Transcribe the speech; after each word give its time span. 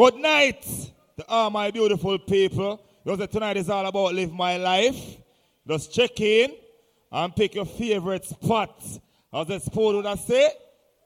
Good 0.00 0.14
night 0.14 0.62
to 1.18 1.28
all 1.28 1.50
my 1.50 1.70
beautiful 1.70 2.18
people. 2.18 2.82
Because 3.04 3.28
tonight 3.28 3.58
is 3.58 3.68
all 3.68 3.84
about 3.84 4.14
live 4.14 4.32
my 4.32 4.56
life. 4.56 4.96
Just 5.68 5.92
check 5.92 6.18
in 6.22 6.54
and 7.12 7.36
pick 7.36 7.54
your 7.54 7.66
favorite 7.66 8.24
spot. 8.24 8.82
As 9.30 9.46
the 9.46 9.58
sport 9.58 9.96
would 9.96 10.06
I 10.06 10.14
say, 10.14 10.52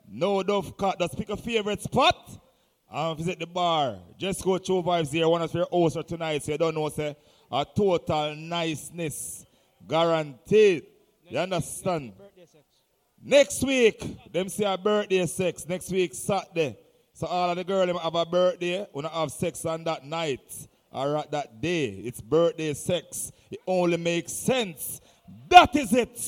no 0.08 0.44
dove 0.44 0.76
cut. 0.76 1.00
Just 1.00 1.18
pick 1.18 1.28
a 1.28 1.36
favorite 1.36 1.82
spot 1.82 2.38
and 2.88 3.18
visit 3.18 3.40
the 3.40 3.48
bar. 3.48 3.98
Just 4.16 4.44
go 4.44 4.58
to 4.58 4.72
vibes 4.74 5.10
here. 5.10 5.28
One 5.28 5.42
of 5.42 5.52
your 5.52 5.66
hosts 5.72 5.96
for 5.96 6.04
tonight, 6.04 6.44
so 6.44 6.52
you 6.52 6.58
don't 6.58 6.76
know, 6.76 6.88
say, 6.88 7.16
a 7.50 7.66
total 7.76 8.36
niceness. 8.36 9.44
Guaranteed. 9.88 10.84
You 11.28 11.38
understand? 11.40 12.12
Next 13.20 13.60
week, 13.64 14.32
them 14.32 14.48
say 14.48 14.72
a 14.72 14.78
birthday 14.78 15.26
sex. 15.26 15.66
Next 15.66 15.90
week, 15.90 16.14
Saturday. 16.14 16.76
So 17.14 17.28
all 17.28 17.50
of 17.50 17.56
the 17.56 17.64
girls 17.64 17.96
have 18.02 18.14
a 18.14 18.26
birthday, 18.26 18.86
wanna 18.92 19.08
have 19.08 19.30
sex 19.30 19.64
on 19.64 19.84
that 19.84 20.04
night 20.04 20.52
or 20.90 21.16
at 21.16 21.30
that 21.30 21.60
day. 21.60 21.86
It's 22.04 22.20
birthday 22.20 22.74
sex. 22.74 23.30
It 23.52 23.60
only 23.68 23.96
makes 23.96 24.32
sense. 24.32 25.00
That 25.48 25.74
is 25.76 25.92
it. 25.92 26.18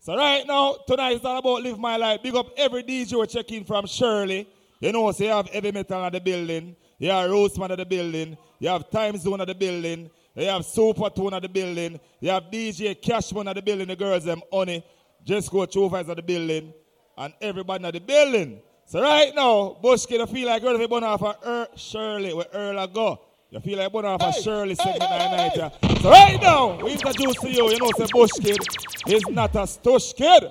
So 0.00 0.16
right 0.16 0.46
now, 0.46 0.76
tonight 0.86 1.16
is 1.16 1.24
all 1.24 1.38
about 1.38 1.62
live 1.62 1.78
my 1.78 1.96
life. 1.96 2.22
Big 2.22 2.34
up 2.34 2.50
every 2.58 2.82
DJ 2.82 3.28
checking 3.28 3.64
from 3.64 3.86
Shirley. 3.86 4.46
You 4.80 4.92
know, 4.92 5.10
so 5.12 5.24
you 5.24 5.30
have 5.30 5.48
heavy 5.48 5.72
metal 5.72 6.04
at 6.04 6.12
the 6.12 6.20
building. 6.20 6.76
You 6.98 7.10
have 7.10 7.30
Rootsman 7.30 7.70
at 7.70 7.78
the 7.78 7.86
building. 7.86 8.36
You 8.58 8.68
have 8.68 8.90
Time 8.90 9.16
Zone 9.16 9.40
at 9.40 9.48
the 9.48 9.54
building. 9.54 10.10
You 10.34 10.44
have 10.44 10.62
Supertone 10.62 11.32
at 11.32 11.42
the 11.42 11.48
building. 11.48 11.98
You 12.20 12.30
have 12.30 12.44
DJ 12.44 13.00
Cashman 13.00 13.48
at 13.48 13.56
the 13.56 13.62
building. 13.62 13.88
The 13.88 13.96
girls 13.96 14.24
them 14.24 14.42
honey. 14.52 14.84
Just 15.24 15.50
go 15.50 15.66
Chuvas 15.66 16.08
at 16.08 16.16
the 16.16 16.22
building. 16.22 16.72
And 17.16 17.32
everybody 17.40 17.84
at 17.84 17.94
the 17.94 18.00
building. 18.00 18.60
So 18.88 19.02
right 19.02 19.34
now, 19.34 19.76
Bushkid, 19.84 20.22
I 20.22 20.24
feel 20.24 20.48
like 20.48 20.62
you're 20.62 20.88
going 20.88 21.04
off 21.04 21.22
of 21.22 21.36
er, 21.46 21.68
Shirley, 21.76 22.32
where 22.32 22.46
Earl 22.54 22.86
go. 22.86 23.20
You 23.50 23.60
feel 23.60 23.76
like 23.76 23.92
going 23.92 24.06
off 24.06 24.22
hey, 24.22 24.40
Shirley 24.40 24.70
hey, 24.70 24.92
segment 24.92 25.02
hey, 25.02 25.36
night. 25.36 25.52
Hey. 25.52 25.58
Yeah. 25.58 25.98
So 26.00 26.10
right 26.10 26.40
now, 26.40 26.82
we 26.82 26.92
introduce 26.92 27.36
to 27.36 27.50
you, 27.50 27.70
you 27.70 27.78
know, 27.78 27.90
say 27.98 28.06
Bushkid 28.06 29.12
is 29.12 29.28
not 29.28 29.54
a 29.56 29.66
stush 29.66 30.16
kid. 30.16 30.50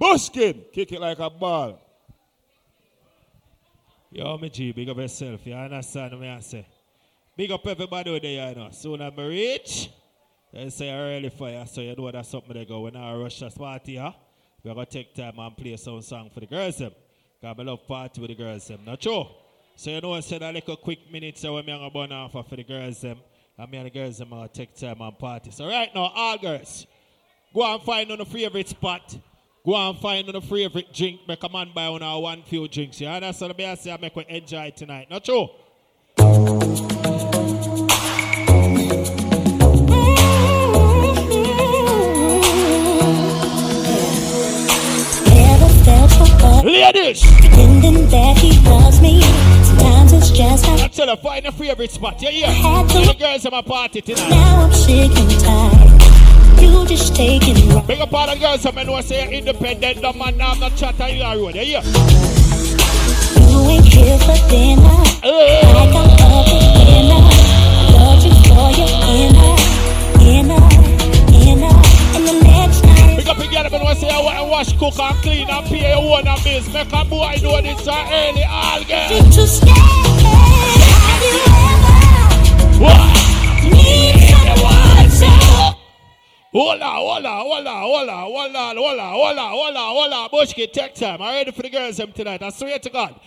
Bushkid, 0.00 0.72
kick 0.72 0.90
it 0.90 1.00
like 1.02 1.18
a 1.18 1.28
ball. 1.28 1.78
Yo, 4.10 4.38
me 4.38 4.48
G, 4.48 4.72
big 4.72 4.88
up 4.88 4.96
yourself. 4.96 5.46
You 5.46 5.52
understand 5.52 6.18
what 6.18 6.28
I 6.28 6.40
say? 6.40 6.66
Big 7.36 7.50
up 7.50 7.66
everybody 7.66 8.18
there, 8.18 8.48
you 8.48 8.54
know. 8.54 8.70
Soon 8.70 9.02
as 9.02 9.12
I 9.14 9.22
reach, 9.22 9.90
they 10.50 10.70
say 10.70 10.90
early 10.90 11.28
fire, 11.28 11.66
so 11.66 11.82
you 11.82 11.94
know 11.94 12.10
that's 12.10 12.30
something 12.30 12.54
they 12.54 12.64
go. 12.64 12.80
When 12.80 12.96
I 12.96 13.14
rush 13.16 13.38
this 13.38 13.52
party, 13.52 13.96
huh? 13.96 14.12
We're 14.64 14.72
going 14.72 14.86
to 14.86 14.92
take 14.92 15.14
time 15.14 15.38
and 15.38 15.54
play 15.54 15.76
some 15.76 16.00
song 16.00 16.30
for 16.32 16.40
the 16.40 16.46
girls. 16.46 16.78
Them. 16.78 16.92
Because 17.40 17.56
I 17.58 17.62
love 17.62 17.86
party 17.86 18.20
with 18.20 18.30
the 18.30 18.36
girls. 18.36 18.68
Them. 18.68 18.80
Not 18.84 19.00
true? 19.00 19.26
So 19.76 19.90
you 19.90 20.00
know 20.00 20.14
I 20.14 20.20
said 20.20 20.42
a 20.42 20.52
little 20.52 20.76
quick 20.76 21.10
minute 21.10 21.38
so 21.38 21.54
when 21.54 21.66
me 21.66 21.72
going 21.72 21.84
to 21.84 21.94
burn 21.94 22.12
off 22.12 22.32
for 22.32 22.56
the 22.56 22.64
girls. 22.64 23.00
Them. 23.00 23.18
And 23.58 23.70
me 23.70 23.78
and 23.78 23.86
the 23.86 23.90
girls 23.90 24.18
them 24.18 24.30
to 24.30 24.48
take 24.52 24.76
time 24.76 25.00
and 25.00 25.18
party. 25.18 25.50
So 25.50 25.66
right 25.66 25.94
now, 25.94 26.12
all 26.14 26.38
girls, 26.38 26.86
go 27.54 27.74
and 27.74 27.82
find 27.82 28.10
on 28.12 28.20
a 28.20 28.24
favorite 28.24 28.68
spot. 28.68 29.16
Go 29.64 29.74
and 29.74 29.98
find 29.98 30.28
on 30.28 30.36
a 30.36 30.40
favorite 30.40 30.92
drink. 30.92 31.20
Make 31.26 31.42
a 31.42 31.48
man 31.48 31.70
buy 31.74 31.86
on 31.86 32.02
our 32.02 32.20
one 32.20 32.42
few 32.42 32.68
drinks. 32.68 33.00
You 33.00 33.08
understand 33.08 33.54
I 33.58 33.96
make 33.96 34.14
we 34.14 34.26
enjoy 34.28 34.72
tonight. 34.76 35.10
Not 35.10 35.24
true? 35.24 35.48
Ladies! 46.66 47.22
Pretending 47.22 48.08
that 48.10 48.38
he 48.38 48.50
loves 48.68 49.00
me. 49.00 49.22
Sometimes 49.62 50.12
it's 50.12 50.30
just 50.30 50.66
like. 50.66 50.80
I 50.80 50.88
tell 50.88 51.06
her, 51.06 51.14
find 51.14 51.46
a 51.46 51.52
favorite 51.52 51.92
spot. 51.92 52.20
Yeah, 52.20 52.30
yeah. 52.30 52.50
Had 52.50 52.88
to. 52.88 53.06
The 53.06 53.14
girls 53.16 53.46
at 53.46 53.52
my 53.52 53.62
party 53.62 54.00
tonight. 54.00 54.28
Now 54.28 54.64
I'm 54.64 54.72
sick 54.72 55.12
and 55.14 55.30
tired. 55.38 56.60
You 56.60 56.84
just 56.84 57.14
taking 57.14 57.68
right. 57.68 57.86
Big 57.86 58.00
up 58.00 58.12
all 58.12 58.26
the 58.26 58.34
girls, 58.40 58.66
I 58.66 58.82
know 58.82 59.00
say 59.00 59.38
independent. 59.38 60.00
The 60.00 60.12
man, 60.12 60.40
I'm 60.42 60.58
not 60.58 60.74
chatting 60.74 61.18
you 61.18 61.22
road. 61.22 61.54
Yeah, 61.54 61.62
yeah. 61.62 61.82
You 63.46 63.58
ain't 63.70 63.86
here 63.86 64.18
for 64.18 64.34
dinner. 64.50 65.06
Hey. 65.22 65.62
I 65.62 65.86
got 65.92 66.20
up 66.20 66.48
for 66.50 66.58
dinner. 66.82 67.22
I 67.22 67.94
love 67.94 68.26
you 68.26 68.34
for 68.42 68.74
your 68.74 68.90
inner, 69.14 69.54
inner, 69.54 69.85
Big 73.26 73.34
up 73.34 73.42
the 73.42 73.48
girl, 73.50 73.84
when 73.84 73.96
say 73.96 74.08
I 74.08 74.20
want 74.22 74.38
to 74.38 74.44
wash, 74.44 74.70
cook 74.78 74.98
and 75.00 75.16
clean 75.16 75.50
and 75.50 75.66
pay 75.66 75.90
your 75.90 75.98
own 75.98 76.28
and 76.28 76.44
bills. 76.44 76.72
Make 76.72 76.92
a 76.92 77.04
boy 77.04 77.34
do 77.40 77.60
this 77.60 77.82
so 77.82 77.90
early, 77.90 78.44
all 78.44 78.84
girl. 78.84 79.10
You 79.10 79.46
stay? 79.48 79.66
Have 81.10 81.22
you 81.26 81.42
ever? 81.50 81.90
What? 82.78 83.02
Need 83.66 84.30
someone 84.30 85.10
so? 85.10 85.26
Hold 86.52 86.80
on, 86.80 86.94
hold 86.94 87.26
on, 87.26 87.40
hold 87.42 87.66
on, 87.66 87.82
hold 87.82 88.08
on, 88.08 88.22
hold 88.22 88.54
on, 88.54 88.76
hold 88.76 89.00
on, 89.00 89.10
hold 89.10 89.38
on, 89.38 89.50
hold 89.50 89.76
on, 89.76 89.90
hold 89.90 90.12
on. 90.12 90.28
Bushki, 90.30 90.70
take 90.72 90.94
time. 90.94 91.20
I'm 91.20 91.34
ready 91.34 91.50
for 91.50 91.62
the 91.62 91.70
girls 91.70 91.96
them 91.96 92.12
tonight. 92.12 92.42
I 92.44 92.50
swear 92.50 92.78
to 92.78 92.90
God. 92.90 93.20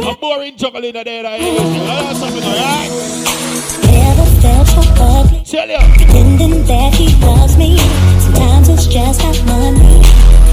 Mm-hmm. 0.00 0.08
A 0.08 0.16
boring 0.16 0.56
juggling 0.56 0.96
in 0.96 1.04
there. 1.04 1.38
You 1.38 1.60
know 1.60 2.12
something, 2.14 2.42
alright? 2.42 2.90
Felt 4.44 4.68
so 4.68 4.82
ugly. 5.00 5.40
Pretending 5.96 6.64
that 6.70 6.94
he 6.94 7.08
loves 7.24 7.56
me. 7.56 7.78
Sometimes 8.24 8.68
it's 8.68 8.86
just 8.86 9.20
not 9.24 9.38
money. 9.46 9.96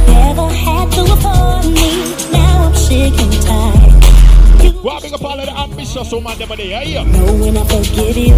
Never 0.07 0.47
had 0.65 0.87
to 0.95 1.01
afford 1.15 1.65
me. 1.79 1.91
Now 2.31 2.67
I'm 2.67 2.75
sick 2.75 3.15
and 3.23 3.33
tired. 3.43 4.01
Big 4.61 5.13
up 5.13 5.23
all 5.23 5.39
of 5.39 5.45
the 5.45 5.55
ambitious 5.57 6.11
woman 6.11 6.37
them 6.37 6.51
there, 6.55 6.83
yeah. 6.83 7.03
Know 7.03 7.33
when 7.41 7.57
I 7.57 7.63
forgive 7.71 8.17
you. 8.17 8.37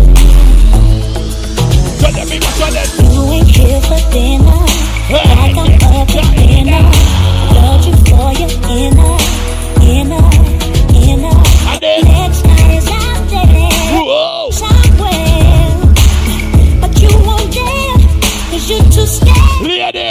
Tell 2.00 2.14
them, 2.18 2.30
tell 2.60 2.74
them. 2.78 2.90
You 3.14 3.24
ain't 3.36 3.50
here 3.58 3.82
for 3.90 4.02
dinner. 4.12 4.62
Like 5.14 5.32
I'm 5.44 5.58
up 5.60 6.10
for 6.14 6.26
dinner. 6.40 6.84
Love 7.56 7.84
you 7.88 7.96
for 8.10 8.30
your 8.42 8.54
inner, 8.82 9.16
inner, 9.98 10.28
inner. 11.08 11.38
Next 11.84 12.42
night 12.46 12.78
is 12.78 12.88
out 12.88 13.30
there. 13.30 14.04
Whoa. 14.04 14.73
Lady. 19.04 20.03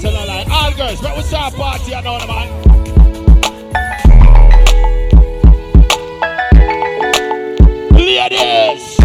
tell 0.00 0.12
a 0.12 0.24
lie. 0.24 0.46
All 0.50 0.72
girls, 0.72 1.00
but 1.00 1.16
what's 1.16 1.32
our 1.32 1.50
party? 1.50 1.94
I 1.94 2.00
know 2.00 2.18
the 2.18 2.26
man. 2.26 2.48
Ladies. 7.92 8.96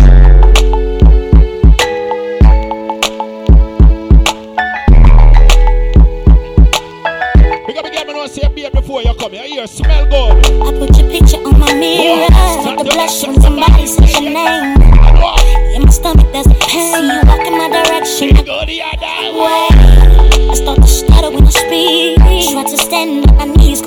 Big 7.68 7.78
up 7.78 7.86
again, 7.86 8.08
man. 8.08 8.16
I 8.16 8.28
say 8.28 8.48
beer 8.54 8.72
before 8.72 9.02
you 9.02 9.14
come 9.16 9.32
here. 9.34 9.46
You 9.46 9.68
smell 9.68 10.06
good. 10.06 10.46
I 10.62 10.80
put 10.80 10.98
your 10.98 11.10
picture 11.10 11.38
on 11.38 11.60
my 11.60 11.74
mirror. 11.74 12.28
Oh, 12.32 12.76
the 12.78 12.84
blush 12.90 13.24
on 13.26 13.42
somebody's 13.42 14.00
your 14.22 14.32
name 14.32 15.45
stomach 15.96 16.32
does 16.34 16.46
it 16.48 16.60
pain. 16.60 16.94
See 16.94 17.08
you 17.08 17.22
walk 17.26 17.48
in 17.48 17.58
my 17.58 17.70
direction. 17.70 18.36
I 18.36 18.44
go 18.44 18.66
the 18.66 18.82
other 18.84 19.32
way. 19.40 19.68
I 20.52 20.54
start 20.54 20.78
to 20.78 20.88
stutter 20.88 21.32
when 21.32 21.48
I 21.48 21.50
speak. 21.50 22.18
Try 22.52 22.64
to 22.64 22.78
stand 22.78 23.30
on 23.30 23.38
my 23.38 23.46
knees. 23.46 23.82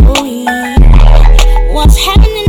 What's 1.75 1.99
happening? 1.99 2.48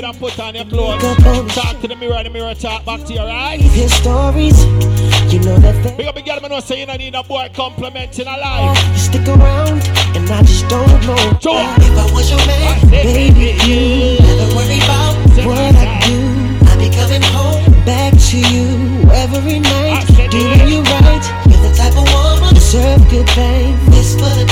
head 0.00 0.10
and 0.10 0.18
put 0.18 0.38
on 0.38 0.54
your 0.54 0.64
clothes. 0.64 1.54
Talk 1.54 1.80
to 1.80 1.88
the 1.88 1.96
mirror, 1.96 2.22
the 2.22 2.30
mirror 2.30 2.54
talk 2.54 2.84
back 2.84 3.04
to 3.06 3.12
your 3.12 3.28
eyes. 3.28 3.60
His 3.74 3.92
stories, 3.94 4.64
you 5.32 5.40
know 5.40 5.58
that. 5.58 5.96
Big 5.96 6.06
up, 6.06 6.14
big 6.14 6.24
girl, 6.24 6.40
man, 6.40 6.62
say 6.62 6.80
you 6.80 6.86
don't 6.86 6.98
need 6.98 7.14
a 7.14 7.22
boy 7.22 7.50
complimenting 7.54 8.26
a 8.26 8.36
oh, 8.36 8.40
life. 8.40 8.78
You 8.92 8.98
stick 8.98 9.28
around, 9.28 9.82
and 10.16 10.30
I 10.30 10.42
just 10.42 10.68
don't 10.68 11.00
know. 11.06 11.38
Sure. 11.40 11.66
If 11.78 11.98
I 11.98 12.12
was 12.12 12.30
your 12.30 12.44
man, 12.46 12.90
baby, 12.90 13.56
you 13.66 14.18
never 14.20 14.54
worry 14.56 14.78
about 14.78 15.14
what 15.46 15.74
I 15.76 16.00
do. 16.06 16.18
I 16.68 16.76
be 16.78 16.88
coming 16.94 17.24
home 17.34 17.84
back 17.84 18.12
to 18.30 18.38
you 18.38 19.10
every 19.10 19.60
night, 19.60 20.06
doing 20.30 20.68
you 20.68 20.82
right. 20.82 21.24
You're 21.48 21.62
the 21.68 21.74
type 21.76 21.96
of 21.96 22.06
woman 22.12 22.54
deserve 22.54 23.02
good 23.10 23.28
things. 23.30 23.90
This 23.90 24.14
for 24.14 24.30
the 24.38 24.49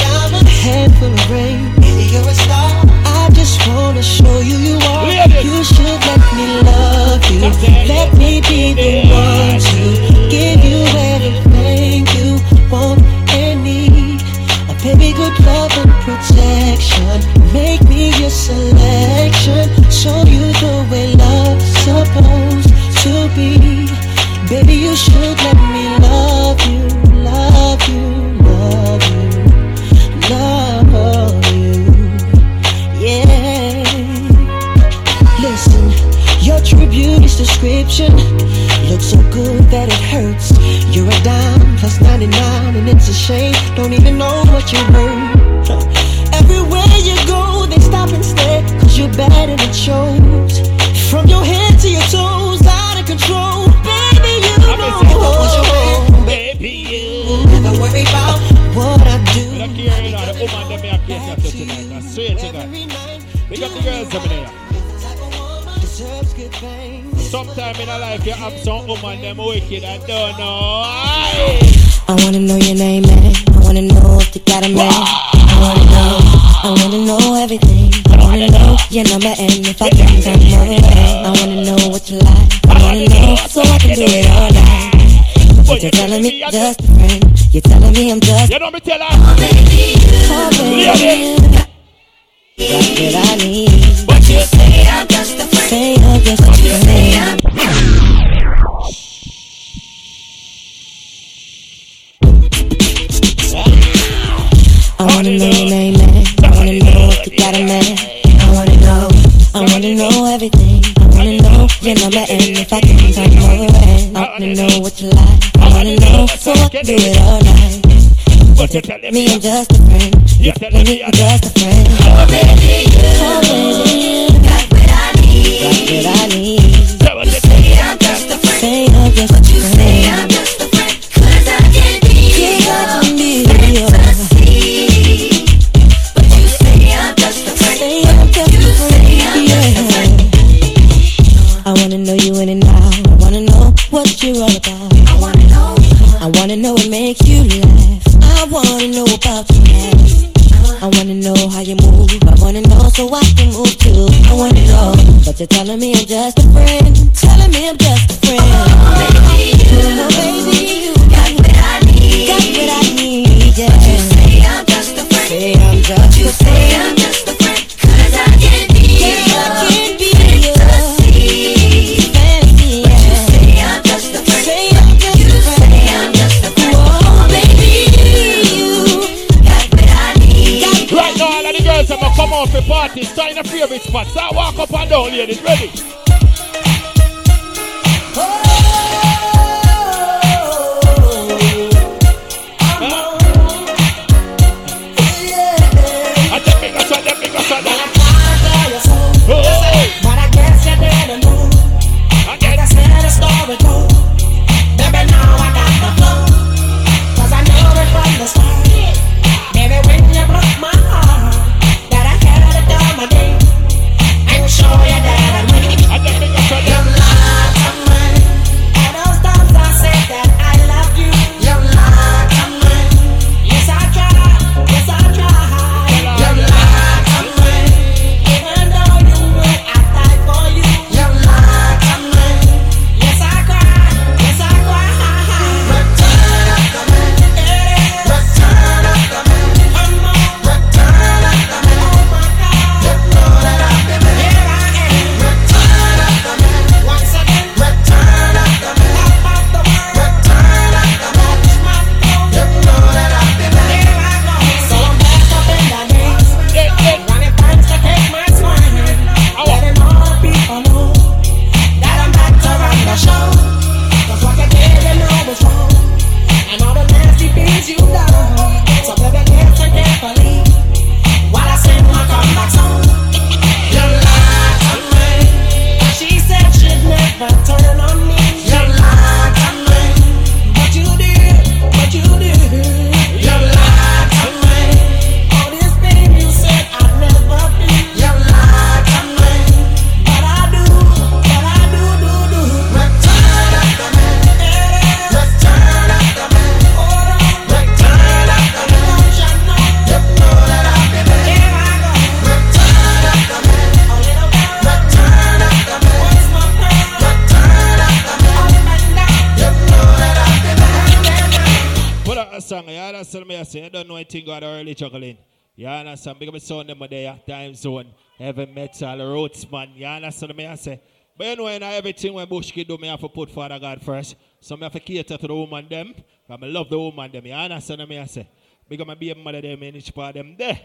heavy 318.28 318.52
metal, 318.52 318.98
Rootsman. 318.98 319.74
You 319.74 319.86
understand 319.86 320.36
me 320.36 320.46
I 320.46 320.54
say? 320.56 320.80
But 321.16 321.26
you 321.26 321.36
know, 321.36 321.46
in 321.48 321.62
everything 321.62 322.12
when 322.12 322.28
Bush 322.28 322.52
kid 322.52 322.68
do, 322.68 322.76
me 322.76 322.88
have 322.88 323.00
to 323.00 323.08
put 323.08 323.30
Father 323.30 323.58
God 323.58 323.80
first. 323.82 324.16
So 324.40 324.56
me 324.56 324.64
have 324.64 324.72
to 324.72 324.80
cater 324.80 325.16
to 325.16 325.26
the 325.26 325.34
woman 325.34 325.66
them. 325.68 325.94
Because 325.94 326.42
I 326.42 326.46
love 326.46 326.68
the 326.68 326.78
woman 326.78 327.10
them. 327.10 327.26
You 327.26 327.32
understand 327.32 327.88
me 327.88 327.98
I 327.98 328.04
say? 328.04 328.28
Up 328.70 328.86
my 328.86 328.94
baby 328.94 329.20
mother 329.22 329.40
them 329.40 329.62
in 329.62 329.76
each 329.76 329.94
part 329.94 330.14
them 330.14 330.36
there. 330.38 330.60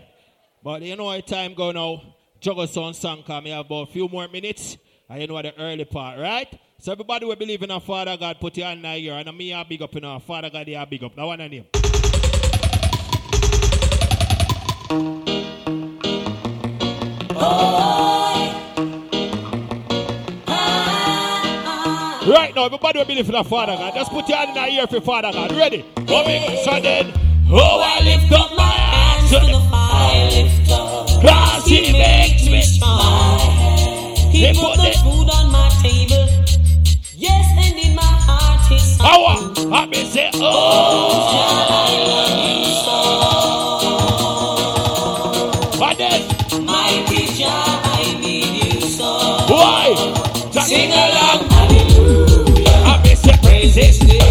But 0.61 0.81
you 0.81 0.95
know 0.95 1.19
time 1.21 1.53
go 1.53 1.71
now. 1.71 2.01
Juggle 2.41 2.67
sound 2.67 2.97
song 2.97 3.23
come. 3.25 3.45
Me 3.45 3.51
have 3.51 3.65
about 3.65 3.89
a 3.89 3.91
few 3.91 4.09
more 4.09 4.27
minutes. 4.27 4.77
And 5.09 5.21
you 5.21 5.27
know 5.27 5.41
the 5.41 5.57
early 5.57 5.85
part, 5.85 6.19
right? 6.19 6.59
So 6.79 6.91
everybody 6.91 7.25
will 7.25 7.37
believe 7.37 7.63
in 7.63 7.71
our 7.71 7.79
Father 7.79 8.17
God, 8.17 8.39
put 8.41 8.57
your 8.57 8.67
hand 8.67 8.85
here. 8.85 9.13
And 9.13 9.37
me 9.37 9.53
are 9.53 9.63
big 9.63 9.81
up 9.81 9.95
in 9.95 10.03
our 10.03 10.19
Father 10.19 10.49
God, 10.49 10.67
they 10.67 10.75
are 10.75 10.85
big 10.85 11.03
up. 11.03 11.15
Now 11.15 11.27
one 11.27 11.39
name. 11.39 11.65
Right 22.25 22.53
now, 22.55 22.65
everybody 22.65 22.99
will 22.99 23.05
believe 23.05 23.25
in 23.25 23.31
the 23.33 23.43
Father 23.43 23.75
God. 23.75 23.93
Just 23.95 24.11
put 24.11 24.27
your 24.29 24.37
hand 24.37 24.55
in 24.55 24.63
the 24.63 24.69
ear 24.69 24.87
for 24.87 25.01
Father 25.01 25.31
God. 25.31 25.51
Ready? 25.51 25.83
Coming 26.07 26.63
sudden. 26.63 27.11
Oh, 27.49 27.81
I 27.83 28.03
lift 28.03 28.31
up 28.31 28.55
my 28.55 28.63
hands 28.63 29.29
to 29.31 29.39
the 29.39 29.59
fire. 29.69 30.29
Cause 31.21 31.65
he 31.65 31.91
makes 31.93 32.45
me 32.45 32.61
smile. 32.61 33.39
He, 34.29 34.45
he 34.47 34.53
put, 34.53 34.75
put 34.75 34.77
the 34.77 34.91
food 35.03 35.29
on 35.33 35.51
my 35.51 35.69
table. 35.81 36.27
Yes, 37.15 37.45
and 37.57 37.79
in 37.79 37.95
my 37.95 38.01
heart, 38.03 38.67
his 38.69 38.97
song. 38.97 39.73
I 39.73 39.85
be 39.85 40.03
say, 40.05 40.29
oh. 40.35 41.89
Sing 41.89 42.42
existe 53.63 54.22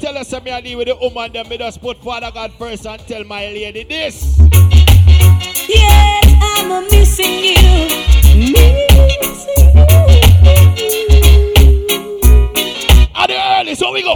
the 0.00 0.06
praises. 0.12 0.34
I 0.34 0.60
deal 0.60 0.78
with 0.78 0.88
the 0.88 0.96
woman, 0.96 1.32
then 1.32 1.48
me 1.48 1.58
just 1.58 1.80
put 1.80 2.02
Father 2.02 2.30
God 2.32 2.52
first 2.54 2.86
and 2.86 3.00
tell 3.06 3.24
my 3.24 3.46
lady 3.46 3.84
this. 3.84 4.38
Yes, 5.68 6.34
I'm 6.40 6.70
a 6.70 6.80
missing 6.90 7.44
you. 7.44 7.54
Missing 8.52 9.74
you. 9.74 9.86
At 13.14 13.26
the 13.28 13.36
early, 13.58 13.74
so 13.74 13.92
we 13.92 14.02
go. 14.02 14.14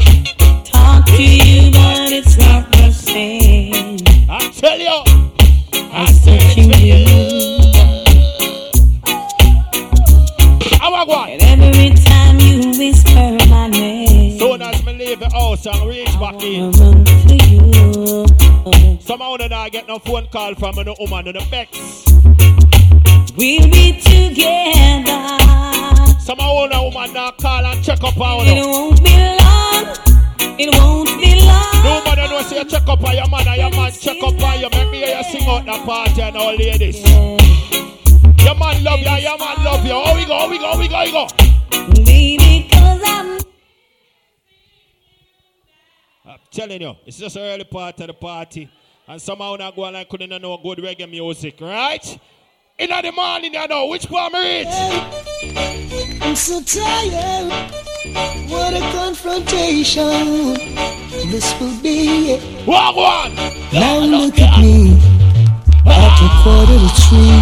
Talk 0.65 1.07
to 1.07 1.23
you, 1.23 1.71
but 1.73 2.13
it's 2.13 2.37
not 2.39 2.71
the 2.73 2.91
same. 2.93 3.99
I 4.29 4.51
tell 4.51 4.79
you. 4.79 5.03
I'm 5.93 6.07
searching 6.15 6.71
you. 6.79 7.07
How 10.79 10.95
I 10.95 11.05
go? 11.05 11.25
And 11.25 11.43
every 11.43 12.00
leave 15.61 15.64
the 15.64 15.67
house 15.67 15.67
and 15.67 15.88
reach 15.88 16.19
back 16.21 16.43
in. 16.43 16.73
Somehow 19.00 19.37
then 19.37 19.52
I 19.52 19.69
get 19.69 19.87
no 19.88 19.99
phone 19.99 20.26
call 20.29 20.55
from 20.55 20.76
no 20.76 20.95
woman 20.99 21.29
in 21.29 21.35
the 21.35 21.47
Bex. 21.50 21.79
We'll 23.37 23.69
be 23.71 23.93
together. 24.00 25.38
Somehow 26.21 26.64
a 26.64 26.83
woman 26.83 27.12
now 27.12 27.31
call 27.33 27.64
and 27.67 27.85
check 27.85 28.02
up 28.02 28.19
on 28.19 28.47
her. 28.47 28.52
It 28.52 28.67
won't 28.67 29.02
be 29.02 29.11
long. 29.11 29.87
It 30.59 30.71
won't 30.75 31.21
be 31.21 31.35
long. 31.47 31.85
No 31.85 32.02
man 32.05 32.31
know 32.31 32.43
say 32.43 32.64
check 32.64 32.88
up 32.88 33.05
on 33.05 33.14
your 33.17 33.29
man 33.29 33.49
and 33.49 33.57
your 33.61 33.71
man 33.71 33.93
check 33.93 34.23
up 34.23 34.43
on 34.43 34.61
you. 34.61 34.69
Make 34.71 34.90
me 34.90 34.99
hear 34.99 35.17
you 35.17 35.25
sing 35.25 35.49
out 35.49 35.64
the 35.64 35.79
party 35.85 36.23
and 36.23 36.37
all 36.37 36.55
ladies. 36.55 37.00
Yeah. 37.00 37.38
Your 38.45 38.55
man 38.57 38.83
love 38.85 39.00
you, 39.00 39.17
your 39.29 39.38
man 39.38 39.64
love 39.64 39.85
you. 39.85 39.93
Oh 39.95 40.14
we 40.17 40.25
go, 40.26 40.38
oh 40.38 40.49
we 40.50 40.59
go, 40.59 40.71
oh 40.73 40.79
we 40.79 40.88
go, 40.88 40.97
oh 40.97 41.05
we 41.05 41.12
go. 41.12 41.26
Baby, 42.05 42.40
telling 46.50 46.80
you, 46.80 46.97
it's 47.07 47.19
just 47.19 47.37
an 47.37 47.42
early 47.42 47.64
part 47.64 48.00
of 48.00 48.09
the 48.09 48.14
party. 48.14 48.69
And 49.07 49.21
somehow 49.21 49.57
not 49.57 49.75
going 49.76 49.95
like 49.95 50.09
couldn't 50.09 50.42
know 50.42 50.57
good 50.57 50.78
reggae 50.78 51.09
music, 51.09 51.61
right? 51.61 52.21
In 52.78 52.90
the 52.90 53.12
morning, 53.12 53.54
you 53.54 53.69
know, 53.69 53.87
which 53.87 54.11
me 54.11 54.19
reach? 54.35 54.66
I'm 56.23 56.35
so 56.35 56.61
tired. 56.62 57.73
What 58.50 58.75
a 58.75 58.80
confrontation 58.92 60.54
this 61.30 61.54
will 61.61 61.80
be. 61.83 62.40
Walk 62.66 62.97
one. 62.97 63.35
Now 63.73 63.99
look 63.99 64.38
at 64.38 64.61
me 64.61 64.99
at 65.87 66.21
a 66.21 66.28
quarter 66.42 66.78
to 66.78 66.88
three. 67.09 67.40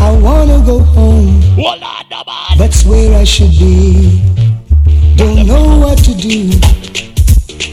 I 0.00 0.18
wanna 0.20 0.64
go 0.64 0.78
home. 0.80 1.40
That's 2.56 2.84
where 2.84 3.18
I 3.18 3.24
should 3.24 3.50
be. 3.50 4.22
Don't 5.16 5.46
know 5.46 5.78
what 5.78 5.98
to 5.98 6.14
do 6.14 6.89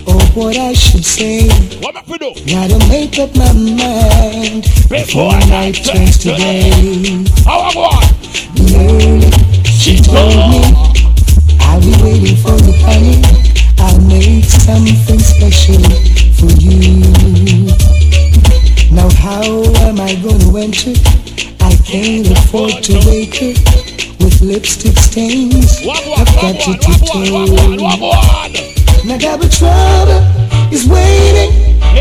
or 0.05 0.19
what 0.35 0.57
I 0.57 0.73
should 0.73 1.05
say. 1.05 1.47
What 1.79 1.95
I 1.95 2.01
do? 2.17 2.33
Gotta 2.45 2.77
make 2.89 3.17
up 3.19 3.33
my 3.35 3.53
mind 3.53 4.63
before 4.89 5.37
night 5.47 5.75
turns 5.83 6.17
to 6.19 6.35
day. 6.35 7.23
How 7.45 7.59
I 7.59 7.71
want? 7.75 8.05
Early, 8.73 9.31
she 9.63 9.97
told 10.01 10.35
me 10.49 10.61
I'll 11.59 11.79
be 11.79 11.93
waiting 12.03 12.35
for 12.37 12.57
the 12.57 12.73
honey. 12.83 13.21
I'll 13.79 14.01
make 14.01 14.45
something 14.45 15.19
special 15.19 15.79
for 16.35 16.51
you. 16.59 17.01
Now 18.91 19.09
how 19.21 19.43
am 19.87 19.99
I 20.01 20.15
gonna 20.15 20.57
enter? 20.59 20.93
I 21.61 21.75
can't 21.85 22.27
afford 22.31 22.83
to 22.83 22.93
wake 23.07 23.35
her 23.35 23.53
with 24.19 24.41
lipstick 24.41 24.97
stains. 24.97 25.81
I've 25.87 26.35
got 26.41 26.59
to 26.61 26.73
tiptoe. 26.77 28.76
Now 29.07 29.17
double 29.17 29.47
trouble 29.47 30.19
is 30.69 30.85
waiting. 30.85 31.51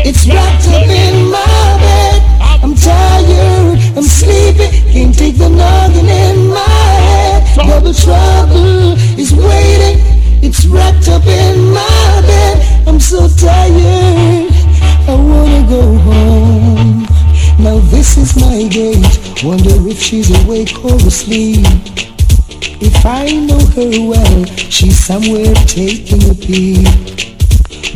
It's 0.03 0.27
wrapped 0.27 0.67
up 0.67 0.89
in 0.89 1.31
my 1.31 1.77
bed. 1.79 2.21
I'm 2.61 2.75
tired, 2.75 3.79
I'm 3.95 4.03
sleepy, 4.03 4.67
can't 4.91 5.17
take 5.17 5.37
the 5.37 5.47
nothing 5.47 6.05
in 6.05 6.49
my 6.49 6.59
head. 6.59 7.55
Double 7.55 7.93
trouble 7.93 8.91
is 9.17 9.33
waiting. 9.33 10.03
It's 10.43 10.65
wrapped 10.65 11.07
up 11.07 11.25
in 11.25 11.71
my 11.71 12.21
bed. 12.27 12.85
I'm 12.85 12.99
so 12.99 13.29
tired, 13.29 14.51
I 15.07 15.15
wanna 15.15 15.65
go 15.69 15.97
home. 16.09 17.07
Now 17.57 17.79
this 17.87 18.17
is 18.17 18.35
my 18.35 18.67
gate. 18.67 19.43
Wonder 19.45 19.87
if 19.87 19.97
she's 19.97 20.29
awake 20.43 20.83
or 20.83 20.95
asleep. 21.07 21.65
If 22.79 23.05
I 23.05 23.25
know 23.31 23.59
her 23.75 24.09
well, 24.09 24.45
she's 24.45 24.97
somewhere 24.97 25.53
taking 25.65 26.29
a 26.29 26.35
peek. 26.35 27.35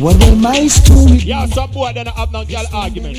What 0.00 0.18
will 0.18 0.36
my 0.36 0.66
story 0.66 1.18
Yeah, 1.18 1.46
some 1.46 1.70
boy 1.70 1.92
then 1.94 2.06
have 2.06 2.32
no 2.32 2.44
girl 2.44 2.64
argument. 2.72 3.18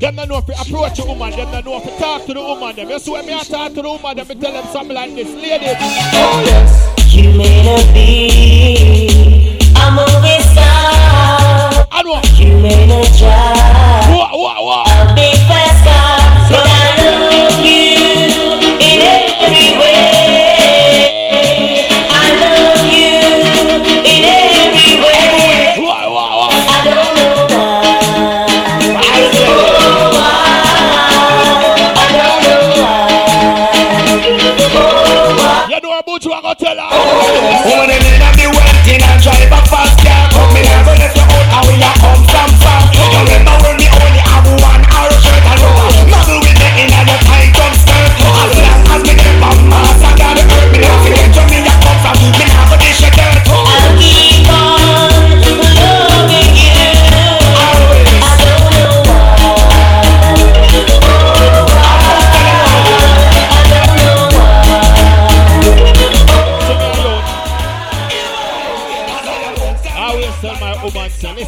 Them 0.00 0.14
don't 0.14 0.28
know 0.28 0.38
if 0.38 0.48
you 0.48 0.54
approach 0.54 0.98
a 1.00 1.04
woman, 1.04 1.30
them 1.30 1.50
don't 1.50 1.64
know 1.64 1.78
if 1.78 1.84
you 1.84 1.98
talk 1.98 2.24
to 2.26 2.34
the 2.34 2.40
woman. 2.40 2.76
Them 2.76 2.88
you 2.90 2.98
see 2.98 3.10
when 3.10 3.26
me 3.26 3.34
I 3.34 3.42
talk 3.42 3.74
to 3.74 3.82
the 3.82 3.88
woman, 3.88 4.16
them 4.16 4.28
me 4.28 4.34
tell 4.36 4.52
them 4.52 4.66
something 4.72 4.94
like 4.94 5.14
this, 5.14 5.28
lady. 5.34 5.74
Oh 5.76 6.42
yes. 6.46 7.14
You 7.14 7.32
may 7.36 7.64
not 7.64 7.94
be 7.94 9.58
a 9.74 9.90
movie 9.90 10.42
star. 10.52 11.86
I 11.90 12.02
know. 12.04 12.20
You 12.38 12.58
may 12.62 12.86
not 12.86 13.06
drive 13.18 14.14
what, 14.14 14.32
what, 14.38 14.64
what? 14.64 14.86
a 14.88 15.14
big 15.14 15.34
fast 15.48 15.82
car, 15.84 16.77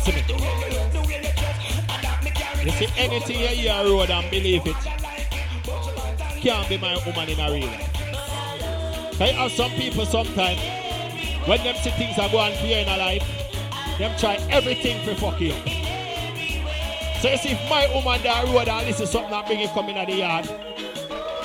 listen 0.04 0.12
me. 0.12 0.22
You 2.64 2.70
see 2.72 2.88
anything 2.96 3.40
you 3.40 3.48
hear 3.48 3.72
on 3.72 3.86
road 3.86 4.10
and 4.10 4.30
believe 4.30 4.66
it, 4.66 4.76
can't 6.42 6.68
be 6.68 6.78
my 6.78 6.96
woman 7.06 7.28
in 7.28 7.40
a 7.40 7.50
real 7.52 7.66
life. 7.66 9.20
I 9.20 9.26
have 9.32 9.52
some 9.52 9.70
people 9.72 10.06
sometimes, 10.06 10.60
when 11.46 11.62
them 11.62 11.76
see 11.76 11.90
things 11.90 12.18
are 12.18 12.28
going 12.30 12.54
for 12.58 12.66
in 12.66 12.88
a 12.88 12.96
life, 12.96 13.24
them 13.98 14.18
try 14.18 14.36
everything 14.50 15.04
for 15.04 15.14
fuck 15.14 15.40
you. 15.40 15.52
So 17.20 17.30
you 17.30 17.36
see, 17.36 17.50
if 17.50 17.70
my 17.70 17.86
woman 17.94 18.22
down 18.22 18.52
road 18.54 18.68
and 18.68 18.86
listen 18.86 19.06
to 19.06 19.12
something 19.12 19.32
and 19.32 19.46
bring 19.46 19.60
it 19.60 19.70
coming 19.70 19.96
in 19.96 20.08
the 20.08 20.16
yard, 20.16 20.46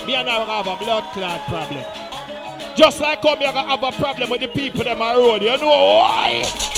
me 0.06 0.16
and 0.16 0.30
I 0.30 0.40
will 0.40 0.46
have 0.46 0.68
a 0.68 0.76
blood 0.84 1.04
clot 1.14 1.46
problem. 1.48 1.84
Just 2.76 3.00
like 3.00 3.24
how 3.24 3.36
me 3.36 3.46
I 3.46 3.52
have 3.52 3.84
a 3.84 3.92
problem 3.92 4.30
with 4.30 4.42
the 4.42 4.48
people 4.48 4.84
them 4.84 5.02
on 5.02 5.18
road. 5.18 5.42
You 5.42 5.58
know 5.58 5.68
why? 5.68 6.75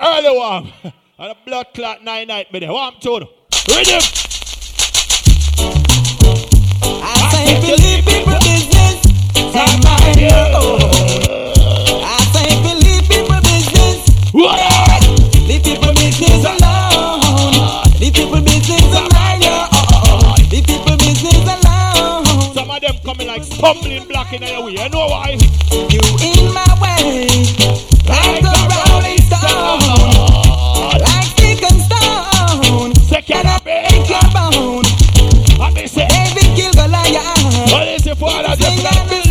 Early 0.00 0.38
one. 0.38 0.72
And 1.16 1.30
a 1.30 1.36
blood 1.46 1.66
clot 1.74 2.02
nine 2.02 2.26
night 2.26 2.50
there. 2.58 2.72
What 2.72 3.00
I'm. 3.00 3.28
Rhythm. 3.68 4.00
I 6.82 7.30
say 7.30 7.60
believe 7.60 8.04
people 8.04 8.38
business 8.42 9.54
and 9.54 9.84
mind 9.84 10.20
your 10.20 10.34
own. 10.58 11.63
Stumbling 23.64 24.04
block 24.08 24.32
in 24.32 24.42
your 24.42 24.64
way. 24.64 24.72
You 24.72 24.88
know 24.90 25.06
why? 25.06 25.36
You 25.72 26.00
in 26.20 26.52
my 26.52 26.68
way, 26.82 27.26
like 28.04 28.42
the 28.44 28.52
rolling 28.76 29.22
stone, 29.24 31.00
like 31.00 31.24
stick 31.32 31.62
and 31.62 31.80
stone. 31.80 32.94
Second 33.06 33.46
up, 33.46 33.64
Break 33.64 34.08
your 34.08 34.28
bone, 34.36 34.84
I 35.60 35.70
may 35.74 35.86
say, 35.86 36.06
David 36.08 36.56
kill 36.56 36.72
Goliath. 36.72 37.72
what 37.72 37.88
is 37.88 38.06
it 38.06 38.18
for 38.18 38.30
Sing 38.30 38.84
just 38.84 39.23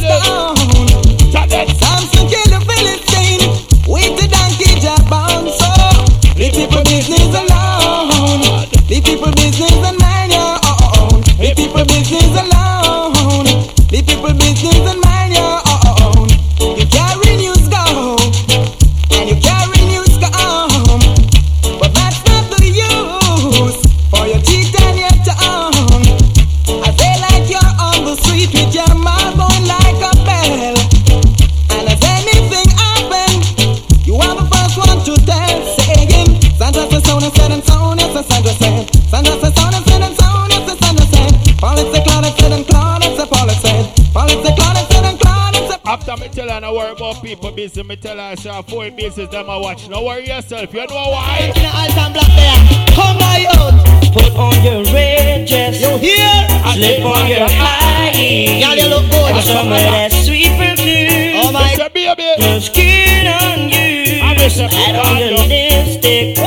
After 46.53 46.61
me 46.61 46.69
tell 46.69 46.69
her 46.69 46.73
no 46.73 46.73
worry 46.77 46.91
about 46.91 47.23
people 47.23 47.51
busy, 47.51 47.83
me 47.83 47.95
tell 47.95 48.17
her 48.17 48.35
have 48.51 48.67
four 48.67 48.91
business 48.91 49.27
them 49.29 49.49
I 49.49 49.57
watch. 49.57 49.89
No 49.89 50.03
worry 50.03 50.27
yourself. 50.27 50.71
You 50.71 50.85
know 50.85 51.09
why? 51.09 51.51
In 51.55 51.65
altar 51.65 52.13
black 52.13 52.29
there. 52.37 52.93
Come 52.93 53.17
my 53.17 53.47
out. 53.57 53.73
Put 54.13 54.37
on 54.37 54.53
your 54.63 54.83
red 54.93 55.47
dress. 55.47 55.81
You 55.81 55.97
hear? 55.97 56.29
I 56.61 56.75
Slip 56.75 57.05
on 57.05 57.27
your 57.27 57.49
high. 57.49 58.61
Girl, 58.61 58.75
you 58.77 58.87
look 58.87 59.09
good. 59.09 59.43
some 59.43 59.65
of 59.65 59.79
that 59.81 60.11
sweet 60.11 60.53
perfume. 60.53 61.41
Oh 61.41 61.51
my 61.51 61.73
Mr. 61.73 61.91
Baby. 61.91 62.29
Your 62.37 62.61
skin 62.61 63.25
on 63.25 63.69
you. 63.69 64.21
I 64.21 64.35
miss. 64.37 64.59
Add 64.59 64.95
on 64.95 65.17
your 65.17 65.47
lipstick. 65.49 66.37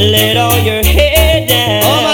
Let 0.00 0.38
all 0.38 0.58
your 0.60 0.82
hair 0.82 1.46
down. 1.46 1.82
Oh 1.84 2.05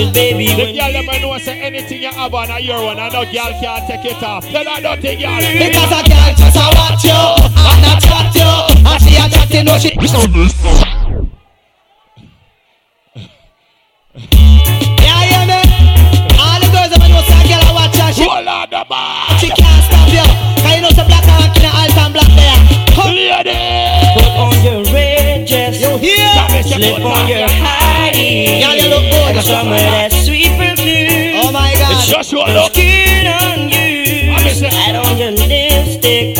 My 0.00 0.06
God. 0.06 0.14
Cause 0.14 0.14
baby, 0.14 0.46
The 0.46 0.72
girl 0.78 0.92
them 0.92 1.22
know 1.22 1.38
say 1.38 1.60
anything 1.60 2.02
you 2.02 2.08
have 2.10 2.32
on 2.34 2.50
a 2.50 2.58
your 2.60 2.82
one, 2.82 2.98
and 2.98 3.12
no 3.12 3.24
girl 3.24 3.52
can't 3.60 3.86
take 3.86 4.04
it 4.04 4.22
off. 4.22 4.44
Tell 4.48 4.64
her 4.64 4.80
dirty 4.80 5.16
girl. 5.20 5.36
Because 5.36 5.92
I 5.92 6.02
can't 6.02 6.36
just 6.38 6.56
a 6.56 6.66
watch 6.76 7.04
you 7.04 7.10
And 7.12 7.84
I 7.84 8.00
chat 8.00 8.34
you 8.34 8.50
And 8.88 9.02
she 9.02 9.16
a 9.16 9.28
chat 9.28 9.50
you 9.50 9.64
know 9.64 9.78
she 9.78 9.90
Yeah, 15.00 15.22
yeah, 15.28 15.44
me 15.46 15.60
All 16.40 16.58
the 16.60 16.68
girls 16.72 16.90
that 16.90 17.00
know 17.08 17.22
say 17.28 17.36
a 17.36 17.48
girl 17.48 17.62
a 17.68 17.72
watch 17.74 17.96
her 17.96 18.12
She, 18.12 18.24
Roll 18.24 18.48
on 18.48 18.70
the 18.70 18.84
bar. 18.88 19.38
she 19.38 19.48
can't 19.52 19.84
stop 19.84 20.08
you 20.08 20.24
Cause 20.64 20.74
you 20.76 20.82
know 20.82 20.90
say 20.90 21.04
black 21.06 21.24
and 21.28 21.36
white 21.38 21.56
in 21.56 21.64
a 21.64 21.70
alt 21.70 21.96
and 22.00 22.12
black 22.14 22.30
there 22.34 22.58
Come 22.96 23.14
Lady. 23.14 23.54
put 24.16 24.32
on 24.34 24.54
your 24.64 24.80
red 24.92 25.46
dress. 25.46 25.80
You 25.80 25.96
hear? 25.98 26.28
Slip 26.64 27.04
on 27.04 27.28
your 27.28 27.48
high 27.48 27.79
heels. 28.14 28.60
Yeah, 28.60 28.74
you 28.74 28.88
look 28.90 29.04
good. 29.10 29.34
Got 29.34 29.44
some 29.44 29.68
of 29.68 29.78
that 29.78 30.12
sweet 30.12 30.50
perfume. 30.58 31.40
Oh 31.42 31.52
my 31.52 31.72
God 31.78 32.04
Just 32.06 32.32
roll 32.32 32.48
Your 32.48 32.66
up. 32.66 32.72
skin 32.72 33.26
on 33.26 33.68
you. 33.68 34.32
I 34.32 34.42
miss 34.44 34.60
it. 34.62 34.72
Add 34.72 34.96
on 34.96 35.16
your 35.18 35.32
lipstick. 35.32 36.36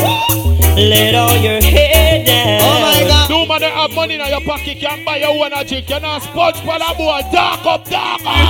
Let 0.77 1.15
all 1.15 1.35
your 1.37 1.61
hair 1.61 2.23
down. 2.25 2.61
Oh 2.63 2.79
my 2.79 3.03
God 3.07 3.29
No 3.29 3.45
man 3.45 3.59
that 3.61 3.73
have 3.75 3.91
money 3.91 4.15
in 4.15 4.25
your 4.25 4.41
pocket 4.41 4.79
can 4.79 5.03
buy 5.05 5.17
you 5.17 5.31
one 5.37 5.53
a 5.53 5.63
drink. 5.63 5.89
You 5.89 5.99
know 5.99 6.19
sponge 6.19 6.57
for 6.63 6.77
the 6.79 6.89
boy. 6.97 7.21
Dark 7.31 7.65
up, 7.67 7.83
dark 7.89 8.21
up. 8.23 8.47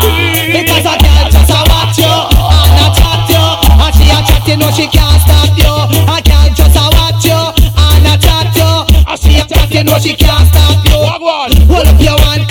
Because 0.53 0.85
I 0.85 0.95
can't 1.01 1.31
just 1.33 1.49
watch 1.49 1.97
you 1.97 2.13
And 2.13 2.77
I 2.77 2.87
chat 2.93 3.21
you 3.33 3.45
And 3.81 3.93
she 3.97 4.05
a 4.13 4.19
chat 4.21 4.43
you 4.47 4.57
know 4.61 4.69
she 4.71 4.85
can't 4.87 5.17
stop 5.25 5.49
you 5.57 5.73
I 6.07 6.21
can't 6.21 6.53
just 6.55 6.77
watch 6.77 7.25
you 7.25 7.41
And 7.73 8.05
I 8.05 8.15
chat 8.21 8.53
you 8.53 8.69
And 9.09 9.17
she 9.19 9.41
a 9.41 9.43
chat 9.49 9.69
you 9.73 9.83
know 9.83 9.97
she 9.97 10.13
can't 10.13 10.45
stop 10.47 10.77
you 10.85 10.97
Wagwan. 11.01 11.49
Hold 11.67 11.87
up 11.89 11.99
your 11.99 12.17
hand 12.21 12.45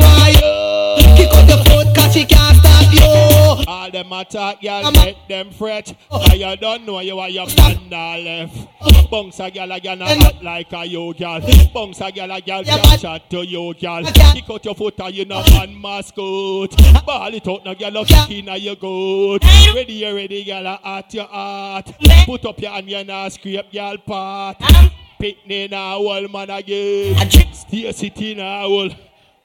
cause 0.00 0.40
your 0.40 0.42
man 0.42 0.42
want 0.42 1.00
you 1.00 1.16
Kick 1.16 1.34
out 1.34 1.46
the 1.48 1.70
foot 1.70 1.96
cause 1.96 2.12
she 2.12 2.24
can't 2.24 2.56
stop 2.56 2.92
you 2.92 3.64
All 3.68 3.90
them 3.90 4.12
attack, 4.12 4.62
y'all 4.62 4.90
let 4.92 5.16
them 5.28 5.50
fret. 5.50 5.94
Cause 6.10 6.34
you 6.34 6.56
don't 6.56 6.84
know 6.84 7.00
you 7.00 7.18
are 7.18 7.28
your 7.28 7.46
man 7.56 7.88
now 7.88 8.16
left. 8.16 8.56
Uh-huh. 8.80 9.06
Bunks 9.10 9.40
a 9.40 9.50
gal 9.50 9.70
a 9.72 9.80
gal 9.80 9.96
not 9.96 10.08
act 10.10 10.42
like 10.42 10.72
a 10.72 10.84
you 10.84 11.14
gal. 11.14 11.40
Bunks 11.72 12.00
a 12.00 12.10
gal 12.12 12.30
a 12.30 12.40
gal 12.40 12.62
Yeah, 12.64 12.96
chat 12.96 13.30
to 13.30 13.44
you 13.46 13.74
can't- 13.78 14.06
Kick 14.14 14.50
out 14.50 14.64
your 14.64 14.74
foot 14.74 14.98
and 15.00 15.14
you 15.14 15.24
no 15.24 15.42
man 15.50 15.80
mascot. 15.80 16.76
Ball 17.06 17.34
it 17.34 17.48
out 17.48 17.64
now 17.64 17.74
Yeah. 17.78 18.04
kick 18.04 18.30
in 18.30 18.62
your 18.62 18.76
goat. 18.76 19.42
Ready 19.74 19.92
you 19.94 20.14
ready 20.14 20.50
a 20.50 20.80
at 20.84 21.14
your 21.14 21.24
heart. 21.26 21.92
Put 22.24 22.44
up 22.44 22.60
your 22.60 22.72
hand 22.72 22.90
you 22.90 23.04
now 23.04 23.28
scrape 23.28 23.70
gal 23.72 23.96
part. 23.98 24.56
Uh-huh. 24.60 24.88
Picnic 25.18 25.70
now 25.70 25.96
old 25.96 26.30
man 26.32 26.50
again. 26.50 27.30
Stay 27.52 27.90
sitting 27.92 28.38
now 28.38 28.64
old. 28.66 28.94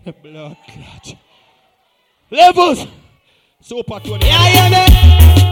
Blood 0.01 0.57
clot. 0.65 1.15
Levels. 2.31 2.87
Super 3.61 3.99
20. 3.99 4.25
Yeah, 4.25 4.49
yeah, 4.49 4.73
me 4.73 4.81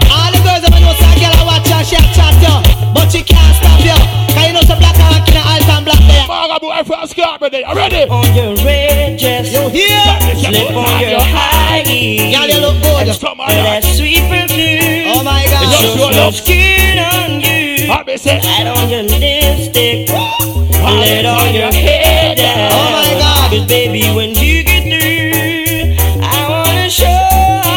All 0.09 0.33
the 0.33 0.41
girls 0.41 0.65
that 0.65 0.73
know 0.73 0.89
a 0.89 1.09
girl 1.21 1.38
a 1.38 1.45
watch 1.45 1.69
her 1.69 1.85
She 1.85 1.93
a 1.93 2.01
chat 2.17 2.33
you 2.41 2.57
But 2.89 3.13
she 3.13 3.21
can't 3.21 3.53
stop 3.53 3.77
you 3.85 3.93
Cause 4.33 4.49
you 4.49 4.53
know 4.57 4.65
some 4.65 4.81
black 4.81 4.97
and 4.97 5.13
white 5.13 5.29
in 5.29 5.38
a 5.38 5.45
alt 5.45 5.69
and 5.69 5.85
black 5.85 6.01
there 6.09 6.25
Maga 6.25 6.57
boy 6.57 6.81
from 6.81 7.05
Scarborough, 7.05 7.53
you 7.53 7.69
ready? 7.77 8.09
On 8.09 8.25
your 8.33 8.57
red 8.65 9.21
dress. 9.21 9.53
You 9.53 9.69
hear? 9.69 10.01
Slip 10.41 10.73
on 10.73 10.97
your 11.05 11.21
high 11.21 11.85
heels. 11.85 12.33
Girl 12.33 12.49
you 12.49 12.57
look 12.65 12.81
good 12.81 13.05
Come 13.21 13.45
on, 13.45 13.53
that 13.53 13.85
sweet 13.85 14.25
perfume. 14.25 15.13
Oh 15.13 15.21
my 15.21 15.45
God 15.45 15.69
Show 15.69 15.93
roll 15.93 16.09
some 16.09 16.33
skin 16.33 16.97
on 16.97 17.38
you. 17.45 17.93
I 17.93 18.01
be 18.01 18.17
say, 18.17 18.41
Add 18.41 18.65
on 18.65 18.89
your 18.89 19.05
lipstick. 19.05 20.09
Let 20.09 21.25
all 21.29 21.45
your 21.53 21.69
hair 21.69 22.33
down. 22.33 22.73
Oh 22.73 22.89
my 22.97 23.19
God. 23.21 23.28
Cause 23.49 23.65
baby, 23.65 24.05
when 24.13 24.29
you 24.38 24.62
get 24.63 24.85
through, 24.85 25.97
I 26.21 26.38
wanna 26.45 26.88
show. 26.88 27.17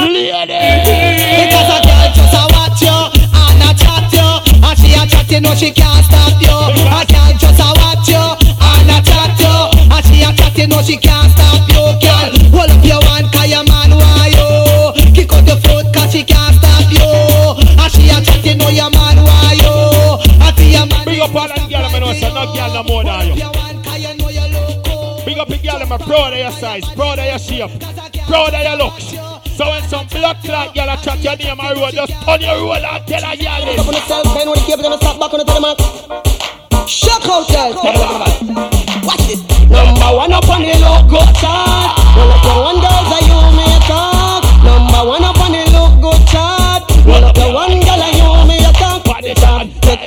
lady. 0.05 0.53
Because 0.53 1.69
a 1.73 1.79
girl 1.81 2.09
just 2.13 2.37
a 2.37 2.45
watch 2.53 2.85
you 2.85 2.93
And 3.33 3.65
a 3.65 3.73
chat 3.73 4.05
you 4.13 4.29
And 4.61 4.77
she 4.77 4.93
a 4.93 5.09
chat 5.09 5.33
you 5.33 5.41
know 5.41 5.55
she 5.57 5.73
can't 5.73 6.05
stop 6.05 6.37
you 6.45 6.53
A 6.53 7.01
girl 7.09 7.33
just 7.41 7.57
a 7.57 7.73
watch 7.81 8.05
you 8.05 8.21
And 8.21 8.93
a 8.93 9.01
chat 9.01 9.33
you 9.41 9.57
And 9.89 10.05
she 10.05 10.21
a 10.21 10.37
chat 10.37 10.53
you 10.61 10.69
know 10.69 10.83
she 10.85 11.01
can't 11.01 11.33
stop 11.33 11.65
you 11.65 11.81
Girl, 12.05 12.29
hold 12.53 12.69
up 12.69 12.85
your 12.85 13.01
hand 13.09 13.33
cause 13.33 13.49
your 13.49 13.65
man 13.65 13.97
want 13.97 14.29
you 14.29 15.17
Kick 15.17 15.33
out 15.33 15.49
your 15.49 15.57
foot 15.57 15.89
cause 15.89 16.13
she 16.13 16.21
can't 16.21 16.53
stop 16.61 16.85
you 16.93 17.09
And 17.81 17.89
she 17.89 18.13
a 18.13 18.21
chat 18.21 18.45
you 18.45 18.61
know 18.61 18.69
your 18.69 18.93
man 18.93 19.25
want 19.25 19.57
you 19.57 19.73
And 20.37 20.53
see 20.53 20.77
your 20.77 20.85
man 20.85 21.09
Big 21.09 21.25
up 21.25 21.33
all 21.33 21.49
them 21.49 21.65
girl, 21.65 21.81
I 21.81 21.99
know 21.99 22.13
say 22.13 22.29
no 22.29 22.45
girl 22.53 22.71
no 22.77 22.83
more 22.85 23.05
than 23.09 23.41
you. 23.41 23.52
I'm 25.93 25.99
proud 25.99 26.33
of 26.33 26.39
your 26.39 26.51
size, 26.53 26.89
proud 26.95 27.19
of 27.19 27.27
your 27.27 27.39
shape, 27.39 27.69
proud 28.25 28.55
of 28.55 28.63
your 28.65 28.77
looks. 28.81 29.13
So 29.53 29.69
when 29.69 29.83
some 29.93 30.07
blood 30.09 30.39
clot 30.41 30.75
girl 30.75 30.89
a 30.89 30.97
chat 30.97 31.21
your 31.21 31.37
name 31.37 31.61
a 31.61 31.75
road, 31.77 31.93
just 31.93 32.17
turn 32.25 32.41
your 32.41 32.57
roll 32.65 32.73
and 32.73 33.07
tell 33.07 33.21
girl 33.21 33.29
Up 33.29 33.77
this. 33.77 33.87
on 33.87 33.93
the 33.93 34.01
cell, 34.09 34.25
then 34.25 34.49
when 34.49 34.57
the 34.57 34.65
cable 34.65 34.89
them 34.89 34.97
stop 34.97 35.21
back 35.21 35.35
on 35.37 35.41
the 35.41 35.45
telemark. 35.45 36.89
Shock 36.89 37.29
out, 37.29 37.45
girl. 37.45 37.77
Watch 39.05 39.21
this. 39.29 39.45
Number 39.69 40.17
one 40.17 40.33
up 40.33 40.49
on 40.49 40.63
the 40.65 40.73
look 40.81 41.13
good 41.13 41.29
chart. 41.37 41.93
Well, 42.17 42.33
up 42.33 42.41
your 42.41 42.57
one 42.65 42.81
girls 42.81 43.09
you 43.29 43.32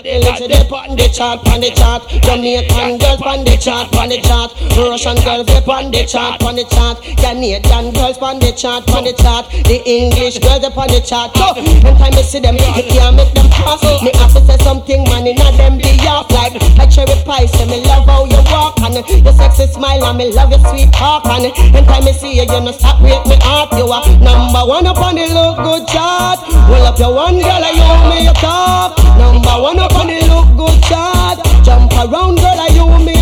chart, 0.05 0.21
Take 0.21 0.21
the 0.21 0.29
list 0.29 0.41
of 0.41 0.69
the 0.69 0.75
on 0.75 0.95
the 0.95 1.07
chart, 1.09 1.47
on 1.49 1.61
the 1.61 1.69
chart. 1.71 2.07
Jamaican 2.21 2.97
girls 2.97 3.21
on 3.21 3.43
the 3.43 3.57
chart, 3.57 3.95
on 3.95 4.09
the 4.09 4.21
chart. 4.21 4.53
Russian 4.77 5.17
girls 5.23 5.45
they 5.47 5.61
on 5.65 5.91
the 5.91 6.05
chart, 6.05 6.43
on 6.43 6.55
the 6.55 6.63
chart. 6.65 7.01
Canadian 7.17 7.93
girls 7.93 8.17
on 8.19 8.39
the 8.39 8.51
chart, 8.53 8.85
on 8.93 9.03
the 9.03 9.13
chart. 9.13 9.49
The 9.65 9.81
English 9.85 10.39
girls 10.39 10.61
they 10.61 10.69
on 10.69 10.87
the 10.87 11.01
chart. 11.01 11.35
So, 11.35 11.57
anytime 11.57 12.13
you 12.13 12.23
see 12.23 12.39
them, 12.39 12.55
you 12.55 12.85
can't 12.85 13.15
make 13.15 13.33
them 13.33 13.49
pass. 13.49 13.81
Me 14.03 14.11
have 14.15 14.33
to 14.33 14.41
say 14.45 14.57
something, 14.63 15.03
man, 15.09 15.27
in 15.27 15.37
them 15.37 15.77
be 15.77 15.89
off 16.05 16.29
like 16.31 16.53
a 16.53 16.85
cherry 16.85 17.17
pie. 17.25 17.45
Say 17.45 17.65
me 17.65 17.81
love 17.85 18.05
how 18.05 18.25
you 18.25 18.41
walk 18.53 18.77
and 18.81 19.01
your 19.01 19.33
sexy 19.33 19.67
smile 19.67 20.05
and 20.05 20.17
me 20.17 20.31
love 20.33 20.51
your 20.51 20.61
sweet 20.69 20.91
talk 20.93 21.25
and 21.25 21.49
anytime 21.49 22.05
me 22.05 22.13
see 22.13 22.35
you, 22.35 22.45
you 22.45 22.61
no 22.61 22.71
stop 22.71 22.99
break 23.01 23.25
me 23.25 23.37
heart. 23.41 23.73
You 23.73 23.89
are 23.89 24.05
number 24.21 24.63
one 24.69 24.85
up 24.85 25.01
on 25.01 25.15
the 25.15 25.25
look 25.33 25.57
good 25.65 25.87
chart. 25.89 26.39
Well 26.69 26.85
up 26.85 26.99
your 26.99 27.13
one 27.13 27.41
girl, 27.41 27.63
I 27.63 27.71
you 27.73 27.89
me 28.09 28.17
your 28.25 28.37
top. 28.37 28.97
Number 29.17 29.55
one 29.61 29.79
up 29.79 29.94
on 29.95 30.07
the 30.07 30.19
look 30.27 30.49
good 30.57 30.83
chart. 30.83 31.39
Jump 31.63 31.91
around, 31.93 32.35
girl, 32.37 32.59
I 32.59 32.67
you 32.73 33.05
me. 33.05 33.14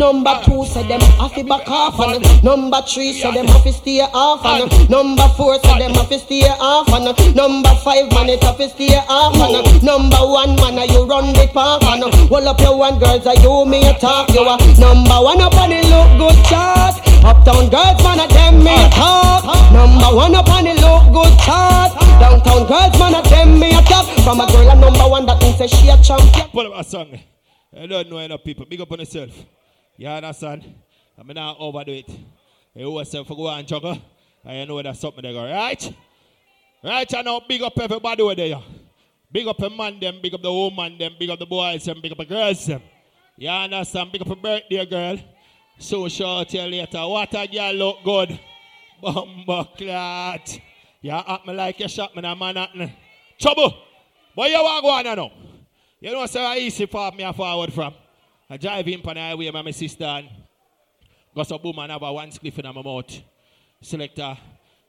Number 0.00 0.32
two 0.46 0.64
say 0.64 0.80
them 0.88 1.00
have 1.20 1.34
to 1.34 1.44
back 1.44 1.68
off 1.68 2.00
and 2.00 2.24
number 2.42 2.80
three 2.88 3.12
say 3.12 3.34
them 3.34 3.44
have 3.48 3.62
to 3.64 3.70
stay 3.70 4.00
off 4.00 4.40
and 4.48 4.88
number 4.88 5.28
four 5.36 5.60
say 5.60 5.78
them 5.78 5.92
have 5.92 6.08
to 6.08 6.18
stay 6.18 6.40
off 6.48 6.88
and 6.88 7.36
number 7.36 7.68
five 7.84 8.08
man 8.16 8.30
it 8.30 8.42
have 8.42 8.56
to 8.56 8.70
stay 8.70 8.96
off 8.96 9.36
and 9.36 9.84
number 9.84 10.16
one 10.24 10.56
man 10.56 10.88
you 10.88 11.04
run 11.04 11.34
the 11.36 11.44
park 11.52 11.84
and 11.84 12.00
well 12.30 12.48
up 12.48 12.58
your 12.60 12.78
one 12.78 12.98
girls 12.98 13.26
are 13.26 13.36
you 13.44 13.66
me 13.68 13.84
a 13.84 13.92
talk? 14.00 14.32
You 14.32 14.40
are 14.40 14.56
number 14.80 15.20
one 15.20 15.38
up 15.44 15.52
on 15.60 15.68
the 15.68 15.84
look 15.92 16.08
good 16.16 16.44
chart. 16.48 16.96
Uptown 17.20 17.68
girls 17.68 18.00
man 18.00 18.24
at 18.24 18.30
them 18.32 18.64
me 18.64 18.72
a 18.72 18.88
talk. 18.96 19.44
Number 19.70 20.16
one 20.16 20.34
up 20.34 20.48
on 20.48 20.64
the 20.64 20.80
look 20.80 21.12
good 21.12 21.34
chart. 21.44 21.92
Downtown 22.16 22.64
girls 22.64 22.96
man 22.98 23.20
at 23.20 23.24
them 23.28 23.60
me 23.60 23.68
a 23.76 23.82
talk. 23.84 24.08
From 24.24 24.40
a 24.40 24.46
girl 24.48 24.64
a 24.64 24.74
number 24.80 25.04
one 25.12 25.26
that 25.26 25.44
say 25.60 25.66
she 25.68 25.92
a 25.92 26.00
champion. 26.00 26.48
Pull 26.48 26.72
up 26.72 26.80
a 26.80 26.84
song. 26.88 27.20
I 27.76 27.84
don't 27.84 28.08
know 28.08 28.16
enough 28.16 28.42
people. 28.42 28.64
Big 28.64 28.80
up 28.80 28.90
on 28.92 29.00
yourself. 29.00 29.59
You 30.00 30.08
understand? 30.08 30.64
I 31.18 31.22
mean, 31.22 31.34
not 31.34 31.58
overdo 31.60 31.92
it. 31.92 32.08
You 32.74 32.98
yourself 32.98 33.26
for 33.28 33.36
go 33.36 33.48
and 33.48 33.68
juggle. 33.68 34.00
You 34.46 34.64
know 34.64 34.82
that's 34.82 34.98
something 34.98 35.20
they 35.20 35.30
go, 35.30 35.44
right? 35.44 35.94
Right, 36.82 37.14
I 37.14 37.20
know, 37.20 37.42
big 37.46 37.60
up 37.60 37.78
everybody 37.78 38.22
over 38.22 38.34
there. 38.34 38.62
Big 39.30 39.46
up 39.46 39.58
the 39.58 39.68
man 39.68 40.00
them, 40.00 40.18
big 40.22 40.32
up 40.32 40.40
the 40.40 40.50
woman 40.50 40.96
them, 40.96 41.16
big 41.18 41.28
up 41.28 41.38
the 41.38 41.44
boys 41.44 41.84
them, 41.84 42.00
big 42.00 42.12
up 42.12 42.16
the 42.16 42.24
girls 42.24 42.64
them. 42.64 42.80
You 43.36 43.50
understand? 43.50 44.10
Big 44.10 44.22
up 44.22 44.30
a 44.30 44.36
birthday 44.36 44.86
girl. 44.86 45.18
So 45.78 46.08
short 46.08 46.48
till 46.48 46.66
later. 46.66 47.06
What 47.06 47.34
a 47.34 47.46
girl 47.46 47.74
look 47.74 48.02
good. 48.02 48.40
Bumba 49.02 49.76
clat. 49.76 50.60
You 51.02 51.10
act 51.10 51.46
me 51.46 51.52
like 51.52 51.78
you 51.78 51.88
shot 51.88 52.16
me 52.16 52.20
in 52.20 52.24
a 52.24 52.34
Manhattan. 52.34 52.90
Trouble. 53.38 53.74
But 54.34 54.50
you 54.50 54.62
want 54.62 54.82
go 54.82 54.88
on 54.88 55.04
now? 55.04 55.30
You 56.00 56.12
know, 56.12 56.24
so 56.24 56.54
easy 56.54 56.86
for 56.86 57.12
me 57.12 57.22
a 57.22 57.34
forward 57.34 57.74
from. 57.74 57.92
I 58.52 58.56
drive 58.56 58.88
in 58.88 59.00
on 59.06 59.14
the 59.14 59.20
highway, 59.20 59.48
my 59.48 59.70
sister, 59.70 60.02
and 60.02 60.28
got 61.32 61.46
some 61.46 61.62
boom 61.62 61.78
and 61.78 61.92
have 61.92 62.02
a 62.02 62.12
one 62.12 62.30
spliff 62.30 62.58
in 62.58 62.74
my 62.74 62.82
mouth. 62.82 63.22
Selector, 63.80 64.36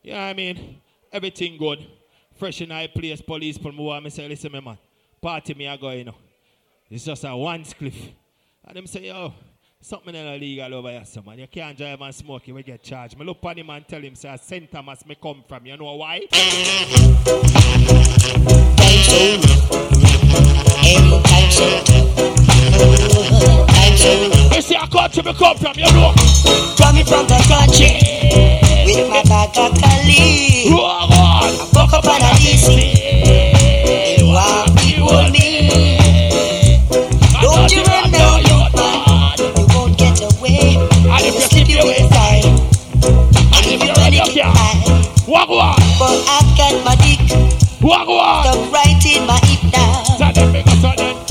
you 0.01 0.13
know 0.13 0.17
what 0.17 0.23
I 0.23 0.33
mean? 0.33 0.81
Everything 1.13 1.57
good. 1.59 1.85
Fresh 2.33 2.61
in 2.61 2.69
my 2.69 2.87
place, 2.87 3.21
police 3.21 3.59
pull 3.59 3.71
me 3.71 3.87
over, 3.87 4.03
I 4.03 4.09
say, 4.09 4.27
listen, 4.27 4.51
me 4.51 4.61
man, 4.61 4.79
party 5.21 5.53
me 5.53 5.67
I 5.67 5.77
go, 5.77 5.91
you 5.91 6.05
know. 6.05 6.15
It's 6.89 7.05
just 7.05 7.23
a 7.23 7.35
one 7.35 7.63
spliff. 7.63 8.11
And 8.65 8.77
them 8.77 8.87
say, 8.87 9.05
yo, 9.05 9.31
something 9.79 10.15
illegal 10.15 10.73
over 10.73 10.89
here, 10.89 11.05
so 11.05 11.21
man. 11.21 11.37
You 11.37 11.47
can't 11.47 11.77
drive 11.77 12.01
and 12.01 12.15
smoke, 12.15 12.47
you 12.47 12.55
will 12.55 12.63
get 12.63 12.81
charged. 12.81 13.15
Me 13.15 13.23
look 13.23 13.37
on 13.43 13.59
him 13.59 13.69
and 13.69 13.87
tell 13.87 14.01
him, 14.01 14.15
say, 14.15 14.35
St. 14.41 14.71
Thomas 14.71 15.05
me 15.05 15.15
come 15.21 15.43
from. 15.47 15.67
You 15.67 15.77
know 15.77 15.93
why? 15.97 16.21
Soon. 22.81 22.93
Anytime 22.93 23.29
soon. 23.29 23.67
Time 23.67 23.97
soon. 23.97 24.53
You 24.55 24.61
see 24.61 24.75
a 24.75 24.87
country 24.87 25.23
me 25.23 25.33
come 25.33 25.57
from, 25.57 25.73
you 25.77 25.91
know. 25.93 26.13
Coming 26.77 27.05
from 27.05 27.27
the 27.27 27.39
country 27.47 27.91
with 28.85 29.09
my 29.09 29.23
bag 29.23 29.49
of 29.57 29.71
colleagues. 29.79 30.71
Whoa, 30.71 31.07
I 31.09 31.69
woke 31.73 31.93
up 31.93 32.05
on 32.05 32.21
a 32.21 32.31
DC. 32.41 34.17
You 34.19 34.27
are 34.33 34.65
people 34.77 35.29
me. 35.31 35.97
Don't 37.41 37.71
you 37.71 37.83
run 37.83 38.11
now, 38.11 38.37
you 38.37 38.57
man. 38.75 39.37
You 39.57 39.65
won't 39.75 39.97
get 39.97 40.21
away. 40.21 40.77
And 40.77 41.25
if 41.25 41.35
You 41.35 41.41
slip 41.41 41.67
keep 41.67 41.69
you 41.69 41.83
your 41.83 41.95
inside. 41.95 42.45
And 42.45 43.65
if 43.65 43.83
you 43.83 43.93
run 43.93 44.13
it 44.13 44.35
Yeah. 44.35 44.53
high. 44.53 44.79
But 45.99 46.17
I've 46.27 46.57
got 46.57 46.85
my 46.85 46.95
dick 46.95 47.19
stuck 48.41 48.71
right 48.73 49.05
in 49.05 49.25
my 49.27 49.39
hip 49.43 49.63
now. 49.71 51.30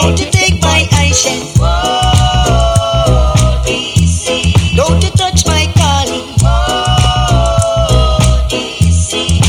Don't 0.00 0.18
you 0.18 0.30
take 0.30 0.62
my 0.62 0.86
eyeshine. 0.92 1.42
Oh, 1.60 3.62
easy. 3.68 4.54
Don't 4.74 5.02
you 5.04 5.10
touch 5.10 5.44
my 5.46 5.70
calling. 5.76 6.34
Oh, 6.42 8.48
easy. 8.50 9.40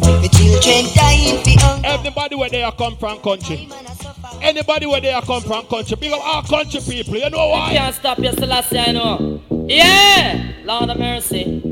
The 0.00 0.28
children 0.32 0.86
dying 0.94 1.38
for 1.44 1.60
hunger. 1.64 1.86
Everybody 1.86 2.34
where 2.34 2.50
they 2.50 2.62
are 2.64 2.72
come 2.72 2.96
from 2.96 3.20
country. 3.20 3.66
Man, 3.66 3.86
I 3.86 3.92
suffer. 3.92 4.38
Anybody 4.42 4.86
where 4.86 5.00
they 5.00 5.12
are 5.12 5.22
come 5.22 5.42
from 5.42 5.64
country. 5.66 5.96
Big 6.00 6.12
up 6.12 6.24
our 6.26 6.42
country 6.42 6.80
people. 6.80 7.16
You 7.16 7.30
know 7.30 7.46
why? 7.48 7.72
Can't 7.72 7.94
stop 7.94 8.18
you, 8.18 8.32
Selassie, 8.32 8.78
I 8.78 8.90
know. 8.92 9.40
Yeah! 9.68 10.52
Lord 10.64 10.90
of 10.90 10.98
mercy. 10.98 11.69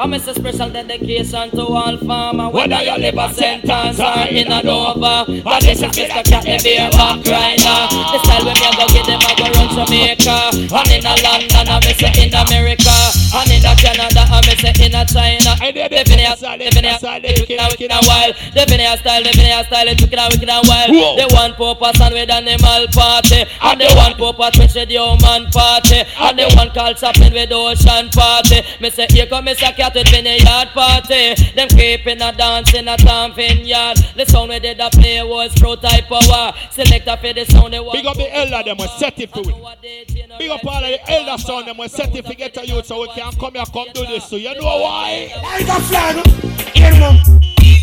Come 0.00 0.14
it's 0.14 0.26
a 0.28 0.32
special 0.34 0.70
dedication 0.70 1.50
to 1.50 1.60
all 1.60 1.94
farmer 1.98 2.48
Whether 2.48 2.80
you 2.84 2.96
live 2.96 3.18
a 3.20 3.28
sentence 3.34 4.00
or 4.00 4.24
in 4.32 4.48
a 4.50 4.62
Dover. 4.64 5.28
But 5.44 5.60
this 5.60 5.82
is 5.84 5.92
Mr. 5.92 6.24
Cat, 6.24 6.40
the 6.40 6.56
beer 6.64 6.88
back 6.88 7.20
rider. 7.28 7.80
The 8.08 8.18
style 8.24 8.44
when 8.48 8.56
me 8.56 8.68
go 8.80 8.84
get 8.88 9.04
them, 9.04 9.20
I 9.20 9.32
go 9.36 9.44
run 9.52 9.68
Jamaica. 9.76 10.56
And 10.56 10.88
in 10.88 11.04
a 11.04 11.12
London, 11.20 11.68
I 11.68 11.76
me 11.84 11.92
say 12.00 12.16
in 12.16 12.32
America. 12.32 12.96
And 13.36 13.50
in 13.52 13.60
a 13.60 13.76
Canada, 13.76 14.24
I 14.24 14.40
me 14.40 14.54
say 14.56 14.72
in 14.88 14.96
a 14.96 15.04
China. 15.04 15.52
They- 15.60 15.76
they- 15.76 16.00
Living 16.00 16.24
here, 16.24 16.32
style, 16.36 16.56
living 16.56 16.84
here, 16.84 16.96
style, 16.96 17.20
wicked 17.20 17.60
and 17.60 17.68
wicked 17.68 17.92
and 17.92 18.06
wild. 18.08 18.34
Living 18.56 18.80
here 18.80 18.96
style, 18.96 19.20
living 19.20 19.44
here 19.52 19.64
style, 19.68 19.88
it's 19.88 20.00
wicked 20.00 20.18
and 20.18 20.32
wicked 20.32 20.48
and 20.48 20.64
wild. 20.64 20.90
Whoa. 20.96 21.16
The 21.20 21.26
one 21.36 21.52
purpose 21.60 22.00
and 22.00 22.14
with 22.16 22.30
animal 22.32 22.88
party. 22.88 23.44
And 23.60 23.76
the 23.76 23.88
one 24.00 24.14
purpose 24.16 24.64
is 24.64 24.72
the 24.72 24.96
human 24.96 25.44
party. 25.52 26.08
And 26.24 26.38
the 26.40 26.48
one 26.56 26.70
called 26.72 26.96
shopping 26.96 27.34
with 27.36 27.52
ocean 27.52 28.08
party. 28.16 28.64
Me 28.80 28.88
say 28.88 29.04
here 29.12 29.26
come 29.28 29.44
Mr. 29.44 29.76
Cat 29.76 29.89
with 29.94 30.08
vineyard 30.10 30.68
party 30.74 31.34
Them 31.54 31.68
creeping 31.68 32.22
a 32.22 32.32
dance 32.32 32.74
in 32.74 32.88
a 32.88 32.96
town 32.96 33.34
vineyard 33.34 33.98
The 34.16 34.24
sound 34.26 34.50
we 34.50 34.58
did 34.60 34.80
a 34.80 34.90
play 34.90 35.22
was 35.22 35.52
pro 35.58 35.76
type 35.76 36.08
power 36.08 36.52
Selector 36.70 37.16
for 37.16 37.32
the 37.32 37.44
sound 37.46 37.72
they 37.72 37.80
want 37.80 37.94
Big 37.94 38.06
up 38.06 38.16
the 38.16 38.34
elder 38.34 38.62
them, 38.64 38.78
we 38.78 38.86
set 38.98 39.18
it 39.18 39.32
to 39.32 39.40
it. 39.40 40.38
Big 40.38 40.50
up 40.50 40.64
all 40.64 40.84
of 40.84 40.90
the 40.90 41.10
elder 41.10 41.38
son 41.42 41.66
them, 41.66 41.76
we 41.78 41.88
set 41.88 42.14
it 42.14 42.26
to 42.26 42.34
get 42.34 42.54
to 42.54 42.66
you 42.66 42.82
so 42.82 43.00
we 43.00 43.08
can 43.08 43.32
come 43.32 43.54
here, 43.54 43.64
come 43.72 43.88
do 43.94 44.06
this. 44.06 44.26
So 44.28 44.36
you 44.36 44.54
know 44.54 44.62
why? 44.62 45.30
Like 45.42 45.68
a 45.68 45.80
flag, 45.82 46.26
hear 46.74 46.92
me. 46.92 47.20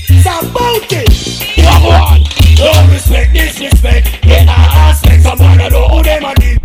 It's 0.09 0.25
about 0.25 0.91
it. 0.91 1.07
Wagwan. 1.57 2.57
Don't 2.57 2.89
respect, 2.91 3.33
disrespect. 3.33 4.25
In 4.25 4.49
our 4.49 4.55
aspect, 4.55 5.23
someone 5.23 5.61
I 5.61 5.69
know 5.69 5.87
who 5.89 6.03
them 6.03 6.25
a 6.25 6.35
did. 6.35 6.57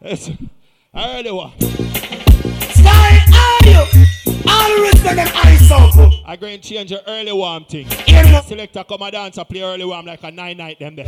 Listen, 0.00 0.50
I 0.92 1.16
really 1.16 1.32
want. 1.32 1.54
Sky, 1.60 2.20
are 2.20 2.23
you? 3.64 4.04
All 4.48 4.80
respect 4.80 5.16
them 5.16 5.28
ice 5.34 5.70
uncle. 5.70 6.10
I 6.24 6.36
going 6.36 6.60
to 6.60 6.68
change 6.68 6.90
your 6.90 7.00
early 7.06 7.32
warm 7.32 7.64
thing. 7.64 7.86
Me. 7.86 8.40
Selector 8.46 8.84
come 8.84 9.02
a 9.02 9.10
dance, 9.10 9.38
I 9.38 9.44
play 9.44 9.62
early 9.62 9.84
warm 9.84 10.06
like 10.06 10.22
a 10.22 10.30
nine 10.30 10.56
night 10.58 10.78
them 10.78 10.96
there. 10.96 11.06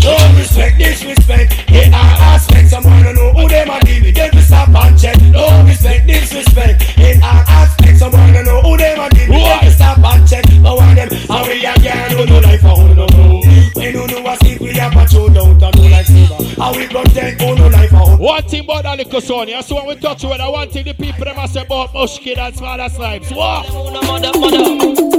Don't 0.00 0.36
respect, 0.36 0.78
disrespect. 0.78 1.70
In 1.70 1.94
our 1.94 2.14
aspect, 2.34 2.68
someone 2.68 2.92
I 2.92 3.12
know 3.12 3.32
who 3.32 3.48
them 3.48 3.70
a 3.70 3.80
did. 3.80 4.14
Get 4.14 4.34
me 4.34 4.40
stop 4.40 4.68
and 4.68 4.98
check. 5.00 5.16
Don't 5.32 5.66
respect, 5.66 6.06
disrespect. 6.06 6.98
In 6.98 7.22
our 7.22 7.44
aspect, 7.46 7.73
someone 7.96 8.20
I 8.20 8.42
know 8.42 8.60
who 8.60 8.76
them 8.76 9.00
a 9.00 9.08
did. 9.10 9.28
Get 9.28 9.64
me 9.64 9.70
stop 9.70 9.98
and 9.98 10.28
check. 10.28 10.44
But 10.62 10.76
one 10.76 10.94
them, 10.94 11.08
how 11.28 11.46
we 11.46 11.64
a 11.64 11.74
girl 11.78 12.10
who 12.18 12.26
no 12.26 12.38
like 12.40 12.60
for 12.60 12.68
who 12.68 12.94
no 12.94 13.06
know. 13.06 13.42
We 13.76 13.92
no 13.92 14.06
know 14.06 14.22
what 14.22 14.42
if 14.44 14.60
we 14.60 14.70
a 14.78 14.90
patrol 14.90 15.28
down 15.28 15.58
to 15.58 15.66
oh, 15.66 15.70
no 15.74 15.82
like 15.88 16.06
oh. 16.08 16.26
silver. 16.26 16.60
How 16.60 16.76
we 16.76 16.86
protect 16.86 17.40
who 17.40 17.54
no 17.54 17.68
like 17.68 17.90
for 17.90 17.96
who. 17.96 18.22
One 18.22 18.42
thing 18.44 18.64
about 18.64 18.82
that 18.84 18.98
little 18.98 19.20
son, 19.20 19.48
yeah, 19.48 19.60
so 19.60 19.76
when 19.76 19.86
we 19.86 19.96
touch 19.96 20.24
with 20.24 20.40
I 20.40 20.48
want 20.48 20.72
thing, 20.72 20.84
the 20.84 20.94
people 20.94 21.24
them 21.24 21.38
a 21.38 21.48
say 21.48 21.62
about 21.62 21.92
mush 21.94 22.18
kid 22.18 22.38
and 22.38 22.54
smaller 22.56 22.88
slimes. 22.88 23.34
What? 23.34 23.72
Mother, 23.72 24.38
mother. 24.38 25.13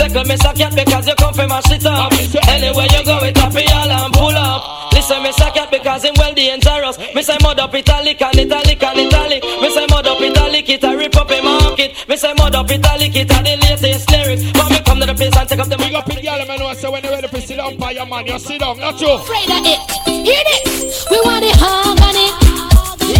Second 0.00 0.32
Mr. 0.32 0.56
Cat 0.56 0.74
because 0.74 1.06
you 1.06 1.14
come 1.14 1.34
from 1.34 1.52
a 1.52 1.60
shit 1.68 1.84
up. 1.84 2.10
Anywhere 2.48 2.88
you 2.88 3.04
go, 3.04 3.20
it 3.20 3.36
up 3.36 3.52
all 3.52 3.90
and 3.92 4.12
pull 4.14 4.32
up. 4.32 4.94
Listen, 4.94 5.20
Mr. 5.20 5.52
Cat 5.52 5.70
because 5.70 6.02
him 6.02 6.14
well 6.16 6.32
dangerous. 6.32 6.96
Me 7.14 7.22
say 7.22 7.36
mud 7.42 7.60
up 7.60 7.74
italic 7.74 8.22
and 8.22 8.38
italic 8.40 8.82
and 8.82 8.98
italic. 8.98 9.44
Me 9.44 9.68
say 9.68 9.84
mud 9.90 10.06
up 10.06 10.18
italic, 10.18 10.66
it 10.70 10.82
a 10.84 10.96
rip 10.96 11.14
up 11.18 11.30
a 11.30 11.42
market. 11.42 11.92
Me 12.08 12.16
say 12.16 12.32
mud 12.32 12.54
up 12.54 12.70
italic, 12.70 13.14
it 13.14 13.28
a 13.28 13.42
the 13.44 13.56
latest 13.60 14.10
lyrics. 14.10 14.42
But 14.52 14.70
me 14.70 14.80
come 14.80 15.00
to 15.00 15.06
the 15.06 15.12
place 15.14 15.36
and 15.36 15.46
take 15.46 15.58
up 15.58 15.68
the 15.68 15.76
Big 15.76 15.92
up 15.92 16.08
in 16.08 16.24
girl, 16.24 16.46
man, 16.48 16.58
know 16.58 16.72
say 16.72 16.88
when 16.88 17.04
you 17.04 17.10
ready 17.10 17.28
to 17.28 17.40
sit 17.42 17.56
down 17.58 17.76
by 17.76 17.90
your 17.90 18.06
man, 18.06 18.24
you 18.24 18.38
sit 18.38 18.58
down, 18.58 18.78
not 18.78 18.98
you. 18.98 19.12
afraid 19.12 19.52
of 19.52 19.60
it. 19.68 19.80
Hear 20.08 20.42
this. 20.48 21.04
We 21.10 21.20
want 21.28 21.44
the 21.44 21.52
harmony. 21.60 22.32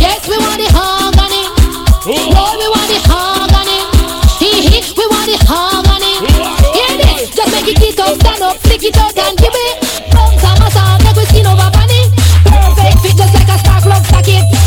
Yes, 0.00 0.26
we 0.26 0.38
want 0.38 0.56
the 0.56 0.68
harmony. 0.72 1.44
Lord, 2.08 2.56
we 2.56 2.68
want 2.72 2.88
the 2.88 3.00
harmony. 3.04 3.39
Flick 8.80 8.96
it 8.96 9.18
and 9.18 9.36
give 9.38 9.52
it. 9.52 10.12
Bounce 10.12 10.42
and 10.42 10.58
massage, 10.58 11.04
make 11.04 11.16
we 11.16 11.24
skin 11.26 11.46
over 11.46 11.70
bunny. 11.70 12.08
Perfect 12.44 12.98
fit, 13.02 13.16
just 13.16 13.34
like 13.34 13.48
a 13.48 13.58
spark 13.58 13.82
plug 13.82 14.04
socket. 14.06 14.60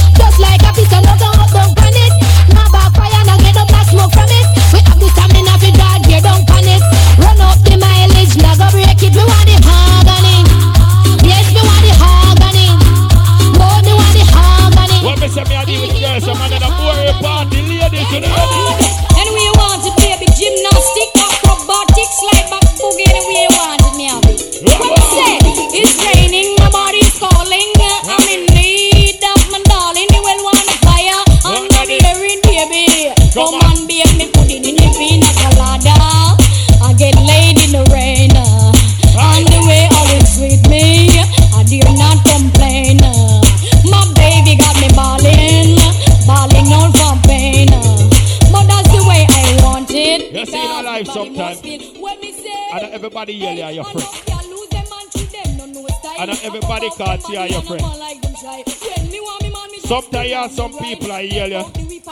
Some 60.54 60.78
people 60.78 61.12
I 61.12 61.22
yell 61.22 61.50
you, 61.50 61.64
the 61.74 62.04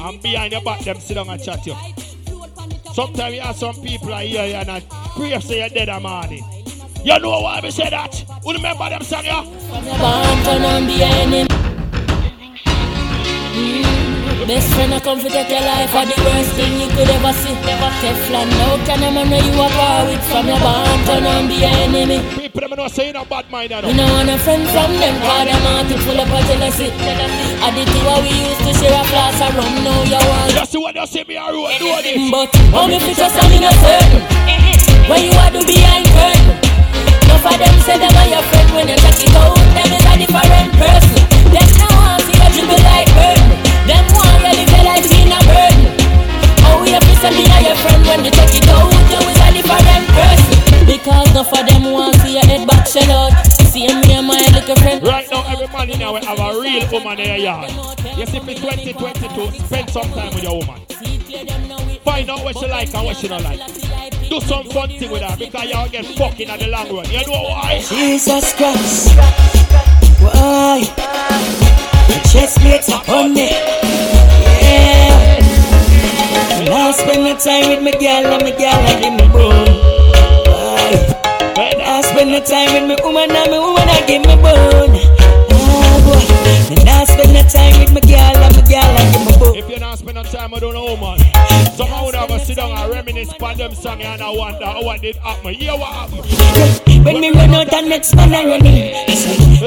and 0.00 0.22
behind 0.22 0.52
your 0.52 0.62
back 0.62 0.80
them 0.80 0.98
sit 0.98 1.14
down 1.14 1.28
and 1.28 1.42
chat 1.42 1.66
you. 1.66 1.74
Sometimes 2.94 3.34
you 3.34 3.40
have 3.40 3.56
some 3.56 3.74
people 3.82 4.12
I 4.12 4.24
hear 4.24 4.46
you 4.46 4.54
and 4.54 4.70
I 4.70 4.80
pray 5.14 5.38
say 5.40 5.60
you're 5.60 5.68
dead 5.68 5.88
a 5.90 6.00
morning. 6.00 6.44
You 7.04 7.18
know 7.18 7.40
why 7.42 7.60
we 7.62 7.70
say 7.70 7.90
that? 7.90 8.14
Who 8.42 8.52
remember 8.52 8.88
them 8.88 9.02
song. 9.02 9.24
Mm. 13.52 14.46
Best 14.46 14.72
friend, 14.74 14.94
I 14.94 15.00
come 15.00 15.20
to 15.20 15.28
take 15.28 15.50
your 15.50 15.60
life 15.60 15.94
are 15.94 16.06
the 16.06 16.22
worst 16.24 16.50
thing 16.56 16.80
you 16.80 16.88
could 16.88 17.08
ever 17.08 17.32
see. 17.32 17.54
Teflon, 18.00 18.48
no 18.50 18.84
can 18.86 19.02
a 19.02 19.10
man 19.12 19.30
know 19.30 19.38
you 19.38 19.60
are 19.60 20.06
with 20.06 20.24
from 20.30 20.46
your 20.46 20.58
born 20.58 21.04
to 21.06 21.20
not 21.20 21.48
be 21.48 21.64
enemy 21.64 22.39
like 22.50 22.62
them, 22.62 22.72
and 22.72 22.80
I 22.80 22.88
say 22.88 23.06
you 23.08 23.12
not 23.12 23.28
bad 23.28 23.50
mind 23.50 23.70
at 23.72 23.84
all. 23.84 23.90
You 23.90 23.96
know, 23.96 24.10
want 24.10 24.30
a 24.30 24.38
friend 24.38 24.66
from 24.74 24.90
them, 24.98 25.14
cause 25.22 25.46
them 25.46 25.62
are 25.70 25.84
to 25.86 25.96
full 26.02 26.18
up 26.18 26.30
of 26.34 26.42
jealousy. 26.50 26.90
I 27.62 27.68
did 27.70 27.86
do 27.86 28.00
what 28.02 28.22
we 28.26 28.32
used 28.34 28.62
to 28.66 28.72
share 28.74 28.90
a 28.90 29.04
glass 29.06 29.38
of 29.38 29.54
rum, 29.54 29.74
No, 29.86 29.94
you 30.10 30.18
want. 30.18 30.50
You 30.50 30.66
see 30.66 30.80
what 30.82 30.94
you 30.98 31.06
say, 31.06 31.22
me 31.30 31.36
a 31.38 31.46
road, 31.46 31.70
do 31.78 31.86
it. 31.94 32.18
But 32.30 32.50
only 32.74 32.98
pictures 32.98 33.34
I'm 33.38 33.52
in 33.54 33.62
a 33.62 33.72
certain. 33.78 34.22
When 35.06 35.20
you 35.26 35.34
are 35.38 35.50
to 35.54 35.62
behind 35.62 36.06
curtain. 36.10 36.58
Enough 37.30 37.46
of 37.46 37.56
them 37.62 37.76
say 37.86 37.96
them 38.02 38.14
are 38.18 38.28
your 38.30 38.42
friend, 38.50 38.68
when 38.74 38.86
they 38.90 38.98
check 38.98 39.20
it 39.22 39.34
out, 39.38 39.54
them 39.54 39.90
is 39.94 40.06
a 40.10 40.12
different 40.18 40.70
person. 40.74 41.22
Them 41.54 41.68
now 41.78 41.92
want 41.94 42.22
see 42.26 42.34
a 42.34 42.46
dribble 42.50 42.82
like 42.82 43.10
burden. 43.14 43.46
Them 43.86 44.04
want 44.10 44.42
you 44.42 44.52
live 44.58 44.70
your 44.74 44.84
life 44.90 45.06
in 45.06 45.30
a 45.30 45.40
burden. 45.46 45.86
Oh, 46.66 46.82
you 46.82 46.98
piss 46.98 47.22
me, 47.30 47.46
are 47.46 47.62
your 47.62 47.78
friend, 47.78 48.02
when 48.10 48.18
they 48.26 48.34
check 48.34 48.50
it 48.50 48.66
out, 48.74 48.90
you 48.90 49.20
is 49.22 49.38
a 49.38 49.48
different 49.54 50.06
person. 50.18 50.49
Shell 52.90 53.12
out. 53.12 53.46
See 53.70 53.86
me 53.86 54.14
and 54.14 54.26
my 54.26 54.34
little 54.52 54.74
friend. 54.74 55.00
Right 55.06 55.30
now, 55.30 55.44
every 55.46 55.68
man 55.68 55.90
in 55.90 56.00
here 56.00 56.10
will 56.10 56.24
have 56.24 56.40
a 56.40 56.60
real 56.60 56.90
woman 56.90 57.20
in 57.20 57.28
your 57.28 57.36
yard. 57.36 57.70
Yes, 58.18 58.34
if 58.34 58.48
it's 58.48 58.60
2022, 58.60 59.64
spend 59.64 59.90
some 59.90 60.10
time 60.10 60.34
with 60.34 60.42
your 60.42 60.58
woman. 60.58 60.80
Find 62.02 62.28
out 62.30 62.42
what 62.42 62.58
she 62.58 62.66
like 62.66 62.92
and 62.92 63.06
what 63.06 63.16
she 63.16 63.28
don't 63.28 63.44
like. 63.44 63.64
Do 64.28 64.40
some 64.40 64.64
fun 64.70 64.88
thing 64.88 65.12
with 65.12 65.22
her 65.22 65.36
because 65.36 65.70
y'all 65.70 65.88
get 65.88 66.04
fucking 66.04 66.50
at 66.50 66.58
the 66.58 66.66
long 66.66 66.92
run. 66.92 67.08
You 67.12 67.24
know 67.24 67.42
why? 67.44 67.78
Jesus 67.78 68.54
Christ. 68.54 69.14
Why? 70.18 70.82
The 72.08 72.28
chest 72.32 72.58
plates 72.58 72.88
upon 72.88 73.34
me. 73.34 73.50
Yeah. 74.66 75.38
Now 76.64 76.90
spend 76.90 77.24
the 77.24 77.34
time 77.38 77.68
with 77.68 77.82
my 77.84 77.92
girl 77.92 78.32
and 78.34 78.42
my 78.42 78.50
girl 78.50 78.74
and 78.74 79.00
give 79.00 79.12
me 79.14 79.89
Why? 80.90 81.70
Now 81.78 82.02
spend 82.02 82.34
the 82.34 82.40
time 82.40 82.72
with 82.74 82.98
my 82.98 83.04
woman 83.04 83.30
and 83.30 83.50
my 83.50 83.58
woman 83.58 83.88
and 83.88 84.06
give 84.06 84.22
me 84.22 84.34
bone. 84.42 84.96
Ah, 85.52 85.96
boy. 86.02 86.74
And 86.74 86.84
now 86.84 87.04
spend 87.04 87.36
the 87.36 87.42
time 87.46 87.78
with 87.80 87.92
my 87.92 88.00
girl 88.00 88.42
and 88.42 88.54
my 88.56 88.62
girl 88.66 88.90
and 88.98 89.08
give 89.14 89.24
me 89.26 89.32
bone. 89.38 89.89
Time, 90.40 90.54
I 90.54 90.58
don't 90.58 90.74
know, 90.74 90.96
man. 90.96 91.18
Someone 91.76 92.04
would 92.06 92.14
have 92.14 92.30
a 92.30 92.38
sit 92.38 92.56
down 92.56 92.72
and 92.72 92.90
reminisce 92.90 93.34
about 93.34 93.56
them 93.58 93.74
song 93.74 94.00
and 94.00 94.22
I 94.22 94.30
wonder 94.30 94.72
what 94.84 95.00
did 95.00 95.16
happen. 95.16 95.54
Yeah, 95.54 95.74
what 95.74 95.92
happened? 95.92 97.04
When 97.04 97.20
me 97.20 97.30
run 97.30 97.54
out 97.54 97.72
and 97.72 97.88
next 97.88 98.14
man 98.14 98.32
a 98.32 98.46
running 98.46 98.92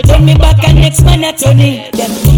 Turn 0.03 0.25
me 0.25 0.35
back 0.35 0.63
and 0.67 0.79
next 0.79 1.03
man 1.03 1.23
a 1.23 1.33
turning 1.33 1.81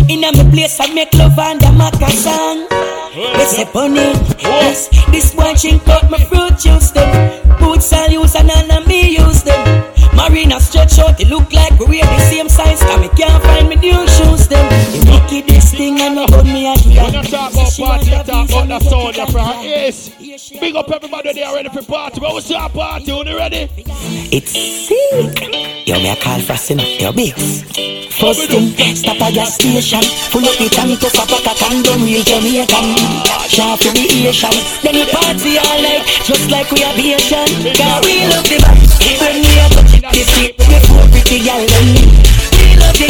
In 0.10 0.24
a 0.24 0.32
me 0.32 0.52
place 0.52 0.80
I 0.80 0.94
make 0.94 1.14
love 1.14 1.38
and 1.38 1.62
a 1.64 1.72
mac 1.74 1.96
a 1.96 2.10
song 2.12 2.68
They 3.12 3.46
say 3.46 3.66
bunny 3.74 4.14
Yes, 4.40 4.88
this 5.12 5.36
one 5.36 5.56
chink 5.56 5.86
out 5.90 6.10
my 6.10 6.24
fruit 6.24 6.58
juice 6.58 6.92
them 6.92 7.58
Boots 7.60 7.92
I 7.92 8.06
use 8.08 8.36
and 8.36 8.48
none 8.48 8.72
of 8.72 8.88
me 8.88 9.18
use 9.18 9.44
them 9.44 9.95
Marina 10.16 10.60
stretch 10.60 10.98
out, 11.00 11.20
it 11.20 11.28
look 11.28 11.52
like 11.52 11.78
we 11.80 11.86
wear 11.86 12.06
the 12.06 12.20
same 12.32 12.50
size 12.50 12.82
Cause 12.82 13.00
me 13.00 13.10
can't 13.10 13.44
find 13.44 13.70
me 13.70 13.76
new 13.76 14.08
shoes 14.08 14.48
them 14.48 14.66
The 14.92 15.00
wickedest 15.12 15.76
thing 15.76 16.00
I 16.02 16.10
know 16.10 16.24
about 16.24 16.46
me 16.46 16.68
a 16.68 16.78
here 16.80 17.04
When 17.04 17.14
you 17.14 17.24
talk 17.24 17.52
about 17.52 17.74
party, 17.78 18.12
you 18.12 18.24
talk 18.24 18.50
about 18.50 18.68
the 18.68 18.80
sound 18.80 19.16
you're 19.16 19.28
from. 19.28 19.64
Yes. 19.64 20.10
Big 20.60 20.76
up 20.76 20.90
everybody 20.92 21.34
there 21.34 21.54
ready 21.54 21.70
for 21.70 21.82
party. 21.84 22.20
But 22.20 22.34
what's 22.34 22.50
your 22.50 22.70
party? 22.70 23.06
You 23.06 23.24
ready? 23.24 23.70
It's 24.32 24.52
sick. 24.52 25.88
Yo, 25.88 25.96
me 26.00 26.10
a 26.10 26.16
call 26.16 26.40
for 26.40 26.58
sin, 26.58 26.80
yo, 26.80 27.12
bigs. 27.12 27.64
First 28.16 28.48
thing, 28.48 28.72
stop 28.96 29.22
at 29.22 29.34
gas 29.34 29.56
station. 29.56 30.02
Full 30.32 30.46
up 30.48 30.58
the 30.58 30.68
tank 30.72 31.00
to 31.00 31.10
pop 31.12 31.30
a 31.30 31.54
condom, 31.60 32.04
real 32.04 32.24
Jamaican. 32.24 32.96
Sharp 33.48 33.80
to 33.84 33.92
the 33.92 34.04
Asian. 34.28 34.56
Then 34.82 34.96
we 34.96 35.06
party 35.12 35.60
all 35.60 35.80
night, 35.84 36.04
just 36.24 36.50
like 36.50 36.72
we 36.72 36.84
are 36.84 36.96
Asian. 36.96 37.48
Cause 37.76 38.00
we 38.08 38.24
love 38.32 38.48
the 38.48 38.58
vibes. 38.64 38.96
When 39.20 39.36
we 39.44 39.52
are 39.60 39.70
touching 39.70 40.05
them. 41.66 41.88
We 42.54 42.78
love 42.78 42.94
the. 42.94 43.10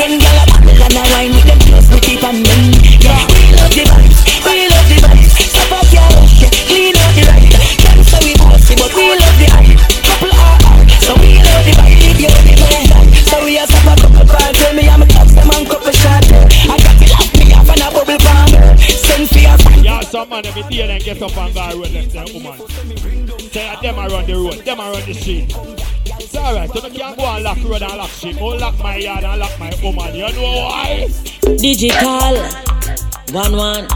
When 0.00 0.16
a 0.16 0.32
and 0.80 0.96
a 0.96 1.04
them 1.44 1.60
we 3.28 3.52
love 3.52 3.68
the. 3.68 3.84
We 4.40 4.64
love 4.72 4.88
the. 4.88 4.96
Stop 5.52 5.84
clean 6.66 6.96
the 7.12 7.24
we 8.24 8.32
but 8.80 8.92
we 8.96 9.12
love 9.12 9.36
the 9.36 9.46
hype. 9.52 9.76
Couple 10.08 10.32
so 11.04 11.12
we 11.20 11.36
the 11.68 11.72
vibe. 11.76 12.00
You 12.00 12.32
the 12.32 12.56
man. 12.88 13.06
So 13.28 13.44
we 13.44 13.58
a 13.58 13.68
a 13.68 13.92
couple 14.00 14.24
me 14.72 14.88
a 14.88 14.96
them 15.36 15.52
couple. 15.68 15.92
I 15.92 16.76
got 16.80 16.96
me 17.00 17.52
off 17.52 17.68
a 17.68 17.76
bubble. 17.92 18.78
Send. 18.88 19.28
Yeah, 19.84 20.00
some 20.00 20.28
man 20.30 20.46
every 20.46 20.62
day 20.62 20.86
then 20.86 21.00
get 21.00 21.20
up 21.20 21.36
and 21.36 21.54
go 21.54 21.60
road 23.52 23.82
them 23.82 23.98
around 23.98 24.26
the 24.26 24.34
road, 24.34 24.64
them 24.64 24.80
around 24.80 25.04
the 25.04 25.12
street. 25.12 25.81
Alright, 26.42 26.70
so 26.70 26.86
you 26.88 26.98
can't 26.98 27.16
go 27.16 27.24
and 27.24 27.44
lock 27.44 27.58
road 27.64 27.82
and 27.82 27.96
lock 27.96 28.10
shit. 28.10 28.36
Go 28.36 28.46
lock 28.46 28.76
my 28.80 28.96
yard 28.96 29.22
and 29.22 29.38
lock 29.38 29.58
my 29.60 29.72
woman. 29.82 30.14
You 30.14 30.32
know 30.32 30.66
why? 30.66 31.08
Digital. 31.56 32.36
One 33.30 33.56
one. 33.56 33.86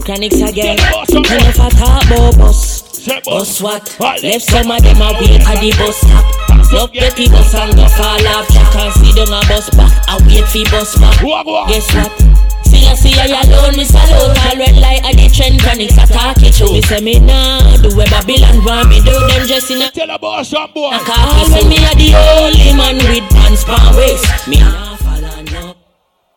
Chronics 0.00 0.40
again. 0.40 0.78
Enough 0.78 1.58
a 1.58 1.70
talk 1.76 2.06
about 2.06 2.38
bus. 2.38 2.80
Bus 3.24 3.60
what? 3.60 3.96
Left 4.00 4.42
some 4.42 4.70
of 4.70 4.82
them 4.82 5.02
a 5.02 5.12
wait 5.20 5.40
at 5.40 5.60
the 5.60 5.70
bus 5.76 5.96
stop. 6.00 6.92
Get 6.92 7.14
the 7.16 7.28
bus 7.28 7.54
and 7.54 7.76
go 7.76 7.86
fall 7.88 8.26
off. 8.26 8.48
And 8.76 8.92
see 8.94 9.12
them 9.12 9.28
a 9.28 9.40
bus 9.46 9.68
back. 9.70 9.92
I 10.08 10.18
wait 10.26 10.48
for 10.48 10.64
bus 10.70 10.96
back. 10.98 11.20
Guess 11.68 11.94
what? 11.94 12.49
See 12.64 12.86
I 12.86 12.94
see 12.94 13.14
I 13.14 13.26
alone, 13.26 13.76
me 13.76 13.84
salute 13.84 14.36
All 14.38 14.56
red 14.56 14.76
light 14.76 15.04
at 15.04 15.16
the 15.16 15.28
trend, 15.32 15.60
chronics 15.60 15.96
attack 15.96 16.42
it 16.42 16.54
through. 16.54 16.72
Me 16.72 16.82
say 16.82 17.00
me 17.00 17.18
now, 17.18 17.76
do 17.78 17.94
where 17.96 18.06
Babylon 18.08 18.64
want 18.64 18.88
me 18.88 19.00
do. 19.00 19.12
Them 19.12 19.46
just 19.46 19.70
in 19.70 19.82
a 19.82 19.90
Tell 19.90 20.10
about 20.10 20.46
some 20.46 20.72
boy. 20.72 20.90
I 20.92 20.98
can't 21.00 21.48
say 21.48 21.68
me 21.68 21.76
a 21.80 21.92
the 21.94 22.14
only 22.16 22.72
man 22.76 22.96
with 22.96 23.28
pants 23.30 23.64
pan 23.64 23.96
waist. 23.96 24.48
Me 24.48 24.60
nah 24.60 24.96
follow 24.96 25.42
no 25.52 25.76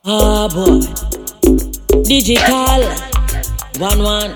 Ah 0.06 0.48
boy. 0.48 0.80
Digital 2.04 2.84
One 3.80 4.04
one. 4.04 4.34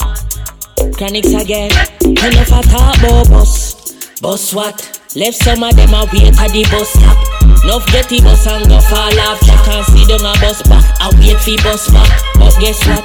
Chronics 0.95 1.33
again. 1.33 1.71
Enough 2.01 2.47
a 2.47 2.61
talk 2.63 2.97
about 2.97 3.29
bus 3.29 3.75
Bus 4.21 4.53
what? 4.53 4.99
Left 5.15 5.37
some 5.37 5.63
of 5.63 5.75
them 5.75 5.93
a 5.93 6.05
wait 6.11 6.39
at 6.39 6.51
the 6.51 6.63
bus 6.71 6.89
stop 6.89 7.36
Enough 7.63 7.85
get 7.91 8.09
the 8.09 8.21
bus 8.21 8.45
and 8.47 8.67
go 8.67 8.79
fall 8.79 9.19
off. 9.25 9.39
Jack 9.45 9.67
and 9.67 9.85
see 9.87 10.05
them 10.05 10.25
a 10.25 10.33
bus 10.39 10.61
back. 10.67 10.85
I 10.99 11.09
wait 11.17 11.39
for 11.39 11.57
bus 11.63 11.89
back. 11.91 12.09
But 12.35 12.53
guess 12.59 12.79
what? 12.85 13.03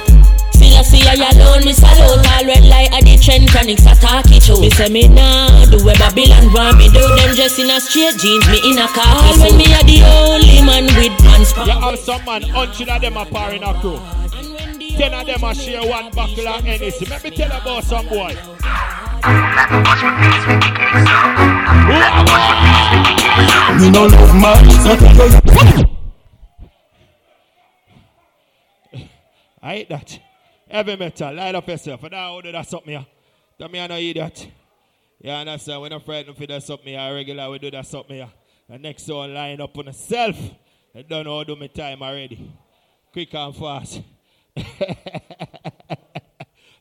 Still 0.53 0.77
I 0.77 0.81
see 0.83 1.01
I 1.01 1.17
alone, 1.17 1.65
me 1.65 1.73
salute 1.73 2.21
All 2.21 2.45
red 2.45 2.63
light 2.65 2.93
at 2.93 3.03
the 3.03 3.17
trend, 3.17 3.49
chronics 3.49 3.85
attack 3.85 4.29
it 4.29 4.43
too 4.43 4.61
Me 4.61 4.69
say 4.69 4.87
me 4.87 5.07
nah, 5.07 5.65
do 5.65 5.83
where 5.83 5.95
Babylon 5.97 6.53
want 6.53 6.77
me. 6.77 6.87
Do 6.93 7.01
Them 7.01 7.35
just 7.35 7.57
in 7.57 7.69
a 7.69 7.81
straight 7.81 8.17
jeans, 8.21 8.45
me 8.47 8.61
in 8.61 8.77
a 8.77 8.87
khaki 8.87 9.33
suit. 9.33 9.57
Me 9.57 9.65
a 9.73 9.81
the 9.81 10.05
only 10.05 10.61
man 10.61 10.85
with 10.95 11.17
pants 11.19 11.57
You 11.57 11.73
have 11.73 11.97
some 11.99 12.23
man, 12.25 12.43
hundred 12.43 12.89
of 12.89 13.01
them 13.01 13.17
are 13.17 13.25
par 13.25 13.53
in 13.53 13.63
a 13.63 13.73
crew. 13.81 13.99
Ten 14.95 15.13
of 15.13 15.25
them 15.25 15.43
a 15.43 15.55
share 15.55 15.81
one 15.81 16.11
buckle 16.11 16.47
of 16.47 16.63
Hennessy. 16.63 17.05
Let 17.05 17.23
me 17.23 17.31
tell 17.31 17.49
you 17.49 17.57
about 17.57 17.83
some 17.83 18.07
boy. 18.07 18.37
Your 23.63 24.09
I 29.61 29.75
hate 29.75 29.89
that. 29.89 30.19
Heavy 30.69 30.95
metal, 30.97 31.33
light 31.33 31.55
up 31.55 31.67
yourself. 31.67 32.03
And 32.03 32.11
now, 32.11 32.41
do 32.41 32.51
that 32.51 32.67
something 32.67 32.89
here. 32.89 33.05
Tell 33.57 33.69
me 33.69 33.79
I 33.79 33.87
no 33.87 33.95
idiot. 33.95 34.51
You 35.21 35.31
understand? 35.31 35.81
We're 35.81 35.89
not 35.89 36.03
frightened 36.03 36.35
for 36.35 36.45
that 36.45 36.61
something 36.63 36.87
here. 36.87 37.13
Regular, 37.13 37.49
we 37.49 37.59
do 37.59 37.71
that 37.71 37.85
something 37.87 38.17
here. 38.17 38.29
The 38.67 38.77
next 38.77 39.07
one 39.07 39.33
line 39.33 39.61
up 39.61 39.77
on 39.77 39.87
itself. 39.87 40.37
I 40.93 41.03
don't 41.03 41.23
know 41.23 41.37
how 41.37 41.45
do 41.45 41.55
my 41.55 41.67
time 41.67 42.03
already. 42.03 42.51
Quick 43.13 43.33
and 43.33 43.55
fast. 43.55 44.01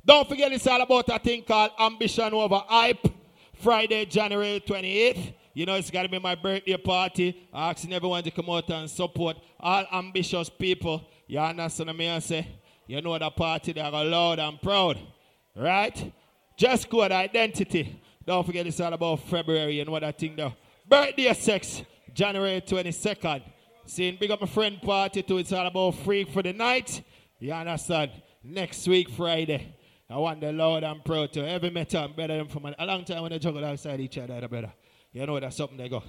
don't 0.04 0.28
forget 0.28 0.52
it's 0.52 0.66
all 0.66 0.80
about 0.82 1.08
a 1.08 1.18
thing 1.20 1.44
called 1.44 1.70
Ambition 1.78 2.34
Over 2.34 2.62
Hype. 2.66 3.06
Friday, 3.54 4.04
January 4.06 4.60
28th. 4.66 5.34
You 5.54 5.66
know, 5.66 5.74
it's 5.74 5.90
got 5.90 6.02
to 6.02 6.08
be 6.08 6.18
my 6.18 6.34
birthday 6.34 6.76
party. 6.76 7.48
Asking 7.52 7.92
everyone 7.92 8.22
to 8.22 8.30
come 8.30 8.48
out 8.48 8.70
and 8.70 8.88
support 8.88 9.36
all 9.60 9.84
ambitious 9.92 10.48
people. 10.48 11.06
You 11.26 11.40
understand 11.40 11.96
me? 11.96 12.08
I 12.08 12.18
say, 12.20 12.46
you 12.86 13.00
know 13.00 13.18
the 13.18 13.30
party, 13.30 13.72
they 13.72 13.80
are 13.80 14.04
loud 14.04 14.38
and 14.38 14.60
proud. 14.60 14.98
Right? 15.54 16.12
Just 16.56 16.88
code 16.88 17.12
identity. 17.12 18.00
Don't 18.24 18.44
forget 18.44 18.66
it's 18.66 18.80
all 18.80 18.92
about 18.92 19.20
February 19.20 19.80
and 19.80 19.90
what 19.90 20.04
I 20.04 20.12
think 20.12 20.36
though. 20.36 20.54
Birthday 20.88 21.32
sex, 21.34 21.82
January 22.14 22.60
22nd. 22.60 23.42
Seeing 23.84 24.16
big 24.18 24.30
up 24.30 24.40
my 24.40 24.46
friend 24.46 24.80
party 24.80 25.22
too. 25.22 25.38
It's 25.38 25.52
all 25.52 25.66
about 25.66 25.96
freak 25.96 26.30
for 26.30 26.42
the 26.42 26.52
night. 26.52 27.02
You 27.38 27.52
understand? 27.52 28.12
Next 28.44 28.86
week, 28.86 29.10
Friday. 29.10 29.74
I 30.08 30.16
want 30.16 30.40
the 30.40 30.52
loud 30.52 30.84
and 30.84 31.04
proud 31.04 31.32
to 31.32 31.48
every 31.48 31.70
metal 31.70 32.08
better 32.08 32.36
than 32.36 32.48
from 32.48 32.66
a 32.66 32.86
long 32.86 33.04
time 33.04 33.22
when 33.22 33.32
they 33.32 33.38
juggle 33.38 33.64
outside 33.64 34.00
each 34.00 34.18
other, 34.18 34.46
brother. 34.46 34.72
You 35.12 35.26
know 35.26 35.38
that's 35.38 35.56
something 35.56 35.76
they 35.76 35.88
go. 35.88 36.02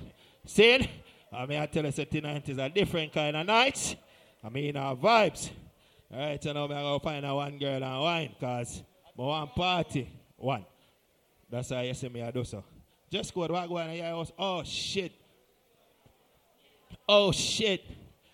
Seeing? 0.46 0.88
I 1.32 1.46
mean, 1.46 1.60
I 1.60 1.66
tell 1.66 1.84
you, 1.84 1.92
that 1.92 2.12
tonight 2.12 2.48
is 2.48 2.58
a 2.58 2.70
different 2.70 3.12
kind 3.12 3.36
of 3.36 3.46
night. 3.46 3.96
I 4.44 4.50
mean, 4.50 4.78
our 4.78 4.96
vibes. 4.96 5.50
All 6.12 6.20
right, 6.20 6.42
so 6.42 6.54
now 6.54 6.64
I'm 6.64 6.70
going 6.70 7.00
to 7.00 7.04
find 7.04 7.26
a 7.26 7.36
one 7.36 7.58
girl 7.58 7.84
and 7.84 8.02
wine 8.02 8.36
because 8.40 8.84
I 9.18 9.22
want 9.22 9.56
party. 9.56 10.10
One. 10.38 10.66
That's 11.50 11.70
how 11.70 11.82
you 11.82 11.94
see 11.94 12.10
me 12.10 12.22
I 12.22 12.32
do 12.32 12.44
so. 12.44 12.64
Just 13.10 13.34
go 13.34 13.48
to 13.48 13.68
go 13.68 13.78
in 13.78 13.98
your 13.98 14.06
house. 14.06 14.32
Oh, 14.38 14.64
shit. 14.64 15.12
Oh, 17.08 17.32
shit. 17.32 17.84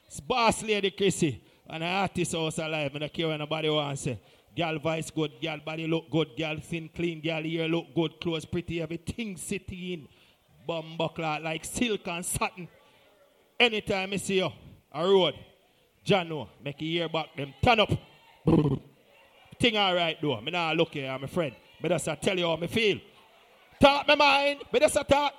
It's 0.07 0.20
boss 0.20 0.63
lady 0.63 0.91
Chrissy. 0.91 1.41
And 1.70 1.84
an 1.84 1.89
artist 1.89 2.34
house 2.34 2.57
alive. 2.57 2.91
I 2.95 2.99
don't 2.99 3.13
care 3.13 3.28
what 3.28 3.38
nobody 3.38 3.70
wants 3.70 4.07
eh. 4.07 4.11
to 4.11 4.15
say. 4.15 4.22
Girl 4.57 4.80
voice 4.80 5.11
good, 5.11 5.32
girl 5.41 5.59
body 5.63 5.88
look 5.88 6.09
good, 6.09 6.30
girl 6.38 6.57
thin, 6.61 6.89
clean, 6.93 7.22
girl 7.22 7.45
ear 7.45 7.67
look 7.67 7.93
good, 7.93 8.20
clothes 8.20 8.45
pretty, 8.45 8.82
everything 8.82 9.38
sitting 9.38 9.91
in. 9.91 10.07
Bum 10.70 10.97
buckler 10.99 11.39
like 11.41 11.65
silk 11.65 12.07
and 12.07 12.24
satin. 12.24 12.67
Anytime 13.59 14.13
I 14.13 14.17
see 14.17 14.38
you, 14.38 14.51
a 14.91 15.03
road, 15.03 15.34
John 16.03 16.30
know, 16.30 16.47
make 16.63 16.80
your 16.80 17.05
ear 17.05 17.09
back 17.09 17.36
them 17.36 17.55
turn 17.59 17.80
up. 17.80 17.89
Thing 19.59 19.76
alright 19.76 20.22
though. 20.22 20.39
Me 20.41 20.51
nah 20.51 20.72
look 20.74 20.93
here, 20.93 21.09
I'm 21.09 21.24
a 21.24 21.28
friend. 21.28 21.55
But 21.82 21.89
just 21.89 22.07
I 22.07 22.13
tell 22.13 22.38
you 22.38 22.45
how 22.45 22.55
me 22.55 22.67
feel. 22.67 22.99
Talk 23.82 24.07
my 24.07 24.13
mind. 24.13 24.61
But 24.72 24.84
just 24.84 24.95
a 24.95 25.03
talk. 25.03 25.34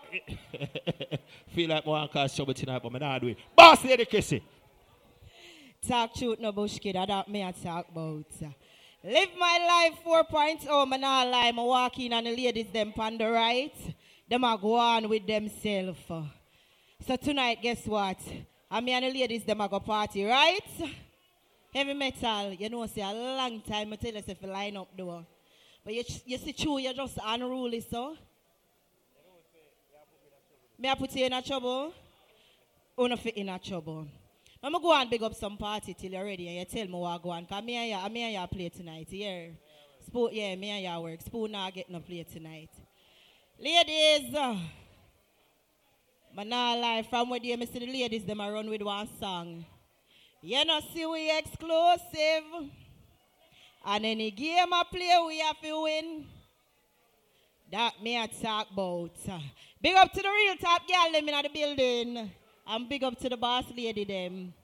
Feel 1.54 1.68
like 1.68 1.86
more 1.86 2.08
cause 2.08 2.34
trouble 2.34 2.52
tonight, 2.52 2.82
but 2.82 2.92
I'm 2.92 2.98
not 2.98 3.20
doing. 3.20 3.36
Boss 3.54 3.84
lady 3.84 4.06
Chrissy. 4.06 4.42
Talk 5.86 6.12
truth, 6.12 6.40
no 6.40 6.50
bush 6.50 6.80
kid. 6.80 6.96
I 6.96 7.06
don't 7.06 7.28
me 7.28 7.44
I 7.44 7.52
talk 7.52 7.88
about. 7.88 8.24
Uh, 8.42 8.48
live 9.04 9.28
my 9.38 9.90
life 9.94 10.28
4.0. 10.28 10.88
Man, 10.88 11.04
I 11.04 11.24
lie. 11.24 11.52
I 11.56 11.62
walk 11.62 12.00
in 12.00 12.14
and 12.14 12.26
the 12.26 12.34
ladies 12.34 12.66
them 12.72 12.92
on 12.98 13.16
the 13.16 13.30
right. 13.30 13.76
Them 14.30 14.44
are 14.44 14.56
go 14.56 14.76
on 14.76 15.08
with 15.08 15.26
themselves. 15.26 15.98
So 16.06 17.16
tonight, 17.16 17.58
guess 17.60 17.84
what? 17.84 18.16
I 18.70 18.80
mean, 18.80 19.02
the 19.02 19.12
ladies 19.12 19.42
them 19.42 19.60
are 19.60 19.68
go 19.68 19.80
party, 19.80 20.24
right? 20.24 20.60
Heavy 21.74 21.94
metal, 21.94 22.52
you 22.52 22.68
know, 22.68 22.86
say 22.86 23.02
a 23.02 23.12
long 23.12 23.60
time 23.60 23.92
I 23.92 23.96
tell 23.96 24.12
you 24.12 24.22
if 24.24 24.42
you 24.42 24.48
line 24.48 24.76
up 24.76 24.88
though. 24.96 25.26
But 25.84 25.94
you, 25.94 26.04
you 26.26 26.38
see 26.38 26.52
true, 26.52 26.78
you're 26.78 26.92
just 26.92 27.18
unruly, 27.24 27.80
so. 27.80 28.16
May 30.78 30.90
I 30.90 30.94
put 30.94 31.12
you 31.16 31.26
in 31.26 31.32
a 31.32 31.42
trouble? 31.42 31.92
Or 32.96 33.08
not 33.08 33.18
fit 33.18 33.36
in 33.36 33.48
a 33.48 33.58
trouble? 33.58 34.06
I'm 34.62 34.72
going 34.72 34.82
to 34.82 34.86
go 34.86 34.94
and 34.94 35.10
big 35.10 35.22
up 35.24 35.34
some 35.34 35.56
party 35.56 35.94
till 35.94 36.12
you're 36.12 36.24
ready 36.24 36.46
and 36.46 36.58
you 36.58 36.64
tell 36.64 36.86
me 36.86 36.92
what 36.92 37.18
I 37.18 37.22
go 37.22 37.30
on. 37.30 37.42
Because 37.42 37.64
me 37.64 37.74
and 37.74 38.04
you, 38.04 38.14
me 38.14 38.34
and 38.34 38.50
play 38.50 38.68
tonight, 38.68 39.08
yeah. 39.10 39.46
Spoon, 40.06 40.28
yeah, 40.32 40.54
me 40.54 40.70
and 40.70 40.84
you 40.84 41.02
work. 41.02 41.20
Spoon 41.20 41.50
not 41.50 41.74
getting 41.74 41.94
no 41.94 42.00
play 42.00 42.24
tonight. 42.30 42.70
Ladies, 43.62 44.34
uh, 44.34 44.56
but 46.34 46.46
now 46.46 46.80
lie 46.80 47.02
from 47.10 47.28
where 47.28 47.40
you 47.42 47.58
see 47.66 47.78
the 47.78 47.92
ladies, 47.92 48.24
them 48.24 48.40
I 48.40 48.48
run 48.48 48.70
with 48.70 48.80
one 48.80 49.06
song. 49.20 49.66
You 50.40 50.64
know, 50.64 50.80
see 50.94 51.04
we 51.04 51.30
exclusive. 51.36 52.70
And 53.84 54.06
any 54.06 54.30
game 54.30 54.72
I 54.72 54.82
play, 54.90 55.14
we 55.26 55.40
have 55.40 55.60
to 55.60 55.82
win. 55.82 56.24
That 57.70 58.02
me 58.02 58.16
I 58.16 58.28
talk 58.28 58.68
about. 58.72 59.10
Big 59.82 59.94
up 59.94 60.10
to 60.10 60.22
the 60.22 60.28
real 60.30 60.56
top 60.56 60.88
girl 60.88 61.12
them 61.12 61.28
in 61.28 61.42
the 61.42 61.50
building. 61.52 62.30
And 62.66 62.88
big 62.88 63.04
up 63.04 63.20
to 63.20 63.28
the 63.28 63.36
boss 63.36 63.66
lady 63.76 64.04
them. 64.04 64.54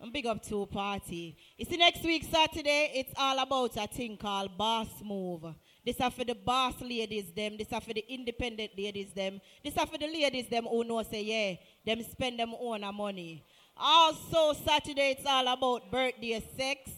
And 0.00 0.12
big 0.12 0.26
up 0.26 0.40
to 0.44 0.66
party. 0.66 1.36
It's 1.58 1.68
the 1.68 1.76
next 1.76 2.04
week 2.04 2.22
Saturday. 2.30 2.92
It's 2.94 3.12
all 3.18 3.40
about 3.40 3.76
a 3.76 3.88
thing 3.88 4.16
called 4.16 4.56
Boss 4.56 4.86
Move. 5.02 5.52
This 5.88 6.02
are 6.02 6.10
for 6.10 6.22
the 6.22 6.34
boss 6.34 6.74
ladies 6.82 7.32
them. 7.34 7.56
This 7.56 7.72
are 7.72 7.80
for 7.80 7.94
the 7.94 8.04
independent 8.12 8.72
ladies 8.76 9.10
them. 9.14 9.40
This 9.64 9.74
are 9.78 9.86
for 9.86 9.96
the 9.96 10.06
ladies 10.06 10.46
them 10.46 10.64
who 10.64 10.84
know 10.84 11.02
say 11.02 11.22
yeah, 11.22 11.54
them 11.86 12.04
spend 12.04 12.38
them 12.38 12.52
own 12.60 12.82
money. 12.94 13.42
Also 13.74 14.52
Saturday 14.52 15.12
it's 15.12 15.24
all 15.24 15.48
about 15.48 15.90
birthday 15.90 16.44
sex. 16.58 16.90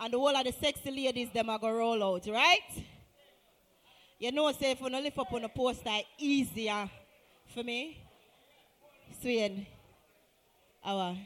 And 0.00 0.12
the 0.12 0.18
whole 0.18 0.36
of 0.36 0.44
the 0.44 0.50
sexy 0.50 0.90
ladies 0.90 1.30
them 1.30 1.48
are 1.48 1.60
gonna 1.60 1.74
roll 1.74 2.02
out, 2.02 2.26
right? 2.26 2.84
You 4.18 4.32
know 4.32 4.50
say 4.50 4.72
if 4.72 4.80
you 4.80 4.88
lift 4.88 5.16
up 5.16 5.32
on 5.32 5.44
a 5.44 5.48
poster 5.48 6.00
easier 6.18 6.90
for 7.54 7.62
me. 7.62 8.02
Swain. 9.22 9.64
Our, 10.84 11.16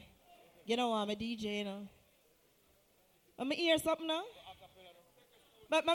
you 0.63 0.77
know 0.77 0.93
I'm 0.93 1.09
a 1.09 1.15
DJ, 1.15 1.57
you 1.57 1.63
know. 1.63 1.87
I'm 3.39 3.49
to 3.49 3.55
hear 3.55 3.79
something 3.79 4.05
now. 4.05 4.21
But 5.71 5.87
my 5.87 5.93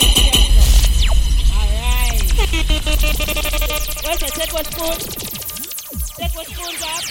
Alright. 2.39 4.23
It? 4.23 4.33
Take 4.35 4.53
one 4.53 4.65
spoon. 4.65 4.99
Take 6.17 6.35
one 6.35 6.47
spoon, 6.47 6.75
up. 6.85 7.03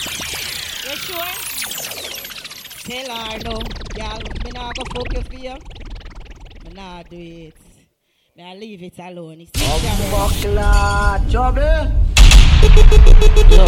You 0.84 0.95
sure? 1.03 1.34
Tell 2.88 3.09
her 3.15 3.38
no. 3.39 3.55
Girl, 3.95 4.19
me 4.45 4.51
not 4.53 4.75
go 4.75 4.84
fuck 4.95 5.09
you 5.13 5.21
for 5.21 5.36
you. 5.36 5.55
Me 6.63 6.69
not 6.73 7.09
do 7.09 7.17
it. 7.17 7.59
Me 8.36 8.43
I 8.43 8.55
leave 8.55 8.84
it 8.84 8.99
alone. 8.99 9.41
It's 9.41 9.51
Buckler, 10.11 10.61
oh, 10.63 11.17
trouble. 11.30 11.91
Yo. 13.49 13.63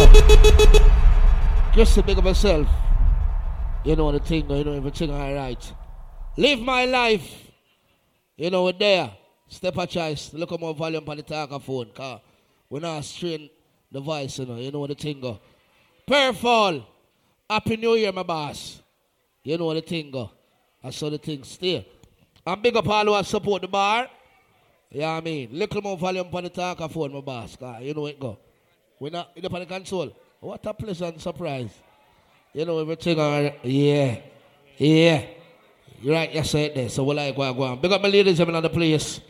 Just 1.74 1.94
to 1.94 2.00
of 2.12 2.24
myself. 2.24 2.68
You 3.84 3.96
know 3.96 4.12
the 4.12 4.20
thing, 4.20 4.50
you 4.50 4.64
know 4.64 4.72
everything 4.72 5.10
alright. 5.10 5.72
Live 6.36 6.60
my 6.60 6.84
life. 6.86 7.50
You 8.36 8.50
know, 8.50 8.64
we're 8.64 8.72
there. 8.72 9.10
Step 9.50 9.76
a 9.76 9.86
choice. 9.86 10.32
Look 10.32 10.52
at 10.52 10.60
more 10.60 10.72
volume 10.72 11.02
on 11.08 11.16
the 11.16 11.24
talker 11.24 11.58
phone. 11.58 11.90
Car 11.92 12.20
we're 12.70 12.78
not 12.78 13.04
strain 13.04 13.50
the 13.90 14.00
voice, 14.00 14.38
you 14.38 14.46
know. 14.46 14.56
You 14.56 14.70
know 14.70 14.86
the 14.86 14.94
thing 14.94 15.20
go. 15.20 15.40
Perfall. 16.06 16.86
Happy 17.48 17.76
New 17.76 17.96
Year, 17.96 18.12
my 18.12 18.22
boss. 18.22 18.80
You 19.42 19.58
know 19.58 19.74
the 19.74 19.80
thing 19.80 20.12
go. 20.12 20.30
I 20.82 20.90
saw 20.90 21.10
the 21.10 21.18
thing 21.18 21.42
still. 21.42 21.84
I'm 22.46 22.62
big 22.62 22.76
up 22.76 22.88
all 22.88 23.04
who 23.04 23.24
support 23.24 23.62
the 23.62 23.68
bar. 23.68 24.08
Yeah, 24.88 25.10
I 25.10 25.20
mean, 25.20 25.48
little 25.50 25.82
more 25.82 25.96
volume 25.96 26.28
on 26.32 26.44
the 26.44 26.50
talker 26.50 26.88
phone, 26.88 27.12
my 27.12 27.20
boss. 27.20 27.56
Car 27.56 27.82
you 27.82 27.92
know 27.92 28.06
it 28.06 28.20
go. 28.20 28.38
We're 29.00 29.10
not 29.10 29.32
in 29.34 29.42
the 29.42 29.66
console. 29.66 30.16
What 30.38 30.64
a 30.64 30.72
pleasant 30.72 31.20
surprise. 31.20 31.70
You 32.54 32.64
know, 32.64 32.78
everything 32.78 33.18
yeah, 33.64 34.20
yeah. 34.78 35.24
You're 36.00 36.14
right, 36.14 36.32
you 36.32 36.44
said 36.44 36.74
there. 36.76 36.88
So 36.88 37.02
we 37.02 37.16
like 37.16 37.34
go 37.34 37.52
go 37.52 37.62
on. 37.64 37.80
Big 37.80 37.90
up 37.90 38.00
my 38.00 38.08
ladies 38.08 38.38
in 38.38 38.52
the 38.52 38.70
place. 38.70 39.20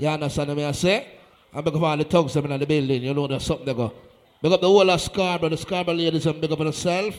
You 0.00 0.08
understand 0.08 0.48
what 0.48 0.58
I 0.60 0.72
say? 0.72 1.06
And 1.52 1.62
big 1.62 1.74
up 1.74 1.82
all 1.82 1.94
the 1.94 2.04
thugs 2.04 2.34
in 2.34 2.58
the 2.58 2.66
building. 2.66 3.02
You 3.02 3.12
know, 3.12 3.26
there's 3.26 3.44
something 3.44 3.66
they 3.66 3.74
go. 3.74 3.92
Big 4.40 4.50
up 4.50 4.58
the 4.58 4.66
whole 4.66 4.88
of 4.88 4.98
Scarborough, 4.98 5.50
the 5.50 5.58
Scarborough 5.58 5.94
ladies, 5.94 6.24
and 6.24 6.40
big 6.40 6.50
up 6.50 6.58
yourself. 6.58 7.14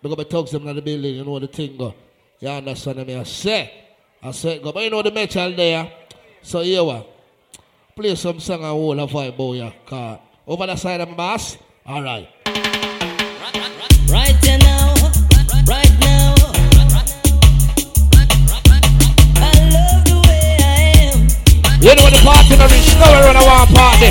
Big 0.00 0.12
up 0.12 0.18
the 0.18 0.24
thugs 0.24 0.54
in 0.54 0.64
the 0.64 0.80
building. 0.80 1.16
You 1.16 1.24
know 1.24 1.40
the 1.40 1.48
thing 1.48 1.76
go. 1.76 1.92
You 2.38 2.48
understand 2.48 2.98
what 2.98 3.10
I 3.10 3.24
say? 3.24 3.72
I 4.22 4.30
say 4.30 4.60
go. 4.60 4.70
But 4.70 4.84
you 4.84 4.90
know 4.90 5.02
the 5.02 5.10
metal 5.10 5.52
there. 5.52 5.92
So 6.42 6.60
here 6.60 6.84
we 6.84 7.04
Play 7.96 8.14
some 8.14 8.38
song 8.38 8.60
and 8.60 8.66
hold 8.66 9.00
a 9.00 9.06
vibe, 9.06 9.36
boy. 9.36 9.72
Over 10.46 10.66
the 10.66 10.76
side 10.76 11.00
of 11.00 11.08
my 11.08 11.16
boss. 11.16 11.58
All. 11.84 12.04
Right 12.04 12.51
reach 23.02 23.10
nowhere 23.10 23.26
when 23.26 23.36
I 23.36 23.66
party. 23.74 24.10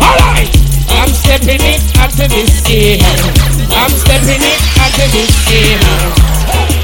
Alright! 0.00 0.48
I'm 0.90 1.08
stepping 1.10 1.60
it 1.60 1.82
onto 1.98 2.28
this 2.28 2.60
game. 2.66 3.00
I'm 3.76 3.90
stepping 3.90 4.40
it 4.40 4.60
onto 4.80 5.06
this 5.12 5.32
game. 5.48 5.80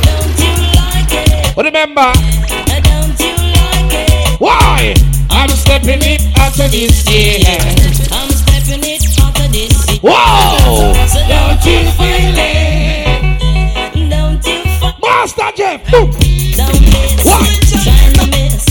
Don't 0.05 0.39
you 0.41 0.53
like 0.77 1.13
it? 1.13 1.57
But 1.57 1.65
remember, 1.65 2.13
Don't 2.13 3.21
you 3.21 3.33
like 3.57 3.93
it? 3.93 4.41
why? 4.41 4.95
I'm 5.31 5.49
stepping 5.51 6.01
it 6.03 6.23
onto 6.39 6.69
this 6.69 7.05
game. 7.05 7.45
I'm 8.13 8.31
stepping 8.31 8.85
it 8.85 9.03
onto 9.21 9.49
this. 9.53 10.01
Whoa! 10.03 10.93
Don't 11.29 11.65
you 11.65 11.91
feel 11.97 12.37
it? 12.37 14.11
Don't 14.11 14.47
you 14.47 14.63
fuck 14.81 14.97
Master 15.03 15.51
Jeff! 15.57 15.91
Don't 15.91 16.11
miss. 16.21 17.25
What? 17.25 17.49
Trying 17.83 18.13
to 18.15 18.27
miss. 18.31 18.66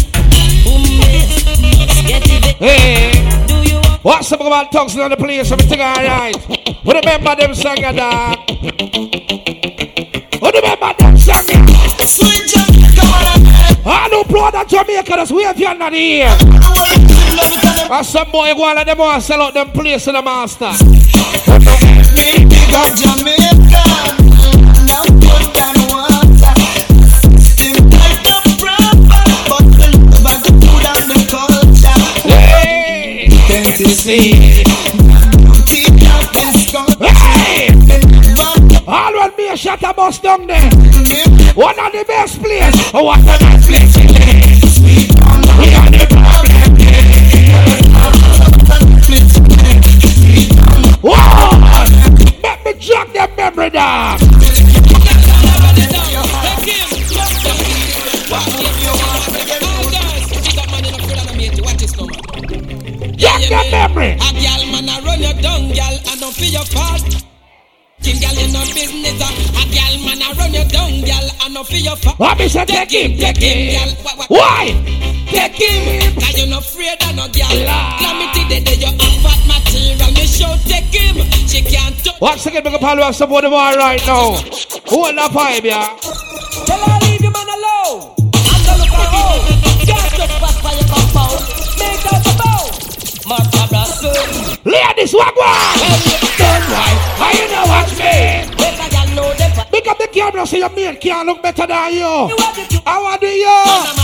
Hey, 2.57 3.11
what's 4.01 4.31
up 4.31 4.39
about 4.39 4.71
tongues 4.71 4.97
on 4.97 5.11
the 5.11 5.17
place? 5.17 5.51
Everything 5.51 5.81
alright. 5.81 6.35
Remember 6.85 7.35
them 7.35 7.53
song 7.53 7.75
dog. 7.75 8.39
Remember 10.41 10.93
them 10.97 11.17
song 11.17 11.45
man. 11.47 11.65
I 13.87 14.07
don't 14.09 14.27
blow 14.29 14.49
that 14.51 14.67
Jamaica, 14.69 15.03
that's 15.09 15.31
if 15.31 15.59
you're 15.59 15.75
not 15.75 15.91
here. 15.91 16.27
And 17.91 18.05
some 18.05 18.31
boy 18.31 18.53
go 18.53 18.65
and 18.69 18.87
them 18.87 18.97
to 18.97 19.21
sell 19.21 19.41
out 19.41 19.53
them 19.53 19.71
place 19.71 20.07
in 20.07 20.13
the 20.13 20.21
master. 20.21 20.71
Jamaica. 22.95 23.55
Like 27.97 28.34
Can't 33.55 33.79
you 33.79 33.85
see? 33.85 34.33
Hey! 36.99 37.69
All 38.85 39.15
me 39.37 39.49
a 39.49 39.55
shot 39.55 39.81
a 39.81 39.93
bus 39.93 40.19
down. 40.19 40.41
One 41.55 41.79
of 41.79 41.91
the 41.93 42.03
best 42.05 42.41
place. 42.41 42.91
Oh, 42.93 43.03
what 43.03 43.21
a 43.21 43.39
nice 43.41 43.69
the! 43.69 43.95
Let 52.43 52.65
me 52.65 52.73
jog 52.77 53.13
them 53.13 53.35
memory 53.37 53.69
down. 53.69 54.34
Jog 63.25 63.41
them 63.49 63.65
memory. 63.73 64.11
A 64.21 64.29
gal 64.37 64.61
man 64.71 64.85
a 64.89 64.95
run 65.05 65.19
you 65.21 65.33
down, 65.41 65.71
gal, 65.73 65.95
and 66.09 66.19
don't 66.21 66.35
feel 66.35 66.53
your 66.53 66.65
fault. 66.69 67.25
King 68.03 68.19
gal 68.21 68.37
in 68.37 68.53
no 68.53 68.61
business, 68.69 69.17
a, 69.17 69.29
a 69.57 69.63
gal 69.73 69.93
man 70.05 70.21
a 70.21 70.29
run 70.37 70.53
you 70.53 70.65
down, 70.69 71.01
gal, 71.01 71.25
and 71.43 71.53
don't 71.55 71.67
feel 71.67 71.81
your 71.81 71.95
fault. 71.97 72.19
What 72.19 72.37
me 72.37 72.47
take 72.49 72.69
him, 72.91 73.17
take 73.17 73.37
him. 73.37 73.95
Wha- 74.05 74.15
wha- 74.17 74.27
Why? 74.29 74.61
Take 75.33 75.57
him. 75.57 76.13
Cause 76.21 76.37
you 76.37 76.47
no 76.47 76.59
afraid 76.59 77.01
of 77.01 77.15
no 77.15 77.25
gal. 77.33 77.49
Lord. 77.49 77.97
Calamity 77.97 78.43
the 78.45 78.57
day 78.61 78.77
you 78.77 78.93
have 78.93 79.15
show 80.35 80.53
take 80.67 80.91
him. 80.91 81.15
She 81.47 81.61
can't 81.63 81.95
touch. 82.03 82.19
Once 82.21 82.45
again, 82.45 82.63
make 82.63 82.73
a 82.73 82.79
pal 82.79 83.01
and 83.01 83.15
support 83.15 83.43
the 83.43 83.49
boy 83.49 83.73
right 83.79 84.01
now. 84.05 84.35
Who 84.89 84.97
want 84.99 85.15
that 85.15 85.31
vibe, 85.31 85.63
yeah? 85.63 85.95
Tell 86.67 86.79
her 86.79 86.99
leave 87.07 87.21
your 87.21 87.31
man 87.31 87.47
alone. 87.57 88.13
I'm 88.35 88.61
gonna 88.67 88.83
look 88.83 88.91
her 88.91 89.09
home. 89.15 89.43
Can't 89.87 90.11
just 90.19 90.33
pass 90.43 90.57
by 90.63 90.73
your 90.75 90.87
compound. 90.91 91.39
Make 91.79 92.05
out 92.11 92.21
the 92.27 92.33
Macabre 93.25 93.85
son. 93.85 94.57
Ladies, 94.65 95.13
what 95.13 95.33
one? 95.35 95.79
Done 96.37 96.65
right. 96.69 96.97
How 97.17 97.31
you 97.33 97.45
know 97.49 97.65
watch 97.65 97.91
me? 97.97 98.45
Make 98.61 98.77
a 98.77 98.87
girl 98.93 99.33
them. 99.33 99.51
Pick 99.71 99.87
up 99.87 99.97
the 99.97 100.07
camera 100.13 100.45
so 100.45 100.57
your 100.57 100.69
man 100.69 100.95
can't 100.97 101.25
look 101.25 101.41
better 101.41 101.65
than 101.65 101.93
you. 101.93 102.29
How 102.85 103.03
are 103.03 103.17
you? 103.25 103.95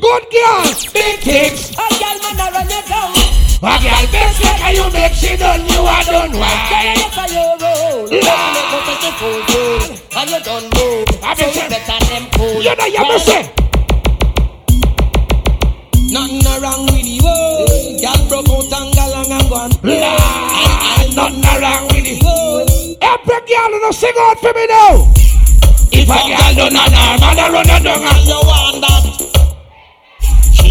Good 0.00 0.24
girl, 0.28 0.68
big 0.92 1.16
things. 1.24 1.70
A 1.72 1.88
girl, 1.96 2.18
man, 2.20 2.40
I 2.40 2.50
run 2.52 2.68
you 2.68 2.82
down. 2.84 3.12
A 3.64 3.78
girl 3.80 4.04
best 4.12 4.42
like 4.42 4.76
you 4.76 4.90
make 4.92 5.12
she 5.14 5.36
done 5.36 5.64
you 5.64 5.80
are 5.80 6.02
done 6.04 6.32
Tell 6.32 6.40
her 6.40 6.44
right. 6.44 6.96
yes, 6.98 7.16
I 7.16 7.26
you 7.30 7.46
roll. 7.62 8.04
Make 8.10 8.20
me 8.20 8.62
go 8.68 8.78
the 9.00 9.10
full 9.16 9.40
roll. 9.48 9.96
And 10.20 10.30
you 10.30 10.40
done 10.44 10.66
move. 10.76 11.08
I 11.22 11.34
So 11.34 11.46
you 11.46 11.68
better 11.70 12.04
them 12.04 12.24
cool. 12.36 12.62
You 12.62 12.76
know 12.76 12.86
you 12.86 13.00
must 13.00 13.24
say. 13.24 13.71
Nothing 16.12 16.44
wrong 16.60 16.84
with 16.92 17.06
you. 17.06 17.22
oh. 17.24 17.64
Girl 17.96 18.28
broke 18.28 18.48
out 18.52 18.82
and 18.82 18.92
galang 18.92 19.32
and 19.32 19.48
gone. 19.48 19.72
Lord, 19.80 21.16
nothing 21.16 21.62
wrong 21.62 21.84
with 21.88 22.04
it. 22.04 22.22
Oh. 22.22 22.96
Every 23.00 23.40
girl 23.48 23.70
you 23.70 23.80
know 23.80 23.90
sing 23.92 24.12
out 24.20 24.38
for 24.38 24.52
me 24.52 24.66
now. 24.66 25.08
If 25.90 26.04
a 26.04 26.18
girl 26.28 26.68
done 26.68 26.76
an 26.76 26.92
arm 26.92 27.22
and 27.22 27.40
a 27.40 27.50
run 27.50 27.64
a 27.64 27.80
down 27.82 28.02
And 28.02 28.28
you 28.28 28.40
want 28.44 28.80
that. 28.82 29.41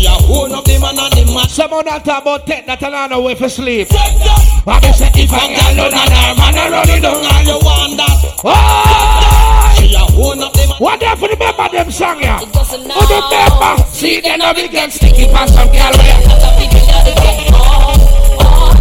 Own 0.08 0.52
up 0.52 0.64
the 0.66 0.80
man 0.80 0.98
and 0.98 1.14
the 1.14 1.26
man. 1.34 1.48
Someone 1.50 1.86
that 1.86 2.06
talk 2.06 2.22
about 2.24 2.48
take 2.48 2.66
that 2.66 2.82
and 2.82 2.96
on 2.96 3.12
away 3.12 3.36
for 3.36 3.50
sleep. 3.50 3.88
I 3.92 4.80
be 4.80 4.92
say 4.94 5.12
if 5.14 5.30
a 5.30 5.42
girl 5.42 5.76
done 5.76 5.94
an 5.94 6.14
arm 6.14 6.40
and 6.40 6.58
a 6.58 6.66
run 6.72 6.90
it 6.90 7.02
down 7.02 7.22
And 7.22 7.48
you 7.48 7.60
want 7.62 7.98
that. 7.98 8.18
Oh! 8.46 9.76
She 9.78 9.94
a 9.94 10.02
own 10.18 10.42
up 10.42 10.54
the 10.54 10.66
man. 10.70 10.78
What 10.80 11.02
if 11.02 11.22
you 11.22 11.28
remember 11.28 11.68
them 11.70 11.92
song 11.92 12.22
yeah? 12.22 12.42
It 12.42 12.54
doesn't 12.54 12.82
remember? 12.82 13.84
See 13.90 14.22
them 14.22 14.40
big 14.56 14.74
and 14.76 14.92
sticky 14.92 15.26
past 15.30 15.54
some 15.54 15.68
girl 15.70 15.94
way. 16.00 16.16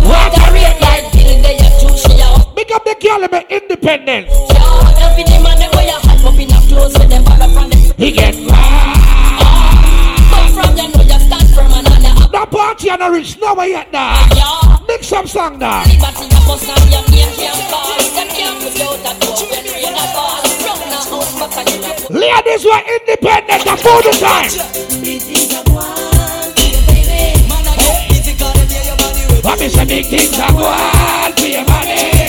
What 0.07 0.33
a 0.33 0.53
rate 0.53 0.81
like 0.81 1.11
Big 2.55 2.73
up 2.73 2.85
the 2.85 2.95
girl 3.01 3.29
be 3.29 3.41
independent. 3.55 4.29
He 7.97 8.11
get 8.13 8.35
The 12.41 12.47
party 12.47 12.89
and 12.89 13.03
a 13.03 13.11
rich 13.11 13.39
now 13.39 13.61
yet 13.65 13.93
now. 13.93 14.81
Make 14.89 15.05
some 15.05 15.27
song 15.27 15.59
now. 15.59 15.85
Ladies 22.09 22.65
were 22.65 22.81
independent 22.97 23.67
at 23.67 23.87
all 23.87 24.01
the 24.01 24.17
time. 24.17 24.51
What 29.43 29.61
me 29.61 29.69
say 29.69 29.85
big 29.85 30.07
things 30.07 30.39
are 30.39 30.53
going 30.53 31.33
for 31.37 31.47
your 31.47 31.65
money. 31.67 32.21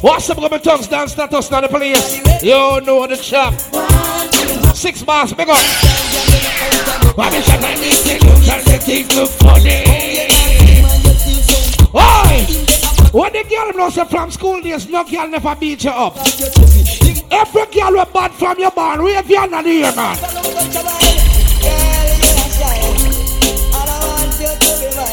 What's 0.00 0.30
up, 0.30 0.38
my 0.38 0.58
tongues 0.58 0.86
down 0.86 1.08
status 1.08 1.50
now 1.50 1.60
the 1.60 1.68
police? 1.68 2.18
You 2.40 2.80
know 2.82 3.04
the 3.08 3.16
chop. 3.16 3.54
Six 4.82 5.04
bars, 5.04 5.32
big 5.32 5.48
up. 5.48 5.62
What 7.14 7.32
me 7.32 7.40
say 7.42 7.60
my 7.60 7.76
meeting 7.76 8.28
looks 8.28 8.48
and 8.50 8.66
the 8.66 8.78
things 8.82 9.14
look 9.14 9.30
funny. 9.30 9.84
Oi! 11.94 12.46
When 13.16 13.32
the 13.32 13.44
girl 13.48 13.72
knows 13.74 13.94
from 14.10 14.32
school 14.32 14.60
days, 14.60 14.88
no 14.88 15.04
girl 15.04 15.28
never 15.28 15.54
beat 15.54 15.84
you 15.84 15.90
up. 15.90 16.16
Every 16.18 17.66
girl 17.66 17.94
was 17.94 18.08
bad 18.12 18.32
from 18.32 18.58
your 18.58 18.72
barn, 18.72 19.04
wave 19.04 19.30
your 19.30 19.42
hand 19.42 19.68
in 19.68 19.82
the 19.82 19.92
man. 19.94 20.18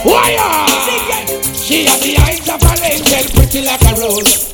Why? 0.04 0.36
ah? 0.40 0.66
She 1.54 1.86
had 1.86 2.02
the 2.02 2.18
eyes 2.18 2.50
of 2.50 2.64
an 2.64 2.92
angel, 2.92 3.24
pretty 3.36 3.62
like 3.62 3.84
a 3.84 4.02
rose. 4.02 4.50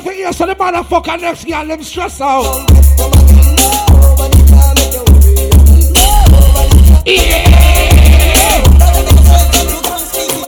Girl 0.00 0.12
for 0.12 0.18
ears, 0.18 0.36
so 0.36 0.46
the 0.46 0.54
motherfucker 0.54 1.20
next 1.20 1.44
girl 1.44 1.66
them 1.66 1.82
stress 1.82 2.20
out. 2.20 2.68
Yeah. 7.06 7.46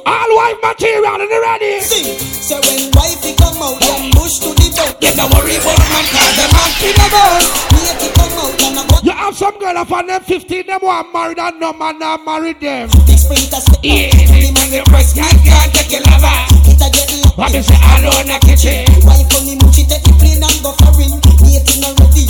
All 0.06 0.36
white 0.36 0.58
material 0.62 1.20
in 1.20 1.28
the 1.28 1.40
ready. 1.40 1.80
So 1.80 2.60
when 2.60 2.90
wifey 2.94 3.34
come 3.36 3.62
out, 3.62 3.80
then 3.80 4.10
push 4.12 4.38
to 4.40 4.48
the 4.54 4.68
boat. 4.76 5.00
Get 5.00 5.16
the 5.16 5.26
worry 5.34 5.56
about 5.56 5.78
man, 5.90 6.04
cause 6.12 6.36
them 6.36 6.50
happy 6.52 6.90
never. 6.98 7.26
Make 7.72 8.02
it 8.02 8.14
come 8.14 8.38
out 8.38 8.62
and 8.62 8.78
I 8.78 8.86
go. 8.88 8.96
You 9.02 9.12
have 9.12 9.36
some 9.36 9.58
girl 9.58 9.76
upon 9.76 10.06
them 10.06 10.22
15, 10.22 10.66
them 10.66 10.80
want 10.82 11.12
married 11.12 11.38
and 11.38 11.60
no 11.60 11.72
man 11.72 11.98
not 11.98 12.24
married 12.24 12.60
them. 12.60 12.88
Big 13.06 13.18
sprinter 13.18 13.56
step 13.56 13.78
up. 13.78 13.84
Yeah, 13.84 14.10
the 14.10 14.52
man 14.54 14.70
the 14.70 14.82
press 14.86 15.14
can't 15.14 15.72
take 15.72 15.90
your 15.90 16.02
lover. 16.02 17.11
It 17.32 17.38
a 17.38 17.38
get 17.38 17.38
locked. 17.38 17.38
What 17.38 17.52
me 17.52 17.62
say, 17.62 17.80
alone 17.80 18.30
a 18.30 18.38
kitchen. 18.40 18.84
Wife 19.08 19.32
on 19.32 19.46
him, 19.48 19.72
she 19.72 19.84
take 19.88 20.02
the 20.04 20.12
plane 20.20 20.42
and 20.44 20.58
go 20.60 20.72
for 20.76 20.92
him. 21.00 21.16
Waiting 21.40 21.84
already. 21.84 22.24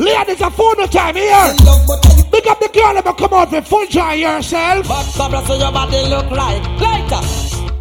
Ladies, 0.00 0.40
a 0.40 0.50
phone 0.50 0.76
no 0.78 0.86
time 0.86 1.16
here. 1.16 1.32
I 1.32 2.28
Big 2.30 2.46
up 2.46 2.60
the 2.60 2.68
girl 2.72 2.96
and 2.96 3.16
come 3.16 3.32
out 3.32 3.52
with 3.52 3.66
full 3.66 3.86
joy 3.86 4.12
yourself. 4.12 4.88
But 4.88 5.04
cobra 5.16 5.44
so 5.46 5.56
your 5.56 5.72
body 5.72 6.02
look 6.08 6.30
like 6.30 6.62
lighter. 6.80 7.20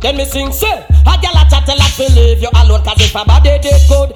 Then 0.02 0.18
me 0.18 0.26
sing 0.26 0.52
say, 0.52 0.68
a 0.68 1.14
gyal 1.20 1.36
a 1.36 1.44
chat 1.50 1.68
a 1.68 1.76
lot 1.76 1.92
believe 1.98 2.42
you 2.42 2.50
alone 2.56 2.84
cause 2.84 3.02
if 3.02 3.16
a 3.16 3.24
body 3.26 3.58
did 3.60 3.82
good. 3.88 4.12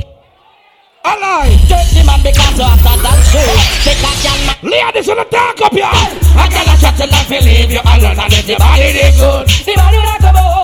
Alive. 1.03 1.55
Take 1.68 1.89
the 1.95 2.03
man 2.05 2.20
because 2.24 2.60
you 2.60 2.68
hotter 2.68 2.95
than 2.99 3.20
she. 3.32 3.43
Take 3.88 4.03
a 4.03 4.12
gyal. 4.20 4.39
Ladies, 4.64 5.07
wanna 5.07 5.26
talk 5.26 5.62
up 5.62 5.74
here. 5.74 5.88
I 5.88 6.47
gotta 6.51 6.76
chat 6.80 6.95
to 6.99 7.05
love 7.07 7.32
you, 7.32 7.41
leave 7.41 7.72
you 7.72 7.82
alone 7.84 8.20
and 8.20 8.34
if 8.34 8.47
your 8.47 8.60
body 8.60 8.91
they 8.91 9.12
good. 9.16 9.47
The 9.47 9.74
man 9.76 9.93
you 9.95 10.03
like 10.03 10.24
a 10.24 10.59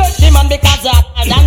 boom. 0.00 0.12
The 0.20 0.28
man 0.32 0.46
because 0.48 0.84
you 0.84 0.90
hotter 0.90 1.28
than. 1.28 1.46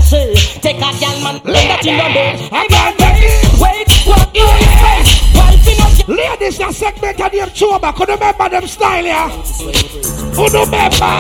Take 0.62 0.78
a 0.78 0.90
gyal 1.02 1.18
man. 1.24 1.36
Let 1.44 1.66
that 1.68 1.86
in 1.86 1.98
your 1.98 2.12
bed. 2.14 2.34
I 2.52 2.68
can't 2.70 2.96
take. 3.02 3.24
Wait, 3.60 3.90
what 4.06 4.30
you 4.34 4.46
expect? 4.46 5.08
Wife 5.34 5.68
in 5.68 5.80
a 5.82 5.88
Ladies, 6.18 6.58
that 6.58 6.74
segment 6.74 7.20
of 7.20 7.32
them 7.32 7.50
Choba, 7.50 7.96
could 7.96 8.10
you 8.10 8.16
remember 8.16 8.50
them 8.50 8.68
style, 8.68 9.06
yeah? 9.06 9.30
Who 9.30 10.44
remember? 10.46 11.14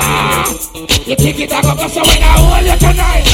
You 1.07 1.15
think 1.15 1.39
it 1.39 1.51
a 1.51 1.59
go 1.61 1.73
cause 1.75 1.95
when 1.95 2.21
I 2.21 2.33
hold 2.37 2.65
you 2.65 2.77
tonight. 2.77 3.25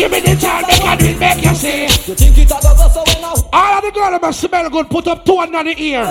Give 0.00 0.10
me 0.10 0.20
the 0.20 0.34
time, 0.40 0.64
make 0.66 0.80
I 0.80 0.96
do 0.96 1.04
it, 1.04 1.18
make 1.18 1.44
you 1.44 1.54
see. 1.54 1.82
You 1.82 2.14
think 2.14 2.38
it 2.38 2.50
a 2.50 2.56
go 2.62 2.88
so 2.88 3.04
when 3.04 3.22
I 3.22 3.34
All 3.52 3.78
of 3.78 3.84
the 3.84 3.90
girls 3.92 4.20
that 4.20 4.34
smell 4.34 4.70
good, 4.70 4.88
put 4.88 5.06
up 5.08 5.24
two 5.26 5.42
in 5.42 5.52
the 5.52 5.74
ear. 5.76 6.10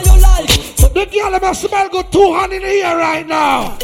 The 0.94 1.06
girl 1.06 1.32
that 1.40 1.56
smell 1.56 1.90
good, 1.90 2.12
two 2.12 2.34
hands 2.34 2.54
in 2.54 2.62
the 2.62 2.68
ear 2.68 2.98
right 2.98 3.26
now. 3.28 3.78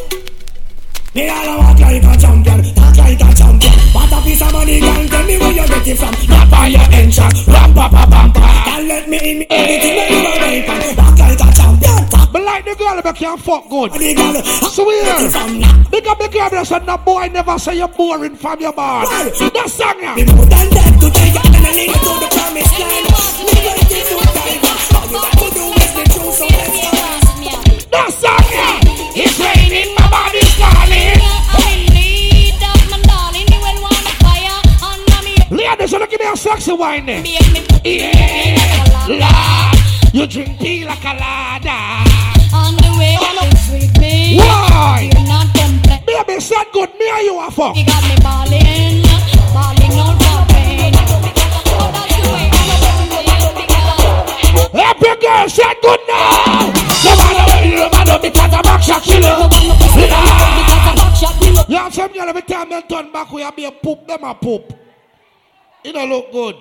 Me 1.13 1.29
all 1.29 1.57
walk 1.59 1.79
like 1.79 2.03
a 2.03 2.13
champion, 2.19 2.59
talk 2.75 2.97
like 2.97 3.21
a 3.21 3.29
champion. 3.35 3.73
What 3.95 4.11
a 4.11 4.19
piece 4.25 4.41
of 4.41 4.51
money, 4.51 4.79
girl, 4.81 5.07
tell 5.07 5.23
me 5.25 5.37
where 5.39 5.53
you 5.53 5.67
get 5.67 5.87
it 5.87 5.95
from. 5.97 6.11
Not 6.27 6.49
by 6.51 6.67
your 6.67 6.87
entrance, 6.91 7.47
ram 7.47 7.73
pa 7.73 7.87
pa 7.87 8.03
pam 8.09 8.33
pa. 8.33 8.47
Girl, 8.67 8.83
let 8.85 9.07
me 9.07 9.17
in, 9.23 9.39
me 9.39 9.45
everything 9.49 9.95
that 9.95 10.09
you 10.11 10.19
are 10.27 10.39
making. 10.43 10.97
Walk 10.97 11.17
like 11.19 11.39
a 11.39 11.49
champion, 11.55 12.09
talk 12.09 12.31
But 12.33 12.41
like 12.43 12.65
the 12.65 12.75
girl 12.75 13.01
that 13.01 13.15
can 13.15 13.37
fuck 13.37 13.69
good. 13.69 13.91
the 13.93 14.13
girl. 14.13 14.35
So 14.43 14.83
Get 14.83 15.07
it 15.07 15.19
here, 15.21 15.29
from 15.31 15.59
now. 15.61 15.83
big 15.89 16.07
up 16.07 16.19
the 16.19 16.27
girl 16.27 16.49
that 16.49 16.67
said, 16.67 16.85
no 16.85 16.97
boy 16.97 17.27
never 17.31 17.57
say 17.59 17.77
you're 17.77 17.87
boring 17.87 18.35
from 18.35 18.59
your 18.59 18.73
bar. 18.73 19.05
That 19.07 19.69
song, 19.71 19.95
yeah. 20.01 20.15
Be 20.15 20.25
more 20.25 20.43
than 20.51 20.67
that 20.73 20.91
to 20.99 21.07
take 21.15 21.37
and 21.37 21.55
I 21.55 21.71
lead 21.71 21.95
to 21.95 22.11
the 22.19 22.27
promised 22.33 22.75
land. 22.75 23.07
Me 23.39 23.55
going 23.63 23.79
to 23.79 23.85
do 23.87 24.19
time. 24.35 24.59
All 24.99 25.07
you 25.07 25.15
got 25.15 25.31
to 25.31 25.47
do 25.55 25.63
is 25.79 25.91
be 25.95 26.03
true, 26.11 26.31
so 26.35 26.43
let's 26.51 26.91
go. 26.91 26.94
That 27.95 28.11
song, 28.11 28.43
yeah. 28.51 29.23
It's 29.23 29.39
raining, 29.39 29.95
my 29.95 30.03
body's 30.11 30.51
calling. 30.59 31.15
Ladies, 35.49 35.91
you 35.93 36.07
give 36.07 36.19
me 36.19 36.27
a 36.27 36.35
sexy 36.35 36.73
wine. 36.73 37.07
Yeah, 37.07 38.51
Lord, 39.07 40.13
you 40.13 40.27
drink 40.27 40.59
tea 40.59 40.83
like 40.83 41.05
a 41.05 41.13
lada. 41.15 42.03
Why? 44.35 45.09
Baby 46.05 46.39
said 46.41 46.65
good, 46.73 46.89
me 46.99 47.09
and 47.09 47.25
you 47.25 47.35
are 47.37 47.51
fuck. 47.51 47.77
You 47.77 47.85
got 47.85 48.03
me 48.03 48.15
balling, 48.21 49.03
balling 49.53 50.24
I'm 54.77 54.81
a 54.81 54.83
Every 54.83 55.15
girl 55.21 55.47
said 55.49 55.75
good 55.81 55.99
now. 56.07 56.71
No 57.03 57.15
matter 57.15 57.43
what 57.47 57.65
you, 57.65 57.89
matter 57.89 58.19
because 58.21 58.53
a 58.53 58.61
back 58.61 58.83
shot 58.83 59.01
kill 59.03 59.21
you. 59.21 59.49
Have 61.77 61.93
some 61.93 62.11
girl 62.11 62.27
every 62.29 62.41
time 62.41 62.69
they 62.69 62.81
turn 62.81 63.11
back, 63.11 63.31
we 63.31 63.41
have 63.41 63.55
be 63.55 63.65
a 63.65 63.71
poop, 63.71 64.07
them 64.07 64.23
a 64.23 64.33
poop. 64.35 64.73
It 65.83 65.93
don't 65.93 66.09
look 66.09 66.31
good. 66.31 66.55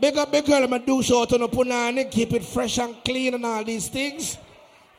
Big 0.00 0.16
up 0.16 0.32
big 0.32 0.46
girl, 0.46 0.64
I'm 0.64 0.84
do 0.84 1.02
show 1.02 1.24
to 1.26 1.36
the 1.36 1.48
punani, 1.48 2.10
keep 2.10 2.32
it 2.32 2.42
fresh 2.44 2.78
and 2.78 2.96
clean 3.04 3.34
and 3.34 3.44
all 3.44 3.62
these 3.64 3.88
things. 3.88 4.38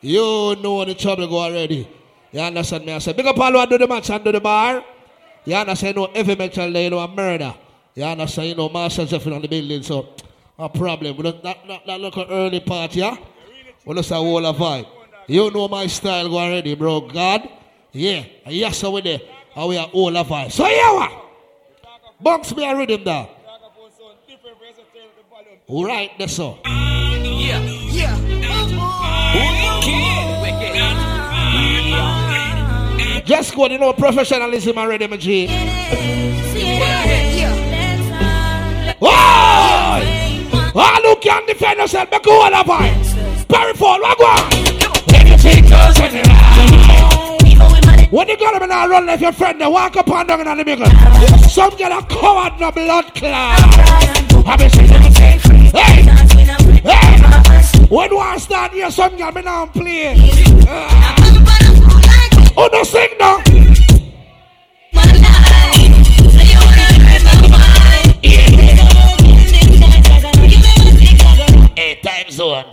You 0.00 0.54
know 0.62 0.84
the 0.84 0.94
trouble 0.94 1.26
go 1.26 1.38
already. 1.38 1.88
You 2.30 2.40
understand 2.40 2.86
me? 2.86 2.92
I 2.92 2.98
say, 2.98 3.12
big 3.12 3.26
up 3.26 3.36
all 3.38 3.52
who 3.52 3.66
do 3.66 3.78
the 3.78 3.88
match 3.88 4.10
and 4.10 4.22
do 4.24 4.30
the 4.32 4.40
bar. 4.40 4.84
You 5.44 5.56
understand, 5.56 5.96
you 5.96 6.02
know, 6.02 6.10
every 6.14 6.36
metal 6.36 6.72
there, 6.72 6.84
you 6.84 6.90
know, 6.90 7.00
a 7.00 7.08
murder. 7.08 7.52
You 7.94 8.04
understand, 8.04 8.48
you 8.50 8.54
know, 8.54 8.68
Master 8.68 9.04
Jeffrey 9.06 9.34
on 9.34 9.42
the 9.42 9.48
building, 9.48 9.82
so 9.82 10.06
a 10.58 10.68
problem. 10.68 11.16
We 11.16 11.22
don't, 11.22 11.42
that, 11.42 11.58
that, 11.66 11.86
that 11.86 12.00
look 12.00 12.16
an 12.16 12.26
early 12.30 12.60
part, 12.60 12.94
yeah? 12.94 13.16
We 13.84 13.94
just 13.94 14.10
a 14.10 14.16
whole 14.16 14.44
of 14.46 14.56
vibe. 14.56 14.86
You 15.26 15.50
know 15.50 15.68
my 15.68 15.86
style 15.86 16.28
go 16.28 16.38
already, 16.38 16.74
bro. 16.74 17.00
God, 17.02 17.48
yeah, 17.92 18.24
yes, 18.46 18.78
so 18.78 18.90
we 18.90 19.00
there. 19.02 19.20
And 19.54 19.68
we 19.68 19.76
are 19.76 19.88
all 19.92 20.16
of 20.16 20.26
vibe. 20.28 20.52
So, 20.52 20.66
yeah, 20.66 20.92
what? 20.92 21.12
Box 22.20 22.54
me 22.54 22.68
a 22.68 22.76
rhythm 22.76 23.04
there. 23.04 23.28
All 25.66 25.86
right, 25.86 26.10
that's 26.18 26.38
all. 26.38 26.58
Yeah, 26.64 27.60
yeah. 27.90 28.42
Just 33.24 33.54
go, 33.54 33.66
you 33.68 33.78
know, 33.78 33.92
professionalism 33.92 34.76
already, 34.76 35.06
my 35.06 35.16
G. 35.16 35.46
Why? 38.98 39.51
All 40.74 41.02
who 41.02 41.16
can 41.16 41.46
defend 41.46 41.78
yourself, 41.78 42.08
but 42.10 42.22
go 42.22 42.42
all 42.42 42.54
of 42.54 42.66
vibe. 42.66 43.48
Barry 43.48 43.74
Fall, 43.74 44.00
what 44.00 44.18
go 44.18 44.24
on? 44.24 44.52
Anything 45.14 45.68
goes 45.68 45.98
when 46.00 46.14
you 46.14 46.22
when 48.10 48.28
you 48.28 48.36
got 48.36 48.54
him 48.54 48.62
and 48.62 48.72
I 48.72 48.86
run 48.86 49.06
like 49.06 49.20
your 49.22 49.32
friend, 49.32 49.58
they 49.58 49.66
walk 49.66 49.96
up 49.96 50.06
and 50.08 50.28
down 50.28 50.40
in 50.40 50.58
the 50.58 50.64
middle. 50.64 50.86
Some 51.48 51.74
get 51.76 51.92
a 51.92 52.02
coward 52.06 52.52
in 52.58 52.62
a 52.62 52.70
blood 52.70 53.14
clot. 53.14 53.58
I 54.46 54.56
be 54.58 54.68
saying, 54.68 54.90
hey, 55.14 55.38
hey. 56.84 57.86
When 57.88 58.14
one 58.14 58.38
start 58.38 58.72
here, 58.72 58.90
some 58.90 59.16
girl 59.16 59.32
me 59.32 59.42
now 59.42 59.66
play. 59.66 60.14
Uh, 60.68 60.88
oh, 62.56 62.68
no 62.70 62.82
sing 62.84 63.08
time 72.22 72.30
zone. 72.30 72.64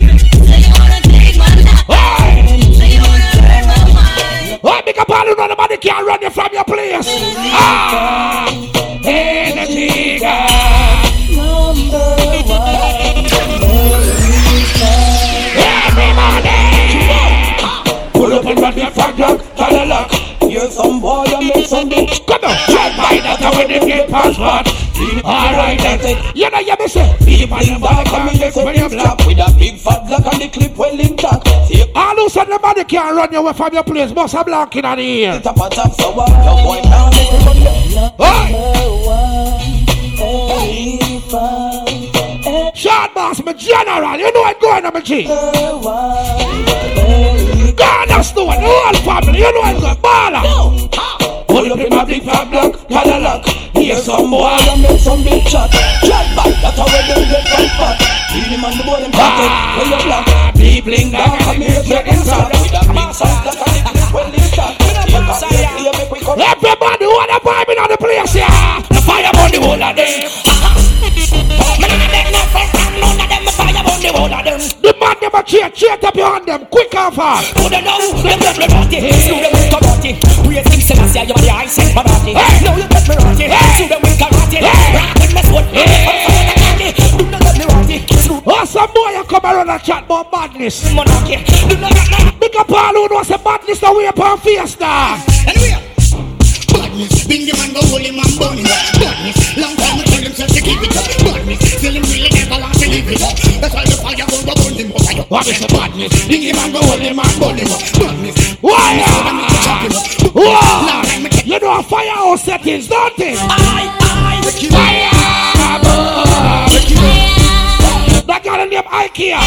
Oh, 4.61 4.81
big 4.85 4.97
up 4.97 5.09
all 5.09 5.25
you 5.25 5.35
know 5.35 5.47
nobody 5.47 5.77
can 5.77 6.05
run 6.05 6.21
you 6.21 6.29
from 6.29 6.49
your 6.53 6.63
place. 6.63 7.07
Ah, 7.53 8.47
energy 9.05 10.19
Pull 18.13 18.33
up 18.33 18.45
and 18.45 18.59
run 18.59 18.77
your 18.77 18.91
front 18.91 19.19
lock, 19.19 19.41
a 19.57 19.85
lock. 19.85 20.28
You're 20.49 20.71
some 20.71 20.99
boy, 20.99 21.25
you 21.29 21.53
make 21.53 21.67
some. 21.67 21.89
Come 21.89 22.43
on, 22.43 22.57
check 22.65 22.97
by 22.97 23.21
that 23.21 23.53
when 23.55 23.67
they 23.67 23.79
get. 23.85 24.09
Alright 25.23 25.79
then, 25.79 26.35
you 26.35 26.49
know 26.49 26.59
you 26.59 26.75
me 26.77 26.87
say. 26.87 27.15
People 27.23 27.59
in 27.59 27.79
back 27.79 28.11
and 28.11 28.25
me 28.25 28.39
when 28.55 28.75
with 29.27 29.39
a 29.39 29.55
big 29.59 29.77
fat 29.77 30.07
black 30.07 30.25
and 30.33 30.41
the 30.41 30.49
clip 30.51 30.75
well 30.75 30.99
intact. 30.99 31.47
All 31.95 32.15
who 32.15 32.29
said 32.29 32.49
nobody 32.49 32.83
can 32.83 33.15
run 33.15 33.31
you 33.31 33.39
away 33.39 33.53
from 33.53 33.73
your 33.73 33.83
place, 33.83 34.11
must 34.11 34.33
have 34.33 34.47
black 34.47 34.75
in 34.75 34.81
the 34.81 34.99
ear. 34.99 35.33
it 35.35 35.45
up 35.45 35.55
a 35.55 35.67
it 35.67 35.77
money. 35.77 37.69
Hey! 38.17 38.79
Short 42.73 43.13
boss, 43.13 43.43
my 43.43 43.53
general, 43.53 44.17
you 44.17 44.31
know 44.31 44.41
what 44.41 44.59
going 44.59 44.85
on, 44.85 44.93
my 44.93 45.01
G. 45.01 45.27
Ghana 47.79 48.23
Stone, 48.23 48.59
whole 48.59 48.93
family, 49.07 49.39
you 49.39 49.51
know 49.55 49.61
what 49.63 49.79
going 49.79 49.95
baller. 50.03 50.43
Pull 51.47 51.71
up 51.71 51.79
in 51.79 51.93
a 51.93 52.05
big 52.05 52.23
fat 52.23 52.51
black 52.51 52.75
Cadillac. 52.91 53.45
Here's 53.73 54.03
some 54.03 54.29
boy 54.29 54.51
and 54.51 54.81
make 54.83 54.99
some 54.99 55.23
big 55.23 55.47
shot. 55.47 55.71
Drive 56.03 56.35
back, 56.35 56.51
that's 56.59 56.75
how 56.75 56.83
we 56.91 56.99
them 57.07 57.23
get 57.31 57.47
from 57.47 57.71
fat. 57.79 57.95
See 58.29 58.43
them 58.51 58.65
on 58.67 58.75
the 58.75 58.83
boy 58.83 58.99
them 58.99 59.11
pocket 59.15 59.47
when 59.79 59.87
you 59.95 60.03
black. 60.03 60.27
People 60.59 60.93
in 60.93 61.07
dark 61.11 61.39
and 61.39 61.59
make 61.59 61.87
you 61.87 62.03
inside. 62.03 62.51
With 62.59 62.75
a 62.75 62.83
big 62.83 63.15
fat 63.15 63.47
black 63.47 63.63
and 63.63 63.79
the 63.79 63.91
clip 63.95 64.11
well 64.11 64.27
intact. 64.27 64.75
Take 64.83 64.99
a 64.99 65.91
break, 65.95 66.11
we. 66.11 66.43
Everybody 66.43 67.07
wanna 67.07 67.39
vibe 67.39 67.69
in 67.71 67.79
on 67.79 67.87
the 67.87 67.97
place, 67.97 68.35
yeah. 68.35 68.83
The 68.91 68.99
fire 69.07 69.31
burn 69.31 69.51
the 69.55 69.59
whole 69.63 69.79
of 69.79 69.95
them. 69.95 71.68
Them. 74.01 74.13
The 74.13 74.17
whole 74.17 74.33
of 74.33 74.43
them. 74.45 74.59
The 74.81 74.91
man 74.99 75.15
them 75.21 75.31
a 75.35 75.43
cheer, 75.43 75.69
cheer 75.69 75.97
up 76.01 76.15
your 76.15 76.27
hand 76.31 76.45
them, 76.47 76.65
quick 76.67 76.93
and 76.95 77.13
fast. 77.13 77.57
Who 77.57 77.69
don't 77.69 77.83
know? 77.83 77.99
Them 78.23 78.39
them 78.39 78.55
them 78.55 78.69
dirty. 78.89 79.11
Slew 79.11 79.39
them 79.39 79.51
with 79.53 79.69
karate. 79.71 80.11
Praise 80.45 80.67
King 80.67 80.81
Selassie, 80.81 81.19
you 81.27 81.33
are 81.35 81.43
the 81.43 81.51
ice 81.51 81.77
and 81.79 81.89
karate. 81.95 82.33
Now 82.33 82.75
you 82.75 82.87
get 82.87 83.03
me 83.07 83.15
rotty. 83.19 83.45
Slew 83.75 83.87
them 83.87 84.01
with 84.01 84.17
karate. 84.19 84.57
Rock 84.63 85.15
with 85.19 85.33
me 85.35 85.41
sword. 85.43 85.65
Do 87.19 87.25
not 87.29 87.41
get 87.43 87.87
me. 87.87 88.07
Slew 88.23 88.41
Oh, 88.45 88.65
some 88.65 88.91
boy 88.93 89.11
you 89.11 89.23
come 89.25 89.45
around 89.45 89.69
and 89.69 89.81
chat 89.83 90.03
about 90.05 90.31
badness. 90.31 90.91
monarchy. 90.93 91.37
Do 91.67 91.77
not 91.77 91.93
get 91.93 92.09
me. 92.25 92.31
Big 92.39 92.55
up 92.55 92.71
all 92.71 92.93
who 92.93 93.07
knows 93.09 93.27
the 93.27 93.37
badness 93.37 93.79
the 93.79 93.93
way 93.93 94.05
upon 94.07 94.39
fiesta. 94.39 95.19
Anyway. 95.47 95.88
Badness, 96.99 97.27
bingy 97.31 97.55
man 97.55 97.71
go 97.71 97.79
holy 97.87 98.11
man 98.11 98.27
burning 98.35 98.67
up. 98.67 98.75
Badness, 98.99 99.55
long 99.55 99.71
time 99.79 99.95
we 99.99 100.03
tell 100.03 100.19
himself 100.19 100.51
to 100.51 100.59
keep 100.59 100.83
it 100.83 100.91
up. 100.99 101.07
Badness, 101.23 101.79
till 101.79 101.95
him 101.95 102.03
really 102.11 102.27
never 102.27 102.59
want 102.59 102.75
to 102.75 102.89
leave 102.91 103.07
it 103.07 103.23
up. 103.23 103.39
That's 103.63 103.71
why 103.71 103.87
the 103.87 103.95
fire 104.03 104.27
go 104.27 104.35
go 104.43 104.51
burn 104.59 104.75
him 104.75 104.91
up. 104.91 105.31
What 105.31 105.47
is 105.47 105.63
the 105.63 105.71
badness? 105.71 106.11
Bingy 106.27 106.51
man 106.51 106.75
go 106.75 106.83
holy 106.83 107.15
man 107.15 107.31
burning 107.39 107.71
up. 107.71 107.79
Badness, 108.03 108.59
Why? 108.59 108.99
so 108.99 109.15
them 109.23 109.39
need 109.39 109.47
to 109.47 109.59
chop 109.63 109.79
him 109.79 109.95
up. 109.95 110.03
Whoa! 110.35 111.39
You 111.47 111.59
know 111.63 112.35
settings, 112.35 112.91
don't 112.91 113.15
it? 113.15 113.39
I, 113.47 113.95
I. 113.95 114.43
Fire! 114.67 115.15
That 118.27 118.43
got 118.43 118.59
a 118.59 118.65
name 118.67 118.83
IKEA. 118.83 119.39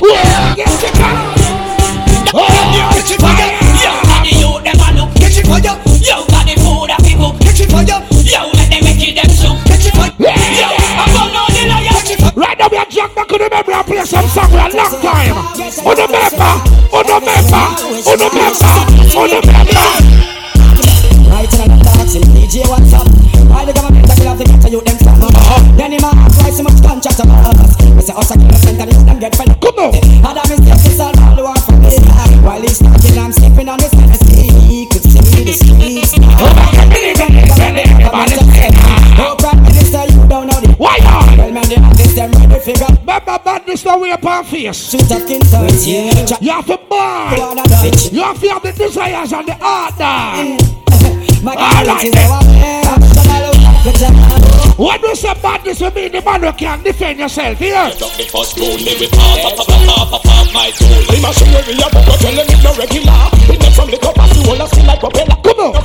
Whoa! 0.00 0.56
Get 0.56 0.72
the 0.80 0.96
car. 0.96 1.28
Oh, 2.32 2.48
Catch 2.96 3.10
it 3.12 3.20
fire. 3.20 3.67
Right 12.38 12.54
now 12.54 12.70
we 12.70 12.78
are 12.78 12.86
jack 12.86 13.10
back 13.18 13.26
on 13.34 13.42
the 13.42 13.50
memory 13.50 13.74
and 13.74 13.82
play 13.82 13.98
some 14.06 14.22
song 14.30 14.46
for 14.46 14.62
a 14.62 14.70
long 14.70 14.94
time. 15.02 15.34
Oh, 15.34 15.90
on 15.90 15.98
the 15.98 16.06
member, 16.06 16.54
oh, 16.94 17.02
on 17.02 17.10
the 17.10 17.18
member, 17.18 17.66
oh, 17.66 17.98
on 17.98 18.14
the 18.14 18.30
member, 18.30 18.78
on 19.18 19.26
the 19.26 19.42
member. 19.42 19.86
Right 21.34 21.50
in 21.50 21.66
the 21.66 21.82
boxing, 21.82 22.30
DJ 22.30 22.62
what's 22.70 22.94
up? 22.94 23.10
Why 23.50 23.66
the 23.66 23.74
government 23.74 24.06
that 24.06 24.22
will 24.22 24.30
have 24.30 24.38
to 24.38 24.46
get 24.46 24.62
to 24.62 24.70
you 24.70 24.78
them 24.86 24.94
stop? 25.02 25.18
Uh-huh. 25.18 25.58
Then 25.74 25.98
him 25.98 26.06
a 26.06 26.14
act 26.14 26.38
like 26.38 26.54
so 26.54 26.62
much 26.62 26.78
contract 26.78 27.18
about 27.18 27.58
us. 27.58 27.74
We 27.90 28.06
say 28.06 28.14
us 28.14 28.30
a 28.30 28.38
kill 28.38 28.54
us 28.54 28.70
and 28.70 28.78
then 28.78 28.86
them 28.86 29.18
get 29.18 29.34
fed. 29.34 29.50
Come 29.58 29.82
on. 29.82 29.98
Had 30.22 30.38
a 30.38 30.42
mistake, 30.46 30.78
it's 30.78 31.02
all 31.02 31.10
all 31.18 31.34
the 31.34 31.42
one 31.42 31.58
for 31.58 31.74
me. 31.74 31.98
While 32.46 32.62
he's 32.62 32.78
talking, 32.78 33.18
I'm 33.18 33.34
sleeping 33.34 33.66
on 33.66 33.82
his 33.82 33.90
fantasy. 33.90 34.46
He 34.62 34.86
could 34.86 35.02
see 35.02 35.42
the 35.42 35.58
streets. 35.58 36.14
Oh, 39.18 39.34
Prime 39.42 39.58
Minister, 39.66 40.06
you 40.06 40.22
don't 40.30 40.46
know 40.46 40.60
the 40.62 40.70
Why 40.78 41.02
not? 41.02 41.27
Well, 41.68 41.80
man, 41.80 41.92
the 41.92 42.00
artists, 42.00 42.14
them 42.14 42.30
ready 42.32 42.60
figure. 42.60 42.86
Remember 43.00 43.38
badness 43.44 43.82
the 43.82 43.98
way 43.98 44.10
upon 44.10 44.44
face. 44.44 44.90
Shoot 44.90 45.10
a 45.10 45.20
skin 45.20 45.40
touch, 45.40 45.86
yeah. 45.86 46.38
You 46.40 46.52
have 46.52 46.66
to 46.66 46.78
burn. 46.88 47.40
one 47.40 47.58
of 47.58 47.64
Dutch. 47.66 48.12
You 48.12 48.22
have 48.22 48.40
to 48.40 48.48
have 48.48 48.62
the 48.62 48.72
desires 48.72 49.32
and 49.32 49.48
the 49.48 49.52
order. 49.60 50.16
Mm. 50.40 51.42
My 51.44 51.52
All 51.54 51.84
God, 51.84 52.00
then. 52.02 52.30
our 52.32 52.42
man. 52.44 52.88
National 53.14 53.68
Officer. 53.68 54.12
When 54.82 55.00
you 55.02 55.14
say 55.14 55.34
badness, 55.42 55.80
you 55.80 55.90
mean 55.90 56.12
the 56.12 56.22
man 56.22 56.42
who 56.42 56.52
can 56.52 56.82
defend 56.82 57.18
yourself 57.18 57.58
here. 57.58 57.90
Drop 57.98 58.12
the 58.16 58.24
first 58.24 58.56
goal, 58.56 58.76
me 58.78 58.94
with 58.98 59.12
half, 59.12 59.38
half, 59.38 59.58
half, 59.58 59.68
half, 59.68 60.08
half, 60.08 60.24
half 60.24 60.54
my 60.54 60.70
soul. 60.70 60.88
The 60.88 61.18
machinery 61.20 61.74
a 61.74 61.86
go 61.92 62.14
tell 62.16 62.32
him 62.32 62.46
it's 62.48 62.62
no 62.64 62.72
regular. 62.74 63.28
It 63.52 63.58
makes 63.60 63.76
from 63.76 63.88
little 63.90 64.12
pass 64.14 64.32
you 64.34 64.50
all 64.50 64.62
a 64.62 64.66
spin 64.68 64.86
like 64.86 65.00
propeller. 65.00 65.36
Come 65.44 65.60
on. 65.60 65.77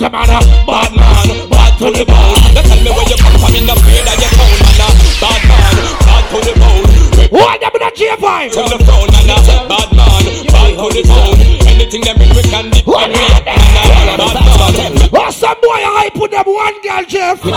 Why? 0.00 0.08
Ready 0.08 0.08
for 0.08 0.08
Some 0.08 0.12
man 0.12 0.32
a 0.32 0.40
Bad 0.64 0.96
man, 0.96 1.28
bad 1.50 1.76
to 1.76 1.92
the 1.92 2.04
bone. 2.08 2.40
They 2.56 2.64
tell 2.64 2.80
me 2.80 2.88
where 2.88 3.04
you 3.04 3.20
come 3.20 3.36
from, 3.36 3.52
in 3.52 3.68
the 3.68 3.76
afraid 3.76 4.08
of 4.08 4.16
your 4.16 4.32
town, 4.32 4.56
man. 4.80 4.96
Bad 5.20 5.42
man, 5.44 5.76
bad 6.00 6.24
to 6.30 6.38
the 6.40 6.54
bone. 6.56 6.88
Them 7.60 7.74
in 7.76 7.82
a 7.84 7.90
J5? 7.92 8.48
To 8.48 8.62
the 8.64 8.78
phone, 8.80 9.12
man. 9.12 9.28
Bad 9.68 9.92
man, 9.92 10.24
bad 10.48 10.72
to 10.72 10.86
the 10.88 11.02
bone. 11.04 11.36
Anything 11.68 12.00
bring, 12.16 12.32
we 12.32 12.42
can 12.48 12.70
defend. 12.70 12.86
What 12.86 13.08
We 13.08 13.20
are 13.20 13.44
they? 13.44 13.60
put 16.14 16.30
them 16.30 16.44
one 16.46 16.80
girl, 16.82 17.04
Jeff. 17.04 17.42
Hey, 17.42 17.50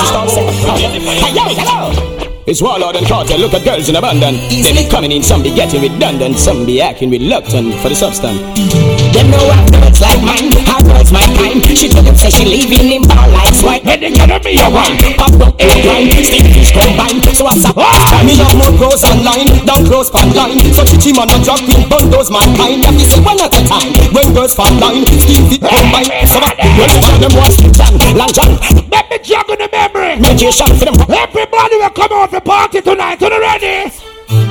hello. 1.56 2.34
It's 2.46 2.62
Warlord 2.62 2.98
and 2.98 3.08
Carter, 3.08 3.38
look 3.38 3.54
at 3.54 3.64
girls 3.64 3.88
in 3.88 3.96
abandon. 3.96 4.36
They 4.50 4.74
be 4.74 4.90
coming 4.90 5.14
in, 5.14 5.24
some 5.24 5.44
be 5.44 5.56
getting 5.56 5.82
redundant, 5.82 6.38
some 6.38 6.66
be 6.66 6.82
acting 6.82 7.10
reluctant 7.10 7.74
for 7.76 7.88
the 7.90 7.96
substance. 7.96 9.03
Them 9.14 9.30
know 9.30 9.46
what 9.46 9.62
girls 9.70 10.02
like 10.02 10.22
mine, 10.26 10.50
hard 10.66 10.90
girls 10.90 11.14
my 11.14 11.22
kind. 11.38 11.62
She 11.70 11.86
told 11.86 12.10
them 12.10 12.18
say 12.18 12.34
she 12.34 12.46
leaving 12.50 12.90
in 12.90 13.02
bar 13.06 13.30
like 13.30 13.54
swine. 13.54 13.86
And 13.86 14.02
they 14.02 14.10
gonna 14.10 14.42
be 14.42 14.58
a 14.58 14.66
one. 14.66 14.98
Pop 15.14 15.38
up 15.38 15.54
a 15.54 15.70
blind, 15.86 16.18
stick 16.18 16.50
fish 16.50 16.74
combine. 16.74 17.22
So 17.38 17.46
what's 17.46 17.62
up? 17.62 17.78
Buy 17.78 18.26
me 18.26 18.34
love 18.42 18.58
more 18.58 18.74
clothes 18.74 19.06
online, 19.06 19.54
down 19.70 19.86
close 19.86 20.10
pan 20.10 20.34
line. 20.34 20.58
So 20.74 20.82
chichi 20.82 21.14
man 21.14 21.30
not 21.30 21.46
drop 21.46 21.62
in 21.62 21.86
bundles 21.86 22.34
my 22.34 22.42
mankind. 22.58 22.90
That 22.90 22.98
is 22.98 23.14
one 23.22 23.38
at 23.38 23.54
a 23.54 23.62
time. 23.70 23.94
When 24.18 24.34
girls 24.34 24.58
fan 24.58 24.82
line, 24.82 25.06
skin 25.06 25.46
fit 25.46 25.62
combine. 25.62 26.10
So 26.26 26.42
what? 26.42 26.58
When 26.58 26.90
you 26.90 27.00
tell 27.06 27.20
them 27.22 27.34
what's 27.38 27.62
John, 27.78 27.94
Long 28.18 28.34
John. 28.34 28.58
Let 28.90 29.14
me 29.14 29.18
jog 29.22 29.46
in 29.54 29.62
the 29.62 29.70
memory. 29.70 30.18
Mediation 30.18 30.74
for 30.74 30.90
them. 30.90 30.98
Everybody 31.06 31.76
will 31.78 31.94
come 31.94 32.14
out 32.18 32.34
the 32.34 32.42
party 32.42 32.82
tonight. 32.82 33.22
Are 33.22 33.30
you 33.30 33.38
ready? 33.38 33.94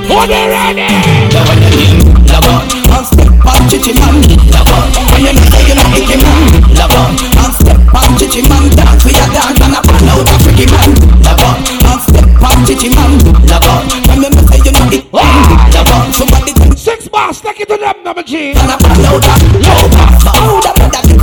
Are 0.06 0.26
you 0.30 0.42
ready? 0.54 2.11
Love 2.32 2.48
on, 2.48 2.64
and 2.64 3.64
chichi 3.68 3.92
man. 3.92 4.16
Love 4.50 4.72
when 4.72 5.20
you 5.20 5.32
know 5.36 5.60
you 5.68 5.74
know 5.76 5.84
icky 5.92 6.16
man. 6.16 6.64
Love 6.72 6.96
on, 6.96 7.12
and 7.12 8.12
chichi 8.18 8.40
man. 8.48 8.64
Dance 8.72 9.04
we 9.04 9.12
a 9.12 9.24
dance 9.28 9.60
and 9.60 9.76
a 9.76 9.80
out 10.08 10.24
a 10.24 10.34
freaky 10.40 10.66
man. 10.72 10.90
Love 11.20 11.44
on, 11.44 11.60
and 11.60 12.60
chichi 12.66 12.88
man. 12.88 13.12
Love 13.46 13.68
when 13.68 14.24
you 14.24 14.28
know 14.32 14.32
you 14.64 14.72
know 14.72 14.96
it 14.96 15.04
man. 15.12 15.70
Love 15.76 16.14
somebody 16.14 16.52
Six 16.76 17.06
bars, 17.08 17.40
take 17.40 17.60
it 17.60 17.68
to 17.68 17.76
them, 17.76 18.02
number 18.02 18.22
G. 18.24 18.52
and 18.52 18.70
a 18.70 18.76
pan 18.76 19.04
out 19.06 19.24
a 19.24 19.32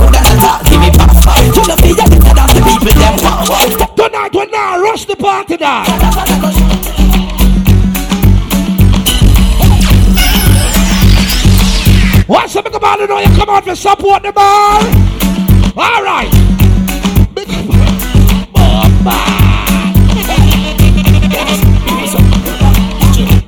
could 0.00 0.14
have 0.16 0.40
that. 0.40 0.62
Give 0.70 0.80
me 0.80 0.90
back. 0.96 1.10
You 1.54 1.64
know 1.68 1.76
feel 1.76 1.96
that 1.96 2.08
that 2.38 2.48
the 2.54 2.60
people 2.64 2.94
them. 2.96 3.14
Tonight, 3.96 4.32
we 4.32 4.46
now 4.46 4.80
rush 4.80 5.04
the 5.04 5.16
party 5.16 5.56
down. 5.56 6.79
What's 12.30 12.54
up, 12.54 12.64
come 12.70 12.84
on, 12.84 13.00
you 13.00 13.08
know 13.08 13.18
you 13.18 13.26
come 13.34 13.48
out 13.48 13.64
to 13.64 13.74
support 13.74 14.22
the 14.22 14.30
bar. 14.30 14.78
All 15.76 16.04
right. 16.04 16.30
Big 17.34 17.48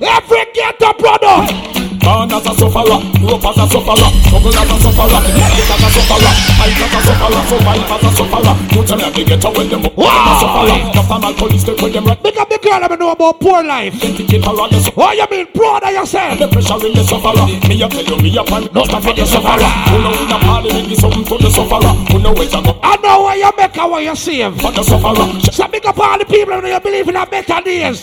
Every 0.03 0.45
ghetto 0.53 0.93
product. 0.95 1.82
Born 2.03 2.33
as 2.35 2.47
a 2.47 2.53
sufferer, 2.59 2.99
grew 3.15 3.31
up 3.39 3.47
as 3.47 3.59
a 3.63 3.65
sufferer, 3.71 4.11
struggle 4.27 4.59
as 4.59 4.71
a 4.71 4.77
sufferer, 4.83 5.21
make 5.23 5.55
it 5.55 5.71
as 5.71 5.83
a 5.83 5.89
sufferer, 5.95 6.33
fight 6.59 6.83
as 6.83 6.93
a 6.93 7.01
sufferer, 7.07 7.43
survive 7.47 7.93
as 7.95 8.03
a 8.03 8.11
sufferer. 8.19 8.55
You 8.75 8.83
tell 8.83 8.97
me 8.99 9.05
I 9.05 9.11
can 9.15 9.25
get 9.27 9.45
away 9.45 9.67
them 9.71 9.87
up, 9.87 9.95
I'm 9.99 10.27
a 10.27 10.33
sufferer. 10.43 10.79
After 10.99 11.19
my 11.23 11.33
police 11.39 11.65
take 11.65 11.81
with 11.81 11.93
them 11.93 12.05
right. 12.07 12.23
Big 12.23 12.37
up 12.39 12.49
the 12.51 12.59
girl, 12.59 12.83
I 12.83 12.97
know 12.97 13.11
about 13.13 13.39
poor 13.41 13.63
life. 13.63 13.95
Indicate 14.03 14.45
her 14.45 14.51
on 14.51 14.71
the 14.71 14.91
What 14.95 15.17
you 15.17 15.27
mean, 15.31 15.47
proud 15.55 15.83
of 15.87 15.93
yourself? 15.95 16.39
The 16.39 16.49
pressure 16.51 16.87
in 16.87 16.93
the 16.93 17.05
sufferer. 17.07 17.47
Me 17.71 17.83
a 17.83 17.87
tell 17.89 18.03
you, 18.03 18.17
me 18.19 18.31
a 18.35 18.43
pan, 18.43 18.67
not 18.75 18.91
for 18.91 19.15
the 19.15 19.25
sufferer. 19.25 19.71
Who 19.87 19.97
know 20.03 20.13
in 20.19 20.31
a 20.35 20.39
party, 20.43 20.69
me 20.75 20.83
give 20.91 20.99
something 20.99 21.25
to 21.25 21.37
the 21.39 21.51
sufferer. 21.55 21.93
Who 22.11 22.19
know 22.19 22.33
where 22.35 22.51
to 22.51 22.59
go, 22.67 22.73
I 22.83 22.97
know 22.99 23.23
where 23.31 23.39
you 23.39 23.51
make 23.57 23.79
and 23.79 23.91
where 23.91 24.03
you 24.03 24.17
save. 24.17 24.59
for 24.59 24.73
the 24.75 24.83
sufferer. 24.83 25.27
So 25.55 25.69
big 25.71 25.87
up 25.87 25.99
all 25.99 26.19
the 26.19 26.27
people 26.27 26.59
who 26.59 26.67
you 26.67 26.81
believe 26.81 27.09
in 27.09 27.17
a 27.17 27.27
better 27.27 27.61
days. 27.63 28.03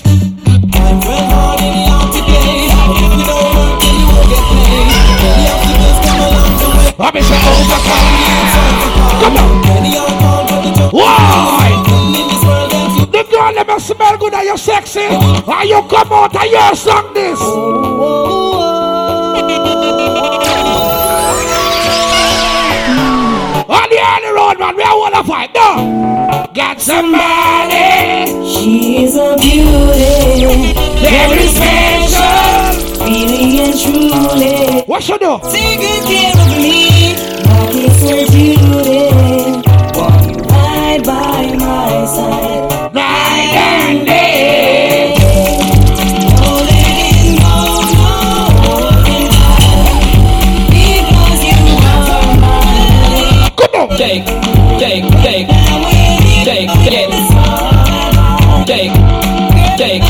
Let 6.99 7.13
me 7.13 7.21
say 7.21 7.39
overcome. 7.47 8.07
Come 9.21 9.37
on. 9.37 9.63
Why? 10.91 11.71
The 13.09 13.23
girl 13.31 13.53
never 13.53 13.79
smell 13.79 14.17
good 14.17 14.33
and 14.33 14.45
you 14.45 14.57
sexy. 14.57 14.99
And 14.99 15.69
you 15.69 15.81
come 15.87 16.11
out 16.11 16.35
and 16.35 16.51
you 16.51 16.75
song 16.75 17.13
this. 17.13 17.39
On 23.69 23.87
the 23.87 23.99
early 24.11 24.31
road, 24.35 24.59
man, 24.59 24.75
we 24.75 24.83
all 24.83 24.99
wanna 24.99 25.23
fight. 25.23 25.53
No. 25.55 26.51
Got 26.53 26.81
somebody. 26.81 28.27
She's 28.45 29.15
a 29.15 29.37
beauty, 29.39 30.73
very 30.99 31.47
special. 31.47 32.88
Really 33.09 33.59
and 33.59 33.73
truly. 33.79 34.83
What 34.85 35.07
you 35.07 35.17
do? 35.17 35.39
Take 35.51 35.79
good 35.79 36.03
care 36.09 36.37
of 36.37 36.51
me, 36.61 37.15
like 37.49 37.75
it's 37.85 38.01
her 38.05 38.23
duty. 38.33 39.05
Walk 39.97 40.23
right 40.51 41.01
by 41.03 41.41
my 41.57 42.05
side, 42.05 42.93
night 42.93 43.55
and 43.55 44.05
day. 44.05 45.15
No 46.39 46.51
letting 46.69 47.35
go, 47.43 47.55
no 47.97 48.11
holding 48.63 49.27
back, 49.33 49.89
because 50.73 51.41
you 51.49 51.59
are 51.89 52.33
mine. 52.43 53.49
Come 53.57 53.73
on. 53.75 53.87
Take, 53.97 54.25
take, 54.79 55.05
take, 55.25 55.47
take, 56.45 56.69
take, 56.85 57.13
take, 59.77 60.03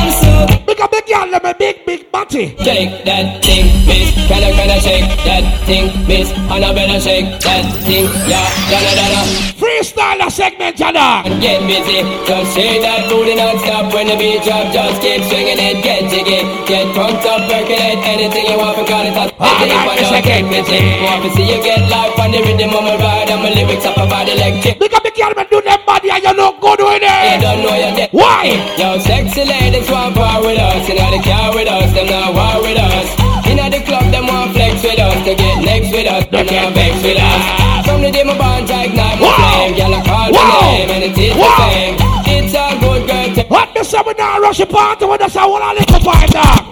take. 0.76 0.89
The 1.00 1.16
girl, 1.16 1.32
let 1.32 1.44
me 1.48 1.54
big, 1.56 1.86
big 1.86 2.12
body. 2.12 2.52
Shake 2.60 3.06
that 3.08 3.40
thing, 3.40 3.64
miss. 3.88 4.12
Can 4.28 4.44
I, 4.44 4.52
can 4.52 4.68
I 4.68 4.80
shake 4.84 5.08
that 5.24 5.44
thing, 5.64 5.88
miss? 6.12 6.28
And 6.52 6.60
I 6.60 6.76
better 6.76 7.00
shake 7.00 7.40
that 7.40 7.64
thing, 7.88 8.04
yeah, 8.28 8.44
da 8.68 8.78
da 8.84 8.92
da 9.00 9.06
da. 9.16 9.22
Freestyle 9.56 10.20
a 10.20 10.28
segment, 10.28 10.76
Jada. 10.76 11.24
Get 11.40 11.64
busy, 11.64 12.04
just 12.28 12.52
shake 12.52 12.84
that 12.84 13.08
booty 13.08 13.36
non-stop 13.40 13.94
when 13.96 14.12
the 14.12 14.20
beat 14.20 14.44
drop. 14.44 14.76
Just 14.76 15.00
keep 15.00 15.24
swinging 15.24 15.56
it, 15.56 15.80
get 15.88 16.04
jiggy, 16.12 16.44
get 16.68 16.84
drunk 16.92 17.24
up, 17.24 17.48
percolate 17.48 18.04
anything 18.04 18.46
you 18.52 18.58
want, 18.60 18.76
because 18.76 19.08
it's 19.08 19.16
hot. 19.16 19.32
Anything 19.40 19.72
you 19.72 19.88
want, 19.88 20.00
just 20.04 20.20
get 20.28 20.44
busy. 20.52 20.80
Want 21.00 21.24
to 21.24 21.30
see 21.32 21.48
you 21.48 21.60
get 21.64 21.80
life 21.88 22.20
on 22.20 22.30
the 22.36 22.44
rhythm 22.44 22.76
of 22.76 22.84
my 22.84 22.96
ride, 23.00 23.32
and 23.32 23.40
my 23.40 23.56
lyrics 23.56 23.88
up 23.88 23.96
about 23.96 24.28
electric. 24.28 24.76
Big 24.84 24.92
up 24.92 25.04
the 25.08 25.16
girl, 25.16 25.32
man, 25.32 25.48
do 25.48 25.64
them 25.64 25.80
body 25.88 26.12
and 26.12 26.24
you 26.28 26.34
look 26.36 26.60
good 26.60 26.84
with 26.84 27.00
You 27.00 27.08
it. 27.08 27.40
don't 27.40 27.64
know 27.64 27.72
you're 27.72 27.96
dead. 27.96 28.10
Why? 28.12 28.52
Yo, 28.76 29.00
sexy 29.00 29.48
ladies 29.48 29.88
want 29.88 30.12
part 30.16 30.44
with 30.44 30.60
us. 30.60 30.89
Know 30.90 31.12
the 31.12 31.22
car 31.22 31.54
with 31.54 31.68
us, 31.68 31.94
them 31.94 32.08
not 32.08 32.34
war 32.34 32.62
with 32.66 32.78
us. 32.78 33.08
Know 33.46 33.70
the 33.70 33.80
club, 33.86 34.10
them 34.12 34.26
want 34.26 34.54
flex 34.54 34.82
with 34.82 34.98
us. 34.98 35.24
To 35.26 35.36
get 35.36 35.64
next 35.64 35.92
with 35.92 36.08
us, 36.08 36.26
them 36.34 36.46
not 36.46 36.74
vex 36.74 37.04
with 37.04 37.18
us. 37.18 37.86
From 37.86 38.02
the 38.02 38.12
day 38.12 38.24
my 38.24 38.38
bond, 38.38 38.72
I 38.72 38.86
ignite 38.86 39.20
my 39.22 39.30
flame. 39.30 39.76
Girl, 39.78 39.94
I 39.94 40.02
call 40.02 40.32
my 40.34 40.44
name, 40.62 40.90
and 40.90 41.04
it 41.04 41.18
is 41.18 41.36
the 41.38 41.50
same. 41.62 41.96
It's 42.26 42.54
a 42.58 42.80
good 42.82 43.06
girl 43.06 43.36
to 43.36 43.44
What 43.50 43.74
the 43.76 43.84
seven 43.84 44.16
now 44.18 44.40
rush 44.40 44.60
a 44.60 44.66
party 44.66 45.06
with 45.06 45.22
us? 45.22 45.36
I 45.36 45.46
want 45.46 45.64
to 45.64 45.72
lick 45.78 45.90
a 45.94 46.00
fight 46.04 46.30
dog. 46.30 46.66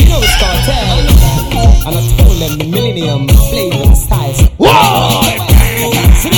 You 0.00 0.04
know 0.08 0.20
it's 0.22 0.36
cartel. 0.40 0.96
And 1.86 1.96
I 1.96 2.02
told 2.16 2.36
them 2.40 2.56
the 2.56 2.66
millennium 2.70 3.28
flavor 3.28 3.94
styles. 3.94 4.48
Whoa! 4.56 5.20
So 6.20 6.28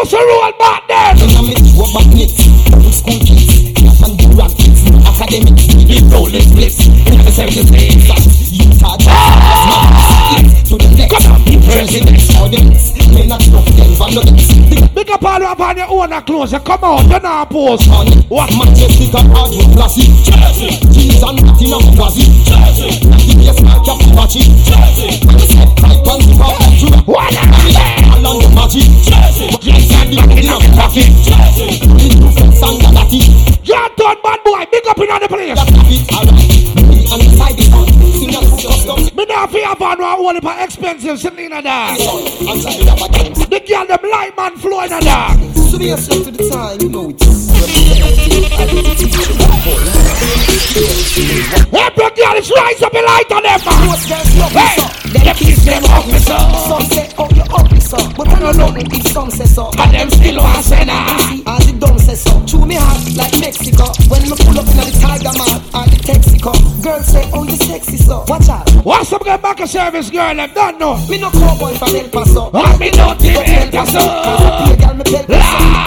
used 0.00 0.10
to 0.10 0.16
roll 0.18 0.52
back 0.58 0.86
then. 0.88 1.22
And 1.22 1.32
I'm 1.36 1.50
in 1.50 1.56
what 1.76 1.94
back 1.94 2.06
knits, 2.14 2.44
school 2.96 3.18
kids, 3.20 3.72
class 3.72 4.02
and 4.04 4.18
do 4.18 4.28
rap 4.36 4.50
kids, 4.58 4.84
academics, 5.06 5.66
we 5.88 6.02
roll 6.12 6.28
this 6.28 6.46
bliss. 6.52 6.76
We 7.08 7.16
have 7.16 7.26
a 7.26 7.32
seven 11.10 11.44
days, 11.44 11.54
you 11.54 11.72
charge 11.72 11.90
to 11.90 12.00
the 12.00 12.10
next, 12.10 12.30
president, 12.30 12.40
audience, 12.40 12.82
men 13.12 13.28
not 13.28 13.46
enough, 13.46 13.66
then 13.76 13.90
vandalists. 13.94 14.94
Big 14.94 15.10
up 15.10 15.22
all 15.22 15.42
up 15.42 15.60
on 15.60 15.76
your 15.76 15.88
own 15.90 16.22
clothes. 16.22 16.52
You 16.52 16.60
Come 16.60 16.84
out, 16.84 17.04
you 17.04 17.20
not 17.20 17.50
pose. 17.50 17.86
What 18.28 18.50
majestic 18.56 19.14
and 19.14 19.30
hard 19.30 19.54
with 19.54 19.70
classy 19.76 20.10
Jeans 20.90 21.22
and 21.22 21.38
nothing 21.46 21.72
on 21.72 21.84
quasi 21.94 22.26
Jersey 22.42 23.06
Nothing 23.06 23.38
yes 23.38 23.62
man 23.62 23.78
cap 23.86 24.02
the 24.02 24.08
And 24.08 25.30
the 25.30 25.46
set 25.46 25.70
pipe 25.78 26.02
and 26.02 26.22
the 26.26 26.34
pop 26.34 26.58
and 26.58 26.74
sugar 26.74 27.02
What? 27.06 27.36
All 27.38 28.26
on 28.26 28.36
the 28.42 28.48
magic 28.50 28.88
Yes 29.62 29.94
and 29.94 30.10
the 30.10 30.26
nothing 30.26 30.48
on 30.50 30.64
coffee 30.74 31.06
Jersey 31.22 31.86
The 31.86 32.06
new 32.18 32.30
friends 32.34 32.62
and 32.66 32.80
the 32.82 32.90
natty 32.90 33.20
John 33.62 33.94
Todd, 33.94 34.18
bad 34.22 34.40
boy. 34.44 34.66
Big 34.70 34.86
up 34.86 34.98
in 34.98 35.10
on 35.10 35.20
the 35.20 35.28
place. 35.28 35.54
That 35.54 35.70
have 35.70 35.86
it 35.86 36.02
alright 36.14 36.66
and 37.12 37.22
the 37.22 37.36
side 37.36 38.15
and 38.36 39.16
Me 39.16 39.24
not 39.26 39.50
fear 39.50 39.72
about 39.72 39.98
no 39.98 40.20
one 40.22 40.40
for 40.40 40.54
expensive. 40.58 41.24
And 41.24 41.62
side 42.60 42.88
of 42.88 43.02
a 43.02 43.08
dance 43.12 43.46
The 43.46 43.60
girl 43.60 43.86
them 43.86 44.10
light 44.10 44.36
man 44.36 44.56
a. 44.56 45.52
So 45.70 45.78
be 45.78 45.90
a 45.90 45.96
step 45.96 46.24
to 46.24 46.30
the 46.30 46.48
time 46.50 46.78
it's 46.80 47.24
teacher 49.00 49.32
Every 51.72 52.10
girl 52.16 52.36
is 52.36 52.50
rise 52.50 52.82
up 52.82 52.92
a 52.92 53.00
light 53.00 53.32
on 53.32 53.42
them. 53.42 53.60
Hey, 54.52 54.76
them 55.64 55.84
up 55.84 57.45
so. 57.86 57.98
But 58.16 58.28
I 58.28 58.40
don't 58.40 58.56
know 58.58 58.74
if 58.76 59.06
some 59.08 59.30
say 59.30 59.46
so. 59.46 59.70
And 59.78 59.94
them 59.94 60.10
still 60.10 60.36
nah. 60.36 60.60
See, 60.60 61.42
all 61.46 61.58
the 61.62 61.72
dumb 61.78 61.98
say 61.98 62.14
so. 62.14 62.44
Chew 62.44 62.66
me 62.66 62.74
heart 62.74 62.98
like 63.14 63.32
Mexico. 63.40 63.86
When 64.10 64.22
me 64.22 64.34
pull 64.34 64.58
up 64.58 64.66
in 64.66 64.76
the 64.82 64.94
Tiger 64.98 65.34
Man 65.38 65.56
or 65.70 65.86
the 65.86 65.98
Texaco. 66.02 66.52
Girls 66.82 67.06
say, 67.06 67.30
oh, 67.32 67.44
you 67.44 67.56
sexy. 67.56 67.96
so. 67.96 68.24
Watch 68.28 68.48
out. 68.48 68.68
What's 68.84 69.12
up, 69.12 69.24
get 69.24 69.40
back 69.40 69.60
a 69.60 69.66
service 69.66 70.10
girl? 70.10 70.40
I'm 70.40 70.52
done 70.52 70.78
no. 70.78 70.98
Me 71.08 71.18
no 71.18 71.30
cowboy 71.30 71.74
from 71.78 71.94
El 71.94 72.08
Paso. 72.10 72.50
Ah, 72.52 72.76
me 72.78 72.90
no 72.90 73.14
team 73.14 73.36
El 73.38 73.70
Paso. 73.70 74.02
Girl, 74.02 74.94
me 74.94 75.04
so. 75.06 75.18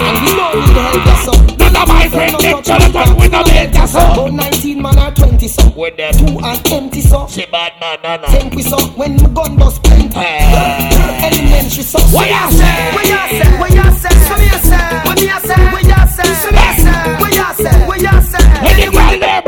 And 0.00 0.16
we 0.24 0.30
know 0.36 0.50
we 0.56 0.64
the 0.72 0.84
you 1.06 1.16
so. 1.24 1.32
None 1.60 1.76
of 1.76 1.88
my 1.88 2.08
friends 2.08 2.42
them 2.42 2.62
Jonathan 2.62 3.16
with 3.16 3.32
no 3.32 3.40
ya 3.44 3.86
so. 3.86 4.00
About 4.00 4.32
19 4.32 4.82
man 4.82 4.98
or 4.98 5.10
20 5.12 5.48
so. 5.48 5.72
With 5.76 5.96
them. 5.96 6.12
Two 6.14 6.38
and 6.40 6.72
empty 6.72 7.00
so. 7.00 7.26
She 7.28 7.46
bad 7.46 7.72
man. 7.80 8.20
Think 8.30 8.54
we 8.54 8.62
so. 8.62 8.78
When 8.96 9.16
my 9.16 9.28
gun 9.28 9.56
bust 9.56 9.82
plenty 9.82 10.89
any 11.30 11.46
name 11.46 11.68
she 11.70 11.82
suck. 11.82 12.02
What 12.12 12.26
you 12.26 12.58
say? 12.58 12.90
What 12.94 13.06
you 13.06 13.20
say? 13.38 13.50
What 13.58 13.70
you 13.70 13.86
say? 14.02 14.14
So 14.26 14.34
me 14.34 14.48
say. 14.50 14.82
What 15.06 15.16
me 15.16 15.30
say? 15.30 15.62
What 15.70 15.84
you 15.86 16.00
say? 16.10 16.26
So 16.42 16.48
me 16.50 16.66
say. 16.82 16.98
What 17.22 17.30
you 17.30 17.48
say? 17.54 17.76
What 17.86 18.00
you 18.02 18.14
say? 18.22 18.42
Any 18.66 18.86
girl 18.90 19.14
name, 19.14 19.46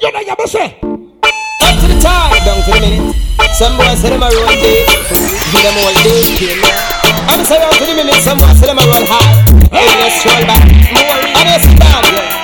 you 0.00 0.10
know 0.12 0.20
you 0.24 0.46
say. 0.48 0.80
Up 1.64 1.74
to 1.80 1.86
the 1.88 1.96
time, 2.00 2.32
down 2.44 2.60
to 2.64 2.70
the 2.72 2.80
minute. 2.80 3.16
Some 3.54 3.76
boys 3.76 4.00
say 4.00 4.10
them 4.10 4.22
a 4.22 4.28
roll 4.32 4.50
deep, 4.58 4.88
give 4.88 5.62
them 5.62 5.76
all 5.78 5.94
day. 6.02 6.58
I'm 7.30 7.44
say 7.44 7.58
down 7.60 7.70
to 7.70 7.84
the 7.84 7.94
minute. 7.94 8.20
Some 8.24 8.38
boys 8.38 8.58
say 8.58 8.66
them 8.66 8.78
a 8.78 8.84
roll 8.88 9.06
high, 9.06 9.44
hey. 9.70 9.86
let's 10.00 10.24
roll 10.26 10.42
back. 10.48 10.64
And 10.64 11.48
it's 11.52 11.68
bad, 11.78 12.02
yeah. 12.10 12.34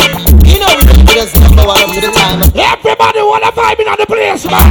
You 0.47 0.59
know 0.61 0.71
we 0.77 0.85
do 0.87 1.03
this 1.11 1.35
number 1.41 1.65
one 1.67 1.81
up 1.81 1.91
to 1.91 2.01
the 2.01 2.13
time. 2.13 2.45
Everybody 2.55 3.23
wanna 3.23 3.51
vibe 3.51 3.81
in 3.81 3.89
on 3.89 3.97
the 3.99 4.07
place, 4.07 4.45
man. 4.47 4.63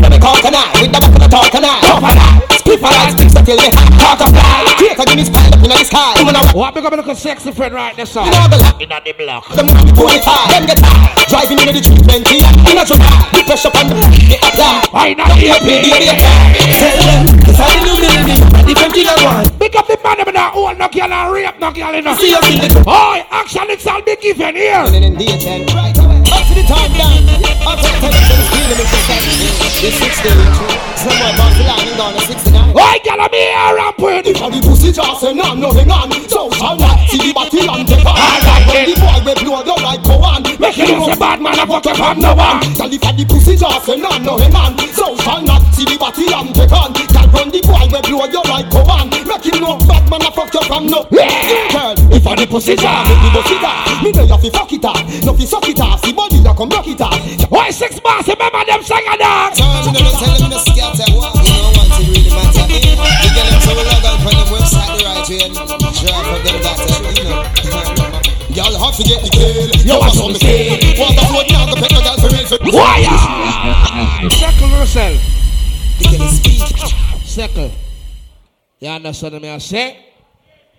Come 0.00 0.12
and 0.12 0.22
talk 0.22 0.40
tonight, 0.40 0.72
we 0.80 0.88
never 0.88 1.10
gonna 1.12 1.28
talk 1.28 1.50
tonight. 1.50 1.82
Talk 1.82 2.00
tonight. 2.00 2.55
Different 2.76 3.16
things 3.16 3.32
that 3.32 3.48
will 3.48 3.56
get 3.56 3.72
caught 3.96 4.20
up 4.20 4.36
Create 4.76 5.00
a 5.00 5.04
Guinness 5.08 5.32
pile 5.32 5.48
up 5.48 5.64
in 5.64 5.72
the 5.72 5.80
sky. 5.80 6.12
Woman 6.20 6.36
up 6.36 6.52
What 6.52 6.76
big 6.76 6.84
up 6.84 6.92
and 6.92 7.00
look 7.00 7.16
sexy 7.16 7.48
friend 7.52 7.72
right 7.72 7.96
this 7.96 8.12
side 8.12 8.28
You 8.28 8.36
know 8.36 8.52
the 8.52 8.60
lock 8.60 8.76
Inna 8.76 9.00
the 9.00 9.16
block. 9.16 9.48
The 9.48 9.64
want 9.64 9.96
pull 9.96 10.12
it 10.12 10.20
hard 10.20 10.52
Them 10.52 10.68
get 10.68 10.76
high. 10.84 11.16
Driving 11.24 11.56
into 11.56 11.72
the 11.72 11.80
treatment 11.80 12.28
Inna 12.28 12.84
the 12.84 13.00
The 13.32 13.40
pressure 13.48 13.72
on 13.72 13.88
the 13.88 13.96
The 14.28 14.36
up 14.60 14.92
Why 14.92 15.16
not? 15.16 15.32
The 15.40 15.56
AP 15.56 15.64
Tell 15.64 17.00
them. 17.00 17.24
Cause 17.48 17.56
the 17.56 17.80
new 17.80 17.96
me 17.96 18.12
Ready 18.60 18.74
for 18.76 18.92
the 18.92 19.24
one 19.24 19.48
Pick 19.56 19.72
up 19.72 19.88
the 19.88 19.96
man 20.04 20.20
Them 20.20 20.36
not 20.36 20.52
old 20.52 20.76
No 20.76 20.86
girl 20.92 21.08
and 21.08 21.32
rape 21.32 21.56
No 21.56 21.72
girl 21.72 21.96
enough 21.96 22.20
See 22.20 22.36
you 22.36 22.40
in 22.44 22.60
the 22.60 22.84
Boy 22.84 23.24
action 23.32 23.72
It's 23.72 23.88
all 23.88 24.04
be 24.04 24.20
given 24.20 24.52
here. 24.52 24.84
Right 24.84 25.96
away. 25.96 26.20
To 26.28 26.52
the 26.52 26.64
top 26.68 26.92
down 26.92 27.24
Up 27.64 27.80
to 27.80 27.88
the 27.88 28.04
time. 28.04 28.36
This 29.80 29.96
16 29.96 30.28
Somewhere 31.00 31.32
about 31.32 31.56
the 31.56 31.64
line 31.64 31.96
Down 31.96 32.12
to 32.14 32.20
69 32.20 32.65
Boy, 32.74 32.98
girl, 33.04 33.20
I'm 33.20 33.32
here, 33.32 33.54
I'm 33.54 33.94
pretty. 33.94 34.32
The 34.32 34.60
pussy 34.62 34.92
just 34.92 35.20
say 35.20 35.32
no, 35.34 35.54
no 35.54 35.72
hang 35.72 35.90
on 35.90 36.10
So 36.28 36.50
shall 36.52 36.76
not 36.76 37.00
see 37.08 37.18
the 37.18 37.32
body 37.34 37.66
on 37.66 37.82
like 37.86 38.66
When 38.68 38.84
it. 38.84 38.94
the 38.94 39.00
boy 39.00 39.18
will 39.24 39.38
blow 39.42 39.62
the 39.64 39.74
right 39.82 40.02
go 40.04 40.14
on. 40.22 40.42
Make 40.60 40.76
you 40.76 40.92
know, 40.96 41.06
say 41.08 41.16
bad 41.18 41.40
man, 41.40 41.58
I 41.58 41.66
fuck 41.66 41.84
you 41.86 41.94
from 41.96 42.20
no 42.20 42.34
one. 42.34 42.60
Tell 42.76 42.92
if 42.92 43.00
the 43.00 43.24
pussy 43.26 43.56
just 43.56 43.86
say 43.86 43.96
no, 43.96 44.10
no 44.18 44.36
hang 44.38 44.54
on 44.54 44.76
So 44.92 45.16
shall 45.18 45.42
not 45.42 45.62
see 45.74 45.84
the 45.84 45.96
body 45.98 46.28
and 46.30 46.52
take 46.54 46.72
on 46.72 46.92
Tell 46.94 47.28
when 47.32 47.48
the 47.50 47.60
boy 47.64 47.84
will 47.90 48.02
blow 48.04 48.26
your 48.28 48.44
right 48.48 48.68
go 48.70 48.80
on. 48.86 49.08
Make 49.10 49.44
him 49.48 49.60
know 49.60 49.76
bad 49.88 50.04
man 50.10 50.22
I 50.22 50.30
fuck 50.30 50.52
you 50.54 50.62
from 50.68 50.86
no 50.86 51.04
Girl, 51.10 51.94
if 52.12 52.26
I 52.26 52.34
the 52.36 52.46
pussy 52.46 52.76
just 52.76 53.08
make 53.08 53.20
the 53.24 53.30
pussy 53.34 53.56
die 53.58 54.02
Me 54.04 54.10
know 54.12 54.24
you 54.24 54.38
fi 54.38 54.50
fuck 54.50 54.72
it 54.72 54.84
off 54.84 55.02
No 55.24 55.32
fi 55.34 55.44
suck 55.44 55.68
it 55.68 55.80
off 55.80 56.04
See 56.04 56.12
body 56.12 56.36
you 56.36 56.54
come 56.54 56.68
rock 56.70 56.86
it 56.86 57.00
off 57.00 57.18
Why 57.50 57.70
six 57.70 57.98
bars, 58.00 58.26
remember 58.28 58.62
them 58.64 58.82
sing 58.82 59.02
a 59.10 59.16
dog? 59.18 59.52
Y'all 68.98 69.20
have 69.20 69.28
to 69.28 69.30
get 69.30 69.30
the 69.30 69.30
kill 69.30 69.68
Yo, 69.84 69.94
You 69.94 70.00
what's 70.00 70.18
want 70.18 70.32
the 70.32 70.40
some 70.40 70.48
kill 70.48 70.70
What 70.96 71.14
the 71.16 71.24
fuck 71.28 71.50
now 71.50 71.66
go 71.66 71.74
pet 71.76 71.92
no 71.92 72.00
girl 72.00 72.16
for 72.16 72.28
real 72.32 72.46
for 72.46 72.58
Why? 72.72 74.28
Circle 74.30 74.68
yourself. 74.70 75.20
The 75.98 76.04
girl 76.04 76.22
is 76.22 76.36
speak. 76.38 77.22
Circle. 77.24 77.70
You 78.78 78.88
understand 78.88 79.42
me? 79.42 79.50
I 79.50 79.58
say? 79.58 80.06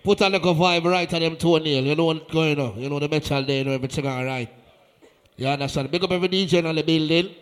Put 0.02 0.20
a 0.20 0.28
little 0.28 0.54
vibe 0.54 0.84
right 0.84 1.12
on 1.14 1.20
them 1.20 1.36
toenail. 1.36 1.84
You 1.84 1.94
know 1.94 2.06
what's 2.06 2.32
going 2.32 2.58
on. 2.58 2.80
You 2.80 2.88
know 2.88 2.98
the 2.98 3.08
metal 3.08 3.44
there, 3.44 3.58
you 3.58 3.64
know 3.64 3.72
everything 3.72 4.06
alright. 4.06 4.50
You 5.36 5.46
understand? 5.46 5.90
Big 5.90 6.02
up 6.02 6.10
every 6.10 6.28
DJ 6.28 6.54
in 6.64 6.74
the 6.74 6.82
building. 6.82 7.34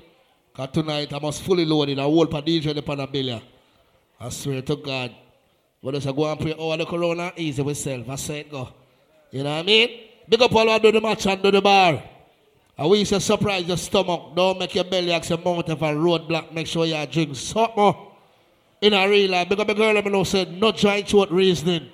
Cause 0.53 0.69
tonight 0.73 1.13
I 1.13 1.19
must 1.19 1.43
fully 1.43 1.65
loaded. 1.65 1.99
I 1.99 2.03
whole 2.03 2.27
per 2.27 2.43
DJ 2.43 2.77
upon 2.77 3.01
a 3.01 3.07
billion. 3.07 3.41
I 4.21 4.29
swear 4.29 4.61
to 4.63 4.77
God. 4.77 5.15
But 5.83 5.95
just 5.95 6.07
I 6.07 6.13
go 6.13 6.31
and 6.31 6.41
pray 6.41 6.53
all 6.53 6.77
the 6.77 6.85
corona 6.85 7.33
easy 7.37 7.63
with 7.63 7.79
self. 7.79 8.09
I 8.11 8.17
say 8.17 8.41
it 8.41 8.51
go. 8.51 8.69
You 9.31 9.43
know 9.43 9.55
what 9.55 9.61
I 9.61 9.63
mean? 9.63 10.06
Big 10.29 10.43
up 10.43 10.55
all 10.55 10.79
do 10.79 10.91
the 10.91 11.01
match 11.01 11.27
and 11.27 11.43
do 11.43 11.51
the 11.51 11.61
bar. 11.61 12.03
And 12.79 12.91
we 12.91 13.05
say 13.05 13.19
surprise 13.19 13.65
your 13.65 13.77
stomach. 13.77 14.35
Don't 14.35 14.59
make 14.59 14.75
your 14.75 14.85
belly 14.85 15.13
ask 15.13 15.31
a 15.31 15.37
mouth 15.37 15.69
if 15.69 15.81
a 15.81 15.85
roadblock. 15.85 16.53
Make 16.53 16.67
sure 16.67 16.85
you 16.85 17.07
drink 17.07 17.37
something. 17.37 17.95
In 18.81 18.93
a 18.93 19.09
real 19.09 19.31
life. 19.31 19.49
Because 19.49 19.67
the 19.67 19.75
girl 19.75 19.95
let 19.95 20.05
me 20.05 20.11
know 20.11 20.25
said 20.25 20.53
no 20.53 20.73
joint 20.73 21.09
throat 21.09 21.31
reasoning. 21.31 21.89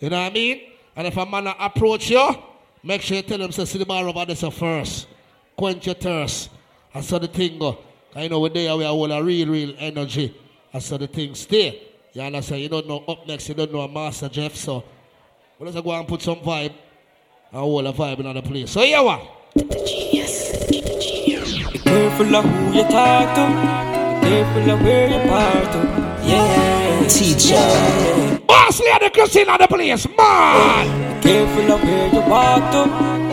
You 0.00 0.10
know 0.10 0.20
what 0.20 0.32
I 0.32 0.34
mean? 0.34 0.60
And 0.96 1.06
if 1.06 1.16
a 1.16 1.24
man 1.24 1.46
a 1.46 1.54
approach 1.60 2.10
you, 2.10 2.34
make 2.82 3.02
sure 3.02 3.18
you 3.18 3.22
tell 3.22 3.40
him 3.40 3.52
say 3.52 3.64
see 3.64 3.78
the 3.78 3.86
bar 3.86 4.08
over 4.08 4.34
so 4.34 4.50
first. 4.50 5.06
Quench 5.56 5.86
your 5.86 5.94
thirst. 5.94 6.50
I 6.94 7.00
saw 7.02 7.18
the 7.18 7.28
thing 7.28 7.58
go. 7.58 7.78
you 8.16 8.28
know 8.28 8.40
we 8.40 8.48
there 8.48 8.76
we 8.76 8.84
are 8.84 8.92
all 8.92 9.12
a 9.12 9.22
real, 9.22 9.48
real 9.48 9.74
energy. 9.78 10.34
I 10.72 10.80
saw 10.80 10.96
the 10.96 11.06
thing 11.06 11.34
stay. 11.34 11.82
You 12.14 12.22
understand? 12.22 12.62
You 12.62 12.68
don't 12.68 12.88
know 12.88 13.04
up 13.06 13.26
next, 13.26 13.48
you 13.48 13.54
don't 13.54 13.72
know 13.72 13.82
a 13.82 13.88
Master 13.88 14.28
Jeff, 14.28 14.56
so 14.56 14.82
well, 15.58 15.70
let's 15.70 15.80
go 15.80 15.92
and 15.92 16.08
put 16.08 16.22
some 16.22 16.38
vibe 16.38 16.72
and 17.50 17.60
hold 17.60 17.86
a 17.86 17.92
vibe 17.92 18.20
in 18.20 18.34
the 18.34 18.42
place. 18.42 18.70
So 18.70 18.82
yeah 18.82 19.00
what? 19.00 19.20
Be 19.54 19.62
careful 21.78 22.36
of 22.36 22.44
who 22.44 22.72
you 22.74 22.82
talk 22.84 23.34
to. 23.34 23.46
Be 24.20 24.28
careful 24.28 24.70
of 24.70 24.82
where 24.82 25.08
you 25.08 25.28
part 25.28 25.72
to. 25.72 25.78
Yeah. 26.28 27.06
Teacher. 27.08 28.40
Boss 28.46 28.80
lady 28.80 29.10
Christine 29.10 29.48
in 29.48 29.56
the 29.58 29.66
place, 29.66 30.06
man! 30.16 31.07
Be 31.18 31.30
careful 31.30 31.72
of 31.72 31.82
where 31.82 32.06
you 32.14 32.20
walk 32.30 32.70
to. 32.70 32.82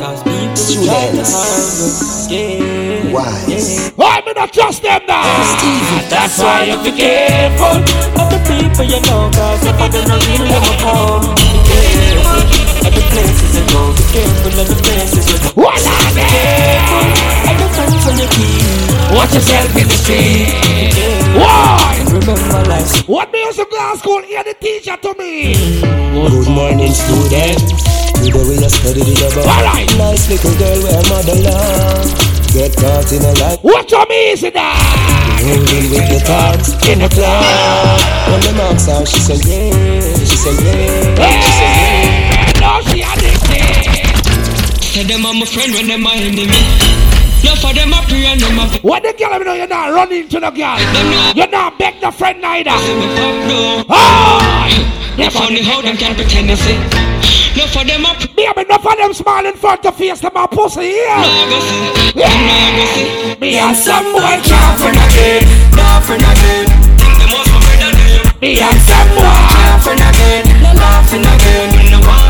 Cause 0.01 0.23
people 0.23 0.57
will 0.57 0.85
try 0.85 1.05
to 1.13 1.21
harm 1.21 1.69
you. 1.77 1.89
Yeah. 2.33 3.13
Wise. 3.13 3.91
Why 3.95 4.21
me 4.25 4.33
not 4.33 4.51
trust 4.51 4.81
them 4.81 5.01
now? 5.07 5.21
Ah, 5.21 6.07
that's 6.09 6.39
why 6.39 6.63
you 6.65 6.81
be 6.81 6.97
careful 6.97 7.77
of 7.77 8.27
the 8.33 8.39
people 8.49 8.85
you 8.89 8.99
know. 9.05 9.29
Cause 9.29 9.61
some 9.61 9.77
of 9.77 9.91
them 9.91 10.09
are 10.09 10.17
really 10.17 10.49
never 10.49 10.75
home. 10.81 11.35
Be 11.37 11.45
careful 11.69 12.41
of 12.87 12.91
the 12.95 13.03
places 13.13 13.53
you 13.53 13.63
go. 13.69 13.93
Be 13.93 14.03
careful 14.17 14.53
of 14.61 14.65
the 14.65 14.77
places 14.81 15.25
you 15.29 15.37
go. 15.45 15.61
What 15.61 15.85
are 15.85 16.09
Be 16.17 16.25
careful 16.25 17.05
of 17.45 17.55
the 17.61 17.67
friends 17.69 18.01
when 18.01 18.17
you 18.17 18.27
keep. 18.33 19.13
Watch 19.13 19.33
yourself 19.33 19.69
in 19.77 19.87
the 19.87 19.97
street. 20.01 21.24
Why? 21.35 21.99
Remember 22.07 22.63
life. 22.69 23.07
What 23.07 23.31
music 23.31 23.69
class 23.69 23.99
school 23.99 24.21
hear 24.23 24.43
the 24.43 24.53
teacher 24.55 24.95
to 24.95 25.13
me? 25.19 25.53
Good 25.83 26.47
morning, 26.47 26.93
students. 26.95 27.75
Today 28.23 28.31
we 28.31 28.55
are 28.63 28.71
studying 28.71 29.19
about 29.19 29.43
Alright. 29.43 29.91
nice 29.99 30.29
little 30.31 30.55
girl 30.55 30.79
where 30.79 31.03
mother 31.11 31.35
love. 31.43 32.07
Get 32.55 32.71
caught 32.79 33.11
in 33.11 33.19
a 33.19 33.33
lie. 33.35 33.59
What 33.61 33.91
you 33.91 33.99
mean, 34.07 34.31
is 34.31 34.41
that? 34.47 34.79
Moving 35.43 35.91
with 35.91 36.07
the 36.07 36.19
thoughts 36.23 36.71
in 36.87 36.99
the 37.03 37.09
club. 37.11 37.99
When 38.31 38.39
the 38.39 38.53
marks 38.55 38.87
out, 38.87 39.05
she 39.05 39.19
said 39.19 39.43
yeah. 39.43 39.75
She 40.23 40.39
said 40.39 40.55
yeah. 40.63 41.19
She 41.19 41.51
said 41.51 41.71
yeah. 41.75 42.63
No, 42.63 42.79
she 42.87 43.03
addicted. 43.03 44.07
Tell 44.95 45.03
them 45.03 45.25
I'm 45.27 45.41
a 45.43 45.45
friend 45.45 45.73
when 45.75 45.87
them 45.91 46.07
are 46.07 46.15
enemy. 46.15 47.04
No 47.55 47.61
for 47.61 47.73
them 47.73 47.93
I 47.93 48.03
pray 48.03 48.25
and 48.27 48.39
them 48.41 48.59
a 48.59 48.67
What 48.83 49.03
the 49.03 49.15
girl, 49.15 49.39
you 49.39 49.45
know, 49.45 49.53
you're 49.53 49.67
not 49.67 49.93
running 49.93 50.27
to 50.27 50.39
the 50.41 50.51
girl. 50.51 50.75
You're 51.35 51.47
not 51.47 51.79
beg 51.79 52.01
the 52.01 52.11
friend 52.11 52.41
neither. 52.41 52.75
Oh! 53.87 55.15
They 55.15 55.29
funny 55.29 55.63
how 55.63 55.79
them 55.81 55.95
can 55.95 56.15
pretend 56.15 56.49
to 56.49 56.57
say. 56.57 56.75
No 57.55 57.63
for 57.71 57.85
them 57.85 58.03
up. 58.03 58.19
Me, 58.35 58.43
I 58.43 58.51
mean, 58.57 58.65
enough 58.65 58.85
of 58.85 58.97
them 58.97 59.13
smile 59.13 59.45
in 59.45 59.55
front 59.55 59.83
to 59.83 59.93
face 59.93 60.19
them 60.19 60.35
a 60.35 60.47
pussy 60.49 60.99
here. 60.99 61.15
No 61.15 61.47
go 61.47 61.59
see. 61.63 62.11
Them 62.19 62.39
no 62.43 62.59
go 62.75 62.85
see. 62.91 63.39
Me 63.39 63.55
and 63.55 63.77
some 63.77 64.03
boy 64.11 64.35
Can't 64.43 64.75
friend 64.75 64.99
again. 64.99 65.47
No 65.71 65.87
friend 66.03 66.27
again. 66.27 66.67
Think 66.99 67.15
them 67.23 67.29
must 67.31 67.55
be 67.55 67.59
better 67.63 67.95
than 67.95 68.03
them. 68.03 68.35
Me 68.43 68.59
and 68.59 68.79
some 68.83 69.09
boy 69.15 69.31
Can't 69.31 69.79
friend 69.79 70.03
again. 70.03 70.43
No 70.59 70.75
laughing 70.75 71.23
again. 71.23 71.67
Me 71.71 71.87
no 71.87 71.99
want 72.03 72.24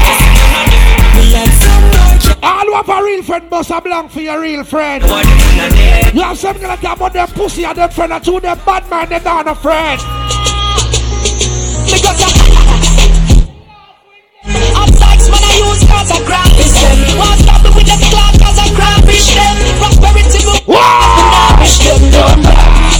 All 2.45 2.65
who 2.65 2.73
have 2.75 2.87
a 2.87 3.03
real 3.03 3.23
friend 3.23 3.49
must 3.49 3.69
have 3.69 3.83
belong 3.83 4.07
for 4.07 4.21
your 4.21 4.39
real 4.39 4.63
friend. 4.63 5.03
What 5.03 5.25
them 5.25 5.39
in 5.49 5.59
a 5.65 5.69
day. 5.75 6.11
You 6.13 6.21
have 6.21 6.37
some 6.37 6.55
gonna 6.61 6.77
talk 6.77 6.97
about 6.97 7.13
them 7.13 7.27
pussy 7.29 7.65
and 7.65 7.75
them 7.75 7.89
friend 7.89 8.13
and 8.13 8.23
two 8.23 8.39
them 8.39 8.59
bad 8.63 8.87
man 8.87 9.09
they 9.09 9.19
not 9.19 9.47
a 9.47 9.55
friend. 9.55 9.99
Because 11.89 12.21
I 12.21 12.29
Up 14.77 14.93
likes 15.01 15.25
when 15.25 15.41
I 15.41 15.57
use 15.57 15.81
cause 15.89 16.11
I 16.13 16.21
graphish 16.21 16.75
them 16.85 17.17
Want 17.17 17.41
stop 17.41 17.65
me 17.65 17.69
with 17.73 17.89
them 17.89 17.97
clock 18.13 18.37
cause 18.37 18.59
I 18.61 18.69
graphish 18.77 19.33
them 19.33 19.55
Prosperity 19.81 20.45
move 20.45 20.69
Lavish 20.69 21.81
them 21.81 22.03
dumb 22.13 22.45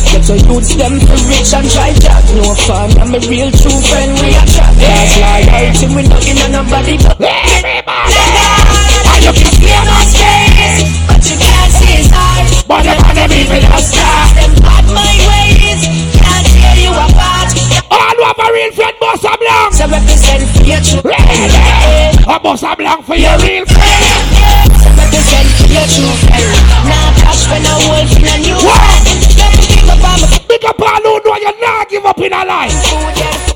Get 0.09 0.25
to 0.25 0.41
use 0.41 0.73
them 0.73 0.97
for 1.05 1.21
rich 1.29 1.53
and 1.53 1.69
try 1.69 1.93
that 1.93 2.25
No 2.33 2.57
fun, 2.65 2.97
I'm 2.97 3.13
a 3.13 3.21
real 3.29 3.53
true 3.53 3.77
friend 3.93 4.17
we 4.25 4.33
attract 4.33 4.73
Cause 4.81 5.21
loyalty 5.21 5.85
we 5.93 6.01
nothing 6.09 6.41
on 6.41 6.51
nobody 6.65 6.97
but 6.97 8.24
But 12.67 12.81
you 12.81 12.97
can't 12.97 13.29
see 13.29 13.45
his 13.45 13.61
heart 13.61 13.61
But 13.61 13.61
the 13.61 13.61
man 13.61 13.61
them 13.61 13.61
evil 13.61 13.61
just 13.61 13.93
start. 13.93 14.33
Them 14.33 14.53
bad 14.57 14.85
mind 14.89 15.21
ways 15.29 15.81
can't 16.17 16.45
tear 16.49 16.75
you 16.81 16.91
apart. 16.97 17.53
All 17.93 18.13
who 18.17 18.23
have 18.25 18.41
a 18.41 18.47
real 18.49 18.71
friend, 18.73 18.95
boss 18.97 19.21
a 19.21 19.33
blank. 19.37 19.69
So 19.77 19.85
represent 19.85 20.41
for 20.49 20.65
your 20.65 20.81
true 20.81 21.05
Ready? 21.05 21.53
A 22.25 22.33
oh, 22.33 22.39
boss 22.41 22.65
a 22.65 22.73
blank 22.73 23.05
for 23.05 23.13
your 23.13 23.37
real 23.45 23.69
friend. 23.69 24.69
So 24.81 24.89
represent 24.97 25.47
for 25.61 25.69
your 25.69 25.85
true 25.93 26.15
friend. 26.25 26.57
Now 26.89 27.13
cash 27.21 27.45
when 27.53 27.61
a 27.69 27.75
wolf 27.85 28.17
in 28.17 28.33
a 28.33 28.35
new 28.41 28.57
Never 28.57 29.61
give 29.69 29.85
up 29.85 30.01
on 30.01 30.25
my 30.25 30.39
Big 30.49 30.65
up 30.65 30.81
all 30.81 31.05
who 31.05 31.21
know 31.21 31.37
you 31.37 31.53
not 31.61 31.85
give 31.85 32.05
up 32.05 32.17
in 32.17 32.33
a 32.33 32.41
life. 32.49 32.73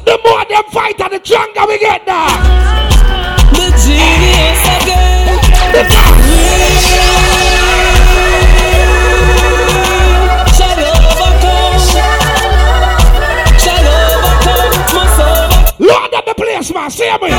The 0.05 0.21
more 0.21 0.45
them 0.45 0.65
fight 0.69 1.01
and 1.01 1.17
the 1.17 1.19
stronger 1.25 1.65
we 1.65 1.81
get 1.81 2.05
now. 2.05 2.37
The 3.57 3.73
genius 3.73 4.63
again. 4.69 5.09
Shall 6.79 7.28
Lord 16.59 16.69
of 16.71 16.75
the. 16.75 16.89
See 16.89 17.09
me. 17.21 17.29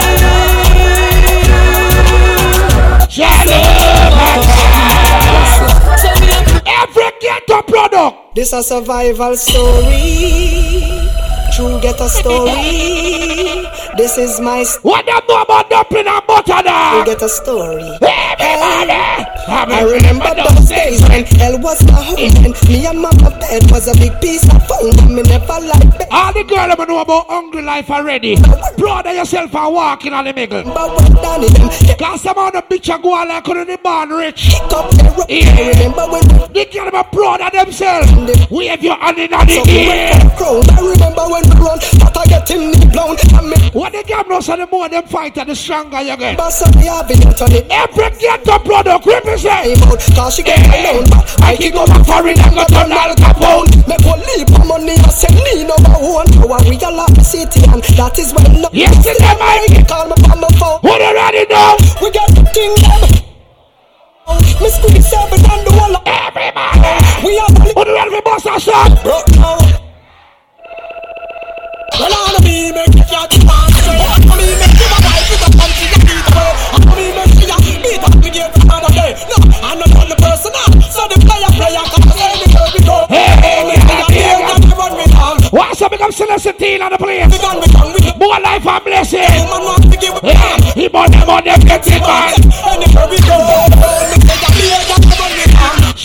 Shall. 3.11 3.51
Every 6.67 7.11
ghetto 7.21 7.63
product. 7.63 8.35
This 8.35 8.53
a 8.55 8.63
survival 8.63 9.37
story. 9.37 11.01
True 11.61 11.79
ghetto 11.79 12.07
story. 12.09 13.69
This 13.95 14.17
is 14.17 14.41
my 14.41 14.63
story. 14.63 14.81
What 14.83 15.05
them 15.05 15.21
know 15.29 15.43
about 15.43 15.69
dumpling 15.69 16.07
and 16.07 16.27
butter 16.27 16.63
now? 16.65 17.05
get 17.05 17.21
a 17.21 17.29
story. 17.29 17.83
Everybody. 18.01 19.21
I 19.53 19.83
remember 19.83 20.33
those 20.35 20.69
days 20.71 21.03
when 21.09 21.25
hell 21.25 21.59
was 21.61 21.85
my 21.85 22.01
home 22.01 22.45
and 22.47 22.69
me 22.69 22.87
and 22.87 23.03
mama 23.03 23.31
bed 23.41 23.71
was 23.71 23.89
a 23.89 23.99
big 23.99 24.19
piece 24.23 24.45
of 24.45 24.67
foam 24.67 24.97
and 25.01 25.17
me 25.17 25.23
never 25.23 25.61
liked 25.61 25.99
bed. 25.99 26.09
All 26.11 26.33
the 26.33 26.45
girls 26.45 26.75
them 26.77 26.89
know 26.89 27.01
about 27.01 27.27
hungry 27.27 27.61
life 27.63 27.91
already. 27.91 28.37
Brother 28.79 29.13
yourself 29.13 29.55
and 29.55 29.75
walk 29.75 30.07
in 30.07 30.15
on 30.15 30.25
the 30.25 30.33
middle. 30.33 30.63
But 30.63 30.95
what 30.95 31.13
done 31.21 31.41
it? 31.45 31.99
Cause 31.99 32.23
some 32.23 32.39
of 32.39 32.53
the 32.55 32.63
bitch 32.63 32.95
a 32.95 33.03
go 33.03 33.13
on 33.13 33.29
like 33.29 33.47
on 33.49 33.67
the 33.67 33.79
born 33.83 34.11
rich. 34.11 34.55
Up 34.73 34.91
there, 34.93 35.13
I 35.29 35.73
remember 35.75 36.07
when 36.09 36.53
They 36.55 36.65
get 36.65 36.85
them 36.85 36.95
a 36.95 37.05
proud 37.05 37.41
of 37.43 37.53
themselves. 37.53 38.51
Wave 38.51 38.83
your 38.83 38.97
hand 38.97 39.19
in 39.19 39.35
on 39.35 39.47
the 39.47 39.53
so 39.53 39.65
we 39.65 39.79
air. 39.81 39.89
went 39.89 40.23
for 40.23 40.37
crown. 40.39 40.79
I 40.79 40.93
remember 40.93 41.25
when 41.29 41.50
run, 41.59 41.79
but 41.99 42.17
I 42.17 42.25
get 42.27 42.49
him 42.51 42.71
knee 42.71 42.87
blown. 42.91 43.17
And 43.35 43.51
me 43.51 43.57
What 43.73 43.93
they 43.93 44.03
get 44.03 44.29
know 44.29 44.41
so 44.41 44.57
the 44.57 44.67
more 44.67 44.89
them 44.89 45.05
fight 45.07 45.37
and 45.39 45.49
the 45.51 45.55
stronger 45.57 46.01
you 46.01 46.17
get. 46.17 46.37
boss 46.37 46.63
of 46.63 46.73
the 46.73 46.87
avenue 46.89 47.33
to 47.35 47.45
the 47.51 47.61
Every 47.71 48.11
ghetto 48.19 48.59
product 48.61 49.07
represent. 49.07 49.81
Cause 50.15 50.35
she 50.37 50.43
get 50.43 50.61
alone, 50.67 51.05
but 51.11 51.25
I 51.43 51.57
keep 51.57 51.75
go 51.75 51.87
back 51.87 52.05
for 52.07 52.27
it 52.29 52.39
and 52.39 52.55
go 52.55 52.65
turn 52.69 52.93
Al 52.93 53.15
Capone. 53.17 53.71
Make 53.89 54.05
one 54.07 54.21
leap 54.37 54.49
money 54.67 54.95
and 54.99 55.13
send 55.13 55.35
me 55.37 55.65
number 55.65 55.97
one. 55.99 56.29
Now 56.37 56.55
I 56.55 56.61
realize 56.69 57.15
the 57.15 57.25
city 57.25 57.63
and 57.71 57.83
that 57.99 58.19
is 58.19 58.33
when 58.35 58.61
no 58.63 58.69
Yesterday, 58.73 59.35
Mike. 59.39 59.89
call 59.89 60.07
me 60.07 60.17
on 60.31 60.41
my 60.41 60.49
phone. 60.59 60.79
Who 60.83 60.93
they 60.99 61.13
ready 61.15 61.45
now? 61.51 61.77
We 62.03 62.11
got 62.11 62.29
the 62.35 62.43
them. 62.45 63.27
Me 64.61 64.69
squeeze 64.69 65.09
seven 65.09 65.41
and 65.41 65.67
the 65.67 65.73
wall. 65.75 65.97
Everybody. 66.07 67.27
We 67.27 67.37
have 67.39 67.55
the 67.55 67.73
Who 67.75 67.85
they 67.85 67.93
ready 67.93 68.11
for 68.11 68.23
bust 68.23 68.47
a 68.47 68.61
shot? 68.61 69.03
Bro, 69.03 69.23
now. 69.41 69.90
He 90.75 90.89
bought 90.89 91.11
them 91.11 91.29
on 91.29 91.45
them 91.45 91.61
get 91.61 91.87
it 91.87 92.01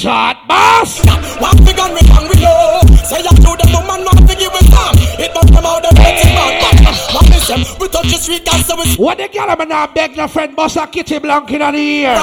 Shot 0.06 0.47
boss. 0.47 1.03
One 1.41 1.66
big 1.66 1.76
gun 1.76 1.91
with 1.93 2.08
love. 2.39 2.86
Say 3.08 3.26
I 3.26 3.34
to 3.41 3.58
them 3.58 3.74
woman 3.74 4.06
want 4.06 4.30
to 4.30 4.36
give 4.38 4.53
it 4.53 4.70
time. 4.70 4.93
It 5.18 5.34
must 5.34 5.51
come 5.51 5.66
out 5.66 5.82
the 5.82 5.89
dirty 5.97 6.30
man. 6.30 6.62
What 7.10 7.26
me? 7.28 7.66
We 7.80 7.88
touch 7.88 8.12
the 8.12 8.18
street 8.20 8.53
and 8.53 8.64
so 8.64 8.80
it's 8.84 8.99
What 8.99 9.18
the 9.18 9.28
girl 9.30 9.49
I'm 9.49 9.68
now 9.68 9.88
beg 9.88 10.16
your 10.16 10.28
friend 10.28 10.56
bust 10.56 10.78
a 10.78 10.86
kitty 10.86 11.18
blank 11.18 11.49
in 11.49 11.58
the 11.58 11.76
ear. 11.76 12.22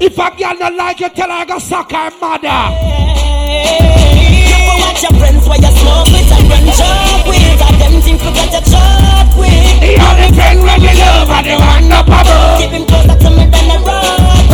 If 0.00 0.18
a 0.18 0.36
girl 0.36 0.58
not 0.58 0.74
like 0.74 0.98
you, 0.98 1.08
tell 1.10 1.28
her 1.28 1.36
I 1.36 1.44
go 1.44 1.58
suck 1.60 1.92
her 1.92 2.10
mother. 2.18 3.33
Never 4.50 4.74
watch 4.82 5.00
your 5.04 5.14
friends 5.20 5.44
while 5.48 5.60
you 5.60 5.72
smoke 5.78 6.08
with 6.14 6.32
and 6.34 6.44
run 6.50 6.66
joke 6.74 7.24
with. 7.30 7.60
I 7.62 7.70
them 7.80 7.94
think 8.02 8.18
we 8.24 8.30
got 8.34 8.50
your 8.52 8.64
chalk 8.66 9.28
with. 9.38 9.80
The 9.84 9.92
only 10.00 10.28
friend 10.34 10.58
when 10.64 10.80
you 10.82 10.94
love 10.98 11.30
and 11.30 11.46
the 11.46 11.54
one 11.60 11.92
up 11.92 12.06
above. 12.08 12.58
Keep 12.60 12.70
him 12.76 12.84
closer 12.86 13.16
to 13.18 13.28
me 13.30 13.44
than 13.52 13.66
a 13.70 13.78
rock. 13.84 14.48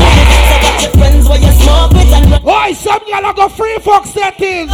So 0.49 0.57
watch 0.65 0.83
your 0.85 0.95
friends 0.99 1.25
while 1.29 1.41
you 1.41 1.53
smoke 1.63 1.91
with 1.93 2.13
and 2.13 2.27
run 2.31 2.43
Why 2.43 2.73
some 2.73 3.01
go 3.35 3.49
free 3.49 3.79
fuck 3.81 4.05
settings? 4.07 4.71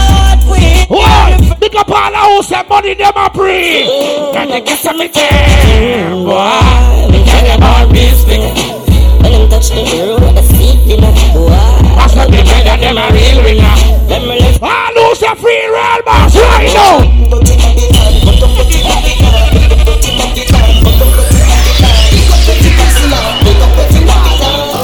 Why? 0.89 1.57
Big 1.61 1.75
up 1.75 1.89
all 1.91 2.11
the 2.11 2.17
house 2.17 2.53
and 2.53 2.69
money 2.69 2.95
them 2.95 3.13
a 3.17 3.31
free. 3.35 3.85
Got 4.33 4.47
to 4.47 4.61
get 4.61 4.79
some 4.79 5.01
return, 5.01 6.25
boy. 6.25 7.11
We 7.11 7.25
tell 7.25 7.45
them 7.45 7.63
all 7.63 7.89
respect. 7.91 8.86
When 9.23 9.33
them 9.33 9.49
touch 9.49 9.71
the 9.71 9.83
road, 9.83 10.37
the 10.37 10.43
seat, 10.43 10.81
you 10.87 11.01
know, 11.01 11.13
why? 11.35 11.83
That's 11.97 12.15
what 12.15 12.31
they 12.31 12.43
better 12.43 12.77
them 12.81 12.99
a 12.99 13.07
real 13.13 13.43
winner. 13.43 13.77
Them 14.09 14.29
live 14.29 14.63
All 14.63 14.95
who's 14.95 15.23
a 15.23 15.31
ah, 15.31 15.35
free 15.35 15.67
real 15.67 16.03
boss 16.05 16.37
right 16.37 16.73
now. 16.75 17.17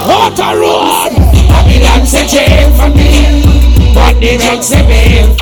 What 0.08 0.38
a 0.38 0.56
road! 0.56 1.12
Babylon 1.48 2.06
say 2.06 2.26
jail 2.26 2.70
for 2.76 2.88
me, 2.90 3.42
but 3.94 4.18
the 4.20 4.38
drugs 4.38 4.66
say 4.66 4.82
bail. 4.86 5.36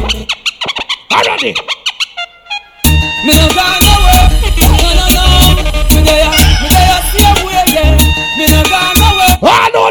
Already. 1.13 1.55
Me 3.25 3.33
no 3.37 3.49
gone 3.55 3.81
nowhere. 3.85 4.27
No, 4.61 4.69
no, 4.97 5.07
no. 5.15 5.25
Me 5.95 6.01
there, 6.03 6.25
me 6.25 6.31
there, 6.31 6.40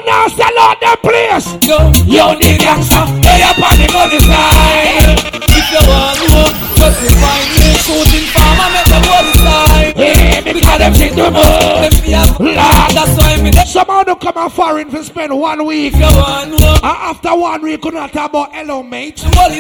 now 0.06 0.28
sell 0.28 0.60
out 0.60 0.80
the 0.80 0.98
place. 1.02 1.48
No, 1.68 1.78
Yo, 2.06 2.34
the 2.36 2.58
gangster, 2.58 3.06
hey 3.24 3.44
up 3.44 3.58
on 3.60 3.76
the 3.78 3.88
money 3.94 4.20
side. 4.20 5.20
if 5.50 5.68
you 5.72 5.82
want 5.88 6.20
more, 6.32 6.52
just 6.76 7.00
find 7.20 7.48
me 7.56 7.68
shooting 7.86 8.26
farmer, 8.34 8.70
make 8.74 8.86
them 8.86 9.04
all 9.12 9.24
decide. 9.24 9.96
Hey, 9.98 10.42
because 10.54 10.78
them 10.80 10.94
shit 10.94 11.14
fi 11.14 12.12
have- 12.12 12.40
Lord. 12.40 12.56
That's 12.56 13.18
why 13.18 13.42
me 13.42 13.52
there. 13.52 13.66
Somehow 13.66 14.04
don't 14.04 14.20
come 14.20 14.38
out 14.38 14.52
foreign 14.54 14.90
for 14.90 15.04
spend 15.04 15.38
one 15.38 15.66
week. 15.66 15.94
If 15.94 16.00
you 16.00 16.06
want 16.18 16.52
more, 16.52 16.70
And 16.70 16.84
after 16.84 17.36
one 17.36 17.62
week, 17.62 17.84
you 17.86 17.92
not 17.92 18.12
talk 18.14 18.30
about 18.32 18.54
hello 18.54 18.82
mate. 18.84 19.20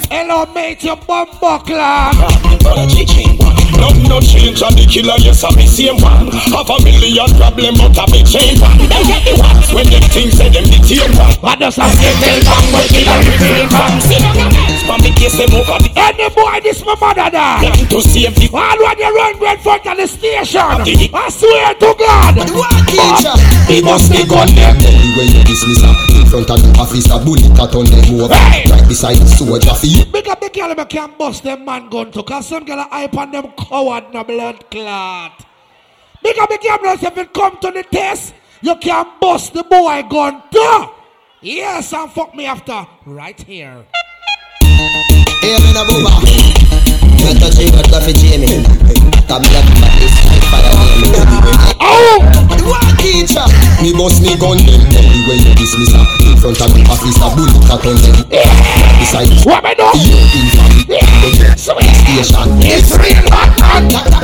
Hello 0.09 0.45
mate, 0.53 0.83
you 0.83 0.95
bum 0.95 1.27
buckler. 1.39 2.11
Nothing 3.79 4.09
no 4.11 4.19
change 4.19 4.59
and 4.61 4.75
the 4.75 4.85
killer 4.85 5.15
yes 5.23 5.43
I'm 5.43 5.55
the 5.55 5.65
same 5.65 5.97
one 6.03 6.27
Have 6.53 6.69
a 6.69 6.77
million 6.83 7.29
problem 7.39 7.73
but 7.79 7.95
a 7.95 8.03
big 8.11 8.25
change 8.27 8.59
one 8.59 8.77
Them 8.87 9.03
get 9.07 9.23
the 9.23 9.33
ones 9.39 9.67
when 9.71 9.87
them 9.87 10.03
things 10.11 10.35
say 10.35 10.49
them 10.51 10.65
the 10.67 10.79
tame 10.83 11.13
one 11.15 11.33
I 11.43 11.55
just 11.55 11.77
have 11.79 11.91
to 11.91 12.09
tell 12.19 12.39
bang 12.43 12.67
but 12.75 12.85
killer 12.91 13.19
reveal 13.23 13.65
bang. 13.71 13.95
See 14.03 14.19
them 14.19 14.35
now 14.35 14.85
From 14.87 14.99
the 15.05 15.11
case 15.15 15.37
them 15.39 15.51
over 15.55 15.77
the 15.79 15.89
Any 15.95 16.27
boy, 16.33 16.59
this 16.65 16.81
my 16.83 16.95
mother 16.99 17.29
da. 17.29 17.59
plan 17.61 17.77
to 17.93 17.99
save 18.01 18.35
the 18.35 18.47
All 18.51 18.77
when 18.79 18.97
you 18.99 19.09
run 19.15 19.33
right 19.39 19.59
front 19.61 19.85
of 19.85 19.95
the 19.97 20.07
station. 20.07 20.59
I 21.13 21.29
swear 21.29 21.73
to 21.77 21.89
God. 21.95 22.35
He 23.69 23.81
must 23.81 24.11
be 24.11 24.25
gun 24.25 24.47
them 24.55 24.75
Anyway, 24.81 25.27
you 25.29 25.43
dismiss 25.45 25.81
her 25.85 25.93
in 25.93 26.08
front 26.29 26.49
of 26.51 26.61
the 26.61 26.69
officer, 26.79 27.17
bullet 27.25 27.49
cut 27.57 27.73
on 27.75 27.85
them 27.89 28.21
over. 28.21 28.33
Hey! 28.53 28.69
Right 28.69 28.87
beside 28.87 29.17
the 29.17 29.25
soldier 29.25 29.73
you. 29.81 30.05
Big 30.05 30.27
up 30.27 30.39
the 30.39 30.49
girl 30.49 30.75
them 30.75 30.87
can 30.87 31.11
bust 31.17 31.43
them 31.43 31.65
man 31.65 31.89
gun 31.89 32.11
to 32.11 32.23
cause 32.23 32.47
some 32.47 32.65
girl 32.65 32.85
hype 32.89 33.17
on 33.17 33.31
them 33.31 33.51
coward 33.57 34.13
no 34.13 34.23
blood 34.23 34.69
clot. 34.69 35.45
Big 36.21 36.37
up 36.37 36.49
the 36.49 36.57
girl 36.61 36.93
if 36.93 37.17
it 37.17 37.33
come 37.33 37.57
to 37.59 37.71
the 37.71 37.83
test, 37.83 38.33
you 38.61 38.75
can 38.75 39.05
bust 39.19 39.53
the 39.53 39.63
boy 39.63 40.03
gun 40.09 40.43
too. 40.51 40.89
Yes, 41.41 41.93
and 41.93 42.11
fuck 42.11 42.35
me 42.35 42.45
after 42.45 42.85
right 43.05 43.39
here. 43.41 43.85
Hey, 45.41 45.57
me 45.57 45.73
na 45.73 45.83
booba. 45.87 46.13
Me 47.25 47.39
touch 47.39 47.57
it, 47.57 47.73
but 47.73 48.03
for 48.03 48.13
Jamie. 48.13 48.61
Tab 49.25 49.41
black 49.41 49.65
but 49.81 49.93
this 49.97 50.13
like 50.25 50.45
fire 50.51 50.73
name. 50.99 51.79
Oh! 51.79 52.19
What 52.69 52.99
teacher? 52.99 53.47
Me 53.81 53.93
bust 53.93 54.21
me 54.21 54.35
gun 54.37 54.57
them 54.57 54.81
Anyway, 54.93 55.37
you 55.37 55.53
in 55.53 56.18
front 56.39 56.59
of 56.61 56.71
the 56.73 56.81
officer, 56.87 57.29
bullet 57.35 57.59
cut 57.67 57.85
on 57.85 57.97
them 57.99 58.17
Right 58.31 58.95
beside 58.99 59.27
the 59.27 59.43
What 59.45 59.63
me 59.63 59.75
know? 59.75 59.91
you 59.99 60.17
infamy. 60.39 60.87
The 60.89 61.55
station. 61.59 62.47
It's 62.63 62.91
real 62.95 63.27
hot 63.29 63.51
and 63.75 63.91
That 63.91 64.23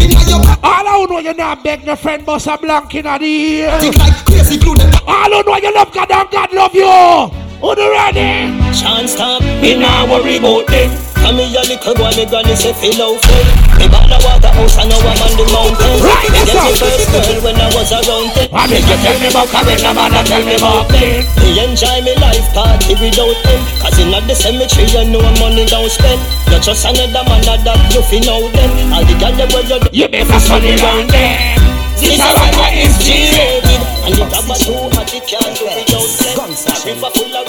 in 0.00 0.10
your 0.28 0.40
back. 0.42 0.58
all 0.62 0.86
I 0.86 1.06
know 1.08 1.18
you 1.18 1.34
not 1.34 1.64
beg 1.64 1.84
your 1.84 1.96
friend 1.96 2.24
bust 2.24 2.46
a 2.46 2.58
blank 2.58 2.94
in 2.94 3.04
the 3.04 3.24
ear. 3.24 3.78
Think 3.80 3.96
like 3.98 4.24
crazy 4.26 4.58
glue 4.58 4.74
them. 4.76 4.92
All 5.06 5.32
I 5.34 5.42
know 5.42 5.56
you 5.56 5.74
love 5.74 5.92
God 5.92 6.10
and 6.10 6.30
God 6.30 6.52
love 6.52 6.74
you. 6.74 7.43
Who 7.64 7.72
the 7.72 7.88
ready? 7.88 8.52
Chance 8.76 9.16
stop. 9.16 9.40
Me 9.64 9.72
nah 9.72 10.04
worry 10.04 10.36
about 10.36 10.68
them. 10.68 10.92
Come 11.16 11.40
here, 11.40 11.64
little 11.64 11.96
boy, 11.96 12.12
me 12.12 12.28
granny 12.28 12.52
say 12.52 12.76
feel 12.76 13.00
out 13.00 13.16
full. 13.24 13.44
Me 13.80 13.88
bought 13.88 14.04
a 14.04 14.20
water 14.20 14.52
house 14.52 14.76
and 14.76 14.92
now 14.92 15.00
I'm 15.00 15.24
on 15.24 15.32
the 15.32 15.48
mountain. 15.48 15.96
Right, 16.04 16.28
me 16.28 16.44
get 16.44 16.60
me 16.60 16.76
first 16.76 17.08
girl 17.08 17.40
when 17.40 17.56
I 17.56 17.72
was 17.72 17.88
around 17.88 18.36
ten. 18.36 18.52
I 18.52 18.68
make 18.68 18.84
you 18.84 19.00
tell 19.00 19.16
me 19.16 19.32
about 19.32 19.48
Karen, 19.48 19.80
no 19.80 19.96
man, 19.96 20.12
tell 20.28 20.44
me 20.44 20.60
about 20.60 20.92
me. 20.92 21.24
Me 21.40 21.48
enjoy 21.64 22.04
me 22.04 22.12
life 22.20 22.44
party 22.52 23.00
without 23.00 23.32
them 23.32 23.60
Cause 23.80 23.96
in 23.96 24.12
the 24.12 24.34
cemetery 24.36 24.84
you 24.84 25.08
know 25.08 25.24
money 25.40 25.64
don't 25.64 25.88
spend 25.88 26.20
You're 26.52 26.60
just 26.60 26.84
another 26.84 27.24
man 27.24 27.40
that 27.48 27.64
you 27.96 28.04
fi 28.04 28.20
know 28.20 28.44
them 28.52 28.92
All 28.92 29.04
the 29.08 29.16
girls 29.16 29.40
that 29.40 29.48
where 29.56 29.64
you 29.64 29.80
You 29.88 30.08
better 30.12 30.36
sunny 30.36 30.76
round 30.84 31.08
them. 31.08 31.64
This 31.96 32.12
is 32.12 32.20
what 32.20 32.60
I 32.60 32.84
is 32.84 32.92
G-rated 33.00 33.93
And 34.04 34.12
the 34.20 34.24
grab 34.28 34.44
a 34.44 34.56
two 34.60 34.76
hot 34.92 35.08
it 35.16 35.24
can't 35.24 35.56
do 35.56 35.64
without 35.64 36.04
them 36.12 36.52
A 36.52 36.76
river 36.84 37.08
full 37.16 37.32
of 37.32 37.48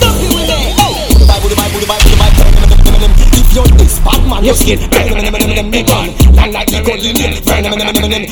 Dumpy 0.00 0.26
with 0.32 0.48
me. 0.48 0.64
If 3.36 3.52
you're 3.52 3.68
this 3.76 4.00
bad 4.00 4.24
man, 4.24 4.40
you 4.40 4.54
skin. 4.54 4.80
Me 4.80 5.82
gun, 5.84 6.08
land 6.32 6.52
like 6.56 6.72
the 6.72 6.80
golden 6.80 7.12
nail. 7.12 7.36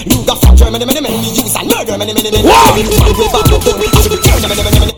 You 0.09 0.25
got 0.25 0.41
fat 0.41 0.57
German, 0.57 0.81
me 0.81 0.89
use 1.37 1.53
and 1.53 1.69
murder. 1.69 2.01
Man, 2.01 2.09
way 2.09 3.29
back 3.29 3.53
up, 3.53 3.61
don't 3.61 3.77
have 3.77 3.93
to 3.93 4.09
return. 4.09 4.41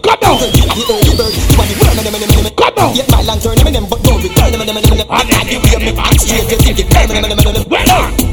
Come 0.07 0.19
down. 0.23 0.39
The 0.39 0.47
early 0.71 1.15
bird, 1.19 1.35
you 1.35 1.59
are 1.59 1.67
the 1.67 1.75
worm. 1.83 2.34
Down. 2.73 2.95
Get 2.97 3.11
my 3.11 3.21
lantern, 3.23 3.61
but 3.89 4.01
don't 4.03 4.23
return. 4.23 4.55
And 4.55 4.65
now 4.65 5.43
you 5.45 5.61
hear 5.69 5.81
me 5.81 5.93
back 5.93 6.17
straight, 6.19 6.49
you 6.51 6.57
think 6.57 6.81
it. 6.81 6.89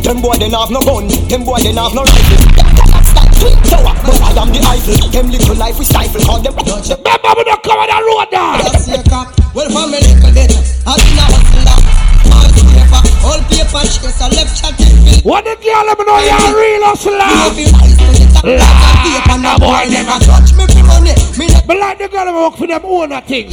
Them 0.02 0.22
boy, 0.22 0.36
they 0.38 0.50
have 0.50 0.72
no 0.72 0.80
gun. 0.82 1.08
Them 1.08 1.44
boy, 1.44 1.60
they 1.60 1.74
have 1.74 1.94
no 1.94 2.04
rifle. 2.04 2.38
Twin 3.40 3.58
tower, 3.68 3.94
but 4.06 4.22
I 4.22 4.42
am 4.42 4.50
the 4.52 4.60
Eiffel. 4.64 5.10
Them 5.10 5.32
little 5.32 5.56
life 5.56 5.78
we 5.80 5.86
stifle. 5.86 6.22
Call 6.22 6.40
them. 6.40 6.56
Remember 6.56 7.32
we 7.38 7.44
don't 7.44 7.64
cover 7.64 7.88
the 7.88 7.98
road 8.06 8.30
down. 8.32 8.60
Just 8.60 8.86
say 8.86 9.04
cock. 9.10 9.36
Well, 9.54 9.70
for 9.70 9.88
me 9.88 10.00
little 10.00 10.32
bit, 10.34 10.52
I 10.86 10.96
think 10.96 11.20
I 11.20 11.28
hustle 11.32 11.66
down. 11.66 12.81
All 12.92 13.00
paper, 13.00 13.24
all 13.24 13.42
paper, 13.48 13.84
stress, 13.88 14.22
I 14.22 14.28
left 14.36 14.54
chat. 14.60 14.76
What 15.24 15.46
the 15.46 15.56
girl 15.64 15.86
let 15.86 15.98
me 15.98 16.04
know 16.06 16.20
you're 16.20 16.36
a 16.36 16.50
real 16.54 16.84
hustler. 16.84 17.24
Nah, 19.42 19.58
boy, 19.58 19.90
never 19.90 20.20
touch 20.22 20.54
me 20.54 20.66
for 20.68 20.84
money. 20.86 21.14
Me 21.38 21.48
Me 21.68 21.80
like 21.80 21.98
the 21.98 22.08
girl 22.10 22.26
who 22.28 22.34
work 22.44 22.56
for 22.58 22.68
them 22.68 22.82
own 22.84 23.12
a 23.12 23.22
thing. 23.22 23.50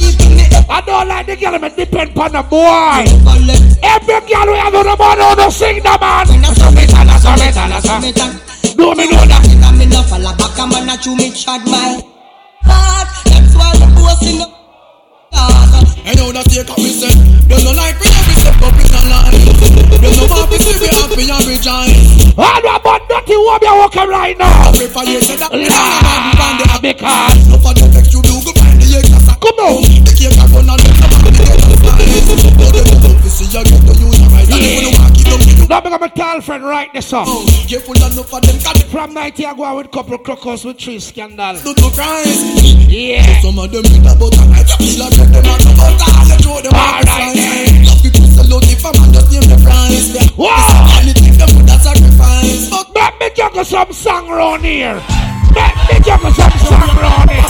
I 0.69 0.81
don't 0.85 1.07
like 1.07 1.25
the 1.25 1.35
girl 1.35 1.57
who 1.57 1.69
depend 1.69 2.17
on 2.17 2.31
the 2.31 2.43
boy. 2.43 3.05
Every 3.81 4.19
girl 4.27 4.45
who 4.45 4.53
have 4.53 4.75
on 4.75 4.85
the 4.85 4.95
man 4.97 5.17
who 5.17 5.35
don't 5.35 5.51
sing 5.51 5.81
the 5.81 5.97
man. 5.99 6.27
Summit 6.53 6.93
and 6.93 7.09
a 7.09 7.17
summit 7.17 7.57
and 7.57 7.73
a 7.73 7.81
summit. 7.81 8.17
summit. 8.17 8.77
Do 8.77 8.93
me 8.95 9.05
know 9.09 9.25
that. 9.25 9.45
And 9.45 9.77
me 9.77 9.85
no 9.85 10.03
fall 10.03 10.21
back 10.37 10.59
and 10.59 10.71
man 10.71 10.89
a 10.89 10.97
chew 11.01 11.15
me 11.15 11.31
chad 11.31 11.65
my 11.65 12.01
heart. 12.63 13.07
That's 13.25 13.55
why 13.55 13.71
the 13.77 13.87
boss 13.95 14.21
in 14.25 14.37
the 14.39 14.58
I 15.33 16.13
know 16.17 16.31
that 16.33 16.49
up 16.49 16.77
me 16.77 16.89
say 16.89 17.13
They 17.45 17.59
no 17.61 17.71
like 17.77 17.97
me 18.01 18.07
every 18.09 18.35
step 18.41 18.57
up 18.65 18.73
in 18.73 18.87
the 18.89 19.01
line 19.09 19.37
They 20.01 20.09
no 20.17 20.23
want 20.25 20.49
me 20.49 20.57
see 20.57 20.77
me 20.81 20.89
happy 20.89 21.29
and 21.29 21.45
rejoice. 21.45 22.33
About 22.39 23.01
dirty 23.09 23.35
woman 23.37 23.61
you 23.61 23.75
walking 23.77 24.09
right 24.09 24.37
now. 24.37 24.69
Every 24.73 24.87
for 24.87 25.03
you 25.05 25.21
say 25.21 25.35
that 25.37 25.51
me 25.53 25.67
because 26.81 27.37
No 27.49 27.57
for 27.61 27.73
the 27.77 27.85
text 27.93 28.13
you 28.13 28.21
do 28.25 28.41
go 28.41 28.51
find 28.57 28.79
the 28.81 28.87
extra 28.97 29.35
come 29.37 29.59
on. 29.59 29.83
The 30.01 30.11
cake 30.17 30.33
a 30.33 30.45
run 30.49 30.69
and 30.69 30.81
the 30.81 30.91
man 30.97 31.11
the 31.19 31.31
get 31.35 31.61
a 31.61 31.69
spice 31.77 32.49
But 32.57 32.71
they 32.73 32.83
don't 32.89 33.03
want 33.03 33.19
to 33.21 33.29
see 33.29 33.45
you 33.53 33.63
get 33.69 33.81
to 33.85 33.93
use 33.99 34.19
a 34.23 34.28
right 34.49 34.61
And 34.61 35.17
it 35.21 35.29
up 35.29 35.69
Now 35.69 35.79
me 35.81 35.89
got 35.89 36.01
my 36.01 36.07
tall 36.09 36.41
friend 36.41 36.63
write 36.63 36.93
this 36.93 37.13
up. 37.13 37.27
Careful 37.67 37.95
enough 37.95 38.29
for 38.29 38.41
them 38.41 38.57
From 38.89 39.13
90 39.13 39.45
I 39.45 39.53
go 39.55 39.63
out 39.63 39.77
with 39.77 39.91
couple 39.91 40.17
crocos 40.17 40.65
with 40.65 40.79
three 40.79 40.99
scandal. 40.99 41.55
Do 41.61 41.73
to 41.73 41.89
cries 41.93 42.41
Yeah. 42.89 43.41
Some 43.41 43.59
of 43.59 43.71
them 43.71 43.85
about 43.85 44.33
a 44.33 44.45
night 44.49 44.67
You 44.79 44.87
feel 44.89 45.05
like 45.05 45.13
them 45.13 45.45
are 45.45 45.59
no 45.61 45.71
but 45.77 46.01
all 46.01 46.27
you 46.27 46.37
throw 46.41 46.57
them 46.61 46.73
out 46.73 47.01
the 47.01 47.09
sign 47.09 47.85
Love 47.85 48.01
people 48.03 48.27
sell 48.27 48.53
out 48.55 48.63
if 48.65 48.85
a 48.85 48.89
man 48.97 49.13
just 49.13 49.31
name 49.31 49.47
the 49.47 49.57
price 49.61 50.37
Wow. 50.37 50.99
Anything 51.01 51.37
them 51.37 51.49
would 51.55 51.69
a 51.69 51.77
sacrifice 51.79 52.69
But 52.69 52.89
Make 52.99 53.19
me 53.19 53.35
juggle 53.35 53.65
some 53.65 53.91
song 53.93 54.29
round 54.29 54.63
here. 54.63 54.95
Make 55.53 55.75
me 55.89 55.99
juggle 56.05 56.31
some 56.31 56.51
song 56.59 56.97
round 56.97 57.29
here. 57.31 57.43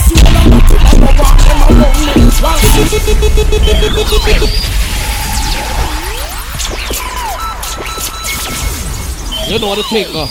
You 9.50 9.58
know 9.58 9.74
the 9.74 9.82
thing, 9.82 10.06
uh. 10.14 10.30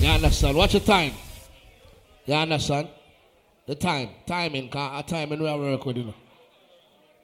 You 0.00 0.08
understand? 0.12 0.54
Watch 0.54 0.72
the 0.74 0.80
time. 0.80 1.14
You 2.26 2.34
understand? 2.34 2.88
The 3.66 3.74
time. 3.74 4.10
Timing, 4.26 4.68
a 4.74 5.02
timing 5.02 5.40
we 5.40 5.46
you 5.48 6.04
know. 6.04 6.14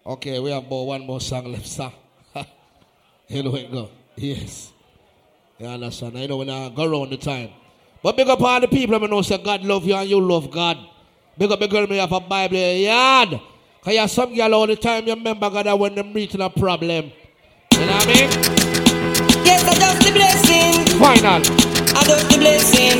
Okay, 0.07 0.39
we 0.41 0.51
have 0.51 0.65
about 0.65 0.85
one 0.85 1.05
more 1.05 1.21
song 1.21 1.53
left, 1.53 1.67
sir. 1.67 1.93
know 2.35 3.55
it 3.55 3.71
go. 3.71 3.91
Yes. 4.17 4.73
You 5.59 5.67
understand? 5.67 6.17
I 6.17 6.25
know 6.25 6.39
when 6.39 6.49
I 6.49 6.71
go 6.71 6.91
around 6.91 7.11
the 7.11 7.19
time. 7.19 7.51
But 8.03 8.17
big 8.17 8.31
up 8.31 8.41
all 8.41 8.63
the 8.63 8.69
people 8.69 8.95
I 8.95 9.07
know 9.07 9.21
say 9.21 9.37
God 9.37 9.63
love 9.63 9.85
you 9.85 9.95
and 9.95 10.09
you 10.09 10.23
love 10.23 10.51
God. 10.51 10.79
Big 11.37 11.53
up 11.53 11.61
the 11.61 11.69
girl 11.69 11.87
me 11.87 11.99
have 11.99 12.13
a 12.13 12.21
Bible 12.21 12.57
yard. 12.57 13.39
Cause 13.85 13.93
you 13.93 14.01
have 14.01 14.11
some 14.11 14.35
girl 14.35 14.55
all 14.55 14.67
the 14.67 14.77
time 14.77 15.07
you 15.07 15.13
remember 15.13 15.51
God 15.51 15.79
when 15.79 15.95
them 15.95 16.15
reaching 16.15 16.41
a 16.41 16.49
problem. 16.49 17.13
You 17.73 17.81
know 17.81 17.87
what 17.93 18.09
I 18.09 18.55
mean? 18.57 18.62
Yes, 19.45 19.63
I 19.65 19.75
just 19.75 19.99
the 20.05 20.11
blessing 20.13 20.99
Final. 20.99 21.41
I 21.97 22.03
just 22.05 22.25
the 22.31 22.37
blessing 22.39 22.99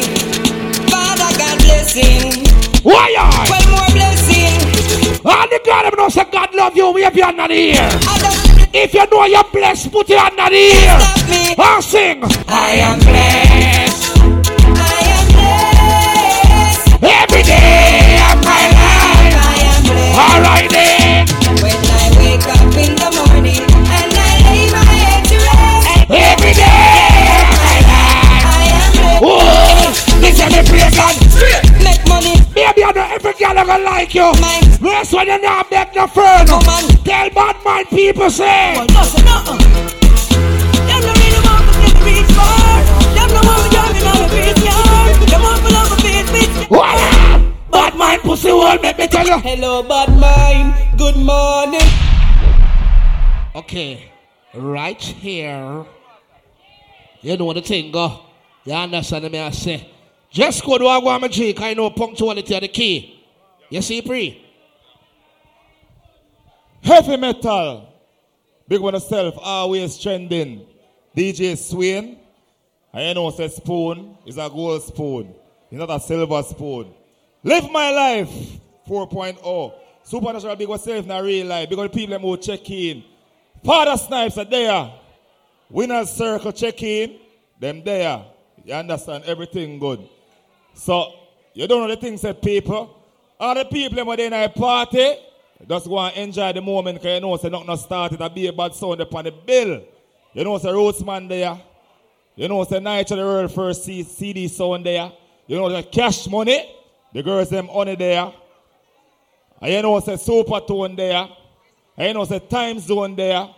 Father 0.91 1.31
God 1.39 1.57
blessing 1.63 2.47
Why 2.83 3.15
are? 3.19 3.47
Well 3.51 3.67
more 3.71 3.91
blessing 3.95 4.59
All 5.25 5.47
the 5.49 5.59
them 5.65 5.95
know 5.97 6.09
say 6.09 6.25
God 6.31 6.55
love 6.55 6.77
you, 6.77 6.93
your 7.17 7.25
hand 7.27 7.41
in 7.41 7.49
the 7.49 7.79
air. 7.79 7.91
If 8.75 8.95
you 8.95 9.07
know 9.11 9.25
you're 9.27 9.45
blessed, 9.53 9.93
put 9.93 10.09
your 10.09 10.19
hand 10.19 10.39
in 10.39 10.51
the 10.51 10.57
air. 10.57 11.01
stop 11.01 11.29
me 11.29 11.83
sing. 11.83 12.23
I 12.49 12.71
am 12.89 12.99
blessed 13.01 13.92
Maybe 32.63 32.85
I 32.85 32.93
know 32.93 33.03
every 33.11 33.33
girl 33.35 33.59
ever 33.59 33.79
like 33.83 34.15
you. 34.15 34.31
Rest 34.79 35.13
when 35.13 35.27
you 35.27 35.39
not 35.43 35.69
beg 35.69 35.95
no 35.97 36.07
friend. 36.07 36.49
Woman. 36.49 36.85
Tell 37.03 37.29
bad 37.31 37.57
mind 37.65 37.89
people 37.89 38.31
say. 38.31 38.75
No, 38.95 39.03
sir, 39.03 39.23
no. 39.27 39.59
Them 40.87 41.01
no 41.03 41.13
really 41.19 41.43
want 41.43 41.67
to 41.75 41.91
reach 42.07 42.31
far. 42.39 42.79
Them 43.19 43.29
no 43.35 43.41
want 43.43 43.61
me 43.65 43.69
driving 43.75 44.07
on 44.07 44.19
the 44.23 44.29
graveyard. 44.31 45.11
Them 45.27 45.43
want 45.43 45.59
me 45.65 45.71
love 45.75 45.91
my 45.91 45.97
face, 46.07 46.31
bitch. 46.31 46.71
What? 46.71 46.99
Bad 47.73 47.97
mind 47.97 48.23
pussy 48.23 48.51
hole, 48.51 48.79
make 48.79 48.97
me 48.97 49.09
tell 49.09 49.27
you. 49.27 49.39
Hello, 49.39 49.83
bad 49.83 50.11
mind. 50.21 50.99
Good 50.99 51.17
morning. 51.17 51.89
Okay, 53.57 54.13
right 54.55 55.03
here. 55.03 55.85
You 57.23 57.37
know 57.37 57.45
what 57.45 57.55
the 57.55 57.63
thing, 57.63 57.91
go. 57.91 58.21
You 58.65 58.75
understand 58.75 59.31
me? 59.33 59.41
I 59.41 59.51
say. 59.51 59.89
Just 60.33 60.65
go 60.65 60.77
a 60.77 60.79
go 60.79 61.29
drink. 61.29 61.61
I 61.61 61.75
know 61.75 61.91
punctuality 61.91 62.55
are 62.55 62.61
the 62.61 62.69
key. 62.69 63.23
You 63.69 63.83
see, 63.83 64.01
pre? 64.03 64.45
Heavy 66.83 67.17
metal. 67.17 67.89
Big 68.67 68.81
one 68.81 68.95
yourself, 68.95 69.35
always 69.39 69.99
trending. 69.99 70.67
DJ 71.17 71.57
Swain. 71.57 72.19
I 72.93 73.13
know 73.13 73.31
say 73.31 73.49
spoon 73.49 74.17
is 74.27 74.39
a 74.39 74.49
gold 74.49 74.83
spoon. 74.83 75.35
It's 75.71 75.79
not 75.79 75.91
a 75.91 76.01
silver 76.01 76.43
spoon. 76.43 76.93
Live 77.43 77.71
my 77.71 77.91
life 77.91 78.31
4.0. 78.89 79.75
Supernatural 80.05 80.57
big 80.57 80.69
yourself 80.69 81.05
in 81.05 81.11
a 81.11 81.23
real 81.23 81.47
life. 81.47 81.69
Because 81.69 81.91
people 81.91 82.13
them 82.13 82.23
who 82.23 82.37
check 82.37 82.69
in. 82.71 83.05
Father 83.65 83.97
Snipes 83.97 84.39
are 84.39 84.45
there. 84.45 84.93
Winner's 85.71 86.11
Circle 86.11 86.53
check 86.53 86.83
in. 86.83 87.19
Them 87.59 87.83
there. 87.85 88.25
You 88.65 88.75
understand? 88.75 89.25
Everything 89.25 89.79
good. 89.79 90.09
So, 90.75 91.13
you 91.55 91.67
don't 91.67 91.81
know 91.81 91.95
the 91.95 92.01
things 92.01 92.23
that 92.23 92.41
people. 92.43 92.99
All 93.39 93.55
the 93.55 93.65
people 93.65 93.97
them 93.97 94.09
are 94.09 94.19
in 94.19 94.33
a 94.33 94.49
party. 94.49 95.17
Just 95.69 95.87
go 95.87 95.99
and 95.99 96.17
enjoy 96.17 96.53
the 96.53 96.61
moment 96.61 96.99
because 96.99 97.15
you 97.15 97.21
know 97.21 97.37
say 97.37 97.49
nothing 97.49 97.77
started 97.77 98.19
to 98.19 98.31
be 98.31 98.47
a 98.47 98.53
bad 98.53 98.75
sound 98.75 99.01
upon 99.01 99.25
the 99.25 99.31
bill. 99.31 99.83
You 100.33 100.45
know 100.45 100.57
it's 100.57 100.65
say 100.65 100.71
Rootsman 100.71 101.29
there. 101.29 101.61
You 102.35 102.49
know 102.49 102.65
say 102.65 102.81
Night 102.81 103.11
of 103.11 103.19
the 103.19 103.25
World 103.25 103.53
first 103.53 103.85
CD 103.85 104.49
sound 104.49 104.87
there. 104.87 105.13
You 105.47 105.57
know 105.57 105.69
the 105.69 105.83
cash 105.83 106.27
money. 106.27 106.69
The 107.13 107.23
girls 107.23 107.51
them 107.51 107.69
honey 107.69 107.95
there. 107.95 108.33
And 109.61 109.73
you 109.73 109.83
know 109.83 110.01
say 110.01 110.15
Supertone 110.15 110.97
there. 110.97 111.29
And 111.97 112.09
you 112.09 112.15
know 112.15 112.25
say 112.25 112.41
Time 112.41 112.79
Zone 112.81 113.15
there. 113.15 113.49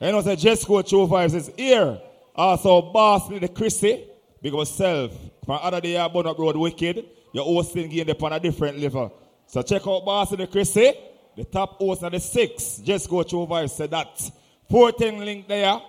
And 0.00 0.08
you 0.08 0.12
know 0.12 0.22
say 0.22 0.36
Jesco 0.36 0.86
True 0.86 1.06
Vibes 1.06 1.34
is 1.34 1.50
here. 1.56 2.00
Also 2.34 2.82
Boss 2.82 3.28
the 3.28 3.48
Chrissy. 3.48 4.04
because 4.42 4.70
yourself. 4.70 5.12
From 5.46 5.60
other 5.62 5.80
day 5.80 5.96
I 5.96 6.08
burn 6.08 6.26
up 6.26 6.38
road 6.38 6.56
wicked. 6.56 7.06
your 7.32 7.44
hosting 7.44 7.88
game 7.88 8.08
upon 8.08 8.32
a 8.32 8.40
different 8.40 8.78
level. 8.78 9.12
So 9.46 9.62
check 9.62 9.86
out 9.86 10.04
Boss 10.04 10.32
and 10.32 10.40
the 10.40 10.46
Chrissy, 10.46 10.92
the 11.36 11.44
top 11.44 11.78
host 11.78 12.02
of 12.02 12.12
the 12.12 12.18
six. 12.18 12.78
Just 12.78 13.08
go 13.08 13.22
through 13.22 13.46
Vibe, 13.46 13.70
say 13.70 13.86
that. 13.86 14.30
14 14.70 15.18
link 15.18 15.46
there, 15.46 15.80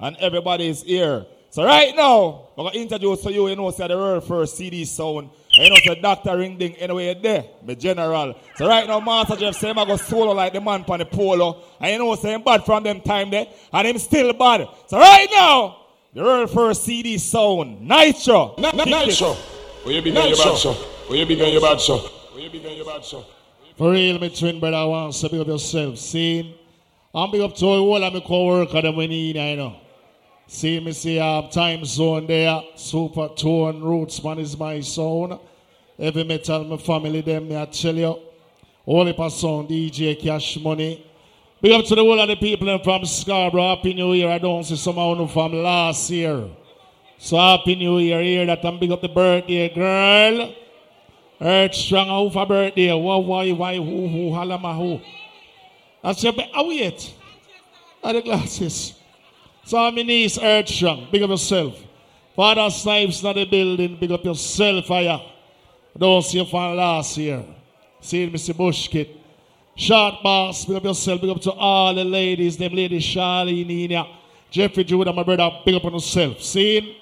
and 0.00 0.16
everybody 0.16 0.68
is 0.68 0.82
here. 0.82 1.24
So 1.50 1.62
right 1.62 1.94
now, 1.94 2.48
I'm 2.58 2.64
going 2.64 2.72
to 2.72 2.80
introduce 2.80 3.22
to 3.22 3.32
you, 3.32 3.48
you 3.48 3.54
know, 3.54 3.70
say 3.70 3.86
the 3.86 3.96
world 3.96 4.24
first 4.24 4.56
CD 4.56 4.84
sound. 4.84 5.30
You 5.52 5.70
know, 5.70 5.76
say 5.84 6.00
Dr. 6.00 6.36
Ring 6.36 6.58
Ding 6.58 6.74
anyway 6.76 7.14
there, 7.22 7.44
my 7.62 7.74
general. 7.74 8.34
So 8.56 8.66
right 8.66 8.88
now, 8.88 8.98
Master 8.98 9.36
Jeff 9.36 9.54
say 9.54 9.70
I'm 9.70 9.76
go 9.86 9.96
solo 9.96 10.32
like 10.32 10.52
the 10.52 10.60
man 10.60 10.84
on 10.88 10.98
the 10.98 11.04
polo. 11.04 11.62
And 11.78 11.92
you 11.92 11.98
know, 11.98 12.14
say 12.16 12.34
I'm 12.34 12.42
bad 12.42 12.64
from 12.64 12.82
them 12.82 13.00
time 13.02 13.30
there, 13.30 13.46
and 13.72 13.86
him 13.86 13.98
still 13.98 14.32
bad. 14.32 14.66
So 14.88 14.98
right 14.98 15.28
now, 15.30 15.83
the 16.14 16.22
world 16.22 16.50
first 16.50 16.84
CD 16.84 17.18
sound, 17.18 17.80
Nitro. 17.80 18.54
Na- 18.58 18.70
na- 18.72 18.84
Nitro. 18.84 19.32
Where 19.82 19.94
you 19.96 20.02
big 20.02 20.16
on 20.16 20.28
your 20.28 20.36
bad 20.36 20.58
show? 20.58 20.72
Where 20.72 21.18
you 21.18 21.26
big 21.26 21.40
on 21.42 21.52
your 21.52 21.60
bad 21.60 21.80
show? 21.80 21.98
Where 21.98 22.42
you 22.42 22.50
big 22.50 22.64
on 22.66 22.76
your 22.76 22.84
bad 22.86 23.04
show? 23.04 23.24
For 23.76 23.90
real, 23.90 24.18
my 24.18 24.28
twin 24.28 24.60
brother, 24.60 24.76
I 24.76 24.84
want 24.84 25.14
to 25.14 25.28
big 25.28 25.40
up 25.40 25.46
yourself. 25.48 25.98
See, 25.98 26.56
I'm 27.14 27.30
big 27.30 27.40
up 27.40 27.54
to 27.56 27.66
all 27.66 28.02
of 28.02 28.12
my 28.12 28.20
co-worker 28.20 28.80
that 28.82 28.94
we 28.94 29.06
need, 29.08 29.36
I 29.36 29.56
know. 29.56 29.76
See 30.46 30.78
me 30.78 30.92
see 30.92 31.18
um, 31.18 31.48
time 31.48 31.84
zone 31.84 32.26
there, 32.26 32.62
Supertone, 32.76 33.82
roots 33.82 34.22
man 34.22 34.38
is 34.38 34.56
my 34.56 34.80
sound. 34.80 35.38
Heavy 35.98 36.22
Metal, 36.24 36.64
my 36.64 36.76
family, 36.76 37.22
them, 37.22 37.48
me 37.48 37.56
I 37.56 37.64
tell 37.66 37.94
you. 37.94 38.18
All 38.86 39.04
the 39.04 39.28
sound, 39.30 39.68
DJ 39.68 40.20
Cash 40.20 40.58
Money. 40.60 41.04
Big 41.64 41.72
up 41.72 41.86
to 41.86 41.94
the 41.94 42.02
whole 42.02 42.20
of 42.20 42.28
the 42.28 42.36
people 42.36 42.78
from 42.80 43.06
Scarborough. 43.06 43.74
Happy 43.74 43.94
New 43.94 44.12
Year. 44.12 44.28
I 44.28 44.36
don't 44.36 44.64
see 44.64 44.76
someone 44.76 45.26
from 45.28 45.54
last 45.62 46.10
year. 46.10 46.50
So 47.16 47.38
happy 47.38 47.74
New 47.74 48.00
Year 48.00 48.20
here 48.20 48.44
that 48.44 48.62
I'm 48.66 48.78
big 48.78 48.90
up 48.90 49.00
the 49.00 49.08
birthday 49.08 49.74
girl. 49.74 50.54
Earth 51.40 51.74
strong 51.74 52.08
who 52.08 52.28
for 52.28 52.44
birthday. 52.44 52.92
Why, 52.92 53.16
why, 53.16 53.50
why, 53.52 53.76
who, 53.76 54.08
who, 54.08 54.30
halama 54.32 54.76
who. 54.76 55.00
I 56.02 56.12
said, 56.12 56.36
but 56.36 56.50
oh 56.54 56.68
wait. 56.68 57.14
Are 58.02 58.12
the 58.12 58.20
glasses? 58.20 58.92
So 59.64 59.78
I'm 59.78 59.96
in 59.96 60.10
East 60.10 60.40
Earth 60.42 60.68
strong. 60.68 61.08
Big 61.10 61.22
up 61.22 61.30
yourself. 61.30 61.82
Father 62.36 62.68
Snipes 62.68 63.22
not 63.22 63.36
the 63.36 63.46
building. 63.46 63.96
Big 63.98 64.12
up 64.12 64.22
yourself, 64.22 64.84
fire. 64.84 65.18
Don't 65.96 66.20
see 66.20 66.40
you 66.40 66.44
from 66.44 66.76
last 66.76 67.16
year. 67.16 67.42
See 68.02 68.28
Mr. 68.28 68.52
Bushkit. 68.52 69.23
Short 69.76 70.22
boss, 70.22 70.64
big 70.64 70.76
up 70.76 70.84
yourself, 70.84 71.20
big 71.20 71.30
up 71.30 71.40
to 71.42 71.50
all 71.50 71.94
the 71.94 72.04
ladies, 72.04 72.56
them 72.56 72.72
ladies, 72.74 73.02
Charlene, 73.02 73.66
Nina, 73.66 74.06
Jeffrey 74.50 74.84
Judah, 74.84 75.12
my 75.12 75.24
brother, 75.24 75.50
big 75.64 75.74
up 75.74 75.84
on 75.84 75.94
yourself. 75.94 76.40
See? 76.42 77.00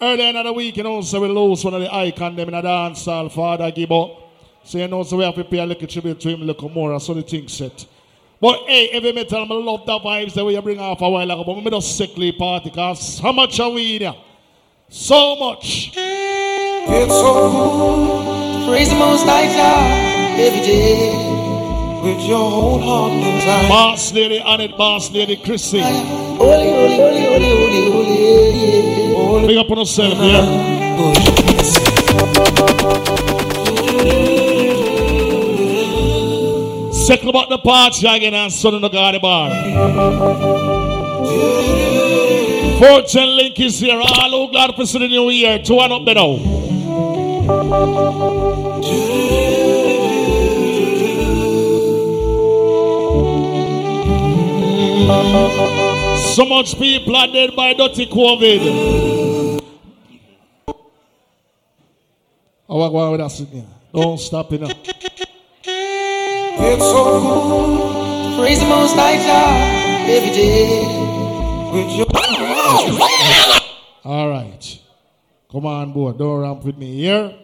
Earlier 0.00 0.28
in 0.28 0.44
the 0.44 0.52
week, 0.52 0.76
you 0.76 0.84
know, 0.84 1.00
so 1.00 1.20
we 1.20 1.28
lose 1.28 1.64
one 1.64 1.74
of 1.74 1.80
the 1.80 1.92
icon 1.92 2.36
them 2.36 2.48
in 2.48 2.54
a 2.54 2.62
dance 2.62 3.04
hall, 3.04 3.28
Father 3.28 3.70
Gibbo. 3.72 4.22
So 4.62 4.78
you 4.78 4.86
know, 4.86 5.02
so 5.02 5.16
we 5.16 5.24
have 5.24 5.34
to 5.34 5.44
pay 5.44 5.58
a 5.58 5.66
little 5.66 5.88
tribute 5.88 6.20
to 6.20 6.28
him 6.28 6.46
little 6.46 6.68
more, 6.68 6.98
so 7.00 7.14
the 7.14 7.22
thing 7.22 7.48
set. 7.48 7.84
But 8.40 8.60
hey, 8.60 8.88
Heavy 8.92 9.12
Metal, 9.12 9.42
I 9.42 9.54
love 9.54 9.84
the 9.84 9.98
vibes 9.98 10.34
that 10.34 10.44
we 10.44 10.58
bring 10.60 10.78
off 10.78 11.00
a 11.00 11.08
while 11.08 11.30
ago, 11.30 11.42
but 11.44 11.56
we 11.56 11.70
just 11.70 11.96
sickly 11.96 12.32
party, 12.32 12.70
because 12.70 13.18
how 13.18 13.32
much 13.32 13.58
are 13.58 13.70
we 13.70 13.96
in 13.96 14.02
here? 14.02 14.14
So 14.88 15.36
much. 15.36 15.92
It's 15.96 17.12
so. 17.12 18.66
Praise 18.68 18.90
the 18.90 18.96
most 18.96 19.24
high 19.24 19.46
God 19.46 20.40
every 20.40 20.60
day. 20.60 21.43
With 22.04 22.20
your 22.20 22.50
whole 22.50 22.80
heart 22.80 23.12
and 23.12 23.40
desire. 23.40 23.68
Boss 23.68 24.12
lady, 24.12 24.36
it, 24.36 24.76
boss 24.76 25.10
lady, 25.10 25.36
Chrissy. 25.36 25.80
Holy, 25.80 25.96
holy, 26.38 26.96
holy, 26.96 27.24
holy, 27.24 27.50
holy, 27.50 27.90
holy. 27.90 29.14
holy. 29.14 29.46
Big 29.46 29.56
up 29.56 29.70
on 29.70 29.78
yourself, 29.78 30.12
yeah. 30.18 30.44
Second 36.92 37.28
about 37.30 37.48
the 37.48 37.58
party 37.58 38.06
again 38.06 38.34
and 38.34 38.52
son 38.52 38.74
of 38.74 38.82
the 38.82 38.90
God 38.90 39.22
bar. 39.22 39.50
Fortune 42.78 43.36
link 43.36 43.58
is 43.60 43.80
here. 43.80 43.98
All 43.98 44.30
who 44.30 44.52
glad 44.52 44.74
for 44.74 44.84
the 44.84 45.08
new 45.08 45.30
year. 45.30 45.58
Two 45.58 45.80
and 45.80 45.90
up 45.90 46.04
there 46.04 46.18
So 55.04 56.46
much 56.46 56.78
people 56.78 57.14
are 57.14 57.26
dead 57.26 57.54
by 57.54 57.74
dirty 57.74 58.06
COVID. 58.06 59.60
Oh, 62.66 62.78
what 62.78 62.88
going 62.90 63.12
with 63.12 63.20
us 63.20 63.40
in 63.40 63.46
here? 63.46 63.66
Don't 63.92 64.18
stop 64.18 64.50
it 64.54 64.62
now. 64.62 64.70
It's 65.66 66.82
so 66.82 67.20
good. 67.20 68.38
Praise 68.40 68.60
the 68.60 68.66
most 68.66 68.94
high 68.94 69.16
God 69.18 70.08
every 70.08 70.30
day. 70.30 70.86
With 71.74 71.90
your 71.98 72.06
All 74.04 74.30
right. 74.30 74.78
Come 75.52 75.66
on, 75.66 75.92
boy. 75.92 76.12
Don't 76.12 76.40
ramp 76.40 76.64
with 76.64 76.78
me 76.78 76.94
here. 76.94 77.34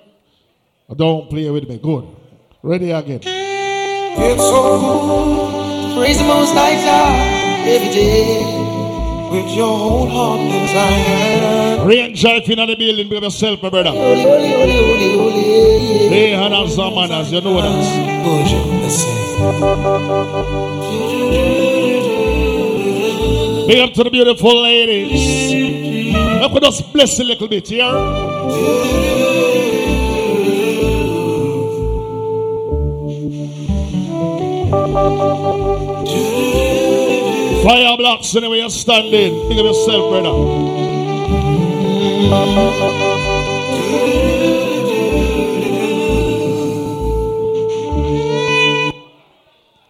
Don't 0.96 1.28
play 1.28 1.50
with 1.50 1.68
me. 1.68 1.76
Good. 1.76 2.08
Ready 2.62 2.90
again. 2.90 3.20
It's 3.22 4.40
so 4.40 4.80
good. 4.80 5.69
Praise 5.96 6.18
the 6.18 6.24
most 6.24 6.52
high 6.54 6.76
God 6.76 7.68
every 7.68 7.88
day. 7.88 8.56
With 9.30 9.50
your 9.54 9.78
whole 9.78 10.08
heart 10.08 10.40
and 10.40 10.66
desire. 10.66 11.86
Rain 11.86 12.14
drive 12.14 12.48
in 12.50 12.58
the 12.66 12.76
building 12.76 13.08
by 13.08 13.16
yourself, 13.16 13.62
my 13.62 13.70
brother. 13.70 13.90
Holy, 13.90 14.22
holy, 14.22 14.48
holy, 14.48 14.76
holy, 14.76 15.16
holy. 15.16 16.08
Hey, 16.08 16.30
hand 16.32 16.54
of 16.54 16.70
some 16.70 16.94
manners, 16.94 17.30
you 17.32 17.40
know 17.40 17.60
that. 17.60 18.24
Good, 18.24 18.90
say. 18.90 19.20
Big 23.68 23.78
up 23.78 23.92
to 23.94 24.02
the 24.02 24.10
beautiful 24.10 24.62
ladies. 24.62 26.12
Let 26.14 26.52
me 26.52 26.60
just 26.60 26.92
bless 26.92 27.20
a 27.20 27.24
little 27.24 27.46
bit 27.46 27.68
here. 27.68 27.86
Fire 37.62 37.96
blocks 37.98 38.34
anyway 38.36 38.58
you're 38.58 38.70
standing. 38.70 39.48
Think 39.48 39.60
of 39.60 39.66
yourself, 39.66 40.10
brother. 40.10 40.28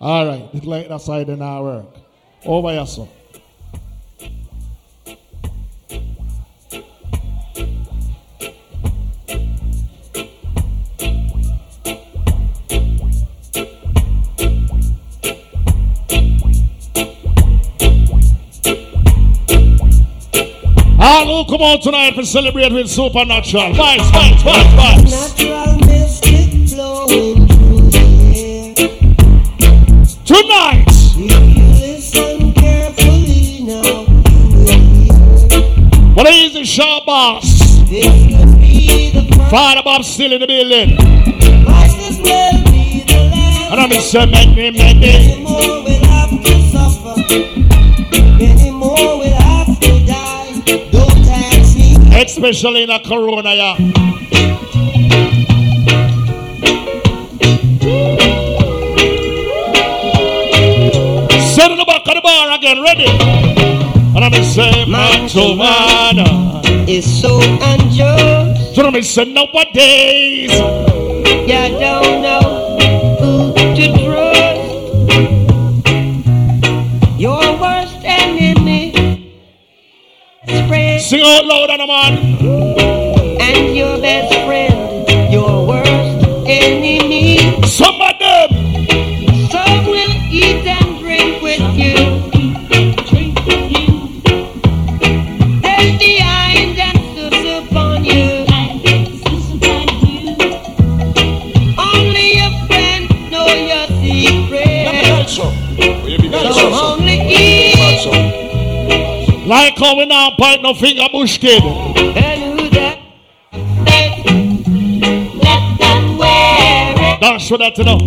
All 0.01 0.27
right, 0.27 0.65
like 0.65 0.89
that 0.89 1.01
side 1.01 1.29
in 1.29 1.43
our 1.43 1.63
work. 1.63 1.87
Over 2.45 2.73
here, 2.73 2.87
come 21.51 21.62
on 21.62 21.81
tonight 21.81 22.14
to 22.14 22.24
celebrate 22.24 22.72
with 22.72 22.89
supernatural. 22.89 23.72
Vibes, 23.72 24.09
vibes, 24.12 24.43
vibes, 24.47 24.74
vibes. 24.78 25.10
Natural 25.10 25.78
mystic 25.78 26.68
flowing 26.68 27.48
through 27.48 27.90
the 27.90 28.06
air. 28.36 28.74
Tonight. 30.24 30.85
If 30.86 31.56
you 31.56 31.62
listen 31.74 32.52
carefully 32.52 33.64
now, 33.64 34.06
you 34.31 34.47
will 34.55 36.14
What 36.14 36.28
is 36.28 36.55
the 36.55 36.64
sharp 36.64 37.06
boss? 37.06 37.43
This 37.89 38.06
could 38.06 38.60
be 38.60 39.10
the 39.10 39.48
Father 39.51 39.82
Bob 39.85 40.05
still 40.05 40.32
in 40.32 40.40
the 40.40 40.47
building. 40.47 40.94
might 41.64 41.90
as 41.98 42.20
well 42.20 42.64
be 42.70 43.02
the 43.05 43.28
last. 43.35 43.72
And 43.72 43.81
I'm 43.81 44.31
make 44.31 44.56
me, 44.56 44.70
make 44.70 44.98
me. 44.98 45.99
Especially 52.21 52.83
in 52.83 52.91
a 52.91 53.01
corona, 53.01 53.55
yeah. 53.55 53.77
Set 61.55 61.71
in 61.71 61.79
the 61.79 61.85
back 61.87 62.07
of 62.07 62.15
the 62.15 62.21
bar 62.23 62.59
again, 62.59 62.83
ready? 62.83 63.07
And 64.15 64.23
I'm 64.23 64.45
saying, 64.45 64.91
man 64.91 65.29
to 65.31 65.57
man. 65.57 66.89
Is 66.89 67.23
so 67.23 67.41
unjust. 67.41 68.75
So 68.75 68.87
I'm 68.87 69.03
saying, 69.03 69.33
nowadays. 69.33 70.53
You 70.53 71.79
don't 71.79 72.23
know 72.23 72.70
Sing 81.11 81.23
out 81.23 81.45
loud, 81.45 81.70
and 81.70 81.89
man. 81.89 83.41
and 83.41 83.77
your 83.77 84.01
best 84.01 84.32
friend. 84.47 84.70
Like 109.51 109.77
how 109.78 109.97
we 109.97 110.06
now 110.06 110.31
point 110.39 110.62
no 110.62 110.74
finger 110.74 111.09
bush 111.10 111.39
kid. 111.39 111.60
And 111.60 112.60
who 112.60 112.70
that? 112.70 113.01
Let 113.52 114.24
them 115.77 116.18
wear 116.18 116.94
it. 116.94 117.20
That's 117.20 117.51
what 117.51 117.59
that 117.59 117.77
you 117.77 117.82
know. 117.82 117.98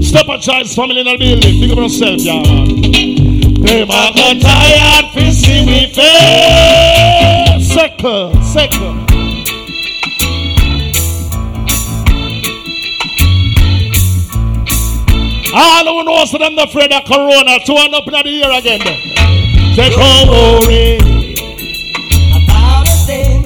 Stepachoice 0.00 0.74
family 0.74 1.00
in 1.00 1.04
the 1.04 1.18
building. 1.18 1.60
Think 1.60 1.72
of 1.72 1.78
yourself, 1.78 2.22
y'all. 2.22 2.42
They 3.66 3.84
might 3.84 4.14
get 4.14 4.40
tired 4.40 5.12
for 5.12 5.30
see 5.32 5.86
face. 5.92 7.68
Circle, 7.70 8.42
circle. 8.44 9.15
All 15.58 15.86
who 15.86 16.04
knows 16.04 16.32
them 16.32 16.54
the 16.54 16.64
afraid 16.64 16.92
of 16.92 17.04
corona 17.06 17.58
to 17.64 17.72
end 17.80 17.94
up 17.94 18.06
in 18.06 18.12
the 18.12 18.22
again. 18.52 18.80
Say, 19.74 19.88
don't 19.88 20.28
worry. 20.28 21.00
About 22.36 22.84
a 22.84 22.92
thing. 23.08 23.40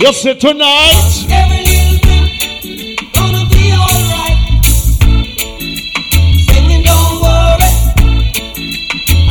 You 0.00 0.12
see 0.14 0.34
tonight. 0.34 1.28
Every 1.28 1.60
little 1.68 1.98
thing 2.00 2.96
gonna 3.12 3.44
be 3.52 3.76
alright. 3.76 4.64
Singing, 6.48 6.82
don't 6.82 7.20
worry 7.20 7.68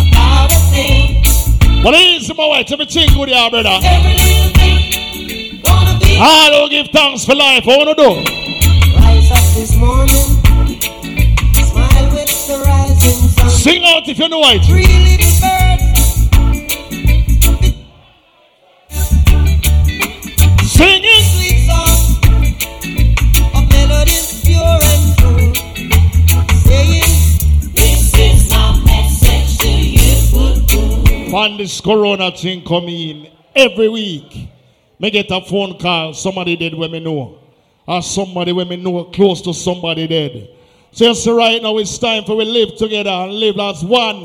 about 0.05 0.53
a 0.53 0.59
thing. 0.69 1.17
My 1.83 1.91
good 3.07 3.31
brother. 3.49 3.79
Every 3.81 4.13
little 4.21 4.53
thing 4.53 5.61
gonna 5.63 5.97
be 5.97 6.19
All 6.21 6.61
who 6.61 6.69
give 6.69 6.89
thanks 6.89 7.25
for 7.25 7.33
life, 7.33 7.67
I 7.67 7.75
want 7.75 7.97
to 7.97 8.35
do. 8.35 8.42
Sing 13.63 13.81
out 13.85 14.05
if 14.09 14.19
you 14.19 14.27
know 14.27 14.41
it. 14.43 14.59
Three 14.65 14.83
little 14.83 15.39
birds. 15.39 15.87
Sing 20.69 21.01
it. 21.01 21.23
Sweet 21.31 21.63
song 21.69 21.95
of 23.55 23.63
melodies 23.71 24.43
pure 24.43 24.79
and 24.83 25.15
true. 25.15 25.53
Saying, 26.67 27.15
This 27.71 28.11
is 28.19 28.51
my 28.51 28.83
message 28.83 29.57
to 29.59 29.71
you. 29.71 31.31
When 31.31 31.55
this 31.55 31.79
corona 31.79 32.31
thing 32.35 32.65
come 32.65 32.89
in 32.89 33.29
every 33.55 33.87
week, 33.87 34.49
me 34.99 35.09
get 35.09 35.31
a 35.31 35.39
phone 35.39 35.79
call, 35.79 36.13
somebody 36.13 36.57
dead 36.57 36.73
when 36.73 36.91
me 36.91 36.99
know. 36.99 37.39
Or 37.87 38.01
somebody 38.01 38.51
when 38.51 38.67
me 38.67 38.75
know 38.75 39.05
close 39.05 39.41
to 39.43 39.53
somebody 39.53 40.05
dead. 40.05 40.49
See 40.95 41.31
right 41.31 41.59
now 41.59 41.75
it's 41.79 41.97
time 41.97 42.23
for 42.23 42.35
we 42.35 42.45
live 42.45 42.75
together 42.77 43.09
and 43.09 43.33
live 43.33 43.57
as 43.57 43.83
one. 43.83 44.21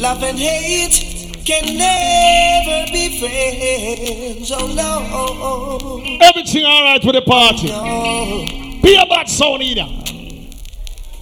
Love 0.00 0.22
and 0.22 0.38
hate 0.38 1.44
can 1.44 1.76
never 1.76 2.90
be 2.90 3.20
friends. 3.20 4.50
Oh 4.50 4.66
no. 4.72 6.00
Everything 6.22 6.64
alright 6.64 7.04
with 7.04 7.14
the 7.14 7.20
party. 7.20 7.68
Be 8.80 8.96
a 8.96 9.04
bad 9.04 9.28
sound 9.28 9.62
either. 9.62 9.84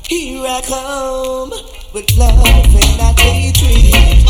Here 0.09 0.47
I 0.47 0.63
come 0.63 1.51
with 1.93 2.17
love 2.17 2.47
and 2.47 2.99
not 2.99 3.19
hatred. 3.19 4.23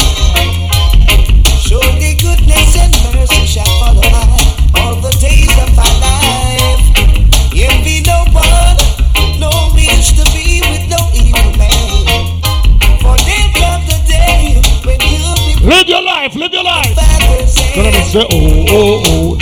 Show 1.61 1.81
the 2.01 2.17
goodness 2.17 2.77
and 2.81 2.95
mercy 3.15 3.45
shall 3.45 3.67
follow 3.81 4.01
my 4.01 4.81
all 4.81 4.97
the 5.03 5.13
days 5.21 5.53
of 5.61 5.69
my 5.77 5.85
life. 6.01 6.81
Envy 7.59 8.01
no 8.07 8.25
one, 8.33 8.66
Live 15.67 15.89
your 15.89 16.03
life, 16.03 16.35
live 16.37 16.53
your 16.53 16.63
life. 16.63 16.95
back 16.95 17.23
and 17.23 17.49
say, 17.49 17.75
Gonna 17.75 18.05
say, 18.05 18.27
oh, 18.31 18.65
oh, 18.69 19.03
oh, 19.07 19.37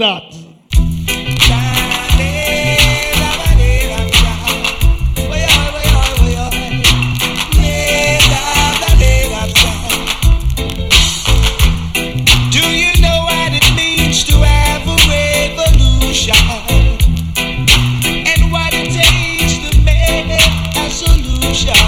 that. 0.00 0.41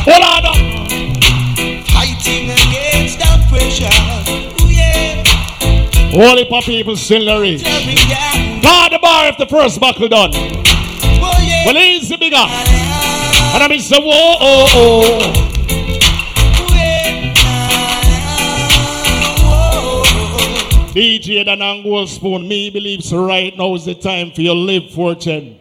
Hold 0.06 0.22
on. 0.22 0.55
Fighting 1.89 2.51
against 2.51 3.20
oppression. 3.24 3.89
Ooh, 4.60 4.68
yeah. 4.68 5.24
All 6.14 6.36
the 6.36 6.44
people 6.66 6.94
still 6.97 7.24
the 7.24 7.40
me, 7.40 7.97
yeah. 8.09 8.60
The 8.90 8.98
bar 9.01 9.28
if 9.28 9.39
the 9.39 9.47
first 9.47 9.81
buckle 9.81 10.09
done. 10.09 10.31
Oh, 10.35 11.40
yeah. 11.43 11.64
Well, 11.64 11.78
easy 11.78 12.16
bigger. 12.16 12.36
And 12.36 13.62
I 13.62 13.66
mean, 13.68 13.81
say, 13.81 13.98
whoa, 13.98 14.36
oh, 14.40 14.68
oh. 14.74 15.51
DJ 20.94 21.44
Dan 21.44 21.60
and 21.60 21.82
Gold 21.82 22.10
Spoon, 22.10 22.47
me 22.47 22.70
believes 22.70 23.12
right 23.12 23.56
now 23.56 23.74
is 23.74 23.86
the 23.86 23.94
time 23.94 24.32
for 24.32 24.43
you 24.43 24.52
live 24.52 24.90
fortune. 24.93 25.59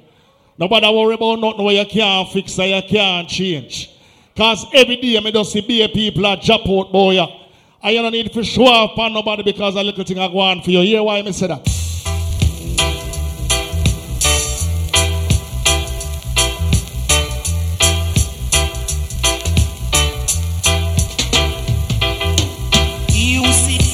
Nobody 0.59 0.85
worry 0.87 1.15
about 1.15 1.39
nothing 1.39 1.63
where 1.63 1.73
you 1.73 1.85
can't 1.85 2.29
fix 2.29 2.59
or 2.59 2.65
you 2.65 2.81
can't 2.87 3.27
change. 3.27 3.92
Cause 4.35 4.65
every 4.73 4.95
day 4.95 5.15
I 5.15 5.29
just 5.29 5.51
see 5.51 5.61
be 5.61 5.87
people 5.89 6.25
at 6.25 6.49
out 6.49 6.63
boy. 6.65 7.11
You 7.11 8.01
don't 8.01 8.11
need 8.11 8.33
to 8.33 8.43
show 8.43 8.65
up 8.65 8.97
on 8.97 9.13
nobody 9.13 9.43
because 9.43 9.75
a 9.75 9.83
little 9.83 10.03
thing 10.03 10.17
I 10.17 10.27
go 10.27 10.39
on 10.39 10.63
for 10.63 10.71
you. 10.71 10.81
Hear 10.81 11.03
why 11.03 11.21
me 11.21 11.31
say 11.33 11.47
that? 11.47 11.67
You 23.13 23.43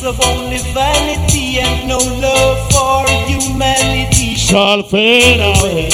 of 0.08 0.22
only 0.22 0.60
vanity 0.74 1.60
and 1.60 1.90
no 1.90 1.98
love 1.98 2.72
for 2.72 3.12
humanity. 3.28 4.36
Shall 4.36 4.84
fade 4.84 5.42
away. 5.42 5.90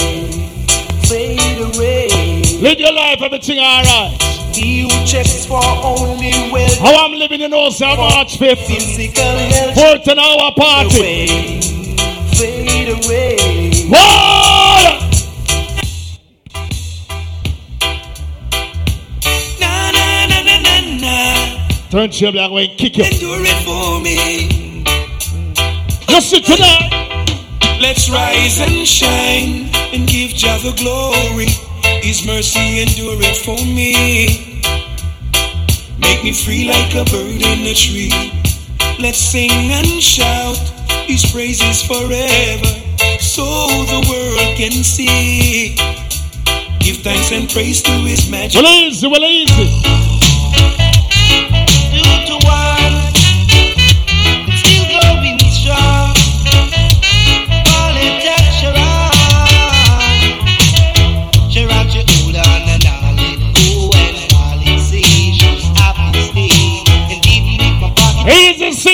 Fade 1.07 1.76
away. 1.76 2.43
Live 2.61 2.80
your 2.80 2.93
life, 2.93 3.23
everything 3.23 3.57
alright. 3.57 4.35
He 4.56 4.84
who 4.84 4.90
checks 5.06 5.45
for 5.45 5.60
only 5.61 6.32
wealth. 6.49 6.77
How 6.80 7.06
I'm 7.06 7.11
living 7.11 7.41
in 7.41 7.53
also 7.53 7.88
March 7.98 8.38
5th. 8.38 8.65
Physical 8.65 9.23
health. 9.23 9.76
Fourth 9.76 10.07
an 10.07 10.18
hour 10.18 10.53
party. 10.56 11.27
Fade 12.38 12.88
away. 12.88 13.36
Na 19.60 19.91
na 19.91 20.26
na 20.27 20.40
na 20.48 20.56
na 20.61 20.76
na. 21.02 21.90
Turn 21.90 22.10
to 22.10 22.18
your 22.23 22.32
black 22.32 22.52
way 22.52 22.69
and 22.69 22.77
kick 22.80 22.95
you. 22.95 23.03
Endure 23.03 23.44
it 23.44 23.60
for 23.68 23.99
me. 23.99 24.86
You 26.07 26.22
sit 26.22 26.45
tonight. 26.45 26.91
Let's 27.82 28.10
rise 28.10 28.61
and 28.61 28.88
shine 28.88 29.69
and 29.94 30.07
give 30.07 30.32
Jah 30.32 30.57
the 30.64 30.72
glory. 30.80 31.48
His 32.06 32.23
mercy 32.23 32.82
endure 32.82 33.18
it 33.19 33.36
for 33.36 33.57
me. 33.65 34.61
Make 35.98 36.23
me 36.23 36.34
free 36.34 36.69
like 36.69 36.94
a 36.94 37.03
bird 37.03 37.41
in 37.41 37.65
a 37.65 37.73
tree. 37.73 38.14
Let's 38.99 39.18
sing 39.18 39.49
and 39.49 39.88
shout 40.03 40.56
His 41.07 41.26
praises 41.32 41.82
forever, 41.82 42.72
so 43.19 43.44
the 43.90 44.06
world 44.07 44.56
can 44.56 44.84
see. 44.84 45.76
Give 46.80 46.98
thanks 46.98 47.32
and 47.32 47.49
praise 47.49 47.82
to 47.82 47.91
His 47.91 48.30
majesty. 48.30 48.61
Well 48.61 48.72
easy, 48.72 49.07
well 49.07 49.23
easy. 49.23 49.95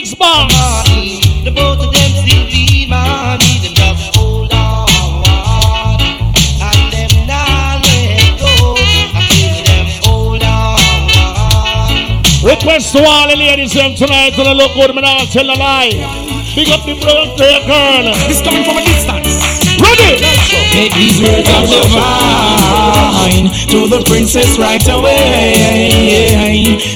Easy 0.01 0.09
six 0.09 0.19
bars. 0.19 0.51
The 1.43 1.51
both 1.51 1.79
of 1.79 1.93
them 1.93 2.11
still 2.25 2.45
be 2.47 2.87
money. 2.89 3.61
Them 3.61 3.73
just 3.75 4.15
hold 4.15 4.51
on 4.51 6.01
and 6.01 6.93
them 6.93 7.27
not 7.27 7.85
let 7.85 8.39
go. 8.39 8.73
I 9.13 9.21
feel 9.29 9.61
them 9.69 9.85
hold 10.01 10.43
on. 10.43 10.79
Request 12.43 12.93
to 12.93 13.03
all 13.03 13.27
the 13.29 13.35
ladies 13.35 13.73
them 13.73 13.93
tonight 13.95 14.33
to 14.33 14.53
look 14.53 14.73
good, 14.73 14.95
man. 14.95 15.05
I'll 15.05 15.27
tell 15.27 15.45
a 15.45 15.53
lie. 15.53 15.93
Big 16.55 16.69
up 16.69 16.83
the 16.83 16.95
birthday 16.95 17.61
girl. 17.67 18.13
This 18.27 18.41
coming 18.41 18.63
from 18.63 18.77
a 18.77 18.83
distance. 18.83 19.70
Take 20.71 20.93
these 20.93 21.21
words 21.21 21.49
of 21.49 21.69
love. 21.69 21.91
fine. 21.91 23.47
To 23.71 23.87
the 23.87 24.03
princess 24.07 24.57
right 24.57 24.81
away. 24.87 25.55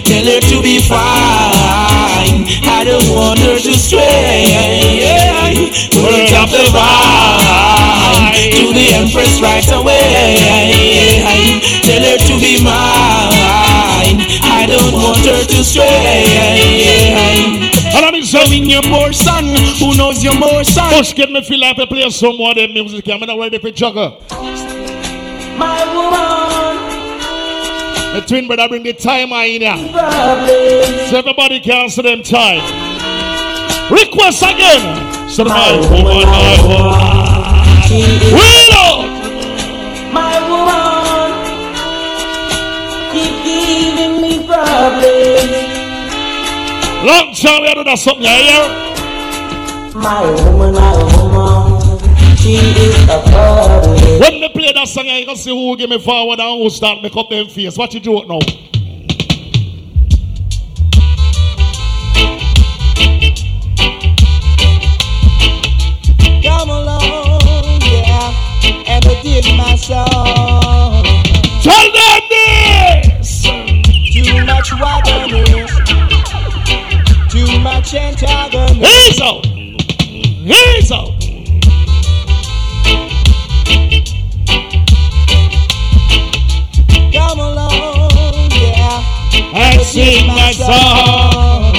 Tell 0.05 0.25
her 0.25 0.39
to 0.39 0.61
be 0.61 0.79
fine. 0.79 2.47
I 2.63 2.83
don't 2.85 3.09
want 3.15 3.39
her 3.39 3.59
to 3.59 3.73
stray. 3.73 4.47
Put 5.91 6.31
up 6.33 6.49
the 6.49 6.65
vine. 6.71 8.33
To 8.55 8.73
the 8.73 8.87
empress 8.95 9.41
right 9.41 9.71
away. 9.71 10.39
Tell 11.83 12.01
her 12.01 12.17
to 12.17 12.39
be 12.39 12.63
mine. 12.63 13.74
I 14.65 14.67
don't 14.67 14.93
want 14.93 15.21
her 15.21 15.45
to 15.45 15.63
stray. 15.63 15.85
And 17.93 18.03
I'm 18.03 18.23
showing 18.23 18.65
your 18.67 18.81
more 18.89 19.13
son. 19.13 19.45
Who 19.77 19.95
knows 19.95 20.23
your 20.23 20.33
more 20.33 20.63
son? 20.63 20.91
Push 20.91 21.13
get 21.13 21.29
me 21.29 21.43
feel 21.43 21.59
like 21.59 21.75
to 21.75 21.85
play 21.85 22.09
some 22.09 22.35
more 22.37 22.49
of 22.49 22.55
them 22.55 22.73
music. 22.73 23.07
I'm 23.07 23.19
not 23.19 23.37
ready 23.37 23.59
for 23.59 23.69
juggle. 23.69 24.23
My 25.55 25.85
woman. 25.93 26.81
The 28.15 28.21
twin 28.27 28.47
brother 28.47 28.67
bring 28.69 28.81
the 28.81 28.93
time 28.93 29.31
in 29.33 29.61
here. 29.61 29.77
So 31.09 31.17
everybody 31.19 31.59
can 31.59 31.87
see 31.91 32.01
them 32.01 32.23
time. 32.23 32.63
Request 33.93 34.41
again. 34.41 35.29
So 35.29 35.43
oh, 35.45 35.47
oh, 35.47 35.53
my 35.53 35.77
woman, 35.77 36.25
my 36.25 36.57
woman. 36.65 37.05
Reload. 38.33 39.13
My 40.11 40.39
woman. 40.39 40.44
Problems. 44.55 45.75
Long 47.05 47.27
we 47.61 47.73
do 47.75 47.83
that 47.83 47.99
something 47.99 48.23
here. 48.23 48.85
My 49.95 50.21
woman, 50.21 50.73
my 50.73 50.95
woman. 51.15 52.35
She 52.37 52.55
is 52.55 53.03
a 53.09 53.21
problem. 53.31 54.19
When 54.19 54.39
they 54.39 54.49
play 54.49 54.71
that 54.73 54.87
song, 54.87 55.05
you 55.05 55.25
can 55.25 55.35
see 55.35 55.51
who 55.51 55.75
give 55.77 55.89
me 55.89 55.99
forward 55.99 56.39
and 56.39 56.61
who 56.61 56.69
start 56.69 57.01
make 57.01 57.15
up 57.15 57.29
them 57.29 57.47
face. 57.47 57.77
What 57.77 57.93
you 57.93 57.99
do 57.99 58.25
now? 58.25 58.39
Come 66.43 66.69
along, 66.69 67.81
yeah, 67.81 68.87
and 68.87 69.57
my 69.57 69.75
song. 69.75 71.03
Tell 71.61 71.91
them 71.91 72.21
this. 72.29 73.14
Too 74.35 74.43
much 74.45 74.69
wagoness, 74.73 75.71
too 77.31 77.59
much 77.61 77.93
antagonism. 77.93 79.41
Come 87.13 87.39
along, 87.39 88.51
yeah, 88.51 89.53
And 89.55 89.81
sing 89.81 90.27
my 90.27 90.51
song. 90.51 91.73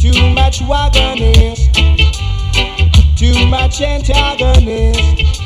Too 0.00 0.30
much 0.34 0.60
wagonist, 0.62 1.72
too 3.16 3.46
much 3.46 3.80
antagonist. 3.80 5.43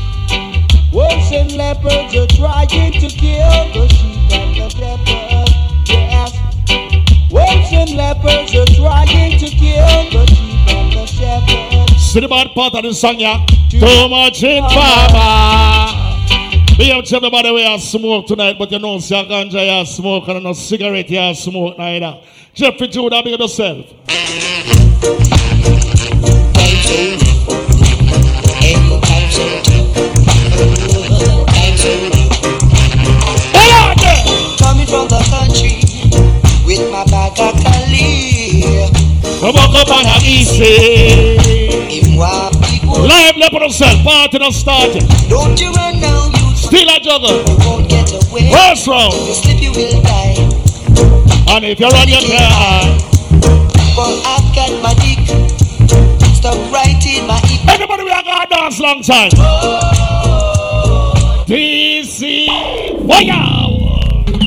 Wolves 0.90 1.32
and 1.32 1.52
leopards 1.52 2.16
are 2.16 2.26
trying 2.28 2.92
to 2.92 3.08
kill 3.08 3.72
the 3.74 3.88
sheep 3.88 4.32
and 4.32 4.56
the 4.56 4.68
shepherd. 4.70 5.48
Yes, 5.86 6.32
wolves 7.30 7.72
and 7.72 7.90
leopards 7.90 8.54
are 8.54 8.66
trying 8.74 9.38
to 9.38 9.46
kill 9.46 10.10
the 10.10 10.26
sheep 10.26 10.68
and 10.68 10.92
the 10.92 11.06
shepherd. 11.06 12.00
See 12.00 12.20
the 12.20 12.28
bad 12.28 12.48
part 12.54 12.74
of 12.74 12.84
the 12.84 12.94
song, 12.94 13.20
yeah? 13.20 13.44
Too 13.68 14.08
much 14.08 14.42
in 14.42 14.64
farmer. 14.64 15.94
Be 16.78 16.90
out 16.92 17.04
to 17.04 17.16
everybody 17.16 17.50
we 17.52 17.62
have 17.64 17.82
smoke 17.82 18.26
tonight, 18.26 18.56
but 18.58 18.72
you 18.72 18.78
know, 18.78 18.98
see 18.98 19.14
a 19.14 19.24
ganja 19.24 19.80
you 19.80 19.84
smoke 19.84 20.26
and 20.28 20.42
no 20.42 20.54
cigarette 20.54 21.10
you 21.10 21.34
smoke 21.34 21.76
neither. 21.76 22.18
Jeffrey 22.54 22.88
Judah, 22.88 23.22
big 23.22 23.34
up 23.34 23.40
yourself. 23.40 23.86
Coming 29.38 29.67
from 34.88 35.04
the 35.08 35.20
country 35.28 35.76
with 36.64 36.80
my 36.90 37.04
bag 37.12 37.36
of 37.36 37.52
Cali. 37.60 38.64
Come 39.40 39.54
on, 39.54 39.68
come 39.68 39.92
on, 39.92 40.06
I'm 40.08 40.24
easy. 40.24 41.36
Live 42.88 43.36
leopard 43.36 43.60
yourself, 43.62 44.02
party 44.02 44.38
not 44.38 44.54
started. 44.54 45.04
Don't 45.28 45.60
you 45.60 45.70
run 45.72 46.00
now, 46.00 46.30
you 46.34 46.56
Still 46.56 46.88
a 46.88 46.98
juggle. 47.00 47.44
won't 47.68 47.88
get 47.88 48.10
away. 48.12 48.50
First 48.50 48.86
round. 48.88 49.12
You 49.12 49.34
slip, 49.34 49.60
you 49.60 49.72
will 49.72 50.00
die. 50.02 50.36
And 51.52 51.64
if 51.64 51.78
you 51.78 51.86
run, 51.88 52.08
you 52.08 52.20
can. 52.24 52.98
But 53.94 54.22
I've 54.24 54.54
got 54.56 54.72
my 54.82 54.94
dick 55.04 55.20
stuck 56.34 56.56
right 56.72 56.96
in 57.06 57.26
my 57.26 57.38
hip. 57.44 57.68
Everybody, 57.68 58.04
we 58.04 58.10
are 58.10 58.22
going 58.22 58.40
to 58.40 58.46
dance 58.48 58.80
long 58.80 59.02
time. 59.02 59.30
Oh. 59.36 61.44
DC, 61.46 62.48
wow. 63.04 63.57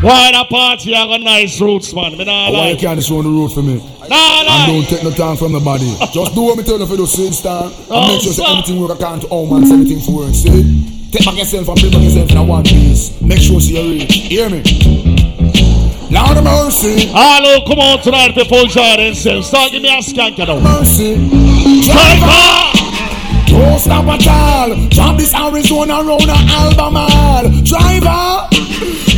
Why 0.00 0.32
the 0.32 0.46
party 0.48 0.94
have 0.94 1.10
a 1.10 1.18
nice 1.18 1.60
roots, 1.60 1.92
man? 1.92 2.16
Me 2.16 2.24
nah 2.24 2.32
I 2.32 2.50
want 2.50 2.56
lie. 2.56 2.70
you 2.70 2.76
can't 2.78 3.02
show 3.02 3.18
on 3.18 3.24
the 3.24 3.30
road 3.30 3.52
for 3.52 3.60
me. 3.60 3.76
Nah, 4.08 4.42
nah. 4.48 4.64
And 4.64 4.72
don't 4.72 4.88
take 4.88 5.04
no 5.04 5.10
time 5.12 5.36
from 5.36 5.52
nobody. 5.52 5.92
Just 6.12 6.34
do 6.34 6.40
what 6.48 6.56
me 6.56 6.64
tell 6.64 6.78
you 6.80 6.86
for 6.86 6.96
the 6.96 7.06
same 7.06 7.32
stand. 7.32 7.68
And 7.74 7.84
Oh, 7.92 8.08
make 8.08 8.22
sure 8.24 8.32
sir. 8.32 8.44
everything 8.48 8.80
work 8.80 8.96
according 8.96 9.20
to 9.20 9.28
how 9.28 9.44
man 9.44 9.66
say 9.68 9.74
everything 9.76 10.00
for 10.00 10.24
work. 10.24 10.32
See? 10.32 11.12
Take 11.12 11.26
back 11.28 11.36
yourself 11.36 11.68
and 11.68 11.76
bring 11.80 11.92
back 11.92 12.02
yourself 12.02 12.30
in 12.32 12.36
a 12.38 12.44
one 12.44 12.64
piece. 12.64 13.12
Make 13.20 13.40
sure 13.44 13.60
see 13.60 13.76
you 13.76 14.00
reach. 14.00 14.14
Hear 14.32 14.48
me? 14.48 14.64
Lord 16.08 16.36
of 16.40 16.44
mercy. 16.48 17.12
Hello, 17.12 17.60
come 17.68 17.78
on 17.84 18.00
tonight 18.00 18.32
before 18.34 18.64
Jordan 18.72 19.12
says. 19.14 19.46
Start 19.52 19.70
give 19.70 19.82
me 19.84 19.92
a 19.92 20.00
skank, 20.00 20.38
you 20.40 20.46
know. 20.48 20.60
Mercy. 20.64 21.20
Driver! 21.84 22.72
Don't 23.52 23.78
stop 23.78 24.08
at 24.08 24.24
all. 24.24 24.70
Drop 24.88 25.18
this 25.20 25.34
Arizona 25.36 26.00
round 26.00 26.24
a 26.24 26.40
Albemarle. 26.56 27.52
Driver. 27.68 28.48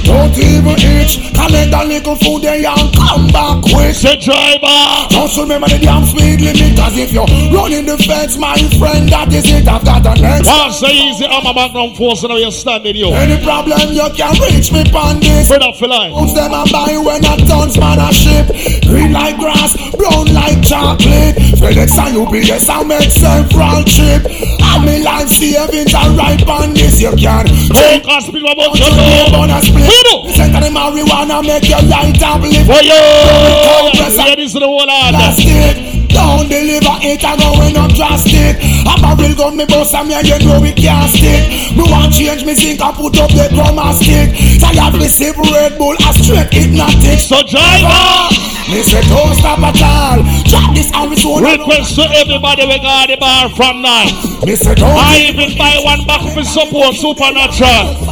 Don't 0.05 0.37
even 0.39 0.77
itch. 0.79 1.33
Collect 1.35 1.73
a 1.75 1.83
little 1.85 2.17
food 2.17 2.43
there 2.43 2.59
and 2.59 2.89
come 2.95 3.27
back 3.29 3.63
quick. 3.63 3.95
Say 3.95 4.19
driver. 4.19 4.81
Just 5.11 5.39
remember 5.39 5.69
the 5.69 5.79
damn 5.79 6.05
speed 6.05 6.41
limit. 6.41 6.77
Cause 6.79 6.97
if 6.99 7.13
you're 7.13 7.27
running 7.55 7.87
the 7.87 7.97
fence, 7.99 8.37
my 8.37 8.57
friend, 8.79 9.09
that 9.09 9.33
is 9.33 9.47
it. 9.51 9.69
I've 9.69 9.85
got 9.85 10.03
the 10.03 10.15
next. 10.19 10.47
Once 10.47 10.79
so 10.79 10.89
easy, 10.89 11.27
I'm 11.27 11.47
a 11.47 11.55
background 11.55 11.97
force, 11.97 12.23
and 12.23 12.31
now 12.31 12.39
you're 12.39 12.51
standing, 12.53 12.97
yo. 12.97 13.13
Any 13.15 13.43
problem 13.43 13.93
you 13.95 14.09
can 14.17 14.35
reach 14.51 14.73
me 14.73 14.83
on 14.93 15.21
this. 15.21 15.47
Spread 15.47 15.63
up 15.63 15.77
for 15.77 15.89
life. 15.89 16.13
Put 16.13 16.35
them 16.35 16.53
and 16.53 16.71
buy 16.73 16.93
when 16.99 17.25
a 17.25 17.35
tons 17.47 17.79
man 17.79 17.99
a 17.99 18.11
ship. 18.13 18.51
Green 18.87 19.13
like 19.13 19.39
grass, 19.39 19.79
brown 19.95 20.27
like 20.35 20.63
chocolate. 20.63 21.37
FedEx 21.63 21.95
and 21.99 22.19
UPS 22.19 22.69
I 22.69 22.83
make 22.83 23.11
several 23.11 23.85
trip. 23.87 24.23
And 24.27 24.83
me 24.85 25.03
life 25.03 25.29
savings 25.29 25.95
are 25.95 26.11
right 26.19 26.43
on 26.49 26.75
this. 26.75 27.01
You 27.01 27.15
can't 27.15 27.49
Take 27.71 28.07
a 28.09 28.21
spin 28.21 28.43
about 28.43 28.75
your 28.75 28.91
on 29.93 30.01
a 30.01 30.01
split. 30.01 30.01
We 30.01 30.01
do. 30.09 30.15
Listen 30.25 30.53
to 30.53 30.61
the 30.61 30.71
marijuana 30.73 31.45
make 31.45 31.69
your 31.69 31.83
light 31.83 32.23
up 32.23 32.41
lift. 32.41 32.69
Oh, 32.69 32.81
yo. 32.81 34.25
Ladies 34.25 34.53
to 34.53 34.61
the 34.61 34.67
whole 34.67 34.87
land. 34.87 35.17
Plastic. 35.17 35.93
Don't 36.13 36.49
deliver 36.49 36.97
it, 37.01 37.25
I 37.25 37.37
going 37.41 37.77
up 37.77 37.91
drastic. 37.97 38.61
A 38.85 38.95
barrel 39.01 39.33
gun 39.33 39.57
me 39.57 39.65
bust 39.65 39.95
and 39.97 40.09
me 40.09 40.15
and 40.15 40.29
you 40.29 40.39
know 40.45 40.61
we 40.61 40.73
can't 40.77 41.09
stick. 41.09 41.73
Me 41.73 41.89
want 41.89 42.13
change 42.13 42.45
me 42.45 42.53
zinc 42.53 42.85
and 42.85 42.95
put 42.97 43.17
up 43.17 43.33
the 43.33 43.49
chroma 43.49 43.97
stick. 43.97 44.29
Tired 44.61 44.93
me 45.01 45.09
sip 45.09 45.37
Red 45.41 45.79
Bull, 45.81 45.97
a 45.97 46.11
straight 46.13 46.53
hypnotic. 46.53 47.17
So 47.17 47.41
driver. 47.49 48.29
Me 48.69 48.85
say 48.85 49.01
don't 49.09 49.35
stop 49.41 49.65
at 49.65 49.81
all. 49.81 50.21
Drop 50.53 50.69
this 50.77 50.93
Arizona. 50.93 51.57
Request 51.57 51.97
to 51.97 52.05
everybody 52.13 52.69
we 52.69 52.77
got 52.85 53.09
the 53.09 53.17
bar 53.17 53.49
from 53.57 53.81
now. 53.81 54.05
Me 54.45 54.53
say 54.55 54.77
don't. 54.77 54.93
I 54.93 55.33
even 55.33 55.57
buy 55.57 55.81
one 55.81 56.05
back 56.05 56.29
for 56.37 56.45
support 56.45 56.93
Supernatural. 56.93 58.12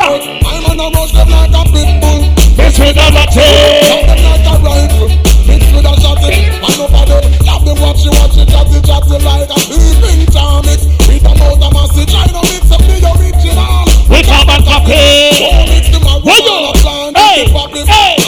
I'm 0.00 0.64
on 0.64 0.80
a 0.80 0.86
rush 0.96 1.12
them 1.12 1.28
like 1.28 1.52
a 1.52 1.62
pit 1.68 1.90
bull. 2.00 2.24
This 2.56 2.78
with 2.80 2.96
a 2.96 3.24
tail. 3.28 4.00
them 4.08 4.20
like 4.24 4.46
a 4.48 4.54
rifle. 4.64 5.08
This 5.44 5.66
with 5.76 5.84
a 5.84 5.94
shotty. 6.00 6.48
And 6.56 6.76
nobody 6.80 7.20
love 7.44 7.64
them 7.64 7.76
watch 7.84 8.00
you 8.04 8.12
watch 8.16 8.36
it, 8.36 8.48
drop 8.48 8.66
it, 8.72 9.22
like 9.22 9.50
a 9.50 9.58
sleeping 9.60 10.26
tarmit. 10.32 10.80
With 11.04 11.26
a 11.28 11.32
mouth 11.36 11.60
of 11.60 11.72
massive, 11.76 12.08
try 12.08 12.24
mix 12.48 12.72
up 12.72 12.80
the 12.80 12.96
original. 13.12 13.84
With 14.08 14.24
a 14.24 14.40
back 14.48 14.68
of 14.72 14.88
it. 14.88 15.36
Don't 15.36 15.68
mix 15.68 15.88
them 15.92 16.04
around. 16.08 17.16
Hey, 17.16 17.44
hey. 17.86 18.20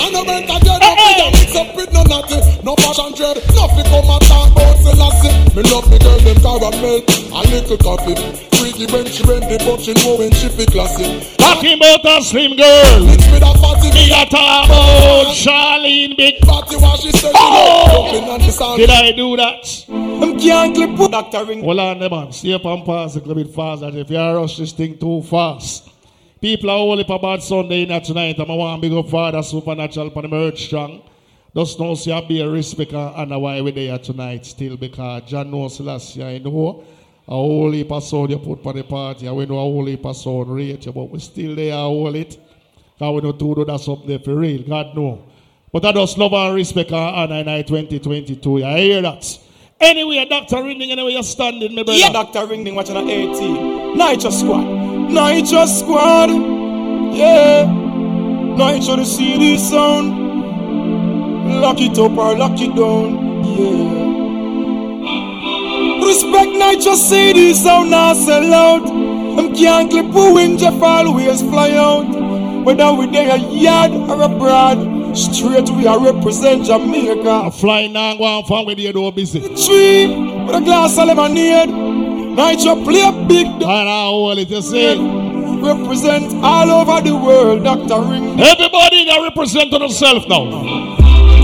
No 1.52 2.02
nothing, 2.04 2.64
no 2.64 2.74
fashion 2.76 3.12
dread, 3.12 3.36
nothing 3.52 3.84
come 3.84 4.08
and 4.08 4.22
talk 4.24 4.50
about 4.52 4.76
Selassie. 4.78 5.28
Me 5.54 5.62
love 5.68 5.84
me 5.90 5.98
girl, 5.98 6.18
them 6.20 6.36
caramel, 6.40 7.04
a 7.04 7.40
little 7.52 7.76
coffee. 7.76 8.16
Freaky 8.56 8.86
when 8.90 9.04
she 9.04 9.22
bend 9.22 9.44
the 9.44 9.60
but 9.60 9.80
she 9.84 9.92
know 9.92 10.16
when 10.16 10.32
she 10.32 10.48
fi 10.48 10.64
classy. 10.64 11.36
Talking 11.36 11.76
about 11.76 12.06
a 12.06 12.22
slim 12.24 12.56
girl. 12.56 13.04
Mix 13.04 13.28
with 13.28 13.42
a 13.42 13.52
fatty, 13.60 13.92
Me 13.92 14.08
a 14.08 14.24
talk 14.32 14.64
about 14.64 15.28
Charlene 15.36 16.16
Big. 16.16 16.42
fatty 16.46 16.76
what 16.76 17.00
she 17.00 17.12
say. 17.12 17.32
Oh! 17.34 18.08
Jumping 18.12 18.30
on 18.30 18.40
the 18.40 18.50
sound. 18.50 18.78
Did 18.78 18.88
I 18.88 19.12
do 19.12 19.36
that? 19.36 19.84
Them 19.88 20.40
can't 20.40 20.74
clip 20.74 20.98
with 20.98 21.10
Dr. 21.10 21.44
Ring. 21.44 21.62
Hold 21.64 21.78
on, 21.78 21.98
man. 21.98 22.32
Stay 22.32 22.54
up 22.54 22.64
and 22.64 22.82
pass 22.86 23.16
a 23.16 23.18
little 23.18 23.34
bit 23.34 23.54
faster. 23.54 23.90
If 23.92 24.08
you 24.08 24.16
rush 24.16 24.56
this 24.56 24.72
thing 24.72 24.96
too 24.96 25.22
fast. 25.22 25.90
People 26.40 26.70
are 26.70 26.78
all 26.78 26.98
up 26.98 27.10
about 27.10 27.44
Sunday 27.44 27.84
night 27.84 28.04
tonight. 28.04 28.40
I'm 28.40 28.48
want 28.48 28.82
to 28.82 28.88
big 28.88 28.96
up 28.96 29.10
Father 29.10 29.42
Supernatural 29.42 30.10
for 30.10 30.22
the 30.22 30.28
merch 30.28 30.64
strong. 30.64 31.02
Just 31.54 31.78
know 31.78 31.94
see 31.94 32.10
a 32.10 32.22
be 32.22 32.40
a 32.40 32.48
respect 32.48 32.92
and 32.94 33.42
why 33.42 33.60
we 33.60 33.70
there 33.72 33.98
tonight 33.98 34.46
still 34.46 34.78
because 34.78 35.22
John 35.26 35.50
knows 35.50 35.80
last 35.80 36.16
year, 36.16 36.26
I 36.26 36.38
know 36.38 36.82
a 37.28 37.30
whole 37.32 37.70
heap 37.70 37.92
of 37.92 38.02
sound 38.02 38.30
you 38.30 38.38
put 38.38 38.62
for 38.62 38.72
the 38.72 38.82
party 38.82 39.28
we 39.28 39.44
know 39.44 39.56
a 39.56 39.60
whole 39.60 39.84
heap 39.84 40.04
of 40.06 40.16
sound 40.16 40.54
rate 40.54 40.86
you 40.86 40.92
but 40.92 41.10
we 41.10 41.18
still 41.18 41.54
there 41.54 41.74
hold 41.74 42.16
it 42.16 42.38
because 42.98 43.14
we 43.14 43.20
know 43.20 43.32
to 43.32 43.54
do 43.54 43.64
that 43.66 43.78
something 43.80 44.08
there 44.08 44.18
for 44.18 44.34
real 44.34 44.62
God 44.62 44.96
know 44.96 45.26
but 45.70 45.84
I 45.84 45.92
just 45.92 46.16
love 46.16 46.32
and 46.32 46.54
respect 46.54 46.90
and 46.90 46.98
honor 47.32 47.44
night 47.44 47.66
2022 47.66 48.58
you 48.58 48.64
hear 48.64 49.02
that 49.02 49.38
anyway 49.78 50.24
Dr. 50.24 50.64
Ring 50.64 50.78
Ding 50.78 50.90
anyway 50.90 51.12
you're 51.12 51.22
standing 51.22 51.74
my 51.74 51.82
brother 51.82 51.98
Yeah, 51.98 52.12
Dr. 52.12 52.46
Ringding 52.46 52.74
watching 52.74 52.96
at 52.96 53.04
18. 53.04 53.98
Nitro 53.98 54.30
Squad. 54.30 54.64
Nitro 55.10 55.66
Squad. 55.66 56.30
Yeah. 57.14 57.66
Nitro 58.56 58.96
the 58.96 59.04
CD 59.04 59.58
sound. 59.58 60.31
Lock 61.44 61.81
it 61.81 61.98
up 61.98 62.16
or 62.16 62.36
lock 62.36 62.60
it 62.60 62.74
down. 62.77 63.44
Yeah. 63.44 64.02
Respect 66.06 66.52
Nitro 66.52 66.94
CD 66.94 67.55
sound 67.55 67.90
now 67.90 68.12
sell 68.14 68.52
out. 68.55 68.85
Them 69.36 69.55
can't 69.55 69.90
clip 69.90 70.06
who 70.06 70.39
in 70.39 70.59
Jeff 70.59 70.81
always 70.82 71.43
fly 71.43 71.70
out. 71.73 72.64
Whether 72.64 72.93
we 72.93 73.06
there 73.06 73.35
a 73.35 73.39
yard 73.39 73.93
or 73.93 74.23
abroad. 74.23 75.16
Straight 75.16 75.69
we 75.70 75.86
are 75.86 76.01
represent 76.01 76.64
Jamaica. 76.64 77.51
flying 77.51 77.93
now 77.93 78.16
go 78.16 78.24
on 78.24 78.44
fun 78.44 78.64
with 78.64 78.78
you 78.78 78.93
do 78.93 79.12
busy 79.12 79.40
Tree 79.40 80.06
with 80.47 80.56
a 80.56 80.60
glass 80.64 80.97
of 80.97 81.06
lemonade. 81.06 81.69
Nitro 81.69 82.82
play 82.85 83.02
a 83.02 83.12
big 83.27 83.47
and 83.47 83.64
I 83.64 84.05
hold 84.06 84.39
it 84.39 84.48
you 84.48 84.62
see 84.62 85.23
represent 85.62 86.35
all 86.43 86.70
over 86.70 87.01
the 87.01 87.14
world, 87.14 87.62
Dr. 87.64 88.01
Ring. 88.02 88.40
Everybody 88.40 89.05
that 89.06 89.20
represent 89.23 89.70
themselves 89.70 90.27
now. 90.27 91.01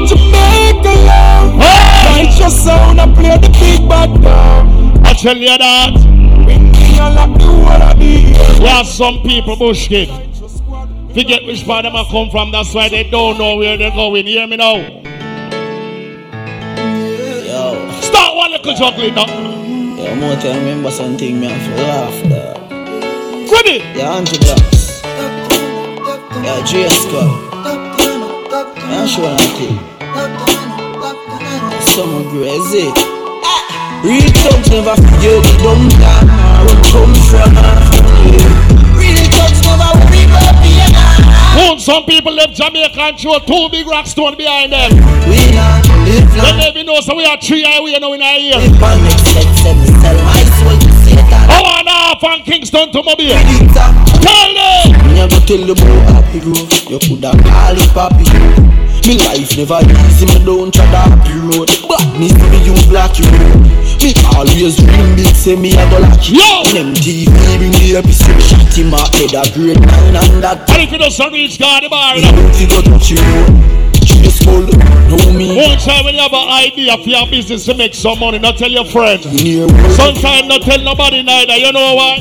Jamaica 0.09 0.93
love. 1.07 1.55
Nitro 2.17 2.49
sound, 2.49 3.01
I 3.01 3.07
play 3.15 3.37
the 3.39 3.49
big 3.61 3.89
bad 3.89 4.11
drum. 4.21 5.05
I 5.05 5.13
tell 5.15 5.37
you 5.37 5.47
that. 5.59 5.93
When 6.47 6.73
me 6.73 6.99
unlock 6.99 7.39
the 7.39 7.47
world 7.47 7.83
of 7.83 7.99
the 7.99 8.59
We 8.61 8.67
have 8.67 8.87
some 8.87 9.23
people 9.23 9.57
bush 9.57 9.89
kid. 9.89 10.09
Forget 11.15 11.45
which 11.47 11.65
part 11.65 11.83
them 11.85 11.95
a 11.95 12.05
come 12.11 12.31
from, 12.31 12.51
that's 12.53 12.73
why 12.75 12.89
they 12.89 13.03
don't 13.11 13.39
know 13.39 13.57
where 13.57 13.77
they're 13.77 13.91
going. 13.91 14.27
Hear 14.27 14.47
me 14.47 14.57
now. 14.57 14.77
Yo, 17.47 17.91
Start 18.01 18.37
one 18.37 18.51
little 18.53 18.75
juggling 18.75 19.15
now. 19.15 19.27
yo, 19.27 20.15
more 20.17 20.35
time 20.37 20.59
remember 20.59 20.91
something, 20.91 21.41
me 21.41 21.49
have 21.49 21.77
to 21.77 21.83
laugh, 21.83 22.23
dog. 22.29 23.51
Ready? 23.51 23.79
Yeah, 23.99 24.17
Angie 24.17 24.39
Blacks. 24.39 25.03
Yeah, 26.45 26.65
J 26.65 26.89
Skull. 26.89 27.49
Yeah, 28.77 29.07
show 29.07 29.23
nothing. 29.23 29.98
Summer 31.95 32.23
crazy. 32.31 32.91
Real 34.03 34.31
thugs 34.43 34.71
never 34.71 34.95
forget 34.95 35.43
the 35.43 35.53
dumb 35.63 35.89
down 35.99 36.27
where 36.63 36.75
we 36.75 36.75
come 36.91 37.15
from. 37.31 37.51
Real 38.99 39.25
thugs 39.35 39.61
never 39.63 39.91
worry 39.99 40.23
about 40.27 40.59
being 40.63 40.95
Soon 41.59 41.79
some 41.79 42.05
people 42.05 42.33
left 42.33 42.55
Jamaica 42.55 43.01
and 43.01 43.19
throw 43.19 43.39
two 43.41 43.69
big 43.71 43.87
rock 43.87 44.07
stone 44.07 44.37
behind 44.37 44.73
them. 44.73 44.91
We 45.27 45.51
not 45.55 45.87
live 46.07 46.31
They 46.31 46.39
long. 46.39 46.59
never 46.59 46.85
know 46.85 47.01
so 47.01 47.15
we 47.17 47.25
are 47.25 47.39
three 47.41 47.63
highway 47.65 47.99
now 48.01 48.13
in 48.13 48.23
our 48.23 48.39
ear. 48.39 48.59
Live 48.59 48.83
on 48.83 49.03
make 49.03 49.19
sense 49.19 49.67
and 49.67 49.87
sell 50.03 50.19
my 50.23 50.43
soul 50.59 50.79
to 50.79 50.93
Satan. 51.03 51.47
I 51.51 51.78
half 52.09 52.21
from 52.21 52.41
Kingston 52.43 52.91
to 52.93 53.03
Mobile. 53.03 53.37
Tell 53.75 54.51
them. 54.57 54.89
Me 55.05 55.29
go 55.29 55.39
tell 55.45 55.61
you 55.61 55.73
about 55.73 56.09
happy 56.09 56.41
road. 56.41 56.69
You 56.89 56.99
coulda 57.05 57.33
call 57.45 57.77
it 57.77 57.91
papi. 57.93 58.25
Me 59.07 59.17
life 59.25 59.57
never 59.57 59.81
easy, 60.09 60.27
me 60.27 60.45
don't 60.45 60.73
try 60.73 60.85
the 60.91 60.99
happy 60.99 61.35
road. 61.49 61.69
Badness 61.89 62.35
me 62.51 62.59
you 62.65 62.75
black 62.89 63.19
you 63.19 63.29
road. 63.29 63.69
Me 64.01 64.13
always 64.37 64.77
dream 64.77 65.17
big, 65.17 65.35
say 65.35 65.57
me 65.57 65.73
a 65.73 65.85
go 65.91 65.99
you. 66.25 66.41
Yo! 66.41 66.63
In 66.73 66.95
MTV 66.95 67.29
bring 67.59 67.73
the 67.73 67.97
episode, 67.99 68.41
shot 68.41 68.73
him 68.73 68.93
a 68.93 69.01
head 69.17 69.35
a 69.37 69.43
grade 69.53 69.81
nine 69.81 70.17
and 70.17 70.43
that. 70.43 70.69
And 70.71 70.83
if 70.83 70.93
you 70.93 70.99
don't 70.99 71.33
reach 71.33 71.59
God 71.59 71.83
the 71.83 71.89
bar, 71.89 72.17
you 72.17 72.67
don't 72.67 72.85
go 72.85 72.91
touch 72.91 73.11
you 73.11 73.21
road. 73.21 73.88
Chase 74.49 74.75
full, 74.75 75.09
know 75.09 75.33
me. 75.33 75.57
One 75.57 75.79
time 75.79 76.05
when 76.05 76.15
you 76.15 76.21
have 76.21 76.33
an 76.33 76.49
idea 76.49 76.97
for 76.99 77.09
your 77.09 77.27
business 77.29 77.65
to 77.67 77.75
make 77.75 77.95
some 77.95 78.19
money, 78.19 78.39
not 78.39 78.57
tell 78.57 78.71
your 78.71 78.85
friends. 78.85 79.27
Near 79.27 79.67
world. 79.67 79.93
Sometimes 79.93 80.49
not 80.49 80.63
tell 80.63 80.81
nobody 80.83 81.23
neither. 81.23 81.57
You 81.57 81.73
know 81.73 81.95
why? 81.95 82.19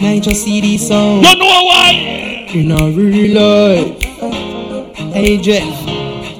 Nitro 0.00 0.32
CD 0.32 0.78
sound. 0.78 1.24
You 1.24 1.36
know 1.36 1.64
why? 1.64 1.90
In 2.54 2.70
a 2.70 2.90
real 2.90 3.34
life. 3.34 4.02
Hey 5.12 5.38
Jeff, 5.38 5.86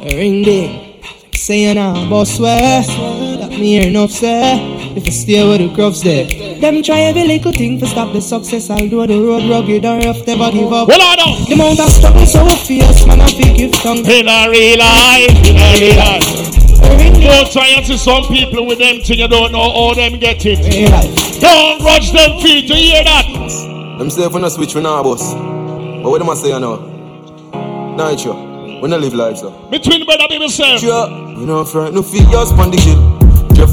ring 0.05 0.43
ding. 0.43 1.01
Say 1.33 1.71
I'm 1.77 2.09
boss 2.09 2.37
swear. 2.37 2.83
That 2.83 3.51
me 3.51 3.79
hear 3.79 3.89
enough 3.89 4.11
say. 4.11 4.74
If 4.97 5.07
I 5.07 5.11
stay 5.11 5.43
with 5.43 5.59
the 5.59 5.75
crowds 5.75 6.03
there. 6.03 6.25
Them 6.61 6.83
try 6.83 7.01
every 7.11 7.27
little 7.27 7.51
thing 7.51 7.81
to 7.81 7.87
stop 7.87 8.12
the 8.12 8.21
success. 8.21 8.71
Although 8.71 9.07
the 9.07 9.19
road 9.19 9.51
rugged 9.51 9.85
and 9.85 10.05
rough, 10.05 10.25
never 10.27 10.53
give 10.53 10.73
up. 10.73 10.87
Well, 10.87 11.03
I 11.03 11.16
don't. 11.16 11.49
The 11.49 11.55
amount 11.55 11.81
of 11.81 11.91
struggle 11.91 12.27
so 12.27 12.47
fierce, 12.62 13.05
man, 13.05 13.21
I 13.21 13.27
feel 13.27 13.57
give 13.57 13.73
tongue. 13.83 14.07
In 14.07 14.29
a 14.31 14.49
real 14.49 14.79
life, 14.79 15.35
in 15.43 15.59
a 15.59 15.66
real 15.83 15.99
life. 15.99 16.55
Don't 17.25 17.51
try 17.51 17.69
and 17.75 17.85
see 17.85 17.97
some 17.97 18.23
people 18.25 18.66
with 18.66 18.79
them 18.79 19.01
thing 19.01 19.19
you 19.19 19.27
don't 19.27 19.51
know 19.51 19.66
how 19.66 19.95
them 19.95 20.21
get 20.21 20.47
it. 20.47 20.62
Don't 21.41 21.83
rush 21.83 22.12
them 22.12 22.41
feet 22.41 22.69
to 22.69 22.75
hear 22.75 23.03
that. 23.03 23.27
Them 23.99 24.11
say 24.11 24.25
if 24.25 24.33
we 24.33 24.41
no 24.41 24.49
switch, 24.49 24.75
we 24.75 24.81
not 24.81 25.03
boss. 25.03 25.35
But 25.35 26.11
what 26.11 26.19
them 26.19 26.29
a 26.29 26.37
say 26.37 26.51
you 26.51 26.61
know? 26.61 26.77
Nitro, 27.97 28.81
we 28.81 28.89
no 28.89 28.99
live 28.99 29.15
life, 29.15 29.39
so. 29.39 29.51
Between 29.71 30.05
brother 30.05 30.27
be 30.29 30.39
myself. 30.39 30.81
Sure, 30.81 31.09
we 31.37 31.47
no 31.47 31.65
friend, 31.65 31.95
no 31.95 32.03
figures 32.03 32.53
on 32.53 32.71
the 32.71 32.77
kill. 32.77 33.24
Jeff 33.24 33.24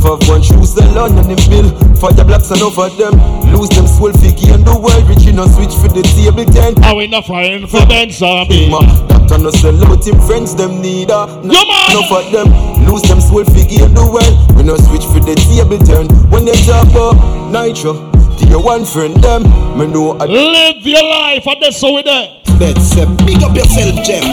have 0.03 0.21
one 0.27 0.41
shoes 0.41 0.75
alone 0.77 1.17
and 1.17 1.29
the 1.29 1.37
mill. 1.49 1.69
Fire 1.97 2.25
blocks 2.25 2.49
and 2.51 2.61
over 2.61 2.89
them. 2.97 3.13
Lose 3.53 3.69
them 3.69 3.85
soul 3.87 4.11
figure 4.13 4.53
and 4.55 4.65
the 4.65 4.73
world 4.73 5.03
rich, 5.07 5.23
you 5.23 5.33
know 5.33 5.45
switch 5.47 5.73
for 5.77 5.89
the 5.91 6.01
table 6.15 6.45
ten. 6.49 6.73
Are 6.83 6.95
we 6.95 7.07
not 7.07 7.25
frying 7.25 7.67
for 7.67 7.85
Ben 7.85 8.09
Zombie? 8.11 8.69
Doctor 8.69 9.37
no 9.37 9.51
sell 9.51 9.77
out 9.85 10.05
him 10.05 10.19
friends, 10.25 10.55
them 10.55 10.81
need 10.81 11.09
a. 11.11 11.27
No, 11.43 11.53
Yo, 11.53 11.61
man. 11.67 11.89
no 11.93 12.01
for 12.09 12.23
them. 12.31 12.47
Lose 12.87 13.03
them 13.03 13.21
soul 13.21 13.45
figure 13.45 13.85
and 13.85 13.95
the 13.95 14.03
world. 14.07 14.35
We 14.57 14.63
no 14.63 14.77
switch 14.77 15.05
for 15.05 15.19
the 15.21 15.35
table 15.35 15.77
turn. 15.83 16.07
When 16.31 16.45
they 16.45 16.57
talk 16.65 16.87
about 16.89 17.15
Nitro, 17.51 17.93
to 18.37 18.43
your 18.47 18.63
one 18.63 18.85
friend 18.85 19.15
them. 19.21 19.43
Me 19.77 19.87
know 19.87 20.17
a 20.17 20.25
Live 20.25 20.81
your 20.85 21.03
life, 21.03 21.45
and 21.47 21.61
that's 21.61 21.81
how 21.81 21.93
we 21.93 22.03
there. 22.03 22.39
Let's 22.59 22.95
uh, 22.97 23.05
big 23.25 23.41
up 23.43 23.55
yourself, 23.55 23.95
Jeff. 24.05 24.23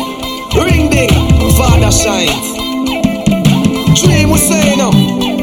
Ring 0.57 0.89
ding, 0.91 1.11
Father 1.57 1.93
shines. 1.93 2.57
Dream 4.01 4.31
was 4.31 4.43
saying 4.47 4.79
now. 4.79 5.38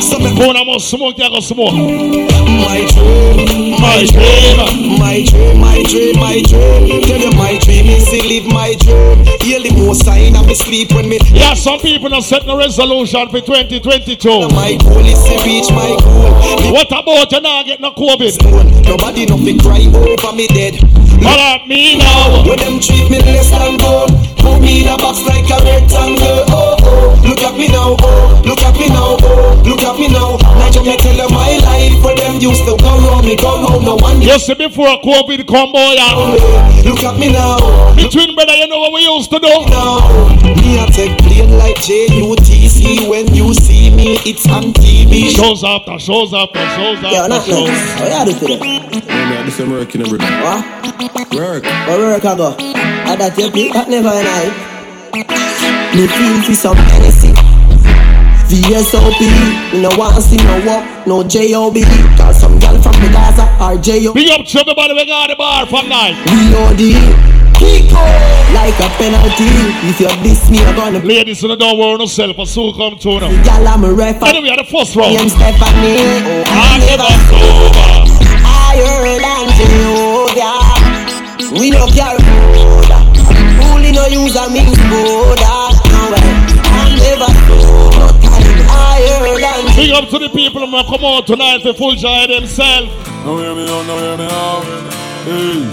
Some 0.00 0.22
Go 0.34 0.48
on, 0.48 0.66
must 0.66 0.88
smoke, 0.88 1.18
you 1.18 1.28
go 1.28 1.40
smoke. 1.40 1.74
My 1.74 2.86
dream, 2.88 3.76
my 3.80 4.04
dream, 4.08 4.98
my 4.98 5.24
dream, 5.28 5.60
my 5.60 5.82
dream, 5.84 6.16
my 6.16 6.40
dream. 6.40 7.02
Tell 7.02 7.20
you 7.20 7.30
my 7.36 7.58
dream 7.58 7.86
is 7.86 8.08
to 8.08 8.16
live 8.24 8.46
my 8.48 8.74
dream. 8.80 9.24
Hear 9.44 9.60
the 9.60 9.72
most 9.76 10.04
sign 10.06 10.36
of 10.36 10.46
me 10.46 10.54
sleep 10.54 10.92
when 10.92 11.08
me. 11.08 11.18
Yeah, 11.32 11.52
some 11.54 11.80
people 11.80 12.08
not 12.08 12.24
set 12.24 12.46
no 12.46 12.56
resolution 12.56 13.28
for 13.28 13.40
2022. 13.40 14.48
My 14.56 14.78
goal 14.80 15.04
is 15.04 15.22
to 15.24 15.36
reach 15.44 15.68
my 15.70 15.92
goal. 16.00 16.72
What 16.72 16.88
about 16.88 17.30
you 17.32 17.40
not 17.40 17.66
get 17.66 17.80
no 17.80 17.92
COVID? 17.92 18.88
Nobody 18.88 19.26
no 19.26 19.36
fi 19.36 19.58
cry 19.58 19.84
over 19.84 20.32
me 20.34 20.46
dead. 20.48 20.80
All 21.24 21.40
at 21.40 21.66
me 21.68 21.98
now. 21.98 22.42
When 22.48 22.58
them 22.58 22.80
treat 22.80 23.10
me 23.10 23.18
less 23.20 23.50
than 23.50 23.76
gold, 23.78 24.10
put 24.40 24.60
me 24.60 24.82
in 24.82 24.88
a 24.88 24.96
box 24.96 25.20
like 25.28 25.44
a 25.50 25.58
rectangle. 25.62 26.44
Oh 26.48 26.76
oh, 26.80 27.20
look 27.26 27.40
at 27.44 27.54
me 27.56 27.68
now. 27.68 27.96
Oh, 28.00 28.42
look 28.44 28.60
at 28.62 28.74
me 28.78 28.88
now. 28.88 29.16
Oh, 29.20 29.62
look 29.64 29.82
at 29.84 29.98
me 29.98 30.08
now. 30.08 30.36
Now 30.40 30.68
you 30.72 30.82
can 30.82 30.98
tell 30.98 31.16
them 31.16 31.30
my 31.36 31.56
life 31.60 32.02
where 32.02 32.16
them 32.16 32.40
used 32.40 32.64
to 32.64 32.76
go 32.80 32.90
round 33.04 33.26
me, 33.26 33.36
go 33.36 33.52
round 33.62 33.84
no 33.84 33.96
one. 33.96 34.22
You 34.22 34.38
see 34.38 34.54
before 34.54 34.96
COVID 35.04 35.46
come 35.46 35.72
boy, 35.72 35.94
oh, 36.00 36.36
yeah. 36.82 36.90
Look 36.90 37.04
at 37.04 37.18
me 37.18 37.32
now. 37.32 37.58
Between 37.94 38.34
brother, 38.34 38.54
you 38.56 38.66
know 38.68 38.80
what 38.80 38.92
we 38.92 39.02
used 39.04 39.30
to 39.30 39.38
do? 39.38 39.52
Now, 39.70 40.00
me 40.64 40.78
I 40.80 40.86
take 40.92 41.18
plane 41.18 41.52
like 41.58 41.76
J-U-T-C. 41.82 43.08
When 43.08 43.34
you 43.34 43.52
see 43.54 43.90
me, 43.90 44.16
it's 44.24 44.48
on 44.48 44.72
TV. 44.72 45.28
Shows 45.36 45.62
after 45.64 45.98
shows 45.98 46.32
after 46.32 46.58
shows 46.76 46.96
after 47.04 47.08
Yeah, 47.12 47.26
not 47.26 47.44
shows. 47.44 47.68
nice. 47.68 47.92
How 48.00 48.24
you 48.24 48.32
do 48.32 48.38
today? 48.40 49.06
Yeah, 49.06 49.42
this 49.44 49.60
I'm 49.60 49.70
working 49.70 50.00
every 50.02 50.18
day. 50.18 50.40
What? 50.40 51.09
Work. 51.14 51.64
Where 51.64 51.98
work 51.98 52.24
I 52.24 52.36
go? 52.36 52.54
I 52.58 53.16
that 53.18 53.34
you 53.36 53.50
pick, 53.50 53.72
that 53.72 53.90
never 53.90 54.14
night. 54.14 54.54
Me 55.90 56.06
feel 56.06 56.38
for 56.46 56.54
some 56.54 56.76
Hennessy. 56.76 57.34
VSOP, 58.46 59.18
me 59.74 59.82
no 59.82 59.90
want 59.98 60.22
see 60.22 60.36
no 60.38 60.62
walk, 60.66 61.06
no 61.06 61.22
J.O.B. 61.26 61.82
Cause 62.14 62.40
some 62.40 62.58
girl 62.58 62.78
from 62.82 62.94
the 63.02 63.10
Gaza 63.10 63.42
are 63.58 63.76
J.O. 63.76 64.14
Big 64.14 64.30
up 64.30 64.46
to 64.46 64.60
everybody 64.60 64.94
we 64.94 65.06
got 65.06 65.30
the 65.30 65.36
bar 65.36 65.66
from 65.66 65.88
night. 65.88 66.14
Reload 66.30 66.78
Kiko 67.58 68.06
like 68.54 68.78
a 68.78 68.88
penalty. 68.94 69.50
If 69.90 70.00
you 70.00 70.10
diss 70.22 70.50
me, 70.50 70.62
I'm 70.62 70.76
gonna. 70.76 70.98
Ladies, 71.00 71.42
you 71.42 71.56
don't 71.56 71.78
worry 71.78 71.98
yourself. 71.98 72.38
I 72.38 72.44
soon 72.44 72.72
come 72.74 72.98
to 72.98 73.20
now. 73.20 73.30
Girl, 73.42 73.68
I'm 73.68 73.84
a 73.84 73.92
ref. 73.92 74.22
Anyway, 74.22 74.54
the 74.56 74.64
first 74.64 74.94
round. 74.94 75.16
I'm 75.16 75.28
Stephanie. 75.28 75.98
Oh, 76.22 76.44
I 76.46 76.78
never 76.86 77.10
sober. 77.26 77.90
Higher 78.46 79.18
than 79.18 79.46
Jehovah. 79.58 80.79
We 81.52 81.70
no 81.70 81.86
care 81.88 82.14
border. 82.14 83.02
Only 83.58 83.90
no 83.90 84.06
use 84.06 84.36
a 84.36 84.48
mix 84.50 84.70
border. 84.86 85.58
No 85.90 86.10
way. 86.14 86.22
I'm 86.62 86.94
never 86.94 87.26
sober. 87.50 88.06
Higher 88.70 89.34
than 89.34 89.74
Big 89.74 89.90
up 89.90 90.08
to 90.10 90.18
the 90.20 90.28
people 90.28 90.64
who 90.64 90.84
come 90.84 91.04
out 91.04 91.26
tonight 91.26 91.62
to 91.62 91.74
full 91.74 91.96
joy 91.96 92.28
themselves. 92.28 92.90
Now 93.26 93.36
hear 93.36 93.54
me 93.56 93.66
now, 93.66 93.82
now 93.82 93.98
hear 93.98 94.16
me 94.16 94.26
now. 94.30 94.62
Hey. 95.26 95.66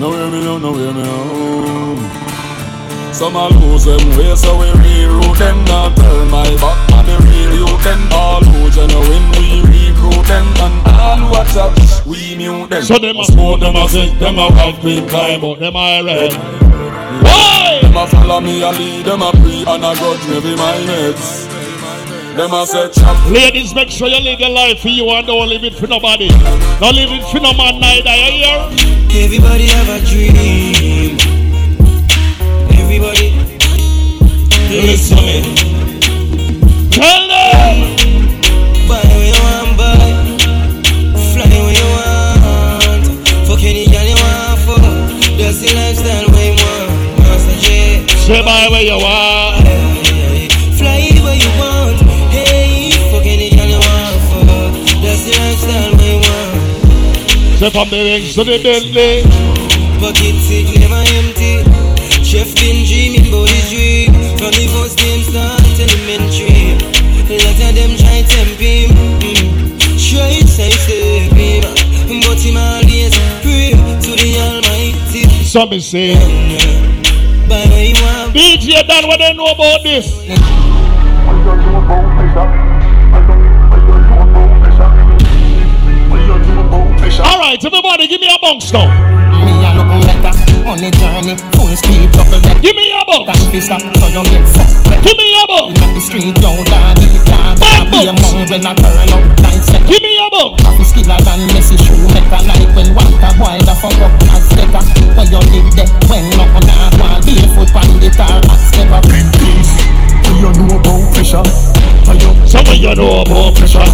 Now 0.00 0.10
hear 0.10 0.30
me 0.30 0.40
now, 0.42 0.58
now 0.58 0.74
hear 0.74 0.92
me 0.92 1.02
now. 1.02 2.20
Some 3.12 3.36
a 3.36 3.48
lose 3.48 3.84
them 3.84 4.16
way, 4.16 4.34
so 4.34 4.58
we 4.58 4.66
reroute 4.66 5.38
them. 5.38 5.64
Not 5.66 5.96
turn 5.96 6.30
my 6.30 6.50
back 6.56 6.92
on 6.94 7.06
the 7.06 7.16
real 7.22 7.54
you. 7.54 7.78
Then 7.84 8.12
all 8.12 8.42
who 8.42 8.70
genuine, 8.70 9.30
we 9.38 9.79
recruit 10.00 10.26
them. 10.26 10.46
And 10.56 10.86
all 11.00 11.16
who 11.18 11.34
attack, 11.40 12.06
we 12.06 12.36
mute 12.36 12.70
them. 12.70 12.82
So 12.82 12.98
them 12.98 13.18
a 13.18 13.24
smoke, 13.24 13.60
them 13.60 13.76
a 13.76 13.88
sick, 13.88 14.18
them 14.18 14.38
a 14.38 14.52
have 14.52 14.82
big 14.82 15.08
climb, 15.08 15.40
but 15.40 15.58
them 15.58 15.76
a 15.76 16.02
red. 16.02 16.32
Why? 17.22 17.78
Them 17.82 17.96
a 17.96 18.06
follow 18.06 18.40
me 18.40 18.62
and 18.62 18.76
lead 18.78 19.06
them 19.06 19.22
a 19.22 19.32
pre 19.32 19.64
and 19.66 19.84
a 19.84 19.94
grudge 19.94 20.28
me 20.28 20.40
be 20.40 20.56
my 20.56 20.78
mates. 20.86 21.46
Them 22.36 22.52
a 22.52 22.66
say 22.66 22.90
chop. 22.90 23.30
Ladies, 23.30 23.74
make 23.74 23.90
sure 23.90 24.08
you 24.08 24.20
live 24.20 24.40
your 24.40 24.50
life 24.50 24.80
for 24.80 24.88
you 24.88 25.08
and 25.10 25.26
don't 25.26 25.48
live 25.48 25.64
it 25.64 25.74
for 25.74 25.86
nobody. 25.86 26.28
Don't 26.78 26.94
live 26.94 27.10
it 27.10 27.24
for 27.30 27.40
no 27.40 27.52
man 27.52 27.80
neither, 27.80 28.10
you 28.10 28.32
hear? 28.40 29.24
Everybody 29.24 29.66
have 29.66 29.88
a 29.88 30.00
dream. 30.06 31.18
Everybody, 32.70 33.30
listen 34.70 35.16
to 35.16 35.22
me. 35.22 35.38
Tell 36.90 37.28
them. 37.28 38.19
Say 48.30 48.42
buy 48.44 48.68
where 48.70 48.82
you 48.82 48.96
want. 48.96 49.66
Fly 50.78 51.02
where 51.24 51.34
you 51.34 51.50
want. 51.58 52.00
Hey, 52.30 52.92
fuck 53.10 53.26
any 53.26 53.50
girl 53.50 53.66
you 53.66 53.80
want, 53.82 54.20
fuck. 54.30 54.72
That's 55.02 55.22
the 55.26 55.32
lifestyle 55.36 55.92
where 55.98 56.12
you 56.12 56.20
want. 56.24 57.58
Say 57.58 57.70
from 57.70 57.88
the 57.90 57.98
rings 57.98 58.34
to 58.36 58.44
the 58.44 58.56
Bentley. 58.62 59.22
Bucket 60.00 60.36
seat 60.46 60.78
never 60.80 61.02
empty. 61.18 61.64
Chef 62.24 62.54
been 62.54 62.86
dreaming 62.86 63.28
about 63.28 63.50
his 63.50 63.70
dream. 63.70 64.12
From 64.38 64.52
the 64.52 64.66
first 64.72 64.96
name 64.98 65.22
start 65.24 65.59
Almighty. 75.56 75.80
Some 75.80 75.80
say. 75.80 76.14
By 77.48 77.66
what 77.66 77.82
you 77.82 77.94
want. 78.02 78.34
DJ 78.34 78.86
Dan, 78.86 79.06
what 79.06 79.18
they 79.18 79.32
know 79.34 79.46
about 79.46 79.82
this? 79.82 80.06
Alright, 87.20 87.64
everybody, 87.64 88.06
give 88.08 88.20
me 88.20 88.28
a 88.28 88.38
bounce 88.40 88.72
now. 88.72 88.86
Me 89.44 89.52
a 89.64 89.74
look 89.74 89.90
better, 90.22 90.64
money 90.64 90.90
journey, 90.90 91.36
full 91.56 91.74
speed, 91.76 92.10
double 92.12 92.40
deck. 92.40 92.62
Give 92.62 92.76
me 92.76 92.92
a 92.92 93.04
bounce. 93.04 93.26
That 93.26 93.50
fist 93.50 93.70
up, 93.70 93.80
so 93.80 94.06
you 94.06 94.22
get 94.24 94.46
suspect. 94.46 95.04
Give 95.04 95.16
me 95.16 95.34
a 95.34 95.46
bounce. 95.48 95.80
The 95.80 96.00
street, 96.00 96.34
down 96.36 96.64
down, 96.64 96.94
the 96.94 97.20
car, 97.26 97.56
be 97.90 98.06
a 98.06 98.12
mong 98.14 98.48
when 98.50 98.66
I 98.66 98.74
turn 98.74 99.10
up, 99.10 99.40
nine 99.42 99.62
second. 99.62 99.88
Give 99.88 100.02
me 100.02 100.09
a 100.40 100.48
bounce. 100.48 100.62
Coffee 100.62 100.84
skiller 100.84 101.20
than 101.24 101.40
Messi 101.52 101.76
Schumacher, 101.76 102.40
like 102.48 102.72
when 102.74 102.94
water 102.94 103.32
boil 103.36 103.60
the 103.60 103.74
fuck 103.76 103.98
up 104.00 104.12
as 104.32 104.48
stecker. 104.48 104.82
When 105.16 105.26
you 105.28 105.40
live 105.52 105.68
there, 105.76 105.88
when 106.08 106.24
not 106.36 106.48
on 106.56 106.64
a 106.64 106.88
wall, 106.96 107.20
barefoot 107.24 107.74
on 107.76 108.00
the 108.00 108.10
tar, 108.10 108.40
as 108.48 108.60
stepper. 108.68 109.00
Peace. 109.36 109.72
We 110.30 110.40
you 110.40 110.52
know 110.56 110.76
about 110.78 111.12
pressure. 111.12 111.44
Are 112.08 112.16
you? 112.16 112.30
Some 112.46 112.66
of 112.66 112.76
you 112.76 112.94
know 112.94 113.22
about 113.22 113.56
pressure. 113.56 113.84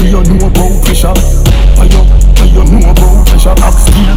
We 0.00 0.08
you 0.08 0.22
know 0.24 0.46
about 0.48 0.72
pressure. 0.84 1.12
Are 1.12 1.86
you? 1.86 2.02
Are 2.40 2.48
you 2.48 2.64
know 2.64 2.90
about 2.90 3.26
pressure? 3.26 3.54
Oxygen. 3.60 4.16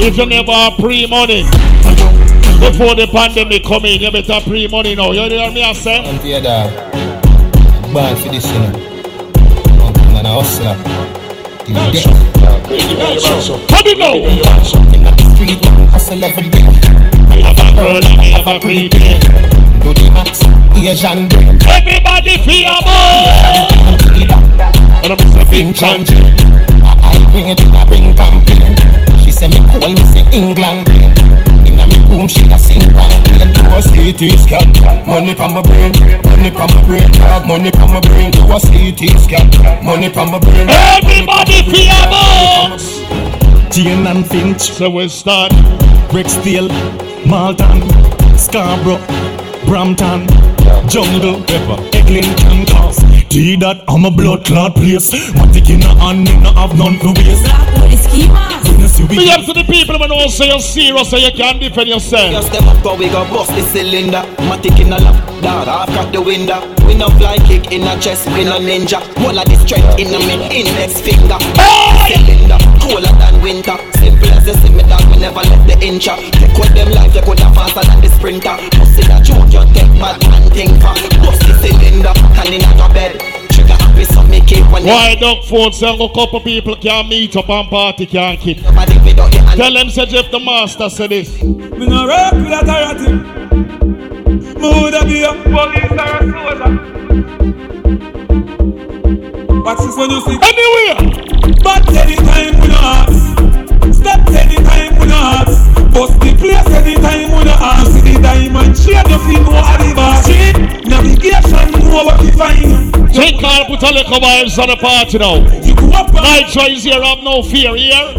If 0.00 0.16
you 0.16 0.26
never 0.26 0.52
have 0.52 0.74
pre-money, 0.78 1.44
before 2.58 2.94
the 2.94 3.08
pandemic 3.12 3.64
come 3.64 3.84
in, 3.84 4.00
you 4.00 4.10
better 4.10 4.40
pre-money 4.40 4.94
now. 4.94 5.12
You 5.12 5.28
hear 5.28 5.50
me 5.50 5.62
I 5.62 5.72
say? 5.72 6.04
And 6.04 6.20
fear 6.20 6.40
dog. 6.40 6.70
Bad 7.94 8.18
for 8.18 8.30
this, 8.30 8.46
you 8.46 8.58
know. 8.58 8.91
Man, 10.22 10.30
a 10.30 10.40
hustler. 10.40 10.76
Till 11.64 11.74
death. 11.90 12.06
Come 13.68 13.86
in 13.86 13.98
now. 13.98 14.14
Street, 15.34 15.62
every 16.22 16.48
day. 16.48 16.66
I 17.28 17.42
have 17.42 17.58
a 17.58 17.74
girl 17.74 17.96
and 17.96 18.20
I 18.20 18.24
have 18.38 18.46
a 18.46 18.60
pre-pay. 18.60 19.18
Do 19.82 19.92
the 19.94 20.10
max, 20.14 20.42
Asian. 20.76 21.26
Everybody 21.66 22.38
feel 22.46 22.78
more. 22.86 23.66
And 25.02 25.12
I'm 25.12 25.40
a 25.40 25.50
big 25.50 25.74
chant. 25.74 26.10
I 26.12 27.28
bring 27.32 27.48
it 27.48 27.60
a 27.60 27.86
bring 27.86 28.14
campaign. 28.14 28.76
She 29.24 29.32
say 29.32 29.48
me 29.48 29.58
cool, 29.70 29.88
me 29.88 30.04
say 30.04 30.24
England 30.30 31.21
brain. 32.12 32.18
Inna 32.18 32.18
me 32.18 32.18
room, 32.18 32.28
she 32.28 32.44
a 32.52 32.58
sing 32.58 32.94
round. 32.94 33.24
Do 33.24 33.62
a 33.68 33.82
CT 33.82 34.38
scan. 34.38 35.06
Money 35.06 35.34
from 35.34 35.54
my 35.54 35.62
brain, 35.62 35.92
money 36.24 36.50
from 36.50 36.70
my 36.74 36.84
brain. 36.86 37.10
Dog, 37.12 37.46
money 37.46 37.70
from 37.70 37.92
my 37.92 38.00
brain. 38.00 38.30
Do 38.30 38.42
a 38.42 38.60
CT 38.60 39.18
scan. 39.20 39.84
Money 39.84 40.08
from 40.12 40.32
my 40.32 40.38
brain. 40.38 40.68
Everybody 40.68 41.62
feel 41.62 42.08
more. 42.10 42.78
Jane 43.70 44.06
and 44.06 44.26
Finch. 44.26 44.60
So 44.60 44.90
we 44.90 45.08
start. 45.08 45.52
Rexdale, 46.12 46.68
Malton, 47.24 47.80
Scarborough, 48.36 49.00
Brampton, 49.64 50.26
Jungle, 50.86 51.42
Pepper, 51.44 51.80
Eglinton, 51.96 52.66
Cause. 52.66 52.98
D 53.30 53.56
that 53.56 53.82
I'm 53.88 54.04
a 54.04 54.10
blood 54.10 54.44
clot 54.44 54.74
place. 54.74 55.10
Matic 55.32 55.70
in 55.70 55.80
a 55.82 55.94
hand, 55.98 56.24
me 56.24 56.36
no 56.42 56.52
have 56.52 56.76
none 56.76 56.98
to 56.98 57.14
waste. 57.16 58.51
Big 59.08 59.28
up 59.28 59.44
to 59.44 59.52
the 59.52 59.64
people 59.66 59.98
who 59.98 60.06
know 60.06 60.28
say 60.28 60.46
you're 60.46 60.60
serious 60.60 61.10
so 61.10 61.16
you 61.16 61.32
can't 61.32 61.60
defend 61.60 61.88
yourself. 61.88 62.30
Just 62.30 62.48
step 62.54 62.62
up, 62.64 62.82
but 62.82 62.98
we 62.98 63.08
go 63.08 63.26
bust 63.26 63.50
the 63.50 63.62
cylinder. 63.62 64.22
Matic 64.46 64.78
in 64.78 64.92
a 64.92 64.98
lap, 64.98 65.18
dog, 65.42 65.66
half 65.66 65.88
crack 65.90 66.12
the 66.12 66.22
window. 66.22 66.62
We 66.86 66.94
no 66.94 67.08
fly 67.18 67.36
kick 67.42 67.72
in 67.72 67.82
a 67.82 67.98
chest, 68.00 68.26
we 68.30 68.44
no 68.44 68.62
ninja. 68.62 69.02
One 69.24 69.38
of 69.38 69.44
the 69.50 69.56
strength 69.58 69.98
in 69.98 70.14
a 70.14 70.18
me 70.22 70.38
index 70.54 71.00
finger. 71.02 71.38
Cylinder, 72.06 72.58
colder 72.78 73.10
than 73.18 73.42
winter. 73.42 73.74
Simple 73.98 74.30
as 74.30 74.46
you 74.46 74.54
see 74.62 74.70
me, 74.70 74.86
dog, 74.86 75.02
we 75.10 75.18
never 75.18 75.42
let 75.42 75.66
the 75.66 75.76
inch 75.82 76.06
up. 76.06 76.18
Take 76.38 76.54
what 76.54 76.70
them 76.74 76.90
life, 76.94 77.14
you 77.14 77.22
could 77.22 77.40
have 77.40 77.54
faster 77.54 77.82
than 77.82 78.00
the 78.00 78.08
sprinter. 78.08 78.54
Pussy 78.78 79.02
that 79.10 79.26
joke, 79.26 79.50
you 79.50 79.66
take 79.74 79.92
bad 79.98 80.22
man 80.30 80.46
thing 80.54 80.78
for. 80.78 80.94
Bust 81.26 81.42
the 81.42 81.58
cylinder, 81.58 82.14
hand 82.38 82.54
in 82.54 82.62
a 82.62 82.88
bed. 82.94 83.31
Keep 84.46 84.64
one. 84.70 84.84
Why 84.84 85.14
dog 85.14 85.44
phone 85.44 85.72
say 85.72 85.92
a 85.92 86.08
couple 86.08 86.40
people 86.40 86.76
can 86.76 87.08
meet 87.08 87.36
up 87.36 87.48
and 87.48 87.68
party 87.68 88.06
can 88.06 88.36
keep. 88.36 88.58
Tell 88.58 89.72
them 89.72 89.90
say 89.90 90.06
Jeff 90.06 90.30
the 90.30 90.40
master 90.40 90.88
say 90.88 91.06
this. 91.08 91.42
Me 91.42 91.86
no 91.86 92.06
rap 92.06 92.34
with 92.34 92.52
authority. 92.52 93.12
Me 94.60 94.68
woulda 94.68 95.04
be 95.04 95.22
a 95.22 95.32
police 95.42 95.90
or 95.90 96.16
a 96.16 96.24
soldier. 96.30 96.92
Watch 99.62 99.78
this 99.78 99.96
when 99.96 100.10
you 100.10 100.20
see. 100.22 100.38
Anywhere. 100.42 100.98
But 101.62 101.88
anytime 101.94 102.60
we 102.60 102.66
no 102.68 102.78
ask. 102.78 103.94
Step 103.94 104.28
anytime 104.30 104.98
we 104.98 105.06
no 105.06 105.14
ask. 105.14 105.71
Bust 105.92 106.18
the 106.20 106.32
place 106.38 106.66
anytime 106.72 107.30
we 107.36 107.44
no 107.44 107.52
ask. 107.60 107.92
See 107.92 108.00
the 108.00 108.20
diamond 108.20 108.74
chain 108.76 109.04
you 109.12 109.18
feel 109.28 109.44
no 109.44 109.60
arriba. 109.60 110.16
See 110.24 110.52
navigation 110.88 111.68
know 111.88 112.04
what 112.04 112.18
you 112.24 112.32
find. 112.32 112.92
Take 113.12 113.38
call, 113.40 113.64
put 113.66 113.82
a 113.82 113.92
little 113.92 114.18
vibes 114.18 114.58
on 114.58 114.68
the 114.68 114.76
party 114.76 115.18
now. 115.18 115.36
Nitro 116.22 116.64
is 116.64 116.84
here, 116.84 117.02
have 117.02 117.22
no 117.22 117.42
fear 117.42 117.76
here. 117.76 118.14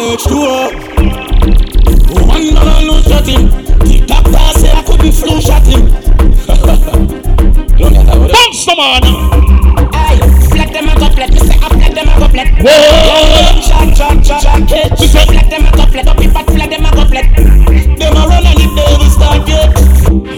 H2O. 0.00 0.72
One 2.26 2.54
man 2.54 2.66
alone 2.82 3.02
shot 3.02 3.26
him. 3.26 3.50
The 3.84 4.00
doctor 4.06 4.58
say 4.58 4.72
I 4.72 4.82
couldn't 4.82 5.12
flu 5.12 5.40
shot 5.40 5.62
him. 5.68 5.82
Bounce 8.32 8.64
the 8.64 8.74
man. 8.76 9.04
Aye, 9.92 10.18
flat 10.50 10.72
them 10.72 10.88
a 10.88 10.94
couplet. 10.96 11.30
Me 11.30 11.40
say 11.40 11.56
I 11.60 11.68
flat 11.68 11.94
them 11.94 12.08
a 12.08 12.14
couplet. 12.20 12.48
Whoa. 12.64 13.60
Shot, 13.60 13.96
shot, 13.96 14.09
shot, 14.38 14.68
catch. 14.68 15.00
Me 15.00 15.06
flat 15.08 15.50
them 15.50 15.66
a 15.66 15.70
couplet. 15.72 16.06
Up 16.06 16.20
if 16.20 16.36
I 16.36 16.44
flat 16.44 16.70
them 16.70 16.84
a 16.84 16.90
couplet. 16.90 17.26
Them 17.98 18.16
a 18.16 18.22
run 18.28 18.46
on 18.46 18.54
the 18.54 18.70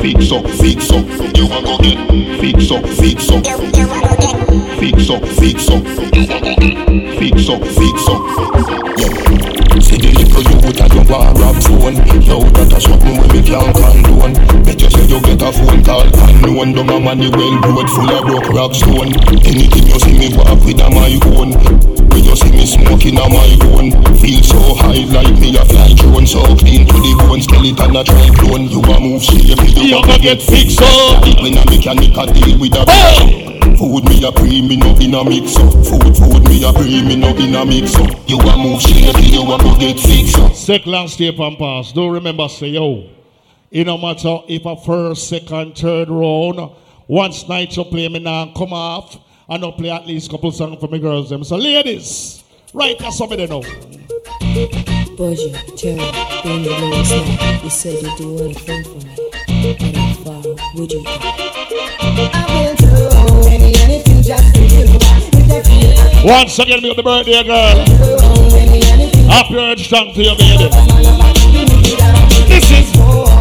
fix 0.03 0.33
up, 0.33 0.47
fix 0.47 0.91
up. 0.91 1.07
You 1.37 1.47
a 1.47 1.63
go 1.63 1.79
get 1.79 1.99
fix 2.41 2.71
up, 2.71 2.85
fix 2.85 3.31
up. 3.31 3.45
you 3.47 3.87
a 3.87 3.99
go 4.03 4.15
get. 4.19 4.53
Fix 4.79 5.11
up, 5.11 5.23
fix 5.39 5.69
up. 5.71 5.83
Fix 7.19 7.49
up, 7.49 7.63
fix 7.63 8.09
up. 8.11 8.23
Yeah. 8.99 9.79
See 9.79 9.99
the 9.99 10.11
little 10.19 10.43
youth 10.43 10.77
that 10.77 10.91
you 10.91 11.05
want 11.07 11.39
rap 11.39 11.57
phone. 11.63 11.97
Yo, 12.23 12.41
that 12.51 12.73
a 12.73 12.81
something 12.81 13.23
me 13.31 13.41
can't 13.47 13.71
condone. 13.71 14.35
Bet 14.65 14.81
you 14.81 14.91
say 14.91 15.07
you 15.07 15.21
get 15.23 15.43
a 15.43 15.53
phone 15.53 15.85
call 15.85 16.03
unknown. 16.03 16.75
Down 16.75 16.91
a 16.91 17.01
money 17.01 17.31
well 17.31 17.55
road 17.63 17.89
full 17.91 18.11
of 18.11 18.27
broke 18.27 18.51
rock 18.51 18.75
stone. 18.75 19.15
Anything 19.47 19.87
you 19.87 19.99
see 20.01 20.19
me 20.19 20.37
walk 20.37 20.65
with 20.67 20.81
a 20.81 20.91
my 20.91 21.15
own. 21.39 22.02
You 22.23 22.37
see 22.37 22.53
me 22.53 22.67
smoking 22.67 23.19
on 23.19 23.31
my 23.33 23.51
own. 23.75 23.91
Feel 24.19 24.43
so 24.43 24.59
high 24.79 25.05
like 25.11 25.35
me 25.39 25.57
a 25.59 25.65
fly 25.65 25.93
drone. 25.95 26.27
So 26.27 26.41
clean 26.57 26.87
to 26.87 26.95
the 26.95 27.13
bone 27.19 27.43
skeleton 27.43 27.97
a 27.97 28.05
try 28.05 28.29
clone. 28.39 28.71
You 28.71 28.81
a 28.81 29.01
move 29.01 29.23
shape 29.23 29.59
you, 29.77 29.83
you 29.83 29.99
a 29.99 30.19
get 30.19 30.41
fixed 30.41 30.81
up. 30.81 31.25
When 31.43 31.59
a 31.59 31.65
mechanic 31.67 32.17
a 32.17 32.25
deal 32.33 32.59
with 32.59 32.75
a 32.75 32.85
hey! 32.91 33.53
Food 33.77 34.05
me 34.05 34.23
a 34.25 34.31
pre 34.31 34.63
me 34.63 34.77
no 34.77 34.95
in 34.97 35.15
a 35.15 35.25
mix 35.25 35.57
up. 35.57 35.73
Food 35.85 36.17
food 36.17 36.45
me 36.49 36.63
a 36.65 36.73
pre 36.73 37.03
me 37.03 37.17
no 37.17 37.35
in 37.37 37.55
a 37.55 37.65
mix 37.65 37.97
up. 37.97 38.11
You 38.29 38.39
a 38.39 38.57
move 38.57 38.81
shape 38.81 39.17
you 39.33 39.43
a 39.43 39.59
go 39.59 39.77
get 39.79 39.99
fixed 39.99 40.39
up. 40.39 40.55
Second 40.55 41.11
step 41.11 41.39
and 41.39 41.59
pass. 41.59 41.93
Don't 41.93 42.13
remember 42.13 42.49
say 42.49 42.69
yo. 42.69 43.11
It 43.73 43.87
no 43.87 43.97
matter 43.97 44.41
if 44.49 44.67
a 44.67 44.77
first, 44.77 45.29
second, 45.31 45.79
third 45.79 46.11
round 46.11 46.73
Once 47.09 47.49
night 47.49 47.75
you 47.75 47.85
play 47.85 48.07
me 48.07 48.19
now 48.19 48.53
come 48.55 48.75
off 48.75 49.17
I 49.49 49.57
know 49.57 49.73
play 49.73 49.91
at 49.91 50.07
least 50.07 50.29
a 50.29 50.31
couple 50.31 50.53
songs 50.53 50.79
for 50.81 50.89
my 50.89 50.99
girls 50.99 51.31
them. 51.31 51.43
So 51.45 51.57
ladies, 51.57 52.45
right 52.73 52.97
that's 52.99 53.19
somebody 53.19 53.47
know. 53.47 53.63
Budget, 55.19 55.55
Terry, 55.77 55.99
bring 56.43 56.63
the 56.63 56.71
lyrics 56.81 57.11
now. 57.11 57.63
You 57.63 57.71
said 57.71 58.03
you'd 58.03 58.17
do 58.17 58.39
anything 58.45 58.85
for 58.85 58.99
me. 58.99 59.31
But 59.63 59.83
how 59.97 60.15
far 60.25 60.43
would 60.75 60.93
you? 60.93 61.03
I 61.07 61.09
will 62.55 62.77
do 62.77 63.49
any, 63.49 63.75
anything 63.83 64.23
just 64.23 64.57
for 64.57 64.63
you. 64.63 64.87
Once 66.25 66.59
again, 66.59 66.83
me 66.83 66.91
up 66.91 66.97
the 66.97 67.03
birthday 67.03 67.43
girl. 67.43 67.85
Happy 69.29 69.59
and 69.59 69.81
strong 69.81 70.15
to 70.15 70.23
your 70.23 70.37
baby. 70.37 70.69
This 72.49 72.71
is. 72.71 73.32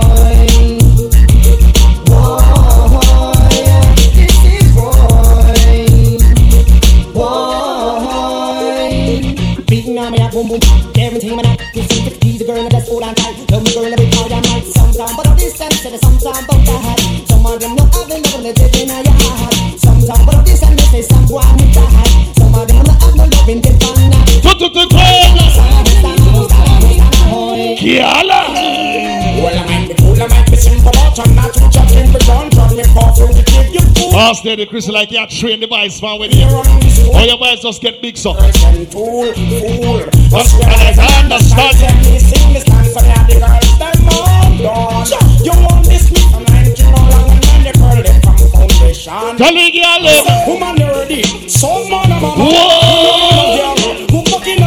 Time, 15.62 15.86
but 15.86 15.92
all 15.92 15.92
this 15.92 15.92
time, 15.92 15.92
said 15.92 16.00
some 16.02 16.18
time, 16.18 16.46
but 16.48 16.58
I 16.58 16.78
had. 16.82 17.28
Some 17.28 17.46
of 17.46 17.60
them 17.60 17.76
know 17.76 17.86
I've 17.86 18.08
been 18.08 18.22
never 18.22 18.42
let 18.42 18.60
it 18.60 18.76
in 18.82 18.90
your 18.90 19.14
heart. 19.14 19.80
Some 19.80 20.02
time, 20.02 20.26
but 20.26 20.36
all 20.36 20.44
this 20.44 20.60
time, 20.60 20.76
they 20.76 20.84
say 20.84 21.02
some 21.02 21.26
boy, 21.28 21.40
I'm 21.40 21.58
tired. 21.72 22.36
Some 22.38 22.56
of 22.56 22.68
them 22.68 22.84
know 22.84 22.98
I've 23.02 23.16
no 23.16 23.24
love 23.26 23.50
in 23.50 23.62
the 23.62 23.72
fun. 23.78 23.92
Kiala! 27.82 28.42
Well, 29.42 29.58
I 29.58 29.66
might 29.66 29.88
be 29.88 29.94
cool, 29.96 30.22
I 30.22 30.28
might 30.28 30.50
be 30.50 30.58
simple, 30.58 30.92
but 30.92 31.20
I'm 31.20 31.36
not 31.36 31.54
too 31.54 31.70
judging, 31.70 32.12
but 32.12 32.22
don't 32.26 32.52
try 32.54 32.74
me 32.74 32.84
far 32.94 33.16
from 33.16 33.32
the 33.34 33.44
kid 33.46 33.74
you 33.74 33.82
fool. 33.96 34.16
Ask 34.18 34.44
the 34.44 34.66
Chris 34.66 34.90
like 34.90 35.12
you 35.12 35.26
train 35.28 35.60
the 35.60 35.68
boys 35.68 36.02
man 36.02 36.20
with 36.20 36.34
you. 36.36 36.46
Or 36.46 37.22
your 37.22 37.38
boys 37.38 37.62
just 37.62 37.82
get 37.82 38.02
big 38.02 38.18
so. 38.18 38.34
Fool, 38.34 39.34
fool. 39.34 40.06
That's 40.30 40.54
what 40.54 40.68
I 40.68 41.22
understand. 41.24 41.78
Sing 42.22 42.54
this 42.54 42.64
time, 42.66 42.86
so 42.86 43.02
now 43.02 43.26
the 43.26 43.40
girls, 43.40 43.71
gone. 44.62 45.06
You 45.44 45.54
want 45.66 45.86
this 45.86 46.12
me 46.12 46.22
from 46.32 46.44
19 46.46 46.86
all 46.86 47.10
along, 47.10 47.32
and 47.32 47.66
the 47.66 47.74
girl, 47.78 47.98
they 48.02 48.18
from 48.22 48.38
foundation. 48.54 49.38
Tell 49.38 49.54
the 49.54 49.68
girl, 49.74 50.06
Woman, 50.48 50.78
you're 50.78 50.94
ready. 50.94 51.24
Some 51.50 51.90
man, 51.90 52.12
I'm 52.12 52.22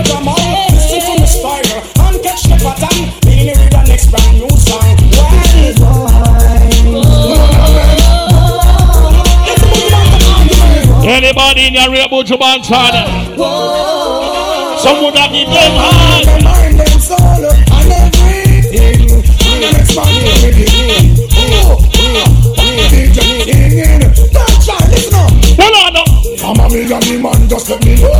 drama? 0.05 0.35
Listen 0.71 1.01
to 1.01 1.21
the 1.21 1.27
style 1.27 1.85
catch 2.25 2.43
the 2.45 2.57
pattern. 2.65 3.12
With 3.25 3.71
the 3.71 3.83
next 3.87 4.11
brand 4.11 4.39
new 4.39 4.49
song. 4.57 4.83
Anybody 11.07 11.66
in 11.66 11.75
your 11.75 11.91
real 11.93 12.09
Buju 12.09 12.39
Banton? 12.39 13.37
Some 14.81 15.05
would 15.05 15.16
have 15.16 15.31
give 15.33 15.49
them 15.49 15.73
hard. 15.77 16.64
Just 27.55 27.70
let 27.70 27.85
me 27.85 27.94
know. 28.02 28.10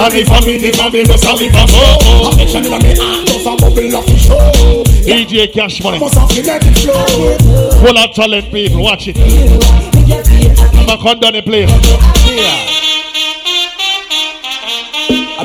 And 0.00 0.14
if 0.14 0.30
I'm 0.30 0.48
in 0.48 0.62
the 0.62 0.72
family, 0.72 1.04
just 1.04 1.24
little 1.24 1.66
more. 1.76 2.32
Affection 2.32 2.64
in 2.64 2.70
my 2.70 2.78
heart, 2.96 3.26
just 3.26 3.46
a 3.46 3.56
bubble 3.60 3.96
of 3.96 4.06
the 4.06 4.16
show. 4.16 4.84
DJ 5.04 5.52
Cash 5.52 5.82
Money. 5.82 5.98
Must 5.98 6.14
have 6.14 6.30
it 6.32 6.78
flow. 6.78 7.04
Full 7.84 7.98
of 7.98 8.14
talent 8.14 8.50
people, 8.50 8.82
watch 8.82 9.08
it. 9.08 9.18
I'm 9.18 10.88
a 10.88 10.96
condone 11.02 11.34
the 11.34 11.42
play. 11.42 11.66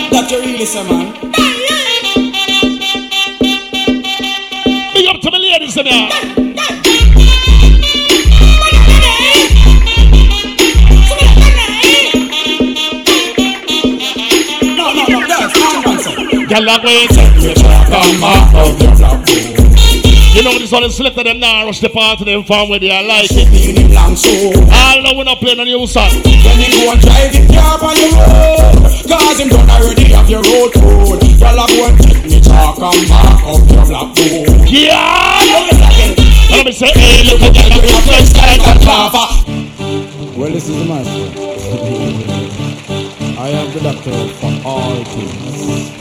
That 0.10 0.32
you 0.32 0.40
really 0.40 0.66
say, 0.66 0.84
man. 0.88 1.14
Big 4.94 5.08
up 5.08 5.22
to 5.22 5.30
the 5.30 5.38
ladies 5.38 5.78
in 5.78 5.86
there. 5.86 6.47
Down, 16.50 16.64
sir. 16.64 16.64
Girl, 16.64 16.70
I'm 16.70 16.84
waiting. 16.84 17.28
Come 17.92 18.22
back 18.22 18.54
of 18.56 18.80
your 18.80 18.96
You 20.36 20.44
know 20.44 20.58
this 20.60 20.72
one 20.72 20.84
is 20.84 20.96
selected 20.96 21.26
them 21.26 21.40
now, 21.40 21.66
rush 21.66 21.80
the 21.82 21.90
part 21.90 22.20
of 22.20 22.26
them 22.26 22.44
farm 22.44 22.70
where 22.70 22.80
they 22.80 22.92
are 22.92 23.04
like 23.04 23.32
it. 23.32 23.48
Beanie 23.52 23.90
blank 23.90 24.18
so 24.18 24.30
All 24.72 25.02
know 25.02 25.18
we're 25.18 25.26
not 25.26 25.40
playing 25.40 25.60
a 25.60 25.66
new 25.66 25.88
song. 25.88 26.10
Then 26.24 26.60
you 26.62 26.70
go 26.72 26.92
and 26.94 27.02
drive 27.02 27.36
it 27.36 27.52
car 27.52 27.82
on 27.84 27.96
your 28.00 28.14
road 28.16 28.80
Cause 29.08 29.40
him 29.40 29.50
done 29.50 29.70
already 29.70 30.06
have 30.14 30.30
your 30.30 30.42
road 30.44 30.72
code 30.72 31.24
Y'all 31.40 31.60
are 31.60 31.68
going 31.68 31.98
to 31.98 32.16
me 32.24 32.40
talk 32.40 32.78
and 32.80 33.08
back 33.10 33.44
up 33.44 33.66
your 33.68 33.86
black 33.90 34.14
road 34.16 34.70
Yeah! 34.70 35.98
Let 36.52 36.66
me 36.66 36.72
say, 36.72 36.92
hey, 36.96 37.28
look 37.28 37.42
at 37.42 37.54
that, 37.54 37.76
look 37.76 37.84
at 37.84 38.04
Flex 38.08 38.32
like 38.38 38.62
a 38.62 38.80
that. 38.88 40.38
Well, 40.38 40.52
this 40.52 40.70
is 40.70 40.78
the 40.78 40.86
master. 40.86 41.28
I 43.40 43.50
am 43.50 43.74
the 43.74 43.80
doctor 43.82 44.28
for 44.40 44.68
all 44.68 45.04
things. 45.04 45.97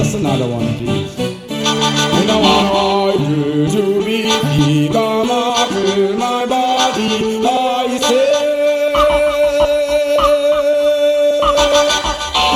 Just 0.00 0.16
another 0.16 0.48
one, 0.48 0.64
please. 0.78 1.12
You 1.18 2.24
know 2.24 2.40
I 2.40 3.16
do 3.20 3.68
to 3.68 4.02
be 4.02 4.24
I'm 4.24 5.28
a 5.28 5.66
feel 5.68 6.16
my 6.16 6.46
body 6.46 7.36
I 7.44 7.98
say. 8.08 8.30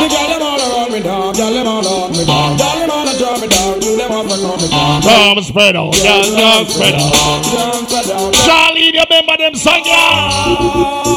The 0.00 0.06
girl 0.08 0.28
them 0.32 0.42
all 0.42 0.58
around 0.58 0.92
me 0.92 1.00
down 1.02 1.34
Girl 1.34 1.52
them 1.52 1.66
all 1.66 1.86
on 1.86 2.12
me 2.12 2.24
down 2.24 2.56
Girl 2.56 2.76
them 2.80 2.90
all 2.90 3.18
draw 3.18 3.38
me 3.38 3.48
down 3.48 3.78
Do 3.78 3.96
them 3.98 4.10
all 4.10 4.24
come 4.26 4.62
me 4.62 4.68
down 4.68 5.02
Tom 5.02 5.42
spread 5.42 5.76
out, 5.76 5.94
yeah, 6.02 6.22
Tom 6.22 6.66
spread 6.66 6.94
out. 6.94 7.12
Down, 7.12 7.86
spread 7.86 8.10
out 8.10 8.73
You 9.04 9.20
remember 9.20 9.36
them 9.36 9.54
song, 9.54 9.84
yeah? 9.84 10.48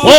Oh, 0.03 0.11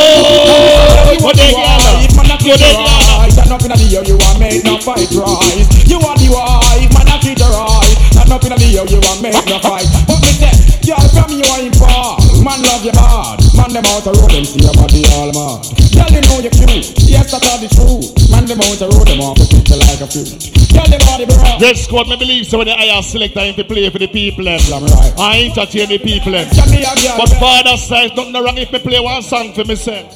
what 1.20 1.36
they 1.36 1.52
got? 1.52 1.84
What 2.16 2.24
they 2.40 2.72
got? 2.72 3.28
Stand 3.28 3.52
up 3.52 3.60
in 3.60 3.68
the 3.68 3.76
air, 3.92 4.00
you 4.08 4.16
want 4.16 4.40
make 4.40 4.64
no 4.64 4.80
fight 4.80 5.04
right. 5.12 5.68
You 5.84 6.00
are 6.00 6.16
the 6.16 6.32
wife, 6.32 6.88
man, 6.96 7.12
I 7.12 7.20
treat 7.20 7.36
her 7.36 7.52
right. 7.52 7.92
Stand 8.16 8.32
up 8.32 8.40
in 8.40 8.56
the 8.56 8.64
air, 8.72 8.88
you 8.88 9.04
want 9.04 9.20
make 9.20 9.36
no 9.44 9.60
fight. 9.60 9.84
But 10.08 10.16
me 10.24 10.32
say, 10.32 10.48
girl, 10.80 11.04
from 11.12 11.28
you 11.28 11.44
ain't 11.60 11.76
far. 11.76 12.16
Man 12.40 12.56
love 12.64 12.88
you 12.88 12.96
hard. 12.96 13.36
Man 13.52 13.68
them 13.76 13.84
out 13.92 14.00
the 14.00 14.16
road, 14.16 14.32
them 14.32 14.48
see 14.48 14.64
your 14.64 14.72
body 14.72 15.04
all 15.20 15.28
mad. 15.36 15.60
Girl, 15.92 16.08
they 16.08 16.24
know 16.24 16.40
you're 16.40 16.56
cute. 16.56 16.88
Yes, 17.04 17.36
that's 17.36 17.44
all 17.52 17.60
the 17.60 17.68
truth. 17.68 18.16
Man 18.32 18.48
them 18.48 18.64
out 18.64 18.80
the 18.80 18.88
road, 18.96 19.12
them 19.12 19.20
off 19.20 19.36
the 19.36 19.44
you 19.44 19.76
like 19.76 20.00
a 20.00 20.08
fruit. 20.08 20.57
Girl, 20.78 20.86
them 20.86 21.02
body 21.02 21.26
bra. 21.26 21.58
This 21.58 21.84
squad, 21.84 22.06
me 22.08 22.16
believe 22.16 22.46
so 22.46 22.58
when 22.58 22.68
the 22.68 22.74
higher 22.74 23.02
selector 23.02 23.40
him 23.40 23.54
to 23.56 23.64
play 23.64 23.90
for 23.90 23.98
the 23.98 24.06
people 24.06 24.46
eh, 24.46 24.58
them. 24.58 24.84
right. 24.84 25.14
I 25.18 25.50
entertain 25.50 25.88
the 25.88 25.98
people 25.98 26.34
eh. 26.34 26.44
them. 26.44 26.54
Girl, 26.54 26.70
me 26.70 26.86
a 26.86 26.94
girl, 26.94 27.18
But 27.18 27.30
father 27.42 27.76
says 27.76 28.14
nothing 28.14 28.34
wrong 28.34 28.58
if 28.58 28.70
me 28.70 28.78
play 28.78 29.00
one 29.00 29.22
song 29.22 29.52
for 29.52 29.64
myself. 29.64 30.06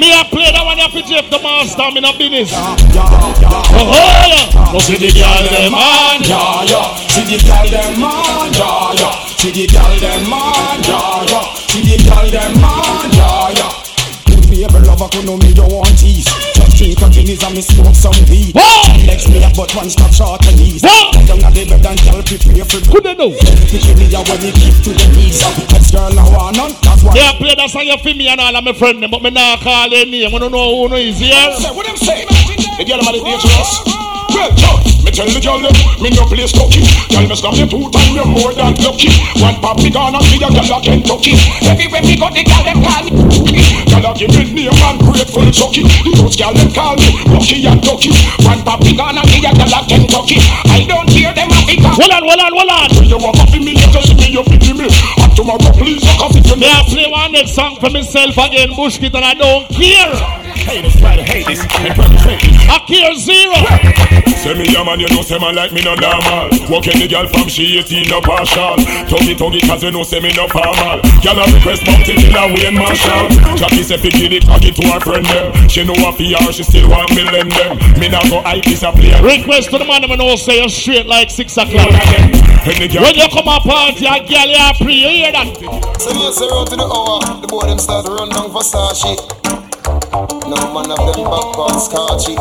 Me 0.00 0.08
a 0.16 0.24
play 0.32 0.48
that 0.48 0.64
one 0.64 0.80
for 0.90 1.02
Jeff 1.04 1.28
the 1.28 1.38
master, 1.44 1.90
me 1.92 2.00
not 2.00 2.16
business. 2.16 2.50
Oh, 2.54 2.72
yeah. 3.84 4.72
Go 4.72 4.78
see 4.80 4.96
the 4.96 5.12
girl 5.12 5.44
them 5.44 5.72
man. 5.72 6.22
Yeah, 6.24 6.64
yeah. 6.64 6.96
See 7.12 7.24
the 7.28 7.36
girl 7.44 7.68
them 7.68 8.00
man. 8.00 8.52
Yeah, 8.56 8.96
yeah. 8.96 9.12
See 9.36 9.52
the 9.52 9.66
girl 9.68 9.94
them 10.00 10.30
man. 10.30 10.82
Yeah, 10.88 11.28
yeah. 11.28 11.54
See 11.68 11.82
the 11.84 11.96
girl 12.08 12.30
them 12.30 12.60
man. 12.60 12.73
Yeah, 14.64 14.72
yeah. 14.72 14.80
Good 14.80 14.80
baby 14.80 14.86
lover, 14.88 15.08
could 15.12 15.24
know 15.26 15.36
me 15.36 15.52
you 15.52 15.66
want 15.68 15.98
tease. 15.98 16.24
Just 16.24 16.76
drink 16.76 17.00
a 17.02 17.08
Guinness 17.12 17.44
and 17.44 17.54
me 17.54 17.60
smoke 17.60 17.94
some 17.94 18.16
weed. 18.30 18.54
Next 19.04 19.28
me 19.28 19.44
a 19.44 19.50
but 19.52 19.68
one 19.76 19.90
stop 19.90 20.12
short 20.12 20.40
and 20.46 20.60
ease. 20.60 20.80
Down 20.80 21.44
at 21.44 21.52
the 21.52 21.64
bed 21.68 21.84
and 21.84 21.98
tell 22.00 22.22
people 22.24 22.52
Could 22.88 23.04
they 23.04 23.14
know? 23.14 23.30
Give 23.68 23.98
me 23.98 24.08
a 24.08 24.20
when 24.24 24.40
me 24.40 24.50
give 24.56 24.78
to 24.84 24.90
the 24.96 25.06
needs. 25.12 25.44
Ex 25.74 25.90
girl 25.90 26.12
now 26.14 26.30
want 26.32 26.56
none. 26.56 26.72
That's 26.80 27.02
why. 27.04 27.12
Yeah, 27.14 27.36
play 27.36 27.54
that 27.54 27.68
song 27.68 27.84
feel 28.00 28.16
me 28.16 28.28
and 28.28 28.40
all 28.40 28.56
of 28.56 28.64
my 28.64 28.72
friends, 28.72 29.04
but 29.04 29.22
me 29.22 29.30
not 29.30 29.60
call 29.60 29.90
their 29.90 30.06
name. 30.06 30.34
I 30.34 30.38
don't 30.38 30.52
know 30.52 30.88
who 30.88 30.88
no 30.88 30.96
is 30.96 31.18
here. 31.18 31.36
What 31.74 31.84
them 31.86 31.96
say? 31.96 32.24
The 32.24 32.84
girl 32.88 33.04
man 33.04 33.20
is 33.20 33.22
dangerous. 33.22 33.70
Well, 34.32 34.84
me 34.84 34.93
tell 35.14 35.30
the 35.30 35.38
girl 35.38 35.62
me 36.02 36.10
no 36.10 36.26
place 36.26 36.50
cookie. 36.50 36.82
Girl, 37.14 37.24
me 37.30 37.34
snap 37.38 37.54
you 37.54 37.70
two 37.70 37.86
times, 37.94 38.10
you're 38.10 38.26
more 38.26 38.50
than 38.50 38.74
lucky. 38.82 39.14
One 39.38 39.56
pop 39.62 39.78
me 39.78 39.88
gonna 39.88 40.18
see 40.26 40.42
a 40.42 40.50
girl 40.50 40.74
a 40.74 40.78
Kentucky. 40.82 41.38
Everywhere 41.62 42.02
me 42.02 42.18
go, 42.18 42.26
the 42.34 42.42
girl 42.42 42.62
them 42.66 42.82
call 42.82 43.06
me. 43.06 43.62
Girl 43.86 44.04
a 44.04 44.10
give 44.18 44.34
me 44.34 44.66
name 44.66 44.74
and 44.74 44.98
grateful 44.98 45.46
chucky. 45.54 45.86
Those 46.18 46.34
girl 46.34 46.52
them 46.52 46.70
call 46.74 46.98
me 46.98 47.08
Rocky 47.30 47.62
and 47.62 47.78
Ducky. 47.78 48.10
One 48.42 48.60
pop 48.66 48.82
me 48.82 48.98
gonna 48.98 49.22
see 49.30 49.46
a 49.46 49.54
girl 49.54 49.70
a 49.70 49.80
Kentucky. 49.86 50.42
I 50.66 50.82
don't 50.82 51.08
hear 51.14 51.30
them 51.30 51.48
a 51.54 51.60
big 51.62 51.80
Hold 51.84 52.10
on, 52.10 52.22
hold 52.26 52.42
on, 52.42 52.52
hold 52.52 52.72
on. 52.74 52.90
You 53.06 53.18
want 53.22 53.38
to 53.38 53.58
me, 53.62 53.78
you 53.78 53.88
just 53.94 54.18
me, 54.18 54.34
you 54.34 54.42
feel 54.50 54.74
me. 54.74 54.90
And 54.90 55.30
tomorrow, 55.38 55.70
please, 55.78 56.02
you 56.02 56.14
can 56.18 56.30
fit 56.34 56.50
Me 56.58 56.66
I 56.66 56.82
play 56.90 57.06
one 57.06 57.30
next 57.30 57.54
song 57.54 57.78
for 57.78 57.90
myself 57.90 58.34
again, 58.34 58.74
Bush 58.74 58.98
Kid, 58.98 59.14
and 59.14 59.24
I 59.24 59.34
don't 59.34 59.70
care. 59.70 60.10
Hate 60.66 60.82
this, 60.82 60.98
try 60.98 61.14
to 61.14 61.22
hate 61.22 61.46
this, 61.46 61.60
and 61.60 61.94
perpetrate 61.94 62.40
this. 62.40 62.56
I 62.66 62.82
care 62.88 63.14
zero. 63.14 63.58
Say 64.40 64.54
me 64.56 64.66
a 64.74 64.84
man, 64.84 65.03
you 65.04 65.14
know, 65.14 65.22
say 65.22 65.38
man 65.38 65.54
like 65.54 65.72
me 65.72 65.84
no 65.84 65.94
normal. 65.94 66.48
Walking 66.72 66.96
the 66.96 67.04
girl 67.04 67.28
from 67.28 67.48
she 67.48 67.76
18 67.76 68.08
no 68.08 68.20
partial. 68.24 68.80
Tuggy 69.04 69.36
tuggy, 69.36 69.60
cause 69.68 69.84
you 69.84 69.92
know, 69.92 70.02
say 70.02 70.20
me 70.20 70.32
no 70.32 70.48
formal. 70.48 71.04
Girl 71.20 71.36
a 71.36 71.44
request 71.52 71.84
mountain 71.84 72.16
till 72.16 72.32
a 72.32 72.48
Wayne 72.48 72.72
Marshall. 72.72 73.28
Jackie 73.60 73.84
say 73.84 74.00
fi 74.00 74.08
give 74.08 74.32
the 74.32 74.40
cocky 74.40 74.72
to 74.72 74.82
her 74.88 75.00
friend 75.00 75.26
them. 75.28 75.52
She 75.68 75.84
know 75.84 75.92
what 76.00 76.16
fi 76.16 76.32
her, 76.32 76.52
she 76.52 76.64
still 76.64 76.88
want 76.88 77.12
me 77.12 77.24
lend 77.28 77.52
them. 77.52 77.76
Me 78.00 78.08
not 78.08 78.24
go 78.32 78.40
hype 78.40 78.64
this 78.64 78.82
a 78.82 78.92
player. 78.92 79.20
Request 79.20 79.70
to 79.70 79.78
the 79.78 79.84
man, 79.84 80.08
I'm 80.08 80.16
know 80.16 80.36
say 80.36 80.62
you 80.62 80.68
straight 80.72 81.06
like 81.06 81.28
6 81.28 81.52
o'clock. 81.52 81.92
When 82.64 82.80
When 82.80 83.14
you 83.14 83.28
come 83.28 83.48
a 83.48 83.60
party, 83.60 84.08
a 84.08 84.24
girl 84.24 84.48
you 84.48 84.56
are 84.56 84.74
free, 84.80 85.04
you 85.04 85.08
hear 85.20 85.32
that? 85.36 85.52
So 86.00 86.16
me 86.16 86.32
say 86.32 86.48
round 86.48 86.72
to 86.72 86.76
the 86.80 86.88
hour, 86.88 87.20
the 87.40 87.46
boy 87.46 87.68
them 87.68 87.78
start 87.78 88.06
to 88.08 88.12
run 88.12 88.32
down 88.32 88.48
for 88.48 88.64
Sashi. 88.64 89.20
No 90.48 90.56
man 90.72 90.88
of 90.88 90.96
them 90.96 91.28
back 91.28 91.58
on 91.60 91.76
scotchy. 91.76 92.34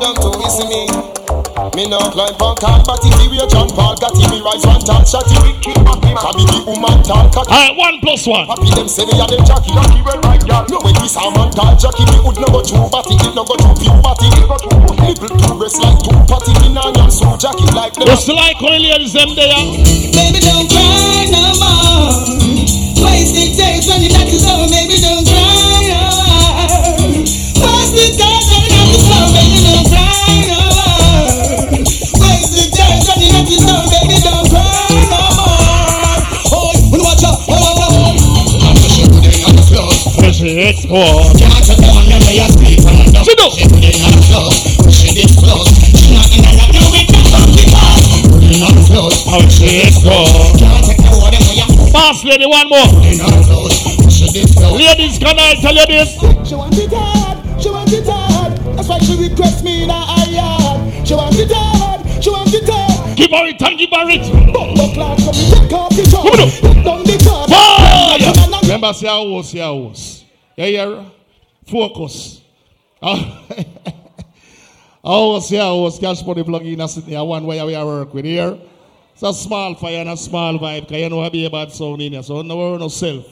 Them 0.00 0.14
too 0.16 0.32
easy 0.48 0.64
me. 0.64 1.19
Me 1.70 1.86
no 1.86 2.02
climb 2.10 2.34
on 2.42 2.56
card, 2.58 2.82
but 2.82 2.98
if 2.98 3.14
you 3.30 3.46
John 3.46 3.70
Paul 3.70 3.94
got 3.94 4.10
him, 4.18 4.42
rise 4.42 4.66
one 4.66 4.82
tall 4.82 5.06
shotty. 5.06 5.38
Can 5.62 6.34
be 6.34 6.42
the 6.42 6.58
woman 6.66 6.98
tall 7.06 7.30
cocky. 7.30 7.46
Alright, 7.46 7.78
one 7.78 7.96
plus 8.02 8.26
one. 8.26 8.42
Happy 8.50 8.74
them 8.74 8.90
say 8.90 9.06
me 9.06 9.14
a 9.14 9.24
them 9.30 9.46
jockey. 9.46 9.70
Jockey 9.70 10.02
well 10.02 10.18
right 10.26 10.42
girl. 10.42 10.66
No 10.66 10.82
when 10.82 10.98
we 10.98 11.06
saw 11.06 11.30
man 11.30 11.48
tall 11.54 11.78
jockey, 11.78 12.02
me 12.10 12.18
would 12.26 12.42
no 12.42 12.50
go 12.50 12.60
too 12.60 12.82
batty, 12.90 13.14
it 13.14 13.32
no 13.38 13.46
go 13.46 13.54
too 13.54 13.70
puberty. 13.78 14.26
Nipple 14.98 15.30
two 15.30 15.54
breast 15.54 15.78
like 15.78 15.94
two 16.02 16.10
patty, 16.26 16.52
me 16.58 16.74
nah 16.74 16.90
yam 16.90 17.06
so 17.06 17.38
jockey 17.38 17.64
like 17.70 17.94
them. 17.94 18.10
Just 18.10 18.26
like 18.26 18.58
how 18.58 18.74
the 18.74 18.82
ladies 18.82 19.14
them 19.14 19.30
there. 19.38 19.54
Baby, 20.10 20.42
don't 20.42 20.66
cry 20.66 21.30
no 21.30 21.54
more. 21.62 22.18
Wasted 22.98 23.54
days 23.54 23.86
when 23.86 24.02
your 24.02 24.12
night 24.18 24.26
is 24.26 24.42
over, 24.42 24.66
baby, 24.66 24.98
don't 24.98 25.22
cry 25.22 25.86
no 25.86 26.02
more. 26.18 27.22
Wasted 27.62 28.18
days 28.18 28.39
Push 40.40 40.56
it, 40.56 40.88
oh. 40.88 41.20
Can't 41.36 41.68
you 41.68 41.76
tell 41.76 42.00
me 42.00 42.16
where 42.16 42.32
you 42.32 42.48
sleep 42.48 42.80
don't 42.80 43.28
Sit. 43.28 43.36
She 43.36 43.68
it 43.68 44.00
on 44.00 44.08
the 44.08 44.24
floor, 44.24 44.48
push 44.80 45.04
it 45.12 45.28
close. 45.36 45.68
She 46.00 46.16
not 46.16 46.32
in 46.32 46.40
a 46.40 46.56
lock, 46.56 46.72
no, 46.72 46.80
it 46.96 47.12
not 47.12 47.28
from 47.28 47.52
the 47.52 47.64
car. 47.68 47.92
Put 48.24 48.48
it 48.48 48.64
on 48.64 48.72
the 48.72 48.84
floor, 48.88 49.12
Push 49.12 49.60
it, 49.68 50.00
oh. 50.08 50.56
can't 50.56 50.80
take 50.88 51.04
no 51.04 51.12
order 51.20 51.36
when 51.44 51.60
you 51.60 51.68
Boss 51.92 52.24
lady, 52.24 52.48
one 52.48 52.72
more. 52.72 52.88
put 52.88 53.04
it 53.04 53.20
on 53.20 53.36
the 53.36 53.44
floor, 53.44 53.68
close. 54.56 54.80
Ladies, 54.80 55.20
can 55.20 55.36
I 55.36 55.60
tell 55.60 55.76
you 55.76 55.84
this? 55.92 56.16
She 56.48 56.56
want 56.56 56.72
it 56.72 56.88
hard, 56.88 57.36
she 57.60 57.68
want 57.68 57.92
it 57.92 58.08
hard. 58.08 58.56
That's 58.80 58.88
why 58.88 58.96
she 59.04 59.20
requests 59.20 59.60
me 59.60 59.84
in 59.84 59.92
her 59.92 60.24
yard. 60.24 61.04
She 61.04 61.12
want 61.20 61.36
it 61.36 61.52
hard, 61.52 62.00
she 62.16 62.32
want 62.32 62.48
it 62.48 62.64
hard. 62.64 63.12
Give 63.12 63.28
her 63.28 63.44
it 63.44 63.60
and 63.60 63.76
give 63.76 63.92
her 63.92 64.08
it. 64.08 64.24
Bumbo 64.56 64.88
class, 64.96 65.20
come 65.20 65.36
and 65.36 65.52
take 65.52 65.76
off 65.76 65.92
the 65.92 66.04
top. 66.08 66.24
Come 66.24 66.40
on. 66.40 66.48
Put 66.64 66.80
down 66.80 67.04
the 67.04 67.16
top. 67.28 67.44
Fire! 67.52 68.64
Remember, 68.64 68.92
say 68.96 69.08
I 69.08 69.20
was, 69.20 69.50
say 69.52 69.60
I 69.60 69.68
was. 69.68 70.19
Yeah, 70.56 70.66
yeah. 70.66 71.10
Focus. 71.66 72.42
Oh, 75.02 75.30
I 75.30 75.34
was 75.34 75.48
here, 75.48 75.62
I 75.62 75.72
was 75.72 75.98
cash 75.98 76.22
money 76.26 76.44
plug 76.44 76.66
in 76.66 76.86
city, 76.86 77.14
a 77.14 77.24
one 77.24 77.46
way 77.46 77.64
we 77.64 77.74
are 77.74 77.86
work 77.86 78.12
with 78.12 78.26
here. 78.26 78.58
It's 79.14 79.22
a 79.22 79.32
small 79.32 79.74
fire 79.74 80.00
and 80.00 80.10
a 80.10 80.16
small 80.16 80.58
vibe, 80.58 80.82
because 80.82 80.98
you 80.98 81.08
know 81.08 81.22
I 81.22 81.30
be 81.30 81.46
a 81.46 81.50
bad 81.50 81.72
sound 81.72 82.02
in 82.02 82.12
here, 82.12 82.22
so 82.22 82.42
no 82.42 82.58
worry 82.58 82.76
no 82.76 82.88
self. 82.88 83.24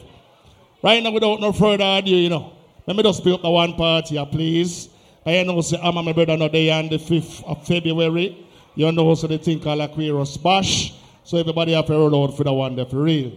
Right 0.81 1.03
now, 1.03 1.11
without 1.11 1.39
no 1.39 1.51
further 1.51 1.83
ado, 1.83 2.09
you 2.09 2.29
know, 2.29 2.53
let 2.87 2.97
me 2.97 3.03
just 3.03 3.23
pick 3.23 3.35
up 3.35 3.43
the 3.43 3.51
one 3.51 3.75
part 3.75 4.07
here, 4.07 4.25
please. 4.25 4.89
I 5.23 5.43
know, 5.43 5.61
say, 5.61 5.79
I'm 5.79 5.93
my 5.93 6.11
brother, 6.11 6.35
no 6.37 6.49
day 6.49 6.71
on 6.71 6.89
the 6.89 6.97
5th 6.97 7.43
of 7.43 7.67
February. 7.67 8.47
You 8.73 8.91
know, 8.91 9.13
so 9.13 9.27
think 9.37 9.61
called 9.61 9.81
Aquarius 9.81 10.37
Bash. 10.37 10.95
So 11.23 11.37
everybody 11.37 11.73
have 11.73 11.85
to 11.85 11.93
roll 11.93 12.23
out 12.23 12.35
for 12.35 12.45
the 12.45 12.53
one 12.53 12.75
that 12.77 12.89
for 12.89 13.03
real. 13.03 13.33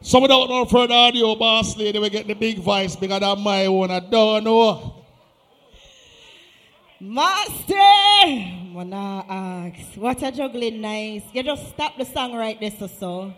So 0.00 0.20
without 0.20 0.48
no 0.48 0.64
further 0.64 0.94
audio 0.94 1.34
boss 1.34 1.76
lady, 1.76 1.98
we 1.98 2.10
get 2.10 2.26
the 2.26 2.34
big 2.34 2.58
voice 2.58 2.94
bigger 2.94 3.18
than 3.18 3.40
my 3.40 3.66
own. 3.66 3.90
I 3.90 4.00
don't 4.00 4.44
know. 4.44 5.04
Master! 7.00 7.74
Wanna 8.72 9.24
ask, 9.28 9.96
what 9.96 10.22
a 10.22 10.32
juggling 10.32 10.80
nice. 10.80 11.22
You 11.32 11.42
just 11.42 11.68
stop 11.68 11.96
the 11.98 12.04
song 12.04 12.34
right 12.34 12.58
there, 12.58 12.70
so 12.70 12.86
so. 12.86 13.34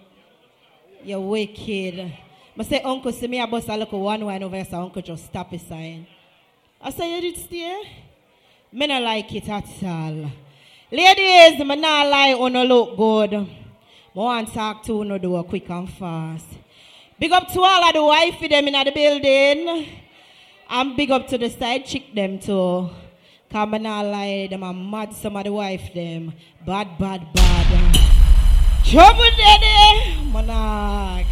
You're 1.03 1.21
wicked. 1.21 2.13
I 2.59 2.63
say, 2.65 2.81
Uncle, 2.83 3.13
see 3.13 3.29
me, 3.29 3.41
I 3.41 3.47
bust 3.47 3.69
a 3.69 3.77
look 3.77 3.93
one 3.93 4.25
wine 4.25 4.43
over 4.43 4.57
here, 4.57 4.65
so 4.65 4.83
Uncle 4.83 5.03
just 5.03 5.27
stop 5.27 5.51
his 5.51 5.63
sign. 5.63 6.07
I 6.81 6.91
say, 6.91 7.15
you 7.15 7.21
did 7.21 7.41
stay? 7.41 7.83
Me 8.73 8.87
not 8.87 9.03
like 9.03 9.35
it 9.35 9.49
at 9.49 9.65
all. 9.83 10.31
Ladies, 10.91 11.59
me 11.65 11.77
not 11.77 12.09
lie, 12.09 12.35
on 12.35 12.53
no 12.53 12.65
look 12.65 12.97
good. 12.97 13.49
To 14.19 14.45
talk 14.53 14.83
to 14.83 15.05
no 15.05 15.17
do 15.17 15.41
quick 15.45 15.71
and 15.71 15.89
fast. 15.89 16.45
Big 17.21 17.31
up 17.31 17.47
to 17.53 17.61
all 17.61 17.85
of 17.85 17.95
the 17.95 18.03
wifey 18.03 18.49
them 18.49 18.67
in 18.67 18.75
the 18.75 18.91
building. 18.91 19.87
And 20.69 20.97
big 20.97 21.13
up 21.13 21.29
to 21.29 21.39
the 21.39 21.49
side 21.49 21.87
chick 21.87 22.13
them 22.17 22.41
too. 22.41 22.91
Cause 23.49 23.69
me 23.69 23.79
not 23.79 24.07
lie, 24.07 24.49
them 24.51 24.65
are 24.65 24.75
mad 24.75 25.15
some 25.15 25.37
of 25.37 25.45
the 25.45 25.53
wife 25.53 25.95
them. 25.95 26.33
Bad, 26.67 26.99
bad, 26.99 27.33
bad. 27.33 27.95
Trouble 28.85 29.31
daddy, 29.39 30.19
Monax. 30.35 31.27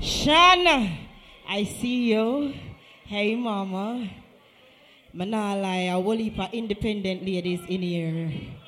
Shan, 0.00 0.92
I 1.48 1.64
see 1.64 2.12
you. 2.12 2.52
Hey 3.06 3.34
mama. 3.34 4.10
Lie, 5.14 5.88
a 5.88 5.92
whole 5.92 6.18
heap 6.18 6.38
of 6.38 6.52
independent 6.52 7.24
ladies 7.24 7.60
in 7.66 7.80
here. 7.80 8.59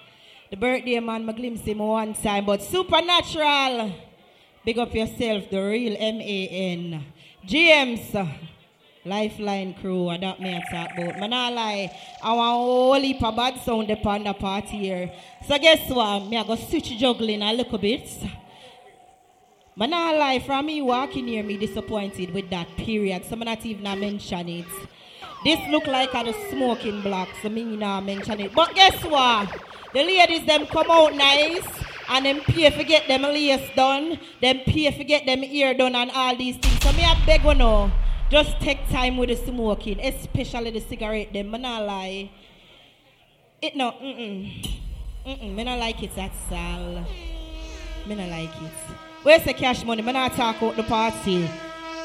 The 0.53 0.59
birthday 0.59 1.01
man, 1.01 1.27
I 1.27 1.33
glimpse 1.33 1.63
him 1.63 1.79
one 1.79 2.13
time, 2.13 2.45
but 2.45 2.63
supernatural. 2.63 3.91
Big 4.63 4.79
up 4.79 4.95
yourself, 4.95 5.49
the 5.49 5.57
real 5.57 5.97
M-A-N. 5.99 7.03
James, 7.47 8.15
Lifeline 9.03 9.73
crew, 9.73 10.11
I 10.11 10.19
don't 10.19 10.39
I 10.45 10.63
talk 10.71 10.91
about. 10.93 11.19
Man, 11.19 11.33
I 11.33 11.49
lie, 11.49 11.99
I 12.23 12.35
want 12.35 12.53
whole 12.53 13.01
heap 13.01 13.23
of 13.23 13.35
bad 13.35 13.61
sound 13.63 13.91
upon 13.93 14.25
the 14.25 14.35
party 14.35 14.77
here. 14.77 15.11
So 15.49 15.57
guess 15.57 15.89
what? 15.89 16.29
Me 16.29 16.37
I 16.37 16.45
go 16.45 16.57
switch 16.57 16.99
juggling 16.99 17.41
a 17.41 17.51
little 17.55 17.79
bit. 17.79 18.07
Man, 19.75 19.95
I 19.95 20.19
lie, 20.19 20.39
from 20.41 20.67
me 20.67 20.83
walking 20.83 21.29
here, 21.29 21.43
me 21.43 21.57
disappointed 21.57 22.35
with 22.35 22.51
that 22.51 22.69
period. 22.77 23.25
So 23.25 23.33
I'm 23.33 23.39
not 23.39 23.65
even 23.65 23.85
mention 23.99 24.49
it. 24.51 24.67
This 25.45 25.59
look 25.71 25.87
like 25.87 26.15
a 26.15 26.33
smoking 26.51 27.03
block, 27.03 27.29
so 27.43 27.49
me 27.49 27.65
not 27.65 28.05
mention 28.05 28.39
it. 28.41 28.55
But 28.55 28.75
guess 28.75 29.03
what? 29.05 29.51
The 29.93 30.05
ladies 30.05 30.47
them 30.47 30.67
come 30.67 30.91
out 30.91 31.15
nice 31.15 31.67
and 32.09 32.25
them 32.25 32.41
pay 32.41 32.71
for 32.71 32.85
get 32.85 33.09
them 33.09 33.23
lace 33.23 33.69
done, 33.75 34.19
them 34.41 34.61
pay 34.61 34.91
for 34.91 35.03
get 35.05 35.27
them 35.27 35.43
ear 35.43 35.75
done 35.75 35.95
and 35.97 36.11
all 36.13 36.37
these 36.37 36.57
things. 36.57 36.81
So 36.83 36.93
me 36.93 37.05
I 37.05 37.21
beg 37.27 37.43
you 37.45 37.55
know, 37.55 37.91
just 38.31 38.61
take 38.61 38.89
time 38.89 39.17
with 39.17 39.31
the 39.31 39.37
smoking, 39.37 39.99
especially 40.01 40.71
the 40.71 40.81
cigarette 40.81 41.33
them. 41.33 41.51
Me 41.51 41.59
not 41.59 41.87
lie. 41.87 42.31
It 43.61 43.77
no, 43.77 43.93
mm-mm. 43.93 44.81
Mm-mm, 45.27 45.55
me 45.55 45.65
not 45.65 45.79
like 45.79 46.03
it 46.03 46.17
at 46.17 46.33
all. 46.51 47.05
Me 48.07 48.15
not 48.15 48.29
like 48.29 48.51
it. 48.63 48.73
Where's 49.23 49.45
the 49.45 49.55
cash 49.55 49.85
money? 49.85 50.03
Me 50.03 50.13
not 50.13 50.33
talk 50.35 50.63
about 50.63 50.77
the 50.77 50.83
party. 50.85 51.49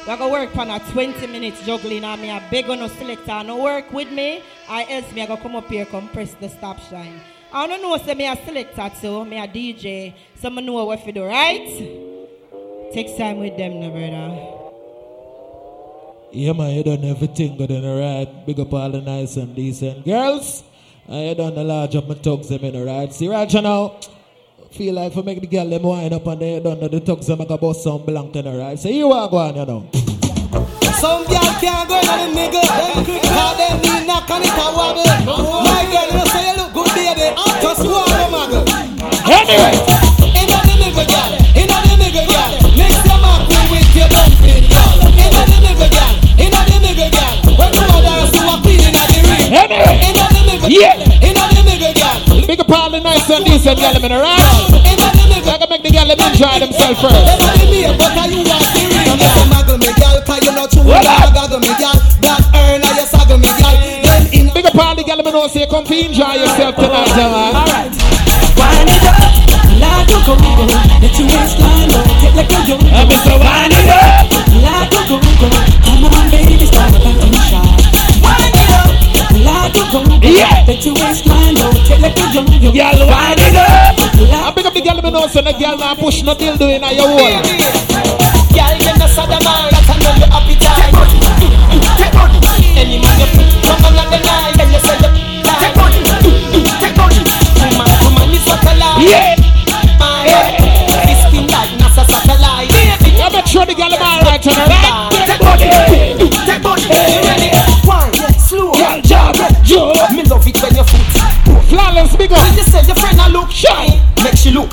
We 0.06 0.16
go 0.16 0.30
work 0.30 0.50
for 0.52 0.62
a 0.62 0.78
20 0.92 1.26
minutes 1.26 1.64
juggling 1.66 2.04
and 2.04 2.22
me 2.22 2.30
a 2.30 2.42
beg 2.50 2.68
on 2.70 2.78
no 2.78 2.88
selector 2.88 3.42
no 3.44 3.62
work 3.62 3.92
with 3.92 4.10
me. 4.10 4.42
I 4.68 4.86
else 4.88 5.12
me 5.12 5.22
I 5.22 5.26
go 5.26 5.36
come 5.36 5.56
up 5.56 5.68
here 5.68 5.84
come 5.84 6.08
press 6.08 6.34
the 6.34 6.48
stop 6.48 6.80
sign. 6.80 7.20
I 7.52 7.66
don't 7.66 7.82
know 7.82 7.96
say 7.98 8.14
me 8.14 8.26
a 8.26 8.36
selector 8.36 8.90
too, 9.00 9.24
me 9.24 9.38
a 9.38 9.46
DJ, 9.46 10.14
so 10.40 10.50
me 10.50 10.62
know 10.62 10.84
what 10.84 11.04
to 11.04 11.12
do, 11.12 11.24
right? 11.24 11.66
Take 12.92 13.16
time 13.18 13.38
with 13.38 13.56
them, 13.58 13.80
no 13.80 13.90
brother. 13.90 14.54
Yeah, 16.32 16.52
man, 16.52 16.74
you 16.74 16.84
done 16.84 17.04
everything 17.04 17.56
good 17.56 17.70
and 17.70 17.84
alright. 17.84 18.46
Big 18.46 18.60
up 18.60 18.72
all 18.72 18.90
the 18.90 19.00
nice 19.00 19.36
and 19.36 19.54
decent 19.54 20.04
girls. 20.04 20.62
You 21.06 21.34
done 21.34 21.54
the 21.54 21.64
large 21.64 21.96
up 21.96 22.08
my 22.08 22.14
tugs 22.14 22.48
them 22.48 22.64
in 22.64 22.76
alright. 22.76 23.12
See 23.12 23.28
right 23.28 23.50
you 23.52 23.62
now. 23.62 23.98
Feel 24.78 24.94
like 24.94 25.12
for 25.12 25.24
make 25.24 25.40
the 25.40 25.46
girl 25.48 25.68
them 25.68 25.82
wind 25.82 26.14
up 26.14 26.24
and 26.28 26.40
they 26.40 26.60
done 26.60 26.78
the 26.78 27.00
tugs 27.00 27.26
them 27.26 27.40
like 27.40 27.50
a 27.50 27.58
bust 27.58 27.82
some 27.82 28.00
blank 28.06 28.36
in 28.36 28.46
her 28.46 28.56
right. 28.56 28.78
So 28.78 28.88
you 28.88 29.10
are 29.10 29.28
going, 29.28 29.56
you 29.56 29.66
know. 29.66 29.90
Some 31.02 31.26
girl 31.26 31.50
can't 31.58 31.88
go 31.90 31.98
in 31.98 32.06
on 32.06 32.18
the 32.22 32.28
nigga. 32.38 32.62
Cause 32.62 33.56
them 33.58 33.82
need 33.82 34.06
knock 34.06 34.30
on 34.30 34.38
it 34.38 34.54
and 34.54 34.74
wobble. 34.78 35.02
My 35.66 35.82
girl, 35.90 36.06
you 36.06 36.14
know 36.14 36.30
say 36.30 36.46
you 36.46 36.54
look 36.62 36.70
good, 36.78 36.94
baby. 36.94 37.26
Just 37.58 37.82
walk 37.90 38.06
the 38.06 38.22
muggle. 38.30 38.62
Anyway. 39.26 39.74
In 40.38 40.46
on 40.46 40.62
the 40.62 40.74
nigga, 40.78 41.04
girl. 41.10 41.30
In 41.58 41.70
on 41.74 41.82
the 41.82 41.94
nigga, 41.98 42.22
girl. 42.30 42.50
Mix 42.78 42.94
your 43.02 43.18
mouth 43.18 43.50
with 43.50 43.98
your 43.98 44.06
dumpling, 44.14 44.62
girl. 44.70 44.94
In 45.10 45.34
on 45.42 45.46
the 45.50 45.58
nigga, 45.58 45.88
girl. 45.90 46.14
In 46.38 46.54
on 46.54 46.66
the 46.70 46.78
nigga, 46.86 47.06
girl. 47.18 47.34
When 47.58 47.70
you 47.74 47.82
you 47.82 48.46
are 48.46 48.60
cleaning 48.62 48.94
at 48.94 49.10
the 49.10 49.20
ring. 49.26 49.50
Anyway. 49.58 50.06
In 50.06 50.14
on 50.22 50.30
the 50.38 50.42
nigga, 50.46 50.70
Yeah. 50.70 51.18
Big 52.48 52.60
up 52.60 52.70
all 52.70 52.88
the 52.88 52.98
nice 52.98 53.28
and 53.28 53.44
decent 53.44 53.78
man, 53.78 54.10
alright? 54.10 54.40
I 54.40 55.60
can 55.60 55.68
make 55.68 55.82
the 55.82 55.92
them 55.92 56.16
enjoy 56.16 56.58
themselves 56.64 56.96
first. 56.96 57.12
Big 64.54 64.64
up 64.64 64.74
all 64.80 64.96
the 64.96 65.04
man, 65.04 65.18
know 65.30 65.46
say 65.48 65.66
come 65.66 65.84
fi 65.84 66.06
enjoy 66.06 66.40
yourself 66.40 66.74
tonight, 66.76 67.12
man. 67.20 67.52
Alright. 67.52 67.92
Wind 68.56 68.96
it 68.96 69.04
up, 69.04 69.20
like 69.76 70.08
a. 70.08 70.24
Let 71.04 71.12
your 71.20 71.28
waistline 71.28 71.92
roll, 71.92 72.08
take 72.16 72.32
like 72.32 72.48
a 72.48 72.64
yo-yo. 72.64 72.80
Wind 72.80 73.12
it 73.76 73.92
up. 73.92 74.24
Like 74.64 74.88
a 74.88 75.04
go-go. 75.04 75.58
Pick 85.10 85.16
up 85.16 85.16
the 85.16 85.16
girl, 85.16 85.16
man, 85.16 85.20
know 85.20 85.26
say 85.28 85.42
the 85.42 85.52
girl 85.52 85.76
now 85.78 85.94
push 85.94 86.22
no 86.22 86.34
dildo 86.34 86.68
in 86.68 86.82
your 86.96 87.08
wall. 87.08 87.42
Girl, 88.52 88.74
you 88.76 88.92
know 88.98 89.08
sodomite, 89.08 89.70
that's 89.72 89.88
another 89.88 90.18
your 90.18 90.30
appetite. 90.32 90.92
Take 91.96 92.14
money, 92.14 92.40
any 92.76 92.98
man 93.00 93.16
you 93.16 93.28
put, 93.32 93.48
come 93.64 93.84
on 93.84 93.98
and 93.98 94.10
deny, 94.12 94.52
then 94.56 94.68
you 94.72 94.80
say 94.80 94.96
you 95.00 95.10
take 95.60 95.76
money, 95.76 96.00
take 96.80 96.96
money. 96.96 97.20
Woman, 97.56 97.88
woman 98.04 98.30
is 98.36 98.44
what 98.44 98.64
I 98.66 98.74
like. 98.76 99.08
Yeah. 99.08 99.36
My 99.98 100.28
this 101.06 101.20
skin 101.28 101.46
like 101.48 101.72
NASA 101.80 102.04
satellite. 102.04 102.68
I 103.18 103.28
make 103.32 103.46
sure 103.46 103.66
the 103.66 103.74
girl 103.74 103.90
them 103.90 104.02
all 104.02 104.20
right 104.22 104.40
tonight. 104.40 104.68
Take 105.24 105.42
money, 105.42 105.68
take 106.44 106.62
money. 106.62 106.84
You 106.84 107.20
ready? 107.24 107.48
One, 107.86 108.12
slow, 108.38 108.72
Girl, 108.74 109.00
jump, 109.02 109.36
jump. 109.64 110.12
Me 110.12 110.22
love 110.24 110.46
it 110.46 110.60
when 110.62 110.74
your 110.74 110.84
foot. 110.84 111.00
Flawless, 111.68 112.16
big 112.16 112.32
up. 112.32 112.38
When 112.40 112.56
you 112.56 112.62
say 112.64 112.82
your 112.86 112.96
friend 112.96 113.20
I 113.20 113.28
look 113.28 113.50
shy, 113.50 113.86
make 113.86 113.96
she 113.96 113.96
look 113.96 114.07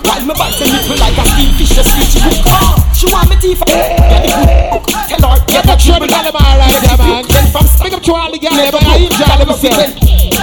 while 0.04 0.24
me 0.26 0.34
bite 0.36 0.54
say 0.58 0.68
nipple 0.68 0.98
like 1.00 1.18
a 1.18 1.24
steam 1.32 1.52
fish. 1.56 1.72
Just 1.72 1.90
switch 1.94 2.20
hook. 2.20 2.82
She 2.96 3.06
want 3.12 3.30
me 3.30 3.36
teeth. 3.38 3.62
Yeah, 3.68 4.20
the 4.20 4.30
hook. 4.36 4.84
Tell 5.08 5.24
her 5.30 5.40
get 5.48 5.66
a 5.66 5.76
the 5.76 6.08
girl 6.08 6.24
them 6.24 6.36
all 6.36 6.58
right, 6.58 6.74
yeah, 6.84 6.98
man. 6.98 7.24
Then 7.28 7.46
from 7.52 7.66
Big 7.84 7.94
up 7.94 8.02
to 8.02 8.14
all 8.14 8.32
the 8.32 8.40
girl 8.40 8.56
them, 8.56 8.74
I 8.76 8.98
enjoy 9.06 9.36
themselves. 9.40 9.94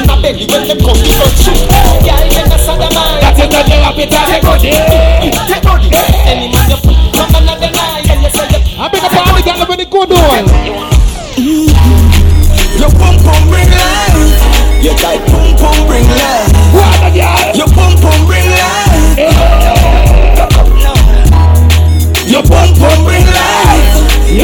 My 0.07 0.15
belly 0.20 0.47
when 0.47 0.69
them 0.69 0.79
come, 0.79 1.01
you 1.03 1.15
don't 1.19 1.37
shoot. 1.37 1.59
Girl, 2.07 2.24
when 2.31 2.47
the 2.49 2.59
sodomite. 2.59 3.20
That's 3.20 3.41
it, 3.41 3.51
that's 3.51 3.69
your 3.69 3.83
appetite, 3.83 4.43
take. 4.62 5.35
Take 5.49 5.61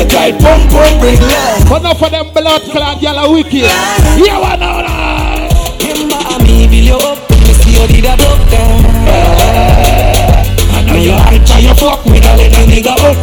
tight 0.09 0.35
pum 0.41 0.61
pum 0.69 0.99
bring 1.01 1.21
life. 1.21 1.69
But 1.69 1.81
enough 1.83 2.03
of 2.03 2.11
them 2.11 2.27
blood 2.33 2.63
clad 2.73 3.05
are 3.05 3.31
wicked. 3.31 3.71
Yeah, 4.17 4.39
one 4.41 4.61
now, 4.61 4.81
now. 4.83 5.49
Remember 5.81 6.45
me, 6.45 6.67
build 6.67 6.85
you 6.85 6.97
up, 6.97 7.19
me 7.31 7.53
see 7.55 7.73
you 7.77 7.87
did 7.87 8.05
a 8.05 8.17
doctor. 8.17 8.67
I 10.73 10.83
know 10.87 10.97
you 10.97 11.13
hype, 11.13 11.47
so 11.47 11.59
you 11.59 11.75
fuck 11.75 12.05
with 12.05 12.25
a 12.25 12.33
little 12.37 12.67
nigga 12.67 12.95
up. 12.97 13.19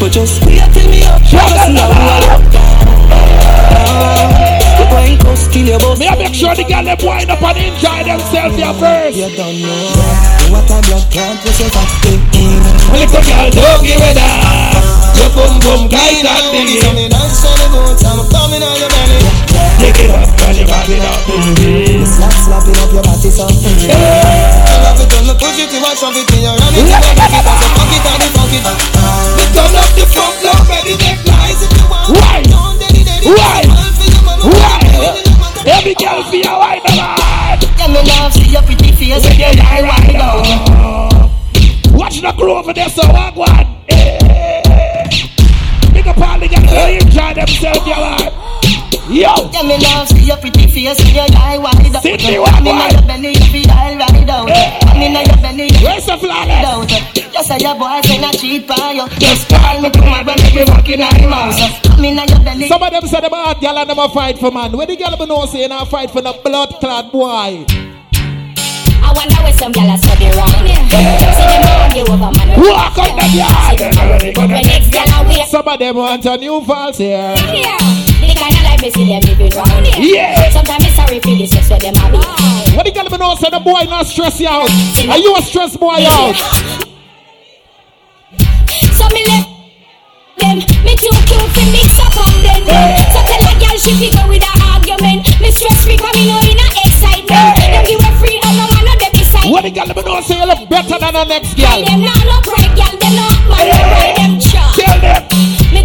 But 0.00 0.10
just 0.12 0.44
wait 0.44 0.62
till 0.72 0.88
me 0.90 1.04
up, 1.04 1.22
just 1.22 1.68
know 1.70 1.92
who 1.92 2.02
I 2.02 2.63
love 5.14 5.24
The 5.24 5.24
wine 5.24 5.36
cost 5.36 5.52
kill 5.52 5.66
your 5.66 5.78
boss. 5.78 5.98
Me 5.98 6.08
I 6.08 6.16
make 6.16 6.34
sure 6.34 6.54
the 6.54 6.64
girl 6.64 6.84
them 6.84 6.98
wind 7.02 7.30
up 7.30 7.42
and 7.42 7.58
enjoy 7.58 8.00
themselves 8.04 8.56
here 8.56 8.74
first. 8.74 9.16
You 9.16 9.30
don't 9.36 9.62
know 9.62 10.50
what 10.50 10.70
a 10.70 10.78
blood 10.86 11.06
can't 11.10 11.38
yourself 11.44 11.76
at 11.76 11.88
Well, 12.90 13.02
if 13.02 13.10
the 13.10 13.22
girl 13.22 13.48
don't 13.50 13.82
give 13.84 14.00
it 14.00 14.18
up, 14.18 14.84
your 15.18 15.30
boom 15.34 15.54
boom 15.62 15.82
guide 15.88 16.26
and 16.26 16.46
dig 16.52 16.78
it. 16.78 16.94
me 16.94 17.06
dance 17.08 17.44
on 17.46 17.54
the 17.58 17.66
boat, 17.72 18.00
I'm 18.04 18.20
coming 18.28 18.62
on 18.62 18.76
your 18.76 18.90
belly. 18.90 19.18
Dig 19.80 19.98
it 19.98 20.10
up, 20.10 20.30
girl, 20.38 20.54
you 20.54 20.66
got 20.66 20.88
it 20.88 21.04
up. 21.04 21.22
Slap, 22.06 22.34
slapping 22.34 22.78
up 22.78 22.90
your 22.92 23.04
body, 23.04 23.30
so 23.30 23.46
I 23.46 23.54
love 24.84 25.00
it 25.00 25.08
when 25.10 25.24
me 25.26 25.34
push 25.38 25.58
it, 25.58 25.72
you 25.72 25.80
want 25.80 25.98
something 25.98 26.26
in 26.36 26.42
your 26.44 26.54
hand, 26.54 26.74
it, 26.76 26.84
you 26.84 26.98
make 27.00 27.18
it, 27.18 27.46
I 27.46 27.54
say 27.58 27.70
fuck 27.72 27.92
it, 27.94 28.04
and 28.04 28.22
it, 28.22 28.32
fuck 28.34 28.52
it. 28.52 28.64
Me 29.38 29.44
turn 29.54 29.74
up 29.74 29.90
the 29.96 30.04
front 30.12 30.36
door, 30.44 30.60
ready, 30.68 30.94
make 31.00 31.22
lies 31.24 31.62
if 31.64 31.72
you 31.72 31.86
want. 31.88 32.12
Why? 32.14 32.42
Don't 32.42 32.74
daddy, 34.50 34.88
daddy, 34.88 35.22
Why? 35.24 35.24
smile 35.24 35.24
for 35.24 35.24
your 35.24 35.24
mama, 35.24 35.24
Why? 35.24 35.24
daddy, 35.24 35.24
daddy, 35.24 35.30
mama. 35.38 35.62
Every 35.66 35.94
girl 35.94 36.22
for 36.24 36.36
your 36.36 36.58
wine. 36.58 36.80
Yeah, 37.78 37.88
me 37.88 38.00
love 38.08 38.32
see 38.32 38.50
your 38.52 38.62
pretty 38.62 38.92
face 38.92 39.24
when 39.24 39.38
you 39.38 39.52
lie 39.60 39.82
right 39.82 40.12
down. 40.12 41.30
Watch 41.96 42.20
the 42.20 42.32
crew 42.32 42.52
over 42.52 42.72
there, 42.72 42.88
so 42.88 43.02
walk 43.12 43.36
one. 43.36 43.66
Eh. 43.88 45.08
Big 45.92 46.06
up 46.08 46.18
all 46.18 46.38
the 46.38 46.48
girls 46.48 46.70
who 46.70 46.76
enjoy 46.98 47.34
themselves, 47.34 47.86
you 47.86 47.94
man. 47.94 48.32
Yo. 49.04 49.28
Yeah, 49.52 49.62
me 49.62 49.76
love 49.78 50.08
see 50.08 50.24
your 50.26 50.36
pretty 50.38 50.66
face 50.66 50.98
when 51.04 51.14
you 51.14 51.26
lie 51.36 51.58
wide 51.58 51.92
down. 51.92 52.02
Sit 52.02 52.22
me 52.24 52.30
Me 52.32 52.38
one, 52.38 52.54
eh. 52.54 52.58
inna 52.60 52.70
one. 52.72 52.90
your 52.92 53.02
belly, 53.02 53.28
you 53.28 53.44
feel 53.52 53.68
lie 53.68 53.94
right 54.00 54.26
down. 54.26 54.46
Me 54.46 55.06
inna 55.06 55.20
your 55.22 55.36
belly, 55.44 55.68
Where's 55.84 56.06
the 56.06 56.16
flawless? 56.16 57.23
Down. 57.34 57.44
Just 57.44 57.48
say 57.48 57.58
your 57.58 57.74
boyfriend 57.74 58.24
a 58.24 58.30
cheat 58.38 58.70
on 58.70 58.96
you. 58.96 59.08
Just 59.18 59.48
call 59.48 59.80
me 59.80 59.90
tomorrow, 59.90 60.24
make 60.24 60.54
me 60.54 60.64
fucking 60.64 61.02
on 61.02 61.16
him 61.16 61.30
house. 61.30 61.98
Me 61.98 62.08
inna 62.10 62.24
your 62.28 62.40
belly. 62.40 62.68
Some 62.68 62.82
of 62.82 62.90
them 62.90 63.06
say 63.06 63.20
them 63.20 63.32
hot 63.32 63.60
girl 63.60 63.78
and 63.78 63.90
them 63.90 63.98
a 63.98 64.08
fight 64.08 64.38
for 64.38 64.50
man. 64.50 64.76
Where 64.76 64.86
the 64.86 64.96
girl 64.96 65.16
be 65.16 65.26
know 65.26 65.46
say 65.46 65.66
na 65.66 65.84
fight 65.84 66.10
for 66.10 66.22
the 66.22 66.32
blood 66.44 66.70
clad 66.80 67.10
boy. 67.12 67.66
I 69.04 69.12
wonder 69.12 69.36
where 69.42 69.52
some 69.52 69.72
gyal 69.72 69.90
are 69.90 69.98
study 69.98 70.30
wrong. 70.32 70.48
See 70.48 71.44
them 71.44 71.62
round 71.62 71.94
you 71.94 72.02
over 72.08 72.30
man. 72.32 72.56
Walk 72.60 72.98
out 72.98 73.12
the 73.18 73.26
yard. 73.36 74.34
But 74.34 74.46
next 74.48 74.90
gyal 74.90 75.12
are 75.12 75.28
wait 75.28 75.46
Some 75.48 75.68
of 75.68 75.78
them 75.78 75.96
want 75.96 76.24
a 76.24 76.36
new 76.38 76.64
false 76.64 76.98
here. 76.98 77.36
here, 77.52 77.76
the 78.22 78.34
kind 78.38 78.54
of 78.54 78.62
life 78.64 78.80
we 78.82 78.90
see 78.90 79.06
them 79.06 79.20
living 79.26 79.52
round. 79.58 79.86
Yeah. 79.98 80.50
Sometimes 80.50 80.86
it's 80.86 80.96
sorry 80.96 81.20
for 81.20 81.34
the 81.36 81.46
sex 81.46 81.68
where 81.70 81.78
them 81.80 81.94
are 81.98 82.12
be. 82.12 82.18
What 82.76 82.86
the 82.86 82.92
girl 82.92 83.08
be 83.10 83.18
know 83.18 83.34
say 83.36 83.50
the 83.50 83.60
boy 83.60 83.84
not 83.84 84.06
stress 84.06 84.40
you 84.40 84.48
out. 84.48 84.70
Are 85.08 85.18
you 85.18 85.36
a 85.36 85.42
stress 85.42 85.76
boy 85.76 86.00
out? 86.00 86.93
So 89.04 89.12
me 89.12 89.20
let 89.28 89.44
them, 90.40 90.56
me 90.80 90.92
too 90.96 91.12
cute 91.28 91.50
to 91.52 91.62
mix 91.76 91.92
up 92.00 92.16
on 92.16 92.32
them. 92.40 92.64
So 93.12 93.20
tell 93.28 93.44
a 93.44 93.54
girl 93.60 93.76
she 93.76 93.92
fi 94.00 94.08
go 94.16 94.24
with 94.32 94.40
a 94.40 94.52
argument. 94.72 95.28
Me 95.40 95.50
stress 95.52 95.84
free 95.84 95.98
'cause 96.00 96.14
me 96.16 96.24
know 96.24 96.40
in 96.40 96.56
a 96.56 96.66
excitement. 96.88 97.52
Them 97.60 97.84
give 97.84 98.00
a 98.00 98.10
free 98.18 98.40
and 98.40 98.56
no 98.56 98.64
man 98.72 98.84
no 98.88 98.94
dey 98.96 99.10
beside. 99.12 99.50
What 99.52 99.62
the 99.64 99.70
girl 99.76 99.92
be 99.92 100.02
know 100.02 100.20
say 100.22 100.38
you 100.40 100.46
look 100.46 100.68
better 100.70 100.96
than 100.98 101.12
the 101.12 101.24
next 101.24 101.52
girl. 101.54 101.84
them 101.84 102.00
nah 102.00 102.16
no 102.24 102.36
right 102.48 102.72
girl, 102.80 102.94
them 102.96 103.14
not 103.20 103.36
man 103.50 103.64
no 103.68 103.76
ride 103.92 104.16
them 104.16 104.40
chat. 104.40 104.72
Tell 104.72 104.98
them. 105.04 105.22
Me 105.74 105.82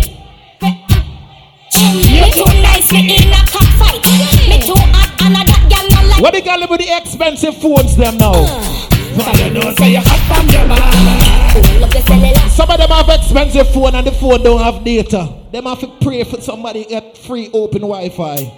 me 2.24 2.30
too 2.32 2.52
nice, 2.64 2.91
me 2.94 3.02
in 3.20 3.34
a 3.36 3.41
cockfight. 3.52 4.00
Me 4.48 4.58
too 4.64 4.80
hot 4.96 5.12
and 5.28 5.36
a 5.36 5.44
that 5.44 5.64
girl 5.68 5.86
no 5.91 6.08
like. 6.08 6.22
What 6.24 6.34
the 6.34 6.41
girl 6.41 6.62
with 6.70 6.80
the 6.80 6.90
expensive 6.96 7.56
phones 7.58 7.96
them 7.98 8.18
now? 8.18 8.32
Uh. 8.32 8.99
You 9.20 9.50
know 9.54 9.74
say 9.76 9.91
you 9.91 10.00
hot 10.00 10.22
from 10.28 10.48
your 10.50 10.66
man. 10.68 11.82
Look 11.82 11.91
the 11.91 12.02
cellular. 12.08 12.50
Some 12.50 12.70
of 12.72 12.78
them 12.78 12.90
have 12.90 13.10
expensive 13.10 13.74
phone 13.74 13.96
and 13.96 14.08
the 14.08 14.12
phone 14.12 14.44
don't 14.44 14.62
have 14.62 14.84
data. 14.84 15.34
Them 15.52 15.66
have 15.66 15.80
to 15.82 15.88
pray 16.02 16.24
for 16.24 16.40
somebody 16.41 16.86
get 16.86 17.18
free 17.18 17.50
open 17.54 17.82
Wi-Fi. 17.82 18.52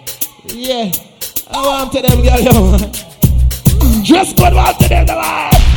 Yeah. 0.48 0.92
I 1.50 1.62
want 1.66 1.92
to 1.94 2.02
them 2.02 2.22
girl, 2.22 2.40
yo. 2.40 2.78
Dress 4.04 4.34
code 4.34 4.54
want 4.54 4.80
to 4.80 4.88
them, 4.88 5.06
the 5.06 5.72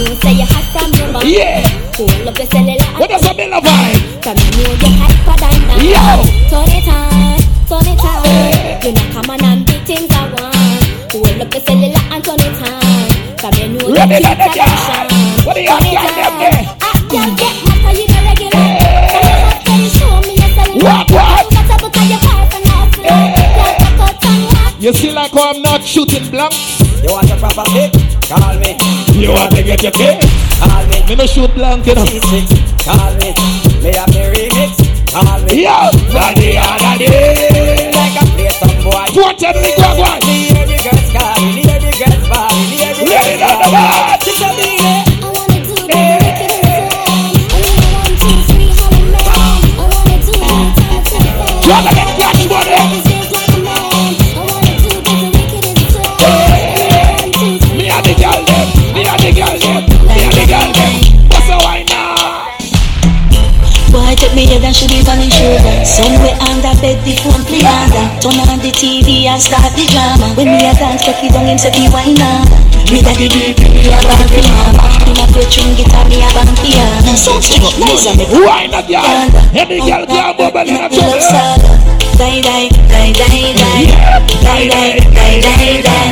you 0.00 0.04
know 0.04 0.14
say 0.14 0.32
you 0.32 0.44
hot 0.44 0.66
from 0.74 0.90
your. 0.98 1.22
Yeah. 1.24 1.62
Pull 1.94 2.28
up 2.28 2.34
the 2.34 2.46
cellular. 2.46 2.98
What 2.98 3.10
does 3.10 3.24
a 3.24 3.34
Miller 3.34 3.60
vibe? 3.60 4.26
You 4.26 4.34
know 4.58 4.74
you 4.74 4.90
hyper 4.98 5.36
than 5.38 5.56
that. 5.68 5.78
Ah? 5.78 5.94
Yo. 5.94 6.26
Turn 6.50 6.70
it 6.74 6.88
on, 6.90 7.38
turn 7.68 7.86
it 7.86 8.02
on. 8.02 8.18
You 8.84 8.92
know 8.92 9.06
come 9.12 9.30
on 9.30 9.44
and 9.44 9.66
do 9.66 9.74
things 9.84 10.10
I 10.10 10.26
want. 10.34 11.10
Pull 11.10 11.42
up 11.42 11.50
the 11.50 11.60
cellular 11.60 12.02
and 12.10 12.24
turn 12.24 12.40
it 12.40 12.62
on. 12.68 12.79
From 13.40 13.54
you 13.56 13.68
know 13.72 13.88
Ready, 13.88 14.14
you 14.14 14.20
let 14.20 14.36
keep 14.36 14.36
the 14.36 14.52
girl. 14.52 15.08
What 15.48 15.54
do 15.56 15.60
you 15.64 15.72
Turn 15.72 15.80
have, 15.80 15.88
it 15.88 15.96
girl, 15.96 16.12
them 16.12 16.28
on. 16.28 16.44
there? 16.44 16.60
Ah, 16.84 16.92
girl, 17.08 17.30
get 17.40 17.56
hotter, 17.64 17.92
you 17.96 18.04
the 18.04 18.18
regular. 18.20 18.68
From 19.08 19.24
your 19.24 19.40
hot, 19.40 19.64
can 19.64 19.78
you 19.80 19.88
show 19.96 20.12
me 20.28 20.32
your 20.36 20.50
cellular? 20.52 20.84
What, 20.84 21.08
what? 21.08 21.48
You 21.48 21.56
got 21.56 21.64
to 21.72 21.76
because 21.88 22.08
you're 22.12 22.20
far 22.20 22.44
from 22.52 22.64
us. 22.68 22.92
Girl, 23.00 23.28
cock 23.80 23.96
out 23.96 24.24
and 24.28 24.44
walk. 24.52 24.76
You 24.76 24.92
see 24.92 25.12
like 25.12 25.32
how 25.32 25.50
I'm 25.56 25.62
not 25.62 25.80
shooting 25.82 26.28
blanks? 26.30 26.60
You 27.00 27.10
want 27.16 27.32
a 27.32 27.36
proper 27.40 27.64
kick? 27.72 27.96
Call 28.28 28.54
me. 28.60 28.76
You 29.16 29.32
want 29.32 29.56
to 29.56 29.62
get 29.64 29.80
your 29.88 29.92
kick? 29.96 30.20
Call 30.60 30.84
me. 30.92 31.00
Me 31.08 31.14
no 31.16 31.24
shoot 31.24 31.48
blank, 31.56 31.86
you 31.88 31.94
know. 31.96 32.04
Call 32.04 33.12
me. 33.24 33.32
Me 33.80 33.90
have 33.96 34.12
the 34.12 34.28
remix. 34.36 34.76
Call 35.08 35.40
me. 35.48 35.64
Yo, 35.64 35.88
daddy, 36.12 36.60
ah, 36.60 36.76
daddy. 36.76 37.08
Like 37.88 38.20
a 38.20 38.24
play 38.36 38.52
some 38.52 38.76
boy. 38.84 39.08
Go 39.16 39.32
tell 39.32 39.56
me, 39.56 39.72
go, 39.80 39.88
go. 39.96 40.59
Let 43.72 44.09
Take 64.30 64.46
me 64.46 64.46
head 64.46 64.62
and 64.62 64.70
should 64.70 64.86
be 64.86 65.02
on 65.10 65.18
his 65.18 65.34
shoulder. 65.34 65.74
Somewhere 65.82 66.38
under 66.46 66.70
bed, 66.78 67.02
the 67.02 67.18
phone 67.18 67.42
play 67.50 67.66
under. 67.66 68.06
Turn 68.22 68.38
on 68.46 68.62
the 68.62 68.70
TV 68.70 69.26
and 69.26 69.42
start 69.42 69.74
the 69.74 69.82
drama. 69.90 70.30
When 70.38 70.54
me 70.54 70.62
a 70.62 70.70
dance, 70.70 71.02
it 71.02 71.18
down, 71.34 71.50
him 71.50 71.58
say 71.58 71.74
be 71.74 71.90
wine 71.90 72.14
now. 72.14 72.46
Me 72.94 73.02
daddy 73.02 73.26
beat 73.26 73.58
me 73.58 73.90
a 73.90 73.98
bang 73.98 74.30
the 74.30 74.38
mama. 74.46 74.86
Him 75.02 75.18
a 75.18 75.26
play 75.34 75.42
string 75.50 75.74
guitar, 75.74 76.06
me 76.06 76.22
a 76.22 76.30
bang 76.30 76.46
piano. 76.62 77.10
So 77.18 77.42
stick 77.42 77.66
up 77.66 77.74
nice 77.82 78.06
and 78.06 78.22
me 78.22 78.26
Wine 78.30 78.70
a 78.70 78.86
girl. 78.86 79.02
Any 79.50 79.82
girl 79.82 80.06
can 80.06 80.30
bubble 80.38 80.62
in 80.62 80.78
a 80.78 80.86
trouble. 80.86 81.18
Die, 82.14 82.38
die, 82.38 82.70
die, 82.86 83.10
die, 83.10 83.50
die. 83.50 83.82
Die, 84.46 84.70
die, 84.70 84.94
die, 85.10 85.42
die, 85.42 85.82
die. 85.82 86.06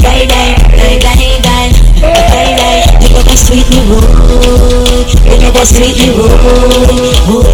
Die, 0.00 0.24
die, 0.24 0.96
die, 0.96 1.39
sweet 3.50 3.68
me, 3.70 3.80
boy. 3.88 4.00
You 5.26 5.38
never 5.38 5.64
sweet 5.66 5.96
me, 5.98 6.06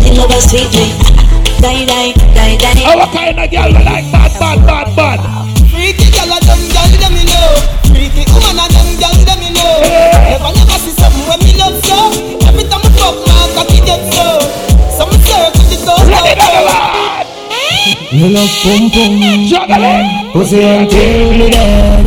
you 0.05 0.13
never 0.15 0.41
sweet 0.41 0.71
me. 0.77 0.93
Die, 1.61 1.85
die, 1.87 2.13
die. 2.35 2.85
Our 2.85 3.07
kind 3.13 3.39
of 3.41 3.51
girl 3.51 3.73
like 3.73 4.13
bad, 4.13 4.33
bad, 4.39 4.67
bad, 4.67 4.97
bad. 4.97 5.46
You 18.17 18.33
love 18.33 18.49
pum 18.65 18.89
pum 18.97 19.45
Juggling 19.45 20.33
Pussy 20.33 20.65
until 20.65 21.37
me 21.37 21.51
dead 21.51 22.07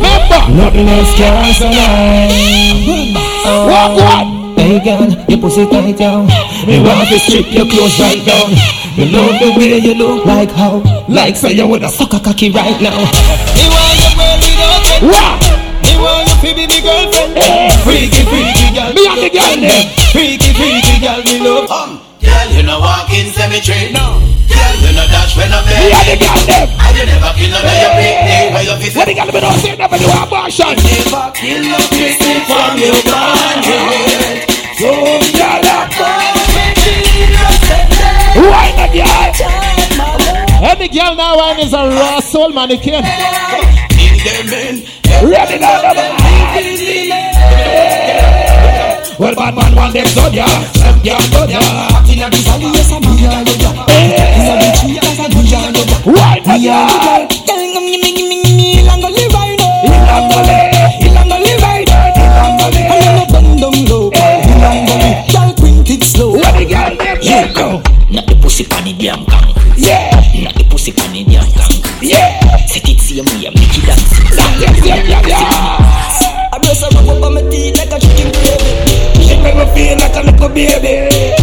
Nothing 0.50 0.88
else 0.88 1.14
can 1.14 1.54
survive 1.54 2.34
Walk, 3.70 3.94
walk 3.94 4.58
Hey 4.58 4.82
girl, 4.82 5.06
your 5.30 5.38
pussy 5.38 5.70
tight 5.70 5.96
down 5.96 6.26
Me 6.66 6.82
want 6.82 7.06
to 7.10 7.18
strip 7.20 7.46
your 7.54 7.64
clothes 7.70 7.94
right 8.00 8.18
down 8.26 8.50
You 8.98 9.06
love 9.06 9.38
the 9.38 9.54
way 9.56 9.78
you 9.78 9.94
look 9.94 10.26
like 10.26 10.50
how 10.50 10.82
Like 11.06 11.36
say 11.36 11.52
you 11.52 11.68
woulda 11.68 11.88
suck 11.88 12.12
a 12.12 12.18
cocky 12.18 12.50
right 12.50 12.82
now 12.82 12.98
Me 13.54 13.70
want 13.70 13.94
your 14.02 14.10
girl 14.18 14.34
without 14.42 14.82
it. 14.90 15.06
What? 15.06 15.60
Me 15.86 15.94
want 15.94 16.26
you 16.26 16.50
to 16.50 16.56
be 16.58 16.66
me 16.66 16.80
girlfriend. 16.82 17.38
Freaky, 17.86 18.22
freaky 18.26 18.66
girl. 18.74 18.92
Me 18.98 19.06
and 19.06 19.22
the 19.22 19.30
girl. 19.30 19.86
Freaky, 20.10 20.50
freaky 20.58 20.89
in 23.20 23.28
cemetery. 23.32 23.92
No. 23.92 24.18
Girl, 24.48 24.74
you 24.80 24.92
know 24.96 25.06
dash 25.12 25.36
when 25.36 25.52
I'm 25.52 25.64
Me 25.68 25.92
and 25.92 26.08
the 26.08 26.16
girl 26.16 26.40
them. 26.48 26.68
And 26.80 26.96
you 26.96 27.04
never 27.04 27.30
kill 27.36 27.50
none 27.52 27.68
of 27.68 27.76
your 27.76 27.92
picnic 28.00 28.48
where 28.56 28.64
you 28.64 28.76
visit. 28.80 28.96
What 28.96 29.06
the 29.06 29.14
girl 29.14 29.28
me 29.28 29.40
don't 29.40 29.60
say 29.60 29.76
never 29.76 29.98
do 30.00 30.08
abortion. 30.08 30.74
Never 30.80 31.28
kill 31.36 31.62
no 31.68 31.80
picnic 31.92 32.42
from 32.48 32.74
your 32.80 33.00
body. 33.04 34.48
So 34.80 34.90
girl 35.36 35.60
Wine 38.40 38.80
a 38.80 38.86
girl. 38.88 39.32
Any 40.60 40.88
girl 40.88 41.14
now 41.16 41.36
wine 41.36 41.60
is 41.60 41.72
a 41.72 41.82
raw 41.88 42.20
soul 42.20 42.50
mannequin. 42.52 43.04
Ready 45.20 45.58
now, 45.58 45.80
the 45.82 45.94
Well, 49.18 49.34
bad 49.34 49.54
man 49.54 49.74
want 49.76 49.92
them 49.92 50.06
ya, 50.32 50.46
them 50.80 50.96
girl 51.04 51.20
son 51.20 51.50
ya. 51.50 51.60
Inna 52.08 52.30
the 52.32 52.38
valley, 52.40 52.72
girl, 53.20 53.44
girl, 53.44 53.74
Me 59.84 59.96
and 63.06 63.32
bend 63.32 63.60
down 63.60 63.76
low, 63.86 64.10
girl, 64.10 64.40
it 65.90 66.02
slow. 66.04 66.30
What 66.32 66.54
go. 67.54 67.82
Not 68.10 68.26
the 68.26 68.38
pussy 68.40 68.64
the 68.64 68.92
damn. 68.98 69.24
Yeah, 69.76 70.10
Not 70.44 70.54
the 70.54 70.64
pussy 70.70 70.92
the 71.12 71.24
damn 71.24 71.80
yeah. 72.02 72.66
Set 72.66 72.88
it 72.88 73.00
make 73.54 73.76
dance. 73.84 74.18
Yeah, 74.84 75.02
yeah, 75.04 75.26
yeah. 75.26 76.50
I 76.52 76.58
her 76.82 76.98
up 77.08 77.22
on 77.22 77.34
my 77.34 77.42
teeth 77.50 77.76
like 77.78 77.92
a 77.92 77.98
chicken 78.00 78.32
gravy. 78.32 79.22
She 79.22 79.36
make 79.42 79.54
me 79.54 79.66
feel 79.74 79.98
like 79.98 80.16
a 80.16 80.22
little 80.22 80.48
baby. 80.48 81.39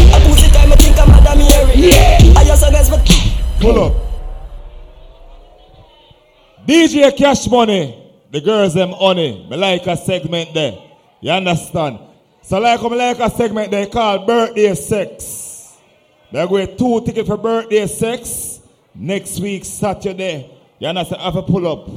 Pull 3.68 3.84
up. 3.84 3.94
DJ 6.66 7.18
Cash 7.18 7.50
Money, 7.50 8.14
the 8.32 8.40
girls 8.40 8.74
them 8.74 8.92
honey. 8.94 9.46
Me 9.50 9.58
like 9.58 9.86
a 9.88 9.98
segment 9.98 10.54
there. 10.54 10.80
You 11.20 11.32
understand? 11.32 12.00
So 12.44 12.60
like 12.60 12.82
like 12.82 13.20
a 13.20 13.30
segment 13.30 13.72
they 13.72 13.88
call 13.88 14.26
birthday 14.26 14.74
sex. 14.74 15.76
They're 16.32 16.48
going 16.48 16.78
two 16.78 17.02
tickets 17.02 17.28
for 17.28 17.36
birthday 17.36 17.88
sex 17.88 18.62
next 18.96 19.42
week 19.42 19.66
Saturday. 19.66 20.50
You 20.80 20.88
understand? 20.88 21.22
Have 21.24 21.36
a 21.36 21.44
pull 21.44 21.68
up. 21.68 21.90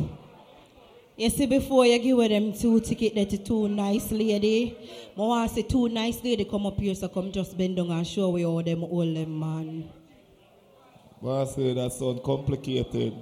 You 1.17 1.31
see, 1.31 1.47
before 1.47 1.87
you 1.87 2.01
give 2.01 2.31
them 2.31 2.53
two 2.53 2.81
tickets 2.81 3.15
there 3.15 3.27
to 3.27 3.39
two 3.39 3.69
nice 3.69 4.11
lady, 4.11 4.77
I 5.17 5.21
want 5.21 5.55
to 5.55 5.63
two 5.63 5.89
nice 5.89 6.21
lady 6.25 6.47
come 6.47 6.67
up 6.67 6.81
here, 6.81 6.97
so 6.97 7.07
come 7.07 7.31
just 7.31 7.57
bend 7.57 7.77
down 7.77 7.93
and 7.93 8.05
show 8.05 8.31
we 8.31 8.45
all 8.45 8.61
them 8.61 8.83
all 8.83 9.15
them 9.15 9.39
man. 9.39 10.00
I 11.23 11.45
say 11.45 11.75
that 11.75 11.93
sound 11.93 12.23
complicated. 12.23 13.13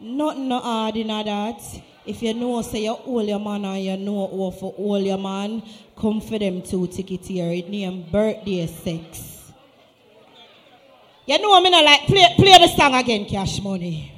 Nothing 0.00 0.48
no 0.48 0.60
hard 0.60 0.96
in 0.96 1.08
that. 1.08 1.60
If 2.06 2.22
you 2.22 2.32
know 2.32 2.62
say 2.62 2.84
you 2.84 2.92
all 2.92 3.22
your 3.22 3.38
man 3.38 3.66
and 3.66 3.84
you 3.84 3.96
know 3.98 4.14
all 4.14 4.50
for 4.50 4.72
all 4.72 4.98
your 4.98 5.18
man, 5.18 5.62
come 5.94 6.22
for 6.22 6.38
them 6.38 6.62
two 6.62 6.86
tickets 6.86 7.28
here. 7.28 7.50
It 7.52 7.68
name 7.68 8.06
birthday 8.10 8.66
sex. 8.66 9.52
You 11.26 11.38
know 11.38 11.60
me 11.60 11.68
not 11.68 11.84
like 11.84 12.06
play 12.06 12.34
play 12.36 12.56
the 12.58 12.68
song 12.68 12.94
again, 12.94 13.26
cash 13.26 13.62
money. 13.62 14.12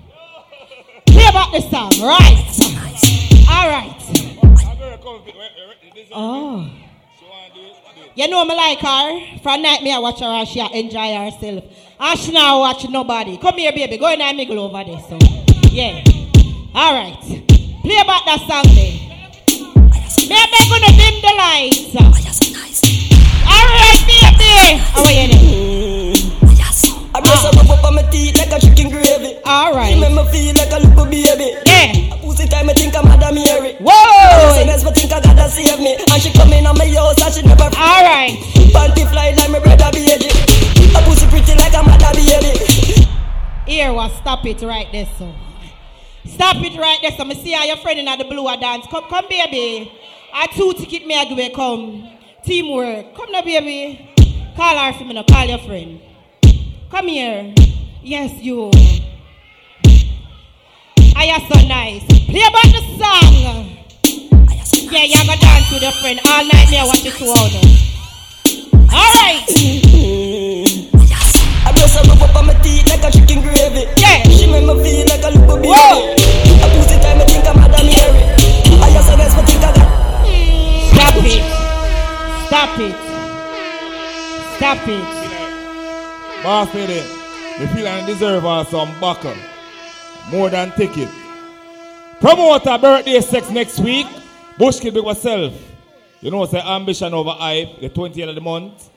Play 1.04 1.32
back 1.32 1.50
the 1.50 1.60
song, 1.62 1.90
right? 2.00 2.46
All 3.50 3.68
right. 3.68 3.98
Oh. 6.12 6.70
You 8.14 8.28
know 8.28 8.44
me 8.44 8.54
like 8.54 8.78
her. 8.78 9.38
From 9.42 9.62
night 9.62 9.82
me 9.82 9.92
I 9.92 9.98
watch 9.98 10.20
her 10.20 10.26
and 10.26 10.46
she 10.46 10.60
enjoy 10.60 11.16
herself. 11.24 11.64
And 12.04 12.18
she 12.18 12.32
now 12.32 12.58
watch 12.58 12.88
nobody. 12.88 13.36
Come 13.36 13.58
here, 13.58 13.70
baby. 13.70 13.96
Go 13.96 14.10
in 14.10 14.20
and 14.20 14.36
mingle 14.36 14.58
over 14.58 14.82
there. 14.82 14.98
So 15.08 15.16
yeah. 15.70 16.02
All 16.74 16.94
right. 16.94 17.16
Play 17.22 18.02
back 18.02 18.24
that 18.26 18.40
song 18.48 18.64
then. 18.74 18.98
Beg 20.28 20.66
gonna 20.68 20.90
dim 20.98 21.20
the 21.22 21.32
lights. 21.38 21.94
All 23.46 23.66
right, 23.70 24.02
baby. 24.08 24.82
How 24.82 25.04
are 25.04 25.12
you 25.12 26.21
then? 27.22 27.32
I 27.32 27.50
bless 27.50 27.70
her 27.70 27.72
up 27.72 27.84
on 27.84 27.94
my 27.94 28.02
teeth 28.10 28.36
like 28.38 28.52
a 28.52 28.58
chicken 28.58 28.90
gravy. 28.90 29.38
All 29.44 29.74
right. 29.74 29.94
She 29.94 30.00
make 30.00 30.12
me 30.12 30.24
feel 30.30 30.54
like 30.58 30.72
a 30.72 30.78
little 30.82 31.06
baby. 31.06 31.54
Yeah. 31.66 32.14
A 32.14 32.16
pussy 32.18 32.48
time 32.48 32.68
I 32.68 32.74
think 32.74 32.94
I'm 32.96 33.06
Madam 33.06 33.34
Mary. 33.34 33.78
Whoa. 33.78 34.58
So 34.58 34.64
that's 34.66 34.84
what 34.84 34.94
think 34.94 35.12
I 35.12 35.20
gotta 35.20 35.48
save 35.48 35.78
me. 35.78 35.96
And 35.96 36.22
she 36.22 36.32
come 36.32 36.52
in 36.52 36.66
on 36.66 36.76
my 36.76 36.86
house 36.90 37.20
and 37.22 37.32
she 37.34 37.42
never. 37.42 37.64
All 37.64 38.02
right. 38.02 38.34
Panty 38.74 39.08
fly 39.10 39.32
like 39.36 39.50
my 39.50 39.58
brother 39.58 39.90
baby. 39.92 40.28
A 40.94 41.00
pussy 41.06 41.26
pretty 41.30 41.54
like 41.56 41.74
a 41.74 41.82
mother 41.82 42.12
baby. 42.12 43.08
Here 43.66 43.92
was 43.92 44.12
stop 44.18 44.44
it 44.44 44.60
right 44.62 44.90
there, 44.92 45.08
so. 45.18 45.32
Stop 46.26 46.56
it 46.64 46.78
right 46.78 46.98
there, 47.02 47.12
so. 47.16 47.24
Me 47.24 47.34
see 47.34 47.52
how 47.52 47.64
your 47.64 47.76
friend 47.78 47.98
in 47.98 48.06
the 48.06 48.24
blue 48.24 48.46
a 48.48 48.56
dance. 48.56 48.86
Come, 48.90 49.04
come, 49.08 49.26
baby. 49.28 49.90
I 50.34 50.46
two 50.48 50.72
ticket 50.74 51.06
me 51.06 51.14
a 51.20 51.24
give 51.26 51.52
come. 51.54 52.08
Teamwork. 52.44 53.14
Come 53.14 53.30
now, 53.30 53.42
baby. 53.42 54.10
Call 54.56 54.78
her 54.78 54.92
for 54.98 55.04
me 55.04 55.14
now. 55.14 55.22
Call 55.22 55.46
your 55.46 55.58
friend. 55.58 56.00
Come 56.92 57.08
here. 57.08 57.54
Yes, 58.02 58.36
you. 58.42 58.70
I 61.16 61.24
are 61.32 61.40
so 61.48 61.56
nice. 61.66 62.04
Play 62.28 62.44
about 62.44 62.68
the 62.68 62.84
song. 63.00 63.32
Yeah, 64.92 65.08
you 65.08 65.16
gonna 65.24 65.40
dance 65.40 65.72
with 65.72 65.80
your 65.80 65.92
friend 65.92 66.20
all 66.28 66.44
night. 66.44 66.68
I 66.68 66.84
watch 66.84 67.00
it 67.00 67.16
two 67.16 67.32
hours. 67.32 67.56
All 68.92 69.08
right. 69.16 69.40
I 71.64 71.72
bless 71.72 71.96
her 71.96 72.04
up 72.12 72.36
on 72.36 72.44
my 72.48 72.54
teeth 72.60 72.86
like 72.86 73.04
a 73.04 73.10
chicken 73.10 73.40
gravy. 73.40 73.88
Yeah. 73.96 74.28
She 74.28 74.44
make 74.52 74.68
me 74.68 74.76
feel 74.84 75.08
like 75.08 75.24
a 75.24 75.30
little 75.32 75.56
baby. 75.56 75.72
A 75.72 76.68
pussy 76.76 77.00
time 77.00 77.16
I 77.16 77.24
think 77.24 77.48
I'm 77.48 77.56
Madam 77.56 77.88
Mary. 77.88 78.20
you 78.68 79.00
say 79.00 79.16
let's 79.16 79.32
go 79.32 79.40
think 79.48 79.64
of 79.64 79.72
that. 79.80 79.88
Stop 80.92 81.16
it. 81.24 81.40
Stop 82.52 82.78
it. 82.84 82.94
Stop 84.58 84.88
it. 84.88 85.21
Boss 86.42 86.74
lady, 86.74 86.94
me 87.60 87.66
feel 87.68 87.86
I 87.86 88.04
deserve 88.04 88.42
her 88.42 88.64
some 88.64 88.98
buckle. 88.98 89.34
More 90.30 90.50
than 90.50 90.72
ticket. 90.72 91.08
Promoter 92.20 92.78
birthday 92.78 93.20
sex 93.20 93.48
next 93.50 93.78
week. 93.78 94.06
Bush 94.58 94.80
kid 94.80 94.92
big 94.92 95.04
myself. 95.04 95.52
You 96.20 96.32
know 96.32 96.44
say 96.46 96.60
ambition 96.60 97.14
over 97.14 97.30
hype. 97.30 97.80
The 97.80 97.90
20th 97.90 98.28
of 98.28 98.34
the 98.34 98.40
month. 98.40 98.90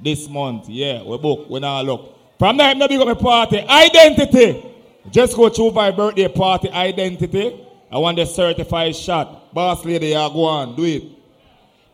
This 0.00 0.28
month. 0.28 0.68
Yeah, 0.68 1.02
we 1.02 1.18
book. 1.18 1.50
We 1.50 1.58
now 1.58 1.80
look. 1.82 2.16
From 2.38 2.56
there, 2.56 2.68
I'm 2.68 2.78
not 2.78 2.90
big 2.90 3.00
up 3.00 3.06
my 3.08 3.14
party. 3.14 3.58
Identity. 3.58 4.64
Just 5.10 5.36
go 5.36 5.48
through 5.48 5.72
my 5.72 5.90
birthday 5.90 6.28
party 6.28 6.70
identity. 6.70 7.60
I 7.90 7.98
want 7.98 8.16
the 8.18 8.24
certified 8.24 8.94
shot. 8.94 9.52
Boss 9.52 9.84
lady, 9.84 10.08
you 10.08 10.14
go 10.14 10.44
on. 10.44 10.76
Do 10.76 10.84
it. 10.84 11.02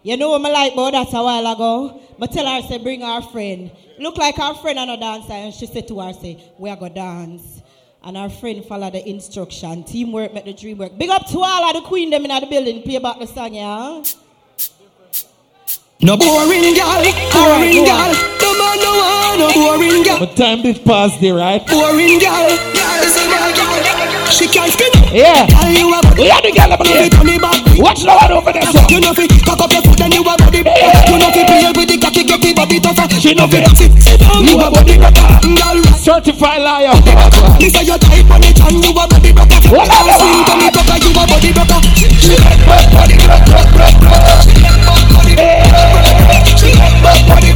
You 0.02 0.16
know 0.16 0.30
what 0.30 0.46
I 0.46 0.50
like 0.50 0.72
about 0.72 0.92
that 0.92 1.12
a 1.12 1.22
while 1.22 1.52
ago? 1.52 2.00
But 2.18 2.32
tell 2.32 2.46
her, 2.46 2.66
say, 2.66 2.78
bring 2.78 3.02
our 3.02 3.20
friend. 3.20 3.70
Look 3.98 4.16
like 4.16 4.38
our 4.38 4.54
friend 4.54 4.78
and 4.78 4.90
a 4.90 4.96
dancer. 4.96 5.32
And 5.32 5.52
she 5.52 5.66
said 5.66 5.88
to 5.88 6.00
her, 6.00 6.12
say, 6.14 6.42
we 6.58 6.70
are 6.70 6.76
going 6.76 6.94
to 6.94 7.00
dance. 7.00 7.62
And 8.02 8.16
our 8.16 8.30
friend 8.30 8.64
followed 8.64 8.94
the 8.94 9.06
instruction. 9.06 9.84
Teamwork 9.84 10.32
make 10.32 10.46
the 10.46 10.54
dream 10.54 10.78
work. 10.78 10.96
Big 10.96 11.10
up 11.10 11.26
to 11.26 11.38
all 11.38 11.64
of 11.64 11.74
the 11.74 11.86
queen 11.86 12.08
them 12.08 12.24
in 12.24 12.40
the 12.40 12.46
building. 12.46 12.82
Play 12.82 12.98
back 12.98 13.18
the 13.18 13.26
song, 13.26 13.52
yeah? 13.52 14.02
No 16.02 16.16
boring 16.16 16.74
girl, 16.74 17.04
boring 17.30 17.84
girl. 17.84 18.12
No 18.40 18.56
man 18.56 18.78
no 18.80 18.90
want 18.96 19.38
no 19.38 19.52
boring 19.52 20.02
girl. 20.02 20.18
But 20.20 20.34
time 20.34 20.62
did 20.62 20.82
pass 20.82 21.18
there, 21.18 21.34
right? 21.34 21.60
Boring 21.66 22.18
girl, 22.18 22.48
She 24.30 24.46
can't 24.46 24.70
spin. 24.70 24.88
Yeah. 25.10 25.44
You 25.68 25.90
a 25.90 25.98
We 26.14 26.30
are 26.30 26.40
the 26.40 26.54
girl 26.54 26.72
up 26.72 26.80
there. 26.86 27.10
Turn 27.10 27.28
it 27.28 27.42
back. 27.42 27.58
Watch 27.82 28.06
the 28.06 28.14
one 28.14 28.30
over 28.30 28.52
there. 28.54 28.62
You 28.86 29.02
know 29.02 29.12
fi 29.12 29.26
cock 29.42 29.58
up 29.58 29.72
your 29.74 29.82
foot 29.82 30.00
and 30.06 30.14
you 30.14 30.22
a 30.22 30.34
body. 30.38 30.62
You 30.62 31.18
know 31.18 31.30
fi 31.34 31.42
play 31.44 31.66
with 31.74 31.90
the 31.90 31.98
cocky, 31.98 32.22
get 32.22 32.38
the 32.40 32.54
body 32.54 32.78
tougher. 32.78 33.10
She 33.18 33.34
know 33.34 33.50
fi 33.50 33.66
sit 33.74 33.90
sit 33.98 34.22
down. 34.22 34.46
You 34.46 34.54
a 34.62 34.70
body 34.70 34.96
rocker. 35.02 35.26
Mm, 35.42 35.58
girl, 35.58 35.82
Certified 35.98 36.62
liar. 36.62 36.94
this 37.58 37.74
a 37.74 37.82
your 37.82 37.98
type 37.98 38.30
on 38.30 38.42
it 38.46 38.54
and 38.62 38.78
you 38.78 38.94
a 38.94 39.04
body 39.04 39.34
rocker. 39.34 39.60
Swing 39.66 40.46
turn 40.46 40.62
it 40.62 40.78
up 40.78 40.88
and 40.88 41.02
you 41.02 41.10
a 41.10 41.22
body 41.26 41.50
rocker. 41.50 41.80
She 41.98 42.38
like 42.38 42.62
bad 42.64 42.86
body. 42.94 43.18
She 43.18 43.26
like 43.26 43.44
bad 43.50 43.66
body. 45.10 45.34
She 46.54 46.70
like 46.78 46.96
bad 47.02 47.20
body. 47.26 47.50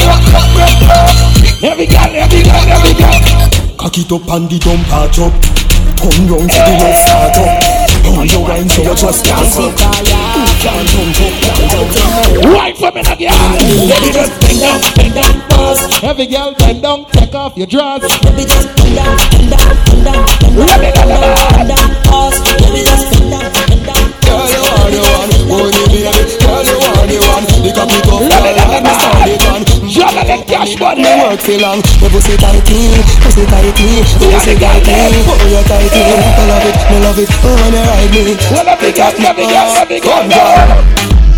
Every 1.65 1.87
girl, 1.87 2.13
every 2.13 2.43
girl, 2.43 2.67
every 2.67 2.93
girl. 2.99 3.54
Cock 3.85 3.99
it 4.01 4.13
up 4.17 4.25
and 4.33 4.49
the 4.49 4.57
dump 4.65 4.81
patch 4.89 5.21
up. 5.21 5.29
Turn 6.01 6.25
round 6.25 6.49
to 6.49 6.57
the 6.57 6.73
left 6.81 7.05
start 7.05 7.37
up. 7.37 7.53
Oh, 8.09 8.25
you 8.25 8.41
wine 8.41 8.65
so 8.65 8.81
you 8.81 8.97
just 8.97 9.21
can't 9.29 9.45
stop. 9.45 9.61
Who 9.61 9.77
can't 9.77 10.09
jump 10.09 10.41
up, 10.41 10.57
can't 10.65 10.89
jump 10.89 11.21
up. 11.21 12.49
Right 12.49 12.73
for 12.81 12.89
me, 12.97 13.05
now, 13.05 13.13
girl. 13.13 13.29
Baby, 13.61 14.09
just 14.09 14.41
bend 14.41 14.65
down, 14.65 14.81
bend 14.97 15.13
down, 15.21 15.37
pause. 15.53 15.85
Every 16.01 16.25
girl, 16.33 16.57
bend 16.57 16.81
down, 16.81 17.05
take 17.13 17.37
off 17.37 17.61
your 17.61 17.69
dress. 17.69 18.09
Baby, 18.25 18.49
just 18.49 18.73
bend 18.73 18.97
down, 18.97 19.21
bend 19.21 19.53
down, 19.53 19.77
bend 19.85 20.01
down, 20.01 20.25
bend 20.33 20.57
down, 20.57 20.81
bend 20.81 20.97
down, 20.97 21.37
bend 21.53 21.69
down, 21.69 21.89
pause. 22.09 22.41
Baby, 22.57 22.89
just 22.89 23.05
bend 23.13 23.37
down, 23.37 23.53
bend 23.53 23.85
down. 23.85 24.01
Girl, 24.25 24.49
you 24.49 24.65
are 24.65 24.89
the 24.89 25.01
one, 25.13 25.29
oh, 25.61 25.69
you 25.69 25.85
baby. 25.93 26.25
Girl, 26.41 26.65
you 26.65 26.81
are 26.89 27.05
the 27.05 27.21
one. 27.21 27.45
The 27.61 27.69
cup 27.77 27.93
it 27.93 28.09
up, 28.09 28.17
girl, 28.17 28.49
let 28.65 28.81
me 28.81 28.93
start 28.97 29.29
it 29.29 29.44
Juggle 29.95 30.27
them 30.27 30.43
cash 30.51 30.75
money. 30.83 31.07
Me 31.07 31.13
work 31.23 31.39
for 31.39 31.55
long, 31.63 31.79
pussy 32.03 32.35
tighty, 32.35 32.99
pussy 33.23 33.47
tighty, 33.47 34.03
pussy 34.19 34.59
tighty. 34.59 34.91
Oh, 34.91 35.39
you 35.47 35.63
tighty, 35.71 36.03
I 36.03 36.51
love 36.51 36.67
it, 36.67 36.75
me 36.91 36.99
love 36.99 37.15
it. 37.23 37.31
Oh, 37.31 37.55
when 37.55 37.71
you 37.71 37.79
ride 37.79 38.11
me. 38.11 38.35
Well, 38.51 38.67
let 38.67 38.83
me 38.83 38.91
get, 38.91 39.15
let 39.23 39.39
me 39.39 39.47
get, 39.47 39.71
let 39.71 39.87
me 39.87 40.03
Come, 40.03 40.27
girl. 40.35 40.83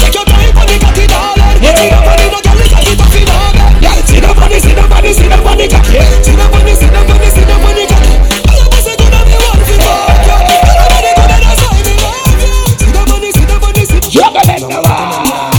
Take 0.00 0.16
your 0.16 0.24
time 0.24 0.56
the 0.56 0.72
cocky, 0.80 1.04
darling. 1.04 1.60
Sit 1.68 1.92
up 1.92 2.08
on 2.08 2.16
it, 2.16 2.32
no 2.32 2.40
girl, 2.40 2.56
it's 2.56 2.72
a 2.72 2.80
bit 2.80 2.96
of 2.96 3.12
it, 3.12 3.28
darling. 3.28 3.76
Girl, 3.76 4.00
sit 4.08 4.24
up 4.24 4.40
on 4.40 4.48
it, 4.48 4.64
sit 4.64 4.80
up 4.80 4.88
on 4.88 5.04
it, 5.04 5.12
sit 5.12 5.32
up 5.36 5.44
on 5.44 5.60
it, 5.60 5.68
cocky. 5.68 6.00
Sit 6.24 6.40
up 6.40 6.56
on 6.56 6.64
it, 6.64 6.80
sit 6.80 6.96
up 6.96 7.12
on 7.12 7.20
it, 7.20 7.36
sit 7.36 7.52
up 7.52 7.60
on 7.60 7.76
it, 7.76 7.92
cocky. 7.92 8.16
All 8.40 8.56
your 8.56 8.72
pussy 8.72 8.96
good 8.96 9.12
and 9.12 9.28
me 9.28 9.36
want 9.36 9.60
to 9.60 9.68
fuck 9.68 10.24
you. 10.24 10.32
All 10.32 10.72
your 10.72 10.88
body 10.96 11.12
good 11.12 11.28
and 11.28 11.44
that's 11.44 11.60
why 11.60 11.76
me 11.84 11.92
love 12.00 12.40
you. 12.40 12.56
Sit 12.80 12.96
up 12.96 13.04
on 13.04 13.20
it, 13.20 13.36
sit 13.36 13.52
up 13.52 13.68
on 13.68 13.76
it, 13.76 13.84
sit 13.84 14.00
up 14.00 14.00
on 14.00 14.00
it. 14.00 14.16
Juggle 14.16 14.48
them 14.48 14.64
now. 14.64 15.52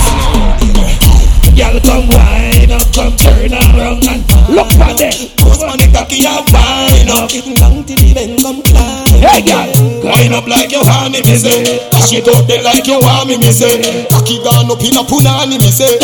Girl, 1.53 1.78
come 1.86 2.10
wine 2.10 2.47
up, 2.78 2.86
come 2.94 3.16
turn 3.18 3.54
around 3.54 4.06
and 4.06 4.22
look 4.54 4.70
for 4.78 4.94
them. 4.94 5.18
Post 5.41 5.66
on 5.66 5.78
the 5.82 5.90
cocky 5.90 6.22
and 6.26 6.45
wind 6.54 7.10
up. 7.10 7.30
Down 7.58 7.82
to 7.84 7.94
the 7.98 8.14
bend, 8.14 8.38
come 8.41 8.62
climb. 8.62 9.18
Hey, 9.18 9.41
girl. 9.41 9.68
Wind 10.06 10.34
up 10.34 10.45
like 10.45 10.72
you 10.72 10.82
want 10.86 11.12
me, 11.14 11.22
me 11.26 11.36
say. 11.36 11.82
Cash 11.90 12.14
it 12.14 12.28
out 12.30 12.45
there 12.45 12.62
like 12.62 12.86
you 12.86 12.99
want 13.02 13.28
me, 13.28 13.38
me 13.38 13.49
say. 13.49 14.06
Cocky 14.14 14.38
gone 14.45 14.70
up 14.70 14.82
in 14.82 14.94
a 14.94 15.04
punani, 15.04 15.58
me 15.58 15.72
say. 15.74 15.98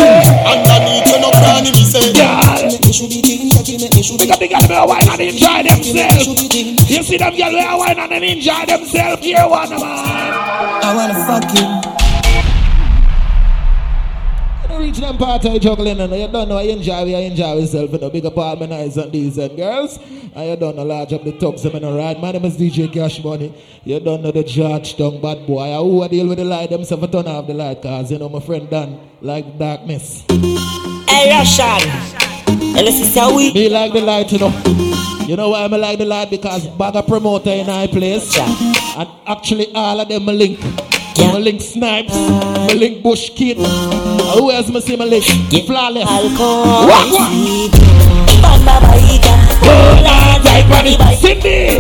Underneath 0.44 1.08
you 1.08 1.20
no 1.22 1.30
cranny, 1.38 1.72
me 1.72 1.84
say. 1.86 2.10
Girl. 2.14 2.66
Me 2.66 2.92
should 2.92 3.10
be 3.10 3.22
thinking, 3.22 3.52
cocky 3.54 3.78
make 3.78 3.94
me 3.94 4.02
should 4.02 4.18
be 4.20 4.26
Because 4.26 4.42
the 4.42 4.48
girl 4.50 4.66
will 4.66 4.88
wine 4.90 5.08
and 5.08 5.22
enjoy 5.22 5.62
themselves. 5.62 6.26
You 6.90 7.04
see 7.04 7.18
them 7.18 7.34
girl 7.38 7.54
will 7.54 7.80
wine 7.80 8.00
and 8.00 8.24
enjoy 8.24 8.66
themselves. 8.66 9.22
Here 9.22 9.46
one 9.46 9.70
man. 9.70 9.82
I 9.82 10.90
wanna 10.96 11.18
fuck 11.26 11.48
you. 11.56 12.03
You 14.74 14.80
reach 14.80 14.98
them 14.98 15.18
part 15.20 15.46
of 15.46 15.62
juggling 15.62 16.00
and 16.00 16.12
you 16.14 16.28
don't 16.28 16.50
know 16.50 16.58
I 16.58 16.64
enjoy 16.64 17.06
we 17.06 17.14
enjoy 17.14 17.58
yourself 17.60 17.92
you 17.92 18.00
know 18.00 18.10
big 18.10 18.26
up 18.26 18.36
all 18.36 18.56
my 18.56 18.66
nice 18.66 18.98
and 18.98 19.12
these 19.12 19.38
and 19.38 19.56
girls. 19.56 20.00
And 20.36 20.50
you 20.50 20.56
don't 20.56 20.76
know 20.76 20.82
large 20.82 21.14
up 21.14 21.24
the 21.24 21.38
tubs 21.38 21.62
them 21.62 21.76
in 21.76 21.84
a 21.84 21.92
ride 21.92 22.20
my 22.20 22.32
name 22.32 22.44
is 22.46 22.58
DJ 22.58 22.92
Cash 22.92 23.24
Money. 23.24 23.54
You 23.84 24.00
don't 24.00 24.24
know 24.24 24.32
the 24.32 24.44
Georgetown 24.44 25.22
bad 25.22 25.46
boy. 25.46 25.62
I 25.62 25.78
who 25.78 26.08
deal 26.10 26.28
with 26.28 26.40
the 26.40 26.46
light? 26.46 26.72
Themself 26.72 27.04
I 27.04 27.08
turn 27.08 27.28
off 27.28 27.46
the 27.46 27.54
light 27.54 27.84
cause 27.84 28.12
you 28.12 28.18
know 28.18 28.30
my 28.30 28.40
friend 28.40 28.68
Dan 28.68 29.00
like 29.22 29.60
darkness. 29.60 30.26
Hey, 31.08 31.30
Russian. 31.30 31.88
And 32.76 32.88
this 32.88 33.00
is 33.00 33.14
how 33.14 33.36
we. 33.36 33.54
me 33.54 33.70
like 33.70 33.94
the 33.94 34.02
light 34.02 34.32
you 34.32 34.40
know. 34.40 34.50
You 35.28 35.36
know 35.36 35.50
why 35.50 35.66
I 35.66 35.68
like 35.68 36.00
the 36.00 36.06
light? 36.06 36.32
Because 36.32 36.66
bag 36.70 36.96
a 36.96 37.04
promoter 37.04 37.52
in 37.52 37.68
high 37.68 37.86
place. 37.86 38.36
And 38.40 39.10
actually 39.28 39.72
all 39.76 40.00
of 40.00 40.10
them 40.10 40.28
a 40.28 40.34
link 40.34 40.60
Me 41.18 41.40
link 41.40 41.62
Snipes, 41.62 42.14
me 42.68 42.74
link 42.74 43.04
Bush 43.04 43.30
Kid. 43.32 43.58
Uh, 43.60 44.38
Who 44.38 44.52
else 44.52 44.70
me 44.70 44.82
see 44.82 44.96
me 44.96 45.06
link? 45.06 45.24
Flawless. 45.66 46.10
Alcohol. 46.10 46.88
What, 46.88 47.08
what? 47.12 47.32
Banda 48.42 48.80
baika. 48.82 49.34
Hola, 49.64 50.40
type 50.44 50.72
on 50.72 50.88
it. 50.88 51.00
Cindy. 51.20 51.78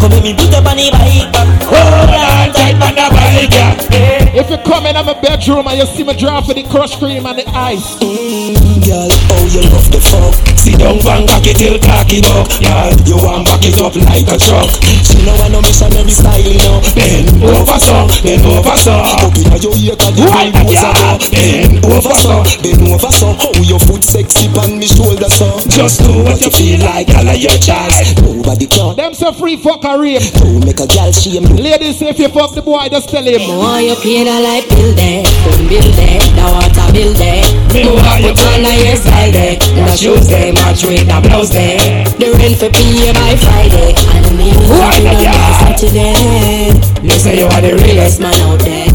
Come 0.00 0.22
me 0.22 0.34
put 0.34 0.54
up 0.54 0.66
on 0.66 0.76
the 0.76 0.90
bike. 0.92 1.34
Hola, 1.64 2.52
type 2.52 2.82
on 2.82 2.94
the 2.94 3.06
bike. 3.10 4.21
If 4.42 4.50
you 4.50 4.58
come 4.58 4.86
in 4.86 4.94
my 4.94 5.14
bedroom 5.22 5.68
and 5.68 5.78
you 5.78 5.86
see 5.86 6.02
me 6.02 6.14
drop 6.14 6.46
for 6.46 6.54
the 6.54 6.64
crush 6.64 6.98
cream 6.98 7.26
and 7.26 7.38
the 7.38 7.48
ice. 7.50 7.94
Mm, 8.02 8.58
girl, 8.82 9.06
oh 9.06 9.46
you 9.46 9.62
love 9.70 9.86
the 9.92 10.00
fuck. 10.02 10.52
Sit 10.62 10.78
down 10.78 10.94
and 10.94 11.26
cock 11.26 11.42
it 11.42 11.58
till 11.58 11.74
cocky 11.82 12.22
buck 12.22 12.46
Girl, 12.62 12.94
you 13.02 13.18
want 13.18 13.50
back 13.50 13.66
it 13.66 13.74
up 13.82 13.98
like 13.98 14.30
a 14.30 14.38
truck. 14.38 14.70
She 15.02 15.18
know 15.26 15.34
I 15.42 15.50
know 15.50 15.58
missionary 15.58 16.14
style 16.14 16.54
now 16.62 16.78
Bend 16.94 17.34
over 17.42 17.78
so, 17.82 18.06
bend 18.22 18.46
over 18.46 18.76
so 18.78 18.94
Up 18.94 19.34
inna 19.34 19.58
your 19.58 19.74
ear 19.74 19.98
cause 19.98 20.14
you 20.14 20.30
Right, 20.30 20.54
feel 20.54 20.62
boss 20.62 20.86
a 20.86 20.90
yeah. 20.94 21.18
go 21.18 21.34
Bend 21.34 21.82
over 21.82 22.14
so, 22.14 22.34
bend 22.62 22.82
over 22.86 23.10
so 23.10 23.26
oh, 23.34 23.50
How 23.50 23.62
your 23.66 23.82
foot 23.82 24.06
sexy 24.06 24.46
on 24.54 24.78
me 24.78 24.86
shoulder 24.86 25.26
so 25.26 25.50
Just 25.66 26.06
do 26.06 26.22
what 26.22 26.38
you 26.38 26.50
feel 26.54 26.78
like, 26.86 27.10
girl 27.10 27.26
of 27.26 27.42
your 27.42 27.58
choice. 27.58 28.14
Nobody 28.22 28.70
can 28.70 28.94
Them 28.94 29.18
say 29.18 29.34
free 29.34 29.58
fuck 29.58 29.82
a 29.82 29.98
rape. 29.98 30.22
Don't 30.38 30.62
make 30.62 30.78
a 30.78 30.86
girl 30.86 31.10
shame 31.10 31.50
Ladies, 31.58 31.98
if 32.06 32.22
you 32.22 32.30
fuck 32.30 32.54
the 32.54 32.62
boy, 32.62 32.86
just 32.86 33.10
tell 33.10 33.26
him. 33.26 33.42
Boy, 33.50 33.90
you 33.90 33.98
pain 33.98 34.30
a 34.32 34.40
like 34.40 34.68
build 34.72 34.96
it, 34.96 35.28
boom 35.44 35.68
build 35.68 35.98
it, 36.00 36.24
the 36.32 36.44
water 36.48 36.88
build 36.92 37.20
it. 37.20 37.44
Me 37.72 37.84
Put 37.84 38.00
want 38.00 38.20
you 38.24 38.32
on 38.32 38.60
the 38.64 38.72
hairstyle 38.80 39.32
there, 39.32 39.56
the 39.60 39.92
shoes 39.92 40.26
they 40.28 40.52
match 40.52 40.84
with 40.88 41.04
the 41.04 41.18
blouse 41.20 41.52
there. 41.52 41.76
The 42.16 42.32
rent 42.40 42.56
for 42.56 42.72
pay 42.72 43.12
by 43.12 43.36
Friday, 43.36 43.92
and 43.92 44.28
meal 44.36 44.56
Why 44.72 44.96
on? 45.04 45.76
Saturday. 45.76 46.72
You 47.04 47.16
say 47.20 47.44
you 47.44 47.46
are 47.46 47.60
the 47.60 47.76
realest 47.76 48.20
man 48.20 48.32
out 48.48 48.60
there. 48.64 48.88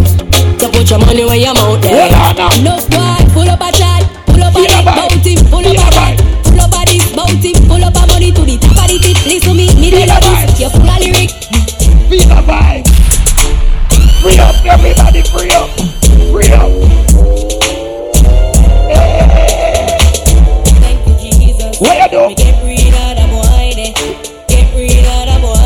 So 0.58 0.74
put 0.74 0.90
your 0.90 1.00
money 1.06 1.26
where 1.26 1.38
your 1.38 1.54
mouth 1.54 1.82
there. 1.86 2.10
Hold 2.10 2.42
on 2.42 2.58
now. 2.58 2.74
No 2.74 2.74
boy, 2.90 3.22
pull 3.34 3.50
up 3.50 3.62
a 3.62 3.70
chat, 3.70 4.10
pull 4.26 4.42
up 4.42 4.54
a 4.54 4.58
Feel 4.58 4.74
dick, 4.74 4.82
a 4.82 4.90
vibe. 4.90 4.98
bounty, 4.98 5.34
pull 5.54 5.66
up 5.70 5.78
a 5.78 5.92
chat, 5.94 6.16
pull 6.50 6.62
up 6.66 6.74
a 6.74 6.82
dick, 6.90 7.04
bounty, 7.14 7.52
pull 7.70 7.84
up 7.84 7.94
a 7.94 8.04
money 8.10 8.30
to 8.34 8.42
the 8.42 8.58
top 8.58 8.80
of 8.82 8.86
the 8.90 8.98
tip. 9.06 9.18
Listen 9.30 9.42
to 9.46 9.52
me, 9.54 9.66
me 9.78 9.88
the 9.94 10.02
a 10.02 10.18
ladies, 10.18 10.50
vibe. 10.50 10.66
you 10.66 10.70
full 10.74 10.90
of 10.90 10.98
lyric. 10.98 11.30
Feel 12.10 12.26
the 12.26 12.42
vibe 12.42 12.77
Free 14.22 14.40
up, 14.40 14.56
everybody, 14.66 15.22
free 15.24 15.52
up 15.52 15.70
Free 16.32 16.50
up 16.52 16.98
do? 22.10 22.34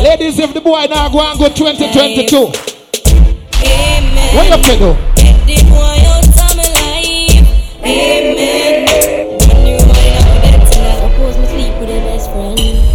Ladies, 0.03 0.39
if 0.39 0.53
the 0.53 0.61
boy 0.61 0.85
now 0.89 1.07
go 1.09 1.21
and 1.21 1.39
go 1.39 1.47
2022, 1.47 2.35
Amen. 3.65 4.35
what 4.35 4.67
you 4.67 4.75
do? 4.77 4.97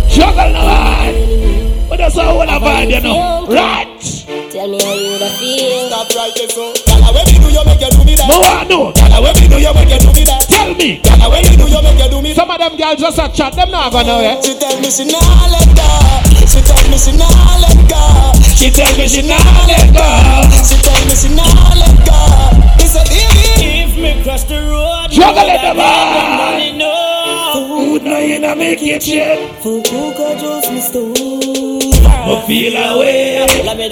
Juggle 0.08 0.52
the 0.52 0.58
line 0.58 1.36
say? 2.10 2.24
know 2.24 2.36
what 2.36 2.48
I 2.48 2.58
find, 2.58 2.90
you 2.90 3.00
know. 3.00 3.46
Right. 3.48 3.95
Tell 4.56 4.68
me 4.72 4.80
how 4.80 4.94
you 4.96 5.18
da 5.20 5.28
feel. 5.36 5.88
Stop 5.92 6.08
right 6.16 6.32
there, 6.32 6.48
so. 6.48 6.72
Gala, 6.88 7.12
when 7.12 7.24
me 7.28 7.36
do 7.44 7.48
you 7.52 7.60
make 7.68 7.76
you 7.76 7.90
do 7.92 8.00
me 8.08 8.14
that? 8.16 8.24
No 8.24 8.40
one 8.40 8.64
know. 8.72 8.88
Gala, 8.96 9.20
when 9.20 9.36
me 9.36 9.46
do 9.52 9.60
you 9.60 9.72
make 9.76 9.92
you 9.92 10.00
do 10.00 10.10
me 10.16 10.24
that? 10.24 10.48
Tell 10.48 10.72
me. 10.72 10.96
Gala, 11.04 11.28
when 11.28 11.44
me 11.44 11.54
do 11.60 11.66
you 11.68 11.80
make 11.84 12.00
you 12.00 12.08
do 12.08 12.18
me 12.24 12.32
that? 12.32 12.40
Some 12.40 12.48
of 12.48 12.56
them 12.56 12.72
girls 12.80 12.96
just 12.96 13.20
a 13.20 13.28
chat, 13.28 13.52
them 13.52 13.68
not 13.68 13.92
gonna 13.92 14.08
know 14.08 14.24
it. 14.24 14.40
She 14.40 14.56
tell 14.56 14.72
me 14.80 14.88
she 14.88 15.04
nah 15.12 15.20
let 15.52 15.68
go. 15.76 15.84
She 16.48 16.60
tell 16.64 16.80
me 16.88 16.96
she 16.96 17.12
nah 17.12 17.28
let 17.60 17.76
go. 17.84 18.00
She 18.56 18.72
tell 18.72 18.88
me 18.96 19.04
she 19.12 19.20
nah 19.28 19.36
let 19.68 19.92
go. 19.92 20.08
She 20.64 20.76
tell 20.80 21.00
me 21.04 21.14
she 21.20 21.28
nah 21.36 21.76
let 21.76 21.96
go. 22.08 22.16
He 22.80 22.88
said, 22.88 23.04
baby, 23.12 23.84
If 23.84 23.92
me 24.00 24.16
cross 24.24 24.44
the 24.48 24.56
road, 24.64 25.12
Juggle 25.12 25.52
it, 25.52 25.52
know 25.52 25.68
that 25.68 25.76
man. 25.76 26.32
money 26.40 26.72
no. 26.80 26.96
Food 27.52 28.02
now 28.08 28.18
in 28.24 28.44
a 28.44 28.56
make 28.56 28.80
it 28.80 29.02
shit. 29.04 29.36
For 29.60 29.84
who 29.84 30.16
could 30.16 30.40
just 30.40 30.72
me 30.72 30.80
stone? 30.80 31.25
But 32.26 32.42
feel 32.42 32.74
away. 32.74 33.46
Let 33.62 33.78
me 33.78 33.86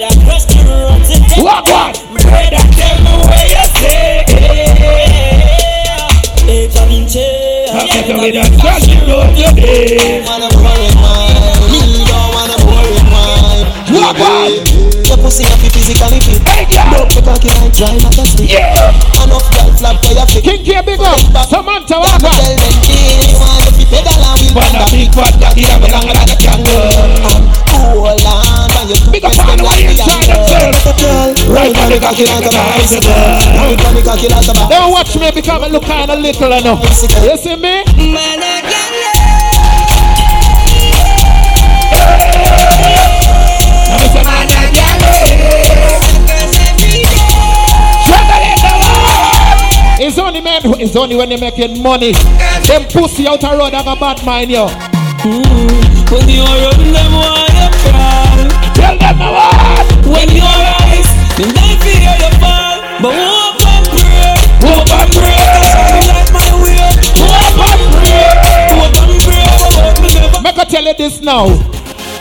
road 0.67 0.99
today. 1.07 1.39
Walk 1.39 1.71
on. 1.71 1.95
Brother, 2.19 2.59
tell 2.75 2.99
me 2.99 3.15
where 3.23 3.47
you 3.47 3.63
stay. 3.63 4.27
Hey, 6.43 6.67
that. 8.35 8.51
Me 11.71 11.79
don't 12.03 12.35
wanna 12.35 12.59
on. 14.19 14.51
Your 15.07 15.15
pussy 15.23 15.47
to 15.47 15.71
physically 15.71 16.19
fit. 16.19 16.43
Yeah. 18.51 18.91
Enough 19.23 20.03
for 20.03 20.11
your 20.11 20.27
fit. 20.27 20.43
King 20.43 20.59
K 20.59 20.83
big 20.83 20.99
up. 20.99 21.23
Walk 21.31 21.55
Tell 21.87 22.03
them. 22.03 22.19
Want 24.51 24.75
to 24.75 24.83
big 24.91 25.07
fat 25.15 25.39
that. 25.39 25.55
Big 28.85 29.25
up 29.25 29.33
on 29.49 29.57
the 29.57 29.63
way 29.65 29.89
inside 29.89 30.29
themselves. 30.29 30.85
Right 31.49 31.73
on 31.73 31.89
the 31.89 31.97
cocky 31.97 32.25
like 32.29 32.45
a 32.45 32.53
bicycle. 32.53 33.09
Right 33.57 33.81
on 33.81 33.95
the 33.95 34.01
cocky 34.05 34.27
like 34.29 34.45
a 34.45 34.53
bicycle. 34.53 34.69
Don't 34.69 34.91
watch 34.91 35.17
me 35.17 35.31
because 35.33 35.63
I 35.63 35.67
look 35.69 35.85
kind 35.85 36.11
of 36.11 36.19
little 36.19 36.53
enough. 36.53 36.85
You 37.23 37.37
see 37.37 37.55
me? 37.55 37.81
Man, 38.13 38.39
I 38.43 38.61
can 38.61 38.95
It's 49.97 50.19
only 50.19 50.41
men 50.41 50.61
who 50.61 50.75
it's 50.77 50.95
only 50.95 51.15
when 51.15 51.29
they're 51.29 51.39
making 51.39 51.81
money. 51.81 52.11
Them 52.67 52.83
pussy 52.91 53.25
out 53.27 53.41
the 53.41 53.57
road 53.57 53.73
have 53.73 53.87
a 53.87 53.95
bad 53.95 54.23
mind, 54.23 54.51
yo. 54.51 54.67
When 55.25 56.29
you 56.29 56.43
run 56.43 56.77
them 56.93 57.13
why 57.13 57.47
you 57.49 57.54
crawl 57.54 57.54
Tell 57.54 57.54
them 59.05 59.17
the 59.21 59.29
what. 59.29 59.85
When 60.09 60.29
you 60.33 60.41
rise 60.41 61.09
Them 61.37 61.49
they 61.53 61.73
fear 61.85 62.13
you 62.17 62.31
fall 62.41 62.77
But 63.01 63.13
hope 63.13 63.61
and 63.61 63.85
pray 63.93 64.33
Hope 64.65 64.89
and 64.97 65.09
pray. 65.13 65.37
Cause 65.37 65.75
I 65.77 66.01
like 66.09 66.31
my 66.33 66.49
way 66.61 66.89
Hope 67.21 67.59
and 67.69 67.83
pray. 67.93 68.25
Hope 68.73 68.97
and 69.05 69.15
pray 69.21 69.45
But 69.85 69.95
me 70.01 70.09
never 70.17 70.41
Make 70.41 70.57
I 70.57 70.65
tell 70.65 70.85
you 70.85 70.95
this 70.97 71.21
now. 71.21 71.45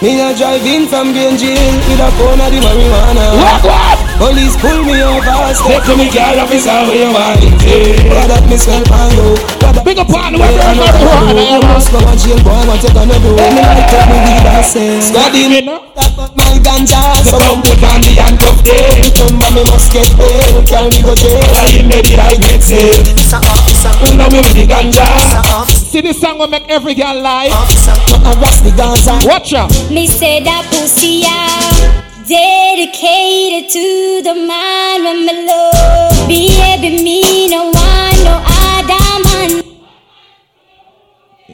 Me 0.03 0.21
a 0.21 0.37
drive 0.37 0.67
in 0.67 0.85
from 0.85 1.13
Green 1.17 1.39
Jail 1.39 1.73
with 1.89 2.03
a 2.03 2.11
phone 2.19 2.37
of 2.37 2.53
the 2.53 2.61
marijuana. 2.61 3.25
Walk 3.41 3.65
on. 3.65 3.97
Police 4.19 4.53
pull 4.61 4.85
me 4.85 5.01
over, 5.01 5.39
Say 5.55 5.81
step 5.81 5.83
to 5.89 5.97
me, 5.97 6.11
girl, 6.13 6.45
officer, 6.45 6.85
where 6.85 6.99
you 6.99 7.11
want 7.15 7.41
it? 7.41 8.05
What 8.13 8.29
that 8.29 8.45
myself 8.45 8.85
and 8.85 9.13
you. 9.17 9.33
What 9.63 9.73
that 9.73 9.85
Big 9.87 9.99
up 9.99 10.11
on 10.11 10.35
the 10.35 10.39
way, 10.43 10.61
I 10.61 10.77
know 10.77 10.87
brother. 10.93 11.41
I 11.41 11.59
must 11.73 11.89
go 11.89 11.99
and 12.05 12.19
jail, 12.21 12.37
boy, 12.43 12.53
what 12.69 12.83
you 12.83 12.93
gonna 12.93 13.17
do? 13.23 13.33
Me 13.33 13.63
like 13.65 13.87
take 13.89 14.09
me 14.11 14.19
weed 14.29 14.45
and 14.45 14.67
say, 14.67 15.01
Scotty, 15.01 15.49
me 15.49 15.61
that 15.95 16.11
but 16.19 16.34
my 16.34 16.34
ganja, 16.65 17.01
so 17.29 17.37
Come 17.39 17.61
put 17.63 17.83
on 17.85 18.01
the 18.01 18.13
handcuff 18.17 18.59
there. 18.65 19.05
Remember 19.21 19.51
me 19.53 19.63
must 19.71 19.93
get 19.93 20.09
paid, 20.17 20.65
carry 20.67 20.89
me 20.91 21.01
go 21.05 21.15
jail. 21.15 21.45
I 21.61 21.79
in 21.79 21.89
the 21.93 22.01
I 22.17 22.35
get 22.41 22.63
saved. 22.65 23.13
Officer, 23.13 23.41
officer, 23.45 24.17
Now 24.17 24.29
me 24.33 24.41
with 24.41 24.57
the 24.57 24.65
ganja. 24.67 25.05
officer, 25.05 25.85
See 25.93 26.01
this 26.01 26.21
song 26.21 26.39
will 26.39 26.49
make 26.49 26.67
every 26.69 26.95
girl 26.95 27.21
lie. 27.21 27.49
officer, 27.53 27.95
not 28.11 28.35
harass 28.35 28.61
the 28.65 28.73
Gaza. 28.77 29.15
Watch 29.29 29.53
out. 29.55 29.71
Me 29.91 30.07
say 30.09 30.43
that 30.43 30.65
pussy 30.73 31.23
out 31.29 32.03
dedicated 32.27 33.69
to 33.71 34.23
the 34.25 34.35
man 34.35 35.05
when 35.05 35.27
me 35.27 35.47
love. 35.47 36.27
Baby, 36.27 37.03
me 37.05 37.49
no 37.49 37.69
want 37.71 38.19
no 38.25 38.35
other 38.43 39.07
man. 39.29 39.63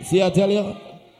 See, 0.05 0.23
I 0.23 0.31
tell 0.31 0.49
you, 0.51 0.77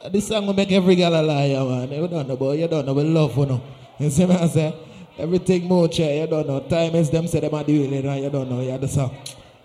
this 0.09 0.27
song 0.27 0.47
will 0.47 0.53
make 0.53 0.71
every 0.71 0.95
girl 0.95 1.13
a 1.13 1.21
liar, 1.21 1.63
man. 1.65 1.91
You 1.91 2.07
don't 2.07 2.27
know, 2.27 2.35
boy. 2.37 2.53
You 2.53 2.67
don't 2.67 2.85
know, 2.85 2.93
we 2.93 3.03
love, 3.03 3.35
you 3.37 3.45
know. 3.45 3.61
You 4.01 4.09
see 4.09 4.25
me, 4.25 4.33
I 4.33 4.47
say, 4.47 4.75
everything 5.19 5.65
more 5.67 5.87
chair, 5.87 6.21
you 6.23 6.27
don't 6.27 6.47
know. 6.47 6.59
Time 6.61 6.95
is 6.95 7.11
them 7.11 7.27
say 7.27 7.39
them 7.39 7.53
are 7.53 7.63
doing 7.63 7.93
it, 7.93 8.03
and 8.03 8.23
you 8.23 8.31
don't 8.31 8.49
know, 8.49 8.59
you 8.59 8.75
the 8.75 8.87
song. 8.87 9.15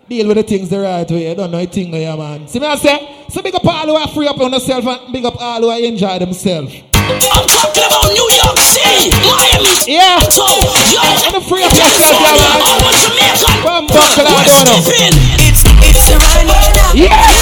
Deal 0.07 0.27
with 0.27 0.37
the 0.37 0.43
things 0.43 0.69
the 0.69 0.79
right 0.79 1.09
way, 1.09 1.29
you 1.29 1.35
don't 1.35 1.49
know 1.49 1.57
a 1.57 1.65
thing, 1.65 1.91
yeah, 1.91 2.15
man. 2.15 2.47
See 2.47 2.59
me, 2.59 2.67
I 2.67 2.75
say, 2.75 3.25
so 3.29 3.41
big 3.41 3.55
up 3.55 3.65
all 3.65 3.87
who 3.87 3.95
are 3.95 4.07
free 4.09 4.27
up 4.27 4.39
on 4.39 4.51
themselves 4.51 4.85
and 4.85 5.11
big 5.11 5.25
up 5.25 5.41
all 5.41 5.59
who 5.59 5.69
are 5.69 5.79
enjoy 5.79 6.19
themselves. 6.19 6.71
I'm 6.93 7.17
talking 7.49 7.81
about 7.81 8.13
New 8.13 8.29
York 8.29 8.59
City 8.59 9.09
Miami 9.25 9.73
Yeah. 9.87 10.19
So, 10.27 10.43
yo 10.45 11.01
And 11.25 11.33
the 11.33 11.41
free 11.41 11.63
up 11.63 11.71
yourself, 11.71 12.19
yeah, 12.19 12.35
man. 12.35 12.61
All 12.61 12.77
the 12.77 12.93
Jamaican 12.93 13.57
Come 13.65 13.87
back, 13.87 14.17
I 14.17 14.23
don't 14.23 14.69
know. 14.69 14.85
It's, 15.41 15.63
it's 15.65 16.09
a 16.11 16.17
run, 16.19 16.45
Yeah. 16.93 17.36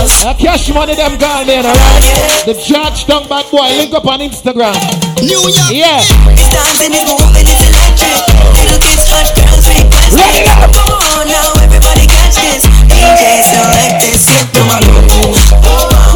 Uh, 0.00 0.32
cash 0.32 0.72
money 0.72 0.96
them 0.96 1.12
gone 1.20 1.44
there, 1.44 1.60
alright? 1.60 2.04
The 2.48 2.56
Georgetown 2.56 3.28
bad 3.28 3.44
boy, 3.52 3.68
link 3.76 3.92
up 3.92 4.08
on 4.08 4.24
Instagram. 4.24 4.72
New 5.20 5.44
York. 5.44 5.68
Yeah. 5.68 6.00
It's 6.32 6.48
dancing, 6.48 6.96
it's 6.96 7.04
moving, 7.04 7.44
it's 7.44 7.60
electric. 7.68 8.16
Little 8.56 8.80
kids, 8.80 9.04
hush, 9.12 9.28
girls, 9.36 9.68
we 9.68 9.76
plastic. 9.92 10.24
Ready 10.24 10.48
up. 10.56 10.72
On 10.72 11.28
now, 11.28 11.52
everybody 11.60 12.08
catch 12.08 12.32
this. 12.40 12.64
DJs 12.88 13.52
don't 13.52 13.68
like 13.76 14.00
this. 14.00 14.24
Hit 14.24 14.48
to 14.56 14.60
my 14.64 14.80
low. 14.88 15.36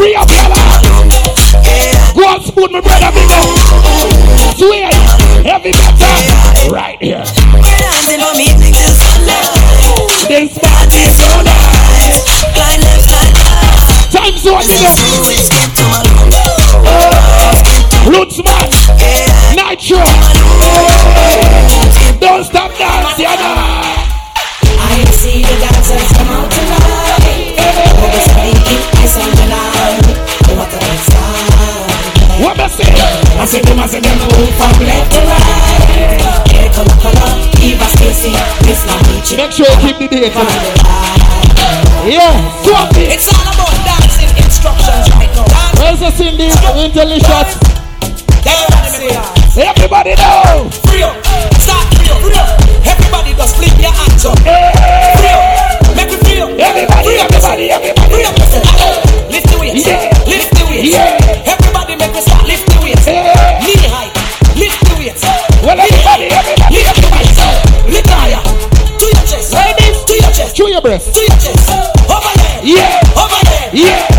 Free 0.01 0.17
up, 0.17 0.33
yalla. 0.33 0.65
Go 2.17 2.25
on, 2.25 2.41
spoon, 2.41 2.73
my 2.73 2.81
brother, 2.81 3.13
big 3.13 3.29
up. 3.37 3.53
Sweet. 4.57 4.97
Heavy 5.45 5.77
metal. 5.77 6.73
Right 6.73 6.97
here. 7.05 7.21
We're 7.53 7.77
dancing 7.77 8.17
from 8.17 8.41
evening 8.41 8.73
till 8.73 8.97
sunlight. 8.97 9.61
This 10.25 10.57
party 10.57 11.05
is 11.05 11.13
so 11.21 11.29
nice. 11.45 11.74
Time 14.35 14.43
zone, 14.43 14.67
big 14.67 14.83
up. 14.83 14.99
Let's 15.31 15.49
get 15.49 15.71
to. 15.79 15.87
Rootsman. 18.11 18.67
Nitro. 19.55 20.03
Don't 22.19 22.43
stop 22.43 22.75
dancing. 22.75 23.31
I 23.31 25.07
see 25.15 25.43
the 25.43 25.55
dancers 25.63 26.11
come 26.19 26.35
out 26.35 26.51
tonight. 26.51 27.55
Always 28.03 28.27
making 28.35 28.83
ice 28.99 29.15
on 29.23 29.31
the 29.39 29.47
line. 29.55 30.03
What 30.59 30.75
a 30.75 30.79
nice. 30.83 31.15
What 32.43 32.59
I 32.59 32.67
say? 32.67 32.91
I 33.39 33.47
them, 33.47 33.79
I 33.79 33.87
them. 33.87 34.03
Move 34.35 34.51
from 34.59 34.75
left 34.83 35.13
to 35.15 35.21
right. 35.31 36.51
Hair 36.51 36.75
color, 36.75 36.99
color. 36.99 37.31
Eva 37.63 37.87
Stacy. 37.87 38.35
Miss 38.67 38.83
Mamichi. 38.83 39.37
Make 39.37 39.53
sure 39.53 39.71
you 39.71 39.95
keep 39.95 39.99
the 39.99 40.09
date. 40.09 40.35
Yeah. 42.11 42.35
It. 42.97 43.15
It's 43.15 43.29
all 43.33 43.41
about 43.41 43.73
dancing 43.85 44.04
instructions 44.65 45.13
right 45.21 45.29
now 45.37 45.45
Where's 45.77 46.01
the 46.01 46.11
Cindy? 46.17 46.49
Intelligence. 46.49 47.53
Everybody 49.61 50.17
know. 50.17 50.71
Free 50.89 51.05
up, 51.05 51.15
start 51.61 51.85
free 51.95 52.09
up, 52.09 52.19
free 52.25 52.33
up. 52.35 52.49
Everybody 52.89 53.35
just 53.37 53.57
flip 53.61 53.77
your 53.79 53.93
hands 53.93 54.25
up. 54.25 54.39
Free 54.41 55.37
up, 55.37 55.97
make 55.97 56.09
me 56.11 56.17
free 56.25 56.41
up. 56.41 56.51
Everybody, 56.57 57.05
Free 57.05 57.21
up 57.21 57.29
everybody, 57.31 57.71
everybody. 57.71 58.09
Free 58.11 58.25
up. 58.25 58.35
Lift 59.31 59.47
the 59.53 59.57
weights. 59.61 59.87
Yeah. 59.87 60.11
Lift 60.27 60.51
the 60.57 60.65
weights. 60.67 60.89
Yeah. 60.97 61.53
Everybody 61.53 61.97
make 62.01 62.13
me 62.15 62.21
start 62.25 62.45
lift 62.49 62.67
the 62.67 62.79
weights. 62.83 63.07
Yeah. 63.07 63.61
Knee 63.63 63.85
high. 63.93 64.11
Lift 64.57 64.81
the 64.89 64.95
weights. 64.99 65.23
Well, 65.63 65.77
Knee 65.77 65.93
everybody, 65.93 66.27
high. 66.33 66.41
everybody, 66.41 66.75
Lift 66.75 66.97
the 67.05 67.09
weights. 67.13 67.41
Lift 67.93 68.11
higher. 68.11 68.41
To 68.41 69.05
your 69.13 69.25
chest. 69.29 69.53
Ladies. 69.55 69.97
To 70.09 70.15
your 70.17 70.33
chest. 70.33 70.57
Chew 70.57 70.69
your 70.73 70.81
breath. 70.83 71.05
To 71.13 71.21
your 71.21 71.39
chest. 71.39 71.69
Over 72.09 72.33
head. 72.41 72.65
Yeah. 72.65 73.13
Over 73.21 73.41
head. 73.53 73.71
Yeah. 73.77 74.14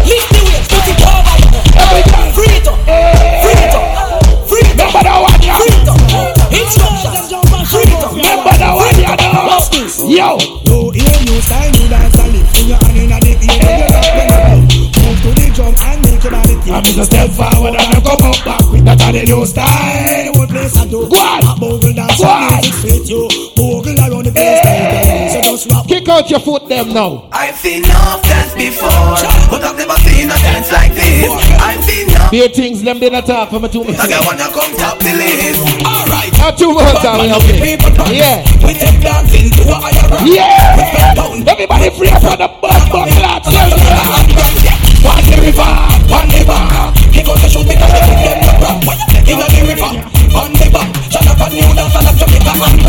Yo. 10.15 10.37
No 10.63 10.91
hear 10.91 11.03
new 11.27 11.41
style, 11.41 11.69
new 11.71 11.89
dance 11.89 12.17
and 12.19 12.31
lift 12.31 12.57
in 12.61 12.67
your 12.69 12.77
hand 12.77 12.97
in 12.97 13.11
a 13.11 13.19
the 13.19 13.35
ear. 13.35 13.59
Then 13.59 13.79
you 13.79 13.87
rock 13.91 14.15
when 14.15 14.31
you 14.31 14.39
move. 14.55 15.19
To 15.19 15.29
the 15.35 15.51
drum 15.53 15.75
and 15.75 15.99
make 16.07 16.23
your 16.23 16.31
body 16.31 16.55
tick. 16.63 16.71
I'm 16.71 16.83
just 16.83 17.11
step 17.11 17.29
forward 17.31 17.75
and 17.75 17.91
I 17.91 17.99
come 17.99 18.23
up 18.23 18.39
back 18.47 18.63
with 18.71 18.85
that 18.85 18.95
the 19.11 19.25
new 19.27 19.45
style. 19.45 20.31
what 20.39 20.47
place 20.47 20.77
I 20.77 20.87
do? 20.87 21.09
Go 21.11 21.19
on. 21.19 21.43
A 21.43 21.59
bogle 21.59 21.91
dance 21.91 22.15
Go 22.15 22.31
on. 22.31 22.63
sweet 22.63 23.09
you. 23.11 23.27
Bogle 23.57 23.99
around 23.99 24.23
the 24.23 24.31
place, 24.31 24.63
hey. 24.63 25.05
Kick 25.56 26.10
out 26.10 26.30
your 26.30 26.41
foot 26.41 26.68
them 26.68 26.91
now. 26.91 27.30
I've 27.32 27.56
seen 27.56 27.86
enough 27.86 28.22
dance 28.23 28.53
before, 28.56 28.91
but 29.48 29.64
I've 29.64 29.77
never 29.77 29.95
seen 30.03 30.27
a 30.27 30.36
dance 30.44 30.69
like 30.72 30.91
this. 30.94 31.32
I've 31.64 31.82
seen 31.84 32.10
enough 32.10 32.32
Beer 32.32 32.49
things 32.49 32.84
them 32.84 32.99
did 32.99 33.14
not 33.14 33.26
talk 33.26 33.49
for 33.52 33.60
me 33.61 33.69
too 33.69 33.86
much. 33.86 33.95
I 33.95 34.19
wanna 34.27 34.52
come 34.52 34.76
top 34.76 34.99
the 34.99 35.15
list. 35.15 35.64
Alright. 35.80 36.34
Not 36.44 36.57
too 36.60 36.73
much 36.76 36.99
have 36.99 37.40
it. 37.48 37.64
Yeah. 38.11 38.44
We 38.68 38.73
take 38.76 38.99
dancing 38.99 39.48
to 39.56 39.64
a 39.72 39.76
higher 39.80 40.07
ground. 40.11 40.27
Yeah. 40.27 41.15
Everybody 41.48 41.90
free 41.95 42.11
from 42.19 42.36
the 42.36 42.52
bus, 42.60 42.84
but 42.91 43.07
flat. 43.15 43.48
One 45.07 45.23
the 45.23 45.38
river, 45.40 45.72
one 46.11 46.27
the 46.36 46.44
bar. 46.44 46.91
He 47.15 47.23
goes 47.23 47.40
to 47.40 47.48
shoot 47.48 47.64
because 47.64 47.91
they 47.95 48.03
them 48.11 48.44
the 48.44 48.52
rap. 48.60 48.84
In 49.23 49.40
the 49.40 49.61
river, 49.72 49.91
on 50.36 50.52
the 50.52 50.68
bar. 50.68 50.84
Shut 51.07 51.27
up 51.32 51.40
and 51.48 51.53
you 51.56 51.69
dance 51.80 51.95
and 51.95 52.07
that's 52.11 52.19
Jamaica 52.19 52.53
and 52.60 52.84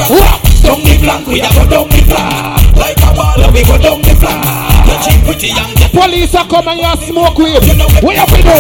Don't 0.67 0.83
be 0.83 0.99
flank, 0.99 1.27
we 1.29 1.39
a 1.41 1.49
go 1.55 1.63
down 1.71 1.89
the 1.89 2.03
flank. 2.11 2.56
Like 2.77 3.01
a 3.03 3.11
ball, 3.17 3.41
we 3.53 3.63
go 3.65 3.77
down 3.79 4.01
the 4.03 4.15
flank. 4.17 4.45
The 4.87 4.95
cheap 5.03 5.21
pretty 5.25 5.49
young. 5.57 5.73
Police 5.91 6.35
are 6.35 6.47
coming 6.47 6.85
and 6.85 6.99
smoke 7.01 7.39
weed. 7.39 7.61
What 8.05 8.15
you 8.15 8.21
have 8.21 8.29
to 8.31 8.43
do? 8.43 8.57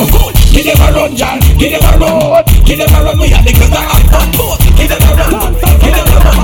Give 0.52 0.64
them 0.64 0.80
a 0.80 0.88
run, 0.92 1.14
John. 1.16 1.38
Give 1.58 1.70
them 1.72 1.84
a 1.84 1.98
run. 2.00 2.44
Give 2.64 2.78
them 2.78 2.88
a 2.94 2.98
run. 3.04 3.18
We 3.18 3.28
have 3.28 3.44
the 3.44 3.52
gun 3.52 3.70
and 3.76 4.08
hot 4.08 4.28
boat. 4.36 4.58
Give 4.76 4.88
them 4.88 5.02
a 5.04 5.12
run. 5.16 5.52
Give 5.84 5.92
them 5.92 6.08
a 6.08 6.16
run. 6.24 6.40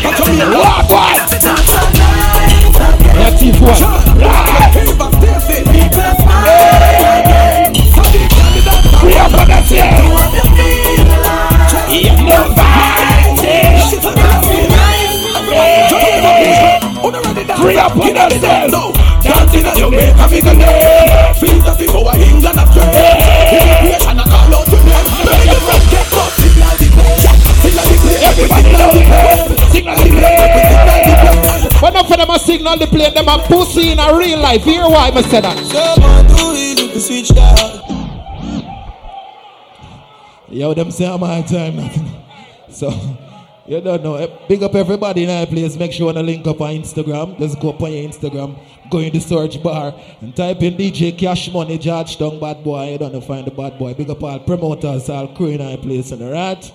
Come 0.00 0.14
to 0.14 0.22
me. 0.30 0.38
Walk 0.54 0.90
on. 0.94 1.18
Yeah, 3.16 3.34
chief 3.36 3.58
one. 3.60 3.74
We 9.02 9.14
are 9.14 9.30
gonna 9.30 9.58
say. 9.66 10.35
Free 17.56 17.76
up 17.76 17.96
on 17.96 18.14
yourself. 18.14 18.94
Dancing 19.22 19.66
at 19.66 19.76
your 19.78 19.90
make 19.90 20.14
a 20.14 20.28
figure 20.28 20.54
name. 20.54 21.34
Feel 21.40 21.58
the 21.64 21.74
people 21.78 22.08
of 22.08 22.16
England 22.20 22.58
of 22.60 22.68
trade. 22.72 22.92
Immigration 23.56 24.18
a 24.18 24.24
call 24.24 24.54
out 24.54 24.64
to 24.66 24.76
them. 24.76 25.04
Make 25.24 25.48
the 25.48 25.60
front 25.64 25.84
get 25.90 26.12
up. 26.12 26.30
Signal 26.36 26.74
the 26.76 26.88
place. 26.94 27.24
Signal 27.64 27.86
the 27.88 27.96
place. 28.02 28.22
Everybody 28.28 28.70
know 28.76 28.90
the 28.92 29.02
place. 29.08 29.72
Signal 29.72 29.96
the 29.96 30.10
place. 30.12 30.46
But 31.80 31.92
not 31.92 32.06
for 32.08 32.16
them 32.16 32.30
a 32.30 32.38
signal 32.38 32.78
the 32.78 32.86
plate, 32.86 33.14
them 33.14 33.28
a 33.28 33.38
pussy 33.46 33.92
in 33.92 33.98
a 33.98 34.16
real 34.16 34.38
life. 34.38 34.64
Hear 34.64 34.82
why 34.82 35.10
I 35.14 35.22
say 35.22 35.40
that? 35.40 35.56
Someone 35.58 36.26
do 36.26 36.52
it, 36.54 36.80
you 36.80 36.88
can 36.88 37.00
switch 37.00 37.28
that. 37.30 37.76
Yo, 40.48 40.72
them 40.74 40.90
say 40.90 41.06
I'm 41.06 41.20
my 41.20 41.42
time. 41.42 41.76
nothing. 41.76 42.08
So, 42.70 42.90
you 43.66 43.80
don't 43.80 44.02
know. 44.02 44.14
Eh, 44.14 44.26
Big 44.48 44.62
up 44.62 44.74
everybody 44.74 45.24
in 45.24 45.30
our 45.30 45.46
place. 45.46 45.76
Make 45.76 45.92
sure 45.92 46.00
you 46.00 46.04
want 46.06 46.18
to 46.18 46.22
link 46.22 46.46
up 46.46 46.60
on 46.60 46.70
Instagram. 46.70 47.38
Just 47.38 47.60
go 47.60 47.70
up 47.70 47.82
on 47.82 47.92
your 47.92 48.08
Instagram, 48.08 48.58
go 48.90 48.98
in 48.98 49.12
the 49.12 49.20
search 49.20 49.62
bar, 49.62 49.94
and 50.20 50.34
type 50.36 50.62
in 50.62 50.74
DJ 50.76 51.16
Cash 51.18 51.52
Money, 51.52 51.78
George 51.78 52.16
Georgetown 52.16 52.40
Bad 52.40 52.62
Boy. 52.62 52.92
You 52.92 52.98
don't 52.98 53.12
know 53.12 53.20
find 53.20 53.46
the 53.46 53.50
bad 53.50 53.78
boy. 53.78 53.94
Big 53.94 54.08
up 54.10 54.22
all 54.22 54.38
promoters, 54.40 55.08
all 55.08 55.28
crew 55.34 55.48
in 55.48 55.60
our 55.60 55.76
place. 55.76 56.12
And 56.12 56.22
alright? 56.22 56.72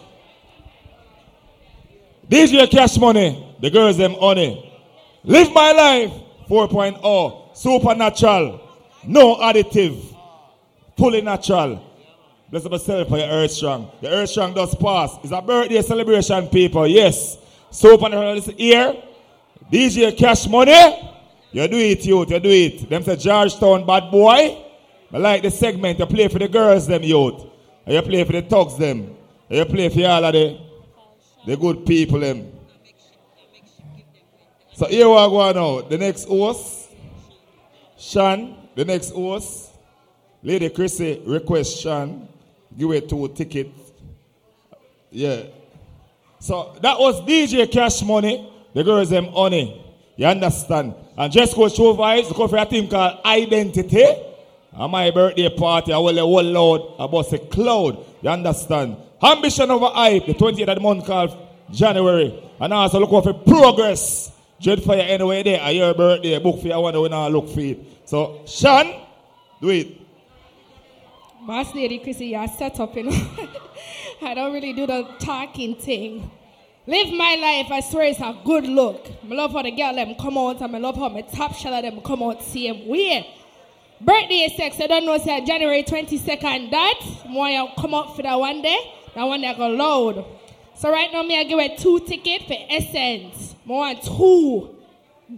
DJ 2.30 2.70
Cash 2.70 2.98
Money, 2.98 3.56
the 3.62 3.70
girls 3.70 3.98
them 3.98 4.16
honey. 4.20 4.68
Live 5.24 5.54
my 5.54 5.72
life 5.72 6.12
4.0, 6.50 7.56
supernatural, 7.56 8.60
no 9.06 9.36
additive, 9.38 10.16
fully 10.98 11.22
natural. 11.22 11.91
Bless 12.52 12.70
myself 12.70 13.08
for 13.08 13.18
your 13.18 13.30
Earth 13.30 13.52
Strong. 13.52 13.90
The 14.02 14.10
Earth 14.10 14.30
Strong 14.30 14.56
does 14.56 14.76
pass. 14.76 15.18
It's 15.24 15.32
a 15.32 15.42
birthday 15.42 15.82
celebration, 15.82 16.50
people. 16.50 16.86
Yes. 16.86 17.38
So 17.70 17.94
open 17.94 18.12
is 18.14 18.48
here. 18.48 19.02
DJ 19.72 20.18
Cash 20.18 20.50
Money. 20.50 21.14
You 21.54 21.66
do 21.70 21.78
it, 21.78 22.06
youth. 22.06 22.30
You 22.30 22.40
do 22.42 22.50
it. 22.50 22.90
Them 22.90 23.04
say 23.04 23.16
Georgetown 23.16 23.86
bad 23.86 24.12
boy. 24.12 24.66
I 25.14 25.18
like 25.18 25.44
the 25.44 25.50
segment. 25.50 25.98
You 25.98 26.06
play 26.06 26.28
for 26.28 26.40
the 26.40 26.50
girls, 26.50 26.88
them 26.88 27.04
youth. 27.04 27.46
You 27.88 28.02
play 28.02 28.26
for 28.26 28.34
the 28.34 28.42
thugs, 28.42 28.78
them. 28.78 29.16
You 29.48 29.64
play 29.64 29.88
for 29.88 30.06
all 30.08 30.26
of 30.26 30.34
the, 30.34 30.60
the 31.46 31.56
good 31.56 31.86
people, 31.86 32.20
them. 32.20 32.52
So 34.74 34.88
here 34.88 35.08
we 35.08 35.16
going 35.16 35.56
now. 35.56 35.82
The 35.82 35.98
next 35.98 36.26
host, 36.26 36.90
Sean, 37.98 38.68
the 38.76 38.84
next 38.84 39.12
host, 39.12 39.72
Lady 40.44 40.70
Chrissy 40.70 41.22
request 41.26 41.80
Sean, 41.80 42.28
give 42.78 42.88
away 42.88 43.02
two 43.02 43.28
tickets. 43.30 43.92
Yeah. 45.12 45.44
So 46.40 46.76
that 46.82 47.00
was 47.00 47.22
DJ 47.22 47.72
Cash 47.72 48.02
Money, 48.02 48.52
the 48.74 48.84
girls 48.84 49.10
them 49.10 49.28
honey. 49.28 49.86
You 50.16 50.26
understand? 50.28 50.96
And 51.18 51.32
just 51.32 51.56
go 51.56 51.68
show 51.68 51.96
vibes, 51.96 52.36
go 52.36 52.48
for 52.48 52.58
a 52.58 52.66
thing 52.66 52.88
called 52.88 53.20
Identity. 53.26 54.06
And 54.74 54.92
my 54.92 55.12
birthday 55.12 55.50
party, 55.50 55.94
I 55.94 55.98
will 55.98 56.18
a 56.18 56.22
whole 56.22 56.44
loud 56.44 56.96
about 56.98 57.34
a 57.34 57.40
cloud. 57.40 58.06
You 58.22 58.30
understand? 58.30 58.98
Ambition 59.22 59.70
over 59.70 59.88
hype, 59.88 60.26
the 60.26 60.34
20th 60.34 60.68
of 60.68 60.76
the 60.76 60.82
month 60.82 61.06
called 61.06 61.38
January. 61.72 62.42
And 62.60 62.74
also 62.74 63.00
look 63.00 63.24
for 63.24 63.34
progress. 63.34 64.32
Dread 64.62 64.84
for 64.84 64.96
you 64.96 65.02
anyway 65.02 65.44
there, 65.44 65.60
at 65.60 65.76
your 65.76 65.94
birthday, 65.94 66.40
book 66.40 66.62
for 66.62 66.68
you, 66.68 66.74
I 66.74 66.78
want 66.78 66.96
to 66.96 67.10
now 67.10 67.28
look 67.28 67.50
for 67.50 67.60
it. 67.60 67.80
So, 68.06 68.44
Sean, 68.46 69.02
do 69.60 69.70
it. 69.70 70.01
Boss 71.46 71.74
lady 71.74 71.98
Chrissy, 71.98 72.28
you're 72.28 72.48
set 72.48 72.80
up, 72.80 72.96
you 72.96 73.04
know. 73.04 73.12
I 74.22 74.36
don't 74.36 74.54
really 74.54 74.74
do 74.74 74.86
the 74.86 75.08
talking 75.20 75.76
thing. 75.76 76.30
Live 76.86 77.12
my 77.14 77.36
life, 77.36 77.72
I 77.72 77.80
swear 77.80 78.06
it's 78.06 78.20
a 78.20 78.40
good 78.46 78.66
look. 78.66 79.08
I 79.24 79.34
love 79.34 79.54
how 79.54 79.64
the 79.64 79.72
girl 79.72 79.96
them 79.96 80.14
come 80.20 80.38
out 80.38 80.62
and 80.62 80.76
I 80.76 80.78
love 80.78 80.98
how 80.98 81.10
my 81.10 81.22
top 81.22 81.56
shell 81.56 81.82
them 81.82 82.00
come 82.02 82.22
out 82.22 82.44
same 82.44 82.88
way. 82.88 83.28
Birthday 84.00 84.54
sex, 84.56 84.80
I 84.80 84.86
don't 84.86 85.04
know, 85.04 85.18
say 85.18 85.44
January 85.44 85.82
22nd, 85.82 86.70
that. 86.70 87.00
More 87.28 87.50
you 87.50 87.68
come 87.76 87.96
out 87.96 88.16
for 88.16 88.22
that 88.22 88.36
one 88.36 88.62
day, 88.62 88.94
that 89.16 89.24
one 89.24 89.42
day 89.42 89.48
I 89.48 89.54
go 89.56 89.68
loud. 89.68 90.24
So 90.76 90.92
right 90.92 91.12
now, 91.12 91.24
me 91.24 91.40
I 91.40 91.44
give 91.44 91.54
away 91.54 91.76
two 91.76 92.02
tickets 92.02 92.46
for 92.46 92.58
Essence. 92.70 93.56
I 93.68 93.72
want 93.72 94.04
two 94.04 94.76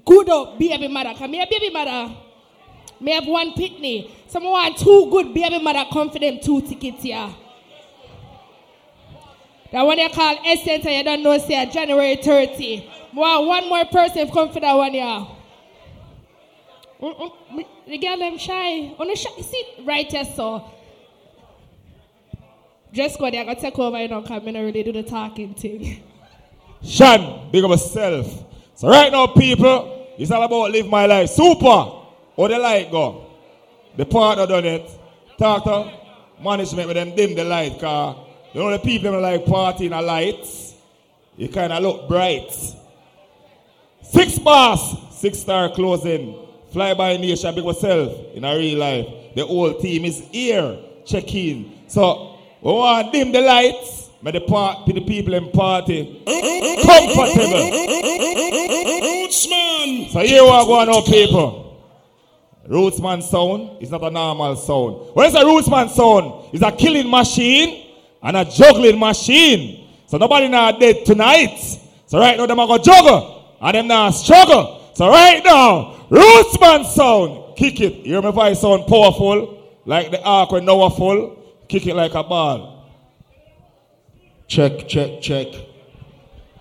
good 0.05 0.29
up 0.29 0.59
baby 0.59 0.89
mother. 0.89 1.13
Cause 1.13 1.29
me 1.29 1.41
a 1.41 1.47
baby 1.49 1.69
mother. 1.69 2.13
Me 3.03 3.11
have 3.11 3.27
one 3.27 3.51
pitney. 3.51 4.09
So 4.27 4.39
I 4.39 4.43
want 4.43 4.77
two 4.77 5.09
good 5.11 5.33
baby 5.33 5.59
mother 5.59 5.83
come 5.91 6.09
for 6.09 6.19
them 6.19 6.39
two 6.41 6.61
tickets 6.61 7.03
here. 7.03 7.29
That 9.73 9.81
one 9.83 9.97
you 9.97 10.09
call 10.09 10.37
Essence 10.45 10.85
and 10.85 10.95
you 10.95 11.03
don't 11.03 11.21
know 11.21 11.37
say 11.37 11.69
January 11.69 12.15
30. 12.15 12.89
I 13.11 13.15
want 13.15 13.47
one 13.47 13.69
more 13.69 13.85
person 13.85 14.31
come 14.31 14.53
for 14.53 14.61
that 14.61 14.73
one 14.73 14.91
here. 14.93 15.27
Mm, 17.01 17.31
mm, 17.51 17.65
The 17.87 17.97
girl 17.97 18.17
them 18.17 18.37
shy. 18.37 18.95
On 18.97 19.05
the 19.05 19.15
shy. 19.17 19.29
See 19.41 19.65
right 19.83 20.09
here 20.09 20.23
so. 20.23 20.71
Just 22.93 23.19
go 23.19 23.29
there, 23.29 23.41
I 23.41 23.45
gotta 23.45 23.59
take 23.59 23.77
over, 23.77 23.99
you 23.99 24.07
know, 24.07 24.21
because 24.21 24.41
I 24.41 24.51
don't 24.51 24.63
really 24.63 24.83
do 24.83 24.93
the 24.93 25.03
talking 25.03 25.55
thing. 25.55 26.03
Sean, 26.83 27.51
big 27.51 27.63
up 27.65 27.71
yourself. 27.71 28.45
So 28.75 28.87
right 28.87 29.11
now, 29.11 29.27
people, 29.27 30.07
it's 30.17 30.31
all 30.31 30.43
about 30.43 30.71
live 30.71 30.87
my 30.87 31.05
life. 31.07 31.29
Super. 31.31 32.02
Or 32.35 32.47
the 32.47 32.57
light 32.57 32.91
go. 32.91 33.27
The 33.97 34.05
partner 34.05 34.47
done 34.47 34.65
it. 34.65 34.89
Talk 35.37 35.63
to 35.65 35.91
management 36.43 36.87
with 36.87 36.95
them 36.95 37.15
dim 37.15 37.35
the 37.35 37.43
light 37.43 37.73
uh, 37.73 37.79
car. 37.79 38.25
You 38.53 38.61
know 38.61 38.71
the 38.71 38.79
people 38.79 39.11
them 39.11 39.21
like 39.21 39.45
party 39.45 39.85
in 39.87 39.93
a 39.93 40.01
lights. 40.01 40.75
You 41.37 41.49
kind 41.49 41.73
of 41.73 41.81
look 41.81 42.07
bright. 42.07 42.51
Six 44.01 44.39
bars, 44.39 44.95
six 45.11 45.39
star 45.39 45.69
closing. 45.69 46.39
Fly 46.71 46.93
by 46.95 47.17
nation, 47.17 47.53
big 47.53 47.63
yourself 47.63 48.13
in 48.33 48.43
a 48.43 48.55
real 48.55 48.79
life. 48.79 49.05
The 49.35 49.45
whole 49.45 49.79
team 49.79 50.05
is 50.05 50.19
here. 50.31 50.77
Check 51.05 51.33
in. 51.35 51.71
So 51.87 52.39
we 52.61 52.71
want 52.71 53.11
dim 53.11 53.31
the 53.31 53.41
lights. 53.41 54.09
May 54.21 54.31
the 54.31 54.41
part 54.41 54.85
the 54.85 55.01
people 55.01 55.33
in 55.33 55.51
party 55.51 56.23
comfortable. 56.25 57.57
Rootsman. 59.03 60.09
So 60.11 60.19
here 60.19 60.43
we 60.43 60.49
are 60.49 60.65
going 60.65 60.87
now, 60.87 61.01
people. 61.01 61.62
Rootsman 62.67 63.21
sound 63.21 63.81
is 63.81 63.91
not 63.91 64.03
a 64.03 64.09
normal 64.09 64.55
sound. 64.55 65.15
What 65.15 65.27
is 65.27 65.35
a 65.35 65.39
Rootsman 65.39 65.89
sound? 65.89 66.49
It's 66.53 66.63
a 66.63 66.71
killing 66.71 67.09
machine 67.09 67.93
and 68.21 68.37
a 68.37 68.45
juggling 68.45 68.99
machine. 68.99 69.89
So 70.07 70.17
nobody 70.17 70.47
not 70.47 70.79
dead 70.79 71.05
tonight. 71.05 71.57
So 72.05 72.19
right 72.19 72.37
now 72.37 72.45
them 72.45 72.59
are 72.59 72.77
to 72.77 72.83
juggle 72.83 73.57
and 73.59 73.75
them 73.75 73.87
now 73.87 74.11
struggle. 74.11 74.91
So 74.93 75.09
right 75.09 75.43
now, 75.43 75.95
Rootsman 76.09 76.85
sound, 76.85 77.57
kick 77.57 77.81
it. 77.81 78.05
You 78.05 78.13
hear 78.13 78.21
my 78.21 78.31
voice 78.31 78.61
sound 78.61 78.85
powerful, 78.87 79.79
like 79.85 80.11
the 80.11 80.21
ark 80.23 80.51
when 80.51 80.65
Noah 80.65 80.91
full. 80.91 81.39
Kick 81.67 81.87
it 81.87 81.95
like 81.95 82.13
a 82.13 82.23
ball. 82.23 82.91
Check, 84.47 84.87
check, 84.87 85.21
check. 85.21 85.47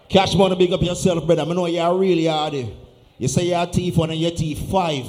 Cash 0.09 0.35
money, 0.35 0.57
big 0.57 0.73
up 0.73 0.83
yourself, 0.83 1.27
brother. 1.27 1.43
I 1.43 1.45
know 1.45 1.67
you're 1.67 1.95
really 1.95 2.27
hard. 2.27 2.55
You 3.19 3.29
say 3.29 3.45
you're 3.45 3.67
thief 3.67 3.97
one 3.97 4.11
and 4.11 4.19
you're 4.19 4.31
thief 4.31 4.59
five. 4.71 5.07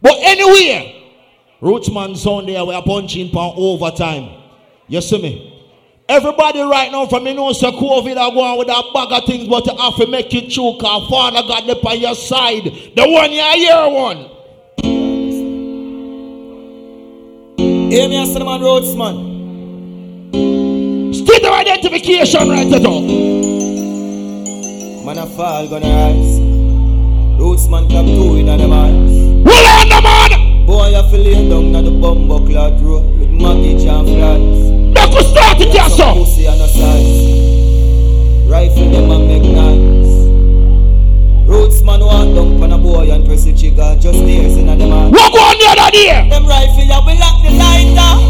But 0.00 0.14
anyway, 0.20 1.12
Rootsman 1.60 2.16
Sunday, 2.16 2.60
we 2.62 2.74
are 2.74 2.82
punching 2.82 3.30
for 3.32 3.52
overtime. 3.56 4.30
You 4.86 5.00
see 5.00 5.20
me? 5.20 5.54
Everybody 6.08 6.62
right 6.62 6.90
now 6.90 7.06
from 7.06 7.24
me 7.24 7.34
know 7.34 7.52
say 7.52 7.70
COVID 7.70 8.16
are 8.16 8.32
going 8.32 8.58
with 8.58 8.68
that 8.68 8.84
bag 8.94 9.12
of 9.12 9.26
things, 9.26 9.46
but 9.46 9.66
you 9.66 9.76
have 9.76 9.96
to 9.96 10.06
make 10.06 10.32
it 10.32 10.50
true, 10.50 10.78
cause 10.80 11.10
Father 11.10 11.42
God 11.46 11.68
up 11.68 11.84
on 11.84 12.00
your 12.00 12.14
side. 12.14 12.64
The 12.64 13.06
one 13.06 13.30
you 13.30 13.42
hear 13.42 13.88
one. 13.88 14.16
Hear 17.90 18.08
me 18.08 18.16
as 18.22 18.32
the 18.32 18.42
man 18.42 18.62
roads, 18.62 18.94
man. 18.96 19.36
State 21.12 21.44
of 21.44 21.52
identification 21.52 22.48
right 22.48 22.72
at 22.72 22.86
all. 22.86 23.02
Man 25.04 25.18
a 25.18 25.26
fall, 25.26 25.68
gonna 25.68 25.88
rise. 25.88 26.38
Rootsman 27.38 27.88
club 27.90 28.06
two 28.06 28.36
in 28.36 28.46
them 28.46 28.72
eyes. 28.72 29.27
The 29.88 30.00
man! 30.02 30.66
Boy, 30.66 30.92
I 30.94 31.02
feel 31.10 31.20
lay 31.20 31.48
down 31.48 31.74
on 31.74 31.84
the 31.84 31.90
bumbo 31.90 32.44
cloud 32.44 32.80
road 32.80 33.18
with 33.18 33.30
mortgage 33.30 33.86
and 33.88 34.06
flies. 34.06 34.70
Make 34.92 35.16
us 35.16 35.30
start 35.32 35.60
it, 35.60 35.72
yes, 35.72 35.96
sir. 35.96 36.12
Pussy 36.12 36.44
and 36.46 36.60
a 36.60 36.68
size. 36.68 38.48
Rifle 38.48 38.90
them 38.90 39.10
and 39.10 39.24
make 39.28 39.48
nice. 39.48 40.12
Rootsman 41.48 42.04
walk 42.04 42.28
down 42.36 42.62
on 42.62 42.72
a 42.72 42.78
boy 42.78 43.10
and 43.10 43.24
press 43.24 43.44
the 43.44 43.56
trigger. 43.56 43.96
Just 43.98 44.18
tears 44.18 44.56
in 44.56 44.66
them 44.66 44.92
eyes. 44.92 45.10
What 45.10 45.32
go 45.32 45.40
on 45.40 45.56
the 45.56 45.66
other 45.72 45.90
day? 45.90 46.28
Them 46.28 46.44
rifle, 46.44 46.84
yeah, 46.84 47.00
we 47.08 47.16
lock 47.16 47.40
the 47.40 47.50
light 47.56 47.96
off. 47.96 48.20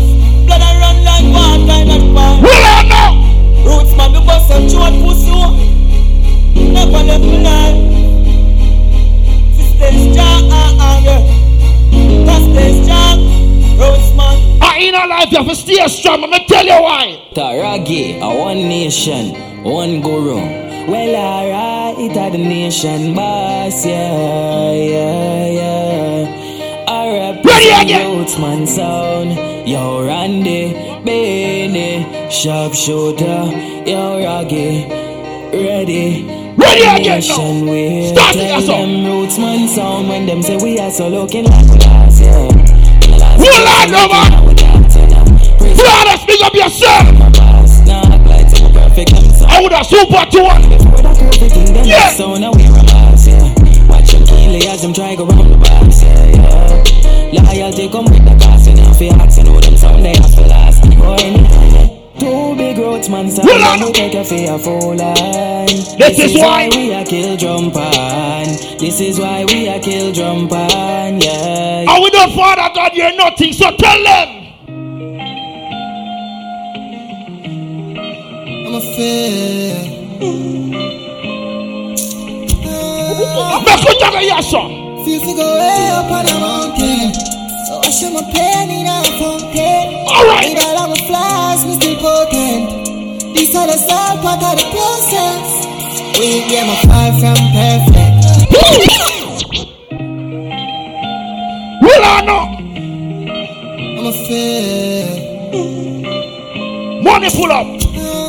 Blood 0.46 0.62
a 0.62 0.70
run 0.78 1.02
like 1.02 1.26
water 1.34 1.78
in 1.82 1.90
a 1.90 1.98
pan. 2.14 2.38
Roll 2.38 2.66
on 2.70 2.86
now! 2.86 3.18
Rootsman, 3.66 4.14
we 4.14 4.20
bust 4.22 4.46
a 4.54 4.62
throat 4.70 4.94
pussy. 5.02 5.34
Never 6.70 7.02
left 7.02 7.24
me 7.26 7.42
life. 7.42 7.98
Strong, 9.88 10.52
ah, 10.52 10.76
ah, 10.78 10.98
yeah. 11.00 11.37
I 14.60 14.78
in 14.80 14.94
a 14.94 15.06
life, 15.06 15.30
you 15.32 15.38
have 15.38 15.48
to 15.48 15.54
stay 15.54 15.86
strong. 15.88 16.24
I'ma 16.24 16.38
tell 16.46 16.64
you 16.64 16.80
why. 16.82 17.28
Taragi, 17.34 18.20
a 18.20 18.38
one 18.38 18.68
nation, 18.68 19.34
one 19.64 20.00
guru. 20.00 20.68
Well, 20.88 21.16
alright, 21.16 22.16
are 22.16 22.30
the 22.30 22.38
nation 22.38 23.14
boss, 23.14 23.84
yeah, 23.84 24.72
yeah, 24.72 25.46
yeah. 25.60 26.84
I 26.88 27.34
represent 27.34 27.90
Rootsman 27.90 28.66
sound. 28.66 29.68
Yo, 29.68 30.06
Randy, 30.06 30.72
Benny, 31.04 32.30
sharpshooter, 32.30 33.52
yo, 33.86 34.18
Raggy, 34.24 34.86
ready. 35.52 36.47
Ready 36.58 36.82
again 36.82 37.22
now. 37.22 38.10
Start 38.10 38.34
it, 38.36 38.66
sir. 38.66 38.72
them 38.72 39.06
Rootsman 39.06 39.68
sound 39.68 40.08
when 40.08 40.26
them 40.26 40.42
say 40.42 40.56
we 40.56 40.78
are 40.78 40.90
so 40.90 41.08
looking 41.08 41.44
like 41.44 41.66
the 41.66 41.78
last, 41.86 42.20
yeah. 42.20 42.50
Roll 43.38 43.68
on 43.68 43.90
now, 43.94 44.08
man! 44.10 44.30
Brother, 45.78 46.16
speak 46.18 46.42
up 46.42 46.54
yourself! 46.54 47.06
I 49.50 49.62
would 49.62 49.72
have 49.72 49.86
super 49.86 50.26
to 50.26 50.42
one. 50.42 50.62
Yeah. 51.86 52.10
So 52.10 52.34
now 52.34 52.50
we're 52.50 52.66
a 52.66 52.82
yeah. 53.26 53.54
Watch 53.86 54.10
them 54.10 54.26
kill 54.26 54.56
as 54.68 54.82
them 54.82 54.92
try 54.92 55.14
go 55.14 55.26
round 55.26 55.50
the 55.50 55.56
box, 55.56 56.02
yeah, 56.02 56.26
yeah. 57.32 57.42
Loyalty 57.42 57.88
come 57.88 58.04
with 58.06 58.24
the 58.24 58.34
cost, 58.44 58.68
and 58.68 58.80
if 58.80 59.00
you 59.00 59.10
ask, 59.10 59.38
you 59.38 59.44
know 59.44 59.60
them 59.60 59.76
sound 59.76 60.04
they 60.04 60.16
have 60.16 60.34
to 60.34 60.40
last. 60.42 60.82
Oh, 60.84 61.14
anytime. 61.14 61.87
Two 62.18 62.54
big 62.56 62.78
roads, 62.78 63.08
man, 63.08 63.30
so 63.30 63.42
Well, 63.44 63.86
we 63.86 63.92
take 63.92 64.14
a 64.14 64.24
fair 64.24 64.58
full 64.58 64.94
line. 64.96 65.66
This 65.98 66.18
is 66.18 66.34
why- 66.36 66.68
we 66.74 66.92
are 66.94 67.04
kill 67.04 67.36
jump 67.36 67.76
on. 67.76 68.44
This 68.78 69.00
is 69.00 69.20
why 69.20 69.44
we 69.44 69.68
are 69.68 69.78
kill 69.78 70.12
jump 70.12 70.52
on, 70.52 71.20
yeah. 71.20 71.84
And 71.90 72.02
we 72.02 72.10
don't 72.10 72.32
Father 72.34 72.70
God, 72.74 72.90
you're 72.94 73.14
nothing, 73.14 73.52
so 73.52 73.70
tell 73.76 74.02
them. 74.02 74.28
I'm 78.66 78.74
a 78.74 78.80
fair. 78.80 79.84
Make 83.64 83.86
us 83.88 84.02
have 84.02 84.14
a 84.14 84.22
yes, 84.24 84.46
sir. 84.50 84.66
Feel 85.04 85.20
to 85.20 85.34
go 85.36 85.46
way 85.58 85.88
up 85.92 86.10
on 86.10 86.26
a 86.26 86.38
mountain. 86.40 87.27
So 87.68 87.76
I 87.84 87.90
show 87.90 88.08
my 88.08 88.24
pain 88.32 88.70
in 88.72 88.88
a 88.88 89.04
fountain. 89.20 89.92
Alright. 90.08 90.56
With 90.56 90.64
all 90.64 90.88
my 90.88 90.96
flaws, 91.04 91.68
we 91.68 91.76
still 91.76 92.00
potent. 92.00 93.36
These 93.36 93.52
are 93.54 93.66
the 93.68 93.76
soul 93.76 94.16
part 94.24 94.40
of 94.40 94.56
the 94.56 94.64
process. 94.72 95.68
We 96.16 96.48
get 96.48 96.64
my 96.64 96.80
far 96.88 97.12
from 97.20 97.36
perfect. 97.52 98.24
Roll 101.84 102.04
on 102.08 102.24
now. 102.24 102.56
I'm 104.00 104.06
a 104.08 104.12
fair. 104.16 105.28
Money 107.04 107.28
pull 107.36 107.52
up. 107.52 107.68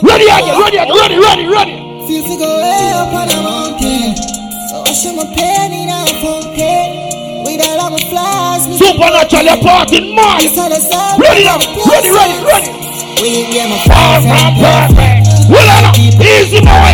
Ready 0.03 0.28
again, 0.28 0.60
ready 0.60 0.78
ready, 0.84 1.16
ready, 1.16 1.45
ready. 1.48 1.76
Feel 2.11 2.24
to 2.28 2.36
go 2.44 2.60
way 2.60 2.91
up 2.91 3.14
on 3.16 3.30
a 3.32 3.40
mountain. 3.40 4.20
So 4.68 4.84
I 4.84 4.91
show 4.91 5.16
my 5.16 5.24
pain 5.32 5.72
in 5.72 5.88
a 5.88 6.03
fountain. 6.20 7.09
With 7.45 7.61
all 7.64 7.80
of 7.88 7.91
my 7.95 8.02
flaws, 8.11 8.68
we 8.68 8.76
still 8.76 8.94
Supernatural 8.94 9.45
you're 9.45 9.61
parting 9.64 10.16
mad. 10.16 10.41
These 10.41 10.57
are 10.57 10.70
the 10.70 10.80
soul 10.80 11.20
Ready 11.20 11.44
now, 11.44 11.60
ready, 11.88 12.11
ready, 12.11 12.38
ready. 12.44 12.70
We 13.22 13.52
get 13.52 13.68
my 13.68 13.80
Far 13.84 14.22
far 14.24 14.24
from 14.24 14.56
from 14.56 14.95
perfect. 14.95 15.28
Roll 15.52 15.70
on 15.72 15.82
now. 15.84 15.94
Easy 15.98 16.60
boy. 16.64 16.91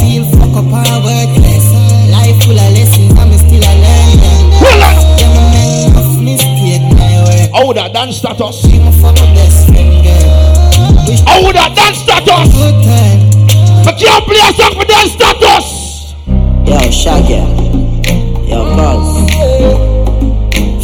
Feel 0.00 0.24
fuck 0.28 0.52
up 0.60 0.68
our 0.68 0.98
worthless. 1.00 1.66
Life 2.12 2.36
full 2.44 2.58
of 2.58 2.70
lessons, 2.76 3.12
I'm 3.16 3.32
still 3.36 3.64
a 3.64 3.72
learner. 3.72 4.36
Roll 4.60 4.84
on. 4.84 4.94
Yeah, 5.16 5.32
my 5.32 5.44
man, 5.52 5.96
off 5.96 6.12
mistake, 6.20 6.84
my 6.92 7.24
way. 7.24 7.48
I 7.54 7.64
would 7.64 7.76
have 7.78 7.92
done 7.92 8.12
status. 8.12 8.60
She 8.60 8.78
my 8.78 8.90
fuck 8.92 9.16
my 9.16 9.26
best 9.32 9.68
friend, 9.68 10.04
girl. 10.04 11.04
Wish 11.08 11.22
I 11.24 11.40
would 11.44 11.56
have 11.56 11.74
done 11.74 11.94
status. 11.94 12.52
good 12.52 12.76
time. 12.84 13.84
But 13.84 14.00
you 14.00 14.12
play 14.28 14.40
a 14.40 14.52
song 14.52 14.74
for 14.76 14.84
dance 14.84 15.12
status. 15.16 16.14
Yo, 16.68 16.90
Shaggy. 16.90 17.91
Yo, 18.52 18.60
Buzz. 18.76 19.08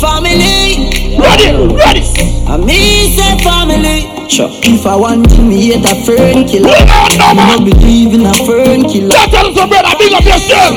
Family, 0.00 0.88
Ready, 1.18 1.52
ready. 1.74 2.02
I 2.48 2.56
me 2.56 3.12
say 3.12 3.36
family. 3.44 4.08
Sure. 4.28 4.48
If 4.62 4.86
I 4.86 4.96
want 4.96 5.28
to 5.30 5.42
me 5.42 5.72
hate 5.72 5.84
a 5.84 5.94
fern 6.06 6.46
killer, 6.48 6.68
Roll 6.68 6.80
on 6.80 7.18
now, 7.18 7.30
I 7.30 7.34
man. 7.34 7.58
don't 7.58 7.64
believe 7.70 8.14
in 8.14 8.24
a 8.24 8.32
fern 8.46 8.88
killer. 8.88 9.10
Just 9.10 9.30
tell 9.30 9.52
some 9.54 9.68
brother, 9.68 9.92
big 9.98 10.12
up 10.14 10.24
yourself. 10.24 10.74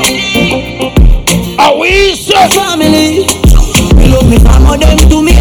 Are 1.59 1.77
we 1.79 2.15
say? 2.15 2.49
Family, 2.49 3.23
love 4.11 4.27
me 4.29 4.37
family, 4.39 4.77
them 4.79 4.97
to 5.09 5.21
me. 5.23 5.31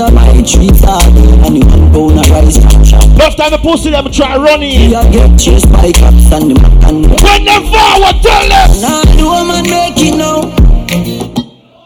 Know 0.00 0.14
when 0.14 0.24
we 0.24 0.32
are 0.32 0.34
my 0.34 0.42
trees 0.42 0.84
are 0.84 1.02
And 1.44 1.56
you 1.56 1.66
one 1.66 1.92
pound 1.92 2.18
a 2.18 2.32
rice 2.32 2.58
from 2.58 2.84
shop. 2.84 3.04
Left 3.16 3.36
time 3.38 3.50
the 3.50 3.58
pussy 3.58 3.90
them 3.90 4.10
try 4.10 4.36
running. 4.36 4.88
We 4.88 4.94
are 4.94 5.10
get 5.10 5.38
chased 5.38 5.70
by 5.72 5.92
cops 5.92 6.32
and 6.32 6.50
them 6.50 6.64
and 6.88 7.04
them. 7.04 7.20
When 7.20 7.44
them 7.44 7.62
forward, 7.68 8.16
tell 8.22 8.48
them. 8.48 8.70
Now 8.80 9.02
the 9.04 9.24
woman 9.24 9.64
make 9.68 10.00
it 10.00 10.16
now. 10.16 10.40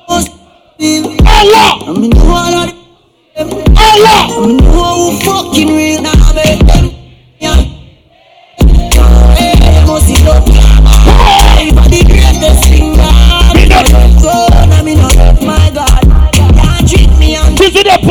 What? 0.06 0.30
I 0.78 1.92
mean, 1.92 2.12
all 2.16 2.54
of 2.54 2.70
them. 2.70 3.50
Oh 3.76 3.94
what? 4.04 4.30
I 4.30 4.46
mean, 4.46 4.58
who 4.62 5.18
fucking 5.24 5.68
real 5.68 6.02
now 6.02 6.32
make 6.34 6.83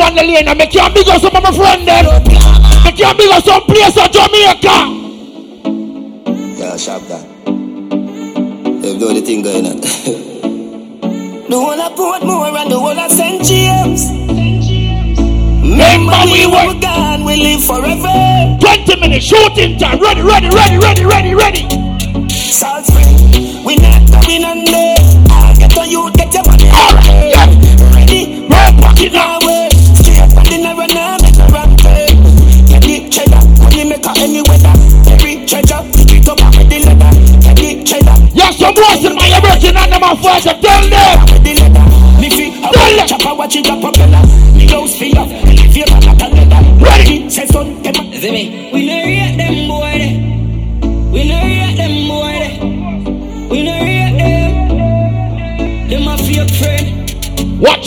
the 0.00 0.02
on 0.02 0.14
the 0.14 0.22
lane 0.22 0.48
and 0.48 0.58
make 0.58 0.74
you 0.74 0.88
big 0.92 1.08
up 1.08 1.20
some 1.20 1.36
of 1.36 1.42
my 1.42 1.52
friend 1.52 1.86
them. 1.86 2.04
Make 2.84 2.98
you 2.98 3.14
big 3.14 3.30
up 3.30 3.44
some 3.44 3.62
place 3.62 3.96
in 3.96 4.10
Jamaica. 4.10 4.76
Yeah, 6.58 6.76
sharp 6.76 7.02
that. 7.08 7.24
They've 8.82 9.00
got 9.00 9.14
the 9.14 9.22
thing 9.22 9.42
going 9.42 9.66
on. 9.66 9.80
the 11.48 11.56
whole 11.56 11.80
of 11.80 11.92
Portmore 11.96 12.60
and 12.60 12.70
the 12.70 12.78
whole 12.78 12.98
of 12.98 13.10
St. 13.10 13.44
James. 13.44 14.10
Remember 15.62 16.18
we 16.26 16.46
were 16.46 16.74
were 16.74 16.80
gone, 16.80 17.24
we 17.24 17.36
live 17.36 17.64
forever. 17.64 18.58
20 18.60 19.00
minutes 19.00 19.24
shooting 19.24 19.78
time. 19.78 20.00
Ready, 20.00 20.22
ready, 20.22 20.48
ready, 20.50 20.78
ready, 20.78 21.04
ready, 21.04 21.34
ready. 21.34 22.28
Salt 22.28 22.84
spring, 22.86 23.64
we 23.64 23.76
not 23.76 24.10
going 24.10 24.44
under. 24.44 24.93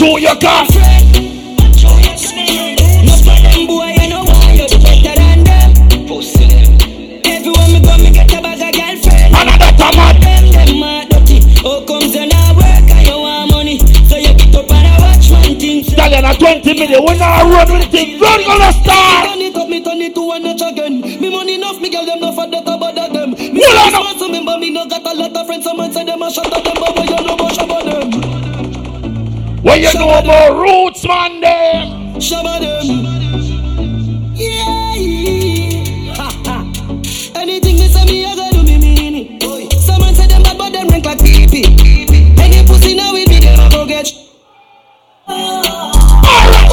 Your 0.07 0.39
car. 0.39 0.63
Boy, 0.65 0.79
you 3.91 4.07
me 4.07 4.23
me 4.23 4.55
get 4.55 4.71
a 4.71 4.79
bag 4.79 5.03
of 5.03 5.19
girlfriend. 8.71 9.19
Oh, 11.63 11.84
comes 11.85 12.15
want 12.15 13.51
money. 13.51 13.79
So 14.07 14.15
you 14.15 14.31
up 14.57 14.71
and 14.71 14.88
I 14.88 14.95
watch 14.97 15.27
one 15.29 15.59
thing. 15.59 15.84
20 15.84 16.71
million. 16.73 17.03
we 17.03 17.17
now 17.17 17.43
run 17.43 17.69
with 17.73 17.93
it, 17.93 18.21
run 18.21 18.41
on 18.47 18.61
a 18.61 18.71
star. 18.71 19.25
Turn 19.27 19.41
it 19.41 19.57
up, 19.57 19.67
me 19.67 19.81
turn 19.84 19.99
it 20.01 20.15
to 20.15 20.31
a 20.31 20.39
notch 20.39 20.61
again. 20.61 21.01
Me 21.01 21.29
money 21.29 21.55
enough, 21.55 21.81
me 21.81 21.89
girl, 21.89 22.05
them 22.05 22.21
no 22.21 22.31
for 22.31 22.47
that 22.47 22.61
about 22.61 22.95
them. 22.95 23.31
Me 23.31 23.59
no, 23.59 23.89
no, 23.89 24.13
remember 24.25 24.57
me 24.57 24.69
no 24.71 24.85
got 24.88 25.05
a 25.05 25.13
lot 25.13 25.35
of 25.35 25.45
friends. 25.45 25.65
Someone 25.65 25.91
say 25.91 26.05
them 26.05 26.21
a 26.21 26.31
shot 26.31 26.53
at 26.53 26.63
them, 26.63 26.75
but 26.79 27.06
when 29.68 29.81
you 29.81 29.94
know 29.95 30.18
about 30.18 30.56
roots, 30.56 31.06
man, 31.06 31.41
them. 31.41 32.15
Shabba 32.22 32.61
them. 32.61 32.88
Yeah. 34.34 34.95
Anything 37.35 37.76
me 37.76 37.88
say 37.89 38.06
me, 38.06 38.26
I 38.26 38.34
gotta 38.38 38.56
do 38.56 38.64
me 38.64 38.77
mean 38.77 39.41
it. 39.41 39.73
Some 39.73 39.99
man 39.99 40.15
say 40.15 40.27
them 40.27 40.44
bad, 40.44 40.57
but 40.57 40.72
them 40.72 40.88
rank 40.88 41.03
like 41.03 41.19
pee 41.19 41.44
Any 42.39 42.65
pussy 42.65 42.95
now 42.95 43.11
with 43.11 43.27
me, 43.27 43.39
them 43.41 43.69
go 43.69 43.85
get. 43.85 44.07
Alright, 45.27 45.76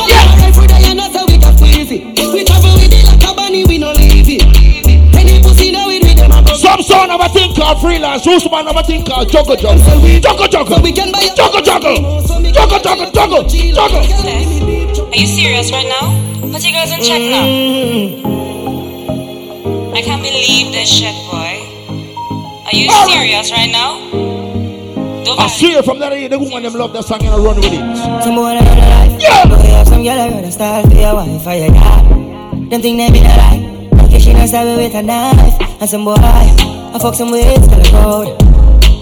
yeah. 0.07 0.47
Every 0.47 0.69
day 0.69 0.87
and 0.87 1.01
that's 1.01 1.16
how 1.16 1.27
we 1.27 1.37
got. 1.37 1.59
We 1.61 2.45
travel 2.47 2.75
with 2.79 2.95
it 2.95 3.05
like 3.11 3.29
a 3.29 3.35
bunny, 3.35 3.65
we 3.65 3.79
no 3.79 3.91
leave 3.91 4.29
it. 4.29 4.47
Any 5.19 5.43
pussy 5.43 5.73
now 5.73 5.89
with 5.89 6.05
me, 6.05 6.15
them 6.15 6.31
a 6.31 6.45
go 6.47 6.55
Some 6.55 6.81
son 6.81 7.11
of 7.11 7.21
a 7.21 7.29
thing 7.31 7.57
called 7.57 7.81
freelance. 7.81 8.25
Who's 8.25 8.49
man 8.49 8.69
of 8.69 8.77
a 8.77 8.85
thing 8.85 9.05
called 9.05 9.33
juggle 9.33 9.57
juggle? 9.57 10.21
Juggle 10.21 10.47
juggle. 10.47 10.81
We 10.81 10.93
can 10.93 11.11
buy. 11.11 11.27
Juggle 11.35 11.61
juggle. 11.61 12.54
Juggle 12.82 13.11
juggle 13.12 13.43
juggle. 13.44 14.03
Juggle. 14.03 15.06
Are 15.06 15.16
you 15.16 15.27
serious 15.27 15.70
right 15.70 15.86
now? 15.86 16.11
Put 16.51 16.64
your 16.64 16.72
girls 16.72 16.90
in 16.90 17.01
check 17.06 17.22
now. 17.22 17.46
I 19.94 20.03
can't 20.03 20.20
believe 20.20 20.72
this 20.72 20.88
shit, 20.90 21.14
boy. 21.30 21.54
Are 22.66 22.74
you 22.74 22.90
serious 23.06 23.53
right 23.53 23.70
now? 23.70 24.01
Don't 25.24 25.38
I 25.38 25.46
see 25.46 25.72
it 25.72 25.85
from 25.85 26.01
that 26.01 26.12
age. 26.12 26.30
The 26.30 26.38
woman 26.38 26.64
them 26.64 26.74
love 26.74 26.93
that 26.94 27.04
song 27.04 27.22
and 27.22 27.35
I 27.35 27.38
run 27.38 27.56
with 27.56 27.66
it. 27.66 28.22
Some 28.24 28.35
boy 28.35 28.59
that 28.59 28.66
run 28.66 29.11
like 29.11 29.22
Yeah 29.22 29.46
Boy 29.46 29.54
have 29.70 29.86
some 29.86 30.03
girl 30.03 30.16
that 30.16 30.32
run 30.32 30.44
a 30.44 30.51
style 30.51 30.82
for 30.82 30.96
your 30.96 31.14
wife 31.14 31.46
or 31.46 31.54
your 31.54 31.69
dad 31.70 32.70
Them 32.70 32.82
think 32.82 32.98
they 32.98 33.11
be 33.11 33.20
the 33.20 33.28
right 33.38 33.88
Okay 34.04 34.19
she 34.19 34.32
not 34.32 34.48
stab 34.48 34.66
me 34.66 34.77
with 34.85 34.94
a 34.94 35.03
knife 35.03 35.80
And 35.80 35.88
some 35.88 36.04
boy 36.04 36.16
I 36.19 36.98
fuck 37.01 37.14
some 37.14 37.30
ways 37.30 37.66
to 37.69 37.77
the 37.77 37.90
road 37.94 38.43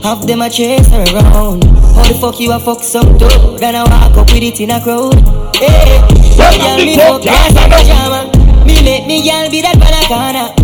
Half 0.05 0.27
them 0.27 0.43
a 0.43 0.51
chase 0.51 0.87
her 0.89 1.05
around 1.15 1.82
How 1.95 2.05
the 2.09 2.15
fuck 2.21 2.41
you 2.41 2.53
a 2.53 2.59
fuck 2.59 2.83
some 2.83 3.19
dude 3.19 3.59
Then 3.59 3.77
I 3.77 3.85
walk 3.85 4.17
up 4.17 4.27
with 4.33 4.43
it 4.43 4.61
in 4.61 4.71
a 4.71 4.81
crowd. 4.81 5.15
Hey 5.57 6.01
Some 6.35 6.59
girl 6.59 6.77
me 6.77 6.97
fuck? 6.97 7.23
class 7.23 7.55
and 7.57 7.71
pajama. 7.73 8.21
Me 8.67 8.83
make 8.83 9.07
me 9.07 9.23
girl 9.23 9.51
be 9.51 9.61
that 9.63 9.77
banana. 9.79 10.55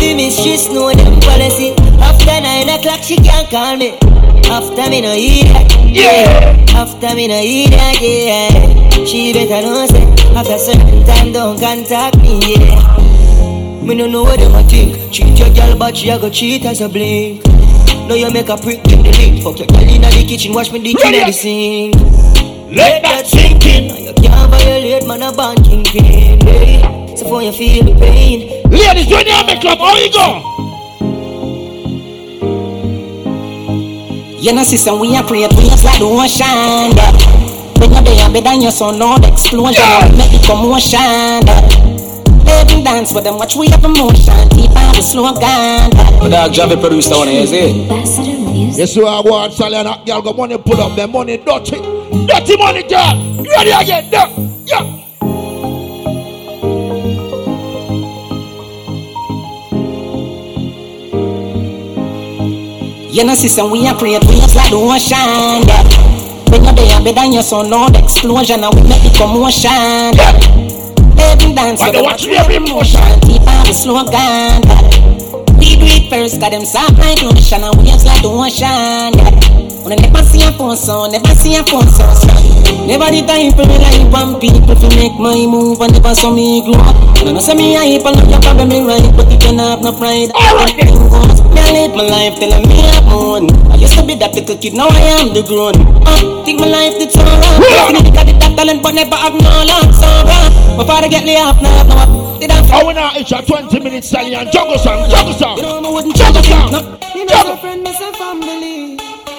Baby 0.00 0.30
she 0.30 0.56
know 0.72 0.92
them 0.92 1.20
policy. 1.20 1.74
After 2.00 2.40
nine 2.40 2.68
o'clock 2.68 3.02
she 3.02 3.16
can't 3.16 3.48
call 3.50 3.76
me. 3.76 3.98
After 4.50 4.88
me 4.88 5.00
no 5.02 5.12
eat 5.14 5.44
that 5.52 5.68
Yeah. 5.84 6.56
After 6.74 7.14
me 7.14 7.28
no 7.28 7.38
eat 7.40 7.70
that 7.70 8.00
yeah 8.00 9.04
She 9.04 9.32
better 9.32 9.60
know 9.66 9.86
say 9.86 10.04
After 10.34 10.58
certain 10.58 11.04
time 11.04 11.32
don't 11.32 11.60
contact 11.60 12.16
me 12.18 12.40
yeah. 12.56 13.82
Me 13.82 13.94
no 13.94 14.06
know 14.06 14.22
what 14.22 14.38
them 14.40 14.54
a 14.54 14.62
think. 14.62 15.12
Cheat 15.12 15.38
your 15.38 15.52
girl 15.54 15.76
but 15.78 15.96
she 15.96 16.08
a 16.08 16.18
go 16.18 16.30
cheat 16.30 16.64
as 16.64 16.80
a 16.80 16.88
blink 16.88 17.47
Now 18.08 18.14
you 18.14 18.32
make 18.32 18.48
a 18.48 18.56
prick 18.56 18.80
in 18.88 19.02
the 19.02 19.12
link 19.12 19.44
Fuck 19.44 19.58
your 19.58 19.68
girl 19.68 19.80
inna 19.80 20.08
the 20.08 20.24
kitchen 20.26 20.54
Wash 20.54 20.72
me 20.72 20.78
dick 20.80 20.96
inna 21.04 21.26
the 21.26 21.32
sink 21.32 21.94
Let 22.74 23.02
that 23.02 23.26
sink 23.26 23.66
in 23.66 24.16
You 24.16 24.28
can't 24.28 24.50
violate 24.50 25.06
man 25.06 25.22
a 25.22 25.30
banking 25.30 25.84
pin 25.84 26.40
hey. 26.40 26.80
Eh? 26.80 27.14
So 27.16 27.28
for 27.28 27.42
you 27.42 27.52
feel 27.52 27.84
the 27.84 27.94
pain 28.00 28.58
Ladies, 28.70 29.10
when 29.10 29.26
you 29.26 29.32
have 29.32 29.48
a 29.48 29.60
club, 29.60 29.78
how 29.78 29.96
you 29.96 30.12
go? 30.12 30.44
You 34.40 34.52
know, 34.52 34.62
sister, 34.62 34.94
we 34.94 35.16
are 35.16 35.24
create 35.24 35.52
waves 35.54 35.84
like 35.84 35.98
the 35.98 36.04
ocean. 36.04 36.94
When 37.80 37.92
you're 37.92 38.02
there, 38.02 38.28
better 38.30 38.44
than 38.44 38.60
your 38.62 38.70
son, 38.70 38.98
no 38.98 39.16
explosion. 39.16 39.82
Yeah. 39.82 40.16
Make 40.16 40.34
it 40.34 40.46
commotion. 40.46 41.87
Yeah. 42.48 42.58
Live 42.64 42.70
and 42.72 42.84
dance 42.84 43.12
with 43.12 43.24
them, 43.24 43.36
watch 43.38 43.56
we 43.56 43.68
have 43.68 43.84
emotion. 43.84 44.48
Keep 44.50 44.70
on 44.70 44.94
the 44.94 45.02
slogan. 45.02 45.90
But 46.20 46.28
dog 46.30 46.52
Javi 46.52 46.80
produced 46.80 47.10
that 47.10 47.18
one, 47.18 47.28
is 47.28 47.52
it? 47.52 47.74
Yes, 48.76 48.96
you 48.96 49.06
are 49.06 49.22
one 49.22 49.50
Sally 49.52 49.76
and 49.76 49.86
that 49.86 50.06
girl 50.06 50.22
go 50.22 50.32
money 50.32 50.56
pull 50.58 50.80
up 50.80 50.96
their 50.96 51.08
money 51.08 51.36
dirty. 51.36 51.76
Dirty 52.26 52.56
money, 52.56 52.82
girl. 52.84 53.44
Ready 53.44 53.70
again, 53.70 54.10
there. 54.10 54.28
Yeah. 54.66 54.94
You 63.10 63.24
know, 63.24 63.34
sister, 63.34 63.64
we 63.68 63.86
are 63.88 63.96
create 63.96 64.22
waves 64.24 64.54
like 64.54 64.70
the 64.70 64.76
ocean. 64.76 65.66
Yeah. 65.66 65.82
When 66.50 66.64
you're 66.64 66.72
there, 66.72 67.00
better 67.02 67.14
than 67.14 67.32
your 67.32 67.42
son, 67.42 67.68
no 67.70 67.86
explosion. 67.88 68.62
And 68.62 68.74
we 68.74 68.82
make 68.88 69.04
it 69.04 69.16
commotion. 69.16 70.14
Yeah. 70.14 70.67
And 71.18 71.56
dance 71.56 71.82
with 71.82 71.92
them, 71.92 72.04
watch 72.04 72.26
we 72.26 72.36
have 72.36 72.50
emotion. 72.50 73.02
Keep 73.26 73.42
on 73.42 73.66
the 73.66 73.74
slogan. 73.74 74.62
We 75.58 75.74
do 75.74 75.86
it 75.90 76.10
first, 76.10 76.40
got 76.40 76.52
them 76.52 76.64
soft 76.64 76.98
like 76.98 77.20
lotion 77.22 77.62
and 77.62 77.74
waves 77.82 78.06
like 78.06 78.22
the 78.22 78.30
ocean. 78.30 79.10
Yeah. 79.18 79.58
When 79.82 79.98
I 79.98 80.06
never 80.06 80.22
see 80.22 80.46
a 80.46 80.52
phone 80.52 80.76
sound, 80.76 81.12
never 81.12 81.34
see 81.34 81.56
a 81.56 81.64
phone 81.64 81.88
sound. 81.88 82.86
Never 82.86 83.10
the 83.10 83.26
time 83.26 83.50
for 83.52 83.66
me 83.66 83.78
like 83.78 84.06
one 84.12 84.38
people 84.38 84.74
to 84.74 84.88
make 84.94 85.18
my 85.18 85.46
move 85.46 85.80
and 85.80 85.92
never 85.92 86.14
saw 86.14 86.30
me 86.30 86.62
grow 86.62 86.78
up. 86.78 87.24
No, 87.24 87.32
no, 87.32 87.40
say 87.40 87.54
me 87.54 87.74
hype, 87.74 88.06
I 88.06 88.12
know 88.14 88.28
you 88.28 88.38
probably 88.38 88.80
right, 88.86 89.10
but 89.16 89.30
you 89.32 89.38
can 89.38 89.58
have 89.58 89.82
no 89.82 89.92
pride. 89.92 90.30
I 90.34 90.52
Alright, 90.54 90.76
me 90.76 91.37
I 91.58 91.72
live 91.72 91.94
my 91.94 92.04
life 92.06 92.38
till 92.38 92.52
I'm 92.54 92.62
me 92.68 92.78
up. 92.94 93.72
I 93.72 93.76
used 93.76 93.94
to 93.98 94.06
be 94.06 94.14
that 94.16 94.34
little 94.34 94.56
kid, 94.56 94.74
now 94.74 94.88
I 94.88 95.00
am 95.18 95.34
the 95.34 95.42
grown. 95.42 95.74
Uh, 96.06 96.44
think 96.44 96.60
my 96.60 96.66
life 96.66 96.94
did 96.98 97.10
so 97.10 97.20
wrong. 97.22 97.96
I 97.96 98.10
got 98.10 98.28
it 98.28 98.38
that 98.40 98.54
talent, 98.56 98.82
but 98.82 98.94
never 98.94 99.16
have 99.16 99.34
no 99.34 99.50
luck, 99.66 99.90
so 99.94 100.06
wrong. 100.06 100.78
My 100.78 100.84
father 100.86 101.08
get 101.08 101.24
laid 101.24 101.38
off, 101.38 101.60
now 101.60 101.74
have 101.74 102.08
no 102.08 102.28
did 102.38 102.52
I 102.52 102.80
I 102.80 102.84
wanna 102.84 103.10
it's 103.16 103.32
a 103.32 103.42
20 103.42 103.80
minute 103.80 104.04
Sally 104.04 104.34
and 104.34 104.50
juggle 104.52 104.78
song, 104.78 105.10
juggle 105.10 105.34
song. 105.34 105.56
You 105.56 105.62
know, 105.64 105.82
I 105.82 105.90
wouldn't 105.90 106.14
Juggle 106.16 106.42
song. 106.42 106.70
Me 107.14 107.24
miss 107.24 107.44
a 107.44 107.56
friend, 107.56 107.82
miss 107.82 108.00
a 108.00 108.12
family. 108.12 108.96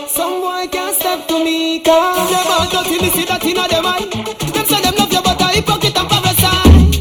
Some 0.07 0.41
boy 0.41 0.67
can't 0.67 0.95
step 0.95 1.27
to 1.29 1.43
me, 1.43 1.79
cause 1.79 2.29
them 2.29 2.45
all 2.51 2.67
dirty, 2.69 2.99
me 3.01 3.09
see 3.09 3.25
that 3.25 3.43
inna 3.45 3.67
them 3.69 3.85
eye. 3.85 4.03
Them 4.51 4.65
say 4.65 4.81
them 4.81 4.95
love 4.99 5.13
you, 5.13 5.21
but 5.21 5.41
I 5.41 5.53
hypocrite 5.53 5.97
and 5.97 6.09
parasite. 6.09 6.99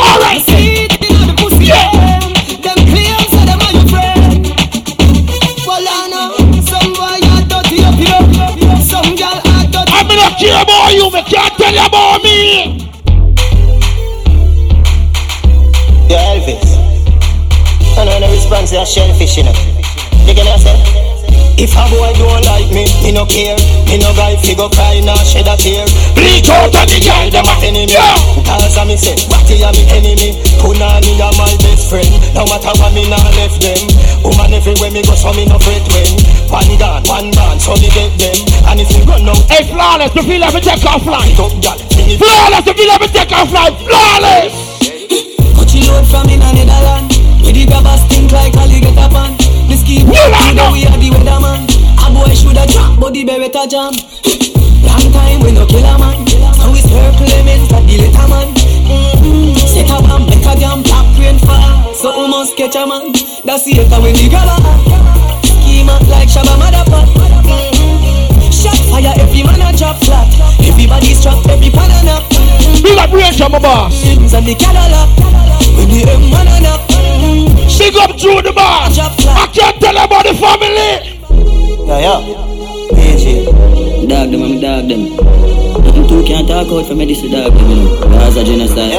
Alright. 0.00 0.42
See 0.46 0.84
it 0.88 0.96
inna 1.04 1.26
the 1.26 1.34
pussy, 1.36 1.66
yeah. 1.66 2.35
Them 2.66 2.82
claim 2.90 3.22
say 3.30 3.44
them 3.46 3.62
are 3.62 3.72
your 3.78 3.86
friend. 3.86 4.42
Well, 5.66 5.86
I 5.86 6.10
know 6.10 6.34
some 6.66 6.90
boy 6.98 7.22
are 7.30 7.46
dirty 7.46 7.78
up 7.86 7.94
here. 7.94 8.18
Some 8.82 9.14
girl 9.14 9.38
are 9.38 9.66
dirty. 9.70 9.92
I'm 9.94 10.10
not 10.10 10.34
care 10.36 10.58
about 10.62 10.90
you, 10.90 11.06
me 11.14 11.22
can't 11.30 11.54
tell 11.54 11.72
you 11.72 11.86
about 11.86 12.22
me. 12.26 12.90
Yo, 16.10 16.18
Elvis. 16.18 16.74
I 17.96 18.04
know 18.04 18.18
the 18.18 18.28
response 18.34 18.70
to 18.70 18.82
a 18.82 18.84
shellfish, 18.86 19.36
you 19.36 19.44
know. 19.44 19.54
You 20.26 20.34
get 20.34 20.44
what 20.44 20.58
I 20.58 20.64
say? 20.64 21.15
If 21.56 21.72
a 21.72 21.88
boy 21.88 22.12
don't 22.20 22.44
like 22.44 22.68
me, 22.68 22.84
me 23.00 23.16
no 23.16 23.24
care. 23.24 23.56
Me 23.88 23.96
no 23.96 24.12
guy 24.12 24.36
fi 24.36 24.52
go 24.52 24.68
cry, 24.68 25.00
nah 25.00 25.16
shed 25.24 25.48
a 25.48 25.56
tear. 25.56 25.88
Bleach 26.12 26.52
out 26.52 26.68
of 26.68 26.84
the 26.84 27.00
girl, 27.00 27.32
them 27.32 27.48
a 27.48 27.54
enemy. 27.64 27.96
Cause 28.44 28.76
I 28.76 28.84
me 28.84 28.96
say, 29.00 29.16
Watty 29.32 29.64
a 29.64 29.72
me 29.72 29.88
enemy. 29.88 30.36
Punani 30.60 31.16
a 31.16 31.28
my 31.40 31.48
best 31.64 31.88
friend. 31.88 32.12
No 32.36 32.44
matter 32.44 32.76
what 32.76 32.92
me 32.92 33.08
nah 33.08 33.24
left 33.40 33.56
them. 33.64 33.80
Woman 34.20 34.52
everywhere 34.52 34.92
me 34.92 35.00
go, 35.00 35.16
so 35.16 35.32
me 35.32 35.48
no 35.48 35.56
fret 35.56 35.80
when. 35.88 36.12
One 36.52 36.76
gun, 36.76 37.00
one 37.08 37.28
band, 37.32 37.58
so 37.64 37.72
me 37.80 37.88
get 37.88 38.12
them. 38.20 38.36
And 38.68 38.76
if 38.84 38.92
you 38.92 39.00
run 39.08 39.24
out, 39.24 39.40
Hey, 39.48 39.64
flawless, 39.64 40.12
the 40.12 40.22
feel 40.28 40.44
every 40.44 40.60
take 40.60 40.84
off 40.84 41.08
line. 41.08 41.32
Flawless, 41.32 42.64
the 42.68 42.72
feel 42.76 42.92
every 42.92 43.08
take 43.08 43.32
off 43.32 43.48
line. 43.48 43.72
Flawless. 43.80 44.52
Put 45.56 45.72
your 45.72 45.88
load 45.88 46.04
from 46.04 46.28
in 46.28 46.44
a 46.44 46.52
Netherland. 46.52 47.15
With 47.46 47.54
the 47.54 47.64
grabbers 47.70 48.02
think 48.10 48.32
like 48.32 48.58
alligator 48.58 49.06
pan. 49.06 49.38
This 49.70 49.86
keep 49.86 50.02
you 50.02 50.54
know 50.58 50.74
we 50.74 50.82
are 50.82 50.98
the 50.98 51.14
weatherman. 51.14 51.62
A 52.02 52.10
boy 52.10 52.34
shoulda 52.34 52.66
drop, 52.66 52.98
but 52.98 53.14
the 53.14 53.22
beretta 53.22 53.70
jam. 53.70 53.94
Long 54.82 55.06
time 55.14 55.38
we 55.46 55.54
no 55.54 55.62
kill 55.66 55.86
a 55.86 55.94
man. 55.94 56.26
And 56.26 56.72
we 56.74 56.82
sir 56.82 57.06
Clemens 57.14 57.70
like 57.70 57.86
the 57.86 58.02
letter 58.02 58.26
man. 58.26 58.50
Mm-hmm. 58.50 59.54
Set 59.62 59.90
a 59.94 60.02
bomb, 60.02 60.26
make 60.26 60.42
a 60.42 60.58
jam, 60.58 60.82
black 60.82 61.06
rain 61.22 61.38
fall. 61.38 61.94
So 61.94 62.10
we 62.18 62.26
must 62.26 62.56
catch 62.56 62.74
a 62.74 62.82
man. 62.82 63.14
That's 63.46 63.62
the 63.62 63.78
echo 63.78 64.02
when 64.02 64.18
the 64.18 64.26
grabber. 64.26 64.58
Schema 65.46 66.02
like 66.10 66.26
Shabba 66.26 66.58
Motherfucker. 66.58 67.30
Mm-hmm. 67.46 67.95
Shot 68.86 69.02
fire, 69.02 69.14
every 69.18 69.42
man 69.42 69.60
a 69.60 69.76
drop 69.76 69.96
flat. 70.04 70.28
Everybody's 70.60 71.22
trapped, 71.22 71.48
every 71.48 71.70
pan 71.70 71.90
a 71.90 72.04
knock. 72.04 72.22
Big 72.82 72.98
up 72.98 73.12
range, 73.12 73.40
my 73.40 73.58
boss. 73.58 74.04
And 74.04 74.46
the 74.46 74.54
Cadillac. 74.54 75.10
When 75.76 75.88
the 75.90 76.06
M1 76.06 76.46
a 76.46 76.60
knock. 76.62 76.86
Big 77.78 77.96
up 77.96 78.16
Drew 78.16 78.42
the 78.42 78.52
boss. 78.52 78.98
I 78.98 79.46
can't 79.52 79.80
tell 79.80 79.96
about 79.96 80.24
the 80.24 80.34
family. 80.34 81.18
Yeah, 81.86 81.98
yeah. 81.98 82.20
PG. 82.94 84.06
Dog 84.06 84.30
them, 84.30 84.42
I'm 84.42 84.60
dog 84.60 84.88
them. 84.88 85.16
Nothing 85.82 86.08
two 86.08 86.24
can't 86.24 86.46
talk 86.46 86.68
out 86.68 86.86
for 86.86 86.94
me, 86.94 87.06
this 87.06 87.22
is 87.22 87.30
dog 87.30 87.52
them, 87.52 87.70
you 87.70 87.76
know. 87.76 87.96
That's 88.08 88.36
a 88.36 88.44
genocide. 88.44 88.92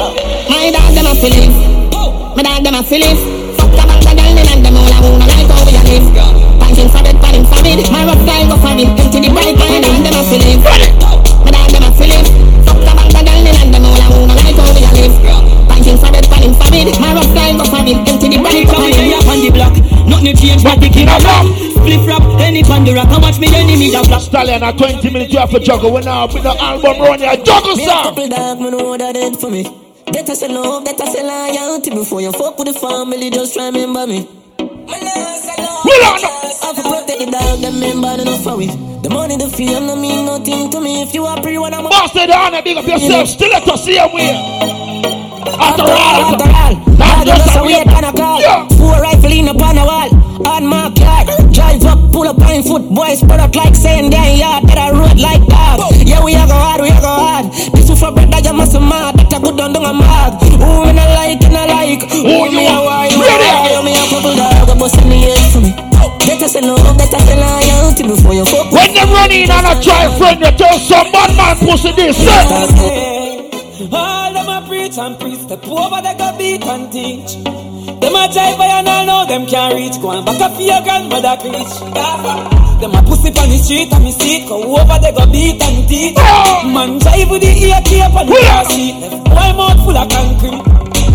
My 0.48 0.70
dog 0.70 0.94
them 0.94 1.06
a 1.06 1.14
feeling. 1.16 1.52
My 2.36 2.42
dog 2.42 2.62
them 2.62 2.74
a 2.74 2.82
feeling. 2.82 3.16
Fuck 3.56 3.70
the 3.72 3.84
bang 3.88 4.00
the 4.04 4.12
girl 4.14 4.34
them 4.36 4.48
and 4.52 4.64
them 4.64 4.76
all 4.76 4.92
a 4.92 4.98
wanna 5.00 5.26
like 5.26 5.48
how 5.48 5.64
we 5.64 5.72
a 5.72 5.82
live. 5.82 6.14
Punching 6.14 6.37
speed 7.68 7.92
My 7.92 8.04
rough 8.04 8.20
style 8.24 8.48
go 8.48 8.56
for 8.56 8.72
him. 8.72 8.88
Into 8.96 9.18
the 9.20 9.28
bright 9.28 9.56
guy 9.56 9.80
down 9.80 10.00
them 10.00 10.16
a 10.16 10.22
feeling 10.24 10.60
Me 11.44 11.50
down 11.52 11.68
them 11.68 11.84
a 11.84 11.90
feeling 11.92 12.24
Fuck 12.64 12.80
the 12.80 12.92
bag 12.96 13.08
the 13.12 13.20
girl 13.20 13.44
in 13.44 13.56
and 13.60 13.70
them 13.74 13.84
all 13.84 14.00
a 14.00 14.06
woman 14.16 14.36
like 14.40 14.56
how 14.56 14.72
we 14.72 14.82
a 14.84 14.90
live. 14.96 15.14
Punching 15.68 15.98
for 16.00 16.10
it, 16.16 16.26
pan 16.28 16.42
him 16.48 16.52
for 16.56 16.68
it. 16.72 16.88
My 17.00 17.12
rough 17.12 17.28
style 17.28 17.56
go 17.60 17.64
for 17.68 17.82
him. 17.84 17.98
Into 18.08 18.26
the 18.32 18.38
bright 18.40 18.64
guy 18.64 18.88
Me 18.96 19.12
up 19.12 19.28
on 19.28 19.38
the 19.44 19.50
block 19.52 19.74
Nothing 20.08 20.36
change 20.36 20.62
but 20.64 20.80
the 20.80 20.88
kid 20.88 21.08
a 21.08 21.16
rock 21.20 21.46
Split 21.76 22.00
rap, 22.08 22.24
any 22.40 22.62
pan 22.64 22.84
the 22.84 22.92
rock 22.96 23.12
I 23.12 23.18
watch 23.20 23.38
me 23.38 23.48
enemy 23.52 23.92
da 23.92 24.00
black 24.04 24.24
Stallion 24.24 24.62
a 24.64 24.72
20 24.72 25.10
minutes 25.12 25.32
you 25.32 25.40
have 25.40 25.50
to 25.52 25.60
juggle. 25.60 25.92
When 25.92 26.08
I 26.08 26.24
open 26.24 26.42
the 26.42 26.54
album 26.56 26.96
run 27.00 27.20
you 27.20 27.28
a 27.28 27.36
juggle 27.36 27.76
song 27.76 27.84
Me 27.84 27.84
a 27.84 28.02
couple 28.08 28.28
dog, 28.28 28.60
me 28.60 28.70
know 28.70 28.96
that 28.96 29.14
dead 29.14 29.36
for 29.36 29.50
me. 29.50 29.64
That 30.08 30.24
I 30.24 30.34
say 30.34 30.48
love, 30.48 30.86
that 30.86 31.00
I 31.00 31.04
say 31.12 31.20
loyalty 31.20 31.90
Before 31.90 32.20
you 32.22 32.32
fuck 32.32 32.56
with 32.58 32.72
the 32.72 32.74
family. 32.74 33.28
Just 33.30 33.56
remember 33.56 34.06
me. 34.06 34.47
I 34.90 36.56
have 36.62 36.76
to 36.76 36.82
protect 36.82 37.18
the 37.20 37.26
dog, 37.30 37.60
them 37.60 37.80
member 37.80 38.22
enough 38.22 38.42
for 38.42 38.60
it. 38.60 39.02
The 39.02 39.10
money, 39.10 39.36
the 39.36 39.48
fame, 39.48 39.86
no 39.86 39.96
mean 39.96 40.26
nothing 40.26 40.70
to 40.70 40.80
me. 40.80 41.02
If 41.02 41.14
you 41.14 41.24
are 41.24 41.40
pre 41.40 41.58
one, 41.58 41.74
I'm 41.74 41.86
a 41.86 41.88
Boss 41.88 42.12
said 42.12 42.30
honor, 42.30 42.62
big 42.62 42.76
up 42.76 42.86
yourself. 42.86 43.28
Still 43.28 43.50
let 43.50 43.68
us 43.68 43.84
see 43.84 43.96
him 43.96 44.12
way. 44.12 44.30
After 45.60 45.82
all, 45.82 46.16
after 46.24 46.48
all, 46.48 47.07
that's 47.28 47.44
dog, 47.44 47.44
just 47.44 47.54
just 47.54 47.56
a 47.56 47.60
a 47.60 47.66
way. 47.66 47.74
wait 47.84 47.88
on 47.92 48.04
a 48.04 48.12
call. 48.12 48.40
Four 48.78 48.96
rifle 49.00 49.32
in 49.32 49.48
upon 49.48 49.78
a 49.78 49.84
wall. 49.84 50.08
On 50.46 50.64
my 50.66 50.88
car, 50.94 51.26
drive 51.52 51.84
up, 51.84 51.98
pull 52.12 52.28
up 52.28 52.38
on 52.38 52.62
foot, 52.62 52.88
boys 52.94 53.20
spread 53.20 53.40
out 53.40 53.54
like 53.54 53.74
saying 53.74 54.10
damn 54.10 54.38
yard 54.38 54.62
that 54.70 54.78
I 54.78 54.94
road 54.94 55.18
like 55.18 55.42
dog. 55.50 55.90
Yeah, 56.06 56.22
we 56.22 56.32
a 56.38 56.46
go 56.46 56.54
hard, 56.54 56.80
we 56.80 56.88
a 56.88 57.00
go 57.02 57.10
hard. 57.10 57.50
This 57.74 57.90
is 57.90 57.98
for 57.98 58.12
brother, 58.14 58.38
you 58.38 58.54
must 58.54 58.78
mad. 58.78 59.18
That 59.18 59.34
a 59.34 59.38
good 59.42 59.58
down 59.58 59.74
down 59.74 59.84
a 59.84 59.92
mad. 59.92 60.38
Who 60.40 60.86
me 60.86 60.92
not 60.94 61.10
like, 61.18 61.42
and 61.42 61.58
I 61.58 61.66
like. 61.66 62.02
Who 62.06 62.48
me 62.54 62.70
a 62.70 62.78
why, 62.80 63.10
who 63.10 63.18
me 63.18 63.74
a 63.74 63.82
me 63.82 63.92
a 63.98 64.04
couple 64.08 64.34
dog, 64.38 64.70
a 64.70 64.74
bust 64.78 64.96
in 65.02 65.10
the 65.10 65.18
head 65.26 65.42
for 65.50 65.60
me. 65.60 65.72
Better 66.22 66.48
say 66.48 66.62
love, 66.62 66.96
better 66.96 67.18
say 67.18 67.34
loyalty 67.34 68.02
before 68.06 68.34
you 68.34 68.44
fuck. 68.46 68.70
When 68.70 68.94
them 68.94 69.10
run 69.10 69.32
in 69.32 69.50
and 69.50 69.66
a 69.66 69.74
try 69.82 70.06
friend, 70.16 70.38
you 70.38 70.52
tell 70.54 70.78
some 70.78 71.10
bad 71.10 71.34
man 71.34 71.56
pussy 71.58 71.90
this. 71.92 72.20
A 73.90 74.27
preach 74.88 74.98
and 74.98 75.20
preach, 75.20 75.40
step 75.40 75.68
over 75.68 76.00
they 76.00 76.14
go 76.16 76.32
beat 76.38 76.64
and 76.64 76.92
teach. 76.92 77.36
Them 78.00 78.16
a 78.16 78.24
jive 78.32 78.56
by 78.56 78.66
and 78.80 78.88
I 78.88 79.04
know 79.04 79.26
them 79.26 79.44
can't 79.46 79.74
reach. 79.74 80.00
Go 80.00 80.10
and 80.12 80.24
back 80.24 80.40
up 80.40 80.56
your 80.58 80.80
grandmother 80.80 81.36
preach. 81.44 81.74
Them 82.80 82.94
a 82.96 83.02
pussy 83.04 83.28
on 83.36 83.48
the 83.52 83.58
street 83.60 83.92
and 83.92 84.04
me 84.04 84.12
see. 84.12 84.48
Go 84.48 84.56
over 84.64 84.98
they 85.02 85.12
go 85.12 85.26
beat 85.28 85.60
and 85.60 85.88
teach. 85.88 86.16
Man 86.16 87.00
jive 87.00 87.28
with 87.28 87.42
the 87.42 87.52
ear 87.68 87.80
tape 87.84 88.16
on 88.16 88.26
the 88.26 88.32
car 88.48 88.64
seat. 88.64 88.96
Left 88.96 89.24
boy 89.28 89.50
mouth 89.60 89.80
full 89.84 89.98
of 89.98 90.08
concrete. 90.08 90.64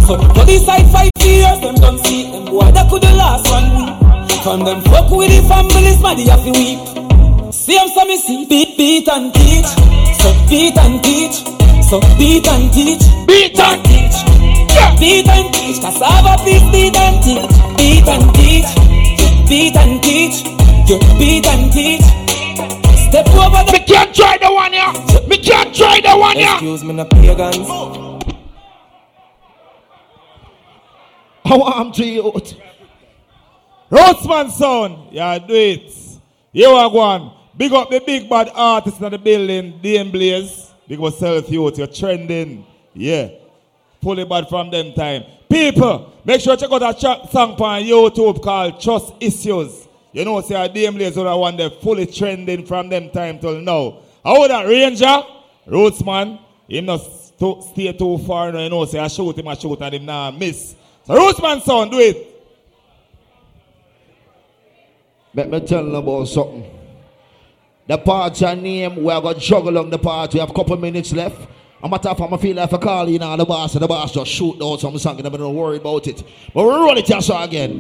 So 0.06 0.18
this 0.46 0.66
side 0.66 0.86
five 0.94 1.10
years, 1.18 1.60
them 1.62 1.76
don't 1.76 1.98
see 2.06 2.30
them 2.30 2.46
boy 2.46 2.70
that 2.70 2.90
could 2.90 3.02
the 3.02 3.14
last 3.18 3.50
one 3.50 3.74
week. 3.74 3.94
From 4.44 4.66
them 4.66 4.82
fuck 4.86 5.10
with 5.10 5.34
the 5.34 5.42
families, 5.50 6.00
man, 6.02 6.18
they 6.18 6.30
have 6.30 6.44
to 6.46 6.52
weep. 6.54 7.54
See 7.54 7.74
them 7.74 7.90
so 7.90 8.06
me 8.06 8.18
see 8.18 8.46
beat, 8.46 8.78
beat 8.78 9.10
and 9.10 9.34
teach. 9.34 9.70
So 10.22 10.30
beat 10.46 10.78
and 10.78 11.02
teach. 11.02 11.53
So 11.94 12.00
beat 12.18 12.48
and 12.48 12.74
teach. 12.74 13.06
Beat 13.28 13.60
and 13.60 13.86
teach. 13.86 14.18
Beat 14.98 15.28
and 15.28 15.54
teach. 15.54 15.80
Cassava 15.80 16.42
please 16.42 16.64
beat 16.72 16.96
and 16.96 17.22
teach. 17.22 17.46
Beat 17.78 18.08
and 18.08 18.34
teach. 18.34 18.66
Beat 19.48 19.76
and 19.76 20.02
teach. 20.02 20.42
You 20.90 20.98
beat 21.20 21.46
and 21.46 21.72
teach. 21.72 22.02
Step 22.98 23.28
over 23.36 23.64
the. 23.64 23.74
Me 23.74 23.86
can't 23.86 24.16
try 24.16 24.40
the 24.40 24.52
one 24.52 24.74
here. 24.74 25.28
Me 25.28 25.38
can't 25.38 25.76
try 25.76 26.02
the 26.02 26.18
one 26.18 26.36
here. 26.36 26.54
Excuse 26.54 26.84
me, 26.84 26.94
no 26.96 27.06
pagans. 27.06 27.70
I 31.46 31.56
want 31.56 31.94
to 31.94 32.06
youth. 32.08 32.56
Rootsman 33.92 34.50
sound, 34.50 35.14
yeah, 35.14 35.38
do 35.38 35.54
it. 35.54 35.94
You 36.54 36.70
are 36.70 36.90
one. 36.90 37.34
Big 37.56 37.72
up 37.72 37.92
the 37.92 38.00
big 38.00 38.28
bad 38.28 38.50
artist 38.56 39.00
in 39.00 39.12
the 39.12 39.20
building, 39.20 39.80
Dame 39.80 40.10
Blaze. 40.10 40.73
Big 40.94 41.02
up 41.02 41.14
self 41.16 41.50
youth, 41.50 41.80
you're 41.80 41.88
trending. 41.88 42.64
Yeah. 42.94 43.30
Pull 44.00 44.20
it 44.20 44.30
back 44.30 44.48
from 44.48 44.70
them 44.70 44.94
time. 44.94 45.24
People, 45.50 46.14
make 46.24 46.40
sure 46.40 46.54
you 46.54 46.60
check 46.60 46.72
out 46.72 46.78
that 46.82 47.00
cha- 47.00 47.26
song 47.30 47.54
on 47.54 47.82
YouTube 47.82 48.44
called 48.44 48.80
Trust 48.80 49.12
Issues. 49.20 49.88
You 50.12 50.24
know, 50.24 50.40
say 50.42 50.68
Dame 50.68 50.94
Blaze 50.94 51.18
are 51.18 51.24
the 51.24 51.36
one 51.36 51.58
that 51.58 51.82
fully 51.82 52.06
trending 52.06 52.64
from 52.68 52.90
them 52.90 53.10
time 53.10 53.40
till 53.40 53.60
now. 53.60 54.02
How 54.24 54.48
that 54.48 54.68
Ranger, 54.68 55.24
Rootsman, 55.68 56.40
him 56.68 56.86
not 56.86 56.98
st- 56.98 57.64
stay 57.64 57.92
too 57.94 58.20
far, 58.20 58.52
no, 58.52 58.64
you 58.64 58.70
know, 58.70 58.86
say 58.86 59.00
I 59.00 59.08
shoot 59.08 59.36
him, 59.36 59.48
I 59.48 59.56
shoot 59.56 59.82
and 59.82 59.96
him 59.96 60.06
now 60.06 60.30
miss. 60.30 60.76
So 61.08 61.16
Rootsman 61.16 61.64
sound, 61.64 61.90
do 61.90 61.98
it. 61.98 62.28
Let 65.34 65.50
me 65.50 65.60
tell 65.62 65.88
you 65.88 65.96
about 65.96 66.26
something. 66.26 66.83
The 67.86 67.98
party 67.98 68.56
name, 68.56 69.04
we 69.04 69.12
are 69.12 69.22
going 69.22 69.36
to 69.36 69.42
juggle 69.42 69.70
along 69.70 69.90
the 69.90 69.98
party. 69.98 70.38
We 70.38 70.40
have 70.40 70.52
a 70.52 70.54
couple 70.54 70.78
minutes 70.78 71.12
left. 71.12 71.50
I'm 71.84 71.92
matter 71.92 72.08
of 72.08 72.18
fact, 72.18 72.32
I 72.32 72.38
feel 72.38 72.56
like 72.56 72.70
if 72.70 72.74
I 72.76 72.78
call 72.78 73.10
you 73.10 73.20
now, 73.20 73.36
the 73.36 73.44
boss, 73.44 73.74
and 73.74 73.84
the 73.84 73.88
boss 73.90 74.14
just 74.14 74.32
shoot 74.32 74.56
out 74.64 74.80
some 74.80 74.98
song, 74.98 75.18
and 75.18 75.28
I'm 75.28 75.34
not 75.34 75.54
worry 75.54 75.78
about 75.78 76.08
it. 76.08 76.24
But 76.54 76.64
we'll 76.64 76.82
roll 76.82 76.98
it 76.98 77.06
here 77.06 77.22
so 77.22 77.38
again. 77.44 77.72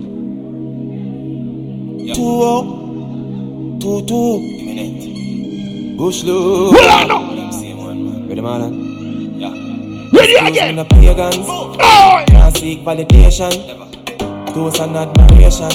Two 2.13 2.21
oh, 2.21 3.79
two 3.79 4.05
two. 4.05 4.39
Minute. 4.65 5.97
Bush 5.97 6.23
look. 6.23 6.75
Hold 6.75 6.91
on 6.91 7.07
now. 7.07 7.33
Them 7.33 7.51
same 7.53 7.77
one 7.77 8.03
man. 8.03 8.27
Ready 8.27 8.41
man? 8.41 9.39
Yeah. 9.39 9.51
Ready 10.19 10.33
Excuse 10.33 10.49
again. 10.49 10.75
me, 10.75 10.83
no 10.83 10.85
pagans. 10.89 11.45
Oh. 11.47 12.25
Can't 12.27 12.57
seek 12.57 12.79
validation. 12.79 13.51
Toast 14.53 14.81
and 14.81 14.97
admiration. 14.97 15.71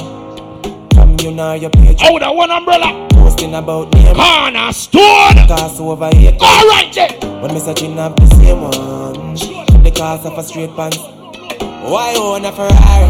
From 0.92 1.16
you 1.20 1.30
now 1.30 1.54
your 1.54 1.70
page. 1.70 2.00
Oh, 2.02 2.18
that 2.18 2.34
one 2.34 2.50
umbrella. 2.50 3.07
Posting 3.38 3.54
about 3.54 3.92
name. 3.94 4.16
Cornerstone. 4.16 5.46
Cost 5.46 5.80
over 5.80 6.10
here. 6.16 6.36
All 6.40 6.68
right 6.70 6.90
then. 6.92 7.20
But 7.40 7.52
me 7.54 7.60
searching 7.60 7.96
up 7.96 8.16
the 8.16 8.26
same 8.34 8.62
one. 8.62 9.34
The 9.84 9.92
cost 9.96 10.26
of 10.26 10.36
a 10.36 10.42
straight 10.42 10.74
pants. 10.74 10.98
Why 10.98 12.14
own 12.18 12.44
a 12.44 12.50
Ferrari? 12.50 13.06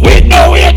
We 0.00 0.26
know 0.26 0.54
it. 0.56 0.76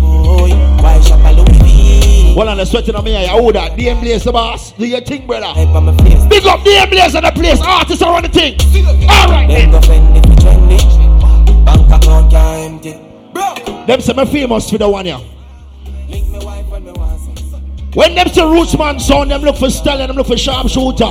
boy. 0.00 0.54
Why 0.80 1.00
shop 1.00 1.18
a 1.18 1.32
Louis? 1.32 2.32
Well, 2.36 2.48
on 2.48 2.58
the 2.58 2.64
sweating 2.64 2.94
on 2.94 3.02
me, 3.02 3.16
I 3.16 3.26
hold 3.26 3.56
that. 3.56 3.72
DM 3.76 4.00
Blaze, 4.00 4.22
boss. 4.22 4.70
Do 4.70 4.86
your 4.86 5.00
thing, 5.00 5.26
brother. 5.26 5.46
Hype 5.46 5.74
on 5.74 5.86
my 5.86 5.96
face. 6.04 6.24
Big 6.26 6.46
up 6.46 6.60
DM 6.60 6.90
Blaze 6.90 7.16
and 7.16 7.26
the 7.26 7.32
place. 7.32 7.60
Artists 7.60 8.02
are 8.02 8.14
on 8.14 8.22
the 8.22 8.28
thing. 8.28 8.54
All 9.10 9.26
right 9.30 9.48
Then 9.48 9.68
then. 9.68 9.70
go 9.72 9.80
fend 9.80 10.16
if 10.16 10.24
you 10.26 10.36
trendy. 10.36 11.64
Bank 11.66 11.90
account 11.90 12.30
can't 12.30 12.86
empty. 12.86 13.86
Them 13.88 14.00
say 14.00 14.12
me 14.12 14.24
famous 14.26 14.70
for 14.70 14.78
the 14.78 14.88
one 14.88 15.06
here. 15.06 15.18
Link 16.08 16.28
me 16.28 16.38
wife 16.44 16.68
when 16.68 16.84
me 16.84 16.92
want 16.92 17.20
some. 17.20 17.34
When 17.94 18.14
them 18.14 18.28
say 18.28 18.42
Rootsman 18.42 19.00
sound, 19.00 19.30
them 19.32 19.42
look 19.42 19.56
for 19.56 19.68
stallion, 19.68 20.08
them 20.08 20.16
look 20.16 20.28
for 20.28 20.36
sharpshooter. 20.36 21.10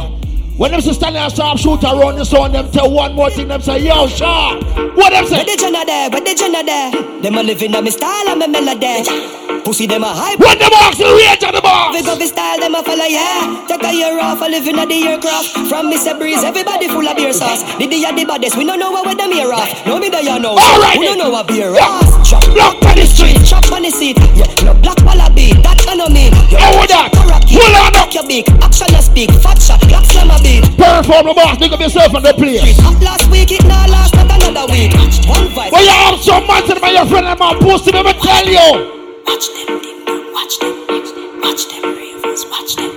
When 0.56 0.72
them 0.72 0.80
say 0.80 0.94
stallion 0.94 1.24
and 1.24 1.34
sharpshooter 1.34 1.88
run 1.88 2.16
the 2.16 2.24
sound, 2.24 2.56
them 2.56 2.72
tell 2.72 2.90
one 2.90 3.16
more 3.16 3.30
thing, 3.30 3.50
them 3.50 3.62
say, 3.62 3.80
yo, 3.80 4.08
sharp. 4.08 4.64
What 4.96 5.12
them 5.12 5.26
say? 5.28 5.44
Where 5.44 5.46
the 5.46 5.58
gender 5.60 5.84
there? 5.86 6.10
Where 6.10 6.22
the 6.24 6.36
gender 6.36 6.64
there? 6.64 6.92
Them 7.22 7.36
a 7.36 7.44
living 7.44 7.76
on 7.76 7.84
me 7.84 7.92
style 7.92 8.30
and 8.30 8.40
me 8.40 8.48
melody. 8.48 9.04
Pussy 9.64 9.88
them 9.88 10.04
a 10.04 10.08
hype. 10.08 10.40
When 10.40 10.58
them 10.58 10.72
ask 10.72 10.98
the 10.98 11.04
rate 11.04 11.44
of 11.44 11.52
the 11.52 11.62
boss. 11.62 11.92
Big 11.92 12.08
up 12.08 12.18
the 12.18 12.28
style 12.28 12.60
them 12.60 12.76
a 12.76 12.82
follow 12.84 13.04
yeah. 13.04 13.60
Take 13.68 13.84
a 13.84 13.92
year 13.92 14.16
off 14.20 14.40
a 14.40 14.48
living 14.48 14.80
at 14.80 14.88
the 14.88 15.04
aircraft. 15.04 15.52
From 15.68 15.92
Mr. 15.92 16.18
Breeze, 16.18 16.44
everybody 16.48 16.88
full 16.88 17.04
of 17.06 17.16
beer 17.18 17.34
sauce. 17.34 17.64
The 17.76 17.88
day 17.88 18.08
of 18.08 18.16
the 18.16 18.24
baddest, 18.24 18.56
we 18.56 18.64
don't 18.64 18.80
know 18.80 18.92
what 18.92 19.04
them 19.18 19.32
here 19.36 19.52
off. 19.52 19.68
No 19.86 20.00
me 20.00 20.08
there 20.08 20.24
you 20.24 20.40
know. 20.40 20.56
All 20.56 20.80
right 20.80 20.98
We 20.98 21.06
don't 21.12 21.18
know 21.20 21.30
what 21.30 21.48
beer 21.48 21.76
off. 21.76 22.08
Chop 22.24 22.44
Block 22.56 22.80
on 22.88 22.96
the 22.96 23.04
street. 23.06 23.36
chop 23.44 23.68
on 23.72 23.84
the 23.84 23.92
seat. 23.92 24.16
Yeah, 24.32 24.48
no 24.64 24.74
black 24.80 24.98
wallaby. 25.04 25.59
Of 26.00 26.12
me. 26.14 26.32
How 26.56 26.72
would 26.80 26.90
that? 26.90 27.12
Hold 27.12 27.76
on 27.76 27.96
up. 28.00 28.14
Your 28.14 28.24
big 28.26 28.48
action 28.64 28.88
you 28.96 29.02
speak. 29.04 29.32
Fat 29.44 29.60
shot, 29.60 29.82
black 29.88 30.06
slam 30.06 30.32
a 30.32 30.40
beat. 30.40 30.64
Perform 30.80 31.28
the 31.28 31.34
boss, 31.36 31.58
big 31.60 31.74
up 31.74 31.80
yourself 31.80 32.16
on 32.16 32.24
the 32.24 32.34
place. 32.34 32.80
Last 33.04 33.28
week, 33.30 33.52
it 33.52 33.64
now 33.68 33.84
last 33.88 34.16
not 34.16 34.32
another 34.32 34.72
week. 34.72 34.94
One 35.28 35.52
vibe. 35.52 35.72
But 35.76 35.84
you 35.84 35.92
have 35.92 36.20
some 36.24 36.48
to 36.48 36.80
my 36.80 36.92
your 36.92 37.06
friend 37.06 37.28
and 37.28 37.40
my 37.40 37.52
pussy, 37.60 37.92
let 37.92 38.06
me 38.06 38.14
tell 38.16 38.48
you. 38.48 38.68
Watch 39.28 39.48
them, 39.52 39.68
watch 40.32 40.56
them, 40.60 40.76
watch 40.88 41.64
them 41.68 42.00
watch 42.50 42.76
them. 42.80 42.92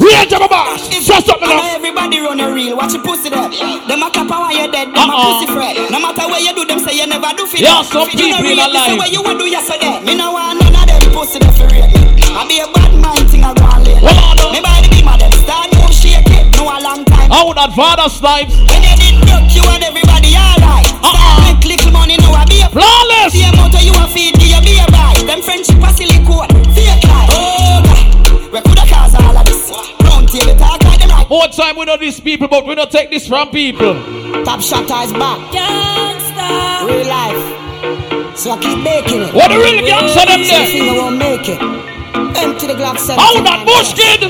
Rate 0.00 0.32
of 0.32 0.40
the 0.40 0.48
boss. 0.48 0.80
Say 0.88 1.20
something 1.20 1.44
I 1.44 1.52
know 1.52 1.60
now. 1.60 1.76
everybody 1.76 2.18
run 2.20 2.40
a 2.40 2.48
reel, 2.52 2.76
watch 2.76 2.94
your 2.94 3.02
pussy 3.04 3.28
there. 3.28 3.48
Them 3.84 4.00
a 4.02 4.08
clap 4.10 4.28
while 4.30 4.48
you're 4.52 4.70
dead, 4.72 4.88
them 4.88 5.10
a 5.10 5.12
Uh-uh. 5.12 5.44
pussy 5.44 5.46
fret. 5.52 5.76
No 5.92 6.00
matter 6.00 6.24
where 6.28 6.40
you 6.40 6.54
do, 6.56 6.64
them 6.64 6.78
say 6.80 6.96
you 6.96 7.06
never 7.06 7.28
do 7.36 7.44
for 7.46 7.58
Yeah, 7.58 7.82
some 7.82 8.08
you 8.08 8.16
people 8.16 8.40
don't 8.40 8.46
in 8.48 8.56
rate 8.56 8.64
a 8.64 8.72
this, 8.72 8.74
life. 8.74 8.98
Where 8.98 9.12
you 9.12 9.22
would 9.22 9.38
do 9.38 9.46
yesterday. 9.46 10.00
Me 10.02 10.16
no 10.16 10.32
want 10.32 10.60
none 10.60 10.74
of 10.74 10.86
them 10.88 11.12
pussy 11.12 11.38
there 11.38 11.52
for 11.52 11.68
real. 11.68 12.03
I 12.34 12.42
be 12.50 12.58
a 12.58 12.66
bad 12.66 12.92
mind 12.98 13.30
thing 13.30 13.44
I 13.44 13.54
go 13.54 13.62
on 13.64 13.84
late. 13.86 14.02
Me 14.02 14.58
buy 14.60 14.82
the 14.82 14.90
beam 14.90 15.06
of 15.06 15.18
them, 15.22 15.30
start 15.32 15.70
move 15.78 15.94
shake 15.94 16.26
it. 16.26 16.50
No 16.58 16.66
a 16.66 16.82
long 16.82 17.04
time. 17.06 17.30
How 17.30 17.46
would 17.46 17.56
that 17.56 17.70
father 17.78 18.10
snipes? 18.10 18.58
When 18.58 18.82
you 18.82 18.94
did 18.98 19.16
broke, 19.22 19.48
you 19.54 19.62
and 19.70 19.82
everybody 19.86 20.34
alright. 20.34 20.86
Uh-uh. 20.98 21.14
Start 21.14 21.62
make 21.62 21.62
little 21.78 21.92
money, 21.94 22.18
now 22.18 22.34
I 22.34 22.44
be 22.50 22.58
a 22.58 22.68
Flawless. 22.74 23.30
See 23.32 23.46
a 23.46 23.50
motor 23.54 23.82
you 23.86 23.94
a 23.94 24.04
feed, 24.10 24.34
give 24.34 24.50
you 24.50 24.60
be 24.66 24.74
a 24.82 24.86
buy. 24.90 25.14
Them 25.24 25.40
friendship 25.46 25.78
a 25.78 25.90
silly 25.94 26.18
silicone, 26.18 26.50
fake 26.74 27.06
life. 27.06 27.30
Oh 27.38 27.78
God, 27.86 28.02
we 28.50 28.58
coulda 28.66 28.84
cause 28.90 29.14
all 29.14 29.36
of 29.38 29.44
this. 29.46 29.70
Round 30.02 30.26
table 30.26 30.58
talk 30.58 30.82
like 30.82 30.98
them 30.98 31.10
right. 31.14 31.30
More 31.30 31.46
time 31.54 31.78
we 31.78 31.86
know 31.86 31.96
these 31.96 32.18
people, 32.18 32.50
but 32.50 32.66
we 32.66 32.74
don't 32.74 32.90
take 32.90 33.14
this 33.14 33.30
from 33.30 33.50
people. 33.54 33.94
Top 34.42 34.58
shot 34.58 34.90
is 35.06 35.14
back. 35.14 35.38
Gangsta. 35.54 36.50
Real 36.82 37.06
life. 37.06 38.36
So 38.36 38.50
I 38.50 38.58
keep 38.58 38.78
making 38.82 39.22
it. 39.22 39.34
What 39.34 39.54
the 39.54 39.58
real 39.62 39.86
gangsta 39.86 40.26
them 40.26 40.42
So 40.42 40.50
there? 40.50 40.66
you 40.66 40.82
think 40.82 40.90
I 40.90 40.98
won't 40.98 41.18
make 41.22 41.46
it. 41.48 41.93
Empty 42.14 42.70
the 42.70 42.74
Glock 42.78 42.94
17. 42.94 43.18
How 43.18 43.42
that 43.42 43.66
bush 43.66 43.90
kid? 43.90 44.22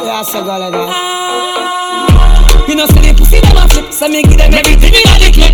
Yeah, 0.00 0.24
so 0.24 0.40
go 0.40 0.56
like 0.56 0.72
ah. 0.72 0.88
You 2.64 2.72
know, 2.72 2.88
see 2.88 3.04
the 3.04 3.12
pussy 3.12 3.44
them 3.44 3.52
a 3.52 3.68
flip, 3.68 3.92
so 3.92 4.08
me 4.08 4.24
give 4.24 4.40
them 4.40 4.56
everything 4.56 4.96
in 4.96 5.04
a 5.04 5.28
clip. 5.28 5.52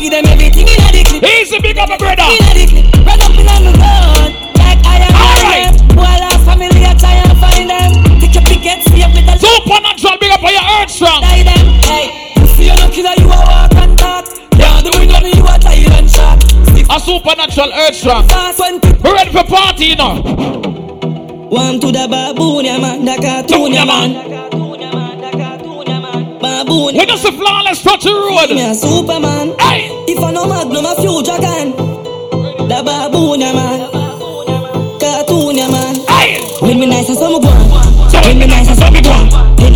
Give 0.00 0.08
them 0.08 0.24
everything 0.24 0.72
in 0.72 0.80
a 0.80 0.88
clip. 1.04 1.20
Easy, 1.20 1.60
big 1.60 1.76
up 1.76 1.92
a 1.92 2.00
brother. 2.00 2.24
Run 2.24 3.20
up 3.20 3.36
in 3.36 3.44
a 3.44 3.56
the 3.60 3.72
road, 3.76 4.32
like 4.56 4.80
I 4.88 5.04
am. 5.04 5.12
All 5.12 5.36
right. 5.44 5.68
Boy, 5.92 6.16
last 6.16 6.48
family, 6.48 6.80
I 6.80 6.96
try 6.96 7.20
and 7.20 7.36
find 7.36 7.68
them. 7.68 7.92
Take 8.24 8.40
your 8.40 8.44
pickets, 8.48 8.88
see 8.88 9.04
if 9.04 9.12
it's 9.12 9.28
a. 9.28 9.36
Supernatural, 9.36 10.16
big 10.16 10.32
up 10.32 10.40
for 10.40 10.48
your 10.48 10.64
earth 10.80 10.88
strong. 10.88 11.20
Die 11.28 11.44
them, 11.44 11.76
hey. 11.84 12.32
Pussy, 12.40 12.72
you're 12.72 12.80
not 12.80 12.88
killer, 12.88 13.12
you 13.20 13.28
are 13.28 13.44
walk 13.44 13.76
and 13.76 13.92
talk. 14.00 14.24
Yeah, 14.56 14.80
the 14.80 14.96
window, 14.96 15.20
you 15.28 15.44
are 15.44 15.60
tired 15.60 15.92
and 15.92 16.08
shot. 16.08 16.49
We 19.02 19.12
ready 19.12 19.30
for 19.30 19.44
party, 19.44 19.86
you 19.86 19.96
know. 19.96 20.20
One 21.48 21.78
to 21.80 21.86
the 21.92 22.08
baboon, 22.10 22.64
yeah 22.64 22.78
man, 22.78 23.04
the 23.04 23.16
cartoon, 23.22 23.72
yeah 23.72 23.84
man. 23.84 24.12
Baboon. 26.40 26.94
We 26.94 27.06
just 27.06 27.24
a 27.24 27.32
flawless 27.32 27.82
touch 27.82 28.02
the 28.02 28.10
road. 28.10 28.50
Me 28.54 28.62
a 28.68 28.74
Superman. 28.74 29.54
Hey. 29.60 29.86
If 30.08 30.18
I 30.18 30.32
no 30.32 30.46
magnum, 30.48 30.84
a 30.84 30.96
future 30.96 31.38
gun. 31.38 31.70
The 32.66 32.82
baboon, 32.84 33.40
yeah 33.40 33.52
man. 33.52 33.90
Cartoon, 34.98 35.56
yeah 35.56 35.70
man. 35.70 35.94
Hey. 36.08 36.42
When 36.60 36.80
me 36.80 36.86
nice 36.86 37.08
and 37.08 37.18
some 37.18 37.40
go 37.40 37.59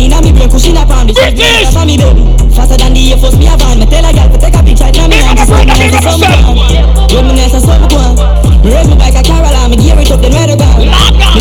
Penny 0.05 0.13
na 0.13 0.21
me 0.21 0.31
brain, 0.31 0.49
cushion 0.49 0.77
up 0.77 0.89
on 0.89 1.07
the 1.07 1.13
street. 1.13 1.35
British. 1.35 1.73
For 1.73 1.85
me 1.85 1.97
baby. 1.97 2.21
Faster 2.53 2.77
than 2.77 2.93
the 2.93 3.11
Air 3.11 3.17
Force, 3.17 3.37
me 3.37 3.47
a 3.47 3.57
van. 3.57 3.79
Me 3.79 3.85
tell 3.85 4.05
a 4.05 4.13
girl 4.13 4.29
to 4.29 4.37
take 4.37 4.53
a 4.53 4.61
picture. 4.61 4.91
Now 4.93 5.07
me 5.09 5.17
nice 5.17 5.33
and 5.33 5.49
some 5.49 5.65
nice 5.65 5.81
and 5.81 6.03
some 6.05 6.21
go 6.21 6.29
When 7.09 7.25
me 7.25 7.33
nice 7.33 7.53
and 7.53 7.65
some 7.65 7.87
go 7.89 8.13
Me 8.61 8.69
raise 8.69 8.87
my 8.89 8.95
bike 8.97 9.17
a 9.17 9.23
Carol 9.25 9.49
and 9.49 9.71
me 9.71 9.77
gear 9.81 9.97
it 9.97 10.11
up, 10.11 10.21
then 10.21 10.33
ride 10.33 10.53
a 10.53 10.57
gun. 10.57 10.77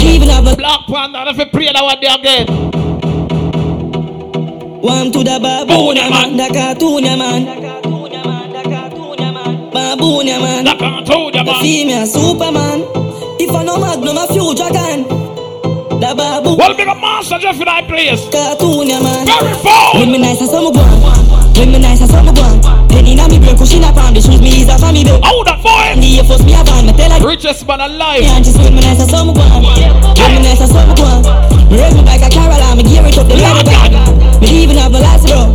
Me 0.00 0.16
even 0.16 0.28
have 0.28 0.46
a 0.46 0.56
Black 0.56 0.86
Panther, 0.88 1.28
if 1.28 1.38
you 1.38 1.46
pray 1.52 1.72
that 1.72 1.82
one 1.84 2.00
day 2.00 2.08
again. 2.08 2.46
One 4.80 5.12
to 5.12 5.20
the 5.20 5.36
baboon, 5.40 5.96
man, 6.00 6.36
the 6.36 6.48
cartoon, 6.48 7.04
man. 7.04 7.44
Baboon, 9.72 10.26
man. 10.26 10.64
The 10.64 10.74
cartoon, 10.76 11.32
man. 11.44 11.62
Me 11.62 11.92
a 11.92 12.06
Superman. 12.06 12.80
If 13.36 13.50
I 13.50 13.62
no 13.64 13.76
magnum, 13.76 14.16
a 14.16 14.26
future 14.32 14.72
gun. 14.72 15.23
The. 16.00 16.54
Well, 16.58 16.74
big 16.74 16.88
a 16.88 16.94
master 16.94 17.38
Jeff 17.38 17.58
in 17.58 17.66
that 17.66 17.86
place. 17.86 18.26
Cartoon, 18.30 18.88
yeah 18.90 18.98
man. 18.98 19.26
Very 19.26 19.54
bold. 19.62 19.94
When 20.00 20.10
me 20.10 20.18
nice 20.18 20.40
and 20.42 20.50
some 20.50 20.72
go 20.74 20.82
When 21.54 21.70
me 21.70 21.78
nice 21.78 22.02
and 22.02 22.10
some 22.10 22.30
go 22.34 22.44
Penny 22.90 23.14
na 23.14 23.28
me 23.28 23.38
brain, 23.38 23.56
cushion 23.56 23.84
up 23.84 23.96
on 23.96 24.14
the 24.14 24.20
shoes. 24.20 24.42
Me 24.42 24.62
is 24.62 24.68
a 24.68 24.78
for 24.78 24.90
me 24.90 25.06
baby. 25.06 25.22
Oh, 25.22 25.42
that 25.46 25.62
boy. 25.62 25.94
The 26.00 26.18
Air 26.18 26.24
Force, 26.26 26.42
me 26.42 26.54
a 26.54 26.62
van. 26.66 26.86
Me 26.86 26.92
tell 26.98 27.12
a 27.14 27.18
Richest 27.22 27.66
man 27.66 27.80
alive. 27.80 28.22
Yeah, 28.22 28.38
just 28.42 28.58
when 28.58 28.74
me 28.74 28.82
nice 28.82 29.00
and 29.00 29.10
some 29.10 29.30
go 29.30 29.42
When 29.42 30.30
me 30.34 30.40
nice 30.42 30.62
and 30.62 30.70
some 30.70 30.94
go 30.98 31.06
Me 31.70 31.78
raise 31.78 31.94
my 31.94 32.02
bike 32.02 32.26
a 32.26 32.28
Carol 32.30 32.58
and 32.58 32.74
me 32.78 32.82
gear 32.82 33.06
it 33.06 33.18
up, 33.18 33.26
then 33.30 33.38
ride 33.38 33.94
a. 33.94 34.40
Me 34.42 34.66
even 34.66 34.76
have 34.78 34.94
a 34.94 34.98
last 34.98 35.30
row. 35.30 35.46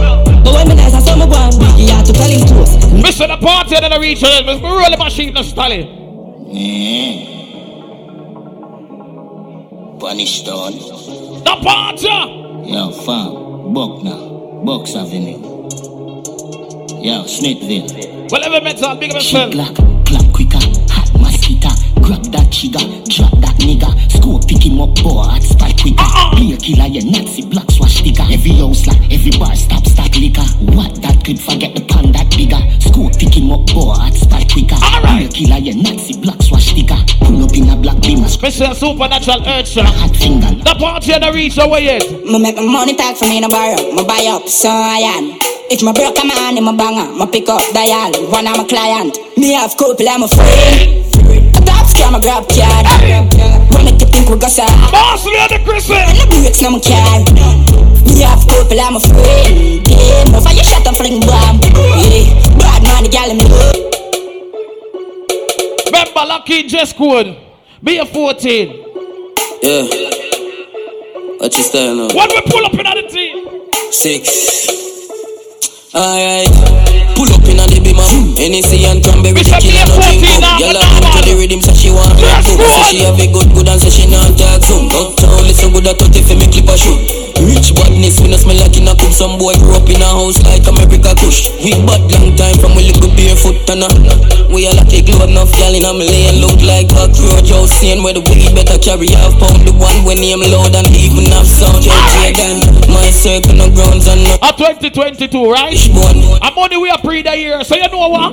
But 0.43 0.51
when 0.55 0.67
me 0.71 0.75
nice 0.75 0.95
and 0.95 1.03
some 1.03 1.19
go 1.19 1.39
Biggie 1.59 1.91
had 1.91 2.05
to 2.07 2.13
tell 2.13 2.31
him 2.31 2.47
close. 2.47 2.75
Mr. 2.95 3.27
the 3.27 3.37
party 3.37 3.75
and 3.75 3.91
the 3.91 3.99
reach 3.99 4.23
it. 4.23 4.45
We 4.45 4.55
roll 4.59 4.87
the 4.87 4.97
machine 4.97 5.33
the 5.33 5.43
style. 5.43 5.83
Punish 9.99 10.43
down. 10.43 10.71
The 11.43 11.59
party. 11.61 12.07
Yo, 12.71 12.91
fam. 12.91 13.73
Buckner. 13.73 14.63
Bucks 14.63 14.95
Avenue. 14.95 15.39
Yo, 17.01 17.25
Smithville. 17.25 18.27
Well, 18.31 18.43
ever 18.43 18.63
metal, 18.63 18.95
big 18.95 19.11
of 19.11 19.15
yourself. 19.17 19.98
That 22.49 22.55
trigger, 22.55 22.85
drop 23.09 23.31
that 23.41 23.55
nigga. 23.59 23.89
Scope 24.11 24.47
pick 24.47 24.65
him 24.65 24.81
up, 24.81 24.95
boy, 24.95 25.23
hot 25.23 25.43
spike 25.43 25.77
quicker. 25.77 26.09
Be 26.35 26.53
a 26.53 26.57
killer, 26.57 26.87
yeah, 26.87 27.05
Nazi 27.05 27.45
black 27.45 27.69
swash 27.71 27.99
sticker. 27.99 28.23
Every 28.23 28.51
house 28.57 28.87
like 28.87 29.01
every 29.11 29.31
bar 29.37 29.55
stop 29.55 29.85
stack 29.85 30.15
liquor. 30.17 30.45
What 30.73 31.01
that 31.01 31.23
clip, 31.23 31.37
forget 31.37 31.75
the 31.75 31.81
pan 31.85 32.11
that 32.13 32.29
bigger. 32.33 32.59
Scope 32.81 33.13
pick 33.19 33.35
him 33.35 33.51
up, 33.51 33.65
boy, 33.67 33.93
hot 33.93 34.13
spike 34.13 34.49
quicker. 34.49 34.79
Be 35.05 35.25
a 35.25 35.29
killer, 35.29 35.59
yeah, 35.61 35.77
Nazi 35.77 36.17
black 36.19 36.41
swash 36.41 36.73
sticker. 36.73 36.99
Pull 37.21 37.43
up 37.43 37.53
in 37.53 37.69
a 37.69 37.75
black 37.75 38.01
beamer. 38.01 38.27
Mr. 38.27 38.73
Supernatural 38.73 39.45
Earth 39.45 39.67
Show. 39.67 39.83
Hot 39.83 40.15
finger. 40.15 40.49
The 40.63 40.75
party 40.79 41.13
and 41.13 41.23
the 41.23 41.31
reach 41.33 41.57
away 41.57 41.85
yet. 41.85 42.03
Me 42.25 42.39
make 42.39 42.55
my 42.55 42.65
money 42.65 42.95
talk 42.95 43.17
for 43.17 43.25
me 43.25 43.39
no 43.39 43.49
borrow. 43.49 43.77
Me 43.93 44.03
buy 44.05 44.25
up, 44.31 44.47
so 44.47 44.69
I 44.69 45.05
am. 45.17 45.37
If 45.69 45.83
my 45.83 45.93
broke 45.93 46.17
a 46.17 46.25
man 46.25 46.57
in 46.57 46.63
my 46.63 46.73
banger, 46.75 47.13
my 47.13 47.27
pick 47.27 47.47
up 47.49 47.61
dial. 47.73 48.09
One 48.31 48.47
of 48.47 48.57
my 48.57 48.65
client. 48.65 49.17
Me 49.37 49.53
have 49.53 49.77
couple, 49.77 50.07
I'm 50.09 50.23
a 50.23 50.27
friend. 50.27 51.68
A 51.99 52.01
top 52.01 52.15
a 52.15 52.21
grab 52.21 52.47
card. 52.47 52.85
When 53.75 53.85
make 53.85 53.99
you 53.99 54.07
think 54.07 54.29
we 54.29 54.37
got 54.37 54.51
some. 54.51 54.67
Boss, 54.91 55.25
we 55.25 55.37
are 55.37 55.49
the 55.49 55.59
Christmas. 55.65 55.99
And 55.99 56.17
the 56.17 56.25
brakes, 56.31 56.61
no 56.61 56.71
my 56.71 56.79
car. 56.79 57.19
Me 58.07 58.21
have 58.21 58.47
couple, 58.47 58.79
I'm 58.79 58.95
a 58.95 58.99
friend. 58.99 59.83
Yeah, 59.87 60.23
no 60.31 60.39
fire 60.39 60.63
shot 60.63 60.87
and 60.87 60.95
fling 60.95 61.19
bomb. 61.19 61.59
Yeah, 61.99 62.31
bad 62.57 62.83
man, 62.83 63.03
the 63.03 63.09
gal 63.11 63.29
in 63.29 63.37
me. 63.37 63.45
Remember, 65.87 66.25
Lucky 66.25 66.63
Just 66.63 66.95
Code. 66.95 67.37
Be 67.83 67.97
a 67.97 68.05
14. 68.05 68.69
Yeah. 69.61 69.83
What 71.37 71.55
you 71.57 71.63
style 71.63 71.95
now? 71.95 72.07
When 72.15 72.29
we 72.29 72.41
pull 72.47 72.65
up 72.65 72.73
in 72.73 72.85
the 72.85 73.07
team. 73.09 73.69
Six. 73.91 74.98
Alright. 75.89 76.45
Pull 77.17 77.33
up 77.33 77.41
in 77.49 77.57
a 77.57 77.65
the 77.65 77.81
beamer. 77.81 78.05
NEC 78.37 78.85
and 78.85 79.01
cranberry 79.01 79.41
chicken 79.41 79.73
and 79.73 79.89
no 79.89 79.97
drink 79.97 80.21
B14 80.21 80.37
up. 80.37 80.61
but 80.61 80.69
are 80.69 80.85
now, 80.85 81.01
into 81.01 81.21
the 81.25 81.33
rhythm, 81.33 81.61
so 81.65 81.73
she 81.73 81.89
want 81.89 82.13
to. 82.13 82.29
good. 82.45 82.61
So 82.61 82.81
she 82.93 83.01
have 83.01 83.17
a 83.17 83.25
good 83.25 83.49
good 83.57 83.67
and 83.67 83.81
so 83.81 83.89
she 83.89 84.05
not 84.05 84.37
talk 84.37 84.61
soon. 84.61 84.85
Uptown, 84.93 85.41
listen 85.49 85.73
good 85.73 85.87
at 85.89 85.97
30 85.97 86.21
for 86.21 86.35
me 86.37 86.45
clip 86.45 86.69
a 86.69 86.77
shoot. 86.77 87.28
Rich 87.39 87.71
badness, 87.75 88.19
we 88.19 88.27
no 88.27 88.37
smell 88.37 88.59
like 88.59 88.75
in 88.75 88.87
a 88.87 88.93
coop. 88.95 89.15
Some 89.15 89.39
boy 89.39 89.55
grew 89.59 89.75
up 89.79 89.87
in 89.87 90.01
a 90.03 90.09
house 90.11 90.39
like 90.43 90.67
America 90.67 91.15
Kush. 91.15 91.47
We 91.63 91.71
bad 91.87 92.03
long 92.11 92.35
time 92.35 92.57
from 92.59 92.75
we 92.75 92.91
little 92.91 93.11
barefoot 93.15 93.63
and 93.71 93.87
a. 93.87 93.89
We 94.51 94.67
all 94.67 94.75
like 94.75 94.91
a 94.91 94.99
glue 94.99 95.23
enough, 95.23 95.51
y'all 95.55 95.71
in 95.71 95.87
a 95.87 95.91
me 95.95 96.09
lane 96.09 96.41
look 96.43 96.59
like 96.59 96.91
cockroach. 96.91 97.49
House 97.49 97.71
saying 97.79 98.03
where 98.03 98.13
the 98.13 98.21
weed 98.27 98.51
better 98.51 98.75
carry 98.77 99.11
half 99.15 99.37
pound. 99.39 99.63
The 99.63 99.71
one 99.71 100.03
when 100.03 100.19
name 100.19 100.43
loud 100.43 100.75
and 100.75 100.87
even 100.91 101.31
have 101.31 101.47
sound. 101.47 101.79
Jay 101.79 101.95
Jordan, 102.35 102.59
my 102.91 103.07
circle 103.07 103.55
no 103.55 103.71
grounds 103.71 104.07
and 104.07 104.23
no. 104.23 104.35
A 104.43 104.51
2022, 104.51 105.31
right? 105.47 105.77
I'm 106.43 106.57
only 106.57 106.77
we 106.77 106.89
are 106.89 106.99
pre 106.99 107.21
the 107.21 107.37
year, 107.37 107.63
so 107.63 107.75
you 107.75 107.87
know 107.87 108.09
what? 108.09 108.31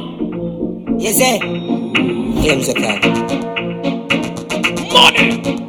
Yes, 0.99 1.23
sir. 1.23 1.39
Claims 2.43 2.69
a 2.69 2.75
card. 2.75 3.03
Money. 4.93 5.66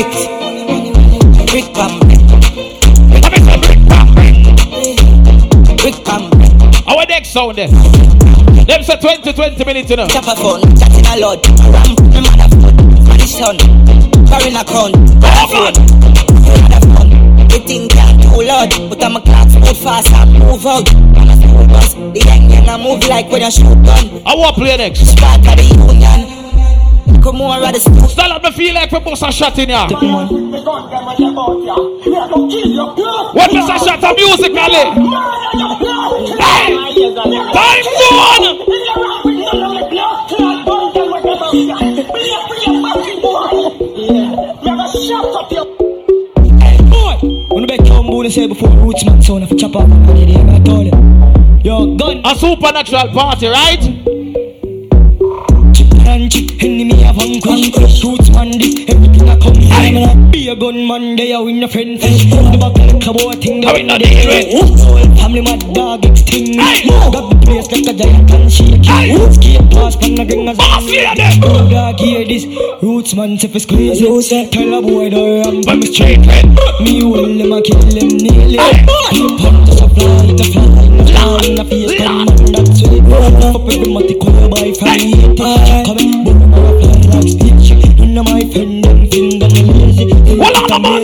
Brick. 0.00 0.16
Brick 1.50 1.74
pam. 1.74 2.00
Let 3.12 3.32
me 3.32 3.38
say 3.44 3.60
brick 3.60 3.84
pam. 3.84 4.08
Brick 5.76 5.98
pam. 6.06 6.22
Our 6.88 7.04
next 7.04 7.28
sound 7.28 7.58
then. 7.58 7.70
Them 8.64 8.82
say 8.82 8.96
20, 8.96 9.30
20 9.34 9.64
minutes, 9.66 9.90
you 9.90 9.96
know. 9.96 10.08
Chop 10.08 10.24
a 10.24 10.36
phone. 10.36 10.62
Chat 10.78 10.96
in 10.96 11.04
a 11.04 11.20
lot. 11.20 11.46
Ram. 11.68 11.92
Me 12.08 12.20
mother 12.24 12.48
phone. 12.48 12.76
My 13.04 13.26
son. 13.26 13.58
Foreign 14.24 14.56
account. 14.56 14.96
Mother 15.20 15.46
phone. 15.52 15.76
Mother 16.48 16.80
phone. 16.96 17.10
Can 17.50 18.20
too 18.22 18.40
loud. 18.40 18.70
But 18.88 19.04
I'm 19.04 19.16
a 19.16 19.20
clock 19.20 19.48
move 19.52 19.76
fast 19.76 20.10
and 20.14 20.32
move 20.38 20.64
out. 20.64 20.88
I'm 20.94 21.28
a 21.28 21.36
school 21.36 21.66
bus. 21.66 21.92
The 21.92 22.22
young 22.24 22.50
young 22.50 22.68
I 22.70 22.76
move 22.82 23.06
like 23.06 23.30
when 23.30 23.42
I 23.42 23.50
shoot 23.50 23.76
gun. 23.84 24.22
I 24.24 24.34
want 24.34 24.56
play 24.56 24.78
next. 24.78 25.12
Spark 25.12 25.42
the 25.42 25.62
union. 25.62 26.39
Come 27.22 27.42
on, 27.42 27.60
rather 27.60 27.78
school. 27.78 28.08
Style 28.08 28.32
up 28.32 28.42
me 28.42 28.50
feel 28.52 28.74
like 28.74 28.90
we 28.90 28.98
bust 29.00 29.22
a 29.22 29.30
shot 29.30 29.58
in 29.58 29.68
here. 29.68 29.86
What 33.36 33.50
Mr. 33.50 33.78
Shot 33.84 34.02
of 34.02 34.16
musically? 34.16 34.84
Hey! 36.40 36.72
Time 37.52 37.84
gone! 38.00 38.56
When 47.50 47.62
the 47.62 47.66
back 47.68 47.86
come 47.86 48.06
boy, 48.06 48.28
say 48.28 48.46
before 48.46 48.68
Rootsman, 48.70 49.22
so 49.22 49.36
if 49.38 49.50
you 49.50 49.58
chop 49.58 49.76
up, 49.76 49.82
I 49.82 50.12
need 50.14 50.30
it, 50.30 50.48
I 50.48 50.58
told 50.60 50.86
you. 50.86 50.92
Yo, 51.62 51.96
gun. 51.96 52.22
A 52.24 52.34
supernatural 52.34 53.08
party, 53.12 53.46
right? 53.48 54.19
And 56.10 56.26
chick 56.28 56.60
enemy 56.60 57.02
have 57.02 57.16
one 57.16 57.40
crush 57.40 57.70
Rootsman 58.02 58.58
dick 58.58 58.90
everything 58.90 59.28
I 59.28 59.38
come 59.38 59.54
from 59.54 60.30
Be 60.32 60.48
a 60.48 60.56
gun 60.56 60.84
man 60.84 61.14
they 61.14 61.32
are 61.32 61.44
win 61.44 61.62
a 61.62 61.68
friend 61.68 62.00
fish 62.00 62.24
The 62.24 62.58
back 62.58 62.74
like 62.74 63.06
a 63.06 63.12
boy 63.12 63.34
thing 63.34 63.60
we 63.60 63.84
not 63.84 64.00
deal 64.00 64.26
with? 64.26 65.20
Family 65.20 65.40
mad 65.40 65.72
dog 65.72 66.04
extinct. 66.04 66.58
Got 66.58 67.30
the 67.30 67.38
place 67.46 67.70
like 67.70 67.86
a 67.86 67.96
giant 67.96 68.30
and 68.32 68.50
shake 68.50 68.82
Skate 69.34 69.70
past 69.70 70.00
pan 70.00 70.18
a 70.18 70.24
gang 70.24 70.48
as 70.48 70.58
a 70.58 71.70
dog 71.70 72.00
hear 72.00 72.26
this. 72.26 72.44
Rootsman 72.82 73.38
if 73.44 73.54
it's 73.54 73.66
it 73.70 74.50
Tell 74.50 74.74
a 74.74 74.82
boy 74.82 75.10
the 75.10 75.44
ram 75.44 75.62
But 75.62 75.76
me 75.78 75.86
straight. 75.86 76.26
Me 76.82 77.04
will 77.04 77.38
him 77.38 77.52
a 77.52 77.62
kill 77.62 77.78
him 77.86 78.18
nail 78.18 78.50
it 78.50 79.38
Punch 79.38 79.78
a 79.78 79.88
fly 79.94 80.26
the 80.26 80.44
fly 80.50 80.66
the 80.98 81.04
fly 81.06 81.54
the 81.54 81.64
face 81.70 81.98
Come 81.98 82.28
on 82.28 82.39
The 83.10 83.88
matty 83.90 84.14
call 84.14 84.48
by 84.48 84.70
fire 84.78 84.98
Come 85.84 85.98
in 85.98 86.22
boom 86.22 86.50
like 87.10 87.26
stitch 87.26 87.72
of 87.74 88.24
my 88.24 88.46
friend 88.52 88.86
I'm 88.86 89.10
a 90.70 90.78
man. 90.78 91.02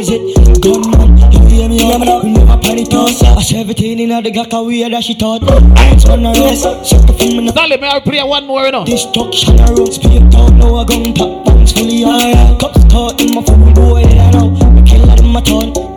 We 2.23 2.31
never 2.33 2.59
panic 2.63 2.89
toss 2.91 3.23
I 3.23 3.43
17 3.43 3.99
in 3.99 4.23
the 4.23 4.31
gaka 4.31 4.63
we 4.63 4.89
that 4.89 5.03
she 5.03 5.15
thought 5.15 5.43
Rootsman 5.43 6.27
a 6.27 6.33
rest 6.45 6.87
Shut 6.87 7.07
the 7.07 7.13
phone 7.13 7.45
me 7.45 7.77
may 7.77 7.89
I 7.89 8.01
play 8.01 8.23
one 8.23 8.47
more, 8.47 8.67
you 8.67 8.73
know? 8.73 8.85
Destruction 8.85 9.59
a 9.59 9.67
road 9.73 9.93
speed 9.93 10.31
down 10.31 10.59
Now 10.59 10.79
a 10.79 10.87
gun 10.87 11.13
pop 11.13 11.45
bounce 11.45 11.73
fully 11.73 12.03
high 12.03 12.57
Cups 12.61 12.85
caught 12.85 13.21
in 13.21 13.35
my 13.35 13.43
phone 13.43 13.75
boy 13.75 14.03
I 14.03 14.31
know 14.31 14.55
kill 14.87 15.09
her 15.09 15.17
in 15.19 15.27
my 15.33 15.41
town 15.41 15.96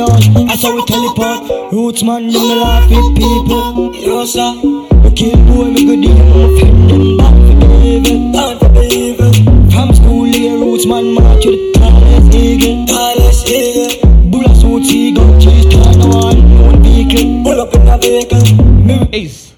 I 0.00 0.56
saw 0.56 0.74
we 0.74 0.84
teleport 0.86 1.72
Rootsman, 1.72 2.32
them 2.32 2.32
no 2.32 2.62
laugh 2.62 2.88
with 2.88 3.16
people. 3.16 3.94
Yo, 3.94 4.24
sir. 4.24 4.54
We 5.02 5.12
kill 5.12 5.36
boy, 5.46 5.70
me 5.70 5.84
go 5.84 5.96
deal, 6.00 6.16
no 6.16 6.58
friend 6.58 6.90
them 6.90 7.16
back 7.16 7.34
for 7.34 7.54
the 7.60 7.66
evil, 7.84 8.32
back 8.32 8.58
for 8.58 8.68
the 8.68 8.82
evil. 8.88 9.32
From 9.70 9.94
school, 9.94 10.24
here 10.24 10.56
Rootsman, 10.56 11.14
march 11.14 11.44
with 11.44 11.74
the 11.74 11.78
tallest 11.78 12.34
eagle, 12.34 12.86
tallest 12.86 13.48
eagle. 13.48 14.30
Bulla 14.30 14.54
suit, 14.54 14.90
eagle, 14.90 15.40
chase, 15.40 15.66
turn 15.72 16.00
on, 16.02 16.62
one 16.62 16.82
vehicle, 16.82 17.42
pull 17.44 17.60
up 17.60 17.74
in 17.74 17.88
a 17.88 17.98
vehicle. 17.98 19.14
Ace. 19.14 19.54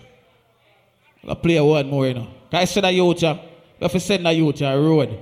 I'll 1.28 1.36
play 1.36 1.60
one 1.60 1.88
more, 1.88 2.06
you 2.08 2.14
know. 2.14 2.26
I 2.52 2.64
send 2.64 2.86
a 2.86 2.92
youth, 2.92 3.22
we 3.22 3.28
have 3.80 3.92
to 3.92 4.00
send 4.00 4.26
a 4.26 4.32
youth 4.32 4.60
a 4.62 4.76
road. 4.76 5.16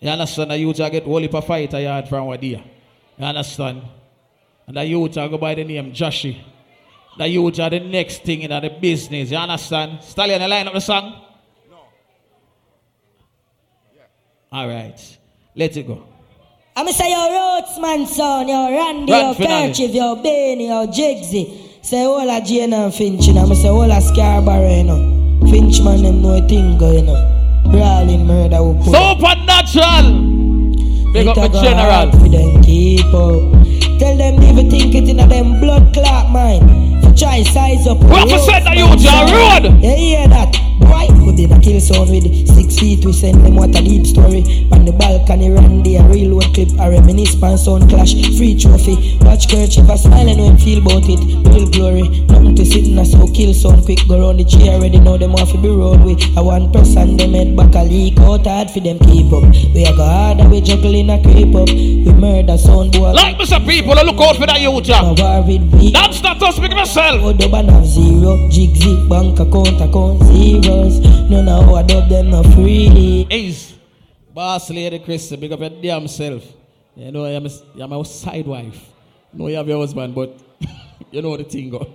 You 0.00 0.10
understand? 0.10 0.50
The 0.50 0.58
youth 0.58 0.80
a 0.80 0.90
get 0.90 1.04
whole 1.04 1.20
heap 1.20 1.34
of 1.34 1.46
fight 1.46 1.72
a 1.74 1.82
yard 1.82 2.08
from 2.08 2.26
what. 2.26 2.42
You 2.42 2.62
understand? 3.20 3.82
And 4.66 4.76
the 4.76 4.84
youth 4.84 5.16
a 5.16 5.28
go 5.28 5.38
by 5.38 5.54
the 5.54 5.64
name 5.64 5.92
Joshi. 5.92 6.36
The 7.18 7.28
youth 7.28 7.58
are 7.60 7.70
the 7.70 7.80
next 7.80 8.24
thing 8.24 8.42
in 8.42 8.50
the 8.50 8.76
business. 8.80 9.30
You 9.30 9.36
understand? 9.38 10.02
Stallion, 10.02 10.42
you 10.42 10.48
line 10.48 10.66
up 10.66 10.74
the 10.74 10.80
song? 10.80 11.22
No. 11.70 11.76
All 14.52 14.68
right. 14.68 15.18
Let 15.54 15.76
it 15.76 15.86
go. 15.86 16.02
I'ma 16.74 16.90
say 16.90 17.10
your 17.10 17.28
Rootsman 17.30 18.06
son, 18.06 18.48
your 18.48 18.70
Randy, 18.70 19.12
Run 19.12 19.24
your 19.24 19.34
finale. 19.34 19.68
Kerchief, 19.68 19.94
your 19.94 20.16
Benny, 20.22 20.66
your 20.66 20.86
Jigsy. 20.88 21.84
Say 21.84 22.02
all 22.04 22.28
a 22.28 22.40
Jane 22.44 22.72
and 22.74 22.92
Finch, 22.92 23.26
you 23.28 23.32
know. 23.32 23.44
I'ma 23.44 23.54
say 23.54 23.68
all 23.68 23.90
a 23.90 24.00
Scarborough, 24.00 24.76
you 24.76 24.84
know. 24.84 25.40
Finch 25.50 25.80
man, 25.82 26.02
them 26.02 26.20
know 26.20 26.34
a 26.34 26.46
thing 26.46 26.76
go, 26.76 26.92
you 26.92 27.02
know. 27.02 27.16
Brawling 27.70 28.26
murder 28.26 28.62
will. 28.62 28.82
Supernatural! 28.84 30.34
Big 31.12 31.26
up 31.28 31.38
It 31.38 31.52
the 31.52 31.58
a 31.58 31.62
general. 31.62 31.90
hard 31.90 32.10
for 32.12 32.28
them 32.28 32.62
keep 32.62 33.06
up. 33.06 33.65
Tell 33.98 34.16
them 34.16 34.36
never 34.36 34.62
think 34.68 34.94
it 34.94 35.08
in 35.08 35.20
a 35.20 35.26
them 35.26 35.58
blood 35.58 35.94
clot 35.94 36.30
mind. 36.30 36.95
Try 37.16 37.42
size 37.44 37.86
up. 37.86 37.98
What 38.04 38.28
said 38.28 38.60
that 38.64 38.76
you 38.76 38.88
John 38.96 39.26
road? 39.32 39.82
You 39.82 39.90
hear 39.96 40.28
that? 40.28 40.52
Boy, 40.80 41.08
we 41.24 41.32
did 41.34 41.50
a 41.50 41.58
kill 41.60 41.80
sound 41.80 42.10
with 42.10 42.28
six 42.54 42.78
feet. 42.78 43.04
We 43.04 43.12
send 43.12 43.44
them 43.44 43.56
what 43.56 43.70
a 43.74 43.80
deep 43.82 44.04
story. 44.06 44.68
On 44.70 44.84
the 44.84 44.92
balcony, 44.92 45.50
Randy, 45.50 45.96
a 45.96 46.02
real 46.04 46.36
world 46.36 46.52
clip, 46.54 46.68
a 46.78 46.90
reminisce 46.90 47.34
pan 47.34 47.56
sound 47.56 47.88
clash. 47.88 48.12
Free 48.36 48.54
trophy. 48.58 49.16
Watch 49.24 49.48
Kerchief 49.48 49.88
a 49.88 49.96
smiling 49.96 50.38
when 50.38 50.58
feel 50.58 50.84
about 50.84 51.08
it. 51.08 51.20
Real 51.48 51.68
glory. 51.72 52.04
Nothing 52.28 52.54
to 52.54 52.64
sit 52.64 52.84
in 52.86 52.98
a 52.98 53.04
so 53.04 53.26
kill 53.32 53.54
sound 53.54 53.84
quick. 53.84 54.00
Go 54.06 54.20
round 54.20 54.38
the 54.38 54.44
chair 54.44 54.76
already 54.76 55.00
know 55.00 55.16
them 55.16 55.34
off 55.34 55.52
road 55.54 56.04
with. 56.04 56.20
A 56.36 56.44
one 56.44 56.70
person 56.70 57.16
them 57.16 57.32
head 57.32 57.56
back 57.56 57.74
a 57.74 57.82
leak 57.82 58.20
out 58.20 58.46
hard 58.46 58.70
for 58.70 58.80
them 58.80 58.98
keep 59.08 59.32
up. 59.32 59.48
We 59.72 59.88
are 59.88 59.96
go 59.96 60.04
hard 60.04 60.40
and 60.40 60.50
we 60.52 60.60
juggling 60.60 61.08
a 61.10 61.16
creep 61.22 61.54
up. 61.56 61.68
We 61.72 62.12
murder 62.12 62.58
sound 62.58 62.92
boy. 62.92 63.12
Like 63.16 63.36
Mr. 63.40 63.64
People, 63.66 63.98
I 63.98 64.02
look 64.02 64.20
out 64.20 64.36
for 64.36 64.46
that 64.46 64.60
youth. 64.60 64.86
yeah. 64.86 65.14
That's 65.90 66.22
not 66.22 66.42
us, 66.42 66.56
speak 66.56 66.72
myself. 66.86 67.20
Oh, 67.22 67.32
dub 67.32 67.54
and 67.54 67.70
have 67.70 67.86
zero. 67.86 68.36
Jigsy, 68.48 69.08
bank 69.08 69.38
account, 69.40 69.80
account 69.82 70.22
zeros. 70.22 71.00
None 71.28 71.48
of 71.48 71.68
our 71.68 71.82
dub 71.82 72.08
them 72.08 72.30
not 72.30 72.46
free. 72.54 73.26
Ace. 73.30 73.74
Boss 74.32 74.70
lady 74.70 74.98
Chris, 75.00 75.34
big 75.34 75.50
up 75.52 75.60
your 75.60 75.70
damn 75.70 76.06
self. 76.06 76.44
You 76.94 77.10
know, 77.10 77.24
I'm, 77.24 77.46
a, 77.46 77.50
I'm 77.82 77.90
my 77.90 78.02
side 78.02 78.46
wife. 78.46 78.80
know 79.32 79.48
you 79.48 79.56
have 79.56 79.66
your 79.68 79.80
husband, 79.80 80.14
but 80.14 80.38
you 81.10 81.22
know 81.22 81.36
the 81.36 81.44
thing 81.44 81.70
go. 81.70 81.90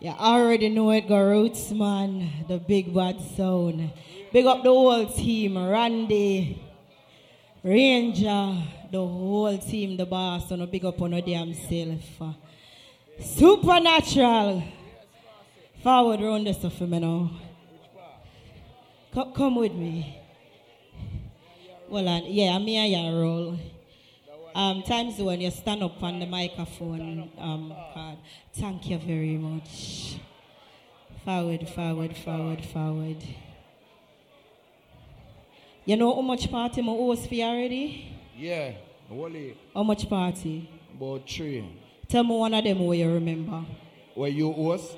You 0.00 0.10
already 0.10 0.68
know 0.68 0.90
it, 0.90 1.08
go 1.08 1.14
Rootsman, 1.14 2.48
the 2.48 2.58
big 2.58 2.94
bad 2.94 3.20
sound. 3.36 3.90
Big 4.32 4.46
up 4.46 4.62
the 4.62 4.70
whole 4.70 5.06
team, 5.06 5.58
Randy, 5.58 6.62
Ranger, 7.62 8.62
the 8.90 8.98
whole 8.98 9.58
team, 9.58 9.96
the 9.96 10.06
boss, 10.06 10.48
so 10.48 10.56
no 10.56 10.66
big 10.66 10.84
up 10.84 11.00
on 11.02 11.12
your 11.12 11.20
damn 11.20 11.54
self. 11.54 12.36
Supernatural. 13.20 14.62
Forward 15.82 16.20
round 16.20 16.46
this 16.46 16.58
stuff 16.58 16.76
for 16.76 16.86
me 16.86 16.98
now. 16.98 17.30
Come, 19.12 19.32
come 19.32 19.54
with 19.56 19.72
me. 19.72 20.18
Well, 21.88 22.06
and, 22.08 22.26
yeah, 22.26 22.52
I'm 22.54 22.62
here, 22.62 22.84
yeah, 22.84 23.10
roll. 23.10 23.58
Um, 24.54 24.82
times 24.82 25.18
when 25.18 25.40
you 25.40 25.50
stand 25.50 25.82
up 25.82 26.02
on 26.02 26.18
the 26.18 26.26
microphone, 26.26 27.30
um, 27.38 27.74
card. 27.94 28.18
Thank 28.54 28.88
you 28.88 28.98
very 28.98 29.36
much. 29.36 30.16
Forward, 31.24 31.68
forward, 31.68 32.16
forward, 32.16 32.64
forward. 32.64 33.22
You 35.84 35.96
know 35.96 36.14
how 36.14 36.22
much 36.22 36.50
party 36.50 36.82
my 36.82 36.92
host 36.92 37.28
for 37.28 37.34
you 37.34 37.44
already? 37.44 38.16
Yeah, 38.36 38.72
Wally, 39.10 39.56
How 39.74 39.82
much 39.82 40.08
party? 40.08 40.68
about 40.96 41.28
three. 41.28 41.64
Tell 42.10 42.24
me 42.24 42.34
one 42.34 42.52
of 42.54 42.64
them 42.64 42.84
where 42.84 42.98
you 42.98 43.08
remember. 43.08 43.64
Where 44.16 44.28
you 44.28 44.48
was? 44.48 44.96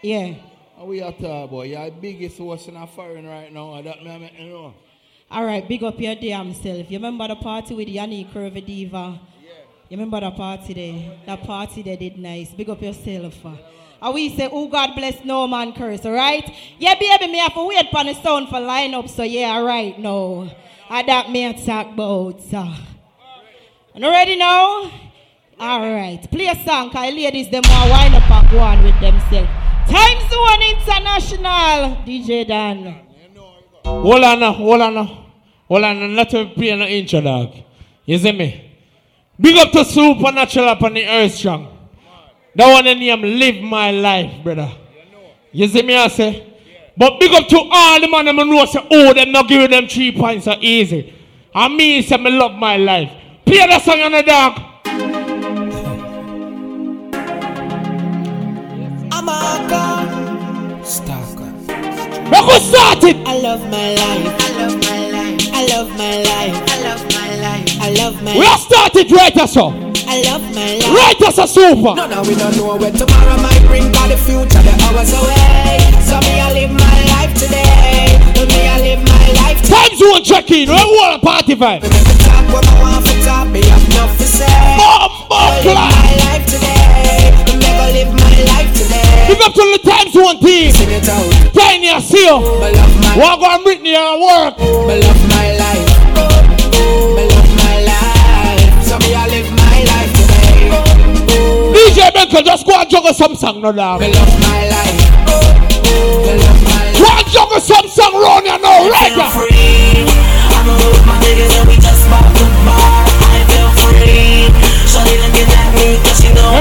Yeah. 0.00 0.32
How 0.78 0.86
we 0.86 1.02
are 1.02 1.12
talking 1.12 1.44
about? 1.44 1.62
The 1.64 1.92
biggest 2.00 2.38
host 2.38 2.68
in 2.68 2.76
a 2.76 2.86
foreign 2.86 3.26
right 3.26 3.52
now. 3.52 3.74
and 3.74 3.86
That 3.86 4.02
me 4.02 4.10
I 4.10 4.18
make 4.18 4.38
you 4.38 4.48
know. 4.48 4.74
All 5.30 5.44
right, 5.44 5.68
big 5.68 5.84
up 5.84 6.00
your 6.00 6.14
damn 6.14 6.54
self. 6.54 6.90
You 6.90 6.96
remember 6.96 7.28
the 7.28 7.36
party 7.36 7.74
with 7.74 7.88
Yanni 7.88 8.26
Curvy 8.32 8.64
Diva? 8.64 9.20
Yeah. 9.42 9.50
You 9.90 9.98
remember 9.98 10.20
the 10.20 10.30
party 10.30 10.72
there? 10.72 11.18
That 11.26 11.42
party 11.42 11.82
there 11.82 11.98
did 11.98 12.16
nice. 12.16 12.50
Big 12.52 12.70
up 12.70 12.80
yourself. 12.80 13.36
And 14.00 14.14
we 14.14 14.34
say, 14.34 14.48
oh 14.50 14.68
God 14.68 14.94
bless 14.94 15.22
no 15.26 15.46
man 15.46 15.74
curse, 15.74 16.06
all 16.06 16.12
right? 16.12 16.50
Yeah, 16.78 16.94
baby, 16.94 17.30
me 17.30 17.38
have 17.40 17.52
to 17.52 17.66
wait 17.66 17.90
for 17.90 18.04
the 18.04 18.14
sound 18.14 18.48
for 18.48 18.58
line 18.58 18.94
up, 18.94 19.10
so 19.10 19.22
yeah, 19.22 19.48
all 19.48 19.64
right, 19.64 19.98
no. 19.98 20.50
I 20.88 21.02
that 21.02 21.30
me 21.30 21.52
talk 21.66 21.88
about, 21.92 22.40
so. 22.40 22.72
You 23.94 24.08
ready 24.08 24.36
now? 24.36 25.07
All 25.60 25.80
right. 25.80 26.20
Play 26.30 26.46
a 26.46 26.54
song, 26.64 26.90
cause 26.90 27.12
ladies, 27.12 27.50
them 27.50 27.62
want 27.68 27.90
wind 27.90 28.14
up 28.14 28.30
and 28.30 28.50
go 28.50 28.58
on 28.60 28.84
with 28.84 28.94
themselves. 29.00 29.50
Time 29.90 30.20
Zone 30.30 30.62
International, 30.76 31.96
DJ 32.06 32.46
Dan. 32.46 33.00
Hold 33.84 34.22
on 34.22 34.54
hold 34.54 34.80
on. 34.82 35.06
Hold 35.66 35.84
on 35.84 36.14
not 36.14 36.30
to 36.30 36.46
play 36.54 36.76
no 36.76 36.86
intro, 36.86 37.20
dog. 37.20 37.54
You 38.04 38.18
see 38.18 38.32
me? 38.32 38.76
Big 39.40 39.56
up 39.56 39.72
to 39.72 39.84
Supernatural 39.84 40.68
up 40.68 40.82
on 40.82 40.94
the 40.94 41.06
earth 41.06 41.34
strong. 41.34 41.76
That 42.54 42.72
one 42.72 42.86
in 42.86 43.00
name 43.00 43.22
Live 43.22 43.62
My 43.62 43.90
Life, 43.90 44.44
brother. 44.44 44.70
You 45.50 45.66
see 45.66 45.82
me, 45.82 45.96
I 45.96 46.06
say? 46.08 46.54
But 46.96 47.18
big 47.18 47.32
up 47.32 47.48
to 47.48 47.58
all 47.70 48.00
the 48.00 48.08
man 48.08 48.26
them 48.26 48.36
know 48.36 48.64
say, 48.66 48.86
oh, 48.90 49.12
them 49.12 49.32
not 49.32 49.48
giving 49.48 49.70
them 49.70 49.88
three 49.88 50.12
points 50.12 50.44
so 50.44 50.54
easy. 50.60 51.14
I 51.54 51.68
mean, 51.68 52.02
say, 52.02 52.16
me 52.16 52.30
love 52.30 52.54
my 52.54 52.76
life. 52.76 53.10
Play 53.44 53.58
that 53.58 53.82
song 53.82 54.00
on 54.00 54.12
the 54.12 54.22
dog. 54.22 54.67
I'm 59.28 59.66
a 59.66 59.68
god. 59.68 60.86
Stalker. 60.86 61.52
We 62.32 62.38
could 62.48 62.62
start 62.62 63.04
it. 63.04 63.16
I 63.28 63.38
love 63.40 63.60
my 63.70 63.92
life. 63.92 64.32
I 64.40 64.50
love 64.56 64.76
my 64.80 65.00
life. 65.12 65.40
I 65.52 65.66
love 65.68 65.88
my 66.00 66.14
life. 66.24 66.56
I 66.68 66.82
love 66.82 67.02
my 67.12 67.30
life. 67.44 67.68
I 67.80 67.90
love 67.92 68.22
my 68.22 68.32
We 68.38 68.44
have 68.46 68.60
started 68.60 69.10
right 69.12 69.36
as 69.36 69.52
so. 69.52 69.68
I 70.08 70.22
love 70.24 70.42
my 70.54 70.80
life. 70.80 70.92
Right 70.96 71.20
as 71.28 71.38
a 71.38 71.46
super. 71.46 71.94
No, 71.94 72.06
no, 72.06 72.22
we 72.22 72.34
don't 72.36 72.56
know 72.56 72.76
where 72.76 72.90
tomorrow 72.90 73.36
might 73.42 73.62
bring, 73.68 73.92
but 73.92 74.08
the 74.08 74.16
future, 74.16 74.62
the 74.64 74.74
hours 74.88 75.12
away. 75.12 75.76
So 76.08 76.16
me, 76.24 76.40
I 76.40 76.52
live 76.56 76.72
my 76.72 76.98
life 77.20 77.34
today. 77.36 78.16
Me, 78.48 78.66
I 78.66 78.80
live 78.80 79.02
my 79.04 79.26
life 79.44 79.60
Time 79.68 79.94
zone 79.96 80.22
check 80.24 80.50
in. 80.50 80.70
We 80.70 80.74
want 80.74 81.20
a 81.20 81.26
party 81.26 81.54
vibe. 81.54 81.82
Talk 81.82 82.44
what 82.52 82.66
I 82.66 82.80
want 82.80 83.06
for 83.06 83.24
talk, 83.26 83.48
me 83.48 83.60
have 83.60 83.84
enough 83.90 84.16
to 84.16 84.24
say. 84.24 84.46
I 84.48 85.60
live 85.64 85.74
my 85.74 86.16
life 86.24 86.46
today. 86.46 86.97
Never 87.78 87.92
live 87.92 88.10
my 88.10 88.42
life 88.42 88.74
today. 88.74 89.26
Big 89.28 89.40
up 89.42 89.54
to 89.54 89.62
the 89.62 89.78
time 89.86 90.10
zone 90.10 90.38
team. 90.42 90.74
Tiny, 91.54 91.90
I 91.90 92.00
see 92.00 92.26
you. 92.26 92.42
Walk 93.14 93.38
on 93.38 93.62
Britney 93.62 93.94
and 93.94 94.18
work. 94.18 94.58
Me 94.58 94.98
love 94.98 95.22
my 95.30 95.54
life. 95.54 95.86
Me 97.14 97.22
love 97.22 97.50
my 97.54 97.76
life. 97.86 98.82
So 98.82 98.98
me, 98.98 99.14
I 99.14 99.30
live 99.30 99.46
my 99.54 99.78
life 99.94 100.10
today. 100.10 100.74
DJ 101.70 102.10
Benko, 102.10 102.44
just 102.44 102.66
go 102.66 102.74
and 102.74 102.90
juggle 102.90 103.14
some 103.14 103.36
song 103.36 103.60
no 103.60 103.70
dog. 103.70 104.00
Me 104.00 104.12
love 104.12 104.40
my 104.42 104.68
life. 104.68 104.98
Me 106.26 106.34
love 106.34 106.62
my 106.66 106.82
life. 106.82 106.98
Go 106.98 107.06
and 107.14 107.26
juggle 107.30 107.60
some 107.60 107.86
song 107.86 108.14
round 108.14 108.44
now, 108.44 108.90
right 108.90 109.14
now. 109.14 109.30
I'm 110.50 110.66
a 110.66 110.74
my 111.06 111.14
niggas 111.22 111.60
and 111.60 111.68
we 111.68 111.76
just 111.76 112.10
bought 112.10 112.37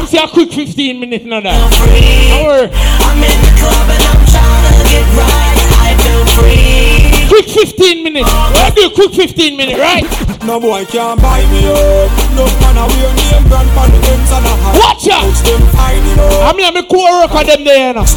see 0.07 0.17
a 0.17 0.27
quick 0.27 0.51
15 0.51 0.99
minutes 0.99 1.25
now 1.25 1.41
free. 1.43 2.31
I'm 2.31 3.19
in 3.19 3.37
the 3.43 3.51
club 3.59 3.87
and 3.91 4.03
I'm 4.07 4.23
tryna 4.31 4.71
get 4.87 5.07
right. 5.19 5.59
I 5.83 5.91
feel 5.99 6.23
free. 6.31 7.27
Quick 7.27 7.51
15 7.51 8.03
minutes. 8.03 8.29
Oh. 8.31 8.51
We'll 8.55 8.89
do 8.89 8.95
quick 8.95 9.11
15 9.11 9.57
minutes, 9.57 9.79
right? 9.79 10.07
No 10.47 10.59
boy 10.63 10.85
can 10.87 11.19
buy 11.19 11.43
me 11.51 11.67
up. 11.67 12.07
No 12.39 12.47
man 12.63 12.79
wear 12.87 13.11
name 13.19 13.43
brand 13.51 13.67
the 13.67 13.99
ends 14.07 14.31
and 14.31 14.47
a. 14.47 14.53
Watch 14.79 15.11
out. 15.11 15.27
Them 15.43 15.59
you. 15.59 16.15
I 16.39 16.55
mean, 16.55 16.63
I'm 16.63 16.77
a 16.79 16.87
core 16.87 17.27
on 17.27 17.45
them 17.45 17.67
there 17.67 17.93
now. 17.93 18.07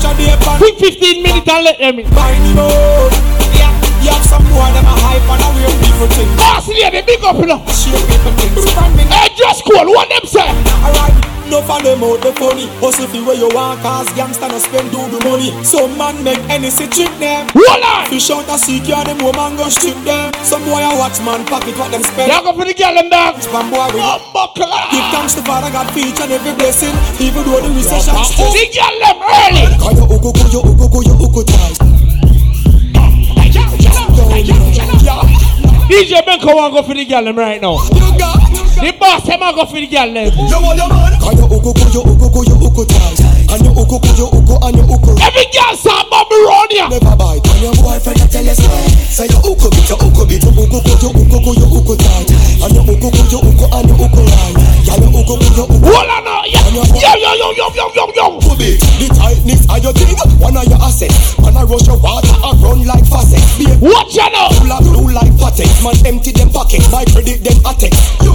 Quick 0.62 0.78
15 0.78 1.23
minutes 1.27 1.49
and 1.51 1.65
let 1.65 1.78
them 1.78 1.99
in. 1.99 2.07
Buy 2.15 2.39
me 2.39 2.55
up. 2.55 3.10
Yeah, 3.59 3.75
you 3.99 4.15
have 4.15 4.23
some 4.23 4.47
boy 4.47 4.70
them 4.78 4.86
a 4.86 4.94
hype 4.94 5.27
and 5.27 5.43
a 5.43 5.49
wear 5.59 5.67
ah, 5.67 5.83
people 5.83 6.09
things. 6.15 6.36
Boss 6.39 6.69
lady, 6.70 7.02
big 7.02 7.19
up 7.27 7.35
now. 7.43 7.67
Share 7.67 7.99
people 8.07 8.31
things. 8.39 8.62
Hey, 9.10 9.35
just 9.35 9.67
cool. 9.67 9.91
What 9.91 10.07
them 10.07 10.23
say? 10.23 10.47
Alright, 10.86 11.40
No 11.51 11.59
for 11.67 11.83
them 11.83 11.99
out 12.07 12.23
the 12.23 12.31
funny. 12.39 12.70
Hustle 12.79 13.11
fi 13.11 13.19
where 13.27 13.35
you 13.35 13.51
want 13.51 13.83
cause 13.83 14.07
gangsta 14.15 14.47
no 14.47 14.62
spend 14.62 14.87
do 14.95 15.03
the 15.11 15.19
money. 15.27 15.51
Some 15.67 15.99
man 15.99 16.23
make 16.23 16.39
any 16.47 16.70
see 16.70 16.87
trick 16.87 17.11
them. 17.19 17.43
On. 17.51 18.07
Fish 18.07 18.31
out 18.31 18.47
a 18.47 18.55
secure 18.55 19.03
them 19.03 19.19
woman 19.19 19.59
go 19.59 19.67
strip 19.67 19.99
them. 20.07 20.31
Some 20.47 20.62
boy 20.62 20.79
a 20.79 20.95
watch 20.95 21.19
man 21.27 21.43
pocket 21.51 21.75
what 21.75 21.91
them 21.91 22.07
spend. 22.07 22.31
Yeah, 22.31 22.39
go 22.47 22.55
for 22.55 22.62
the 22.62 22.70
girl 22.70 22.95
them 22.95 23.11
dog. 23.11 23.43
Spam 23.43 23.67
boy 23.67 23.83
we 23.91 23.99
oh, 23.99 24.23
Give 24.95 25.03
thanks 25.11 25.35
to 25.35 25.43
Father 25.43 25.75
God 25.75 25.91
for 25.91 25.99
each 25.99 26.23
and 26.23 26.31
every 26.31 26.55
blessing. 26.55 26.95
Even 27.19 27.43
though 27.43 27.59
the 27.59 27.75
recession. 27.75 28.15
The 28.15 28.65
girl 28.70 28.97
them 29.03 29.19
early. 29.19 29.67
Cause 29.83 29.99
you 29.99 30.07
uku 30.07 30.31
ku 30.31 30.45
you 30.55 30.62
uku 30.62 30.87
ku 30.87 30.99
you 31.03 31.15
uku 31.19 31.43
tight. 31.51 31.79
DJ 35.91 36.23
Benko 36.23 36.55
want 36.55 36.79
go 36.79 36.83
for 36.87 36.95
the 36.95 37.05
girl 37.05 37.25
them 37.27 37.35
right 37.35 37.59
now. 37.61 37.83
The 38.81 38.92
boss 38.99 39.26
him 39.28 39.41
want 39.41 39.57
go 39.57 39.67
for 39.67 39.76
the 39.76 39.86
girl 39.86 40.12
them. 40.12 40.33
Cause 41.20 41.36
you 41.36 41.44
uku 41.44 41.70
ku 41.76 41.84
you 41.92 42.00
uku 42.00 42.26
ku 42.33 42.41
you 42.49 42.57
uku 42.57 42.83
you 43.59 43.75
uku 43.75 43.97
ku 43.99 44.11
you 44.15 44.27
uku 44.31 44.55
and 44.62 44.77
you 44.79 44.87
uku. 44.87 45.11
Every 45.19 45.47
girl 45.51 45.75
saw 45.75 46.07
Bobby 46.07 46.39
round 46.47 46.70
ya. 46.70 46.87
Never 46.87 47.17
bite. 47.19 47.43
And 47.43 47.61
your 47.67 47.75
boyfriend 47.75 48.23
a 48.23 48.27
tell 48.31 48.47
you 48.47 48.55
so. 48.55 48.70
Say 49.11 49.27
you 49.27 49.41
uku 49.43 49.67
bit 49.75 49.91
you 49.91 49.99
uku 49.99 50.23
bit 50.31 50.43
you 50.47 50.53
uku 50.55 50.79
ku 50.79 50.93
you 51.03 51.11
uku 51.11 51.39
ku 51.43 51.51
you 51.59 51.67
uku 51.67 51.95
tight. 51.99 52.31
And 52.62 52.75
you 52.75 52.83
uku 52.87 53.09
ku 53.11 53.23
you 53.27 53.41
uku 53.43 53.67
and 53.67 53.89
you 53.91 53.97
uku 53.99 54.23
right. 54.23 54.55
Yeah 54.87 54.97
you 55.03 55.11
uku 55.11 55.35
ku 55.35 55.47
you 55.51 55.65
uku. 55.67 55.77
Hold 55.83 56.11
on 56.15 56.23
now. 56.23 56.47
Yeah. 56.47 56.62
Yo 56.70 56.87
yo 57.19 57.31
yo 57.35 57.51
yo 57.59 57.67
yo 57.75 58.07
yo 58.15 58.55
bit. 58.55 58.79
The 59.03 59.11
tightness 59.11 59.67
of 59.67 59.83
your 59.83 59.93
thing. 59.99 60.15
One 60.39 60.57
of 60.57 60.65
your 60.70 60.79
assets. 60.79 61.35
Man 61.43 61.59
a 61.59 61.67
rush 61.67 61.91
your 61.91 61.99
water 61.99 62.31
and 62.31 62.62
run 62.62 62.87
like 62.87 63.07
faucet. 63.11 63.43
Watch 63.83 64.15
ya 64.15 64.31
now. 64.31 64.55
Full 64.55 64.70
of 64.70 64.81
blue 64.87 65.11
like 65.11 65.35
patek. 65.35 65.67
Man 65.83 65.99
empty 66.07 66.31
them 66.31 66.51
pockets. 66.55 66.87
My 66.93 67.03
credit 67.11 67.43
them 67.43 67.59
attack. 67.67 67.91
You. 68.23 68.31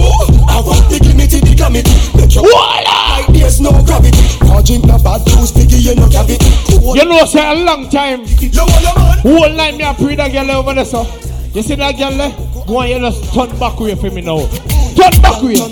I 0.46 0.60
want 0.60 0.84
the 0.92 1.00
glimity 1.00 1.40
the 1.40 1.54
glamity. 1.56 1.90
Make 2.12 2.34
your 2.36 2.44
like 2.44 3.26
there's 3.32 3.60
no 3.60 3.72
gravity. 3.84 4.20
Can't 4.44 4.64
drink 4.66 4.84
no 4.84 4.98
bad 5.06 5.22
juice. 5.26 5.52
Biggie 5.54 5.78
you 5.86 5.94
no 5.94 6.08
cavity. 6.10 6.50
You 6.98 7.04
know, 7.06 7.24
say 7.24 7.46
a 7.46 7.54
long 7.54 7.88
time. 7.88 8.26
Whole 9.22 9.54
night 9.54 9.76
me 9.76 9.84
a 9.84 9.94
pray 9.94 10.16
that 10.16 10.32
girl 10.32 10.50
over 10.50 10.74
there, 10.74 10.84
so. 10.84 11.06
You 11.54 11.62
see 11.62 11.76
that 11.76 11.96
girl 11.96 12.10
there? 12.10 12.34
Go 12.66 12.78
on, 12.82 12.88
you 12.90 12.98
just 12.98 13.32
turn 13.32 13.48
back 13.58 13.78
way 13.78 13.94
for 13.94 14.10
me 14.10 14.20
now. 14.20 14.42
Turn 14.98 15.14
back 15.22 15.40
way. 15.42 15.62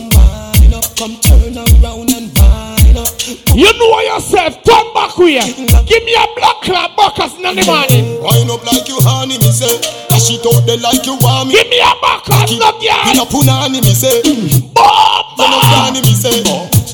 Come 0.94 1.18
turn 1.18 1.58
around 1.58 2.14
and 2.14 2.30
wind 2.30 2.96
up. 2.96 3.10
You 3.50 3.70
know 3.74 4.00
yourself, 4.00 4.62
turn 4.62 4.86
back 4.94 5.18
way. 5.18 5.42
Give 5.42 6.04
me 6.04 6.14
a 6.14 6.26
black 6.36 6.62
clap 6.62 6.96
buckets 6.96 7.34
in 7.36 7.42
the 7.42 7.66
morning. 7.66 8.22
Wind 8.22 8.50
up 8.50 8.64
like 8.64 8.86
you 8.88 8.98
honey, 9.02 9.38
me 9.38 9.50
say. 9.50 10.03
Dash 10.14 10.30
it 10.30 10.46
out 10.46 10.62
there 10.62 10.78
like 10.78 11.02
you 11.10 11.18
want 11.18 11.50
me. 11.50 11.58
Give 11.58 11.66
me 11.74 11.82
a 11.82 11.90
bucket, 11.98 12.54
no 12.54 12.70
girl. 12.78 13.02
In 13.10 13.18
a 13.18 13.26
punani, 13.26 13.82
me 13.82 13.90
say. 13.90 14.22
Bob, 14.70 15.34
You 15.34 15.42
know 15.42 15.58
honey, 15.74 16.06
me 16.06 16.14
say. 16.14 16.38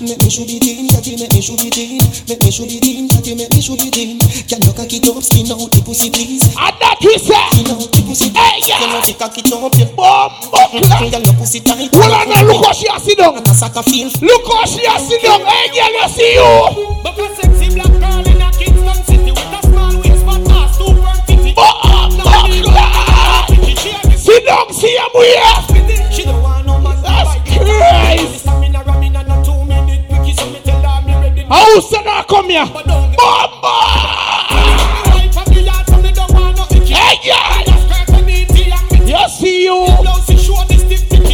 Make 0.00 0.24
me 0.24 0.32
shoot 0.32 0.48
it 0.48 0.64
in, 0.64 0.88
cocky, 0.88 1.20
make 1.20 1.28
me 1.28 1.44
shoot 1.44 1.60
it 1.60 1.76
in. 1.76 2.00
Make 2.00 2.40
me 2.40 2.48
shoot 2.48 2.72
it 2.72 2.80
in, 2.80 3.12
cocky, 3.12 3.36
make 3.36 3.52
me 3.52 3.60
shoot 3.60 3.76
it 3.76 3.92
in. 3.92 4.16
Can 4.48 4.64
you 4.64 4.72
cock 4.72 4.88
it 4.88 5.04
up, 5.04 5.20
skin 5.20 5.52
out 5.52 5.68
the 5.68 5.84
pussy, 5.84 6.08
please? 6.08 6.48
And 6.56 6.72
that 6.80 6.96
we 7.04 7.20
say. 7.20 7.36
Skin 7.52 7.68
out 7.68 7.84
the 7.92 8.00
pussy, 8.08 8.32
Hey, 8.32 8.64
Can 8.64 8.88
you 8.88 9.12
cock 9.20 9.36
it 9.36 9.52
up, 9.52 9.68
you 9.76 9.84
Bob, 9.92 10.40
buckler. 10.48 10.80
Girl, 10.80 11.20
your 11.20 11.36
pussy 11.36 11.60
tight. 11.60 11.92
Hold 11.92 12.16
on 12.16 12.24
now, 12.24 12.40
look 12.48 12.64
how 12.64 12.72
she 12.72 12.88
a 12.88 12.96
sit 12.96 13.20
down. 13.20 13.36
A 13.36 13.52
sack 13.52 13.76
feel. 13.84 14.08
Look 14.24 14.48
how 14.48 14.64
she 14.64 14.80
a 14.88 14.96
sit 14.96 15.20
down. 15.20 15.44
Hey, 15.44 15.68
girl, 15.76 15.92
you 15.92 16.08
see 16.08 16.40
you. 16.40 16.56
But 17.04 17.20
a 17.20 17.28
sexy 17.36 17.68
black 17.76 17.92
girl 18.00 18.24
in 18.24 18.40
a 18.40 18.48
Kingston 18.56 18.96
city 19.04 19.28
with 19.36 19.52
a 19.52 19.60
small 19.68 19.92
waist, 20.00 20.24
but 20.24 20.40
ass 20.56 20.80
too 20.80 20.96
front 20.96 21.20
titty. 21.28 21.52
Bob, 21.52 22.16
buckler. 22.16 23.09
Sit 24.30 24.46
down, 24.46 24.72
see 24.72 24.96
here. 25.24 25.42
She 26.12 26.22
don't 26.22 26.40
want 26.40 26.64
no 26.64 26.78
man. 26.78 27.02
That's 27.02 27.34
her. 27.34 27.50
How 31.48 31.80
said 31.80 32.06
I 32.06 32.22
come 32.28 32.48
here? 32.48 32.64
Bomba! 32.64 33.74
Hey, 36.86 37.16
girl. 37.26 37.64
You 39.04 39.28
see 39.30 39.64
you. 39.64 39.84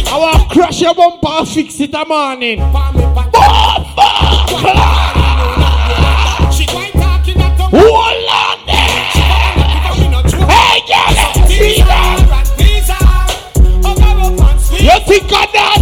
I 0.09 0.17
to 0.41 0.47
crash 0.51 0.81
your 0.81 0.95
bumper 0.95 1.45
fix 1.45 1.79
it 1.79 1.93
a 1.93 2.03
morning. 2.03 2.59
Hold 7.69 8.06
think 15.07 15.31
of 15.31 15.47
that? 15.55 15.79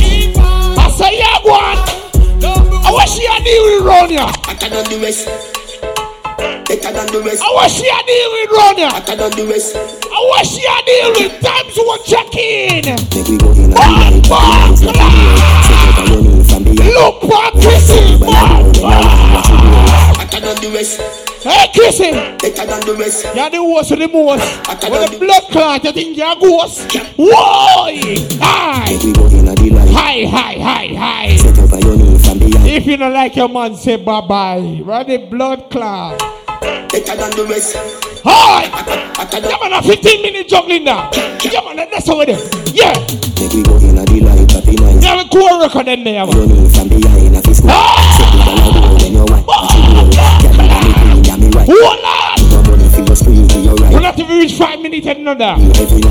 I 0.77 0.89
say, 0.93 1.17
yeah, 1.17 1.41
go 1.41 1.51
on. 1.57 1.77
I 2.85 2.91
wish 2.93 3.17
you 3.17 3.27
had 3.27 3.43
deal 3.43 3.65
with 3.65 4.09
here. 4.13 4.29
Better 4.45 4.69
than 4.69 4.85
the 4.85 4.97
rest. 5.01 5.25
Better 6.69 6.91
than 6.93 7.07
the 7.09 7.21
rest. 7.25 7.41
I 7.41 7.49
wish 7.57 7.81
you 7.81 7.89
had 7.89 8.05
deal 8.05 8.29
with 8.31 8.77
here. 8.77 8.89
Better 8.93 9.15
than 9.17 9.31
the 9.33 9.45
rest. 9.49 9.75
I 9.75 10.19
wish 10.37 10.57
you 10.61 10.69
had 10.69 10.85
deal 10.85 11.09
with 11.17 11.41
times 11.41 11.77
one 11.77 12.03
check 12.05 12.35
in. 12.35 12.85
Make 12.85 13.27
we 13.27 13.37
go 13.37 13.51
in 13.51 13.65
a 13.65 13.67
night, 13.73 14.29
Bomba! 14.29 14.77
Set 14.77 14.95
up 16.21 16.34
a 16.79 16.83
running 16.83 16.91
from. 16.91 16.93
Look 16.93 17.23
what 17.23 17.53
kissing. 17.53 18.19
Better 20.17 20.39
than 20.39 20.55
the 20.61 20.69
rest. 20.73 21.01
Hey, 21.43 21.67
kissing. 21.73 22.13
Better 22.13 22.65
than 22.65 22.81
the 22.81 22.95
rest. 22.97 23.25
You're 23.35 23.49
the 23.49 23.63
worst 23.63 23.91
of 23.91 23.99
the 23.99 24.07
most. 24.07 24.43
When 24.89 25.11
the 25.11 25.17
blood 25.19 25.43
clot, 25.51 25.83
you 25.83 25.91
think 25.91 26.17
you're 26.17 26.31
a 26.31 26.35
ghost. 26.39 26.91
Whoa! 27.17 27.91
Hi! 28.41 28.85
Make 28.89 29.03
we 29.03 29.13
go 29.13 29.25
in 29.27 29.47
a 29.47 29.55
delight. 29.55 29.89
Hi, 29.91 30.25
hi, 30.25 30.53
hi, 30.59 30.87
hi. 30.95 31.37
Set 31.37 31.59
up 31.59 31.71
a 31.71 31.87
running 31.87 32.17
from 32.19 32.39
behind. 32.39 32.67
If 32.67 32.85
you 32.85 32.97
don't 32.97 33.13
like 33.13 33.35
your 33.35 33.49
man, 33.49 33.75
say 33.75 33.97
bye 33.97 34.21
bye. 34.21 34.81
Run 34.83 35.07
the 35.07 35.17
blood 35.17 35.69
clot. 35.69 36.19
Better 36.59 37.15
than 37.15 37.31
the 37.31 37.45
rest. 37.49 38.14
Hi! 38.25 38.65
Yeah, 39.37 39.57
man, 39.61 39.73
a 39.73 39.81
15 39.83 40.21
minute 40.21 40.47
juggling 40.47 40.83
now. 40.83 41.09
Yeah, 41.43 41.61
man, 41.61 41.87
that's 41.91 42.09
over 42.09 42.25
there. 42.25 42.41
Yeah. 42.73 42.93
Make 43.37 43.53
we 43.53 43.61
go 43.63 43.77
in 43.77 43.97
a 43.97 44.05
delight. 44.05 44.49
Happy 44.51 44.75
night. 44.81 45.03
Yeah, 45.03 45.17
we 45.21 45.29
cool 45.29 45.59
record 45.61 45.87
in 45.87 46.03
there, 46.03 46.25
man. 46.25 46.33
Ah! 46.33 46.39
Running 46.41 46.69
from 46.69 46.87
behind 46.89 47.35
a 47.35 47.41
fist. 47.45 47.61
Set 47.61 47.69
the 47.69 48.41
ball 48.41 48.57
a 48.57 48.73
goal 48.73 48.97
when 48.97 49.13
you 49.13 49.25
want. 49.29 49.45
What 49.45 49.69
you 49.77 49.81
do? 49.85 50.09
Girl, 50.09 50.57
you 50.57 50.65
got 50.65 50.81
me 50.81 50.93
clean, 50.97 51.21
got 51.21 51.37
me 51.39 51.49
right. 51.53 51.69
Hold 51.69 52.01
on! 52.01 52.35
No 52.49 52.71
money 52.71 52.89
for 52.89 53.01
your 53.05 53.15
screen, 53.15 53.45
for 53.49 53.59
your 53.59 53.75
We're 53.77 53.93
right. 53.93 54.01
not 54.01 54.17
even 54.19 54.37
reach 54.37 54.53
five 54.57 54.79
minutes 54.81 55.05
and 55.05 55.19
another. 55.27 55.61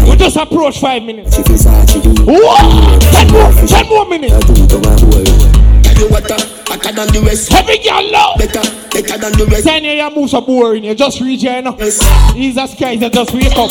We 0.07 0.15
just 0.17 0.37
approach 0.37 0.79
five 0.79 1.03
minutes. 1.03 1.37
Whoa! 1.37 2.99
Ten 3.11 3.27
more, 3.33 3.51
ten 3.67 3.89
more 3.89 4.07
minutes. 4.07 5.54
Her 5.95 6.01
do 6.01 6.09
to 6.09 6.09
my 6.09 6.09
you 6.09 6.09
what, 6.11 6.31
uh, 6.31 6.37
better 6.67 6.93
than 6.93 7.09
the 7.13 7.21
rest. 7.27 7.53
Heavy 7.53 7.79
girl 7.79 8.11
now. 8.11 8.35
Better, 8.37 8.63
better 8.91 9.19
than 9.19 9.33
the 9.39 9.47
rest. 9.47 9.65
Ten 9.65 9.85
year 9.85 9.95
you 9.95 10.11
move 10.15 10.31
so 10.31 10.41
boring. 10.41 10.85
You 10.85 10.95
just 10.95 11.21
reach 11.21 11.43
here 11.43 11.63
now. 11.63 11.77
Yes. 11.79 12.03
Jesus 12.35 12.75
Christ, 12.75 13.03
you 13.03 13.11
just 13.11 13.33
wake 13.35 13.57
up. 13.57 13.71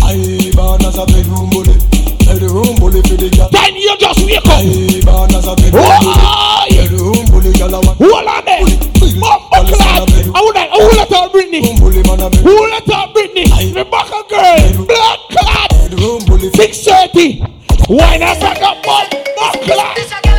I 0.00 0.50
born 0.56 0.84
as 0.84 0.96
a 0.96 1.04
bedroom 1.04 1.50
bully. 1.50 1.76
Bedroom 2.24 2.76
bully 2.80 3.02
for 3.04 3.16
the 3.20 3.28
girl. 3.36 3.48
Ten 3.52 3.76
you 3.76 3.96
just 3.98 4.20
wake 4.24 4.40
up. 4.48 4.60
I 4.60 5.00
born 5.04 5.34
as 5.36 5.46
a 5.46 5.54
bedroom 5.56 5.92
bully. 6.00 6.46
Bedroom 6.72 7.24
bully, 7.28 7.52
girl 7.52 7.74
I 7.74 7.80
want. 7.84 7.98
Hold 8.00 8.26
on 8.26 8.44
there. 8.44 8.64
Bumbo 9.16 9.58
clap. 9.76 10.08
I 10.32 10.40
would 10.40 10.54
like, 10.54 10.70
I 10.72 10.76
would 10.80 10.96
let 10.96 11.12
out 11.12 11.32
Britney. 11.32 11.60
Bully 11.80 12.02
man 12.04 12.20
a 12.20 12.28
Who 12.44 12.54
let 12.68 12.88
out 12.92 13.14
Britney? 13.14 13.48
Rebecca 13.74 14.20
girl. 14.28 14.86
Blood 14.88 15.20
clot. 15.32 15.70
bedroom 15.84 16.20
bully. 16.26 16.50
630. 16.52 17.44
Why 17.88 18.16
not 18.16 18.40
back 18.40 18.60
up 18.62 18.82
bumbo 18.84 19.64
clap? 19.64 20.35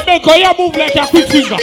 Hey, 0.00 0.18
make 0.18 0.24
her 0.24 0.36
you 0.36 0.52
move 0.58 0.76
like 0.76 0.94
a 0.96 1.06
quick 1.06 1.28
finger. 1.28 1.56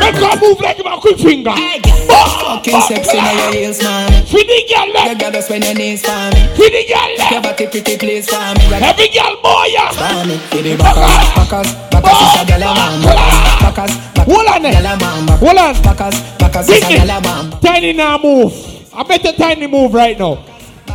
Make 0.00 0.14
her 0.16 0.36
move 0.40 0.60
like 0.60 0.78
a 0.78 0.96
quick 1.00 1.18
finger. 1.18 1.52
Fucking 1.54 2.80
sexy 2.82 3.16
now 3.16 3.32
your 3.32 3.52
heels, 3.52 3.82
man. 3.82 4.10
For 4.26 4.38
the 4.38 4.58
girl 4.68 4.86
You 4.86 4.92
left. 4.94 5.20
gotta 5.20 5.42
spend 5.42 5.64
your 5.64 5.74
knees 5.74 6.02
for 6.04 6.12
me. 6.34 6.40
For 6.54 6.70
the 6.70 6.84
girl 6.86 7.08
Your 7.08 7.18
left. 7.18 7.42
body 7.42 7.66
pretty 7.66 7.96
please 7.98 8.28
for 8.28 8.38
me. 8.38 8.64
Every 8.74 9.08
girl 9.08 9.36
boy, 9.42 9.66
yeah. 9.70 9.90
for 9.90 10.26
me. 10.28 10.36
For 10.50 10.62
the 10.62 10.76
backers, 10.76 11.26
backers, 11.34 11.74
backers 11.90 12.20
is 12.22 12.40
a 12.40 12.44
gyal 12.46 12.62
a 12.62 12.74
man. 12.74 13.02
Backers, 13.02 13.96
backers, 14.14 14.34
Hold 14.34 14.46
on 14.48 14.62
gyal 14.62 14.94
a 14.94 14.96
man. 15.00 15.38
Hold 15.38 15.58
on. 15.58 15.82
Backers, 15.82 16.20
backers 16.38 16.68
is 16.68 16.82
a 16.82 16.86
gyal 16.86 17.18
a 17.18 17.20
man. 17.22 17.60
Tiny 17.60 17.92
now 17.92 18.18
move. 18.18 18.52
I 18.94 19.02
bet 19.02 19.22
the 19.22 19.32
tiny 19.32 19.66
move 19.66 19.92
right 19.94 20.18
now. 20.18 20.34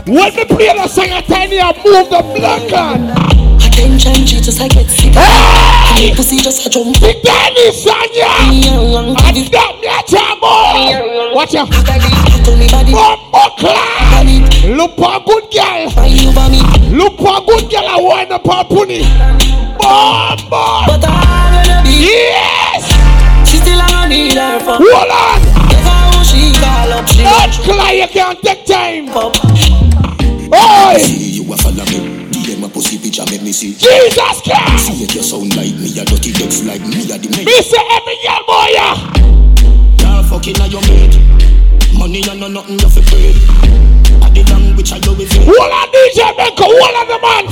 When 0.08 0.33
me 0.35 0.45
play 0.45 0.74
the 0.74 0.88
song, 0.88 1.09
a 1.11 1.22
tiny 1.24 1.59
I 1.59 1.74
move 1.83 2.09
the 2.09 2.22
blood 2.35 2.69
clot. 2.69 3.38
Attention, 3.80 4.25
she 4.27 4.41
just 4.41 4.59
I 4.59 4.67
get 4.67 4.90
sick. 4.90 5.14
Hey! 5.16 6.11
Pussy 6.14 6.35
just 6.35 6.67
a 6.67 6.69
jump. 6.69 6.99
The 6.99 7.16
tiny 7.24 7.72
son, 7.72 7.95
yeah. 8.11 8.51
And 8.51 9.38
stop 9.48 9.80
me 9.80 9.88
a 9.88 10.03
trouble. 10.03 11.32
Watch 11.33 11.56
out. 11.56 11.72
To 11.72 12.58
me 12.59 12.67
body, 12.67 12.91
Bumbo 12.91 13.56
clap. 13.56 14.25
Look 14.67 14.98
for 14.98 15.16
a 15.16 15.19
good 15.24 15.48
girl. 15.48 15.88
why 15.95 16.08
you 16.11 16.27
for? 16.35 16.91
Look 16.91 17.16
for 17.24 17.40
a 17.40 17.45
good 17.48 17.72
girl. 17.72 17.88
I 17.88 18.01
wind 18.03 18.32
up 18.33 18.45
her 18.48 18.66
pony. 18.67 18.99
Bumbo. 19.80 20.83
But 20.83 21.08
I 21.08 21.64
wanna 21.64 21.80
be. 21.88 22.03
Yes. 22.03 22.83
She 23.49 23.64
still 23.64 23.80
I 23.80 23.88
don't 23.88 24.09
need 24.09 24.35
her 24.35 24.59
for. 24.59 24.75
Hold 24.75 25.08
on. 25.08 25.40
Never 25.72 25.88
how 25.88 26.24
she 26.27 26.51
call 26.59 26.99
up, 26.99 27.08
she 27.08 27.24
Not 27.24 27.51
cry. 27.64 27.93
You 27.93 28.08
can't 28.09 28.41
take 28.41 28.66
time. 28.66 29.08
up. 29.16 29.40
Oi. 30.51 30.99
You 30.99 31.53
a 31.53 31.56
follow 31.56 31.85
me. 31.85 31.99
DM 32.09 32.18
a 32.69 32.73
pussy 32.73 32.98
picture 32.98 33.25
make 33.30 33.41
me 33.41 33.51
see. 33.51 33.73
Jesus 33.73 34.41
Christ! 34.41 34.85
See 34.85 35.03
if 35.03 35.15
you 35.15 35.23
sound 35.23 35.56
like 35.57 35.73
me, 35.75 35.89
a 35.98 36.06
dirty 36.06 36.31
dex 36.31 36.64
like 36.64 36.81
me, 36.81 37.09
a 37.09 37.17
the 37.17 37.30
man. 37.33 37.45
Me 37.45 37.57
say 37.65 37.81
every 37.98 38.17
girl 38.22 38.43
boy, 38.45 38.69
yeah. 38.69 38.95
Y'all 40.01 40.23
fucking 40.23 40.59
on 40.61 40.69
your 40.69 40.81
mate. 40.85 41.17
Money 41.98 42.22
and 42.30 42.39
no 42.39 42.48
nothing 42.48 42.80
you 42.80 42.89
fi 42.89 43.01
pay. 43.09 43.33
At 44.22 44.33
the 44.38 44.45
language 44.53 44.91
I 44.93 44.99
go 44.99 45.14
with 45.17 45.33
it. 45.33 45.41
One 45.45 45.73
on 45.73 45.88
DJ 45.89 46.30
Benko, 46.38 46.69
one 46.69 46.95
on 46.95 47.07
the 47.09 47.17
man. 47.19 47.45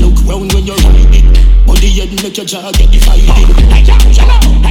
Look 0.00 0.16
round 0.24 0.52
when 0.52 0.64
you're 0.64 0.76
riding. 0.76 1.28
Body 1.66 1.88
head 1.92 2.10
make 2.22 2.36
your 2.36 2.46
jaw 2.46 2.72
get 2.72 2.90
divided. 2.90 3.28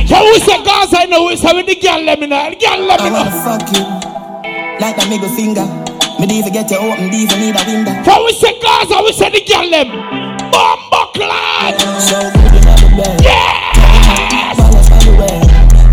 So 0.07 0.23
we 0.23 0.39
say 0.39 0.63
Gaza, 0.63 0.99
I 0.99 1.05
know 1.05 1.25
we 1.27 1.35
say 1.35 1.53
with 1.53 1.67
the 1.67 1.75
girl 1.75 2.01
let 2.01 2.19
me 2.19 2.27
know. 2.27 2.49
The 2.49 2.55
girl 2.55 2.79
let 2.87 3.03
me 3.03 3.09
know. 3.09 3.15
I 3.15 3.29
wanna 3.29 3.43
fuck 3.45 3.67
you 3.75 3.83
like 4.81 4.97
a 4.97 5.09
middle 5.09 5.29
finger. 5.29 5.86
Me 6.19 6.25
diva 6.25 6.49
get 6.49 6.71
you 6.71 6.77
open, 6.77 7.09
diva 7.09 7.37
need 7.37 7.55
a 7.55 7.61
window. 7.65 7.93
So 8.03 8.25
we 8.25 8.33
say 8.33 8.57
Gaza, 8.59 9.01
we 9.03 9.13
say 9.13 9.29
the 9.29 9.41
girl 9.45 9.69
them. 9.69 9.89
Bomba 10.49 11.01
clad. 11.13 11.77
So 12.01 12.17
good 12.33 12.57
in 12.57 12.65
the 12.65 12.89
bed. 12.97 13.21
Yes. 13.21 14.57
Balance 14.57 14.89
by 14.89 14.97
the 14.97 15.13
way. 15.13 15.37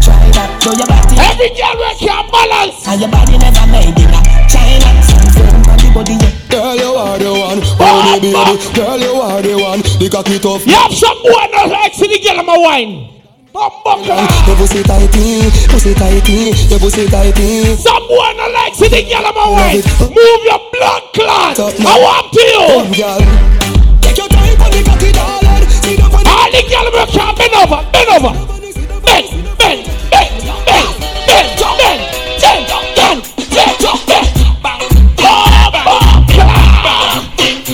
Try 0.00 0.24
that, 0.32 0.48
show 0.64 0.72
your 0.72 0.88
body. 0.88 1.20
Every 1.20 1.52
girl 1.52 1.76
we 1.76 1.92
can 2.00 2.24
balance. 2.32 2.88
And 2.88 3.00
your 3.04 3.10
body 3.12 3.36
never 3.36 3.66
made 3.68 3.92
in 4.00 4.16
a 4.16 4.20
China. 4.48 4.88
Some 5.04 5.28
firm 5.36 5.60
body 5.60 5.92
body. 5.92 6.16
Girl, 6.48 6.72
you 6.72 6.94
are 6.96 7.18
the 7.18 7.28
one. 7.28 7.60
Oh, 7.76 8.16
baby, 8.16 8.32
girl, 8.72 8.96
you 8.96 9.12
are 9.20 9.42
the 9.42 9.54
one. 9.60 9.80
The 10.00 10.08
cocky 10.08 10.38
tough. 10.38 10.64
You 10.66 10.72
have 10.72 10.94
some 10.94 11.20
boy 11.20 11.52
that 11.52 11.68
likes 11.68 12.00
the 12.00 12.08
girl 12.08 12.40
in 12.40 12.46
my 12.46 12.56
wine. 12.56 13.13
Your 13.54 13.70
pussy 13.70 14.82
tighty, 14.82 15.46
pussy 15.70 15.94
tighty, 15.94 16.50
your 16.68 16.80
pussy 16.80 17.06
tighty. 17.06 17.76
Some 17.76 18.02
boy 18.08 18.34
that 18.34 18.50
likes 18.50 18.82
the 18.82 18.90
girl 18.90 19.22
in 19.22 19.30
my 19.30 19.46
wine. 19.46 19.78
Move 20.10 20.42
your 20.42 20.58
blood 20.74 21.02
clot. 21.14 21.54
I 21.62 21.70
want 22.02 22.34
to 22.34 22.42
you. 22.42 22.82
Girl, 22.98 23.22
take 24.02 24.18
your 24.18 24.26
time 24.26 24.58
on 24.58 24.74
the 24.74 24.82
cocky, 24.82 25.14
darling. 25.14 25.70
See 25.70 25.94
the 25.94 26.02
funny. 26.10 26.26
All 26.26 26.50
the 26.50 26.66
girl 26.66 26.90
we 26.90 27.06
can 27.14 27.30
bend 27.38 27.54
over, 27.54 27.78
bend 27.94 28.10
over. 28.10 28.34
Bend, 29.06 29.30
bend, 29.54 29.86
bend, 30.10 30.34
bend, 30.66 30.98
bend, 31.30 31.54
bend, 31.78 32.02
bend, 32.42 32.66
bend, 32.98 33.22
bend, 33.54 33.78
bend. 34.02 34.34
Bomba 34.58 34.82
clad. 36.26 37.22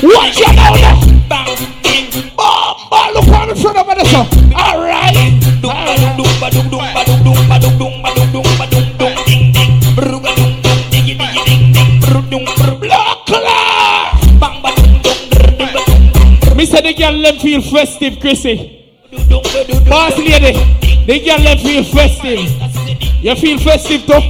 What 0.04 0.28
you 0.36 0.44
know 0.44 0.76
there? 0.76 0.92
Bomba, 2.36 3.00
look 3.16 3.32
on 3.32 3.48
the 3.48 3.56
front 3.56 3.80
of 3.80 3.88
this 3.96 4.12
badum 6.50 6.70
dum 6.70 6.84
badum 6.94 7.78
dum 7.78 8.00
feel 17.40 17.62
festive 17.62 18.20
Chrissy. 18.20 18.86
Boss 19.88 20.16
lady 20.18 20.52
They 21.06 21.20
can 21.20 21.42
let 21.42 21.60
feel 21.60 21.82
festive. 21.84 22.38
You 23.22 23.34
feel 23.36 23.58
festive 23.58 24.06
too? 24.06 24.20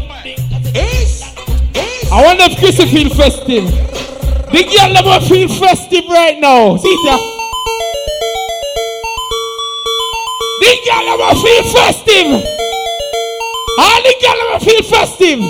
I 2.12 2.24
wonder 2.24 2.44
if 2.44 2.58
Chrissy 2.58 2.86
feel 2.86 3.10
festive. 3.10 3.64
The 4.52 4.64
girl 4.64 4.92
never 4.92 5.24
feel 5.26 5.48
festive 5.48 6.04
right 6.08 6.38
now. 6.40 6.76
See 6.76 6.96
ya. 7.04 7.39
The 10.70 10.78
girl 10.86 11.04
them 11.04 11.18
will 11.18 11.42
feel 11.42 11.64
festive. 11.74 12.30
All 13.76 14.02
the 14.06 14.14
girl 14.22 14.38
them 14.38 14.52
will 14.52 14.60
feel 14.60 14.82
festive. 14.84 15.40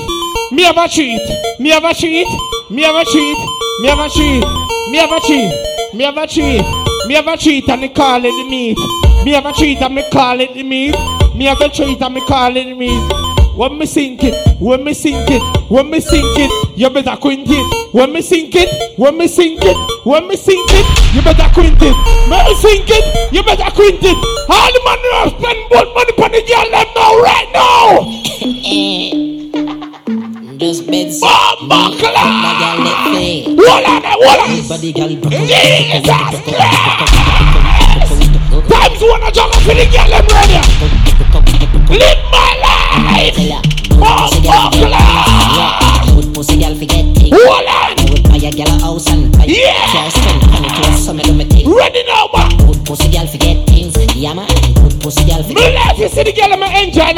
Me 0.51 0.63
have 0.63 0.79
a 0.79 0.89
treat. 0.89 1.21
Me 1.61 1.69
have 1.69 1.85
a 1.85 1.93
treat. 1.93 2.27
Me 2.71 2.81
have 2.81 2.95
a 2.95 3.05
treat. 3.05 3.37
Me 3.83 3.89
have 3.89 3.99
a 4.01 4.09
treat. 4.09 4.45
Me 4.89 4.97
have 4.97 5.13
a 5.13 5.21
treat. 5.21 5.53
Me 5.93 6.05
have 6.05 6.17
a 6.17 6.27
treat. 6.27 6.65
Me 7.07 7.15
have 7.17 7.29
a 7.29 7.37
treat 7.37 7.69
and 7.69 7.83
me 7.83 7.91
call 7.91 8.25
it 8.25 8.33
the 8.33 8.49
meat. 8.49 8.79
Me 9.23 9.33
have 9.33 9.45
a 9.45 9.53
treat 9.53 9.83
and 9.83 9.95
me 9.95 10.09
call 10.11 10.41
it 10.41 10.55
the 10.55 10.63
meat. 10.63 10.97
Me 11.35 11.45
have 11.45 11.61
a 11.61 11.69
treat 11.69 12.01
and 12.01 12.15
me 12.15 12.23
call 12.23 12.57
it 12.57 12.65
the 12.65 12.75
meat. 12.75 13.30
When 13.61 13.77
me 13.77 13.85
sink 13.85 14.25
it, 14.25 14.33
when 14.59 14.85
me 14.85 14.95
sink 14.95 15.29
it, 15.29 15.43
when 15.71 15.91
me 15.91 16.01
sink 16.01 16.25
it, 16.39 16.79
you 16.79 16.89
better 16.89 17.15
quint 17.21 17.45
it. 17.47 17.93
When 17.93 18.11
me 18.11 18.23
sink 18.23 18.55
it, 18.55 18.99
when 18.99 19.19
me 19.19 19.29
sink 19.29 19.61
it, 19.63 19.77
when 20.07 20.27
me 20.29 20.37
sink 20.37 20.65
it, 20.73 21.15
you 21.15 21.21
better 21.21 21.47
quint 21.53 21.77
it. 21.77 21.93
When 22.25 22.41
me 22.47 22.55
sink 22.55 22.89
it, 22.89 23.05
you 23.31 23.43
better 23.43 23.71
quint 23.77 24.01
it. 24.01 24.17
All 24.49 24.73
the 24.73 24.81
money 24.81 25.13
I 25.13 25.29
spend 25.29 25.61
more 25.69 25.85
money 25.93 26.17
on 26.25 26.33
the 26.33 26.41
girl 26.41 26.73
them 26.73 26.89
now, 26.97 27.21
right 27.21 27.53
now. 27.53 28.01
Just 30.57 30.89
bed. 30.89 31.13
Bomba 31.21 32.01
play. 32.01 33.45
Hold 33.45 33.61
on 33.61 34.01
there, 34.01 34.17
hold 34.25 34.41
on. 34.41 34.57
Everybody 34.57 34.89
girl 34.97 35.13
broke 35.21 35.37
out. 35.37 35.45
Jesus 35.45 36.09
Times 38.73 39.05
one 39.05 39.21
a 39.21 39.29
juggle 39.29 39.61
for 39.61 39.77
the 39.77 39.85
girl 39.93 40.09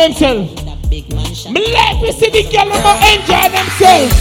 enjoy 0.00 0.46
themselves. 0.46 1.48
Me 1.50 1.72
like 1.72 2.00
to 2.00 2.12
see 2.12 2.30
the 2.30 2.42
girl 2.50 2.68
them 2.68 2.96
enjoy 3.12 3.48
themselves. 3.52 4.14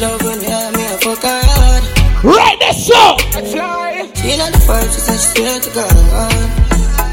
Love 0.00 0.22
when 0.22 0.40
you 0.40 0.48
me 0.76 0.84
a 0.86 0.98
fuck 0.98 1.22
hard. 1.22 1.84
Right 2.24 2.56
there, 2.60 2.72
so. 2.72 3.16
Fly. 3.50 4.10
She 4.14 4.36
not 4.36 4.52
the 4.52 4.60
first, 4.60 4.94
she 4.94 5.00
said 5.00 5.18
she 5.18 5.40
swear 5.40 5.60
to 5.60 5.70
God. 5.70 5.92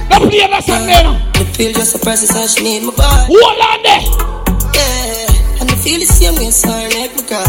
Now 0.09 0.19
play 0.19 0.47
that 0.47 0.63
song 0.63 0.85
there. 0.87 1.03
The 1.33 1.45
feel 1.53 1.73
just 1.73 1.95
a 1.95 1.99
person, 1.99 2.27
so 2.27 2.47
she 2.47 2.63
need 2.63 2.83
my 2.83 2.93
body. 2.95 3.33
Hold 3.33 3.59
on 3.59 3.83
there. 3.83 4.03
Yeah, 4.75 5.61
and 5.61 5.69
the 5.69 5.75
feel 5.75 5.99
the 5.99 6.05
same 6.05 6.35
way, 6.35 6.51
so 6.51 6.69
her 6.69 6.89
make 6.89 7.15
me 7.15 7.23
cry. 7.23 7.43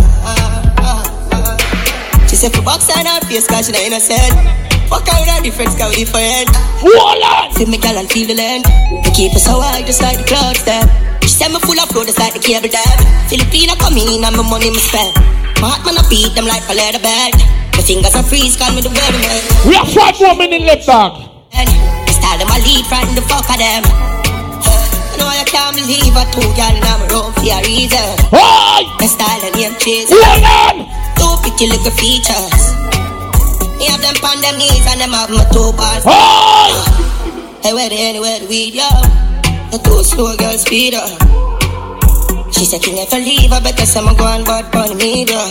She 2.28 2.37
said 2.37 2.53
for 2.53 2.62
box 2.62 2.91
on 2.97 3.07
her 3.07 3.20
face, 3.27 3.47
cause 3.47 3.67
she 3.67 3.73
not 3.73 3.83
innocent. 3.83 4.67
Her 4.89 5.05
with 5.05 5.28
her 5.28 5.42
difference, 5.44 5.76
cause 5.76 5.92
we 5.92 6.08
different. 6.08 6.49
Hold 6.81 7.20
on. 7.20 7.52
Feel 7.52 7.68
me 7.68 7.76
girl 7.76 8.00
and 8.00 8.08
feel 8.08 8.25
the 8.25 8.33
land. 8.33 8.65
We 9.05 9.10
keep 9.12 9.36
us 9.36 9.44
so 9.44 9.60
high, 9.60 9.84
just 9.84 10.00
like 10.00 10.17
the 10.17 10.25
clouds 10.25 10.65
there. 10.65 10.81
She 11.20 11.28
said 11.28 11.52
me 11.52 11.60
full 11.60 11.76
of 11.76 11.92
flow, 11.92 12.08
just 12.08 12.17
like 12.17 12.33
the 12.33 12.41
cable 12.41 12.73
dam. 12.73 12.97
Filipina 13.28 13.76
come 13.76 14.00
in, 14.00 14.25
and 14.25 14.33
my 14.33 14.41
money 14.41 14.73
me 14.73 14.81
spend. 14.81 15.12
My 15.60 15.76
heart 15.76 15.84
man, 15.84 16.00
I 16.00 16.08
beat 16.08 16.33
them 16.33 16.49
like 16.49 16.65
a 16.73 16.75
leather 16.75 17.05
bed. 17.05 17.36
My 17.76 17.84
fingers 17.84 18.17
are 18.17 18.25
freeze, 18.25 18.57
call 18.57 18.73
me 18.73 18.81
the 18.81 18.89
weatherman. 18.89 19.41
We 19.68 19.76
have 19.76 19.92
five 19.92 20.17
more 20.25 20.33
minutes 20.41 20.65
left, 20.65 20.89
dog. 20.89 21.20
The 21.52 22.12
style 22.17 22.41
them 22.41 22.49
a 22.49 22.57
lead, 22.65 22.89
frighten 22.89 23.12
the 23.12 23.25
fuck 23.28 23.44
of 23.44 23.60
them. 23.60 23.84
I 23.84 25.20
know 25.20 25.28
I 25.28 25.44
can't 25.44 25.76
believe 25.76 26.17
I 26.17 26.25
two 26.33 26.49
girl 26.57 26.73
in 26.73 26.81
my 26.81 26.97
room 27.12 27.28
for 27.36 27.44
a 27.44 27.60
reason. 27.60 28.08
Hey! 28.33 28.89
My 28.89 29.05
style 29.05 29.42
and 29.44 29.52
name 29.52 29.76
chase. 29.76 30.08
Hold 30.08 30.49
on. 30.49 30.89
Two 31.12 31.28
pretty 31.44 31.68
little 31.76 31.92
features. 31.92 32.77
Have 33.89 34.00
them 34.05 34.17
on 34.25 34.41
them 34.41 34.57
knees 34.58 34.86
and 34.86 35.00
them 35.00 35.10
have 35.17 35.31
my 35.31 35.44
two 35.50 35.73
bars. 35.73 36.05
Hey! 36.05 36.73
Hey, 37.62 37.73
where 37.73 37.89
they 37.89 37.99
anywhere 38.08 38.39
the 38.39 38.47
weed, 38.47 38.75
yo. 38.75 38.89
The 39.73 39.78
two 39.83 40.05
slow 40.05 40.36
girl 40.36 40.57
speed 40.57 40.94
up. 40.94 41.08
She 42.52 42.65
said, 42.65 42.81
King, 42.83 42.99
if 42.99 43.12
I 43.12 43.18
leave, 43.18 43.52
I 43.52 43.60
better 43.60 43.84
say 43.84 44.00
I'm 44.00 44.17
going 44.17 44.44
bad 44.44 44.70
for 44.73 44.89
the 44.89 44.94
media. 44.94 45.42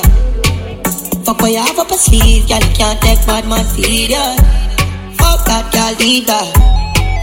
Fuck 1.28 1.42
what 1.42 1.52
you 1.52 1.60
have 1.60 1.78
up 1.78 1.92
a 1.92 1.98
sleeve, 1.98 2.48
girl, 2.48 2.64
you 2.64 2.74
can't 2.74 3.02
take 3.02 3.20
bad 3.28 3.46
man 3.48 3.66
feed 3.76 4.12
ya. 4.12 4.36
Fuck 5.20 5.44
that, 5.44 5.68
girl, 5.76 5.94
leave 6.00 6.26
that. 6.26 6.48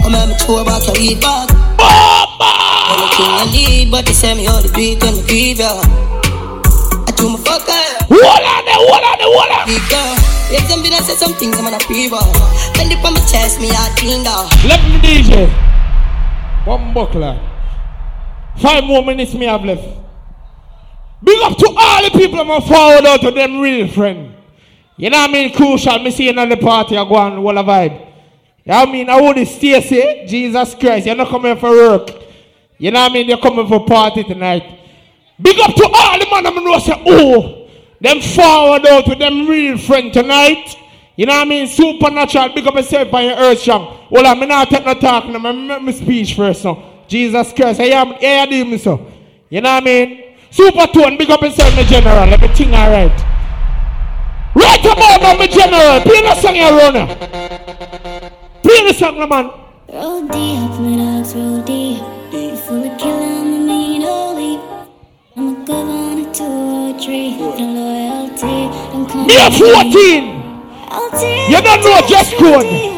On, 0.05 0.12
me 0.12 0.36
tour 0.44 0.65
back 0.65 0.84
your 0.84 0.93
weed 1.01 1.20
back. 1.20 1.49
I'm 1.81 3.01
a 3.01 3.09
king 3.17 3.34
and 3.41 3.51
lead, 3.51 3.91
but 3.91 4.05
they 4.05 4.12
say 4.12 4.34
me 4.34 4.47
all 4.47 4.60
the 4.60 4.68
beat 4.76 5.02
on 5.02 5.15
the 5.17 5.25
graveyard. 5.25 5.81
I 5.81 6.03
do 7.17 7.31
my 7.31 7.39
fuck 7.43 7.67
her. 7.67 7.86
Hold 8.10 8.44
on 8.44 8.62
there, 8.65 8.78
hold 8.78 9.05
on 9.05 9.17
there, 9.18 9.31
hold 9.31 9.52
on. 9.55 9.65
Big 9.67 9.84
girl. 9.91 10.15
If 10.55 10.68
them 10.68 10.83
been 10.83 10.93
say 11.02 11.15
some 11.15 11.34
things, 11.34 11.59
I'm 11.59 11.67
on 11.67 11.75
a 11.75 11.78
pre-roll. 11.78 12.20
Bend 12.75 12.93
it 12.93 13.02
on 13.05 13.15
my 13.15 13.20
chest, 13.26 13.60
me 13.60 13.70
clean 13.97 14.23
down. 14.23 14.47
Let 14.67 14.83
me 14.84 14.99
DJ. 15.01 15.49
One 16.67 16.94
buckler. 16.94 17.41
Five 18.59 18.84
more 18.84 19.05
minutes 19.05 19.34
me 19.34 19.47
have 19.47 19.65
left. 19.65 19.83
Big 21.23 21.41
up 21.43 21.57
to 21.59 21.75
all 21.76 22.05
the 22.05 22.10
people 22.10 22.41
I'm 22.41 22.47
gonna 22.47 22.67
forward 22.67 23.07
out 23.07 23.20
to 23.23 23.31
them 23.31 23.60
real 23.60 23.89
friend. 23.89 24.34
You 24.97 25.10
know 25.10 25.18
what 25.18 25.31
I 25.31 25.33
mean? 25.33 25.55
Crucial. 25.55 25.99
Me 25.99 26.10
see 26.10 26.28
another 26.28 26.57
party 26.57 26.97
I 26.97 27.05
go 27.09 27.17
on 27.17 27.36
whole 27.36 27.59
a 27.59 27.65
vibe. 27.65 27.99
You 28.65 28.73
know 28.73 28.81
what 28.81 28.89
I 28.89 28.93
mean? 28.93 29.10
I 29.10 29.20
would 29.20 29.49
Stacy, 29.49 30.25
Jesus 30.26 30.75
Christ. 30.75 31.07
You're 31.07 31.17
not 31.17 31.28
coming 31.28 31.57
for 31.57 31.70
work. 31.70 32.10
You 32.78 32.91
know 32.91 33.01
what 33.01 33.10
I 33.10 33.15
mean? 33.15 33.28
You're 33.28 33.39
coming 33.39 33.67
for 33.67 33.84
party 33.84 34.23
tonight. 34.23 34.74
Big 35.41 35.59
up 35.59 35.75
to 35.75 35.85
all 35.93 36.19
the 36.19 36.27
man 36.31 36.47
I'm 36.47 36.65
know 36.65 36.79
say, 36.79 37.03
oh, 37.07 37.69
them 38.01 38.21
forward 38.21 38.87
out 38.87 39.05
to 39.07 39.15
them 39.17 39.49
real 39.49 39.77
friend 39.79 40.13
tonight. 40.13 40.77
You 41.17 41.27
know 41.27 41.33
what 41.35 41.47
I 41.47 41.49
mean? 41.49 41.67
Supernatural. 41.67 42.55
Big 42.55 42.67
up 42.67 42.75
yourself 42.75 43.11
by 43.11 43.23
your 43.23 43.37
earth 43.37 43.61
strong. 43.61 44.07
Well, 44.11 44.27
I'm 44.27 44.47
not 44.49 44.69
take 44.69 44.85
no 44.85 44.95
talk. 44.95 45.27
No, 45.27 45.39
make 45.39 45.83
me 45.83 45.93
speech 45.93 46.35
first 46.35 46.65
now. 46.65 47.05
Jesus 47.09 47.53
Christ. 47.53 47.81
I 47.81 47.85
am 47.85 48.15
here 48.15 48.47
do 48.47 48.65
me 48.65 48.79
so. 48.79 49.11
You 49.49 49.61
know 49.61 49.75
what 49.75 49.83
I 49.83 49.87
mean? 49.87 50.37
Supertone. 50.51 51.19
Big 51.19 51.31
up 51.31 51.43
yourself, 51.43 51.75
my 51.77 51.85
general. 51.85 52.33
Everything 52.33 52.75
alright. 52.75 53.21
What 54.55 54.81
about 54.81 55.21
now, 55.21 55.37
my 55.37 55.47
general? 55.47 56.01
Play 56.03 56.23
the 56.23 56.35
song 56.41 56.57
you 56.57 56.69
run. 56.71 57.09
Play 58.63 58.87
the 58.87 58.93
song, 58.93 59.29
man. 59.29 59.51
Roll 59.93 60.23
deep, 60.23 60.71
my 60.81 60.97
dogs 60.97 61.35
roll 61.35 61.61
deep. 61.63 61.99
Full 62.65 62.85
of 62.85 63.03
I'm 63.03 63.53
a 63.53 63.59
mean 63.67 64.03
holy. 64.03 64.74
I'm 65.37 65.65
good 65.65 65.75
one, 65.75 66.21
a 66.21 66.97
three. 67.03 67.37
No 67.37 67.57
loyalty, 67.59 68.71
come 68.93 69.27
Me 69.27 69.35
14. 69.35 70.31
You 71.51 71.59
don't 71.61 71.83
know 71.83 72.01
just. 72.07 72.35
I'm 72.35 72.39
I'm 72.39 72.55
good? 72.55 72.95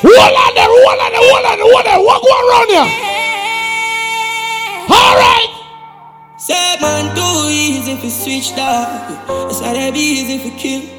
Hold 0.00 0.36
on 0.40 0.54
there, 0.54 0.72
hold 0.72 1.00
on 1.00 1.12
there, 1.12 1.20
hold 1.20 1.44
on 1.44 1.56
there, 1.58 1.68
hold 1.68 1.84
on 1.84 1.92
there. 1.92 2.00
Around 2.48 2.68
here? 2.70 2.88
All 4.88 5.14
right. 5.20 5.52
Say 6.38 6.76
man 6.80 7.14
too 7.14 7.50
easy 7.50 7.92
if 7.92 8.04
you 8.04 8.10
switch 8.10 8.54
that. 8.56 9.26
It's 9.50 9.60
not 9.60 9.74
that 9.74 9.94
easy 9.94 10.34
if 10.36 10.44
you 10.46 10.52
kill. 10.52 10.95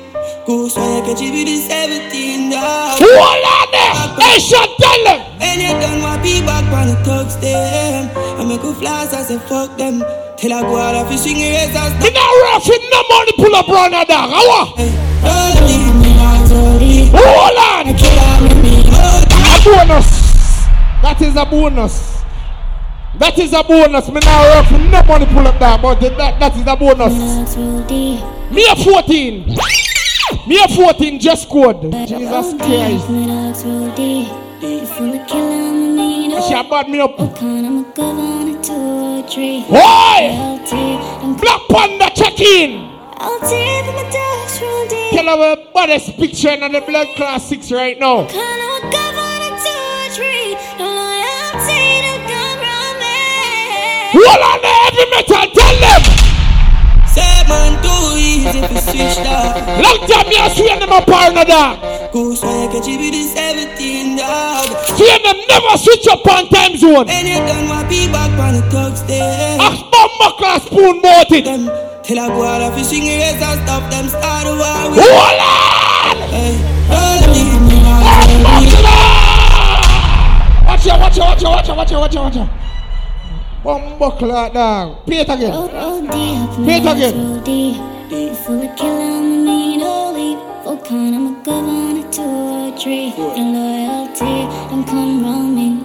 Go 0.47 0.69
so 0.69 0.79
I 0.79 1.03
catch 1.03 1.19
you 1.19 1.33
with 1.35 1.43
the 1.43 1.57
17 1.59 2.55
dog. 2.55 2.95
Hold 3.03 3.43
on 3.51 3.67
there. 3.67 3.91
Hey, 4.15 4.39
shut 4.39 4.71
tell 4.79 5.03
them. 5.03 5.19
And 5.43 5.59
you 5.59 5.75
done 5.75 5.99
want 5.99 6.23
be 6.23 6.39
back 6.39 6.63
on 6.71 6.87
the 6.87 6.95
thugs 7.03 7.35
them. 7.43 8.07
I 8.15 8.47
make 8.47 8.63
a 8.63 8.71
flash, 8.79 9.11
I 9.11 9.23
say 9.27 9.39
fuck 9.39 9.75
them. 9.75 9.99
Till 10.39 10.53
I 10.53 10.61
go 10.61 10.77
out 10.79 10.95
of 10.95 11.11
fishing 11.11 11.35
razors. 11.35 11.91
Me 11.99 12.15
not 12.15 12.31
rough 12.47 12.63
with 12.63 12.79
no 12.79 13.03
money 13.11 13.35
pull 13.35 13.55
up 13.59 13.67
round 13.67 13.91
the 13.91 14.07
dog. 14.07 14.31
How? 14.31 14.71
Hold 17.11 17.59
on. 17.67 17.91
A 17.91 19.59
bonus. 19.67 20.07
That 21.03 21.19
is 21.19 21.35
a 21.35 21.43
bonus. 21.43 22.23
That 23.19 23.37
is 23.37 23.51
a 23.51 23.63
bonus. 23.67 24.07
Me 24.07 24.21
not 24.23 24.47
rough 24.55 24.71
with 24.71 24.87
no 24.95 25.03
money 25.03 25.25
pull 25.25 25.45
up 25.45 25.59
dog, 25.59 25.81
but 25.81 25.99
that, 25.99 26.39
that 26.39 26.55
is 26.55 26.63
a 26.63 26.75
bonus. 26.79 27.11
Me 28.49 28.63
a 28.63 28.75
14. 28.77 29.86
Me 30.47 30.59
a 30.63 30.67
14 30.67 31.19
just 31.19 31.49
code. 31.49 31.91
Jesus 32.07 32.53
Christ. 32.57 33.07
She 36.47 36.53
a 36.53 36.63
bad 36.63 36.87
me 36.89 36.99
up. 36.99 37.17
Why? 39.69 40.59
Black 41.41 41.61
Panda 41.69 42.09
check 42.15 42.39
in. 42.39 42.89
Tell 45.11 45.29
our 45.29 45.55
picture 46.17 46.49
in 46.49 46.71
the 46.71 46.81
blood 46.85 47.07
class 47.15 47.49
6 47.49 47.71
right 47.71 47.99
now. 47.99 48.27
Hold 54.13 54.41
on 54.41 54.61
there, 54.61 54.73
Heavy 54.83 55.05
Metal, 55.11 55.45
tell 55.53 55.75
them. 55.79 56.16
Man 57.47 57.73
too 57.81 58.19
easy 58.19 58.59
if 58.59 58.71
you 58.71 58.81
switch 58.83 59.17
that. 59.23 59.81
Long 59.81 59.99
time 60.07 60.27
you 60.27 60.43
swear 60.55 60.79
them 60.79 60.91
a 60.91 61.01
partner 61.01 61.45
dog. 61.45 61.79
Go 62.11 62.35
so 62.35 62.47
I 62.47 62.67
catch 62.71 62.87
you 62.87 62.99
with 62.99 63.11
the 63.11 63.23
17 63.23 64.17
dog. 64.17 64.67
Swear 64.95 65.19
them 65.23 65.39
never 65.47 65.77
switch 65.77 66.07
up 66.07 66.25
on 66.27 66.47
time 66.49 66.77
zone. 66.77 67.09
And 67.09 67.27
you 67.27 67.39
done 67.43 67.69
want 67.69 67.89
be 67.89 68.07
back 68.11 68.31
on 68.39 68.55
the 68.55 68.63
them. 69.07 69.59
Ask 69.59 69.83
ah, 69.93 70.35
class 70.37 70.63
spoon 70.65 71.01
boat 71.01 71.31
it. 71.31 71.45
Till 72.03 72.19
I 72.19 72.27
go 72.27 72.43
out 72.43 72.61
of 72.61 72.75
fishing 72.75 73.03
razors, 73.03 73.59
stop 73.63 73.83
them 73.91 74.07
start 74.07 74.47
a 74.47 74.55
war. 74.55 74.95
Hold 74.95 75.39
on. 75.43 76.15
Hey, 76.31 76.55
don't 76.87 77.27
leave 77.35 77.61
me 77.67 77.77
Watch 80.67 80.87
out, 80.87 80.99
watch 80.99 81.19
out, 81.19 81.27
watch 81.27 81.43
out, 81.43 81.51
watch 81.51 81.69
out, 81.69 81.77
watch 81.77 81.91
out, 81.91 82.01
watch 82.01 82.15
out, 82.15 82.23
watch 82.23 82.37
out. 82.37 82.66
Bomba 83.67 84.11
class 84.11 84.53
dog. 84.53 85.05
Play 85.05 85.17
it 85.17 85.29
again. 85.29 85.51
Play 86.63 86.77
it 86.77 86.87
again. 86.87 87.43
You 88.09 88.33
full 88.33 88.63
of 88.63 88.71
killer, 88.77 88.95
I'm 88.95 89.27
a 89.27 89.43
mean 89.43 89.81
holy. 89.81 90.35
Volcan, 90.63 91.13
I'm 91.13 91.27
a 91.27 91.43
good 91.43 91.65
one, 91.67 91.97
a 91.99 92.03
or 92.15 92.71
three. 92.79 93.11
Loyalty, 93.11 94.47
don't 94.71 94.87
come 94.87 95.21
round 95.21 95.51
me. 95.53 95.83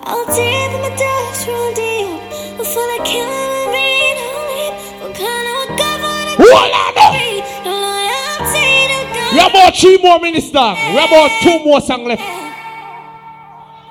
I'll 0.00 0.24
deep 0.32 0.72
in 0.72 0.80
my 0.80 0.88
dogs 0.96 1.44
roll 1.46 1.74
deep. 1.76 2.64
Full 2.72 2.88
of 2.96 3.04
killer, 3.04 3.28
I'm 3.28 3.68
a 3.68 3.76
mean 3.76 4.16
holy. 4.24 4.72
Volcan, 5.04 5.44
I'm 5.44 5.60
a 5.60 5.76
good 5.76 6.00
one, 6.08 6.24
a 6.24 6.40
two 6.40 6.48
Hold 6.56 6.72
on 6.72 6.88
or 6.88 7.12
three. 7.12 7.44
Your 7.68 7.84
loyalty, 7.84 8.64
don't 8.88 9.12
come 9.12 9.28
We 9.36 9.40
about 9.44 9.76
three 9.76 9.98
more 10.00 10.18
minutes 10.20 10.50
dog. 10.50 10.78
We 10.88 10.96
about 11.04 11.28
two 11.42 11.58
more 11.66 11.82
songs 11.82 12.08
left. 12.08 12.43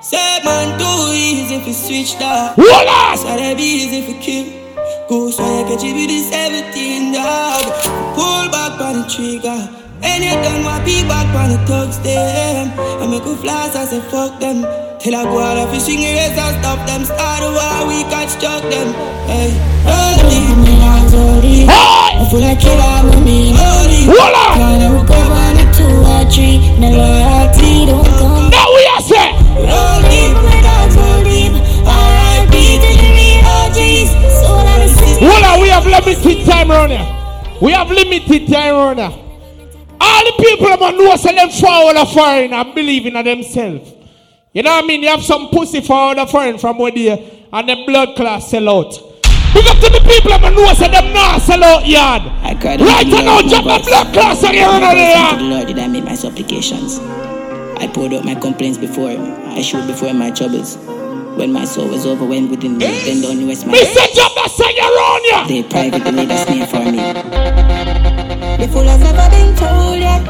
Say 0.04 0.20
man 0.44 0.76
too 0.78 1.16
easy 1.16 1.54
if 1.56 1.66
you 1.66 1.72
switch 1.72 2.18
that. 2.20 2.52
It's 2.60 3.24
not 3.24 3.40
that 3.40 3.56
easy 3.56 4.04
if 4.04 4.08
you 4.12 4.18
kill. 4.20 4.44
Go 5.08 5.32
so 5.32 5.40
I 5.40 5.64
catch 5.64 5.80
you 5.80 5.96
with 5.96 6.12
the 6.12 6.20
17 6.28 7.16
dog. 7.16 7.64
Pull 8.12 8.52
back 8.52 8.76
on 8.84 9.00
the 9.00 9.04
trigger. 9.08 9.64
And 10.04 10.20
you 10.20 10.36
done 10.44 10.60
want 10.60 10.84
be 10.84 11.00
back 11.08 11.32
on 11.32 11.56
the 11.56 11.60
thugs 11.64 11.96
them. 12.04 12.76
I 13.00 13.08
make 13.08 13.24
a 13.24 13.32
flash, 13.32 13.72
I 13.72 13.88
say 13.88 14.04
fuck 14.12 14.36
them. 14.44 14.68
Till 15.00 15.16
I 15.16 15.24
go 15.24 15.40
out 15.40 15.56
of 15.56 15.72
fishing 15.72 16.04
razors, 16.04 16.52
stop 16.60 16.84
them, 16.84 17.08
start 17.08 17.40
a 17.40 17.48
war, 17.48 17.88
we 17.88 18.04
can 18.12 18.28
struck 18.28 18.60
them. 18.60 18.92
Hey, 19.24 19.56
don't 19.88 20.20
leave 20.28 20.58
me 20.68 20.74
out, 20.84 21.08
Zodi. 21.08 21.64
I 21.64 22.28
feel 22.28 22.44
like 22.44 22.60
killer, 22.60 22.76
I'm 22.76 23.08
a 23.08 23.16
mean. 23.24 23.56
Hold 23.56 24.36
on. 24.36 24.52
Kinda 24.52 24.88
hook 25.00 25.16
up 25.16 25.32
on 25.32 25.56
a 25.56 25.66
two 25.72 25.96
or 26.12 26.24
three. 26.28 26.60
No 26.76 26.92
loyalty, 26.92 27.88
don't 27.88 28.04
come. 28.20 28.63
On, 35.30 35.60
we 35.60 35.68
have 35.68 35.86
limited 35.86 36.46
time 36.46 36.70
around 36.70 36.90
here. 36.90 37.58
We 37.60 37.72
have 37.72 37.90
limited 37.90 38.48
time 38.48 38.74
around 38.74 38.98
here. 38.98 39.20
All 40.00 40.24
the 40.24 40.42
people 40.42 40.66
that 40.68 40.94
know 40.94 41.16
say 41.16 41.34
them 41.34 41.50
forward 41.50 41.96
a 41.96 42.06
foreign 42.06 42.52
and 42.52 42.74
believe 42.74 43.06
in 43.06 43.14
themselves. 43.14 43.92
You 44.52 44.62
know 44.62 44.70
what 44.70 44.84
I 44.84 44.86
mean? 44.86 45.02
You 45.02 45.08
have 45.08 45.22
some 45.22 45.48
pussy 45.48 45.80
forward 45.80 46.18
a 46.18 46.26
foreign 46.26 46.58
from 46.58 46.78
where 46.78 46.92
they 46.92 47.46
and 47.52 47.68
the 47.68 47.84
blood 47.86 48.16
class 48.16 48.50
sell 48.50 48.68
out. 48.68 48.92
Big 49.54 49.66
up 49.68 49.76
to 49.78 49.88
the 49.88 50.00
people 50.02 50.30
that 50.30 50.52
know 50.52 50.74
say 50.74 50.90
them 50.90 51.14
not 51.14 51.40
sell 51.40 51.62
out 51.62 51.86
yard. 51.86 52.22
Right 52.22 53.06
now, 53.06 53.40
jump 53.42 53.66
the 53.66 53.82
blood 53.86 54.12
class 54.12 54.42
and 54.42 54.56
you 54.56 54.62
run 54.62 54.82
out 54.82 54.96
of 54.96 55.38
the. 55.38 55.44
The 55.44 55.50
Lord 55.50 55.66
did 55.68 55.78
I 55.78 55.86
make 55.86 56.04
my 56.04 56.14
supplications. 56.16 56.98
I 57.78 57.88
poured 57.92 58.14
out 58.14 58.24
my 58.24 58.34
complaints 58.34 58.78
before 58.78 59.10
him. 59.10 59.22
I 59.48 59.62
showed 59.62 59.86
before 59.86 60.08
him 60.08 60.18
my 60.18 60.30
troubles. 60.30 60.76
When 61.36 61.52
my 61.52 61.64
soul 61.64 61.88
was 61.88 62.06
overwhelmed 62.06 62.50
within 62.50 62.78
me, 62.78 62.86
then 62.86 63.20
down 63.20 63.38
the 63.38 63.46
west 63.46 63.66
my 63.66 63.74
Mr. 63.74 64.06
Jump 64.14 64.34
the 64.34 64.48
sing 64.48 64.78
around 64.78 65.24
you. 65.24 65.62
They 65.62 65.62
privately 65.68 66.12
made 66.12 66.30
a 66.30 66.38
snare 66.38 66.66
for 66.66 66.78
me. 66.78 66.98
The 68.58 68.68
fool 68.72 68.84
has 68.84 69.00
never 69.00 69.28
been 69.34 69.54
told 69.56 69.98
yet. 69.98 70.22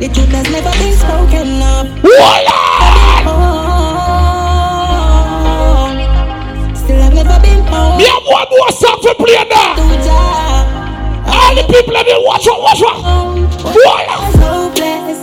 The 0.00 0.08
truth 0.14 0.30
has 0.30 0.48
never 0.50 0.70
been 0.78 0.94
spoken 0.94 1.60
of. 1.60 1.88
Still 6.78 7.02
I've 7.02 7.14
never 7.14 7.38
been 7.42 7.60
told. 7.66 7.98
Me 7.98 8.04
have 8.06 8.22
one 8.24 8.46
more 8.50 8.70
song 8.70 9.00
to 9.02 9.14
play 9.18 9.42
now. 9.50 9.74
All 11.26 11.54
the 11.54 11.64
people 11.66 11.94
that 11.94 12.06
they 12.06 12.14
watch 12.22 12.46
out, 12.46 12.60
watch 12.62 12.82
out. 12.82 13.02
I 13.04 14.16
was 14.22 14.36
hopeless. 14.38 15.18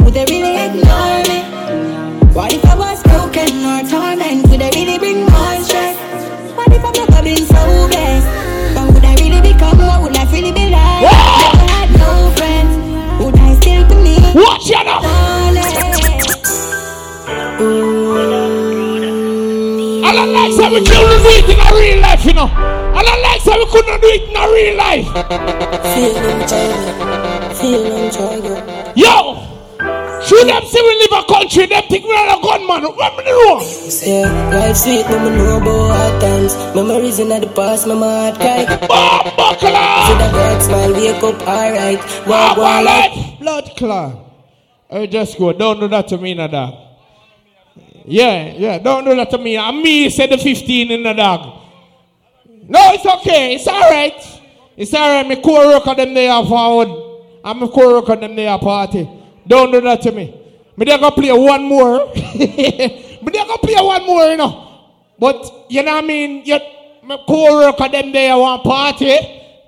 Would 0.00 0.14
they 0.14 0.24
really 0.24 0.56
ignore 0.56 1.20
me? 1.28 1.38
What 2.32 2.52
if 2.52 2.69
Watch 14.32 14.70
it 14.70 14.84
now. 14.86 15.00
I 20.02 20.12
don't 20.14 20.32
like 20.32 20.54
how 20.54 20.70
we 20.70 20.80
couldn't 20.86 21.22
do 21.22 21.30
it 21.30 21.48
in 21.50 21.58
a 21.58 21.74
real 21.74 22.00
life, 22.00 22.24
you 22.24 22.32
know. 22.34 22.46
I 22.46 23.02
don't 23.02 23.22
like 23.22 23.42
how 23.42 23.58
we 23.58 23.66
couldn't 23.66 24.00
do 24.00 24.06
it 24.06 24.28
in 24.28 24.36
a 24.36 24.46
real 24.52 24.76
life. 24.76 25.06
Feeling 27.58 28.10
joy, 28.12 28.92
Yo! 28.94 29.49
Should 30.30 30.46
them 30.46 30.64
see 30.64 30.80
we 30.80 30.94
live 30.94 31.24
a 31.24 31.26
country, 31.26 31.66
them 31.66 31.82
think 31.88 32.06
we're 32.06 32.14
a 32.14 32.40
gunman. 32.40 32.84
What 32.84 33.16
me 33.16 33.24
do? 33.24 33.64
Say, 33.90 34.22
life 34.22 34.76
sweet, 34.76 35.04
no 35.10 35.18
me 35.28 35.36
know 35.36 35.56
about 35.56 35.90
hard 35.90 36.20
times. 36.20 36.54
Memories 36.72 37.18
in 37.18 37.30
the 37.30 37.48
past, 37.48 37.88
my 37.88 37.96
heart 37.96 38.36
cry. 38.36 38.60
See 39.58 40.14
the 40.22 40.30
bright 40.30 40.62
smile, 40.62 40.92
wake 40.92 41.22
up, 41.24 41.42
alright. 41.42 42.28
Walk 42.28 42.56
one 42.58 42.84
life. 42.84 43.40
Blood 43.40 43.72
clot. 43.76 44.18
Hey, 44.88 45.08
just 45.08 45.36
go. 45.36 45.52
Don't 45.52 45.80
do 45.80 45.88
that 45.88 46.06
to 46.06 46.16
me, 46.16 46.34
no 46.34 46.46
dog. 46.46 46.74
Yeah, 48.04 48.52
yeah. 48.56 48.78
Don't 48.78 49.04
do 49.04 49.16
that 49.16 49.30
to 49.30 49.38
me. 49.38 49.56
And 49.56 49.82
me 49.82 50.10
said 50.10 50.30
the 50.30 50.38
15 50.38 50.92
in 50.92 51.02
the 51.02 51.12
dog. 51.12 51.60
No, 52.68 52.92
it's 52.92 53.04
okay. 53.04 53.56
It's 53.56 53.66
alright. 53.66 54.14
It's 54.76 54.94
alright. 54.94 55.26
Me 55.26 55.42
co-worker 55.42 55.96
them 55.96 56.14
there 56.14 56.44
forward. 56.44 56.88
I'm 57.42 57.60
a 57.64 57.68
co-worker 57.68 58.14
them 58.14 58.36
there 58.36 58.56
party. 58.58 59.16
Don't 59.50 59.72
do 59.72 59.80
that 59.80 60.00
to 60.02 60.12
me. 60.12 60.32
Me 60.76 60.84
they 60.84 60.96
gonna 60.96 61.10
play 61.10 61.32
one 61.32 61.64
more. 61.64 62.06
me 62.14 62.22
they 62.38 63.32
gonna 63.32 63.58
play 63.58 63.74
one 63.74 64.06
more, 64.06 64.24
you 64.26 64.36
know. 64.36 64.86
But 65.18 65.66
you 65.68 65.82
know 65.82 65.92
what 65.96 66.04
I 66.04 66.06
mean? 66.06 66.44
You, 66.44 66.60
my 67.02 67.18
co-worker 67.26 67.88
them 67.88 68.12
there 68.12 68.38
want 68.38 68.62
party. 68.62 69.18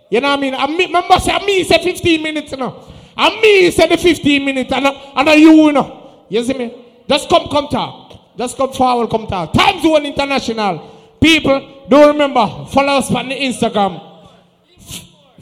You 0.08 0.20
know 0.20 0.28
what 0.28 0.38
I 0.38 0.40
mean? 0.40 0.54
I 0.54 0.66
me, 0.68 0.86
remember 0.86 1.18
say 1.18 1.36
me 1.44 1.64
say 1.64 1.82
15 1.82 2.22
minutes 2.22 2.52
you 2.52 2.58
know. 2.58 2.88
And 3.16 3.40
me 3.40 3.72
say 3.72 3.88
the 3.88 3.96
15 3.96 4.44
minutes 4.44 4.72
and, 4.72 4.86
and 4.86 5.40
you, 5.40 5.50
you 5.50 5.72
know. 5.72 6.26
You 6.28 6.44
see 6.44 6.54
me? 6.54 6.72
Just 7.08 7.28
come, 7.28 7.48
come 7.48 7.66
talk. 7.66 8.36
Just 8.38 8.56
come 8.56 8.72
forward, 8.72 9.10
come 9.10 9.26
talk. 9.26 9.52
Time 9.52 9.82
Zone 9.82 10.06
International. 10.06 10.90
People, 11.20 11.86
do 11.88 12.06
remember, 12.06 12.66
follow 12.70 12.98
us 12.98 13.10
on 13.10 13.28
the 13.28 13.34
Instagram. 13.34 14.00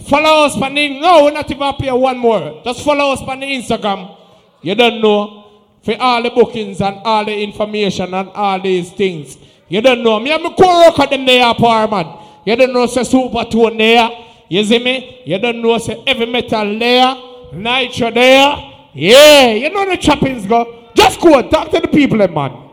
Follow 0.09 0.47
us 0.47 0.57
on 0.57 0.75
the, 0.75 0.99
no, 0.99 1.25
we're 1.25 1.31
not 1.31 1.51
even 1.51 1.75
here 1.75 1.95
one 1.95 2.17
more. 2.17 2.63
Just 2.65 2.83
follow 2.83 3.13
us 3.13 3.21
on 3.21 3.41
the 3.41 3.47
Instagram. 3.47 4.17
You 4.63 4.75
don't 4.75 5.01
know. 5.01 5.37
For 5.83 5.97
all 5.99 6.23
the 6.23 6.31
bookings 6.31 6.81
and 6.83 6.99
all 7.05 7.25
the 7.25 7.43
information 7.43 8.13
and 8.13 8.29
all 8.31 8.61
these 8.61 8.93
things. 8.93 9.39
You 9.69 9.81
don't 9.81 10.03
know. 10.03 10.21
Me 10.21 10.31
and 10.31 10.43
my 10.43 10.53
co-worker 10.53 11.09
them 11.09 11.25
there, 11.25 11.55
power 11.55 11.89
man. 11.89 12.19
You 12.45 12.57
don't 12.57 12.73
know 12.73 12.87
say 12.87 13.03
Supertone 13.03 13.79
there. 13.79 14.11
You 14.49 14.65
see 14.65 14.79
me? 14.79 15.23
You 15.25 15.39
don't 15.39 15.63
know 15.63 15.79
say 15.79 16.03
Heavy 16.07 16.27
Metal 16.27 16.79
there. 16.79 17.15
Nitro 17.53 18.11
there. 18.11 18.57
Yeah, 18.93 19.53
you 19.53 19.71
know 19.71 19.89
the 19.89 19.97
choppings 19.97 20.49
go. 20.49 20.91
Just 20.95 21.21
go 21.21 21.39
and 21.39 21.51
talk 21.51 21.71
to 21.71 21.81
the 21.81 21.89
people, 21.89 22.21
eh, 22.21 22.27
man. 22.27 22.69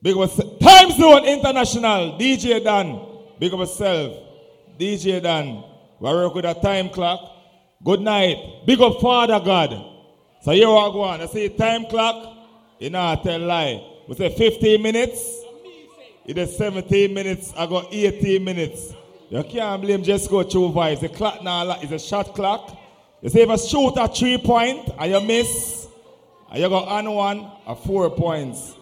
Big 0.00 0.16
up 0.16 0.30
Time 0.60 0.90
Zone 0.92 1.24
International, 1.24 2.16
DJ 2.18 2.62
Dan. 2.62 3.00
Big 3.40 3.52
up 3.52 3.58
yourself. 3.58 4.12
DJ 4.78 5.20
Dan. 5.20 5.64
We 5.98 6.08
work 6.08 6.34
with 6.34 6.44
a 6.44 6.54
time 6.54 6.88
clock. 6.88 7.20
Good 7.82 8.00
night. 8.00 8.62
Big 8.64 8.80
up 8.80 9.00
Father 9.00 9.40
God. 9.40 9.95
So 10.46 10.52
here 10.52 10.68
we 10.68 10.74
go 10.74 11.00
on. 11.00 11.20
I 11.20 11.26
say 11.26 11.48
time 11.48 11.86
clock. 11.86 12.36
You 12.78 12.90
know, 12.90 13.00
I 13.00 13.16
tell 13.16 13.40
lie. 13.40 13.84
We 14.06 14.14
say 14.14 14.28
15 14.28 14.80
minutes. 14.80 15.42
It 16.24 16.38
is 16.38 16.56
17 16.56 17.12
minutes. 17.12 17.52
I 17.56 17.66
got 17.66 17.88
18 17.90 18.44
minutes. 18.44 18.94
You 19.28 19.42
can't 19.42 19.82
blame 19.82 20.04
just 20.04 20.30
go 20.30 20.44
two 20.44 20.70
vibes. 20.70 21.00
The 21.00 21.08
clock 21.08 21.42
now 21.42 21.68
is 21.80 21.90
a 21.90 21.98
shot 21.98 22.32
clock. 22.32 22.78
You 23.22 23.28
say 23.28 23.40
if 23.40 23.50
I 23.50 23.56
shoot 23.56 23.94
a 23.96 24.06
three 24.06 24.38
point 24.38 24.88
and 24.96 25.10
you 25.10 25.20
miss, 25.20 25.88
and 26.52 26.62
you 26.62 26.68
go 26.68 26.76
on 26.76 27.10
one 27.10 27.50
at 27.66 27.82
four 27.82 28.08
points. 28.10 28.76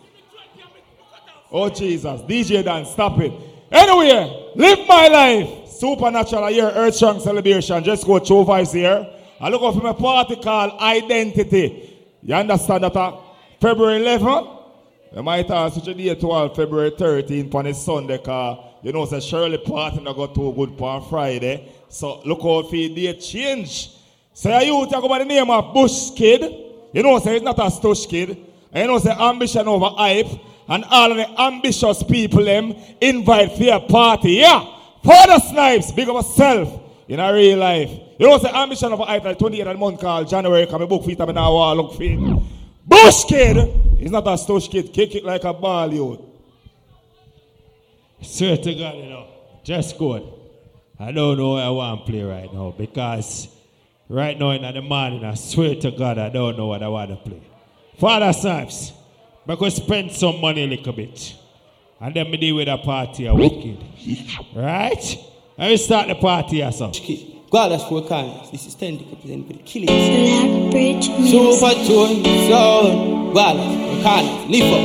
Oh 1.51 1.71
Jesus, 1.71 2.21
DJ 2.29 2.63
Dan, 2.63 2.85
stop 2.85 3.19
it. 3.21 3.33
Anyway, 3.71 4.53
live 4.55 4.87
my 4.87 5.09
life. 5.09 5.69
Supernatural 5.71 6.51
year, 6.51 6.71
Earth 6.75 6.97
Strong 6.97 7.21
celebration. 7.21 7.83
Just 7.83 8.05
go 8.05 8.19
two 8.19 8.45
vibes 8.45 8.75
here. 8.75 9.11
I 9.41 9.49
look 9.49 9.63
out 9.63 9.75
for 9.75 9.83
my 9.83 9.93
party 9.93 10.37
called 10.37 10.81
Identity. 10.81 11.99
You 12.23 12.35
understand 12.35 12.85
that? 12.85 12.97
Uh, 12.97 13.19
February 13.61 14.01
11th. 14.01 14.63
You 15.15 15.23
might 15.23 15.49
have 15.49 15.73
such 15.73 15.89
a 15.89 15.95
day 15.95 16.15
to 16.15 16.51
February 16.55 16.91
13th 16.91 17.55
on 17.55 17.67
a 17.67 17.75
Sunday 17.75 18.19
car. 18.19 18.73
You 18.83 18.93
know, 18.93 19.05
say 19.07 19.21
Shirley 19.21 19.59
party 19.59 20.01
not 20.01 20.17
got 20.17 20.35
too 20.35 20.53
good 20.53 20.81
on 20.81 21.09
Friday. 21.09 21.73
So 21.89 22.21
look 22.25 22.41
out 22.45 22.69
for 22.69 22.77
the 22.77 23.15
change. 23.15 23.91
Say 24.33 24.67
you 24.67 24.87
talk 24.91 25.05
about 25.05 25.19
the 25.19 25.25
name 25.25 25.49
of 25.49 25.73
Bush 25.73 26.11
Kid. 26.17 26.43
You 26.93 27.03
know, 27.03 27.19
say 27.21 27.37
it's 27.37 27.45
not 27.45 27.59
a 27.59 27.63
Stush 27.63 28.09
Kid. 28.09 28.37
And 28.73 28.83
you 28.83 28.87
know, 28.87 28.99
say 28.99 29.13
ambition 29.13 29.67
over 29.69 29.87
hype. 29.87 30.27
And 30.69 30.85
all 30.85 31.11
of 31.11 31.17
the 31.17 31.41
ambitious 31.41 32.03
people 32.03 32.45
them 32.45 32.75
invite 33.01 33.53
for 33.53 33.73
a 33.73 33.81
party. 33.81 34.33
Yeah. 34.33 34.67
Father 35.03 35.39
Snipes, 35.39 35.93
big 35.93 36.09
of 36.09 36.15
myself 36.15 36.81
in 37.09 37.21
a 37.21 37.33
real 37.33 37.59
life. 37.59 37.91
You 38.19 38.29
know, 38.29 38.39
say 38.39 38.51
ambition 38.51 38.93
over 38.93 39.05
hype 39.05 39.25
like 39.25 39.39
28 39.39 39.67
a 39.67 39.75
month 39.75 40.01
called 40.01 40.29
January. 40.29 40.67
Come 40.67 40.87
book 40.87 41.05
feet, 41.05 41.21
I'm 41.21 41.35
now 41.35 41.73
look 41.73 41.95
for 41.95 42.43
Bush 42.87 43.25
Kid 43.25 43.57
is 43.99 44.11
not 44.11 44.27
a 44.27 44.31
Stush 44.31 44.71
Kid. 44.71 44.93
Kick 44.93 45.15
it 45.15 45.25
like 45.25 45.45
a 45.45 45.53
ball, 45.53 45.93
you. 45.93 46.31
Swear 48.21 48.57
to 48.57 48.75
God, 48.75 48.97
you 48.97 49.09
know. 49.09 49.27
Just 49.65 49.99
good. 49.99 50.23
I 50.99 51.11
don't 51.11 51.39
know 51.39 51.53
what 51.53 51.63
I 51.63 51.71
want 51.71 52.07
to 52.07 52.13
play 52.13 52.23
right 52.23 52.53
now 52.53 52.75
because 52.77 53.49
right 54.09 54.39
now 54.39 54.51
in 54.51 54.63
the 54.63 54.83
morning, 54.83 55.25
I 55.25 55.35
swear 55.35 55.75
to 55.77 55.91
God, 55.91 56.19
I 56.19 56.29
don't 56.29 56.57
know 56.57 56.67
what 56.67 56.83
I 56.83 56.89
want 56.89 57.11
to 57.11 57.17
play. 57.17 57.43
Father 57.99 58.33
Snipes, 58.33 58.93
I 59.49 59.57
could 59.57 59.73
spend 59.73 60.13
some 60.13 60.41
money 60.41 60.65
a 60.65 60.67
little 60.67 60.93
bit. 60.93 61.35
And 62.01 62.15
then 62.15 62.31
me 62.31 62.37
deal 62.37 62.57
with 62.57 62.69
a 62.69 62.77
party 62.79 63.27
a 63.27 63.35
wicked. 63.35 63.79
Right? 64.55 65.17
Let 65.57 65.71
me 65.71 65.77
start 65.79 66.09
the 66.09 66.15
party 66.17 66.63
or 66.63 66.73
something. 66.73 67.34
God 67.55 67.71
has 67.71 67.85
four 67.85 68.03
corners. 68.03 68.51
This 68.51 68.67
is 68.67 68.75
10 68.75 68.99
representing 69.13 69.47
for 69.47 69.53
the 69.53 69.63
killing. 69.63 69.87
Super 71.01 71.71
tune, 71.87 72.25
sound. 72.51 73.33
God 73.33 73.57
has 73.57 73.77
four 73.79 74.03
corners. 74.03 74.51
Lift 74.51 74.73
up. 74.75 74.81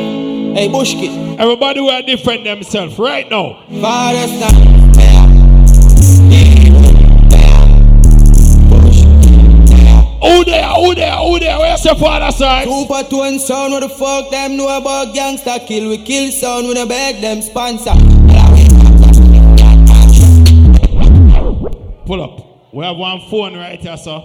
Hey, 0.55 0.67
Bush 0.71 0.93
Kid. 0.93 1.39
Everybody 1.39 1.81
will 1.81 2.03
defend 2.03 2.45
themselves 2.45 2.99
right 2.99 3.27
now. 3.27 3.63
Father 3.81 4.27
Snipes. 4.27 4.53
Who 10.21 10.45
there? 10.45 10.69
Who 10.69 10.93
there? 10.93 11.17
Who 11.17 11.39
there? 11.39 11.57
Where's 11.57 11.83
your 11.83 11.95
father 11.95 12.31
side? 12.31 12.67
Supertone 12.67 13.39
sound, 13.39 13.73
what 13.73 13.79
the 13.79 13.89
fuck 13.89 14.29
them 14.29 14.57
know 14.57 14.77
about 14.77 15.15
gangster 15.15 15.57
kill? 15.65 15.89
We 15.89 16.03
kill 16.03 16.31
sound, 16.31 16.67
we 16.67 16.75
no 16.75 16.85
beg 16.85 17.19
them 17.19 17.41
sponsor. 17.41 17.95
Pull 22.05 22.21
up. 22.21 22.48
We 22.71 22.85
have 22.85 22.97
one 22.97 23.21
phone 23.29 23.55
right 23.55 23.79
here, 23.79 23.97
sir. 23.97 24.21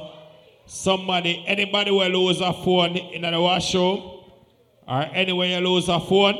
Somebody, 0.66 1.44
anybody 1.46 1.90
will 1.90 2.08
lose 2.08 2.40
a 2.40 2.52
phone 2.52 2.96
in 2.96 3.22
the 3.22 3.40
washroom 3.40 4.14
or 4.86 5.02
anywhere 5.12 5.48
you 5.48 5.66
lose 5.66 5.88
a 5.88 6.00
phone, 6.00 6.36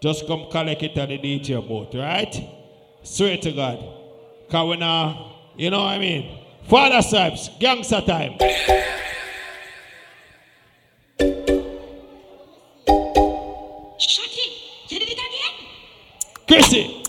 just 0.00 0.26
come 0.26 0.46
collect 0.50 0.82
it 0.82 0.96
at 0.96 1.08
the 1.08 1.18
DJ 1.18 1.66
boat, 1.66 1.94
right? 1.94 2.34
Swear 3.02 3.36
to 3.38 3.52
God. 3.52 3.84
Because 4.46 4.68
we 4.68 4.76
now, 4.76 5.08
uh, 5.08 5.32
you 5.56 5.70
know 5.70 5.80
what 5.80 5.88
I 5.88 5.98
mean? 5.98 6.38
Father 6.68 7.02
Snipes, 7.02 7.50
gangster 7.58 8.00
time. 8.00 8.38
Shaki! 13.98 14.88
did 14.88 15.02
it 15.02 15.12
again? 15.12 15.54
Chrissy. 16.46 17.02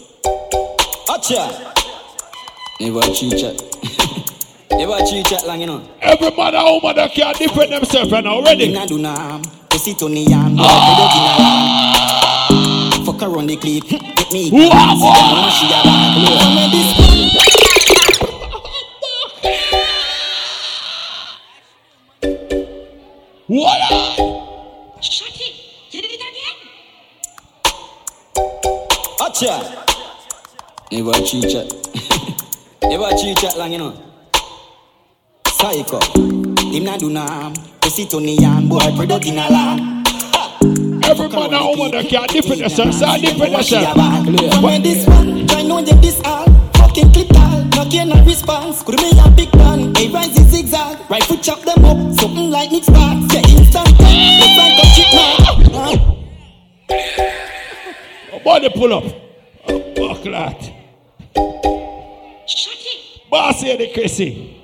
Acha. 1.08 1.79
Never 2.82 3.02
cheat 3.14 3.38
chat. 3.38 3.62
Never 4.72 5.00
cheat 5.06 5.26
chat 5.26 5.46
long, 5.46 5.60
you 5.60 5.68
know. 5.68 5.84
Every 6.00 6.32
mother, 6.32 6.60
woman 6.64 6.96
that 6.96 7.12
can 7.12 7.36
defend 7.36 7.74
themselves 7.74 8.14
and 8.14 8.26
already. 8.26 8.72
Inna 8.72 8.88
do 8.88 8.98
nam, 8.98 9.42
pussy 9.70 9.94
to 9.96 10.08
ni 10.08 10.24
yam, 10.24 10.56
boy, 10.56 10.64
Fuck 13.04 13.22
around 13.24 13.48
the 13.48 13.58
clip, 13.58 13.84
get 13.84 14.32
me. 14.32 14.50
Wow, 14.50 14.96
wow. 14.96 15.50
She 15.50 15.66
a 15.66 15.84
back, 15.84 16.18
look. 16.18 16.40
And 16.40 16.56
when 16.56 16.72
this 16.72 16.96
What? 23.48 23.82
Acha. 29.20 29.76
Never 30.94 31.14
cheat 31.26 31.50
chat. 31.50 32.36
Never 32.84 33.10
cheat 33.18 33.38
chat 33.38 33.58
long, 33.58 33.72
you 33.72 33.78
know. 33.78 33.94
Psycho. 35.48 36.00
Him 36.72 36.84
na 36.84 36.98
do 36.98 37.10
nam, 37.10 37.54
pussy 37.82 38.06
to 38.06 38.20
ni 38.20 38.38
boy, 38.68 38.80
product 38.96 39.26
in 39.26 39.38
a 39.38 39.50
lamb. 39.50 40.04
Every 41.04 41.28
man 41.28 41.54
and 41.54 41.66
woman 41.66 41.92
that 41.92 42.08
can 42.08 42.28
defend 42.28 42.62
themselves, 42.62 43.00
so 43.00 43.18
defend 43.18 43.54
themselves. 43.54 44.00
And 44.00 44.64
when 44.64 44.82
this 44.84 45.06
one, 45.08 45.48
try 45.48 45.64
know 45.64 45.82
them 45.82 46.00
this 46.02 46.22
all. 46.24 46.46
Fucking 46.74 47.12
clip 47.12 47.36
all, 47.36 47.64
no 47.76 47.86
care 47.90 48.06
no 48.06 48.24
response. 48.24 48.84
Could 48.84 49.02
me 49.02 49.12
a 49.20 49.30
big 49.30 49.52
plan, 49.52 49.96
a 49.98 50.10
rise 50.10 50.38
is 50.40 50.48
zigzag. 50.48 50.98
Right 51.10 51.24
foot 51.24 51.42
chop 51.42 51.62
them 51.62 51.84
up, 51.86 52.14
something 52.20 52.50
like 52.50 52.72
Nick 52.72 52.84
Sparks. 52.84 53.34
Yeah, 53.34 53.48
instant, 53.50 53.90
it's 54.00 54.58
like 54.58 54.80
a 54.80 54.86
chip 54.96 55.14
man. 55.14 55.40
Body 58.44 58.70
pull 58.70 58.94
up. 58.94 59.04
Oh, 59.68 59.80
fuck 59.96 60.24
that. 60.24 60.79
Boss 63.30 63.62
here, 63.62 63.78
the 63.78 63.92
Chrissy. 63.94 64.64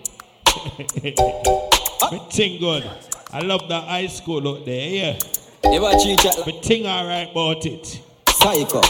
Me 2.12 2.20
thing 2.32 2.60
good. 2.60 2.84
I 3.32 3.42
love 3.42 3.68
that 3.70 3.84
high 3.84 4.08
school 4.08 4.48
out 4.48 4.66
there, 4.66 4.90
yeah. 4.90 5.20
Never 5.64 5.92
cheat 6.00 6.20
chat. 6.20 6.46
Me 6.48 6.60
thing 6.62 6.88
alright 6.88 7.30
about 7.30 7.66
it. 7.66 8.02
Psycho. 8.28 8.82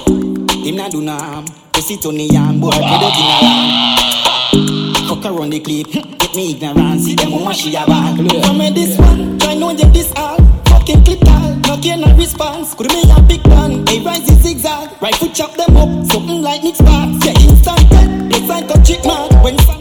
Him 0.64 0.78
na 0.78 0.88
do 0.90 1.02
nam, 1.02 1.46
pussy 1.74 1.98
to 1.98 2.12
ni 2.12 2.28
yam, 2.30 2.60
boy, 2.60 2.70
product 2.72 3.18
in 3.18 3.26
a 3.26 3.38
lamb. 3.44 5.10
Fuck 5.10 5.26
around 5.26 5.50
the 5.52 5.60
clip, 5.60 5.88
get 5.92 6.36
me 6.36 6.52
ignorance, 6.52 7.04
see 7.04 7.16
them 7.16 7.32
woman 7.32 7.54
she 7.54 7.76
a 7.76 7.86
bad. 7.86 8.16
From 8.46 8.58
me 8.58 8.70
this 8.72 8.98
one, 8.98 9.38
try 9.40 9.56
know 9.56 9.74
them 9.74 9.92
this 9.92 10.12
all. 10.16 10.38
Fucking 10.66 11.04
clip 11.04 11.28
all, 11.28 11.56
no 11.68 11.78
care 11.82 11.98
no 11.98 12.16
response. 12.16 12.74
Could 12.74 12.88
me 12.88 13.04
a 13.12 13.22
big 13.22 13.44
plan, 13.44 13.88
a 13.90 14.00
rise 14.04 14.30
is 14.30 14.42
zigzag. 14.42 14.90
Right 15.02 15.16
foot 15.16 15.34
chop 15.34 15.54
them 15.56 15.76
up, 15.78 16.06
something 16.08 16.42
like 16.42 16.64
Nick 16.64 16.76
Sparks. 16.76 17.26
Yeah, 17.26 17.34
instant 17.40 17.90
dead, 17.90 18.25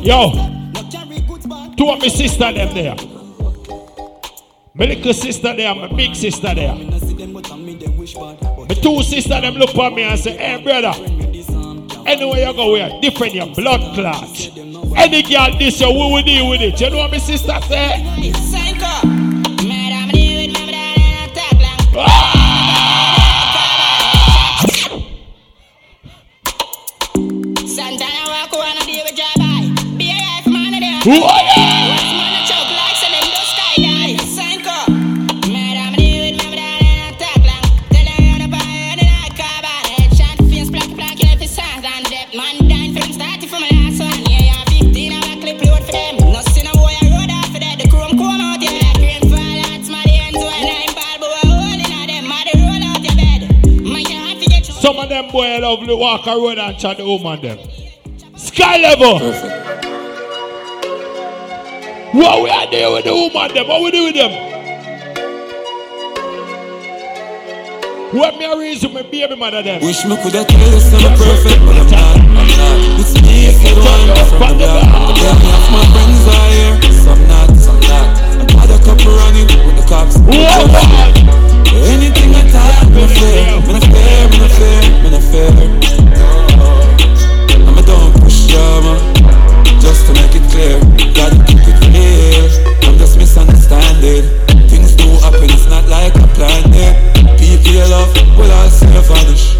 Yo, 0.02 0.30
two 1.76 1.90
of 1.90 1.98
my 2.00 2.08
sister 2.08 2.52
them 2.52 2.74
there. 2.74 2.96
My 4.76 4.86
little 4.86 5.12
sister 5.12 5.54
there, 5.54 5.74
my 5.74 5.88
big 5.88 6.14
sister 6.14 6.54
there. 6.54 6.74
My 6.74 8.74
two 8.82 9.02
sister 9.02 9.40
them 9.40 9.54
look 9.54 9.74
at 9.76 9.92
me 9.92 10.02
and 10.02 10.18
say, 10.18 10.36
hey 10.36 10.62
brother, 10.62 10.92
Anywhere 12.06 12.48
you 12.48 12.54
go, 12.54 12.72
we 12.72 12.80
are 12.80 13.00
different, 13.00 13.34
your 13.34 13.46
blood 13.54 13.80
clot. 13.94 14.50
Any 14.96 15.22
girl 15.22 15.58
this, 15.58 15.80
you 15.80 15.88
we 15.90 15.96
will 15.96 16.22
deal 16.22 16.48
with 16.50 16.60
it. 16.60 16.80
You 16.80 16.90
know 16.90 16.98
what 16.98 17.10
my 17.10 17.18
sister 17.18 17.58
say? 17.62 18.30
Some 54.80 54.98
of 54.98 55.08
them 55.10 55.30
boy 55.30 55.58
love 55.60 55.86
to 55.86 55.96
walk 55.96 56.26
a 56.26 56.30
road 56.30 56.58
and 56.58 56.78
chat 56.78 56.96
the 56.96 57.04
woman 57.04 57.42
them. 57.42 57.58
Sky 58.36 58.78
level. 58.78 59.83
What 62.14 62.44
we 62.44 62.48
are 62.48 62.64
doing 62.70 62.94
with 62.94 63.02
the 63.02 63.10
woman 63.10 63.50
them? 63.50 63.66
What 63.66 63.82
we 63.82 63.90
do 63.90 64.04
with 64.04 64.14
them? 64.14 64.30
What 68.14 68.38
me 68.38 68.46
a 68.46 68.54
reason 68.56 68.94
my 68.94 69.02
baby 69.02 69.34
mother 69.34 69.64
them? 69.64 69.82
Wish 69.82 70.04
me 70.06 70.14
coulda 70.22 70.46
tell 70.46 70.54
you 70.54 70.78
I'm 70.78 71.18
perfect, 71.18 71.58
but 71.66 71.74
I'm 71.74 71.90
not. 71.90 72.14
I'm 72.14 72.46
not. 72.54 73.02
It's 73.02 73.18
me 73.18 73.50
if 73.50 73.58
you 73.66 73.74
want 73.82 74.14
from 74.30 74.62
the 74.62 74.62
block. 74.62 75.18
Yeah, 75.18 75.34
me 75.42 75.50
half 75.50 75.66
my 75.74 75.82
friends 75.90 76.22
are 76.30 76.54
here. 76.54 76.78
Some 77.02 77.18
not, 77.26 77.50
some 77.58 77.82
not. 77.82 78.06
I 78.46 78.62
had 78.62 78.70
a 78.70 78.78
couple 78.86 79.10
running 79.10 79.50
with 79.66 79.74
the 79.74 79.82
cops. 79.90 80.14
Anything 81.74 82.30
I 82.30 82.46
talk, 82.54 82.94
me 82.94 83.10
fair, 83.10 83.58
me 83.58 83.74
no 83.74 83.82
fair, 83.90 84.22
me 84.30 84.38
no 84.38 84.46
fair, 84.54 84.78
me 85.02 85.10
no 85.10 85.18
fair. 85.18 85.50
I'm 87.58 87.74
a 87.74 87.82
don't 87.82 88.14
push 88.22 88.46
drama, 88.46 89.02
just 89.80 90.06
to 90.06 90.12
make 90.14 90.34
it 90.34 90.44
clear. 90.50 90.80
Gotta 91.14 91.38
keep 91.44 91.62
it 91.64 91.78
real. 91.92 92.46
I'm 92.84 92.98
just 92.98 93.16
misunderstanding. 93.16 94.24
Things 94.68 94.94
do 94.96 95.08
happen, 95.20 95.48
it's 95.50 95.66
not 95.68 95.88
like 95.88 96.14
I 96.16 96.26
planned 96.34 96.74
it. 96.74 96.94
People 97.38 97.72
you 97.72 97.86
love 97.88 98.10
will 98.36 98.50
all 98.50 98.70
say 98.70 98.90
vanish. 99.08 99.56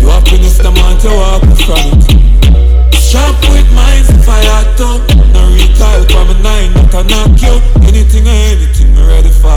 Your 0.00 0.10
happiness, 0.10 0.58
the 0.58 0.70
man 0.70 0.98
to 1.02 1.10
walk 1.10 1.42
in 1.42 1.56
front 1.66 2.04
it. 2.10 2.94
Sharp 2.94 3.36
with 3.50 3.70
minds 3.72 4.10
if 4.10 4.28
I 4.28 4.42
had 4.44 4.76
to. 4.78 4.88
No 5.32 5.42
recoil 5.54 6.04
from 6.12 6.30
a 6.30 6.36
nine, 6.42 6.74
not 6.74 6.94
a 6.94 7.02
knock 7.04 7.40
you. 7.40 7.54
Anything 7.86 8.26
or 8.26 8.38
anything, 8.52 8.96
I'm 8.96 9.06
ready 9.06 9.30
for. 9.30 9.48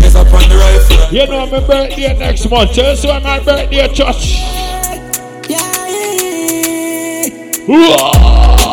Guess 0.00 0.14
up 0.14 0.32
on 0.32 0.48
the 0.48 0.56
rifle. 0.56 1.14
You 1.14 1.26
know 1.26 1.46
my 1.46 1.60
birthday 1.60 2.16
next 2.18 2.48
month. 2.50 2.72
Just 2.72 3.04
when 3.04 3.22
my 3.22 3.40
birthday 3.40 3.88
church. 3.92 4.40
Whoa. 7.68 8.56
What 8.56 8.65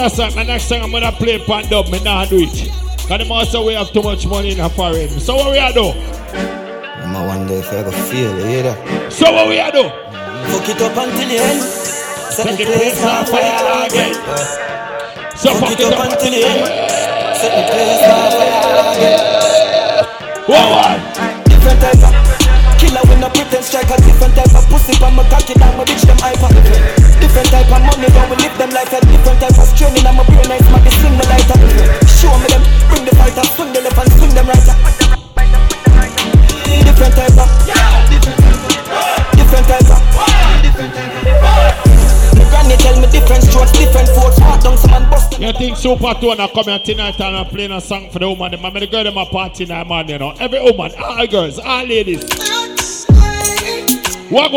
alone. 0.00 0.10
Father 0.10 0.36
my 0.36 0.42
next 0.44 0.68
time 0.68 0.82
I'm 0.82 0.90
gonna 0.90 1.12
play 1.12 1.38
pan 1.38 1.68
dub, 1.68 1.88
me 1.90 2.02
nah 2.02 2.24
do 2.24 2.38
it. 2.40 2.72
Cause 3.06 3.18
them 3.18 3.32
also 3.32 3.66
we 3.66 3.74
have 3.74 3.92
too 3.92 4.02
much 4.02 4.26
money 4.26 4.52
in 4.52 4.60
a 4.60 4.68
foreign. 4.68 5.08
So 5.20 5.36
what 5.36 5.52
we 5.52 5.58
are 5.58 5.72
do? 5.72 5.90
I'ma 5.90 7.26
one 7.26 7.46
day 7.46 7.58
if 7.58 7.72
I 7.72 7.82
go 7.82 7.90
feel 7.90 8.30
it, 8.32 8.38
you 8.38 8.44
hear 8.46 8.62
that? 8.64 9.12
So 9.12 9.32
what 9.32 9.48
we 9.48 9.58
are 9.58 9.70
do? 9.70 9.84
Fuck 10.52 10.68
it 10.68 10.80
up 10.80 10.96
until 10.96 11.28
the 11.28 11.36
end. 11.36 11.60
Set 11.60 12.56
the 12.56 12.64
place 12.64 13.02
on 13.04 13.26
fire 13.26 13.86
again. 13.86 14.14
So 15.36 15.54
fuck 15.54 15.72
it 15.72 15.80
up 15.84 15.98
until 16.06 16.30
the 16.30 16.40
end. 16.44 17.36
Set 17.36 17.52
the 17.52 17.62
place 17.68 18.04
on 18.06 18.30
fire 18.30 18.80
again. 18.94 19.40
What 20.46 20.96
Different 21.48 21.80
type 21.80 22.02
of 22.02 22.78
killer 22.78 23.02
with 23.04 23.20
no 23.20 23.28
pretend 23.28 23.64
striker. 23.64 23.96
Different 23.96 24.34
type 24.34 24.54
of 24.54 24.64
pussy 24.70 24.94
from 24.96 25.16
my 25.16 25.28
cocky 25.28 25.54
down 25.54 25.76
my 25.76 25.84
bitch 25.84 26.06
them 26.06 26.16
hyper. 26.20 27.09
Different 27.20 27.48
type 27.52 27.70
of 27.70 27.80
money 27.84 28.08
down 28.10 28.28
we 28.30 28.36
live 28.36 28.56
them 28.58 28.70
like 28.70 28.92
a 28.92 29.00
different 29.04 29.40
type 29.40 29.56
of 29.56 29.68
training. 29.76 30.06
I'm 30.06 30.18
a 30.18 30.24
brain 30.24 30.48
nice 30.48 30.66
man, 30.72 30.82
they 30.82 30.90
sling 30.90 31.16
the 31.16 31.24
lighter. 31.28 31.56
Show 32.18 32.32
me 32.40 32.48
them, 32.48 32.64
bring 32.88 33.04
the 33.04 33.14
fighter, 33.14 33.44
swing 33.54 33.72
the 33.72 33.80
left 33.80 33.98
and 34.00 34.12
swing 34.18 34.34
them 34.34 34.48
right. 34.48 34.66
Different 36.84 37.14
type 37.14 37.38
of 37.38 37.48
different 39.36 39.68
type 39.68 39.90
of 39.90 40.00
My 42.36 42.44
granny 42.50 42.76
tell 42.76 43.00
me 43.00 43.06
different 43.10 43.44
strokes, 43.44 43.72
different 43.72 44.08
forks. 44.10 44.38
Hard 44.38 44.62
down 44.62 44.78
some 44.78 44.90
man 44.90 45.10
bust. 45.10 45.38
You 45.38 45.52
think 45.52 45.76
Supertone 45.76 46.52
come 46.52 46.64
here 46.64 46.78
tonight 46.78 47.20
and 47.20 47.36
I'm 47.36 47.46
playing 47.46 47.72
a 47.72 47.80
song 47.80 48.10
for 48.10 48.18
the 48.18 48.28
woman? 48.28 48.50
them? 48.52 48.64
I'm 48.64 48.72
gonna 48.72 48.86
go 48.86 49.04
to 49.04 49.12
my 49.12 49.24
party 49.24 49.66
now, 49.66 49.84
man. 49.84 50.08
You 50.08 50.18
know, 50.18 50.30
every 50.40 50.60
woman, 50.60 50.92
all 50.98 51.26
girls, 51.26 51.58
all 51.58 51.84
ladies. 51.84 52.24
What 54.30 54.52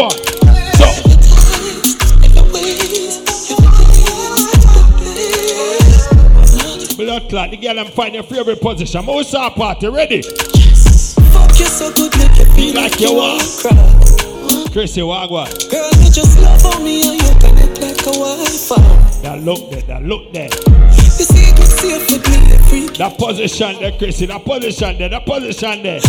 Blood 7.03 7.27
clot, 7.27 7.51
the 7.51 7.57
girl 7.57 7.75
them 7.75 7.87
find 7.87 8.13
your 8.13 8.23
favorite 8.23 8.61
position. 8.61 9.05
Most 9.05 9.35
our 9.35 9.51
party, 9.51 9.89
ready? 9.89 10.23
Yes. 10.55 11.15
Fuck 11.33 11.59
you 11.59 11.65
so 11.65 11.91
good, 11.91 12.17
make 12.17 12.37
you 12.37 12.45
feel 12.55 12.75
like 12.75 12.97
you 12.97 13.13
want. 13.13 14.71
Chrissy 14.71 15.01
Wagwan. 15.01 15.51
Girl, 15.69 15.89
you 15.99 16.09
just 16.09 16.39
love 16.39 16.65
on 16.65 16.81
me 16.81 17.01
and 17.01 17.21
you 17.21 17.39
connect 17.41 17.81
like 17.81 17.99
a 17.99 18.11
Wi-Fi. 18.17 19.21
That 19.21 19.41
look 19.43 19.69
there, 19.69 19.81
that 19.81 20.03
look 20.03 20.31
there. 20.31 20.47
You 20.47 21.25
see 21.27 21.43
it 21.43 21.59
was 21.59 21.73
safe 21.77 22.09
with 22.09 22.25
me 22.29 22.53
every 22.53 22.87
That 22.95 23.17
position 23.17 23.79
there, 23.81 23.91
Chrissy, 23.97 24.27
that 24.27 24.45
position 24.45 24.97
there, 24.97 25.09
that 25.09 25.25
position 25.25 25.83
there. 25.83 25.99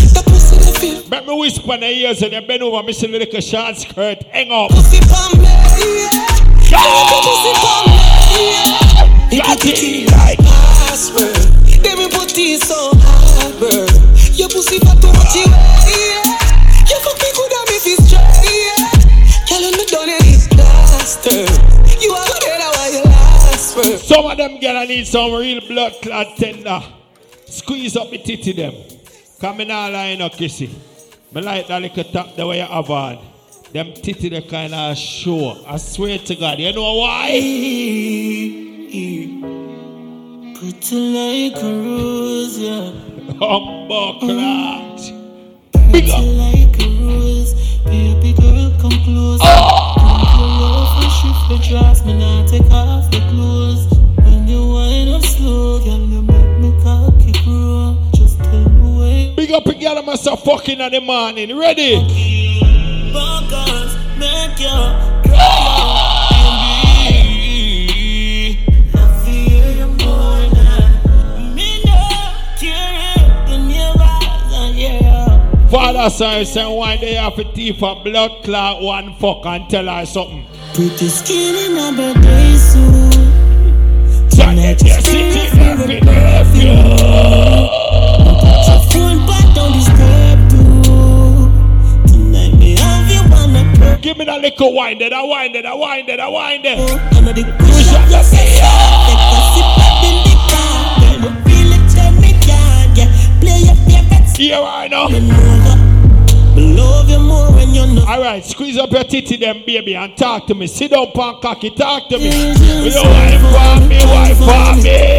Let 1.11 1.27
me 1.27 1.37
whisper 1.37 1.75
in 1.75 1.81
the 1.81 1.89
ears 1.89 2.23
and 2.23 2.33
then 2.35 2.47
bend 2.47 2.63
over, 2.63 2.93
see 2.93 3.09
the 3.09 3.19
little 3.19 3.41
short 3.41 3.77
skirt, 3.77 4.23
hang 4.31 4.53
up. 4.53 4.71
pussy 4.71 5.01
pon 5.01 5.43
yeah. 5.43 6.14
It 9.35 9.43
we 11.99 12.07
put 12.09 12.31
hard, 13.03 13.59
bird. 13.61 13.91
Your 14.35 14.49
pussy 14.49 14.79
fat 14.79 15.01
too. 15.03 15.43
You 16.87 16.99
fuck 17.01 17.19
me 17.19 17.29
good 17.35 17.53
it, 20.09 20.51
plaster. 20.51 21.47
You 22.01 22.11
are 22.13 22.29
last. 23.05 24.07
Some 24.07 24.27
of 24.27 24.37
them 24.37 24.59
need 24.87 25.07
some 25.07 25.33
real 25.35 25.61
blood 25.67 25.95
clot 26.03 26.37
tender. 26.37 26.81
Squeeze 27.47 27.97
up 27.97 28.11
the 28.11 28.19
titty 28.19 28.53
them. 28.53 28.75
Come 29.41 29.61
in 29.61 29.71
all 29.71 29.91
line 29.91 30.23
up, 30.23 30.33
Kissy. 30.33 30.69
Me 31.33 31.43
like 31.43 31.67
that 31.69 31.83
little 31.83 32.05
top 32.05 32.37
the 32.37 32.47
way 32.47 32.59
you 32.59 32.67
have 32.67 32.91
on. 32.91 33.34
Them 33.75 33.93
titty 33.93 34.29
the 34.29 34.41
kind 34.41 34.73
of 34.73 34.97
show. 34.97 35.61
I 35.67 35.79
swear 35.79 36.17
to 36.17 36.37
God. 36.37 36.61
You 36.61 36.73
know 36.73 36.95
why? 36.95 37.27
Pretty 40.55 40.97
like 41.11 41.61
a 41.61 41.73
rose, 41.83 42.57
yeah. 42.57 42.93
Humble 43.37 44.21
clot. 44.21 45.01
Big 45.91 46.09
up. 46.09 46.23
like 46.23 46.79
a 46.79 46.89
rose, 47.03 47.81
baby 47.83 48.33
girl, 48.35 48.71
come 48.81 48.97
close. 49.03 49.41
Ah! 49.43 49.97
Come 49.99 50.23
close, 50.39 51.13
shift 51.19 51.43
the 51.49 51.69
dress, 51.69 52.05
me 52.05 52.17
not 52.17 52.47
take 52.49 52.71
off 52.71 53.13
your 53.13 53.29
clothes. 53.29 53.93
When 54.19 54.47
you 54.47 54.69
wind 54.69 55.11
up 55.11 55.25
slow, 55.25 55.81
girl, 55.81 55.99
you 55.99 56.23
make 56.23 56.59
me 56.61 56.71
cocky 56.85 57.33
grow. 57.43 57.99
Just 58.15 58.39
me 58.39 58.99
where. 59.01 59.35
Big 59.35 59.51
up 59.51 59.67
a 59.67 59.75
girl 59.75 60.01
myself 60.05 60.45
fucking 60.45 60.79
in 60.79 60.93
the 60.93 61.01
morning. 61.01 61.59
Ready? 61.59 62.74
Neighbors, 73.69 74.77
yeah. 74.77 75.69
father 75.69 76.11
son 76.11 76.45
say 76.45 76.67
one 76.67 76.99
day 76.99 77.15
have 77.15 77.35
to 77.37 77.45
teeth 77.53 77.83
a 77.83 77.95
blood 78.03 78.31
clot 78.45 78.83
one 78.83 79.15
fuck 79.17 79.47
and 79.47 79.69
tell 79.71 79.87
her 79.87 80.07
something. 80.07 80.45
Pretty 80.75 81.09
skin 81.09 81.55
in 81.73 81.79
a 81.79 81.93
birthday 81.97 82.57
suit. 82.57 83.13
Tonight 84.31 84.83
your 84.83 85.01
city 85.01 85.49
favorite 85.57 86.03
perfume. 86.03 86.95
Give 94.05 94.17
me 94.19 94.27
that 94.27 94.43
little 94.43 94.75
wine 94.75 94.99
there, 94.99 95.09
that 95.09 95.23
wine 95.23 95.53
there, 95.53 95.63
that 95.63 95.79
wine 95.79 96.05
there, 96.05 96.19
that 96.19 96.31
wine 96.31 96.61
there. 96.61 96.77
Oh, 96.79 96.99
I'm 97.13 97.25
the 97.25 97.33
push 97.57 97.95
up 97.95 98.07
your 98.11 98.23
say 98.23 98.59
a 98.61 98.69
sip 99.57 99.79
up 99.81 100.05
in 100.05 100.17
the 100.29 100.37
car. 100.53 101.01
Girl, 101.01 101.25
you 101.25 101.33
feel 101.49 101.73
it, 101.73 101.89
tell 101.89 102.13
me 102.21 102.37
can 102.45 102.93
yeah. 102.95 103.09
Play 103.41 103.65
your 103.65 103.73
favorite 103.89 104.29
song. 104.29 104.37
Here 104.37 104.61
I 104.61 104.85
know. 104.89 105.09
Love 106.61 107.09
you 107.09 107.17
more 107.19 107.51
when 107.53 107.73
you're 107.75 107.87
not. 107.87 108.07
All 108.07 108.21
right, 108.21 108.45
squeeze 108.45 108.77
up 108.77 108.93
your 108.93 109.05
titty, 109.05 109.39
them 109.39 109.63
baby, 109.65 109.97
and 109.97 110.15
talk 110.19 110.49
to 110.49 110.55
me. 110.55 110.67
Sit 110.67 110.91
down, 110.91 111.11
pan 111.13 111.41
cocky, 111.41 111.71
talk 111.71 112.11
to 112.11 112.19
me. 112.19 112.29
You 112.29 112.93
wife 112.93 113.41
for 113.41 113.81
me, 113.89 114.05
wife 114.05 114.37
for 114.37 114.75
me. 114.83 115.15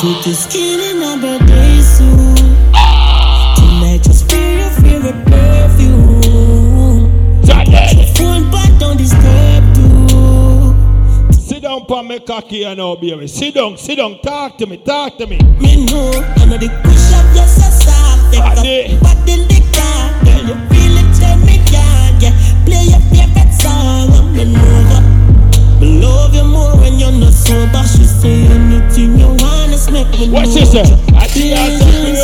Pretty 0.00 0.32
skin 0.32 0.80
in 0.80 1.02
a 1.02 1.18
birthday 1.20 1.80
suit. 1.82 2.36
Tonight 3.56 4.02
just 4.02 4.32
wear 4.32 4.60
your 4.60 4.70
favorite 4.80 5.26
perfume. 5.26 6.22
Touch 7.44 7.68
your 7.92 8.06
phone, 8.14 8.50
but 8.50 8.70
don't 8.80 8.96
disturb 8.96 9.62
too. 9.74 11.38
Sit 11.38 11.64
down, 11.64 11.84
pan 11.84 12.08
me 12.08 12.18
cocky, 12.18 12.56
you 12.60 12.74
know, 12.74 12.96
baby. 12.96 13.26
Sit 13.26 13.52
down, 13.56 13.76
sit 13.76 13.96
down, 13.96 14.18
talk 14.22 14.56
to 14.56 14.66
me, 14.66 14.78
talk 14.78 15.18
to 15.18 15.26
me. 15.26 15.36
Me 15.36 15.84
know, 15.84 16.12
I 16.38 16.46
know 16.46 16.56
the 16.56 16.70
push 16.82 17.12
up 17.12 17.36
so 17.46 17.68
soft. 17.84 18.32
Take 18.62 18.92
in 19.28 19.46
the 19.48 19.60
car, 19.76 20.24
girl, 20.24 20.42
you 20.48 20.56
feel 20.70 20.96
it, 20.96 21.08
tell 21.20 21.36
me 21.40 21.58
can 21.66 22.20
yeah. 22.22 22.32
Play 22.64 22.84
your 22.88 23.02
favorite 23.12 23.52
song, 23.52 24.32
me 24.32 24.44
know 24.50 24.59
love 26.10 26.34
you 26.34 26.44
more 26.44 26.76
when 26.76 26.98
you're 26.98 27.12
not 27.12 27.32
sober. 27.32 27.82
She 27.86 28.04
say 28.04 28.42
anything 28.46 29.18
you 29.18 29.28
wanna 29.28 29.78
me 29.94 30.02
What 30.34 30.46
know. 30.46 30.54
she 30.54 30.64
say? 30.66 30.82
I 31.14 31.26
think 31.26 31.54
I 31.56 31.78
said 31.78 31.94
you, 32.06 32.14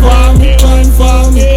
for 0.00 0.26
me, 0.40 0.50
for 0.98 1.22
me. 1.36 1.48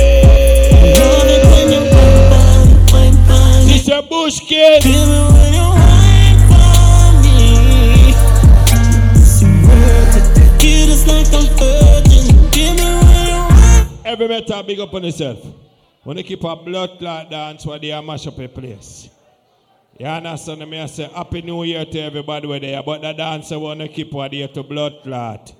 Love 0.99 1.29
it 1.35 1.43
when 1.51 1.67
you 1.73 1.81
wine 1.93 2.71
for 2.87 2.93
wine 2.93 3.17
for 3.27 3.65
me. 3.65 3.73
She 3.73 3.79
said, 3.79 4.03
Bush 4.09 4.39
kid. 4.49 4.83
Feel 4.83 5.05
me 5.11 5.19
when 5.35 5.51
you 5.57 5.67
wine 5.81 6.39
for 6.49 7.07
me. 7.23 7.39
See 9.31 9.51
words 9.67 10.15
it 10.17 10.25
just 10.61 11.05
like 11.07 11.31
I'm 11.33 11.47
virgin. 11.57 12.25
Feel 12.51 12.73
me 12.79 12.87
when 13.05 13.25
you 13.31 13.41
wine. 13.49 13.85
Heavy 14.05 14.27
Metal 14.27 14.63
big 14.63 14.79
up 14.79 14.93
on 14.93 15.03
yourself. 15.03 15.39
When 16.03 16.17
you 16.17 16.23
keep 16.23 16.43
a 16.43 16.55
blood 16.55 16.91
clot 16.99 17.29
dance 17.29 17.65
where 17.65 17.79
they 17.79 17.91
are 17.91 18.01
mash 18.01 18.27
up 18.27 18.39
a 18.39 18.47
place. 18.47 19.09
You 19.99 20.05
understand 20.05 20.69
me? 20.69 20.79
I 20.79 20.85
say 20.85 21.05
Happy 21.05 21.41
New 21.41 21.63
Year 21.63 21.83
to 21.83 21.99
everybody 21.99 22.45
where 22.47 22.59
they 22.59 22.75
are, 22.75 22.83
but 22.83 23.01
the 23.01 23.13
dancer 23.13 23.57
want 23.57 23.79
to 23.79 23.87
keep 23.87 24.13
what 24.13 24.29
there 24.31 24.47
to 24.49 24.61
blood 24.61 24.93
clot. 25.03 25.51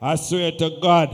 I 0.00 0.14
swear 0.14 0.52
to 0.52 0.70
God. 0.80 1.12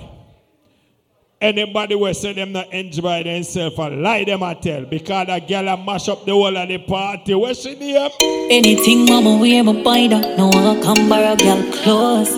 Anybody 1.41 1.95
will 1.97 2.13
say 2.15 2.35
them 2.35 2.53
not 2.53 2.71
enjoy 2.73 3.23
themselves 3.25 3.77
and 3.79 4.03
lie 4.03 4.25
them 4.25 4.43
I 4.45 4.55
tell 4.55 4.85
because 4.85 5.27
that 5.27 5.49
girl 5.49 5.67
a 5.67 5.77
mash 5.77 6.09
up 6.09 6.25
the 6.25 6.31
whole 6.33 6.57
of 6.57 6.69
the 6.69 6.79
party. 6.79 7.35
Where 7.35 7.53
she 7.55 7.75
name? 7.75 8.11
Anything 8.51 9.07
mama 9.07 9.37
wear 9.41 9.65
my 9.65 9.73
buy 9.83 10.07
that 10.07 10.39
No 10.39 10.47
one 10.49 10.81
come 10.83 11.09
borrow 11.09 11.35
girl 11.35 11.63
clothes 11.73 12.31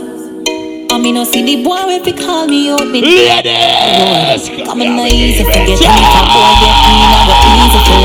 I 0.90 0.98
mean 0.98 1.18
I 1.18 1.24
see 1.24 1.42
the 1.42 1.62
boy 1.62 1.76
if 1.88 2.06
he 2.06 2.12
call 2.12 2.46
me 2.46 2.70
out 2.70 2.86
me 2.86 3.02
Ladies 3.02 4.48
Come 4.64 4.80
in 4.80 4.96
the 4.96 5.04
easy 5.12 5.44
forget 5.44 5.68
me 5.68 5.76
That 5.76 6.26
boy 6.32 6.54
get 6.64 6.76
me 6.88 6.94
now 7.12 7.28
easy 7.60 7.80
for 7.84 7.96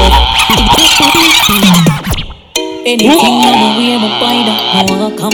it 1.85 1.89
Anything 2.89 3.37
mama 3.37 3.77
wear 3.77 3.99
my 3.99 4.09
buy 4.19 4.41
that 4.49 4.87
No 4.87 4.97
one 4.97 5.15
come. 5.15 5.33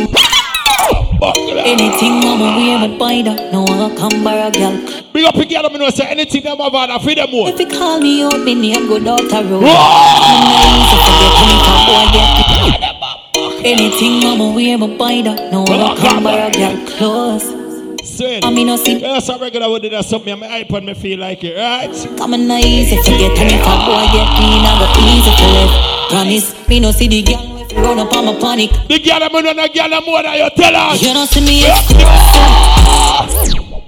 Anything 1.64 2.19
mama 2.19 2.58
wear 2.58 2.77
my 2.80 2.98
buy 2.98 3.22
that 3.22 3.53
No 3.53 3.64
one 3.64 3.95
come 3.95 4.25
borrow 4.25 4.51
girl. 4.51 4.75
Big 5.14 5.24
up 5.24 5.35
the 5.35 5.45
girl, 5.45 5.66
I 5.66 5.69
know 5.77 5.90
say 5.90 6.06
anything 6.06 6.43
them 6.43 6.58
have 6.58 6.74
had, 6.74 6.90
I 6.90 7.00
feed 7.00 7.17
them 7.17 7.32
more. 7.32 7.48
If 7.48 7.58
he 7.58 7.64
call 7.66 8.01
me 8.01 8.24
out 8.24 8.42
me 8.42 8.56
name 8.56 8.88
go 8.90 9.00
down 9.00 9.24
the 9.30 9.40
road 9.48 9.64
Come 9.64 10.35
in 10.35 10.43
the 10.51 10.67
easy 10.67 10.98
forget 11.00 11.32
me 11.48 11.56
That 11.64 11.80
boy 11.88 12.06
get 12.11 13.64
me 13.64 13.72
Anything 13.72 14.19
mama 14.19 14.51
wear 14.53 14.77
my 14.77 14.88
buy 14.98 15.22
that 15.22 15.50
No 15.53 15.61
one 15.64 15.95
come 15.95 16.24
borrow 16.25 16.51
girl 16.51 17.65
clothes 18.06 18.17
Sweet. 18.17 18.45
I 18.45 18.51
mean, 18.51 18.69
I 18.69 18.75
see. 18.77 19.00
Yeah, 19.00 19.14
that's 19.14 19.30
a 19.30 19.38
regular 19.38 19.69
would 19.69 19.82
do 19.82 19.90
that 19.90 20.06
something 20.06 20.34
on 20.34 20.40
my 20.40 20.48
iPad, 20.64 20.85
me 20.85 20.93
feel 20.93 21.19
like 21.19 21.43
it, 21.43 21.56
right? 21.58 22.17
Come 22.17 22.34
on, 22.34 22.48
no 22.48 22.58
easy 22.58 22.98
forget 22.98 23.38
And 23.38 23.51
if 23.51 23.61
a 23.61 23.75
boy 23.85 24.06
get 24.14 24.30
me, 24.40 24.61
now 24.61 24.80
go 24.80 24.88
easy 25.01 25.32
to 25.35 25.48
live 25.51 26.09
Promise, 26.09 26.67
me 26.67 26.80
no 26.80 26.92
see 26.92 27.08
the 27.08 27.22
girl 27.24 27.61
if 27.61 27.72
you 27.72 27.77
run 27.80 28.00
up 28.00 28.14
on 28.14 28.25
my 28.25 28.40
panic 28.40 28.72
The 28.88 29.00
girl 29.00 29.24
I'm 29.24 29.35
on 29.35 29.43
the 29.43 29.69
girl 29.74 29.93
I'm 29.93 30.06
more 30.06 30.24
than 30.24 30.38
you 30.38 30.50
tell 30.56 30.74
her. 30.74 30.95
You 30.95 31.14
don't 31.14 31.27
see 31.27 31.42
me 31.42 31.64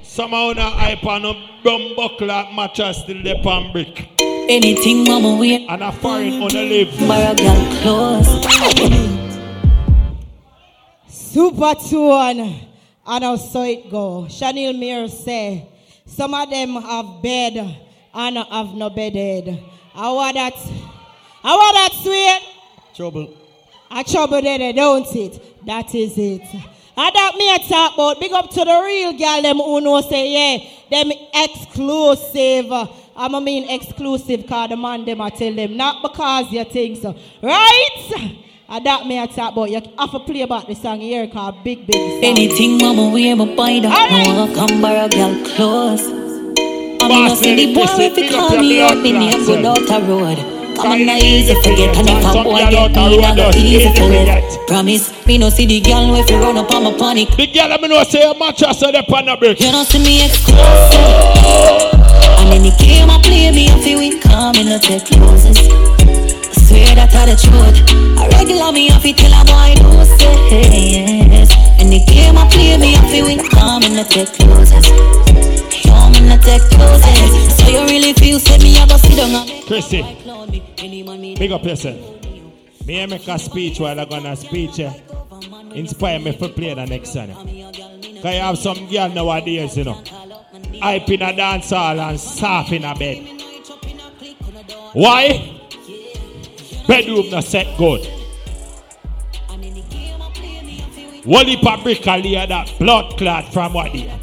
Somehow 0.03 0.49
on 0.49 0.55
iPad, 0.55 1.21
no 1.21 1.33
bum 1.63 1.95
buckler 1.95 2.47
mattress 2.55 3.03
still 3.03 3.21
the 3.21 3.39
pan 3.43 3.71
brick. 3.71 4.09
Anything 4.49 5.03
mama 5.03 5.35
wear 5.37 5.59
And 5.69 5.83
a 5.83 5.91
foreign 5.91 6.41
on 6.41 6.49
the 6.49 6.63
live. 6.63 7.07
Borrow 7.07 7.35
girl 7.35 7.81
clothes 7.81 8.27
Supertone. 11.09 12.66
And 13.07 13.23
how 13.23 13.37
so 13.37 13.63
it 13.63 13.89
go. 13.89 14.27
Chanel 14.27 14.73
Mir 14.73 15.07
say, 15.07 15.69
some 16.05 16.33
of 16.33 16.49
them 16.49 16.75
have 16.75 17.21
bed 17.23 17.55
and 18.13 18.37
have 18.37 18.73
no 18.73 18.89
bedded. 18.89 19.59
How 19.93 20.17
are 20.17 20.33
that? 20.33 20.53
How 21.41 21.57
are 21.57 21.73
that 21.73 21.91
sweet? 22.03 22.95
Trouble. 22.95 23.33
A 23.89 24.03
trouble 24.03 24.41
there, 24.41 24.73
don't 24.73 25.15
it? 25.15 25.65
That 25.65 25.95
is 25.95 26.17
it. 26.17 26.41
And 26.99 27.15
that 27.15 27.35
me 27.37 27.55
a 27.55 27.59
talk 27.59 27.93
about, 27.93 28.19
big 28.19 28.33
up 28.33 28.49
to 28.49 28.65
the 28.65 28.81
real 28.83 29.17
girl, 29.17 29.41
them 29.41 29.57
who 29.57 29.79
know 29.81 30.01
say, 30.01 30.57
yeah, 30.57 30.69
them 30.89 31.11
exclusive. 31.33 32.71
I'm 33.15 33.35
I 33.35 33.39
mean 33.39 33.69
exclusive 33.69 34.45
cause 34.47 34.69
the 34.69 34.77
man 34.77 35.05
them 35.05 35.21
I 35.21 35.29
tell 35.29 35.53
them, 35.53 35.77
not 35.77 36.01
because 36.01 36.51
you 36.51 36.63
think 36.65 37.01
so. 37.01 37.15
Right? 37.41 38.43
And 38.69 38.85
that 38.85 39.07
me 39.07 39.17
a 39.17 39.27
talk 39.27 39.53
about, 39.53 39.71
you. 39.71 39.79
Have 39.97 40.11
to 40.11 40.19
play 40.19 40.41
about 40.41 40.67
the 40.67 40.75
song 40.75 40.99
here 40.99 41.25
called 41.27 41.63
Big 41.63 41.87
Big 41.87 41.95
Song. 41.95 42.19
Anything 42.21 42.77
mama 42.77 43.09
wear 43.15 43.33
my 43.33 43.45
buy 43.55 43.79
that 43.79 44.11
No 44.11 44.43
one 44.43 44.53
come 44.53 44.81
borrow 44.81 45.07
girl 45.07 45.31
clothes 45.55 46.03
I 46.99 47.07
mean, 47.07 47.31
I 47.31 47.35
see 47.35 47.55
the 47.55 47.73
boy 47.73 47.87
if 47.87 48.15
he 48.17 48.27
call 48.27 48.57
me 48.59 48.81
out 48.81 48.97
Me 48.97 49.13
name 49.13 49.45
go 49.45 49.61
down 49.63 49.79
the 49.87 49.97
road. 50.03 50.37
Come 50.75 50.91
on, 50.91 51.05
not 51.05 51.23
easy 51.23 51.55
forget. 51.63 51.95
And 51.95 52.09
if 52.11 52.25
a 52.27 52.43
boy 52.43 52.59
get 52.67 52.91
me, 52.91 53.17
now 53.23 53.35
go 53.39 53.55
easy 53.55 53.87
for 53.95 54.11
it. 54.11 54.67
Promise, 54.67 55.25
me 55.25 55.37
no 55.37 55.47
see 55.47 55.65
the 55.65 55.79
girl 55.79 56.13
if 56.19 56.29
you 56.29 56.35
run 56.35 56.57
up 56.57 56.69
on 56.69 56.83
my 56.83 56.93
panic. 56.99 57.29
The 57.39 57.47
girl 57.47 57.71
I'm 57.71 57.79
know 57.87 58.03
say 58.03 58.29
a 58.29 58.35
mattress 58.37 58.83
on 58.83 58.91
the 58.91 59.01
pan 59.07 59.29
a 59.29 59.37
brick. 59.37 59.61
You 59.61 59.71
don't 59.71 59.87
see 59.87 60.03
me 60.03 60.25
exclusive 60.25 60.59
And 62.43 62.51
then 62.51 62.67
he 62.67 62.75
came 62.75 63.09
and 63.09 63.23
play 63.23 63.49
me 63.49 63.71
if 63.71 63.85
he 63.85 63.95
win 63.95 64.19
Come 64.19 64.59
in, 64.59 64.67
no 64.67 64.77
take 64.77 65.05
closes 65.07 65.55
I 66.03 66.06
swear 66.67 66.95
that 66.95 67.15
I 67.15 67.25
the 67.31 67.35
truth 67.39 67.77
A 68.19 68.23
regular 68.37 68.71
me 68.71 68.87
if 68.91 69.03
he 69.03 69.13
tell 69.13 69.31
a 69.31 69.43
boy 69.45 69.73
no 69.81 70.03
say 70.03 71.23
yes 71.31 71.49
And 71.79 71.91
he 71.93 72.03
came 72.05 72.37
and 72.37 72.49
play 72.51 72.77
me 72.77 72.93
if 72.95 73.11
he 73.11 73.21
win 73.23 73.39
Come 73.49 73.83
in, 73.83 73.95
no 73.95 74.03
take 74.03 74.29
closes 74.33 74.85
Come 75.87 76.15
in, 76.15 76.27
no 76.29 76.37
take 76.37 76.61
closes 76.71 77.57
So 77.57 77.69
you 77.71 77.81
really 77.87 78.13
feel 78.13 78.39
say 78.39 78.57
me 78.59 78.75
I 78.77 78.87
go 78.87 78.97
sit 78.97 79.15
down 79.15 79.31
and 79.47 79.65
Chrissy, 79.67 80.01
big 81.37 81.51
up 81.51 81.63
yourself. 81.65 81.97
Me 82.85 83.03
I 83.03 83.05
make 83.05 83.27
a 83.27 83.37
speech 83.37 83.79
while 83.81 83.99
I'm 83.99 84.07
gonna 84.07 84.33
speech. 84.37 84.79
eh, 84.79 84.93
Inspire 85.73 86.19
me 86.19 86.31
for 86.31 86.47
play 86.47 86.73
the 86.73 86.85
next 86.85 87.11
song. 87.11 87.27
Cause 87.33 88.33
you 88.33 88.39
have 88.41 88.57
some 88.57 88.87
girl 88.89 89.09
nowadays, 89.09 89.75
you 89.77 89.83
know. 89.83 90.01
Hype 90.81 91.09
in 91.09 91.21
a 91.21 91.35
dance 91.35 91.69
hall 91.71 91.99
and 91.99 92.17
soft 92.17 92.71
in 92.71 92.85
a 92.85 92.95
bed. 92.95 93.41
Why? 94.93 95.56
Bedroom 96.87 97.29
not 97.29 97.43
set 97.43 97.77
good. 97.77 98.07
Wally 101.25 101.57
Paprika 101.57 102.15
lay 102.23 102.45
that 102.45 102.73
blood 102.79 103.17
clot 103.17 103.51
from 103.51 103.73
what 103.73 103.91
there. 103.91 104.17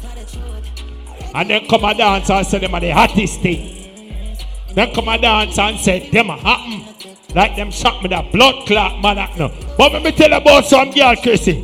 And 1.35 1.49
then 1.49 1.67
come 1.67 1.83
a 1.83 1.93
dance 1.93 2.29
and 2.31 2.47
say 2.47 2.59
them 2.59 2.73
are 2.73 2.79
the 2.81 2.89
hottest 2.89 3.41
thing. 3.41 4.39
Then 4.73 4.93
come 4.95 5.07
a 5.09 5.17
dance 5.19 5.59
and 5.59 5.79
say 5.79 6.09
them 6.09 6.31
a 6.31 6.37
happen. 6.37 6.95
Like 7.35 7.55
them 7.55 7.69
shot 7.69 8.01
me 8.01 8.09
that 8.09 8.31
blood 8.31 8.65
clot 8.65 9.01
man 9.01 9.19
act 9.19 9.37
no. 9.37 9.49
But 9.77 9.91
let 9.93 10.03
me 10.03 10.11
tell 10.13 10.29
you 10.29 10.37
about 10.37 10.65
some 10.65 10.89
girl, 10.91 11.15
Chrissy. 11.17 11.61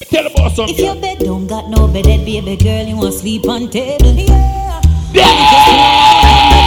Me 0.00 0.06
tell 0.06 0.26
about 0.26 0.52
some 0.52 0.70
If 0.70 0.78
your 0.78 0.94
girl. 0.94 1.02
bed 1.02 1.18
don't 1.18 1.46
got 1.46 1.68
no 1.68 1.88
bed, 1.88 2.04
baby 2.04 2.56
girl, 2.56 2.86
you 2.86 2.96
want 2.96 3.12
sleep 3.12 3.46
on 3.46 3.68
table. 3.68 4.14
Yeah. 4.14 4.80
Chat 5.12 6.61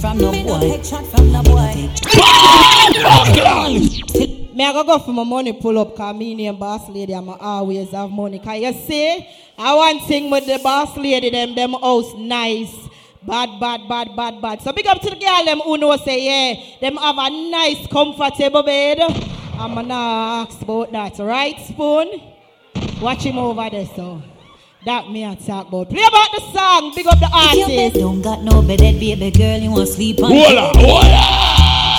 from 0.00 0.18
no 0.18 0.32
boy. 0.32 0.82
From 0.82 1.32
boy. 1.42 1.90
Me 4.52 4.64
I 4.64 4.72
go 4.72 4.82
go 4.84 4.98
for 4.98 5.12
my 5.12 5.24
money 5.24 5.52
pull 5.52 5.78
up 5.78 5.94
cause 5.96 6.16
me 6.16 6.34
name 6.34 6.56
boss 6.58 6.88
lady 6.88 7.12
I'm 7.12 7.28
always 7.28 7.90
have 7.90 8.10
money. 8.10 8.38
Can 8.38 8.62
you 8.62 8.72
see? 8.72 9.28
I 9.58 9.74
want 9.74 10.02
thing 10.06 10.30
with 10.30 10.46
the 10.46 10.58
boss 10.62 10.96
lady 10.96 11.30
them 11.30 11.54
them 11.54 11.72
house 11.72 12.14
nice. 12.16 12.74
Bad, 13.22 13.60
bad, 13.60 13.86
bad, 13.86 14.16
bad, 14.16 14.40
bad. 14.40 14.62
So 14.62 14.72
big 14.72 14.86
up 14.86 15.00
to 15.02 15.10
the 15.10 15.16
girl 15.16 15.44
them 15.44 15.58
who 15.60 15.76
know 15.76 15.94
say 15.98 16.24
yeah, 16.24 16.54
them 16.80 16.96
have 16.96 17.16
a 17.18 17.30
nice 17.50 17.86
comfortable 17.88 18.62
bed. 18.62 18.98
I'm 19.58 19.74
gonna 19.74 19.94
ask 19.94 20.62
about 20.62 20.90
that, 20.92 21.18
right, 21.18 21.58
Spoon? 21.60 22.08
Watch 23.02 23.22
him 23.24 23.36
over 23.36 23.68
there, 23.68 23.86
so. 23.94 24.22
That 24.86 25.10
me 25.10 25.26
I 25.26 25.34
talk 25.34 25.68
about. 25.68 25.90
Play 25.90 26.00
about 26.00 26.30
the 26.32 26.40
song, 26.56 26.92
big 26.96 27.06
up 27.06 27.18
the 27.20 27.28
If 27.28 27.54
your 27.54 27.68
bed 27.68 27.78
artist. 27.92 28.00
don't 28.00 28.22
got 28.22 28.42
no 28.42 28.62
bed, 28.62 28.80
baby 28.80 29.30
girl, 29.30 29.58
you 29.58 29.70
want 29.70 29.88
sleep 29.88 30.22
on 30.22 30.32
Hola, 30.32 30.70
it. 30.70 30.76
hola. 30.80 31.20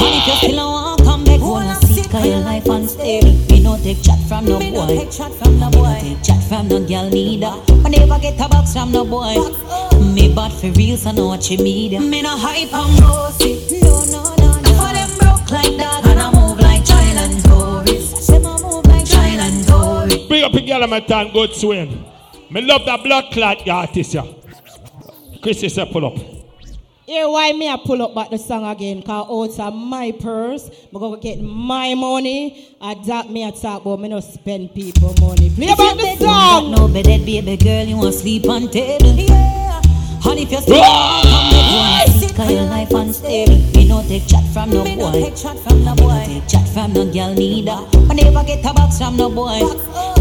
And 0.02 0.16
if 0.18 0.26
you 0.26 0.34
still 0.42 0.56
don't 0.58 0.74
want 0.74 1.04
come 1.04 1.24
back, 1.24 1.42
wanna 1.42 1.76
see 1.86 2.02
cause 2.10 2.26
your 2.26 2.40
life 2.40 2.66
unstable. 2.66 3.34
Me 3.54 3.62
no 3.62 3.78
take 3.78 4.02
chat 4.02 4.18
from 4.28 4.46
no 4.46 4.58
boy. 4.58 4.88
take 4.98 5.12
chat 5.12 5.32
from 5.34 5.60
no 5.60 5.70
boy. 5.70 5.94
take 6.02 6.24
chat 6.24 6.42
from 6.50 6.70
no 6.70 6.80
girl 6.82 7.08
neither. 7.08 7.54
I 7.86 7.90
never 7.90 8.18
get 8.18 8.42
a 8.42 8.50
box 8.50 8.74
from 8.74 8.92
no 8.92 9.06
boy. 9.06 9.38
Me 10.02 10.34
bad 10.34 10.52
for 10.52 10.72
real, 10.72 10.98
so 10.98 11.12
know 11.12 11.28
what 11.28 11.52
you 11.52 11.60
mean. 11.60 12.10
Me 12.10 12.24
no 12.24 12.34
hype 12.36 12.74
and 12.74 12.98
bossy. 13.00 13.62
No, 13.80 14.06
no, 14.10 14.24
no, 14.42 14.58
no. 14.58 14.70
For 14.74 14.90
them 14.90 15.10
broke 15.22 15.52
like 15.54 15.78
that, 15.78 16.02
and 16.10 16.20
I 16.20 16.32
move 16.34 16.58
like 16.58 16.84
child 16.84 17.30
and 17.30 17.44
tourist. 17.46 18.26
Say 18.26 18.38
I 18.38 18.58
move 18.58 18.86
like 18.90 19.06
child 19.06 19.38
and 19.40 19.68
tourist. 19.70 20.30
Big 20.30 20.44
up 20.44 20.52
the 20.54 20.62
girl 20.66 20.88
my 20.88 21.00
time, 21.00 21.32
good 21.32 21.54
swing. 21.54 22.11
Me 22.52 22.60
love 22.62 22.86
that 22.86 23.02
blood 23.02 23.32
clot 23.32 23.66
artist, 23.70 24.14
yeah. 24.14 24.26
Chris 25.42 25.64
is 25.64 25.78
a 25.78 25.86
pull 25.86 26.06
up. 26.06 26.18
Here 27.06 27.30
why 27.30 27.54
me 27.54 27.70
I 27.70 27.78
pull 27.78 28.02
up 28.02 28.14
back 28.14 28.30
the 28.30 28.38
song 28.38 28.66
again, 28.66 29.02
cause 29.04 29.58
out 29.58 29.68
of 29.70 29.74
my 29.74 30.12
purse, 30.12 30.70
I 30.70 31.00
go 31.00 31.16
get 31.16 31.40
my 31.40 31.96
money, 31.96 32.76
and 32.82 33.06
that 33.06 33.30
me 33.30 33.46
I 33.46 33.52
talk 33.52 33.86
about 33.86 34.02
me 34.02 34.10
no 34.10 34.20
spend 34.20 34.74
people 34.76 35.16
money. 35.22 35.50
Play 35.50 35.72
about 35.72 35.96
the 35.96 36.04
bed 36.04 36.20
don't 36.20 36.28
got 36.28 36.62
song. 36.62 36.72
no 36.72 36.88
bed, 36.90 37.06
baby 37.06 37.56
girl, 37.56 37.86
you 37.86 37.96
want 37.96 38.16
sleep 38.16 38.46
on 38.50 38.70
table. 38.70 39.14
Yeah. 39.14 39.81
And 40.24 40.40
if 40.40 40.52
you 40.52 40.62
still 40.62 40.78
want 40.78 41.24
come 41.24 41.50
back, 41.52 42.08
wanna 42.08 42.20
see 42.20 42.34
cause 42.34 42.52
your 42.52 42.64
life 42.64 42.92
unstable. 42.92 43.58
Me 43.76 43.88
no 43.88 44.04
take 44.04 44.28
chat 44.28 44.44
from 44.54 44.70
no 44.70 44.84
boy. 44.84 45.12
take 45.12 45.36
chat 45.36 45.58
from 45.60 45.84
no 45.84 45.96
boy. 45.96 46.24
take 46.28 46.48
chat 46.48 46.68
from 46.70 46.94
no 46.94 47.12
girl 47.12 47.34
neither. 47.34 47.72
I 47.72 48.14
never 48.14 48.44
get 48.44 48.64
a 48.66 48.74
box 48.74 49.00
from 49.00 49.18
no 49.18 49.30
boy. 49.30 49.62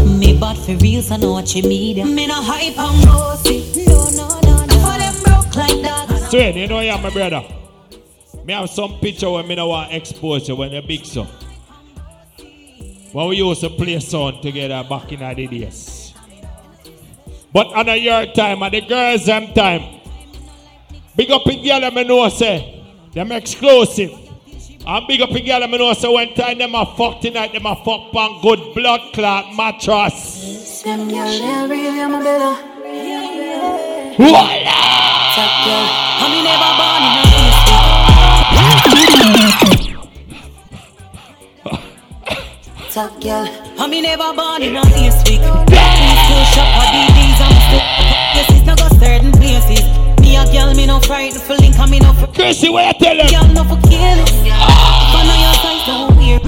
Me 0.03 0.39
bad 0.39 0.57
for 0.57 0.75
real, 0.77 1.01
so 1.01 1.17
know 1.17 1.33
what 1.33 1.53
you 1.55 1.63
mean. 1.63 2.15
Me 2.15 2.27
no 2.27 2.41
hype 2.41 2.77
and 2.79 3.05
bossy. 3.05 3.85
No, 3.85 4.09
no, 4.09 4.39
no, 4.41 4.65
no. 4.65 4.75
For 4.81 4.97
them 4.97 5.15
broke 5.23 5.55
like 5.55 5.81
that. 5.83 6.27
Swing, 6.29 6.57
you 6.57 6.67
know 6.67 6.79
you 6.79 6.97
my 6.97 7.09
brother. 7.09 7.43
Me 8.43 8.53
have 8.53 8.69
some 8.69 8.99
picture 8.99 9.29
when 9.29 9.47
me 9.47 9.55
no 9.55 9.67
want 9.67 9.93
expose 9.93 10.47
you 10.49 10.55
when 10.55 10.71
you're 10.71 10.81
big 10.81 11.05
so. 11.05 11.27
When 13.11 13.27
we 13.27 13.35
used 13.35 13.61
to 13.61 13.69
play 13.69 13.99
song 13.99 14.41
together 14.41 14.83
back 14.89 15.11
in 15.11 15.19
the 15.19 15.47
days. 15.47 16.00
But 17.53 17.67
on 17.67 17.89
a 17.89 17.95
your 17.95 18.25
time 18.33 18.63
and 18.63 18.73
the 18.73 18.81
girls 18.81 19.25
them 19.25 19.53
time. 19.53 19.99
Big 21.15 21.29
up 21.31 21.45
in 21.47 21.63
girl 21.63 21.81
them 21.81 22.07
know 22.07 22.29
say 22.29 22.83
them 23.13 23.31
exclusive. 23.33 24.11
And 24.87 25.07
big 25.07 25.21
up 25.21 25.31
in 25.31 25.45
girl 25.45 25.59
them 25.59 25.71
know 25.71 25.93
say 25.93 26.07
when 26.07 26.33
time 26.33 26.57
them 26.57 26.75
a 26.75 26.85
fuck 26.95 27.21
tonight 27.21 27.51
them 27.51 27.65
a 27.65 27.75
fuck 27.75 28.13
on 28.15 28.41
good 28.41 28.73
blood 28.73 29.13
clot 29.13 29.53
mattress. 29.55 30.81
Them 30.83 31.09
girl, 31.09 31.29
they'll 31.29 31.67
real, 31.69 31.91
I'm 31.91 32.15
a 32.15 32.19
better. 32.23 32.55
Voila! 34.17 34.81
Top 35.35 35.53
girl, 35.65 35.87
I 36.17 36.25
me 36.31 36.39
never 36.47 36.71
born 36.79 37.03
in 37.05 37.15
a 37.17 37.31
Top 42.91 43.11
girl, 43.21 43.47
I 43.79 43.87
me 43.87 44.01
never 44.01 44.33
born 44.33 44.61
in 44.63 44.75
a 44.75 44.81
east 44.99 45.27
week. 45.29 45.39
Me 45.39 45.47
still 46.25 46.43
shop 46.51 46.67
for 46.75 46.87
DDs, 46.91 47.11
I'm 47.11 47.15
still 47.15 47.20
Yes, 48.41 48.57
it's 48.57 48.65
not 48.65 48.79
go 48.79 48.87
certain 48.97 49.31
places. 49.33 49.85
Me 50.19 50.35
a 50.35 50.43
girl, 50.51 50.73
me 50.73 50.87
no 50.87 50.99
frightened 50.99 51.43
for 51.43 51.53
link, 51.55 51.77
me 51.89 51.99
no 51.99 52.11
for 52.13 52.25
Chrissy, 52.33 52.69
what 52.69 52.87
you 52.87 52.93
tell 53.05 53.19
him? 53.19 53.27
Girl, 53.29 53.53
no 53.53 53.63
for 53.63 53.79
kill 53.87 54.17
it. 54.17 54.29
If 54.31 55.13
know 55.27 55.37
your 55.45 55.53
size, 55.61 55.85
don't 55.85 56.17
weird. 56.17 56.43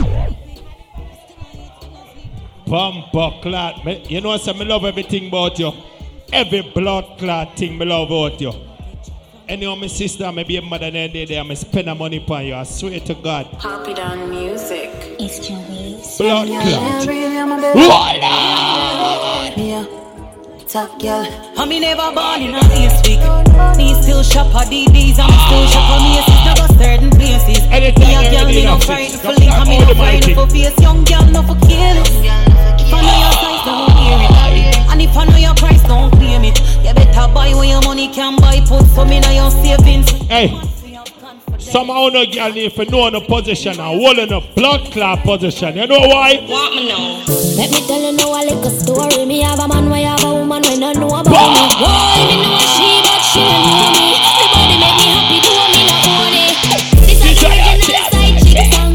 Bumper 2.65 3.41
clot. 3.43 3.85
Me, 3.85 4.03
you 4.09 4.21
know, 4.21 4.35
say 4.37 4.53
me 4.53 4.65
love 4.65 4.85
everything 4.85 5.27
about 5.27 5.59
you. 5.59 5.71
Every 6.31 6.61
blood 6.61 7.19
clot 7.19 7.55
thing 7.55 7.77
me 7.77 7.85
love 7.85 8.09
about 8.09 8.41
you. 8.41 8.53
Anyhow, 9.47 9.75
my 9.75 9.85
sister, 9.85 10.31
my 10.31 10.43
baby 10.43 10.61
mother, 10.61 10.85
and 10.85 11.13
day 11.13 11.25
there, 11.25 11.43
I 11.43 11.53
spend 11.53 11.89
the 11.89 11.93
money 11.93 12.17
upon 12.17 12.45
you. 12.47 12.55
I 12.55 12.63
swear 12.63 12.99
to 13.01 13.13
God. 13.13 13.45
Happy 13.61 13.93
down 13.93 14.31
music. 14.31 14.89
It's 15.19 15.47
your. 15.47 15.59
Blood 16.17 16.47
clot. 18.17 19.57
Yeah. 19.57 19.85
Top 20.73 20.89
girl, 20.99 21.21
I 21.55 21.65
me 21.67 21.79
never 21.79 22.09
born 22.17 22.41
in 22.41 22.55
a 22.55 22.63
east 22.81 23.05
week. 23.05 23.21
Me 23.77 23.93
still 24.01 24.23
shop 24.23 24.49
for 24.49 24.65
DDs, 24.65 25.21
I'm 25.21 25.29
still 25.29 25.67
shop 25.69 25.85
for 25.85 26.01
me. 26.01 26.17
It's 26.17 26.25
not 26.49 26.57
go 26.57 26.65
certain 26.81 27.11
places. 27.11 27.61
Me 27.69 27.77
a 27.77 28.31
girl, 28.33 28.47
me 28.47 28.65
no 28.65 28.79
frightened 28.79 29.21
for 29.21 29.37
link, 29.37 29.53
and 29.53 29.69
me 29.69 29.77
no 29.77 29.93
frightened 29.93 30.33
for 30.33 30.49
face. 30.49 30.73
Young 30.81 31.03
girl, 31.03 31.29
no 31.29 31.43
for 31.43 31.53
kill. 31.69 31.97
If 32.01 32.89
I 32.89 33.05
know 33.05 33.17
your 33.21 33.33
size, 33.37 33.61
don't 33.69 33.93
hear 34.01 34.17
it. 34.17 34.89
And 34.89 34.99
if 34.99 35.15
I 35.15 35.25
know 35.25 35.37
your 35.37 35.53
price, 35.53 35.83
don't 35.83 36.09
claim 36.09 36.43
it. 36.43 36.57
You 36.81 36.93
better 36.95 37.31
buy 37.31 37.53
when 37.53 37.69
your 37.69 37.81
money 37.83 38.07
can 38.11 38.37
buy. 38.37 38.59
Put 38.65 38.87
some 38.97 39.11
in 39.11 39.21
your 39.29 39.51
savings. 39.51 40.09
Hey. 40.25 40.57
Somehow 41.59 42.09
no 42.09 42.25
girl 42.25 42.51
need 42.51 42.73
to 42.73 42.85
know 42.85 43.09
the 43.09 43.21
position 43.21 43.71
and 43.71 43.79
hold 43.79 44.17
in 44.17 44.33
a 44.33 44.41
blood 44.53 44.91
clot 44.91 45.23
position. 45.23 45.77
You 45.77 45.87
know 45.87 45.99
why? 45.99 46.45
Want 46.49 46.75
me 46.75 46.89
know? 46.89 47.23
Let 47.57 47.71
me 47.71 47.79
tell 47.87 48.01
you 48.01 48.11
now 48.17 48.33
a 48.33 48.41
little 48.43 48.69
story. 48.69 49.25
Me 49.25 49.39
have 49.41 49.59
a 49.59 49.67
man, 49.67 49.89
we 49.89 50.01
have 50.03 50.23
a 50.23 50.33
woman, 50.33 50.61
we 50.61 50.77
don't 50.79 50.97
know 50.99 51.07
about 51.07 51.25
me. 51.25 51.31
Boy, 51.79 52.25
me 52.27 52.35
know 52.41 52.59
she, 52.73 53.01
but 53.05 53.21
she 53.23 53.39
don't 53.39 53.63
know 53.63 53.89
me. 53.93 54.05
The 54.39 54.45
body 54.53 54.75
make 54.81 54.97
me 54.97 55.05
happy, 55.13 55.37
do 55.43 55.51
me 55.73 55.81
no 55.87 55.95
own 56.09 56.33
it. 56.33 56.57
This 57.07 57.21
is 57.25 57.35
the 57.41 57.47
original 57.53 58.05
side 58.11 58.37
chick 58.43 58.59
song. 58.73 58.93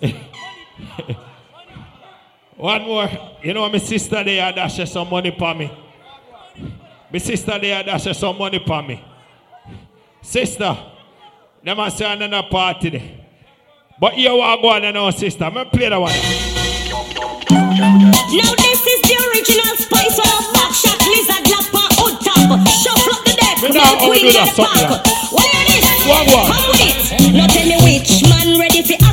One 2.56 2.82
more. 2.82 3.08
You 3.42 3.54
know, 3.54 3.68
my 3.68 3.78
sister 3.78 4.22
there 4.22 4.52
dash 4.52 4.76
her 4.76 4.86
some 4.86 5.08
money 5.10 5.34
for 5.36 5.54
me. 5.54 5.70
My 7.12 7.18
sister 7.18 7.58
there 7.58 7.82
dash 7.82 8.16
some 8.16 8.38
money 8.38 8.62
for 8.64 8.82
me. 8.82 9.02
Sister, 10.22 10.76
them 11.64 11.78
a 11.80 11.90
say 11.90 12.12
another 12.12 12.48
party 12.48 12.90
there. 12.90 13.20
But 14.00 14.16
you 14.16 14.34
want 14.36 14.60
to 14.60 14.62
go 14.62 14.70
on 14.70 14.94
now, 14.94 15.10
sister. 15.10 15.44
I'm 15.44 15.68
play 15.70 15.88
that 15.88 16.00
one. 16.00 16.12
Now 17.50 18.54
this 18.54 18.80
is 18.86 19.00
the 19.02 19.16
original 19.26 19.74
spice 19.74 20.18
of 20.22 20.40
back 20.54 20.72
shot 20.72 21.02
lizard 21.02 21.44
lapper 21.50 21.84
hood 21.98 22.16
top. 22.22 22.48
Shuffle 22.78 23.12
up 23.12 23.24
the 23.26 23.34
deck. 23.34 23.58
Me 23.60 23.74
now 23.74 23.98
do 23.98 24.30
that 24.30 24.54
something. 24.54 24.88
like. 24.88 25.02
What 25.34 25.50
this? 25.66 25.84
One, 26.06 26.26
one. 26.30 26.46
Come 26.46 26.64
with 26.70 26.80
it. 26.80 27.34
Now 27.34 27.46
tell 27.50 27.66
me 27.66 27.76
which 27.82 28.22
man 28.30 28.54
ready 28.56 28.82
fi 28.86 29.09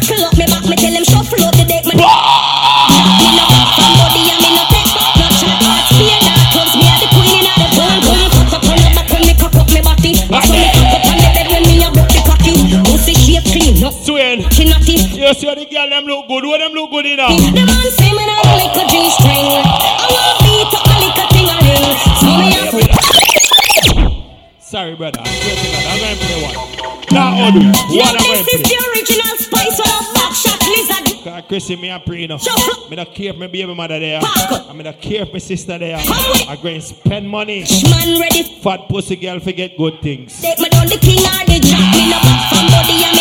up. 13.88 13.93
Swing. 13.93 14.41
Chinatty. 14.51 15.16
You 15.16 15.33
see 15.33 15.48
the 15.48 15.66
girl 15.66 15.90
them 15.90 16.03
look 16.06 16.27
good. 16.27 16.43
What 16.45 16.59
them 16.59 16.74
look 16.74 16.91
good 16.91 17.06
in 17.06 17.17
now? 17.17 17.30
The 17.32 17.64
man 17.64 17.88
say 17.95 18.11
me 18.11 18.24
not 18.27 18.45
like 18.59 18.75
a 18.75 18.83
G-string. 18.91 19.64
I 19.64 20.07
want 20.11 20.38
beat 20.43 20.74
up 20.75 20.83
a 20.83 20.95
lick 20.99 21.17
a 21.17 21.25
ting 21.32 21.48
a 21.48 21.57
ring. 21.64 21.88
So 22.19 22.27
me 22.35 22.51
have 22.51 22.72
to 22.72 22.83
Sorry, 24.59 24.95
brother. 24.95 25.22
I 25.24 25.27
swear 25.40 25.56
to 25.56 25.67
God, 25.72 25.85
I'm 25.88 25.99
going 26.03 26.17
to 26.17 26.25
play 26.25 26.40
one. 26.43 26.56
Now, 27.11 27.48
Odu, 27.48 27.64
what 27.95 28.11
I'm 28.11 28.19
going 28.19 28.43
this 28.43 28.53
is 28.53 28.61
the 28.67 28.75
original 28.91 29.33
spice 29.40 29.80
of 29.80 30.14
back 30.14 30.35
shot 30.35 30.59
lizard. 30.67 31.24
Cause 31.24 31.43
Chrissy, 31.48 31.75
me 31.77 31.90
a 31.90 31.99
pray 31.99 32.24
enough. 32.25 32.43
Me 32.90 32.95
not 32.98 33.14
care 33.16 33.32
if 33.32 33.38
my 33.38 33.48
baby 33.48 33.74
mother 33.74 33.99
there. 33.99 34.19
I 34.22 34.74
me 34.74 34.83
not 34.83 34.99
care 34.99 35.24
if 35.24 35.32
my 35.32 35.40
sister 35.40 35.77
there. 35.77 35.98
I 35.98 36.59
go 36.61 36.67
and 36.67 36.83
spend 36.83 37.30
money. 37.30 37.64
Man 37.90 38.19
ready. 38.19 38.43
Fat 38.59 38.90
pussy 38.90 39.16
girl 39.16 39.40
forget 39.40 39.77
good 39.77 40.01
things. 40.01 40.41
Take 40.41 40.59
me 40.59 40.67
down 40.67 40.88
the 40.88 40.98
king 40.98 41.24
or 41.24 41.45
the 41.48 41.59
jack. 41.64 41.95
Me 41.95 42.11
no 42.11 42.19
back 42.19 42.49
from 42.51 42.67
body 42.67 43.03
and 43.07 43.17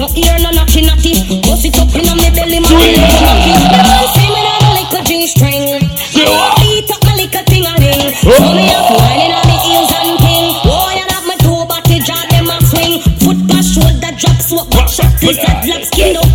no 0.00 0.08
ear, 0.16 0.38
no 0.40 0.50
naughty 0.50 0.80
naughty. 0.80 1.12
Bust 1.44 1.66
it 1.66 1.76
up 1.78 1.92
inna 1.92 2.16
me 2.16 2.30
belly, 2.32 2.60
man. 2.60 2.72
me 2.72 2.96
no 2.96 3.04
knocky. 3.20 3.52
The 3.68 3.80
man 3.84 4.04
say 4.16 4.28
me 4.32 4.40
not 4.40 4.64
like 4.72 4.92
a 4.96 5.00
G-string. 5.04 5.76
I 5.76 6.24
want 6.24 6.56
beat 6.64 6.88
up 6.88 7.02
my 7.04 7.12
little 7.20 7.44
ting 7.44 7.66
a 7.68 7.74
ring. 7.76 8.00
So 8.16 8.48
me 8.56 8.64
have 8.72 8.88
wine 8.96 9.20
inna 9.28 9.40
me 9.44 9.56
heels 9.60 9.92
and 9.92 10.16
ting. 10.24 10.46
Boy, 10.64 11.04
and 11.04 11.10
have 11.12 11.26
my 11.28 11.36
two 11.44 11.60
body 11.68 12.00
jaw 12.00 12.22
them 12.32 12.48
a 12.48 12.56
swing. 12.64 13.04
Foot 13.20 13.38
past 13.48 13.76
shoulder 13.76 14.12
drop, 14.16 14.40
swap 14.40 14.70
back 14.70 14.88
shot. 14.88 15.12
Lizard 15.20 15.68
lap 15.68 15.84
skin 15.84 16.16
up 16.16 16.29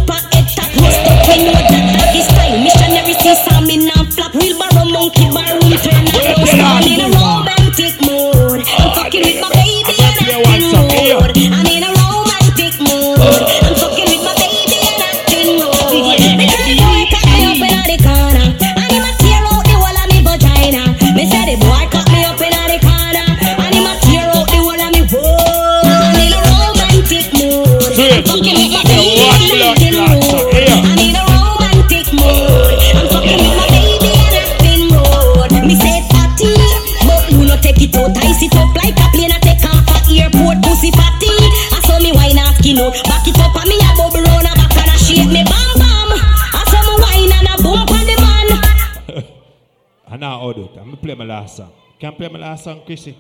I 50.56 50.58
hold 50.58 50.72
it. 50.72 50.80
I'm 50.80 50.85
going 50.85 50.95
to 50.95 51.01
play 51.03 51.16
my 51.16 51.25
last 51.25 51.58
song. 51.58 51.72
Can 52.00 52.14
I 52.14 52.16
play 52.16 52.30
my 52.30 52.40
last 52.40 52.64
song, 52.64 52.82
Chrissy? 52.85 53.17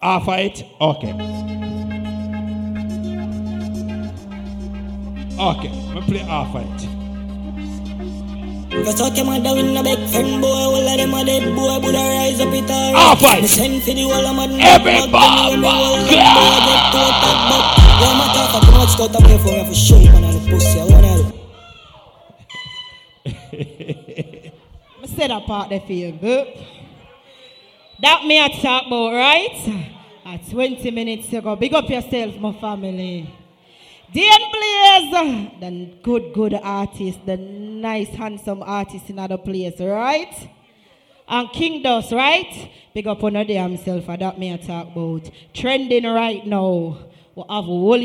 Half 0.00 0.28
it? 0.28 0.64
Okay. 0.80 1.12
Okay, 5.38 5.68
I'm 5.68 5.92
going 5.92 6.00
to 6.00 6.02
play 6.06 6.18
half 6.20 6.54
it. 6.56 6.88
Go 8.70 8.92
talk 8.96 9.14
your 9.16 9.26
mother 9.26 9.52
with 9.56 9.74
no 9.74 9.82
big 9.82 9.98
friend 10.08 10.40
boy 10.40 10.48
All 10.48 10.76
of 10.76 10.96
them 10.96 11.12
a 11.12 11.24
dead 11.24 11.54
boy 11.56 11.80
Would 11.80 11.94
rise 11.94 12.40
up 12.40 12.54
it 12.54 12.70
all 12.70 13.16
fight. 13.16 13.42
Me 13.42 13.48
send 13.48 13.82
for 13.82 13.92
the 13.92 14.02
whole 14.04 14.24
of 14.24 14.36
mad 14.36 14.50
Everybody, 14.56 15.60
Get 16.08 16.22
to 16.92 17.00
attack 17.10 17.38
but 17.50 17.64
Yeah, 18.00 18.14
my 18.16 18.26
talk 18.32 18.54
up 18.54 18.70
much 18.72 18.96
Cut 18.96 19.12
away 19.20 19.38
from 19.38 19.52
me 19.52 19.64
for 19.66 19.74
show 19.74 19.98
you 19.98 20.12
man 20.12 20.24
on 20.24 20.32
the 20.32 20.50
pussy 20.50 20.89
said 25.20 25.30
that 25.30 25.44
part 25.44 25.68
there 25.68 25.80
for 25.80 26.18
but 26.18 26.56
that 28.00 28.24
me 28.24 28.40
I 28.40 28.48
talk 28.48 28.86
about, 28.86 29.12
right? 29.12 29.92
At 30.24 30.48
20 30.48 30.90
minutes 30.92 31.30
ago. 31.30 31.54
Big 31.56 31.74
up 31.74 31.90
yourself, 31.90 32.36
my 32.36 32.54
family. 32.54 33.28
Dan 34.14 34.40
Blaze, 34.50 35.60
the 35.60 35.94
good, 36.02 36.32
good 36.32 36.54
artist, 36.54 37.18
the 37.26 37.36
nice, 37.36 38.08
handsome 38.08 38.62
artist 38.62 39.10
in 39.10 39.18
other 39.18 39.36
place, 39.36 39.78
right? 39.78 40.48
And 41.28 41.50
King 41.50 41.82
Dust, 41.82 42.12
right? 42.12 42.70
Big 42.94 43.06
up 43.06 43.22
on 43.22 43.34
the 43.34 43.44
himself, 43.44 44.08
and 44.08 44.22
ah, 44.22 44.30
that 44.30 44.38
me 44.38 44.54
I 44.54 44.56
talk 44.56 44.86
about. 44.86 45.30
Trending 45.52 46.04
right 46.04 46.46
now. 46.46 46.96
We 47.34 47.42
have 47.42 47.58
a 47.58 47.62
whole 47.62 48.02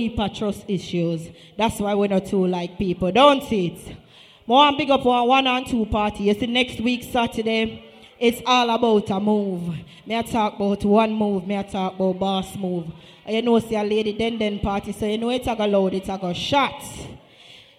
issues. 0.67 1.29
That's 1.57 1.79
why 1.79 1.95
we're 1.95 2.09
not 2.09 2.25
too 2.25 2.45
like 2.45 2.77
people, 2.77 3.09
don't 3.13 3.49
it? 3.53 4.04
More 4.47 4.67
and 4.67 4.77
big 4.77 4.91
up 4.91 5.05
on 5.05 5.27
one 5.27 5.47
and 5.47 5.65
two 5.65 5.85
party. 5.87 6.25
You 6.25 6.33
see, 6.35 6.45
next 6.45 6.79
week, 6.79 7.03
Saturday, 7.03 7.83
it's 8.19 8.41
all 8.45 8.69
about 8.69 9.09
a 9.09 9.19
move. 9.19 9.75
May 10.05 10.19
I 10.19 10.21
talk 10.21 10.55
about 10.55 10.85
one 10.85 11.13
move, 11.13 11.47
may 11.47 11.57
I 11.57 11.63
talk 11.63 11.95
about 11.95 12.19
boss 12.19 12.55
move. 12.55 12.85
You 13.27 13.41
know, 13.41 13.57
see 13.57 13.75
a 13.75 13.83
lady 13.83 14.13
den 14.13 14.37
den 14.37 14.59
party, 14.59 14.91
so 14.91 15.07
you 15.07 15.17
know 15.17 15.31
it's 15.31 15.47
a 15.47 15.55
go 15.55 15.65
load, 15.65 15.95
it's 15.95 16.09
a 16.09 16.17
go 16.17 16.31
shot. 16.31 16.79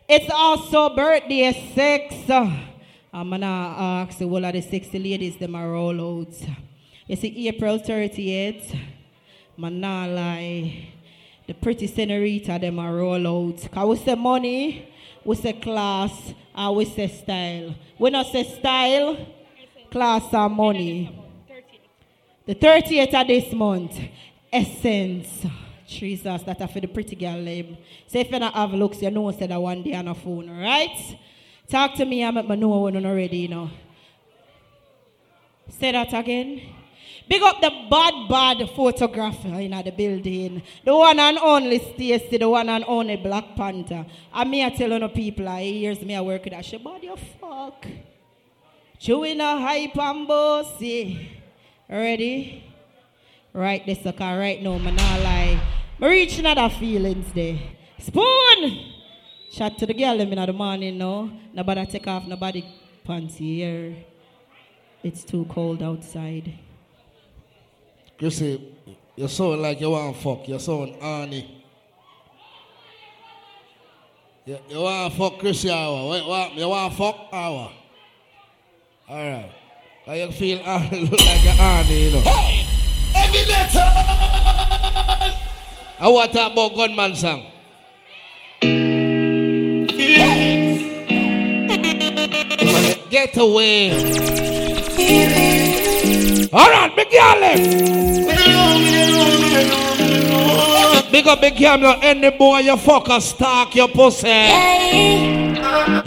It's 0.08 0.28
also 0.34 0.94
birthday 0.94 1.52
sex. 1.72 2.28
I'm 2.28 3.30
gonna 3.30 3.46
ask 3.46 4.20
all 4.20 4.44
of 4.44 4.52
the 4.52 4.60
sexy 4.60 4.98
ladies 4.98 5.36
them 5.36 5.54
are 5.54 5.70
roll 5.70 6.20
out. 6.20 6.34
You 7.06 7.14
see, 7.14 7.48
April 7.48 7.78
30th, 7.78 8.76
man 9.56 9.80
nah 9.80 10.06
lie. 10.06 10.88
The 11.46 11.54
pretty 11.54 11.86
senorita 11.86 12.58
them 12.60 12.80
are 12.80 12.92
roll 12.92 13.26
out. 13.26 13.68
Cause 13.70 13.88
we 13.88 14.04
say 14.04 14.16
money, 14.16 14.92
we 15.26 15.36
say 15.36 15.52
class, 15.55 16.12
and 16.55 16.76
we 16.76 16.84
say 16.84 17.08
style. 17.08 17.74
We 17.98 18.10
not 18.10 18.26
say 18.26 18.44
style, 18.44 19.26
class 19.90 20.32
and 20.32 20.55
money. 20.55 21.22
The 22.46 22.55
30th 22.55 23.20
of 23.20 23.26
this 23.26 23.52
month, 23.52 23.98
Essence. 24.52 25.46
Jesus, 25.86 26.42
that 26.42 26.60
are 26.60 26.66
for 26.66 26.80
the 26.80 26.88
pretty 26.88 27.14
girl 27.14 27.40
name. 27.40 27.76
So 28.08 28.18
if 28.18 28.30
you 28.30 28.38
not 28.40 28.55
have 28.55 28.72
looks, 28.72 29.00
you 29.00 29.10
know 29.10 29.30
say 29.30 29.46
that 29.46 29.60
one 29.60 29.84
day 29.84 29.94
on 29.94 30.08
a 30.08 30.14
phone, 30.16 30.50
right? 30.50 31.16
Talk 31.68 31.94
to 31.94 32.05
me, 32.05 32.24
I 32.24 32.30
make 32.32 32.48
me 32.48 32.56
know 32.56 32.80
when 32.80 33.06
already, 33.06 33.38
you 33.38 33.48
know. 33.48 33.70
Say 35.68 35.92
that 35.92 36.12
again. 36.12 36.75
Big 37.28 37.42
up 37.42 37.60
the 37.60 37.70
bad, 37.90 38.28
bad 38.28 38.70
photographer 38.70 39.48
in 39.58 39.72
the 39.72 39.90
building. 39.90 40.62
The 40.84 40.94
one 40.94 41.18
and 41.18 41.38
only 41.38 41.78
Stacy, 41.78 42.38
the 42.38 42.48
one 42.48 42.68
and 42.68 42.84
only 42.86 43.16
Black 43.16 43.56
Panther. 43.56 44.06
And 44.32 44.50
me 44.50 44.64
I 44.64 44.70
tell 44.70 44.90
you 44.90 45.08
people, 45.08 45.48
I 45.48 45.64
hears 45.64 46.00
me 46.02 46.14
I 46.14 46.20
work 46.20 46.44
with 46.44 46.52
that. 46.52 46.64
She 46.64 46.78
body 46.78 47.08
you 47.08 47.16
fuck. 47.40 47.86
Chewing 48.98 49.40
a 49.40 49.58
hype 49.58 49.98
and 49.98 50.28
bossy. 50.28 51.42
Ready? 51.88 52.64
Right 53.52 53.84
this 53.84 54.02
sucker 54.02 54.38
right 54.38 54.62
now, 54.62 54.78
man 54.78 54.96
I 54.98 55.18
lie. 55.18 55.60
Me 55.98 56.08
reaching 56.08 56.46
other 56.46 56.68
feelings 56.68 57.32
there. 57.32 57.58
Spoon! 57.98 58.92
Chat 59.50 59.78
to 59.78 59.86
the 59.86 59.94
girl 59.94 60.18
them 60.18 60.32
in 60.32 60.46
the 60.46 60.52
morning 60.52 60.98
now. 60.98 61.30
Nobody 61.52 61.86
take 61.86 62.06
off 62.06 62.26
nobody 62.26 62.64
pants 63.05 63.36
here. 63.36 63.96
It's 65.02 65.24
too 65.24 65.46
cold 65.48 65.82
outside. 65.82 66.58
Chrissy, 68.18 68.74
you 69.14 69.28
sound 69.28 69.60
like 69.60 69.78
you 69.80 69.90
want 69.90 70.16
fuck. 70.16 70.48
You 70.48 70.58
sound 70.58 70.94
horny. 71.00 71.64
You, 74.46 74.58
you 74.70 74.80
want 74.80 75.12
fuck 75.12 75.38
Chrissy 75.38 75.70
hour. 75.70 76.10
Wait, 76.10 76.26
what? 76.26 76.54
You 76.54 76.68
want 76.68 76.94
fuck 76.94 77.28
hour. 77.32 77.70
Alright. 79.08 79.52
How 80.06 80.12
you 80.14 80.32
feel 80.32 80.58
horny? 80.62 81.00
Look 81.10 81.20
like 81.20 81.44
a 81.44 81.52
horny, 81.52 82.04
you 82.04 82.12
know. 82.12 82.20
Hey! 82.20 82.64
Heavy 83.12 83.50
metal! 83.50 83.82
I 85.98 86.08
want 86.08 86.32
to 86.32 86.38
talk 86.38 86.52
about 86.52 86.74
gunman 86.74 87.14
song. 87.16 87.46
Get 93.10 93.36
away. 93.36 95.65
All 96.58 96.70
right, 96.70 96.90
big 96.96 97.12
left. 97.12 97.62
Big 101.12 101.26
up, 101.26 101.40
big 101.42 101.58
girl. 101.58 101.76
Now, 101.76 102.00
any 102.00 102.30
boy 102.30 102.60
you 102.60 102.78
fuck 102.78 103.08
a 103.10 103.20
stalk 103.20 103.74
your 103.74 103.88
pussy. 103.88 104.28
Yeah, 104.28 105.52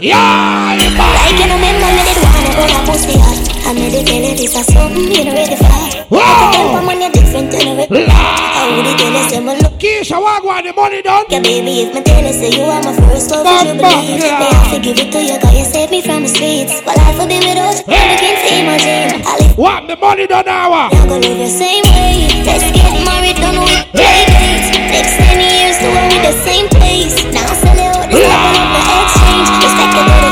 yeah, 0.00 0.74
Like 1.14 1.38
you 1.38 1.44
remember 1.54 1.86
me 1.86 2.02
did 2.02 2.18
wanna 2.20 2.50
go 2.56 2.64
a 2.66 2.84
pussy 2.84 3.16
hot 3.16 3.49
I 3.70 3.72
made 3.72 3.94
it 3.94 4.02
tell 4.02 4.18
you 4.18 4.34
this 4.34 4.50
something 4.50 4.98
you 4.98 5.22
know 5.22 5.30
ready 5.30 5.54
for 5.54 5.70
Wow 6.10 6.82
when 6.90 6.98
you're 6.98 7.14
different 7.14 7.54
than 7.54 7.78
a 7.78 7.86
How 7.86 8.66
would 8.66 8.82
you 8.82 8.98
tell 8.98 9.30
say 9.30 9.38
my 9.38 9.54
look. 9.62 9.78
Keisha, 9.78 10.18
what 10.18 10.42
want 10.42 10.66
the 10.66 10.74
money 10.74 10.98
done? 11.06 11.22
Yeah 11.30 11.38
baby, 11.38 11.86
if 11.86 11.94
my 11.94 12.02
tell 12.02 12.26
say 12.34 12.50
you 12.50 12.66
are 12.66 12.82
my 12.82 12.90
first 13.06 13.30
love 13.30 13.46
you 13.62 13.78
believe? 13.78 14.26
Me 14.26 14.26
have 14.26 14.74
to 14.74 14.78
give 14.82 14.98
it 14.98 15.14
to 15.14 15.22
you 15.22 15.38
cause 15.38 15.54
you 15.54 15.62
saved 15.62 15.94
me 15.94 16.02
from 16.02 16.26
the 16.26 16.30
streets. 16.34 16.82
But 16.82 16.98
life 16.98 17.14
will 17.14 17.30
be 17.30 17.38
without 17.38 17.78
you, 17.78 17.94
I 17.94 18.18
begin 18.18 18.34
to 18.42 18.50
imagine 18.58 19.22
I 19.22 19.38
live 19.38 19.54
What 19.54 19.86
the 19.86 19.94
money 19.94 20.26
done 20.26 20.50
now? 20.50 20.90
I'm 20.90 20.90
gonna 21.06 21.22
live 21.22 21.38
the 21.38 21.46
same 21.46 21.86
way. 21.94 22.26
Let's 22.42 22.66
get 22.74 22.90
married, 23.06 23.38
done 23.38 23.54
with 23.62 23.86
play 23.94 24.26
dates 24.34 24.66
Takes 24.90 25.14
10 25.14 25.46
years 25.46 25.78
to 25.78 25.86
own 25.94 26.10
with 26.10 26.26
the 26.26 26.34
same 26.42 26.66
place. 26.74 27.22
Now 27.30 27.46
sell 27.54 27.78
it 27.78 27.86
out, 27.86 28.10
level 28.10 28.50
up 28.50 28.66
the 28.74 28.82
exchange. 28.98 29.46
Respect 29.62 29.94
the 29.94 30.02
beautiful 30.10 30.29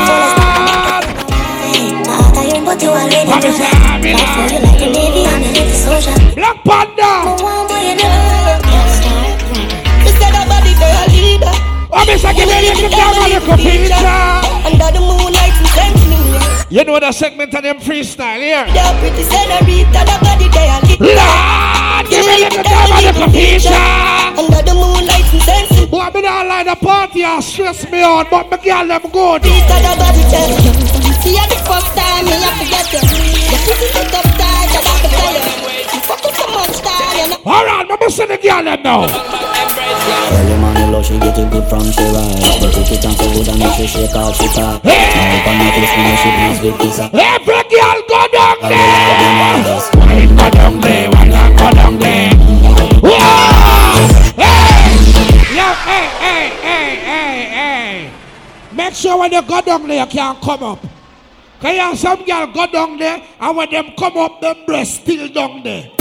girl 10.79 11.05
leader 11.11 11.53
Oh, 11.91 12.05
Miss, 12.05 12.23
I 12.23 12.33
give 12.33 12.47
you 12.47 12.87
the 12.87 12.89
dog 12.93 13.17
on 13.17 13.29
the 13.33 13.41
computer 13.43 13.97
Under 14.63 14.89
the 14.93 15.01
moonlight 15.01 15.55
you 15.59 15.67
send 15.73 15.97
me 16.07 16.21
You 16.69 16.83
know 16.85 16.99
the 16.99 17.11
segment 17.11 17.53
of 17.53 17.63
them 17.63 17.79
freestyle 17.79 18.39
here? 18.39 18.65
The 18.69 18.85
pretty 19.01 19.23
senorita, 19.25 20.01
the 20.05 20.15
body 20.21 20.47
girl 20.53 20.79
leader 20.85 21.17
Lord, 21.17 22.03
give 22.07 22.25
me 22.29 22.45
on 22.45 23.03
the 23.03 23.13
computer 23.17 23.81
Under 24.37 24.61
the 24.63 24.75
moonlight 24.77 25.27
you 25.33 25.41
send 25.41 25.67
me 25.75 25.85
Boy, 25.89 26.09
me 26.13 26.21
not 26.21 26.45
like 26.47 26.67
the 26.67 26.77
party 26.77 27.23
and 27.23 27.43
stress 27.43 27.89
me 27.91 28.03
out 28.03 28.29
But 28.29 28.51
me 28.51 28.57
girl 28.63 28.87
them 28.87 29.03
good 29.11 29.41
Peter, 29.43 29.79
the 29.81 29.93
body 29.97 30.23
girl 30.29 30.51
See 31.19 31.35
you 31.35 31.45
the 31.49 31.57
first 31.67 31.91
time, 31.97 32.25
me 32.25 32.31
have 32.37 32.55
to 32.61 32.65
get 32.69 32.87
you 32.93 33.01
Your 33.49 33.59
pussy 33.65 33.87
sit 33.91 34.13
up 34.13 34.23
tight, 34.37 34.69
I 34.69 34.81
got 34.85 34.97
to 35.01 35.09
tell 35.09 35.63
you 35.63 35.68
You 36.09 36.15
fucking 36.15 36.33
so 36.33 36.47
much 36.47 36.71
style, 36.71 37.17
you 37.21 37.29
know 37.29 37.37
Alright, 37.45 37.85
me 37.85 38.09
see 38.09 38.25
the 38.25 38.37
girl 38.41 38.63
them 38.63 38.81
now 38.81 39.05
Early 39.05 40.57
morning 40.57 40.91
love, 40.91 41.05
she 41.05 41.19
get 41.19 41.37
it 41.37 41.51
good 41.51 41.69
from 41.69 41.85
she 41.85 42.01
rise 42.01 42.41
But 42.57 42.73
take 42.73 42.97
it 42.97 43.05
so 43.05 43.29
good 43.29 43.45
and 43.45 43.59
make 43.59 43.77
she 43.77 43.85
shake 43.85 44.15
out 44.17 44.33
she 44.33 44.47
talk 44.49 44.81
Now 44.81 44.89
up 44.89 45.45
on 45.45 45.53
my 45.61 45.69
face, 45.69 45.93
when 45.93 46.17
she 46.17 46.29
please 46.33 46.59
with 46.65 46.81
this 46.81 46.97
Every 47.13 47.61
girl 47.69 48.01
go 48.09 48.25
down 48.33 48.57
there 48.65 48.89
Wine 50.01 50.33
go 50.33 50.49
down 50.49 50.81
there, 50.81 51.11
wine 51.11 51.29
and 51.31 51.53
go 51.59 51.69
down 51.77 51.99
there! 51.99 52.33
Hey! 54.33 54.57
Hey, 55.85 56.09
hey, 56.25 56.49
hey, 56.65 56.89
hey, 57.05 57.37
hey 57.53 58.11
Make 58.73 58.95
sure 58.95 59.19
when 59.19 59.31
you 59.31 59.43
go 59.43 59.61
down 59.61 59.87
there, 59.87 60.03
you 60.03 60.09
can't 60.09 60.41
come 60.41 60.63
up. 60.63 60.81
Cause 61.61 61.73
you 61.73 61.79
have 61.79 61.99
some 61.99 62.25
girl 62.25 62.47
go 62.47 62.65
down 62.65 62.97
there 62.97 63.21
And 63.39 63.57
when 63.57 63.69
them 63.69 63.91
come 63.95 64.17
up, 64.17 64.41
them 64.41 64.55
breasts 64.65 65.01
still 65.01 65.27
down 65.27 65.61
there 65.61 65.91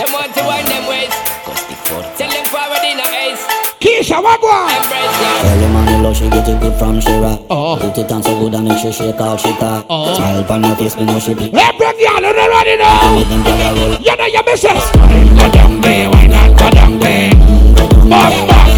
Them 0.00 0.08
want 0.16 0.32
to 0.32 0.40
wind 0.48 0.64
them 0.66 0.88
ways. 0.88 1.12
Tell 2.16 2.30
them 2.32 2.46
forward 2.48 2.80
in 2.88 2.96
a 2.96 3.04
ace. 3.20 3.44
Keisha, 3.80 4.16
what 4.22 4.40
go 4.40 4.46
on? 4.48 4.70
Early 5.44 5.68
morning 5.68 6.02
love, 6.02 6.16
she 6.16 6.26
get 6.30 6.48
it 6.48 6.58
good 6.58 6.72
from 6.78 7.00
she 7.02 7.12
rock 7.18 7.42
oh. 7.50 7.76
Put 7.78 7.98
it 7.98 8.10
on 8.10 8.22
so 8.22 8.32
good 8.38 8.54
and 8.54 8.64
make 8.66 8.78
she 8.78 8.92
shake 8.92 9.20
out 9.20 9.38
she 9.38 9.52
talk 9.58 9.84
oh. 9.90 10.14
Smile 10.14 10.50
on 10.52 10.64
her 10.64 10.74
face, 10.76 10.96
me 10.96 11.04
know 11.04 11.18
she 11.18 11.34
please 11.34 11.52
Every 11.52 11.78
girl, 11.78 12.16
you 12.16 12.32
know 12.32 12.48
what 12.48 12.66
you 12.66 12.78
know 12.78 13.14
Make 13.14 13.28
them 13.28 13.42
girl 13.44 13.60
a 13.60 13.74
roll. 13.76 13.92
You 14.00 14.16
know 14.16 14.24
your 14.24 14.42
business 14.42 14.90
Go 14.90 15.50
down 15.52 15.80
there, 15.82 16.08
why 16.08 16.26
not 16.28 16.56
go 16.58 16.70
down 16.70 16.98
there 16.98 17.30
Bumba 17.76 18.48
clap 18.48 18.68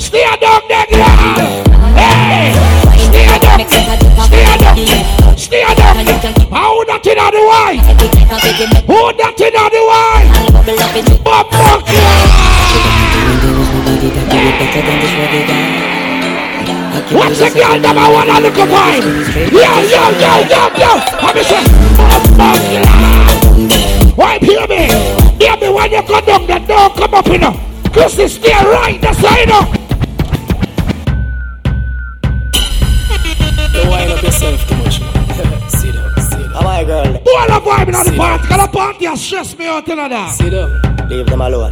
Stay 0.00 0.26
down 0.40 0.62
there, 0.66 0.86
girl 0.90 1.71
How 6.22 6.84
that 6.84 7.02
in 7.02 7.18
the 7.18 7.42
way? 7.50 7.82
Who 8.86 9.10
that 9.18 9.34
in 9.42 9.50
the 9.58 9.82
way? 9.90 10.22
But 11.18 11.50
fuck! 11.50 11.82
What's 17.10 17.38
the 17.40 17.50
girl 17.50 17.74
number 17.80 18.06
one 18.06 18.30
on 18.30 18.42
the 18.44 18.50
combine? 18.54 19.02
Yo, 19.50 19.66
yo, 19.90 20.14
yo, 20.22 20.46
yo, 20.46 20.62
yo! 20.78 20.90
I'm 21.18 21.34
saying, 21.42 21.66
fuck 22.38 22.62
yeah! 22.70 24.14
Why 24.14 24.38
hear 24.38 24.68
me! 24.68 24.86
Hear 25.42 25.56
me 25.56 25.74
when 25.74 25.90
you 25.90 26.02
go 26.06 26.20
down 26.20 26.46
the 26.46 26.58
door, 26.60 26.90
come 26.90 27.14
up, 27.14 27.26
you 27.26 27.38
know! 27.38 27.58
Chris 27.92 28.18
is 28.20 28.38
there 28.38 28.64
right, 28.66 29.00
that's 29.00 29.18
how 29.18 29.36
you 29.38 29.46
know! 29.46 29.91
My 36.82 36.88
girl? 36.88 37.12
Boy, 37.12 37.46
I'm 37.48 37.62
vibing 37.62 37.94
on 37.98 38.06
the 38.06 38.16
party. 38.16 38.46
Cause 38.48 38.66
the 38.66 38.72
party 38.72 39.04
has 39.06 39.20
stressed 39.24 39.58
me 39.58 39.66
out, 39.66 39.86
you 39.86 39.96
know 39.96 40.08
that. 40.08 40.30
Sit. 40.34 40.52
Leave 41.10 41.26
them 41.26 41.40
alone. 41.40 41.70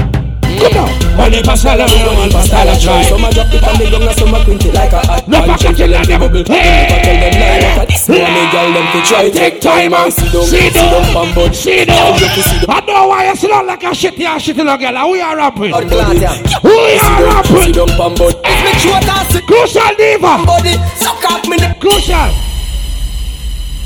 Come 0.60 0.76
on. 0.76 1.16
Money 1.16 1.40
pasala 1.40 1.86
try. 1.88 3.02
Some 3.02 3.24
a 3.24 3.30
drop 3.32 3.48
it 3.54 3.64
on 3.64 3.78
the 3.78 3.86
ground, 3.88 4.04
and 4.04 4.16
some 4.18 4.34
a 4.34 4.44
quint 4.44 4.64
it 4.66 4.74
like 4.74 4.92
a 4.92 5.00
hot 5.06 5.28
No, 5.28 5.40
pan. 5.40 5.50
it, 5.50 5.60
Gentle 5.60 5.88
let 5.88 6.00
the 6.04 6.10
them- 6.10 6.20
bubble. 6.20 6.44
Hey! 6.44 6.60
Never 6.90 7.00
tell 7.00 7.16
them 7.16 7.34
lie. 7.40 7.60
Like 7.60 7.80
a 7.80 7.92
this 7.92 8.08
money, 8.10 8.44
girl, 8.52 8.68
them 8.74 8.86
fi 8.92 9.00
try. 9.08 9.30
Take 9.30 9.60
time 9.60 9.94
and 9.94 10.12
sit 10.12 10.32
down, 10.32 10.42
Sit 10.44 10.60
sit 10.60 10.74
down, 10.74 10.90
down. 10.90 11.14
bamboo. 11.34 11.54
See 11.54 11.84
Now 11.86 11.94
now. 11.94 12.18
you 12.18 12.28
fi 12.28 12.40
sit 12.44 12.66
down. 12.66 12.76
I 12.76 12.86
know 12.86 13.08
why 13.08 13.28
you 13.30 13.36
sit 13.36 13.48
down 13.48 13.66
like 13.66 13.82
a 13.84 13.90
shitty 13.94 14.24
and 14.26 14.40
shitty 14.42 14.56
little 14.58 14.76
girl. 14.76 14.96
Who 15.00 15.14
are 15.20 15.36
rapping? 15.36 15.72
Out 15.72 15.88
class, 15.88 16.20
yeah. 16.20 16.34
Who 16.60 16.68
you 16.68 16.98
Sit 16.98 17.08
are 17.08 17.24
rapping? 17.24 17.72
sit 17.72 17.74
down. 17.80 18.12
Make 18.20 18.78
sure 18.84 19.00
Crucial 19.48 19.92
diva. 19.96 20.32
body. 20.44 20.74
Suck 21.00 21.24
up 21.30 21.46
me 21.48 21.56
the 21.56 21.72
Crucial. 21.80 22.28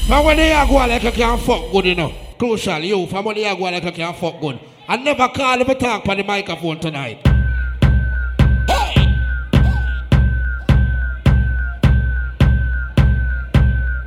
From 0.06 0.26
when 0.26 0.36
you 0.38 0.68
go 0.68 0.74
like 0.74 1.02
you 1.02 1.12
can't 1.12 1.40
fuck 1.40 1.72
good 1.72 1.86
enough. 1.86 2.12
Crucial, 2.38 2.78
you. 2.80 3.06
From 3.06 3.24
when 3.24 3.36
you 3.36 3.44
go 3.44 3.64
like 3.64 3.84
you 3.84 3.92
can't 3.92 4.14
fuck 4.14 4.38
good. 4.38 4.60
I 4.86 4.98
never 4.98 5.28
call 5.28 5.58
if 5.62 5.68
you 5.68 5.74
talk 5.74 6.06
on 6.06 6.18
the 6.18 6.22
microphone 6.22 6.78
tonight. 6.78 7.20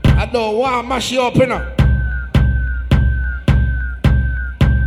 I 0.06 0.30
don't 0.32 0.58
want 0.58 0.84
to 0.84 0.88
mash 0.88 1.12
you 1.12 1.22
up, 1.22 1.36
you 1.36 1.48
know. 1.48 1.74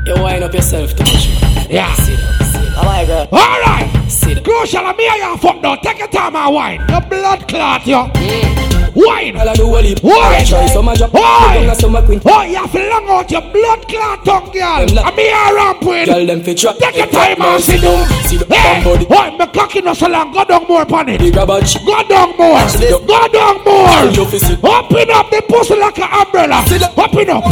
You 0.07 0.23
wind 0.23 0.45
up 0.45 0.55
yourself 0.55 0.95
too 0.95 1.03
much. 1.03 1.27
Yeah. 1.69 1.93
Sit 1.95 2.19
down, 2.21 2.53
sit. 2.53 2.69
How 2.73 2.85
my 2.85 3.05
girl? 3.05 3.29
All 3.33 3.39
right. 3.39 4.07
Sit 4.09 4.37
down. 4.37 4.45
Crucial, 4.45 4.87
I'm 4.87 4.97
here, 4.97 5.13
you 5.13 5.37
fuck 5.39 5.61
now. 5.61 5.75
Take 5.75 5.99
your 5.99 6.09
time 6.09 6.37
and 6.37 6.55
wine. 6.55 6.89
Your 6.89 7.01
blood 7.01 7.49
clot, 7.49 7.85
you. 7.85 7.97
Mm. 7.97 8.70
Wine. 8.95 9.37
All 9.37 9.49
I 9.49 9.55
do 9.55 9.67
a 9.77 9.81
leap. 9.81 9.99
Why? 10.01 10.45
Try 10.47 10.67
some 10.67 10.89
a 10.89 10.97
drop. 10.97 11.11
it 11.11 11.15
Why? 11.15 11.55
down, 11.55 11.69
and 11.71 11.79
some 11.79 11.97
a 11.97 12.03
quint. 12.05 12.23
Oh, 12.27 12.43
you 12.43 12.57
have 12.57 12.73
to 12.73 12.89
long 12.89 13.09
out 13.09 13.31
your 13.31 13.41
blood 13.43 13.89
clot 13.89 14.25
tongue, 14.25 14.51
girl. 14.53 14.99
I'm 14.99 15.15
here 15.15 15.55
ramping. 15.55 16.07
Girl, 16.07 16.27
them 16.27 16.43
fi 16.43 16.55
try. 16.55 16.73
Take 16.75 16.97
your 16.97 17.07
time 17.07 17.41
and 17.43 17.63
sit 17.63 17.81
down. 17.83 18.07
Sit 18.29 18.49
down, 18.49 18.59
Hey, 18.59 18.85
bamboo. 18.85 19.07
oh, 19.11 19.37
my 19.39 19.47
cocky 19.47 19.81
no 19.81 19.95
so 19.95 20.09
long. 20.09 20.33
Go 20.33 20.45
down 20.45 20.67
more 20.69 20.83
upon 20.83 21.09
it. 21.09 21.19
Big 21.21 21.37
about 21.37 21.67
shit. 21.69 21.85
Go 21.85 22.03
down 22.09 22.37
more. 22.37 22.61
Go 23.07 23.29
down 23.29 23.65
more. 23.65 24.11
You 24.13 24.25
fi 24.27 24.39
sit. 24.39 24.59
Open 24.65 25.11
up 25.11 25.31
the 25.31 25.43
pussy 25.49 25.77
like 25.77 25.99
an 25.99 26.09
umbrella. 26.11 26.65
Open 26.97 27.31
up. 27.31 27.45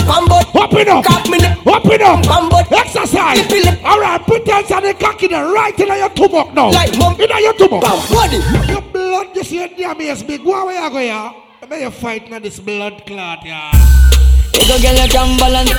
Open 0.55 0.89
up. 0.89 1.05
Cock 1.05 1.27
Open 1.67 2.03
up. 2.03 2.73
Exercise. 2.73 3.39
All 3.85 4.01
right, 4.01 4.21
put 4.27 4.45
that 4.47 4.71
on 4.73 4.83
the 4.83 4.95
cocky 4.95 5.29
the 5.29 5.37
right 5.37 5.79
in 5.79 5.89
your 5.89 6.09
tumor 6.11 6.45
now. 6.53 6.71
Like 6.71 6.97
mom. 6.99 7.15
In 7.21 7.29
your 7.43 7.55
tumor. 7.55 7.81
Body. 7.81 8.37
Your 8.69 8.83
blood, 8.83 9.08
you 9.35 9.45
see, 9.45 9.69
damn 9.77 10.01
is 10.01 10.23
big. 10.23 10.45
Go 10.45 10.55
away, 10.65 10.77
I 10.77 10.89
go 10.89 10.99
here. 10.99 11.45
I 11.71 11.81
you 11.81 11.91
fighting 11.91 12.33
on 12.35 12.43
this 12.43 12.59
blood 12.61 13.03
clot, 13.07 13.45
yeah. 13.45 13.73
You 14.55 14.61
go 14.67 14.79
girl 14.81 14.95
you 14.95 15.09
can 15.11 15.37
balance. 15.39 15.71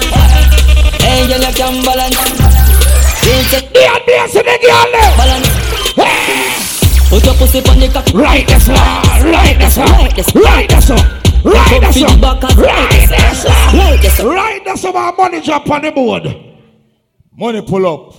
Hey 1.01 1.27
girl 1.27 1.41
you 1.41 1.53
can 1.55 1.83
balance. 1.85 2.17
You 3.25 3.35
take 3.49 3.73
The 3.73 3.87
idea 3.87 4.27
to 4.27 4.39
the 4.43 4.55
girl 4.61 4.87
there. 4.91 5.11
balance. 5.17 7.09
Put 7.09 7.25
your 7.25 7.33
pussy 7.35 7.59
on 7.59 7.79
the 7.79 7.89
cocky. 7.91 8.15
Right, 8.17 8.47
that's 8.47 8.67
right. 8.69 9.23
Right, 9.23 9.57
that's 9.57 9.77
right. 9.77 10.35
Right, 10.35 10.69
that's 10.69 10.89
right. 10.89 11.43
Right, 11.43 11.81
that's 11.81 11.95
Feed 11.97 12.21
back 12.21 12.43
right. 12.43 12.51
and- 12.51 12.59
Right, 12.59 13.09
that's 13.09 13.45
right. 13.45 13.73
Right, 13.73 13.99
that's 14.01 14.19
right. 14.19 14.35
Right, 14.35 14.61
that's 14.65 14.83
my 14.83 15.11
money 15.17 15.41
drop 15.41 15.69
on 15.69 15.81
the 15.81 15.91
board. 15.91 16.27
Money 17.35 17.61
pull 17.61 17.87
up. 17.87 18.15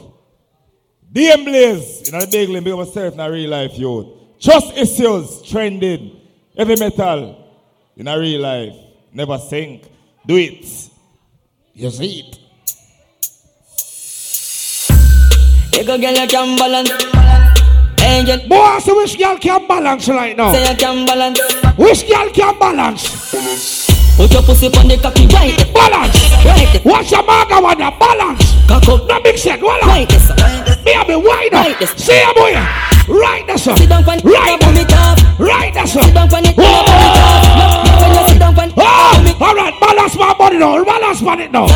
DM 1.12 1.44
Blaze, 1.44 2.02
you 2.07 2.12
know 2.12 2.20
the 2.20 2.26
big 2.28 2.49
limb, 2.49 2.65
big 2.65 2.74
myself 2.74 3.15
in 3.15 3.20
a 3.20 3.31
real 3.31 3.50
life, 3.50 3.76
yo. 3.78 4.19
Trust 4.41 4.75
issues, 4.75 5.43
trending, 5.43 6.19
heavy 6.57 6.75
metal, 6.77 7.36
in 7.94 8.09
a 8.09 8.19
real 8.19 8.41
life. 8.41 8.73
Never 9.12 9.36
sink. 9.36 9.85
Do 10.27 10.36
it. 10.36 10.65
You 11.75 11.91
see 11.91 12.20
it. 12.20 12.39
You 15.77 15.85
go 15.85 15.99
girl 15.99 16.15
you 16.15 16.27
can 16.27 16.57
balance. 16.57 16.89
Girl. 16.89 18.49
Boy, 18.49 18.78
so 18.81 18.97
which 18.97 19.19
girl 19.19 19.36
can 19.39 19.67
balance 19.69 20.09
right 20.09 20.35
now? 20.35 20.52
Say 20.52 20.70
you 20.70 20.77
can 20.77 21.05
balance. 21.05 21.39
Which 21.77 22.09
girl 22.09 22.31
can 22.31 22.59
balance? 22.59 23.86
Put 24.17 24.33
your 24.33 24.43
pussy 24.43 24.67
on 24.69 24.89
the 24.89 24.97
cocky 24.97 25.27
right. 25.27 25.57
Balance. 25.75 26.17
Right. 26.44 26.81
Watch 26.85 27.10
your 27.10 27.25
maga 27.25 27.60
the 27.77 27.91
balance. 27.99 28.55
Cock 28.67 28.89
up. 28.89 29.07
No 29.07 29.20
big 29.23 29.36
set, 29.36 29.60
voila. 29.60 29.86
Right. 29.86 30.10
Me 30.85 30.94
a 30.94 31.05
be 31.05 31.17
wide. 31.17 31.52
Right. 31.52 31.89
See 31.99 32.19
ya 32.19 32.33
boy. 32.33 32.90
Right 33.08 33.44
there, 33.46 33.58
sir. 33.58 33.76
Sit 33.76 33.88
down 33.88 34.08
on 34.08 34.18
Right 34.20 34.60
top 34.60 34.70
of 34.70 34.76
me 34.76 34.84
top. 34.84 35.38
Right 35.38 35.72
there, 35.74 35.86
sir. 35.86 36.02
Sit 36.02 36.14
down 36.14 36.32
on 36.32 36.44
it. 36.44 36.54
Top 36.56 36.88
of 36.88 36.94
me 37.00 37.08
top. 37.16 38.00
When 38.00 38.10
you 38.12 38.28
sit 38.28 38.38
down 38.38 38.58
on 38.58 38.72
Oh, 38.76 39.36
all 39.40 39.54
right, 39.54 39.74
balance 39.80 40.16
my 40.16 40.34
body 40.34 40.58
now. 40.58 40.84
Balance 40.84 41.22
on 41.22 41.40
it 41.40 41.50
now. 41.50 41.66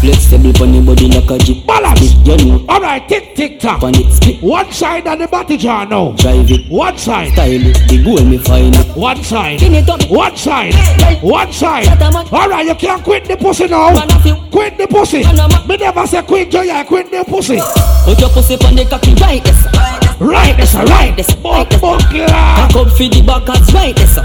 Flexible 0.00 0.62
on 0.62 0.72
the 0.72 0.80
body 0.84 1.08
like 1.08 1.30
a 1.30 1.38
jeep. 1.38 1.66
Balance. 1.66 2.12
You 2.24 2.36
know. 2.44 2.64
All 2.68 2.80
right, 2.80 3.06
tick, 3.08 3.34
tick, 3.34 3.58
tock. 3.58 3.82
On 3.82 3.94
it 3.94 4.12
split. 4.12 4.42
One 4.42 4.70
side 4.70 5.06
of 5.06 5.18
the 5.18 5.26
body 5.26 5.56
jar 5.56 5.86
now. 5.86 6.12
Drive 6.12 6.50
it. 6.50 6.70
One 6.70 6.96
side. 6.98 7.32
Style 7.32 7.50
it. 7.50 7.88
The 7.88 8.04
goal 8.04 8.24
me 8.24 8.38
find 8.38 8.74
it. 8.74 8.96
One 8.96 9.22
side. 9.22 9.58
Spin 9.58 9.74
it 9.74 9.88
up. 9.88 10.08
One 10.10 10.36
side. 10.36 10.74
One 11.22 11.52
side. 11.52 11.84
Shut 11.84 12.02
up, 12.02 12.12
man. 12.12 12.26
All 12.30 12.48
right, 12.48 12.66
you 12.66 12.74
can't 12.74 13.02
quit 13.02 13.24
the 13.24 13.36
pussy 13.36 13.66
now. 13.66 13.92
Man 13.92 14.10
off 14.12 14.24
you. 14.24 14.36
Quit 14.50 14.76
the 14.78 14.86
pussy. 14.86 15.22
Man, 15.24 15.36
man. 15.36 15.66
Me 15.66 15.76
never 15.76 16.06
say 16.06 16.22
quit 16.22 16.50
joy, 16.50 16.70
I 16.70 16.84
quit 16.84 17.10
the 17.10 17.24
pussy. 17.24 17.58
Put 18.04 18.20
your 18.20 18.30
pussy 18.30 18.54
on 18.54 18.76
the 18.76 18.84
cocky 18.84 19.14
right 19.14 19.42
there, 19.42 19.54
sir. 19.54 20.05
Right, 20.18 20.56
that's 20.56 20.74
right. 20.74 20.88
Right 20.88 21.14
there, 21.16 21.24
sir. 21.24 21.44
Right 21.44 21.66
there, 21.66 21.76
sir. 21.76 21.80
Buckler. 21.80 22.26
Cock 22.26 22.76
up 22.76 22.88
for 22.96 23.04
the 23.04 23.20
back 23.20 23.46
hands 23.46 23.72
right 23.74 23.94
there, 23.94 24.06
sir. 24.06 24.22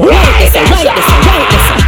Right, 0.00 0.40
there, 0.40 0.48
sir. 0.48 0.64
Right 0.64 0.88
there, 0.88 1.04
sir. 1.04 1.20
Right 1.20 1.48
there, 1.52 1.64
sir. 1.68 1.78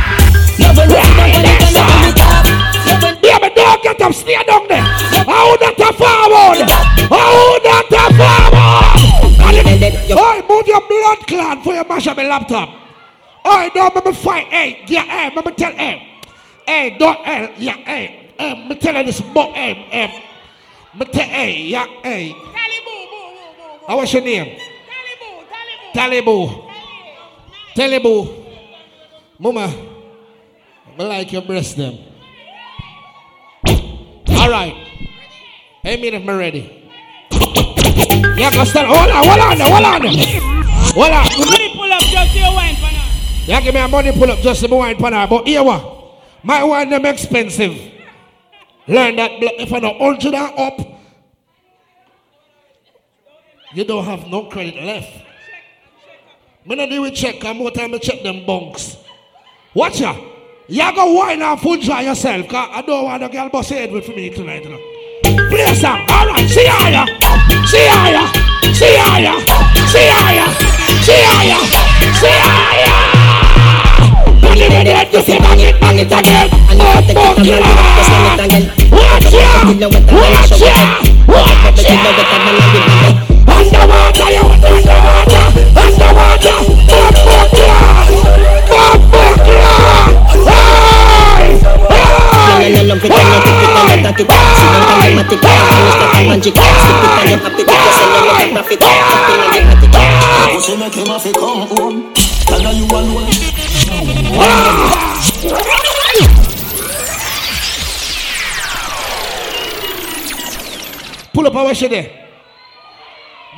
Never 0.61 0.85
let 0.89 1.05
it 1.05 1.17
down 1.17 1.31
when 1.33 1.45
you 1.45 1.57
can 1.57 1.73
never 1.73 1.97
be 2.05 2.13
top. 2.21 2.45
Never 2.87 3.11
Yeah, 3.25 3.39
but 3.41 3.55
don't 3.55 3.83
get 3.83 4.01
up, 4.01 4.13
stay 4.13 4.43
down 4.45 4.69
there. 4.69 4.83
How 5.25 5.57
that 5.57 5.81
a 5.81 5.89
forward? 5.97 6.69
How 7.09 7.59
that 7.65 7.93
a 7.93 8.05
forward? 8.17 8.77
Oi, 10.17 10.37
move 10.49 10.67
your 10.67 10.81
blood 10.89 11.27
clot 11.27 11.65
for 11.65 11.75
your 11.75 11.85
mash 11.85 12.07
up 12.07 12.17
my 12.17 12.27
laptop. 12.27 12.69
Oi, 13.47 13.71
don't 13.75 13.95
make 13.95 14.05
me 14.05 14.13
fight. 14.13 14.47
Hey, 14.47 14.85
yeah, 14.87 15.03
hey, 15.03 15.35
let 15.35 15.45
me 15.45 15.53
tell, 15.53 15.73
hey. 15.73 16.03
Hey, 16.67 16.97
don't, 16.99 17.19
hey, 17.19 17.55
yeah, 17.59 17.77
hey. 17.77 18.31
Hey, 18.39 18.69
me 18.69 18.75
tell 18.77 18.95
you 18.95 19.05
this, 19.05 19.21
but, 19.21 19.53
hey, 19.53 19.75
hey. 19.91 20.25
Me 20.99 21.07
tell, 21.07 21.25
hey, 21.25 21.63
yeah, 21.63 21.87
hey. 22.03 22.35
How 23.87 23.97
what's 23.97 24.13
your 24.13 24.23
name? 24.23 24.59
Talibu. 25.95 26.71
Talibu. 27.77 28.45
Mama, 29.39 29.73
I 30.99 31.03
like 31.03 31.33
your 31.33 31.43
breast 31.43 31.77
them. 31.77 31.99
All 33.67 34.51
right. 34.51 34.75
Hey, 35.83 36.01
me 36.01 36.09
if 36.09 36.15
I'm 36.15 36.37
ready. 36.37 36.91
Yeah, 38.37 38.51
go 38.51 38.65
stand. 38.65 38.89
Hold 38.89 39.11
on, 39.11 39.25
hold 39.25 39.41
on, 39.41 39.61
hold 39.61 39.85
on. 39.85 40.03
Hold 40.95 41.13
on. 41.13 41.47
Money 41.47 41.73
pull 41.75 41.93
up 41.93 42.01
just 42.01 42.35
your 42.35 42.53
wine 42.53 42.75
for. 42.77 42.97
Yeah, 43.47 43.61
give 43.61 43.75
me 43.75 43.81
a 43.81 43.87
money 43.87 44.11
pull 44.13 44.31
up 44.31 44.41
just 44.41 44.69
my 44.69 44.77
wine 44.77 44.97
pan. 44.97 45.29
But 45.29 45.47
here 45.47 45.63
what? 45.63 46.23
My 46.43 46.65
wine 46.65 46.91
them 46.91 47.07
expensive. 47.07 47.77
Learn 48.89 49.17
that 49.17 49.31
if 49.41 49.73
I 49.73 49.79
know 49.79 49.97
hundred 49.99 50.35
and 50.35 50.59
up, 50.59 50.96
you 53.77 53.85
don't 53.85 54.07
have 54.07 54.27
no 54.27 54.47
credit 54.47 54.83
left. 54.83 55.13
Me 56.65 56.77
not 56.77 56.89
do 56.89 57.03
with 57.03 57.15
check, 57.15 57.45
and 57.45 57.59
more 57.59 57.71
time 57.71 57.93
I 57.93 57.99
check 57.99 58.23
them 58.23 58.47
bunks. 58.47 58.97
Watch 59.75 60.01
ya. 60.01 60.17
You 60.67 60.95
go 60.95 61.13
wine 61.13 61.43
and 61.43 61.61
full 61.61 61.77
dry 61.77 62.01
yourself, 62.01 62.49
cause 62.49 62.71
I 62.73 62.81
don't 62.81 63.05
want 63.05 63.23
a 63.23 63.29
girl 63.29 63.51
bust 63.51 63.69
head 63.69 63.93
with 63.93 64.09
me 64.09 64.31
tonight. 64.31 64.65
You 64.65 64.71
know. 64.71 64.81
Play 65.51 65.61
a 65.61 65.75
song. 65.77 66.07
Alright, 66.09 66.49
see 66.49 66.65
how 66.65 66.89
ya. 66.89 67.05
See 67.67 67.87
how 67.87 68.09
ya. 68.09 68.27
See 68.73 68.97
how 68.97 69.19
ya. 69.21 69.37
See 69.93 70.09
how 70.09 70.33
ya. 70.33 70.47
See 71.05 71.21
how 71.21 71.43
ya. 71.45 71.59
See 72.17 72.33
how 72.33 72.81
ya. 72.81 72.93
Bang 74.41 74.57
it 74.57 74.73
again, 74.73 75.13
you 75.13 75.21
say 75.21 75.39
bang 75.39 75.61
it, 75.61 75.79
bang 75.79 75.99
it 75.99 76.11
again. 76.11 76.49
Oh, 76.81 77.05
fuck 77.13 77.45
ya. 77.45 77.61
Watch 78.91 79.33
ya. 79.33 79.91
Watch 80.17 80.65
ya. 80.65 80.81
Watch 81.29 81.85
ya. 83.29 83.36
Underwater, 83.47 84.31
you 84.31 84.43
underwater, 84.43 85.45
underwater, 85.83 86.57
Bumbukia, 86.89 87.79
Bumbukia, 88.69 89.67
hey, 92.57 92.73
hey, 92.73 92.83
hey, 92.83 92.87
hey, 92.87 92.91
hey, 92.91 93.37
Pull 111.33 111.47
up 111.47 111.55
our 111.55 111.75
shit 111.75 111.91
there. 111.91 112.26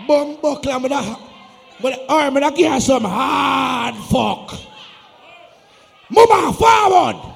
Bum 0.08 0.38
buckler, 0.40 0.80
me 0.80 0.88
da, 0.88 1.02
me 1.84 1.90
da, 1.90 1.96
or 2.08 2.30
me 2.30 2.40
da 2.40 2.50
give 2.50 2.72
her 2.72 2.80
some 2.80 3.04
hard 3.04 3.94
fuck. 4.08 4.58
Mama, 6.08 6.50
forward. 6.54 7.34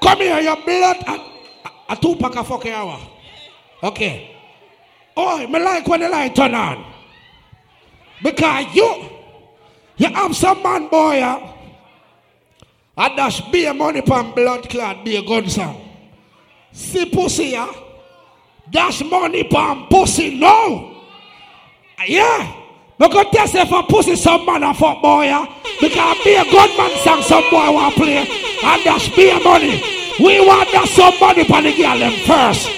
Come 0.00 0.18
here, 0.20 0.38
your 0.40 0.56
blood, 0.62 0.96
a, 1.08 1.92
a 1.92 1.96
two 1.96 2.14
pack 2.14 2.36
of 2.36 2.46
fucking 2.46 2.72
hour. 2.72 3.00
Okay. 3.82 4.30
Oh, 5.16 5.44
me 5.44 5.58
like 5.58 5.88
when 5.88 6.00
the 6.00 6.08
light 6.08 6.36
turn 6.36 6.54
on. 6.54 6.84
Because 8.22 8.66
you, 8.72 9.08
you 9.96 10.06
have 10.06 10.36
some 10.36 10.62
man 10.62 10.88
boy, 10.88 11.20
uh, 11.20 11.52
I 12.96 13.14
dash 13.16 13.40
be 13.50 13.66
a 13.66 13.74
money 13.74 14.02
pan 14.02 14.32
blood 14.34 14.68
clot, 14.70 15.04
be 15.04 15.16
a 15.16 15.22
gun 15.22 15.48
song. 15.48 15.82
See 16.70 17.10
pussy, 17.10 17.46
yeah? 17.46 17.72
Dash 18.70 19.02
money 19.02 19.42
pan 19.44 19.86
pussy, 19.90 20.38
no. 20.38 20.95
Yeah. 22.04 22.52
Because 22.98 23.26
test 23.32 23.54
if 23.54 23.72
a 23.72 23.82
pussy 23.82 24.16
some 24.16 24.44
man 24.46 24.62
a 24.62 24.74
fuck 24.74 25.02
boy, 25.02 25.24
yeah? 25.24 25.46
Because 25.80 26.18
be 26.24 26.34
a 26.34 26.44
gunman 26.44 26.96
song 26.98 27.22
some 27.22 27.44
boy 27.50 27.72
want 27.72 27.94
play. 27.94 28.18
And 28.18 28.84
dash 28.84 29.14
be 29.14 29.30
a 29.30 29.40
money. 29.40 29.82
We 30.18 30.40
want 30.40 30.70
that 30.72 30.88
some 30.88 31.18
money 31.20 31.44
pan 31.44 31.64
the 31.64 31.76
girl 31.76 31.98
them 31.98 32.12
first. 32.24 32.68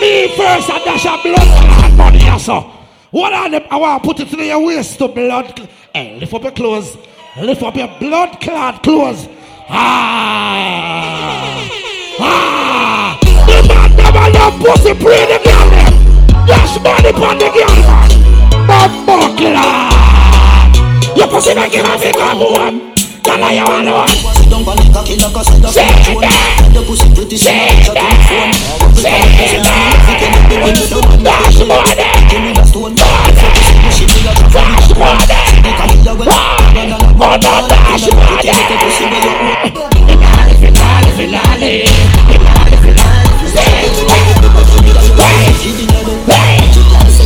Me 0.00 0.28
first 0.36 0.70
and 0.70 0.84
dash 0.84 1.06
a 1.06 1.20
blood 1.22 1.48
clot 1.58 1.92
money, 1.96 2.18
yeah, 2.18 2.36
so. 2.36 2.70
What 3.10 3.32
are 3.32 3.48
them? 3.48 3.62
I 3.70 3.76
want 3.76 4.02
to 4.02 4.08
put 4.08 4.20
it 4.20 4.32
in 4.32 4.46
your 4.46 4.64
waist 4.64 4.98
to 4.98 5.08
blood. 5.08 5.68
Hey, 5.92 6.18
lift 6.18 6.34
up 6.34 6.42
your 6.42 6.52
clothes. 6.52 6.96
Lift 7.36 7.62
up 7.62 7.76
your 7.76 7.88
blood 7.98 8.40
clot 8.40 8.82
clothes. 8.82 9.28
Ah! 9.68 10.90
Ah! 12.20 13.18
The 13.46 13.68
man 13.68 13.96
never 13.96 14.30
love 14.38 14.60
pussy 14.60 14.94
pray 14.94 15.26
the 15.26 15.38
girl 15.44 15.70
them. 15.70 16.46
Dash 16.46 16.76
money 16.82 17.12
pon 17.12 17.38
the 17.38 17.50
girl 17.50 17.76
man. 17.86 18.23
Bumbo 18.66 19.28
clot. 19.36 20.76
Your 21.16 21.28
pussy 21.28 21.54
make 21.54 21.72
him 21.74 21.84
a 21.84 21.98
fi 21.98 22.10
come 22.12 22.38
home. 22.38 22.94
Tell 23.22 23.40
her 23.40 23.52
you 23.52 23.64
want 23.64 23.88
one. 23.88 24.08
Sit 24.08 24.48
down 24.50 24.64
on 24.64 24.76
the 24.76 24.88
cocky 24.92 25.16
like 25.16 25.36
a 25.36 25.42
side 25.44 25.64
of 25.64 25.72
that. 25.72 26.04
Tell 26.04 26.72
your 26.72 26.84
pussy 26.84 27.08
pretty 27.14 27.36
she 27.36 27.52
like 27.52 27.84
chat 27.84 28.00
on 28.00 28.16
phone. 28.24 28.52
Say 28.96 29.12
that. 29.12 29.84
Dash 31.24 31.60
money. 31.64 32.04
Give 32.28 32.40
me 32.40 32.52
the 32.52 32.64
stone. 32.64 32.96
Pussy 32.96 34.04
me 34.08 34.24
a 34.24 34.32
Dash 34.48 34.92
money. 34.96 35.28
The 35.60 35.70
cocky 35.76 36.00
you 36.00 36.14
well. 36.16 36.28
Run 36.28 36.88
and 36.88 37.04
run 37.20 37.24
Oh, 37.24 37.36
no, 37.40 37.68
dash 37.68 38.04
the 38.04 38.12
you 38.12 38.20
own. 39.14 39.76
Finale, 40.08 40.54
finale, 40.56 41.10
finale, 41.12 41.86
finale. 42.80 43.12
Say 43.52 43.84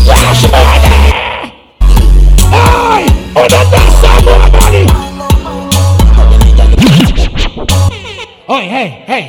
Dash 0.06 0.42
money. 0.50 0.68
Hey, 0.68 0.77
oh, 2.52 3.46
no, 3.50 3.60
that's 3.70 3.94
some 4.00 4.24
more 4.24 4.46
money. 4.50 4.84
Oh, 8.48 8.60
hey, 8.60 8.88
hey. 9.06 9.24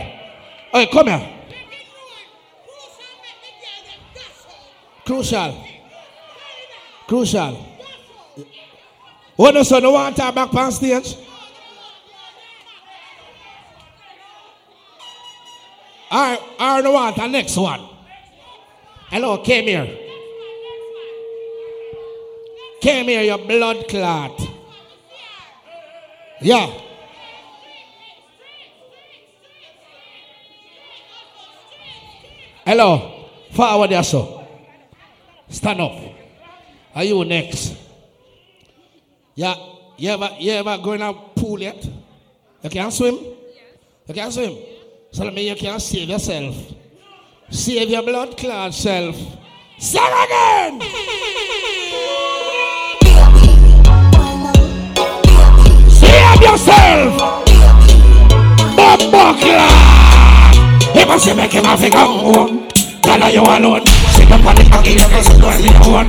Hey, 0.72 0.86
come 0.88 1.08
here. 1.08 1.28
Crucial. 5.06 5.64
Crucial. 7.08 7.66
What 9.36 9.66
son, 9.66 9.84
you 9.84 9.92
want 9.92 10.16
to 10.18 10.32
back 10.32 10.54
on 10.54 10.72
stage? 10.72 11.16
I, 16.12 16.40
I 16.60 16.82
don't 16.82 16.94
want 16.94 17.16
the 17.16 17.28
next 17.28 17.58
one. 17.58 17.82
Hello, 19.10 19.38
came 19.40 19.68
here. 19.68 20.09
Came 22.82 23.08
here, 23.08 23.24
your 23.24 23.38
blood 23.38 23.88
clot. 23.88 24.42
Yeah. 26.42 26.72
Hello, 32.66 33.30
forward 33.52 33.90
there, 33.90 34.04
so. 34.04 34.48
Stand 35.50 35.82
up. 35.82 36.00
Are 36.96 37.04
you 37.04 37.26
next? 37.26 37.76
Yeah, 39.36 39.56
you 39.98 40.10
ever, 40.12 40.30
you 40.40 40.52
ever 40.52 40.78
going 40.78 41.02
out 41.02 41.36
pool 41.36 41.60
yet? 41.60 41.84
You 42.62 42.70
can't 42.70 42.94
swim? 42.94 43.16
You 44.08 44.14
can't 44.14 44.32
swim? 44.32 44.58
So 45.12 45.24
that 45.24 45.34
means 45.34 45.50
you 45.50 45.56
can 45.56 45.80
save 45.80 46.10
yourself. 46.10 46.56
Save 47.50 47.90
your 47.90 48.04
blood 48.04 48.38
clot 48.38 48.74
self. 48.74 49.16
Say 49.80 49.98
again! 49.98 50.80
Yourself! 56.50 57.46
Bumbo 58.76 59.38
clot! 59.38 59.74
He 60.96 61.06
make 61.36 61.54
him 61.54 61.66
have 61.66 61.82
go 61.92 62.06
home. 62.08 62.68
Tell 63.04 63.32
you 63.32 63.42
alone. 63.42 63.86
Sit 64.16 64.32
up 64.32 64.46
on 64.46 64.56
the 64.56 64.64
cocky, 64.72 64.94
your 64.98 65.78
own. 65.86 66.08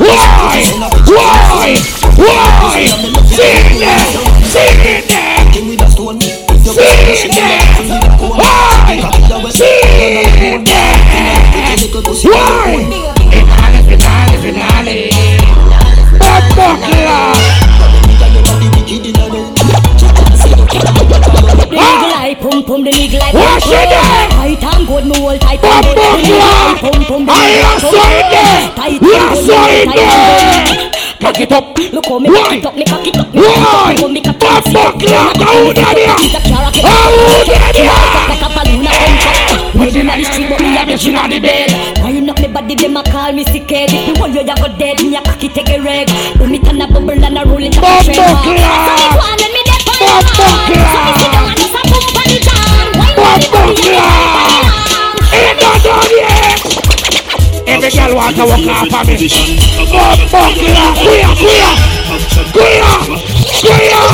Why? 0.00 0.64
Why? 1.04 1.76
Why? 2.16 2.88
Sing 3.36 3.68
it! 3.76 4.08
Sing 4.48 4.80
it! 4.80 5.12
Me. 5.62 5.76
Sing 6.64 6.96
it! 7.02 7.36
Why? 8.32 8.96
Sing 9.50 9.92
it! 10.00 10.68
Why? 12.24 12.80
Finale, 13.32 13.80
finale, 13.88 14.36
finale. 14.40 14.98
Bumbo 16.18 16.66
clot! 16.80 17.51
Like 22.32 22.40
pum 22.40 22.64
pum, 22.64 22.80
the 22.84 22.90
nigga 22.90 23.18
like 23.20 23.34
Wash 23.34 23.64
pum 23.64 23.72
it 23.76 23.90
down. 23.92 24.30
Tight 24.32 24.64
and 24.64 24.86
good, 24.88 25.04
me 25.04 25.14
hold 25.20 25.36
tight 25.40 25.62
and 25.64 25.84
good. 25.84 25.96
Bumbo 25.96 26.16
The 26.16 26.22
nigga 26.32 26.80
pum 26.80 27.04
pum, 27.04 27.26
the 27.26 27.32
I 27.32 27.34
nigga 27.44 27.62
like 27.62 27.80
so 27.82 27.88
in 27.92 27.98
there! 28.32 28.72
Tight 28.72 29.00
We 29.02 29.08
and 29.12 29.22
are 29.22 29.28
good, 29.32 29.44
so 29.44 29.52
me 29.52 29.58
in 29.82 29.88
hold 29.88 29.92
tight 29.92 29.92
and 29.92 29.92
good. 29.92 29.94
there! 30.00 30.00
Cock 31.22 31.38
it 31.40 31.52
up! 31.52 31.64
Look 31.92 32.06
how 32.08 32.18
me 32.18 32.28
Why? 32.32 32.40
cock 32.40 32.52
it 32.56 32.64
up, 32.64 32.72
me 32.76 32.84
cock 32.88 33.04
it 33.06 33.16
up, 33.20 33.28
Why? 33.36 33.52
cock 33.52 33.92
it 33.92 34.00
up, 34.02 34.10
me 34.12 34.20
cock 34.24 34.32
it 34.32 34.44
up, 34.48 34.64
Bumbo 34.64 34.96
clot! 34.96 35.36
How 35.36 35.76
that 35.76 35.92
here? 35.92 36.16
How 36.80 37.12
that 37.52 37.76
here? 37.76 37.92
like 38.32 38.40
a 38.40 38.48
balloon, 38.56 38.88
a. 38.88 38.96
We 39.76 39.92
been 39.92 40.08
on 40.08 40.16
the 40.18 40.24
street, 40.24 40.48
but 40.48 40.56
me 40.60 40.72
a 40.72 40.88
bitch 40.88 41.04
inna 41.08 41.28
the 41.28 41.36
bed. 41.40 41.68
Wind 42.00 42.30
up 42.30 42.38
me 42.40 42.48
body, 42.48 42.74
them 42.74 42.96
a 42.96 43.02
call 43.04 43.32
me 43.32 43.44
sick 43.44 43.68
head. 43.68 43.92
If 43.92 44.06
me 44.08 44.14
want 44.20 44.32
you, 44.32 44.40
you 44.40 44.46
go 44.56 44.68
dead. 44.78 45.02
Me 45.02 45.16
a 45.16 45.20
cocky 45.22 45.48
take 45.48 45.68
a 45.68 45.78
reg. 45.82 46.08
Do 46.38 46.46
me 46.46 46.58
turn 46.60 46.80
a 46.80 46.86
bubble 46.86 47.10
and 47.12 47.36
a 47.38 47.44
roll 47.44 47.62
it 47.62 47.76
up 47.76 47.84
a 47.84 47.86
Bumbo 47.88 48.02
trend. 48.04 48.16
So 48.16 48.22
me 48.24 48.32
clot! 48.56 49.12
Ain't 53.32 53.48
not 55.56 55.80
done 55.82 56.12
yet! 56.12 56.60
Every 57.66 57.88
girl 57.88 58.12
want 58.14 58.36
to 58.36 58.44
walk 58.44 58.60
off 58.68 58.92
of 58.92 59.08
me. 59.08 59.16
Clot! 59.88 60.20
Queer, 60.28 61.32
queer! 61.40 61.72
Queer! 62.52 62.84
Queer! 63.62 64.04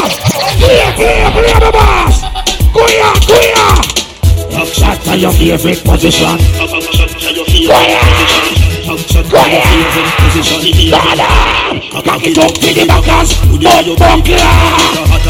Queer, 0.63 0.89
queer, 0.95 1.27
queer, 1.35 1.59
the 1.59 1.71
boss! 1.73 2.23
Queer, 2.71 3.11
queer! 3.27 3.67
Shot 4.71 4.99
to 5.03 5.13
your 5.19 5.33
favorite 5.33 5.83
position. 5.83 6.39
Queer! 7.67 7.99
Cock 12.05 12.23
it 12.25 12.39
up 12.39 12.55
to 12.55 12.71
the 12.73 12.85
backers. 12.87 13.31
Bumbo 13.43 13.97
clot! 13.97 14.23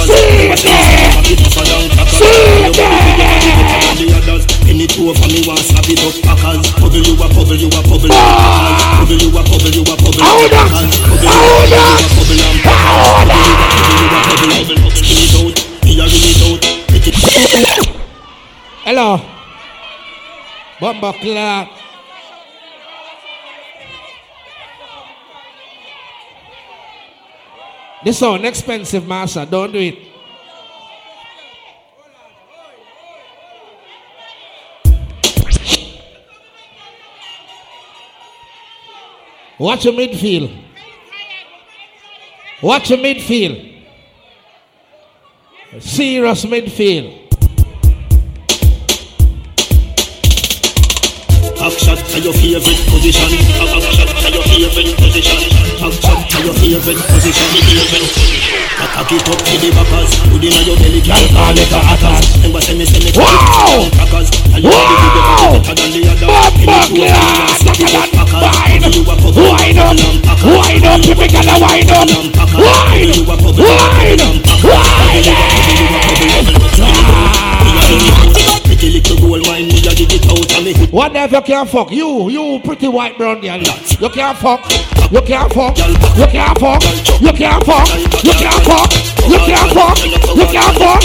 See 0.04 0.52
it 0.52 0.60
there! 0.62 1.12
See 2.06 2.66
it 2.66 2.76
there! 2.76 3.67
Any 4.78 4.86
two 4.86 5.10
of 5.10 5.18
me 5.26 5.42
want 5.42 5.58
slap 5.58 5.90
it 5.90 5.98
up 6.06 6.14
packers 6.22 6.70
Bubble 6.78 7.02
you 7.02 7.18
a 7.18 7.26
bubble 7.34 7.58
you 7.58 7.66
a 7.66 7.82
bubble 7.82 8.14
Bubble 8.14 9.18
you 9.18 9.26
a 9.34 9.42
bubble 9.42 9.74
you 9.74 9.82
a 9.82 9.94
bubble 9.98 10.22
Hold 10.22 10.54
up! 10.54 10.70
Hold 10.70 11.74
up! 11.74 11.98
Hold 12.86 13.26
up! 13.26 13.58
Spin 14.38 14.54
it 14.54 15.34
out, 15.34 15.50
me 15.82 15.98
a 15.98 16.06
ring 16.06 16.22
it 16.30 16.38
out 16.46 16.62
Make 16.94 17.10
it 17.10 17.18
Hello. 18.86 19.18
Bumbo 20.78 21.12
clot. 21.12 21.70
This 28.04 28.18
sound 28.20 28.46
expensive, 28.46 29.08
master. 29.08 29.44
Don't 29.44 29.72
do 29.72 29.80
it. 29.80 30.17
Watch 39.58 39.84
your 39.86 39.94
midfield. 39.94 40.56
Watch 42.62 42.90
your 42.90 42.98
midfield. 43.00 43.84
Serious 45.80 46.44
midfield. 46.44 47.24
Action 51.60 51.96
to 51.96 52.20
your 52.20 52.32
favorite 52.34 52.86
position. 52.86 53.28
Action 53.58 54.22
to 54.22 54.60
your 54.60 54.70
favorite 54.70 54.96
position. 54.96 55.38
Action 55.82 56.28
to 56.28 56.44
your 56.44 56.54
favorite 56.54 57.02
position. 57.08 58.37
Attack 58.76 59.12
it 59.16 59.24
up 59.24 59.40
to 59.40 59.54
the 59.56 59.68
backers. 59.72 60.12
Put 60.28 60.44
in 60.44 60.52
your 60.68 60.76
belly, 60.76 61.00
girl. 61.00 61.24
Call 61.32 61.56
it 61.56 61.72
a 61.72 61.78
attack. 61.80 62.20
Remember, 62.44 62.60
say 62.60 62.76
me, 62.76 62.84
say 62.84 63.00
me. 63.00 63.10
Wow! 63.16 63.88
Crackers. 63.96 64.28
And 64.52 64.60
you 64.62 64.70
want 64.70 64.84
to 64.84 64.96
be 65.00 65.64
better 65.64 65.80
than 65.80 65.90
the 65.96 66.04
other. 66.12 66.28
Bob 66.68 66.92
Wind 68.48 68.76
up! 68.76 69.32
Wind 69.34 69.78
up! 69.78 69.96
Wind 70.44 70.84
up! 70.84 71.00
Typical 71.00 71.48
of 71.48 71.60
wind 71.62 71.90
up! 71.90 72.08
Wind! 72.54 73.24
Wind! 73.28 74.22
Pretty 78.64 78.88
little 78.90 79.16
gold 79.18 79.46
mine, 79.46 79.66
me 79.66 79.78
a 79.78 79.94
dig 79.94 80.12
it 80.12 80.26
out 80.30 80.52
and 80.56 80.64
me. 80.64 80.72
Whatever 80.88 81.36
you 81.36 81.42
can't 81.42 81.68
fuck, 81.68 81.90
you, 81.90 82.28
you 82.30 82.60
pretty 82.64 82.88
white 82.88 83.16
brown 83.16 83.40
girl. 83.40 83.58
You 83.58 84.08
can't 84.10 84.38
fuck, 84.38 84.60
you 85.10 85.22
can't 85.22 85.52
fuck, 85.52 85.78
you 85.78 86.26
can't 86.28 86.58
fuck, 86.58 86.82
you 87.20 87.32
can't 87.32 87.64
fuck, 87.64 87.88
you 88.24 88.32
can't 88.32 88.62
fuck, 88.64 88.92
you 89.24 89.38
can't 89.38 89.72
fuck, 89.72 89.98
you 90.04 90.46
can't 90.46 90.76
fuck. 90.76 91.02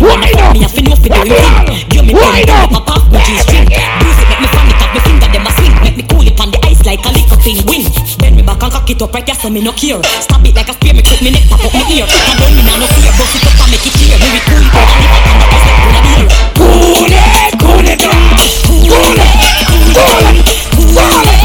Wind 0.00 0.40
up! 0.40 0.56
Me 0.56 0.64
a 0.64 0.68
fin 0.68 0.88
off 0.88 1.04
it 1.04 1.12
doing 1.12 1.28
thing. 1.28 1.84
Give 1.92 2.06
me 2.06 2.14
Wind 2.14 2.48
up! 2.48 2.72
Pop 2.72 3.04
with 3.12 3.20
G-string. 3.28 3.68
Bruise 3.68 4.16
it, 4.16 4.28
make 4.32 4.40
me 4.40 4.48
fan 4.48 4.64
it 4.72 4.80
up. 4.80 4.94
Me 4.94 5.00
finger 5.04 5.28
them 5.28 5.44
a 5.44 5.50
swing. 5.52 5.76
Make 5.84 5.96
me 6.00 6.04
cool 6.08 6.24
it 6.24 6.40
on 6.40 6.48
the 6.50 6.58
ice 6.64 6.80
like 6.88 7.04
a 7.04 7.12
little 7.12 7.36
thing. 7.44 7.60
Win. 7.68 7.84
Bend 8.16 8.36
me 8.36 8.42
back 8.42 8.62
and 8.62 8.72
cock 8.72 8.88
it 8.88 9.02
up 9.02 9.12
right 9.12 9.26
there 9.26 9.34
so 9.34 9.50
me 9.50 9.60
no 9.60 9.72
care. 9.76 10.00
Stab 10.24 10.40
it 10.46 10.56
like 10.56 10.70
a 10.70 10.72
spear. 10.72 10.94
Me 10.94 11.02
cut 11.02 11.20
me 11.20 11.30
neck 11.36 11.44
pop 11.52 11.60
up 11.60 11.74
me 11.76 12.00
ear. 12.00 12.08
I 12.08 12.32
don't 12.40 12.56
me 12.56 12.64
nah 12.64 12.80
no 12.80 12.88
fear. 12.96 13.12
Bust 13.12 13.36
it 13.36 13.44
up 13.44 13.60
and 13.60 13.68
make 13.76 13.84
it 13.84 13.92
clear. 13.92 14.16
Me 14.16 14.28
we 14.32 14.40
cool 14.48 14.64
it 14.64 14.72
down 14.72 14.88
and 14.88 15.04
lift 15.04 15.20
it 15.20 15.28
on 15.28 15.36
the 15.36 15.46
like 15.52 15.84
one 15.84 15.96
of 15.98 16.04
the 16.08 16.16
air. 16.16 16.32
Cool 16.56 17.12
it, 17.12 17.52
cool 17.60 17.84
it 17.84 18.00
down. 18.00 18.24
Cool 18.64 18.88
it, 19.04 19.28
cool 19.68 20.00
it, 20.00 20.48
cool 20.80 21.28
it. 21.28 21.39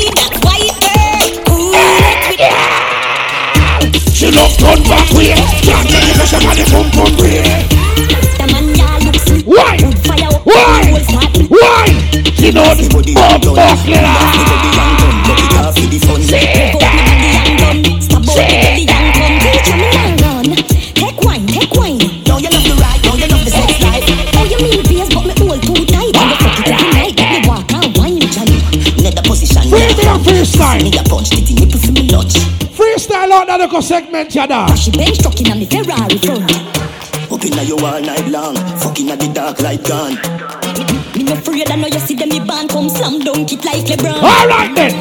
In 0.00 0.14
that 0.16 0.32
white 0.40 0.72
bird. 0.80 1.36
Cool 1.44 1.76
it 1.76 2.16
with 2.32 2.40
She 4.16 4.32
love 4.32 4.56
turn 4.56 4.80
back 4.88 5.10
way. 5.12 5.36
Can't 5.60 5.84
get 5.84 6.00
on 6.48 6.56
the 6.56 6.64
pump 6.72 6.96
pump 6.96 7.20
way. 7.20 7.44
The 8.40 8.46
man 8.52 8.72
ya 8.72 8.88
look 9.04 9.20
sweet. 9.20 9.44
Why? 9.44 9.76
Up. 9.84 10.40
Why? 10.48 10.96
Why? 11.52 11.84
She 12.32 12.48
know 12.50 12.72
the 12.72 12.88
bump 12.88 13.44
back 13.54 13.76
killer. 13.84 14.00
Look 15.28 15.44
freestyle. 30.74 30.90
Me 30.90 30.98
a 30.98 31.02
punch 31.04 31.30
the 31.30 31.40
thing, 31.40 31.56
nipple 31.56 31.78
for 31.78 31.92
me 31.92 32.08
lunch. 32.08 32.34
Freestyle 32.74 33.30
out 33.30 33.46
that 33.46 33.60
little 33.60 33.82
segment, 33.82 34.34
you 34.34 34.46
da. 34.46 34.74
She 34.74 34.90
bench 34.90 35.18
trucking 35.18 35.50
on 35.50 35.58
me 35.58 35.66
Ferrari 35.66 36.18
front. 36.18 36.50
Up 37.32 37.44
inna 37.44 37.62
you 37.62 37.78
all 37.78 38.00
night 38.00 38.28
long, 38.28 38.56
fucking 38.78 39.10
at 39.10 39.20
the 39.20 39.28
dark 39.32 39.60
light 39.60 39.82
gone. 39.84 40.14
Me 41.16 41.24
no 41.24 41.34
afraid, 41.34 41.70
I 41.70 41.76
know 41.76 41.88
you 41.88 41.98
see 42.00 42.14
them, 42.14 42.28
me 42.28 42.40
band 42.40 42.70
come 42.70 42.88
slam 42.88 43.20
dunk 43.20 43.52
it 43.52 43.64
like 43.64 43.84
LeBron. 43.84 44.22
All 44.22 44.48
right 44.48 44.74
then. 44.74 44.94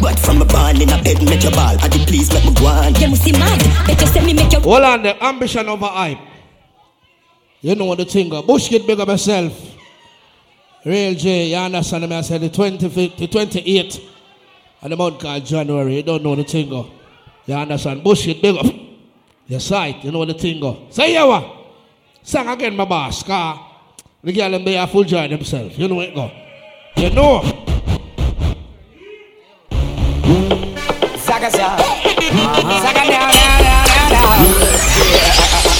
But 0.00 0.18
from 0.18 0.40
a 0.40 0.44
barn 0.44 0.80
in 0.80 0.90
a 0.90 1.02
bed, 1.02 1.22
make 1.24 1.42
your 1.42 1.52
ball. 1.52 1.76
I 1.80 1.88
did 1.88 2.06
please 2.06 2.32
let 2.32 2.44
me 2.44 2.54
go 2.54 2.66
on. 2.66 2.94
You 2.94 3.08
must 3.08 3.24
see 3.24 3.32
mad. 3.32 3.58
Better 3.86 4.06
say 4.06 4.24
me 4.24 4.32
make 4.32 4.52
you. 4.52 4.60
Hold 4.60 4.84
on, 4.84 5.02
the 5.02 5.24
ambition 5.24 5.68
over 5.68 5.86
hype. 5.86 6.18
You 7.60 7.74
know 7.74 7.86
what 7.86 7.98
the 7.98 8.04
thing 8.04 8.28
go. 8.28 8.42
Bush 8.42 8.68
get 8.68 8.86
big 8.86 9.00
of 9.00 9.08
myself. 9.08 9.52
Real 10.84 11.14
J, 11.14 11.46
you 11.46 11.56
understand 11.56 12.08
me? 12.08 12.14
I 12.14 12.20
said 12.20 12.40
the 12.40 12.48
25th, 12.48 13.16
the 13.16 13.26
28th 13.26 14.00
of 14.82 14.90
the 14.90 14.96
month 14.96 15.18
called 15.18 15.44
January. 15.44 15.96
You 15.96 16.02
don't 16.02 16.22
know 16.22 16.34
the 16.34 16.44
thing 16.44 16.68
go. 16.68 16.90
You 17.46 17.54
understand? 17.54 18.04
Bush 18.04 18.26
get 18.26 18.42
big 18.42 18.56
up. 18.56 18.66
Your 19.46 19.60
sight, 19.60 20.04
you 20.04 20.12
know 20.12 20.24
the 20.24 20.34
thing 20.34 20.60
go. 20.60 20.86
Say 20.90 21.14
yeah 21.14 21.24
what? 21.24 21.44
Sing 22.22 22.46
again, 22.46 22.76
my 22.76 22.84
boss, 22.84 23.22
car. 23.22 23.64
The 24.22 24.32
girl 24.32 24.50
them 24.50 24.64
be 24.64 24.74
a 24.74 24.86
full 24.86 25.04
joy 25.04 25.28
themselves. 25.28 25.78
You 25.78 25.88
know 25.88 26.00
it 26.00 26.14
go. 26.14 26.30
You 26.96 27.10
know. 27.10 27.40
Saga 31.16 31.50
sa. 31.50 31.76
Saga 31.78 33.04
down, 33.08 33.32
down, 33.32 33.62
down, 33.62 33.86
down, 33.86 34.10
down. 34.10 34.38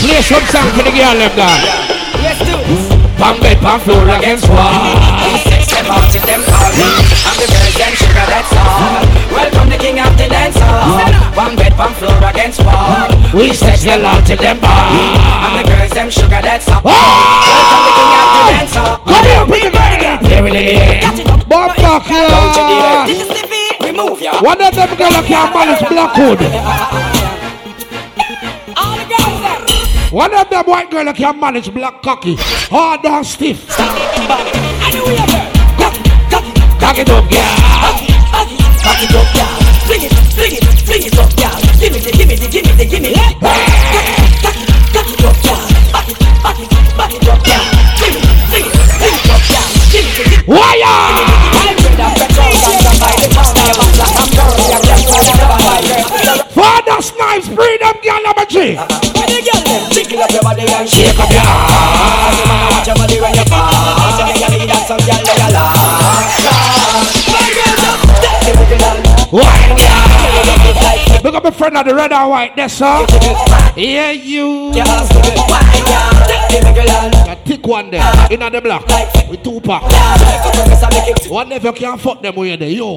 Play 0.01 0.23
some 0.23 0.45
song 0.45 0.71
for 0.71 0.85
the 0.85 0.91
girl 0.91 1.15
them 1.15 1.37
there. 1.37 1.89
Let's 2.23 2.39
do 2.39 2.57
this. 2.57 2.98
Bang 3.19 3.41
bed, 3.43 3.59
bang 3.61 3.81
floor 3.81 4.09
against 4.15 4.49
wall. 4.49 4.95
Sex 5.43 5.75
them 5.75 5.91
out 5.91 6.15
in 6.15 6.23
them 6.23 6.39
call 6.47 6.71
me. 6.79 6.87
I'm 7.27 7.35
the 7.35 7.51
girls 7.51 7.75
them 7.75 7.93
sugar 7.99 8.27
that's 8.31 8.53
all. 8.55 9.03
Welcome 9.35 9.69
the 9.71 9.77
king 9.77 9.99
of 9.99 10.15
the 10.15 10.29
dance 10.31 10.55
hall. 10.55 11.03
One 11.35 11.57
bed, 11.57 11.77
one 11.77 11.93
floor 11.99 12.15
against 12.31 12.63
wall. 12.63 13.11
We 13.35 13.53
sex 13.53 13.83
the 13.83 13.99
lot 13.99 14.25
to 14.27 14.37
them 14.37 14.61
bar. 14.61 14.71
I'm 14.71 15.59
the 15.59 15.65
girls 15.67 15.91
them 15.91 16.11
sugar 16.11 16.41
that's 16.41 16.71
all. 16.71 16.81
Welcome 16.87 17.83
the 17.91 17.93
king 17.99 18.15
of 18.23 18.29
the 18.39 18.43
dance 18.55 18.75
hall. 18.79 19.03
Come 19.03 19.25
here, 19.27 19.47
bring 19.51 19.65
it 19.67 19.73
back 19.73 19.99
again. 19.99 20.23
Here 20.23 20.47
it 20.47 20.55
is. 20.55 21.27
Bob 21.51 21.75
Buckler. 21.75 23.03
Remove 23.83 24.23
ya. 24.23 24.41
One 24.43 24.63
of 24.63 24.75
them 24.75 24.95
girl 24.95 25.23
can 25.27 25.53
manage 25.53 25.83
Blackwood. 25.91 26.39
All 26.39 26.39
the 26.39 26.47
girls 26.47 27.13
them. 27.13 27.18
One 30.11 30.35
of 30.35 30.49
them 30.49 30.65
white 30.65 30.91
girl 30.91 31.13
can 31.13 31.39
manage 31.39 31.73
black 31.73 32.03
cocky. 32.03 32.37
Hard 32.71 33.05
and 33.05 33.27
stiff. 33.27 33.67
I 33.79 34.91
know 34.95 35.05
we 35.05 35.15
have 35.17 35.29
her. 35.29 35.53
Cock 36.81 36.99
it 36.99 37.11
up, 37.11 37.29
girl. 37.29 37.43
Back 38.83 39.03
it 39.03 39.15
up, 39.15 39.35
y'all. 39.37 39.61
Fling 39.85 40.03
it, 40.05 40.13
fling 40.33 40.53
it, 40.55 40.65
fling 40.87 41.03
it 41.05 41.19
up, 41.19 41.31
y'all. 41.37 41.61
Give 41.79 41.93
me 41.93 42.01
the, 42.01 42.11
give 42.17 42.27
me 42.27 42.37
the, 42.37 42.49
give 42.49 42.65
me 42.65 42.73
the, 42.73 42.87
give 42.87 43.03
me 43.03 43.13
the. 43.13 43.21
Cock 44.95 45.11
it 45.13 45.25
up, 45.25 45.45
y'all. 45.45 45.93
Back 45.93 46.09
it, 46.09 46.19
back 46.43 46.59
it, 46.59 46.97
back 46.97 47.15
it 47.15 47.29
up, 47.29 47.47
y'all. 47.47 47.78
Wire. 50.47 50.99
Girl. 56.25 56.39
Father 56.55 57.03
Snipes, 57.03 57.49
bring 57.49 57.79
them 57.81 57.95
girl 58.03 58.23
number 58.23 58.45
three. 58.47 58.71
You 58.71 59.43
get 59.43 59.65
them, 59.65 59.91
jiggle 59.91 60.23
up 60.23 60.31
your 60.31 60.43
body 60.43 60.67
shake 60.87 61.19
up 61.19 61.31
your 61.31 61.43
ass. 61.43 62.87
Your 62.87 62.97
girl. 67.55 67.68
Girl. 68.49 69.19
Look 71.23 71.35
up 71.35 71.45
my 71.45 71.51
friend 71.51 71.77
of 71.77 71.85
the 71.85 71.95
red 71.95 72.13
and 72.13 72.31
white, 72.31 72.57
that's 72.57 72.75
sir. 72.75 73.07
Yeah, 73.77 74.13
you. 74.13 74.73
A 77.29 77.37
thick 77.45 77.67
one 77.67 77.91
there, 77.91 78.03
in 78.31 78.41
the 78.41 78.61
block, 78.63 78.87
with 79.29 79.43
two 79.43 79.61
pack. 79.61 79.83
One 81.29 81.53
if 81.53 81.65
you 81.65 81.73
can't 81.73 82.01
fuck 82.01 82.23
them 82.23 82.37
with 82.37 82.63
you, 82.63 82.69
yo. 82.69 82.95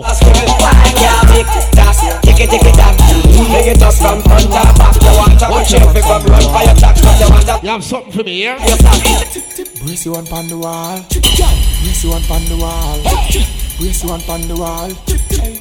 You 7.62 7.70
have 7.70 7.84
something 7.84 8.12
for 8.14 8.24
me 8.24 8.36
here? 8.38 8.58
Brace 9.84 10.06
you 10.06 10.12
one 10.14 10.26
pon 10.28 10.48
the 10.48 10.58
wall. 10.58 11.02
Brace 11.10 12.04
you 12.04 12.12
one 12.12 12.24
pon 12.24 12.46
the 12.46 12.56
wall. 12.58 13.02
Brace 13.78 14.04
you 14.04 14.10
one 14.10 14.22
pon 14.22 14.48
the 14.48 14.56
wall. 14.56 14.92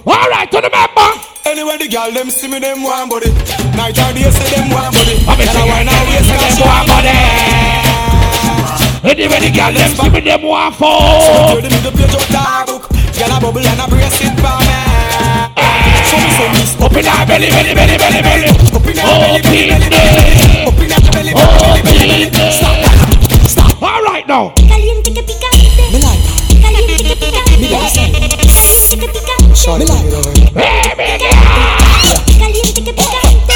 All 0.07 0.29
right, 0.29 0.51
to 0.51 0.61
the 0.61 0.69
member. 0.69 1.09
Anyway, 1.49 1.77
the 1.81 1.89
girl 1.89 2.13
them 2.13 2.29
see 2.29 2.49
me 2.49 2.59
them 2.61 2.83
one 2.83 3.09
body. 3.09 3.33
Night 3.73 3.97
or 3.97 4.13
day 4.13 4.29
say 4.29 4.49
them 4.53 4.69
one 4.69 4.93
body. 4.93 5.17
I'm 5.25 5.41
Girl, 5.41 5.57
I 5.57 5.65
wanna 5.65 5.97
waste 6.05 6.29
them 6.29 6.37
cash 6.37 6.61
one 6.61 6.85
body. 6.85 7.17
Anyway, 9.09 9.41
the 9.41 9.51
girl 9.51 9.73
them 9.73 9.91
see 9.97 10.11
me 10.13 10.21
them 10.21 10.43
one 10.45 10.73
So 10.77 10.85
for. 10.85 11.57
to 11.57 11.65
the 11.65 11.71
middle 11.73 11.93
page 11.97 12.13
of 12.13 12.21
the 12.29 12.45
book. 12.69 12.85
Girl 13.17 13.33
a 13.33 13.41
bubble 13.41 13.65
and 13.65 13.81
a 13.81 13.87
brace 13.89 14.21
it 14.21 14.37
for 14.37 14.61
me. 14.61 14.77
So 16.05 16.17
me 16.21 16.29
so 16.37 16.45
me 16.53 16.61
Up 16.85 16.93
in 16.93 17.09
our 17.09 17.25
belly, 17.25 17.49
belly, 17.49 17.73
belly, 17.73 17.97
belly, 17.97 18.21
belly. 18.21 18.53
Up 18.53 18.85
in 18.85 19.01
her 19.01 19.17
belly, 19.17 19.41
belly, 19.41 19.65
belly, 19.65 19.89
belly. 19.89 20.69
Up 20.69 20.77
in 20.77 20.93
her 20.93 21.01
belly, 21.09 21.33
belly, 21.33 21.57
belly, 21.57 21.81
belly, 21.89 22.29
belly. 22.29 22.53
Stop. 22.53 22.77
Stop. 23.49 23.81
All 23.83 24.03
right 24.05 24.29
now. 24.29 24.53
Caliente 24.61 25.09
que 25.17 25.23
picante. 25.25 25.73
Me 25.89 25.99
like. 26.05 26.21
Caliente 26.61 27.01
que 27.01 27.17
picante. 27.17 27.57
Me 27.57 27.69
like. 27.73 27.97
Caliente 27.97 28.99
que 29.01 29.09
picante. 29.09 29.40
Short 29.61 29.79
me 29.79 29.85
like 29.85 30.09
that. 30.09 30.25
Caliente 32.39 32.83
que 32.83 32.95
picante. 32.95 33.53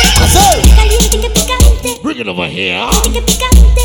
Caliente 0.76 1.18
que 1.18 1.31
picante. 1.31 2.00
Bring 2.02 2.18
it 2.18 2.28
over 2.28 2.47
here. 2.47 2.84
Que 3.10 3.23
picante. 3.23 3.81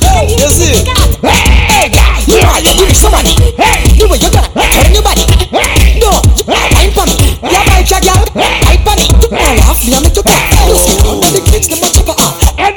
Hey, 0.00 0.36
you 0.38 0.48
see? 0.48 0.86
Hey, 1.20 1.88
guys. 1.90 2.28
You 2.28 2.38
are 2.46 2.60
you 2.60 2.86
with 2.86 2.96
somebody. 2.96 3.34
Hey. 3.56 3.90
You 3.96 4.08
with 4.08 4.22
your 4.22 4.30
girl. 4.30 4.46
Turn 4.54 4.94
your 4.94 5.02
body. 5.02 5.26
Hey. 5.50 5.98
No. 5.98 6.22
Wine 6.46 6.92
for 6.92 7.06
me. 7.06 7.16
You 7.42 7.58
bite 7.66 7.90
your 7.90 8.00
girl. 8.02 8.24
Wine 8.36 8.78
for 8.84 8.94
me. 8.94 10.47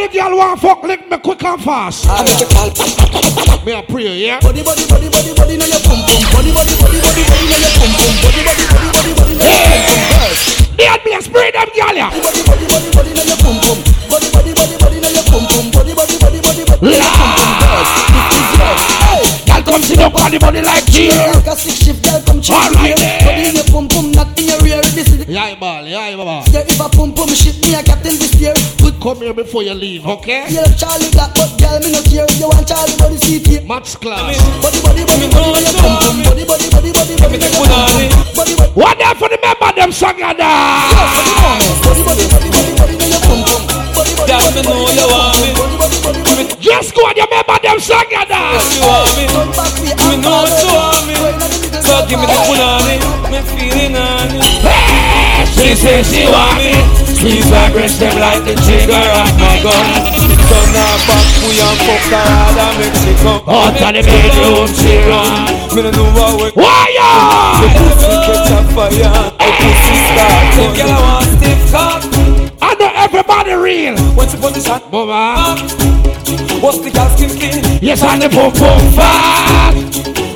Now 0.02 0.34
laugh 0.36 0.64
me 0.64 0.70
and 0.70 1.10
make 1.10 1.26
you 1.26 1.36
talk. 1.36 1.40
come 1.40 1.60
fast. 1.60 2.08
I 2.10 2.26
make 2.26 2.42
it 2.42 2.50
all. 2.58 3.66
Me 3.66 3.72
a 3.74 3.84
pray, 3.86 4.18
yeah. 4.18 4.40
Body, 4.42 4.64
body, 4.66 4.82
body, 4.90 5.10
body, 5.14 5.34
body, 5.38 5.58
now 5.58 5.70
your 5.70 5.78
pum 5.86 6.02
pum. 6.02 6.18
Body, 6.34 6.50
body, 6.50 6.74
body, 6.82 6.98
body, 7.06 7.22
body, 7.22 7.46
now 7.46 7.62
your 7.62 7.74
pum 7.78 7.92
pum. 7.94 8.10
Body, 8.26 8.42
body, 8.42 8.66
body, 8.66 8.90
body, 8.98 9.14
body, 9.14 9.34
now 9.38 9.46
your 9.46 9.62
pum 9.62 10.02
pum. 10.02 10.10
Girls. 10.10 10.42
They 10.74 10.86
had 10.90 11.06
me 11.06 11.14
a 11.14 11.22
spray 11.22 11.52
them 11.54 11.70
gal 11.78 11.94
ya. 11.94 12.10
Body, 12.10 12.42
body, 12.42 12.66
body, 12.66 12.90
body, 12.90 13.12
now 13.14 13.30
your 13.30 13.38
pum 13.46 13.56
pum. 13.62 13.78
Body, 14.10 14.28
body, 14.34 14.52
body, 14.58 14.76
body, 14.82 14.98
now 15.06 15.14
your 15.14 15.26
pum 15.30 15.46
pum. 15.46 15.66
Body, 15.70 15.94
body, 15.94 16.18
body, 16.18 16.40
body, 16.42 16.64
body, 16.66 16.82
now 16.82 16.98
your 16.98 17.14
pum 17.14 17.30
pum. 17.38 17.50
Girls, 17.62 18.11
come 19.72 19.82
sit 19.88 20.00
up 20.04 20.16
on 20.20 20.32
the 20.32 20.38
body 20.40 20.62
like 20.62 20.84
cheer. 20.92 21.16
Like 21.16 21.48
a 21.48 21.56
six 21.56 21.80
shift 21.80 22.04
girl 22.04 22.20
come 22.28 22.42
check 22.44 22.60
All 22.60 22.72
right 22.76 22.92
here. 22.92 23.00
then. 23.00 23.24
Body 23.24 23.44
in 23.48 23.56
your 23.56 23.68
pum 23.72 23.88
pum, 23.88 24.12
not 24.12 24.36
in 24.36 24.52
your 24.52 24.60
rear. 24.60 24.82
This 24.92 25.08
is 25.08 25.24
Yeah, 25.32 25.56
ball, 25.56 25.88
yeah, 25.88 26.12
ball. 26.20 26.44
yeah, 26.52 26.68
if 26.68 26.76
a 26.80 26.88
pum 26.92 27.16
pum 27.16 27.32
shit 27.32 27.56
me 27.64 27.72
a 27.76 27.82
captain 27.82 28.20
this 28.20 28.36
year. 28.36 28.54
Good 28.84 29.00
Come 29.02 29.24
here 29.24 29.34
before 29.34 29.64
you 29.64 29.74
leave, 29.74 30.06
okay? 30.06 30.46
Yeah, 30.52 30.68
Charlie 30.76 31.10
Black, 31.16 31.32
but 31.34 31.50
girl 31.58 31.80
me 31.80 31.90
no 31.96 32.04
care. 32.04 32.28
You 32.38 32.52
want 32.52 32.68
Charlie 32.68 32.94
body 33.00 33.18
CT. 33.18 33.64
Max 33.66 33.96
class. 33.96 34.36
Body, 34.62 34.78
body, 34.84 35.04
body, 35.08 35.26
body, 35.32 35.50
now 35.56 35.64
your 35.64 35.74
pum 35.80 35.96
pum. 36.04 36.16
Body, 36.28 36.44
body, 36.46 36.68
body, 36.70 36.92
body, 36.92 37.16
body, 37.16 37.38
now 37.40 37.48
your 37.48 37.52
pum 37.56 37.66
pum. 37.72 38.36
Body, 38.36 38.54
body, 38.60 38.72
What 38.76 39.00
there 39.00 39.16
for 39.16 39.30
the 39.32 39.40
member 39.42 39.72
them 39.74 39.92
song 39.96 40.20
ya 40.20 40.34
da? 40.36 40.52
body, 41.82 42.04
body, 42.04 42.26
body, 42.28 42.50
body, 42.52 42.72
body, 42.76 42.94
now 43.00 43.08
your 43.08 43.22
pum 43.24 43.40
pum. 43.48 43.62
Body, 43.96 44.12
body, 44.20 44.28
Girl, 44.30 44.52
me 44.52 44.62
know 44.68 44.92
you 44.92 45.08
want 45.08 45.40
me. 45.42 45.81
Just 46.62 46.94
go 46.96 47.02
and 47.08 47.18
remember 47.18 47.58
them 47.62 47.80
song 47.80 48.06
ya 48.12 48.24
da. 48.26 48.58
You 48.74 48.82
want 48.86 49.12
me. 49.18 49.26
Me 50.10 50.16
know 50.22 50.46
you 50.46 50.68
want 50.72 51.04
me. 51.08 51.16
So 51.82 52.06
give 52.08 52.20
me 52.20 52.26
the 52.28 52.38
punani. 52.46 52.96
Me 53.32 53.40
feeling 53.50 53.96
on 53.96 54.30
it. 54.36 54.46
She 55.56 55.76
say 55.76 56.04
she 56.04 56.26
want 56.30 56.58
me. 56.60 56.76
My 57.52 57.70
breast 57.72 58.00
them 58.00 58.18
like 58.18 58.44
the 58.46 58.56
trigger 58.66 58.98
of 58.98 59.30
my 59.38 59.58
gun. 59.62 59.86
Turn 60.52 60.74
her 60.74 60.96
back, 61.08 61.28
we 61.46 61.54
and 61.62 61.78
fuck 61.86 62.04
her 62.12 62.24
hard 62.28 62.58
and 62.60 62.74
make 62.82 62.96
she 63.02 63.14
come. 63.22 63.42
Out 63.48 63.78
of 63.78 63.94
the 63.94 64.02
bedroom 64.02 64.68
she 64.74 64.94
run. 65.06 65.48
Me 65.76 65.82
no 65.84 65.90
know 65.92 66.10
what 66.18 66.34
we 66.42 66.62
Why 66.62 66.92
The 67.62 67.70
ya? 67.70 67.78
pussy 67.78 68.14
catch 68.26 68.52
a 68.52 68.60
fire. 68.74 69.16
The 69.38 69.50
pussy 69.62 69.96
start. 70.12 70.46
The 70.58 70.66
girl 70.76 71.00
want 71.00 71.30
stiff 71.38 71.72
cock. 71.72 72.11
I 73.62 73.68
know 73.68 73.96
everybody 73.96 74.02
real. 74.02 74.16
When 74.16 74.30
she 74.30 74.38
position, 74.38 74.82
Mama. 74.92 75.56
what's 76.62 76.80
the 76.80 76.92
girl 76.92 77.10
skin 77.16 77.30
clean? 77.30 77.80
Yes, 77.82 78.02
and 78.04 78.22
the 78.22 78.30
boom 78.30 78.52
boom 78.54 78.94
fat. 78.94 79.74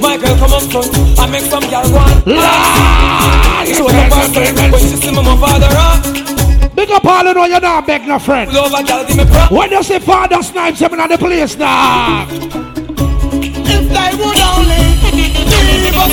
My 0.01 0.17
girl 0.17 0.37
come 0.37 0.53
up 0.53 0.63
front. 0.71 1.19
I 1.19 1.27
make 1.29 1.45
some 1.45 1.63
girl 1.69 1.83
go 1.89 1.97
on. 1.97 2.23
Lord, 2.25 3.67
Show 3.67 3.87
the 3.87 4.07
bastard. 4.09 4.71
When 4.71 4.81
she 4.81 4.95
see 4.97 5.11
me, 5.11 5.23
my 5.23 5.35
father 5.37 5.69
up. 5.71 6.75
Big 6.75 6.91
up 6.91 7.05
all 7.05 7.23
you 7.23 7.33
know 7.33 7.45
you 7.45 7.59
don't 7.59 7.87
beg 7.87 8.07
no 8.07 8.19
friend. 8.19 8.51
Love 8.53 8.73
a 8.73 8.83
girl, 8.83 9.05
give 9.05 9.17
me 9.17 9.25
prop. 9.25 9.51
When 9.51 9.71
you 9.71 9.83
see 9.83 9.99
Father 9.99 10.43
Snipes 10.43 10.79
him 10.79 10.93
in 10.93 11.09
the 11.09 11.17
place 11.17 11.57
now. 11.57 12.27
If 12.29 13.89
they 13.89 14.23
would 14.23 14.39
only 14.39 14.94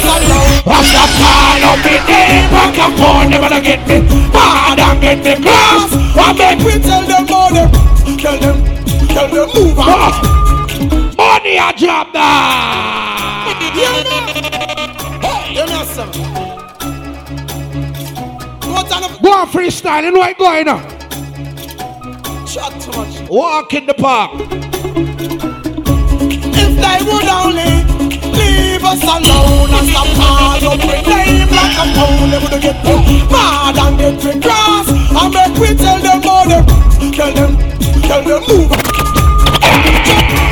alone. 0.04 0.62
Rasta 0.66 1.04
call 1.18 1.62
up 1.70 1.78
me 1.84 1.94
name, 2.06 2.46
back 2.50 2.78
up 2.78 3.00
on 3.00 3.30
them 3.30 3.44
and 3.44 3.64
get 3.64 3.80
me 3.88 4.00
mad 4.32 4.78
and 4.78 5.00
get 5.00 5.18
me 5.24 5.34
cross. 5.42 5.92
I 5.92 6.32
make 6.32 6.58
We 6.64 6.78
tell 6.80 7.02
them 7.06 7.26
them. 7.26 7.70
Tell 8.18 8.38
them, 8.38 8.56
tell 9.08 9.28
them 9.28 9.48
move 9.54 9.78
on. 9.78 10.12
Money 11.16 11.56
a 11.56 11.72
job 11.72 12.08
now. 12.14 13.48
You 13.74 13.90
know, 14.04 14.26
hey, 15.22 15.54
you 15.54 15.66
know 15.66 15.84
on 18.92 19.22
Go 19.22 19.32
on 19.32 19.46
freestyle, 19.48 20.02
you 20.02 20.10
know 20.10 20.20
what 20.20 20.38
going 20.38 20.68
on. 20.68 20.82
Shut 22.46 22.72
too 22.80 22.92
much. 22.98 23.28
Walk 23.28 23.74
in 23.74 23.86
the 23.86 23.94
park. 23.94 24.32
If 26.54 26.72
they 26.80 26.98
would 27.10 27.28
only 27.28 27.91
leave 28.82 28.90
us 28.90 29.02
alone 29.02 29.70
and 29.70 29.88
stop 29.88 30.08
all 30.18 30.58
up 30.72 30.82
with 30.82 31.06
name 31.06 31.48
like 31.50 31.78
a 31.78 31.84
phone, 31.94 32.30
they 32.30 32.38
would 32.38 32.58
get 32.62 32.82
mad 33.30 33.78
and 33.78 33.98
get 33.98 34.24
me 34.24 34.40
cross. 34.40 34.88
And 34.90 35.30
make 35.32 35.54
we 35.58 35.68
tell 35.76 36.00
them 36.00 36.18
about 36.18 36.48
them. 36.48 36.64
Tell 37.12 37.32
them, 37.32 37.56
tell 38.02 38.22
them 38.22 38.42
move. 38.48 38.70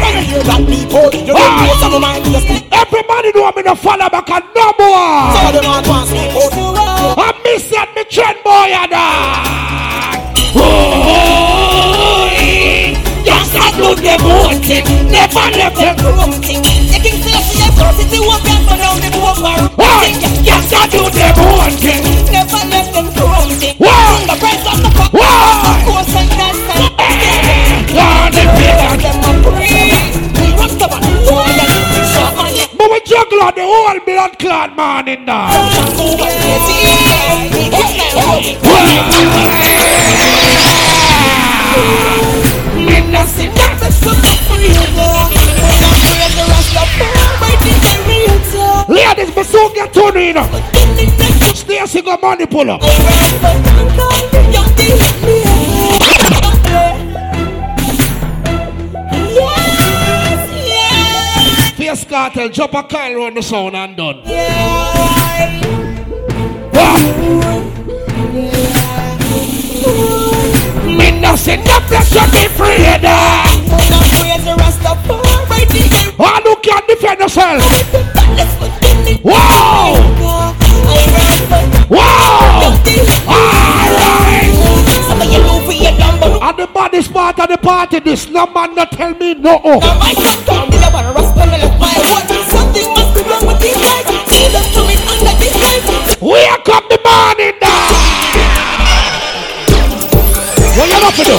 When 0.01 0.13
you 0.15 0.25
hear 0.31 0.43
that 0.47 0.63
people, 0.67 1.11
you 1.19 1.35
don't 1.35 1.57
know 1.59 1.75
some 1.81 1.95
of 1.95 2.01
mine 2.01 2.23
just 2.25 2.47
speak. 2.47 2.67
Everybody 2.71 3.33
know 3.33 3.51
me 3.53 3.63
no 3.63 3.75
follow 3.75 4.09
back 4.09 4.31
and 4.31 4.45
no 4.55 4.73
more. 4.79 5.33
Some 5.35 5.47
of 5.47 5.53
them 5.55 5.67
are 5.67 5.83
people. 6.07 6.49
I 7.19 7.35
miss 7.45 7.71
that 7.71 7.89
me 7.97 8.05
trend 8.05 8.39
boy 8.45 8.71
a 8.71 8.87
dog. 8.87 9.51
Oh, 10.55 11.11
just 13.25 13.55
a 13.55 13.67
do 13.77 13.95
the 13.99 14.15
one 14.23 14.61
thing, 14.63 14.87
never 15.11 15.47
left 15.57 15.77
them. 15.77 15.97
Taking 16.91 17.30
safe 17.81 18.11
to 18.11 18.17
your 18.17 18.17
pussy 18.17 18.17
to 18.17 18.21
walk 18.27 18.45
out 18.45 18.63
for 18.69 18.77
now 18.77 18.95
they 18.99 19.11
walk 19.21 19.39
around. 19.41 19.71
Hey, 19.81 20.13
just 20.45 20.73
a 20.73 20.81
do 20.91 21.03
the 21.09 21.27
one 21.57 21.77
thing. 21.81 22.03
Never 22.33 22.63
left 22.69 22.93
them 22.93 23.09
crumbing. 23.17 23.77
Wow. 23.79 24.21
The 24.27 24.37
price 24.39 24.65
of 24.69 24.79
the 24.83 24.91
fuck. 24.97 25.13
Wow. 25.13 25.65
Of 25.65 25.79
course, 25.87 26.15
and 26.17 26.31
that's 26.31 26.61
that. 26.69 26.93
Lord, 27.97 28.33
the 28.37 28.45
feeling. 28.57 29.01
Them 29.01 29.19
a 29.21 30.69
the 30.79 30.87
one. 30.89 31.05
But 32.77 32.89
we 32.91 32.99
juggle 33.05 33.43
on 33.43 33.55
the 33.55 33.63
whole 33.63 34.01
blood 34.05 34.39
clot 34.39 34.77
man 34.77 35.09
in 35.09 35.25
there. 35.27 36.51
Ladies, 48.89 49.31
but 49.35 49.47
soon 49.47 49.73
get 49.73 49.95
me, 50.15 50.27
you 50.29 50.33
know. 50.33 50.47
Stacy 51.55 52.03
got 52.03 52.21
money 52.21 52.47
pull 52.47 52.71
up. 52.71 52.81
Face 61.77 62.05
cartel, 62.05 62.49
jump 62.49 62.75
a 62.75 62.83
call 62.83 63.15
round 63.15 63.37
the 63.37 63.43
sound 63.43 63.77
and 63.77 63.97
done. 63.97 64.21
Yeah. 64.25 65.61
Me 70.87 71.11
no 71.21 71.37
say 71.37 71.57
nothing 71.57 72.03
to 72.13 72.31
be 72.33 72.47
afraid 72.47 73.05
of. 73.05 75.30
Oh, 76.23 76.41
look 76.45 76.67
at 76.69 76.87
defend 76.87 77.21
yourself. 77.21 77.63
Wow! 79.25 79.95
Wow! 81.89 82.73
Alright! 83.27 84.51
And 86.43 86.59
the 86.59 86.67
baddest 86.73 87.13
part 87.13 87.39
of 87.41 87.49
the 87.49 87.59
party, 87.59 88.01
this 88.01 88.29
no 88.29 88.47
man 88.47 88.75
not 88.75 88.93
tell 88.93 89.15
me 89.15 89.35
no. 89.35 89.61
Oh, 89.65 89.81
something 92.51 92.89
must 92.95 93.15
be 93.15 93.23
wrong 93.23 93.47
with 93.47 93.61
these 93.61 93.77
guys. 93.77 94.05
Things 94.29 94.55
are 94.55 94.65
coming 94.75 94.99
under 95.09 95.35
display. 95.39 95.81
Wake 96.21 96.69
up 96.69 96.89
the 96.89 96.99
morning 97.05 97.59
now! 97.61 97.91
What 100.77 100.89
you 100.89 100.97
up 101.07 101.15
to 101.15 101.25
do? 101.25 101.37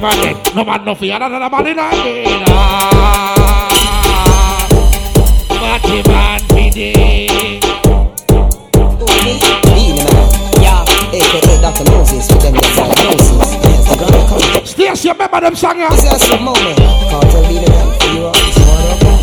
Back 0.00 0.16
man, 0.16 0.36
no 0.56 0.64
man 0.64 0.84
no 0.84 0.94
fear 0.94 1.16
another 1.16 1.50
man 1.50 1.66
in 1.66 1.78
a 1.78 1.90
day. 1.90 2.24
Batty 5.48 6.02
man 6.08 6.40
be 6.48 6.70
day. 6.70 7.60
AKA 11.14 11.54
Dr. 11.62 11.84
Moses 11.92 12.26
with 12.28 12.42
them 12.42 12.54
yes, 12.56 12.74
Moses. 12.74 13.54
Yes, 13.62 13.86
the 13.88 13.94
grand 13.94 14.28
country. 14.28 14.66
Stacy, 14.66 15.08
remember 15.10 15.40
them 15.40 15.54
song? 15.54 15.78
This 15.78 16.02
is 16.02 16.30
a 16.30 16.38
moment. 16.42 16.76
Cartel 17.08 17.42
leader. 17.46 17.70
You 18.10 18.26
are, 18.26 18.34
you 18.34 18.66
are 18.66 18.98
okay. 18.98 19.14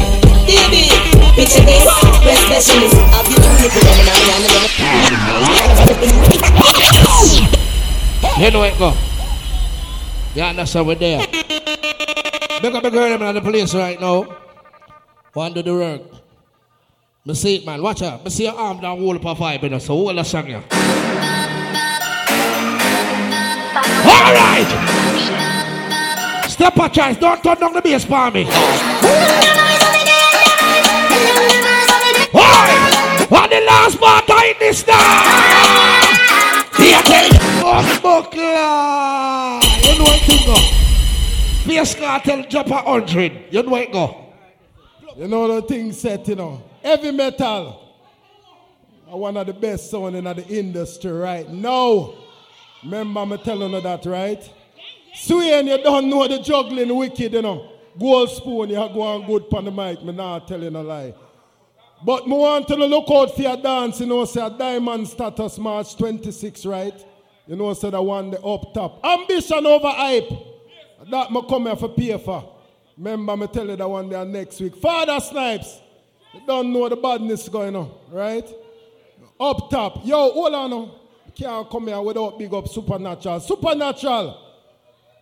Baby, 0.47 0.87
picture 1.35 1.67
this, 1.67 1.83
we're 2.23 2.39
specialists. 2.47 2.95
I'll 3.11 3.27
be 3.27 3.35
doing 3.35 3.59
it 3.59 3.71
for 3.75 3.83
them 3.83 3.99
and 3.99 4.07
I'm 4.07 4.21
You 8.41 8.51
know 8.51 8.63
it 8.63 8.77
go. 8.79 9.10
You 10.33 10.43
understand 10.43 10.87
we're 10.87 10.95
there. 10.95 11.27
Big 11.27 12.73
up 12.73 12.83
the 12.83 12.89
girl 12.89 13.21
in 13.21 13.35
the 13.35 13.41
police 13.41 13.73
right 13.75 13.99
now. 13.99 14.23
To 15.33 15.49
do 15.49 15.61
the 15.61 15.73
work. 15.73 16.01
Me 17.25 17.33
see 17.33 17.55
it, 17.57 17.65
man. 17.65 17.81
Watch 17.81 18.01
out. 18.01 18.23
Me 18.23 18.29
see 18.29 18.43
your 18.43 18.53
arm 18.53 18.79
down 18.79 19.01
wall 19.01 19.15
up 19.15 19.25
a 19.25 19.35
vibe, 19.35 19.63
you 19.63 19.69
know. 19.69 19.79
So 19.79 19.93
hold 19.93 20.17
the 20.17 20.23
song 20.23 20.45
here. 20.45 20.63
All 24.07 24.33
right. 24.33 24.67
Stepachoice. 26.47 27.19
Don't 27.19 27.43
turn 27.43 27.59
down 27.59 27.73
the 27.73 27.81
bass 27.81 28.05
for 28.05 28.31
me. 28.31 28.45
Alright. 32.33 33.31
On 33.31 33.49
the 33.49 33.61
last 33.65 33.99
part 33.99 34.29
I 34.29 34.55
this 34.59 34.85
now. 34.87 35.21
A 36.77 37.01
tell 37.03 37.27
you. 37.27 37.39
Buckler. 38.01 39.60
Thing 40.41 40.53
go. 40.53 40.61
Face 41.65 41.95
cartel 41.95 42.43
drop 42.49 42.67
a 42.67 42.81
hundred. 42.81 43.45
You 43.51 43.63
know 43.63 43.75
it 43.75 43.91
go. 43.91 44.33
You 45.15 45.27
know 45.27 45.59
the 45.59 45.67
thing 45.67 45.91
set, 45.91 46.27
you 46.27 46.35
know. 46.35 46.63
Heavy 46.83 47.11
Metal. 47.11 47.77
One 49.05 49.35
of 49.37 49.45
the 49.45 49.53
best 49.53 49.91
sound 49.91 50.15
in 50.15 50.23
the 50.23 50.47
industry 50.47 51.11
right 51.11 51.49
now. 51.49 52.13
Remember 52.83 53.25
me 53.25 53.37
telling 53.37 53.73
you 53.73 53.81
that, 53.81 54.05
right? 54.05 54.49
Swain, 55.13 55.67
you 55.67 55.83
don't 55.83 56.09
know 56.09 56.27
the 56.27 56.39
juggling 56.39 56.95
wicked, 56.95 57.33
you 57.33 57.41
know. 57.41 57.69
Gold 57.99 58.29
spoon, 58.29 58.69
you 58.69 58.77
have 58.77 58.93
go 58.93 59.01
on 59.01 59.25
good 59.27 59.45
on 59.53 59.65
the 59.65 59.71
mic. 59.71 60.01
Me 60.03 60.13
not 60.13 60.47
telling 60.47 60.73
a 60.73 60.81
lie. 60.81 61.13
But 62.03 62.25
me 62.27 62.35
want 62.35 62.67
to 62.69 62.75
look 62.75 63.11
out 63.11 63.35
for 63.35 63.41
your 63.41 63.57
dance, 63.57 63.99
you 63.99 64.07
know, 64.07 64.25
say 64.25 64.43
a 64.43 64.49
diamond 64.49 65.07
status 65.07 65.59
March 65.59 65.95
26, 65.97 66.65
right? 66.65 67.05
You 67.47 67.55
know, 67.55 67.73
say 67.73 67.91
I 67.91 67.99
want 67.99 68.31
the 68.31 68.41
up 68.41 68.73
top. 68.73 69.03
Ambition 69.03 69.65
over 69.65 69.89
hype. 69.89 70.29
That 71.09 71.31
me 71.31 71.41
come 71.49 71.65
here 71.65 71.75
for 71.75 71.89
pay 71.89 72.17
for. 72.17 72.57
Remember 72.97 73.35
me 73.35 73.47
tell 73.47 73.67
you 73.67 73.75
the 73.75 73.87
one 73.87 74.09
there 74.09 74.23
next 74.25 74.59
week. 74.59 74.75
Father 74.75 75.19
Snipes. 75.19 75.79
You 76.33 76.41
don't 76.47 76.71
know 76.71 76.87
the 76.87 76.95
badness 76.95 77.49
going 77.49 77.75
on, 77.75 77.91
right? 78.09 78.47
Up 79.39 79.69
top. 79.69 80.05
Yo, 80.05 80.31
hold 80.31 80.53
on 80.53 80.69
now. 80.69 80.95
Can't 81.35 81.69
come 81.69 81.87
here 81.87 81.99
without 82.01 82.37
big 82.37 82.53
up 82.53 82.67
Supernatural. 82.67 83.39
Supernatural. 83.39 84.47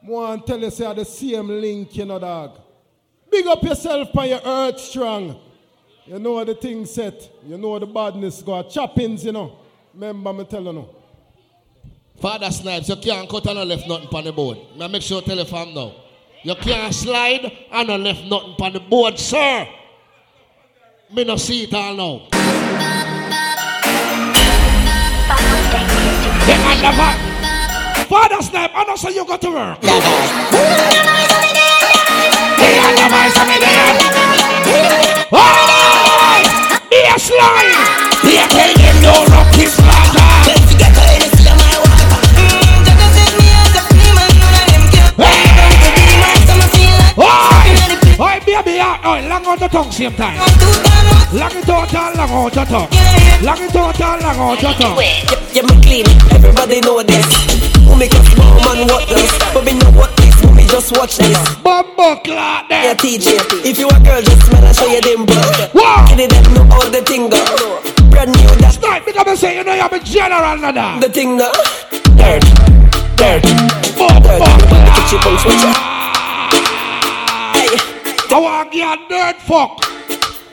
To 0.05 0.43
tell 0.45 0.59
you, 0.59 0.71
say 0.71 0.93
the 0.93 1.05
same 1.05 1.47
link, 1.47 1.95
you 1.95 2.05
know, 2.05 2.19
dog. 2.19 2.59
Big 3.31 3.45
up 3.47 3.63
yourself 3.63 4.11
by 4.13 4.25
your 4.25 4.41
earth 4.43 4.79
strong. 4.79 5.39
You 6.05 6.19
know 6.19 6.43
the 6.43 6.55
thing 6.55 6.85
set. 6.85 7.29
You 7.45 7.57
know 7.57 7.77
the 7.79 7.85
badness 7.85 8.41
go. 8.41 8.63
Choppings, 8.63 9.23
you 9.23 9.31
know. 9.31 9.57
Remember 9.93 10.33
me 10.33 10.43
telling 10.45 10.75
you. 10.75 10.89
Father 12.19 12.51
Snipes, 12.51 12.89
you 12.89 12.97
can't 12.97 13.29
cut 13.29 13.47
and 13.47 13.69
left 13.69 13.87
nothing 13.87 14.09
on 14.11 14.23
the 14.25 14.33
board. 14.33 14.57
Now 14.75 14.89
make 14.89 15.01
sure 15.01 15.21
you 15.21 15.25
tell 15.25 15.37
the 15.37 15.45
fam 15.45 15.73
now. 15.73 15.93
You 16.43 16.53
can't 16.55 16.93
slide 16.93 17.49
and 17.71 17.87
no 17.87 17.95
left 17.95 18.25
nothing 18.25 18.55
on 18.59 18.73
the 18.73 18.81
board, 18.81 19.17
sir. 19.17 19.65
Me 21.13 21.23
no 21.23 21.37
see 21.37 21.63
it 21.63 21.73
all 21.73 21.95
now. 21.95 22.27
The 26.45 26.53
underman. 26.53 27.15
Father 28.07 28.41
Snipe, 28.41 28.71
I 28.75 28.83
know 28.83 28.95
say 28.97 29.13
you 29.15 29.25
got 29.25 29.41
to 29.41 29.51
work. 29.51 29.79
The 29.79 29.87
underman, 32.83 33.31
say 33.31 33.45
me 33.47 33.59
there. 33.63 33.95
Oh! 35.31 36.43
Baseline! 36.91 37.73
They 38.23 38.43
tell 38.49 38.73
them 38.75 39.01
no 39.01 39.25
rock 39.25 39.57
is. 39.57 40.18
Oi! 48.19 48.25
Oi, 48.25 48.39
baby, 48.43 48.75
oi, 48.83 48.99
oh, 49.05 49.27
long 49.31 49.45
out 49.47 49.59
the 49.59 49.67
tongue 49.69 49.91
same 49.91 50.11
time. 50.11 50.35
Long 51.31 51.55
it 51.55 51.69
out 51.69 51.93
and 51.93 52.17
long 52.19 52.29
out 52.29 52.53
your 52.53 52.65
tongue. 52.65 52.91
Long 53.39 53.63
it 53.63 53.75
out 53.75 53.95
and 53.95 54.23
long 54.23 54.39
out 54.43 54.61
your 54.61 54.73
tongue. 54.75 54.99
Yeah, 55.55 55.63
me 55.63 55.79
clean, 55.79 56.03
everybody 56.27 56.81
know 56.81 57.01
this. 57.01 57.23
Who 57.87 57.95
make 57.95 58.11
a 58.11 58.19
small 58.35 58.59
man 58.59 58.87
what 58.91 59.07
this? 59.07 59.31
But 59.53 59.63
me 59.63 59.71
know 59.79 59.91
what 59.95 60.11
this, 60.17 60.35
me 60.51 60.67
just 60.67 60.91
watch 60.97 61.15
this. 61.15 61.39
Bumbo 61.63 62.19
clock 62.19 62.67
Yeah, 62.69 62.93
TJ, 62.93 63.63
if 63.63 63.79
you 63.79 63.87
a 63.87 63.99
girl, 64.03 64.21
just 64.21 64.45
smell 64.47 64.65
and 64.67 64.75
show 64.75 64.91
your 64.91 64.99
dimple. 64.99 65.39
Wow! 65.71 66.03
Get 66.11 66.19
it, 66.19 66.29
them 66.29 66.53
know 66.53 66.65
how 66.75 66.89
the 66.89 66.99
thing 66.99 67.29
go. 67.29 67.39
Brand 68.11 68.35
new, 68.35 68.51
that 68.59 68.75
Snipe, 68.75 69.05
because 69.05 69.27
I 69.27 69.35
say 69.35 69.55
you 69.55 69.63
know 69.63 69.75
you're 69.75 69.95
a 69.95 69.99
general 70.03 70.57
now. 70.59 70.71
that. 70.71 70.99
the 70.99 71.07
thing 71.07 71.37
go. 71.37 71.47
Dirt, 72.19 72.43
dirt, 73.15 73.47
dirt. 73.47 74.43
Everybody 74.43 74.91
get 74.91 75.07
your 75.07 75.21
bones 75.23 75.45
with 75.45 75.63
ya. 75.63 75.98
Hey, 78.29 78.35
I 78.35 78.39
want 78.39 78.71
to 78.71 78.77
get 78.77 78.93
a 78.93 79.09
dirt 79.09 79.37
fuck. 79.41 79.81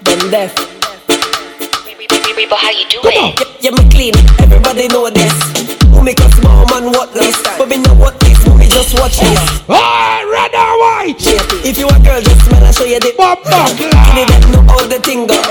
them 0.05 0.31
deaf. 0.31 0.55
But 2.49 2.59
how 2.59 2.71
you 2.71 2.89
do 2.89 3.01
Yeah, 3.05 3.35
yeah, 3.61 3.71
me 3.71 3.91
clean, 3.91 4.15
everybody 4.41 4.89
know 4.89 5.11
this. 5.11 5.33
Who 5.93 6.03
make 6.03 6.21
a 6.21 6.31
small 6.41 6.65
man 6.73 6.93
what 6.93 7.13
this? 7.13 7.37
But 7.59 7.69
me 7.69 7.77
know 7.79 7.95
what 7.95 8.19
this, 8.21 8.43
but 8.45 8.57
me 8.57 8.67
just 8.69 8.99
watch 8.99 9.19
this. 9.19 9.39
Hey, 9.67 10.25
red 10.25 10.55
or 10.55 10.79
white? 10.81 11.17
Yeah, 11.21 11.69
if 11.69 11.77
you 11.77 11.89
a 11.89 11.99
girl, 12.01 12.21
just 12.23 12.45
smell 12.47 12.65
and 12.65 12.75
show 12.75 12.85
you 12.85 13.01
the 13.01 13.13
Bumbo 13.17 13.45
Give 13.77 13.93
it 13.93 14.29
them 14.29 14.53
know 14.53 14.73
all 14.73 14.87
the 14.89 15.01
thing 15.01 15.27
go. 15.27 15.43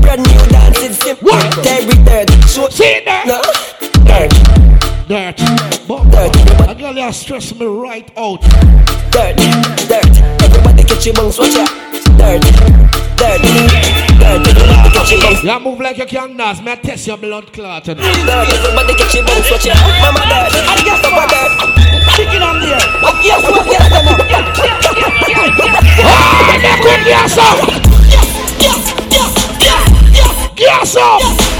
Brand 0.00 0.22
new 0.26 0.42
dance, 0.50 0.78
it's 0.82 0.98
simple. 0.98 1.30
Every 1.34 1.94
third, 2.02 2.30
show 2.48 2.68
See 2.68 3.02
there? 3.04 3.26
no. 3.26 4.59
Dirt, 5.10 5.36
Dirt. 5.38 6.32
dirt, 6.32 6.70
A 6.70 6.74
girl 6.78 6.94
you 6.94 7.12
stress 7.12 7.52
me 7.58 7.66
right 7.66 8.08
out. 8.16 8.40
dirt, 9.10 9.34
dirt. 9.90 10.06
Everybody 10.40 10.84
get 10.84 11.04
your 11.04 11.14
bones, 11.16 11.36
watch 11.36 11.50
ya. 11.52 11.66
Dirt, 12.14 12.42
dirt, 13.18 13.42
dirt. 13.42 14.46
Everybody 14.46 14.90
get 14.94 15.10
your 15.10 15.20
bones. 15.20 15.42
You 15.42 15.58
move 15.58 15.80
like 15.80 15.98
you 15.98 16.06
can 16.06 16.36
dance. 16.36 16.62
May 16.62 16.72
I 16.72 16.76
test 16.76 17.08
your 17.08 17.16
blood 17.18 17.52
clot. 17.52 17.82
Dirt, 17.86 17.98
everybody 17.98 18.94
get 18.94 19.12
your 19.14 19.24
bones, 19.26 19.50
watch 19.50 19.66
ya. 19.66 19.74
Mama 19.98 20.20
dirt, 20.30 20.54
I 20.54 20.78
guess 20.86 21.02
I'm 21.02 21.18
a 21.18 21.26
dirt. 21.26 21.52
Chicken 22.14 22.42
on 22.42 22.60
there. 22.60 22.78
Yes, 23.26 23.42
what? 23.50 23.66
Yes, 23.66 23.90
them 23.90 24.06
up. 24.06 24.20
Ah, 26.06 26.54
they 26.62 26.76
could 26.86 27.02
gas 27.04 27.36
up. 27.36 27.58
Yes, 28.06 28.30
yes, 28.62 28.94
yes, 29.10 29.32
yes. 29.58 29.82
Up. 29.82 30.54
Yes, 30.56 30.94
yes, 30.94 30.94
yes, 30.94 30.94
yes, 30.94 31.59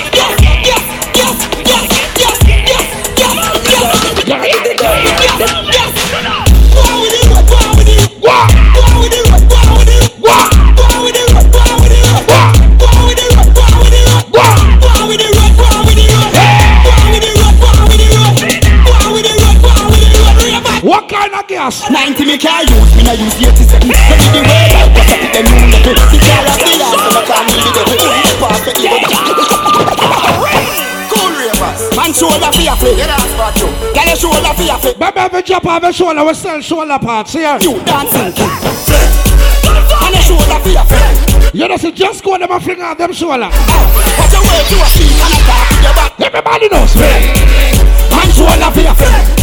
shoulder 32.21 32.51
for 32.53 32.61
your 32.61 32.77
flip 32.77 32.97
Yeah, 32.97 33.09
that's 33.09 33.33
what 33.33 33.57
you 33.57 33.67
Girl, 33.97 34.05
your 34.05 34.15
shoulder 34.15 34.53
for 34.53 34.61
your 34.61 34.77
flip 34.77 34.97
Baby, 35.01 35.19
every 35.25 35.41
drop 35.41 35.65
off 35.65 35.81
your 35.81 35.93
shoulder, 35.93 36.23
we 36.23 36.33
sell 36.33 36.61
shoulder 36.61 36.99
parts 37.01 37.33
here. 37.33 37.57
You 37.61 37.81
dancing. 37.81 38.33
King 38.37 39.81
Man, 39.89 40.13
your 40.13 40.21
shoulder 40.21 40.59
for 40.61 40.69
your 40.69 40.85
flip 40.85 41.53
You 41.53 41.67
know, 41.67 41.77
see, 41.77 41.91
just 41.91 42.23
go 42.23 42.37
them 42.37 42.51
and 42.51 42.61
fling 42.61 42.81
out 42.81 42.97
them 42.97 43.11
shoulder. 43.13 43.49
Watch 43.49 44.33
your 44.37 44.43
way 44.45 44.61
to 44.69 44.77
a 44.77 44.87
seat 44.93 45.17
and 45.17 45.33
I 45.33 45.39
talk 45.49 45.65
to 45.65 45.77
your 45.81 45.95
back. 45.97 46.11
Everybody 46.21 46.69
knows. 46.69 46.93
Man 46.93 48.29
shoulder 48.37 48.69
for 48.69 48.83
your 48.85 48.93
flip 48.93 49.41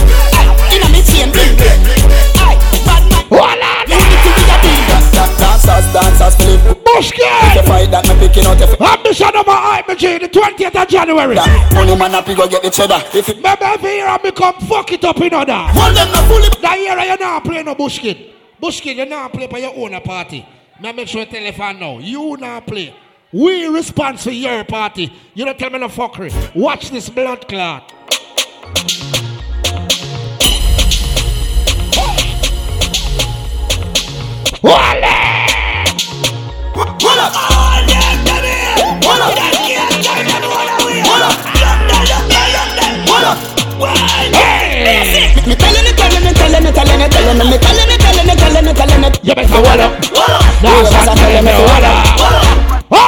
Inna 0.71 0.89
me 0.95 1.03
chain 1.03 1.35
bling. 1.35 1.59
Bling 1.59 1.83
Aye, 2.39 2.59
bad 2.87 3.03
man. 3.11 3.25
Hold 3.27 3.59
on. 3.59 3.91
Unity 3.91 4.31
with 4.39 4.55
a 4.55 4.57
beat 4.63 4.87
Dancers, 5.39 5.87
dancers, 5.93 6.35
Philip. 6.39 6.63
If 6.63 6.65
you 6.65 6.75
Bush 6.87 7.11
Kid. 7.11 7.67
fight 7.67 7.91
that, 7.91 8.07
me 8.07 8.15
picking 8.23 8.47
out 8.47 8.59
your 8.59 8.71
Ambition 8.79 9.35
of 9.35 9.38
my 9.49 9.83
IMG, 9.83 10.21
the 10.21 10.29
20th 10.29 10.83
of 10.83 10.89
January. 10.89 11.35
Money 11.35 11.97
man 11.97 12.11
happy 12.11 12.35
go 12.35 12.47
get 12.47 12.63
the 12.63 12.71
cheddar 12.71 13.01
If 13.17 13.29
it 13.31 13.41
Maybe 13.41 13.63
every 13.63 13.91
year 13.97 14.07
I 14.07 14.19
become 14.19 14.55
fuck 14.61 14.93
it 14.93 15.05
up 15.05 15.21
in 15.21 15.35
order. 15.35 15.53
Hold 15.55 15.97
them 15.97 16.13
no 16.13 16.21
fully 16.29 16.49
That 16.61 16.79
year 16.79 16.99
you 16.99 17.17
not 17.19 17.45
play 17.45 17.63
no 17.63 17.75
Bush 17.75 17.99
Kid. 17.99 18.35
Bushkin, 18.61 18.97
you 18.99 19.07
not 19.07 19.33
play 19.33 19.47
for 19.47 19.59
your 19.59 19.75
own 19.75 20.01
party. 20.03 20.47
Now 20.81 20.93
make 20.93 21.09
sure 21.09 21.21
you 21.21 21.27
tell 21.27 21.45
if 21.45 21.61
I 21.61 21.73
know. 21.73 21.99
You 21.99 22.37
not 22.39 22.67
play. 22.67 22.95
We 23.33 23.67
respond 23.67 24.21
for 24.21 24.31
your 24.31 24.65
party. 24.65 25.13
You 25.35 25.45
don't 25.45 25.59
tell 25.59 25.71
me 25.71 25.79
no 25.79 25.89
fuckery. 25.89 26.33
Watch 26.55 26.91
this 26.91 27.09
blood 27.09 27.47
clot. 27.49 27.93
Wale! 34.63 35.19
Hold 36.75 37.68
Me 45.49 45.55
telling 45.57 45.89
it, 45.89 45.97
telling 45.97 46.29
it, 46.29 46.37
telling 46.37 46.61
it, 46.61 46.75
telling 46.77 47.01
it, 47.01 47.09
telling 47.09 47.41
it, 47.41 47.49
me 47.49 47.57
telling 47.57 47.89
it, 47.89 47.97
telling 47.97 48.29
it, 48.29 48.37
telling 48.37 48.69
it, 48.69 48.77
telling 48.77 49.05
it. 49.05 49.17
You 49.25 49.35
better 49.35 49.63
walla. 49.65 49.89
Now 50.61 50.85
start 50.85 51.17
telling 51.17 51.45
me 51.49 51.53
walla. 51.65 52.05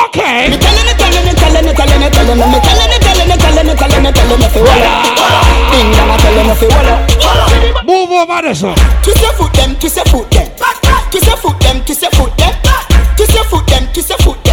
Okay. 0.08 0.48
Me 0.48 0.56
telling 0.56 0.88
it, 0.88 0.96
telling 0.96 1.28
it, 1.28 1.36
telling 1.36 1.68
it, 1.68 1.76
telling 1.76 2.00
it, 2.00 2.12
telling 2.16 2.40
it, 2.40 2.48
me 2.48 2.58
telling 2.64 2.88
it, 2.88 3.04
telling 3.04 3.28
it, 3.28 3.36
telling 3.36 3.68
it, 3.68 3.76
telling 3.76 4.06
it, 4.08 4.14
telling 4.16 4.40
it, 4.40 4.48
fi 4.48 4.60
walla. 4.64 4.92
Ding 5.68 5.92
dong, 5.92 6.08
I 6.08 6.16
telling 6.24 6.48
me 6.48 6.54
fi 6.56 6.66
walla. 6.72 6.94
Move 7.84 8.10
over 8.16 8.40
this. 8.40 8.64
Twist 9.04 9.20
your 9.20 9.32
foot 9.36 9.52
them, 9.52 9.76
twist 9.76 9.96
your 9.96 10.06
foot 10.06 10.30
them. 10.30 10.48
Twist 11.10 11.26
your 11.26 11.36
foot 11.36 11.60
them, 11.60 11.84
twist 11.84 12.00
your 12.00 12.10
foot 12.12 12.32
them. 12.40 12.54
Twist 13.16 13.34
your 13.34 13.44
foot 13.44 13.66
them, 13.68 13.84
twist 13.92 14.08
your 14.08 14.18
foot. 14.18 14.49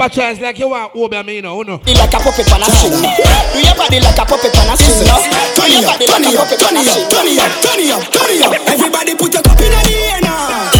A 0.00 0.08
chance 0.08 0.40
like 0.40 0.58
you 0.58 0.68
want 0.68 0.94
Obi 0.94 1.16
and 1.16 1.26
me, 1.26 1.36
you 1.36 1.42
know, 1.42 1.58
you 1.58 1.64
know. 1.64 1.78
Body 1.78 1.94
like 1.94 2.12
a 2.12 2.18
puppet 2.18 2.50
on 2.52 2.60
a 2.60 2.64
string. 2.66 2.92
Do 2.92 3.60
your 3.62 3.74
body 3.76 4.00
like 4.00 4.18
a 4.18 4.24
puppet 4.24 4.56
on 4.58 4.68
a 4.72 4.76
string. 4.76 5.06
no? 5.06 5.16
Do 5.54 5.62
your 5.70 5.82
body 5.86 6.06
like 6.10 6.34
a 6.34 6.36
puppet 6.36 6.62
on 6.66 6.76
a 6.76 6.82
string. 6.82 7.08
Turn 7.10 7.26
it 7.28 7.38
up, 7.38 7.52
turn 7.62 7.80
it 7.80 7.90
up, 7.90 8.02
turn 8.10 8.30
it 8.30 8.42
up. 8.42 8.52
Everybody 8.68 9.14
put 9.16 9.32
your 9.32 9.42
cup 9.42 9.60
in 9.60 9.70
the 9.70 9.94
air 9.94 10.20
now. 10.20 10.73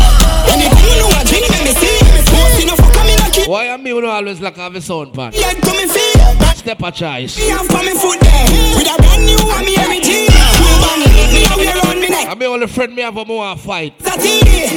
Why 3.54 3.66
am 3.66 3.84
me, 3.84 3.90
you 3.90 4.00
know, 4.00 4.10
always 4.10 4.40
like 4.40 4.56
have 4.56 4.74
a 4.74 4.80
sound 4.80 5.14
pan? 5.14 5.30
Like 5.30 5.62
coming 5.62 5.86
feel. 5.86 6.26
Stepachoice. 6.58 7.38
Me 7.38 7.50
have 7.50 7.68
coming 7.68 7.94
foot 7.94 8.18
there. 8.18 8.50
With 8.74 8.90
a 8.90 8.96
brand 8.98 9.22
new 9.22 9.38
one, 9.46 9.64
me 9.64 9.76
everything. 9.78 10.26
Cool 10.58 10.74
man, 10.82 10.98
me 11.30 11.46
a 11.46 11.54
wear 11.54 11.78
on 11.86 12.00
me 12.00 12.08
neck. 12.08 12.26
I'm 12.30 12.36
the 12.40 12.46
only 12.46 12.66
friend 12.66 12.96
me 12.96 13.02
have 13.02 13.16
a 13.16 13.24
more 13.24 13.56
fight. 13.56 13.94
Ah. 14.00 14.10
That's 14.10 14.24
it. 14.26 14.74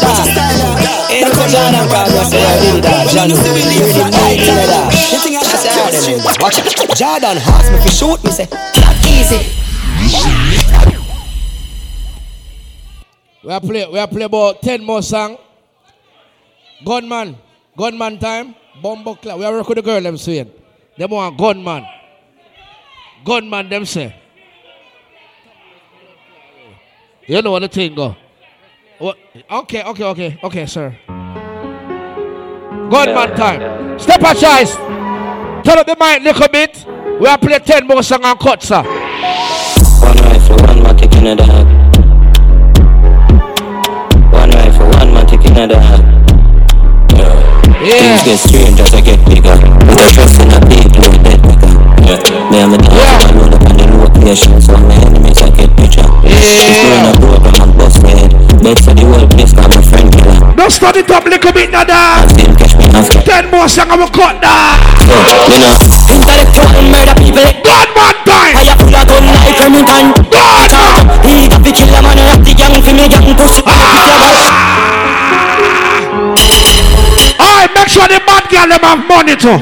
What's 0.00 0.24
your 0.24 0.32
style? 0.32 1.12
Ain't 1.12 1.28
no 1.28 1.44
John 1.52 1.74
and 1.76 1.90
God 1.92 2.08
was 2.16 2.30
say 2.30 2.40
I 2.40 2.56
did 2.64 2.80
that. 2.80 3.12
John, 3.12 3.28
you 3.28 3.36
did 3.36 4.08
night 4.08 4.40
in 4.40 4.56
that. 4.64 4.88
You 5.12 5.20
think 5.20 5.36
I 5.36 5.44
That's 5.44 5.60
shot 5.68 5.92
them 5.92 6.40
Watch 6.40 6.56
it. 6.64 6.96
Jordan 6.96 7.36
asked 7.44 7.72
me 7.72 7.76
if 7.76 7.92
shoot 7.92 8.24
me, 8.24 8.30
say, 8.30 8.48
easy. 9.04 9.52
We 13.44 13.52
are 13.52 13.60
play, 13.60 13.86
we 13.86 13.98
are 13.98 14.08
play 14.08 14.24
about 14.24 14.62
10 14.62 14.82
more 14.82 15.02
song. 15.02 15.36
Gunman, 16.86 17.36
gunman 17.80 18.18
time. 18.18 18.54
Bumbo 18.82 19.14
clap. 19.14 19.38
We 19.38 19.44
are 19.44 19.52
work 19.52 19.68
with 19.68 19.76
the 19.76 19.82
girl 19.82 20.00
them 20.00 20.16
saying. 20.16 20.50
They 20.98 21.06
want 21.06 21.38
gunman. 21.38 21.84
Gunman 23.24 23.68
them 23.70 23.84
say. 23.86 24.14
You 27.26 27.40
know 27.42 27.52
what 27.52 27.60
the 27.60 27.68
thing 27.68 27.94
go. 27.94 28.16
What? 28.98 29.16
Okay, 29.50 29.82
okay, 29.82 30.04
okay, 30.04 30.38
okay, 30.44 30.66
sir. 30.66 30.94
Gunman 32.92 33.34
time. 33.36 33.98
Stepachoice. 33.98 34.76
Turn 35.64 35.78
up 35.78 35.86
the 35.86 35.96
mic 35.98 36.22
little 36.22 36.48
bit. 36.48 36.84
We 37.20 37.26
are 37.26 37.38
play 37.38 37.58
10 37.58 37.86
more 37.86 38.02
song 38.02 38.24
and 38.24 38.38
cut, 38.38 38.62
sir. 38.62 38.82
One 38.82 40.16
rifle, 40.16 40.56
one 40.56 40.82
man 40.82 40.96
taking 40.96 41.26
a 41.26 41.36
dog. 41.36 41.66
One 44.32 44.50
rifle, 44.50 44.88
one 44.88 45.14
man 45.14 45.26
taking 45.26 45.56
a 45.56 45.66
dog. 45.66 46.19
Yeah. 47.80 47.96
Things 47.96 48.20
get 48.28 48.38
strange 48.44 48.76
as 48.76 48.92
I 48.92 49.00
get 49.00 49.24
bigger. 49.24 49.56
With 49.56 49.96
a 49.96 50.06
trust 50.12 50.36
in 50.36 50.52
a 50.52 50.60
people 50.68 51.00
who 51.00 51.16
dead 51.24 51.40
quicker. 51.40 51.72
Yeah. 52.04 52.20
Me 52.52 52.60
and 52.60 52.76
my 52.76 52.78
dog, 52.84 52.92
I 52.92 53.32
roll 53.32 53.48
up 53.48 53.64
on 53.64 53.72
the 53.72 53.88
location, 53.96 54.60
so 54.60 54.76
my 54.84 55.00
enemies 55.00 55.40
I 55.40 55.48
get 55.48 55.72
picture. 55.80 56.04
Yeah. 56.20 57.08
a 57.08 57.16
program 57.16 57.56
and 57.56 57.72
bust 57.80 58.04
my 58.04 58.12
head. 58.12 58.36
Beg 58.60 58.76
for 58.84 58.92
the 58.92 59.08
whole 59.08 59.24
place, 59.32 59.56
cause 59.56 59.64
my 59.72 59.80
friend 59.80 60.12
killer. 60.12 60.52
Don't 60.60 60.68
start 60.68 61.00
it 61.00 61.08
up 61.08 61.24
little 61.24 61.52
bit, 61.56 61.72
nada. 61.72 62.20
Still 62.28 62.52
catch 62.52 62.76
me 62.76 62.84
after. 62.92 63.16
Ten 63.24 63.48
more 63.48 63.64
song 63.64 63.88
and 63.88 64.04
we 64.04 64.12
cut 64.12 64.36
that. 64.44 64.76
So, 65.00 65.16
you 65.48 65.64
know, 65.64 65.72
intellectual 66.12 66.84
murder 66.84 67.16
people. 67.16 67.48
Gunman 67.64 68.16
time. 68.28 68.60
Fire 68.60 68.76
full 68.76 68.92
of 68.92 69.08
gun 69.08 69.24
like 69.24 69.56
Remington. 69.56 70.04
Gunman. 70.28 70.68
He 71.24 71.48
got 71.48 71.64
the 71.64 71.72
killer 71.72 72.04
man, 72.04 72.20
rock 72.28 72.44
the 72.44 72.52
gang 72.52 72.76
for 72.84 72.92
me, 72.92 73.08
gang 73.08 73.32
pussy. 73.40 73.64
Ah. 73.64 73.80
Alright, 73.80 74.92
make 74.92 74.99
sure 77.90 78.06
the 78.06 78.22
bad 78.22 78.46
girl 78.46 78.70
them 78.70 78.82
have 78.86 79.02
money 79.10 79.34
too. 79.34 79.58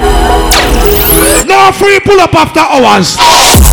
No 1.48 1.73
free 1.73 1.98
pull 2.05 2.20
up 2.20 2.34
after 2.36 2.60
hours. 2.60 3.16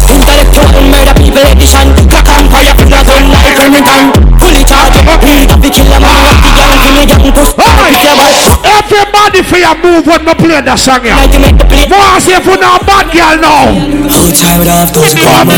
Intellectual 0.07 0.71
murder 0.87 1.15
people 1.19 1.43
edition. 1.43 1.91
Crack 2.07 2.27
and 2.31 2.47
fire 2.47 2.71
of 2.71 2.87
gun 2.87 3.23
like 3.35 3.59
Remington. 3.59 4.15
Fully 4.39 4.63
charged. 4.63 4.95
He 4.95 5.43
got 5.43 5.59
the 5.59 5.69
killer 5.69 5.99
man, 5.99 6.23
ah. 6.23 6.39
gang 7.91 8.15
for 8.15 8.31
me. 8.31 8.47
Everybody 8.63 9.43
for 9.43 9.59
your 9.59 9.75
move 9.83 10.07
when 10.07 10.23
me 10.23 10.33
play 10.39 10.61
the 10.63 10.75
song 10.79 11.03
here. 11.03 11.19
Want 11.91 12.23
say 12.23 12.39
for 12.39 12.55
now 12.55 12.79
bad 12.87 13.11
girl 13.11 13.35
now. 13.43 13.75
Outside 14.07 14.59
with 14.59 14.71
half 14.71 14.93
those 14.93 15.15
Come 15.15 15.49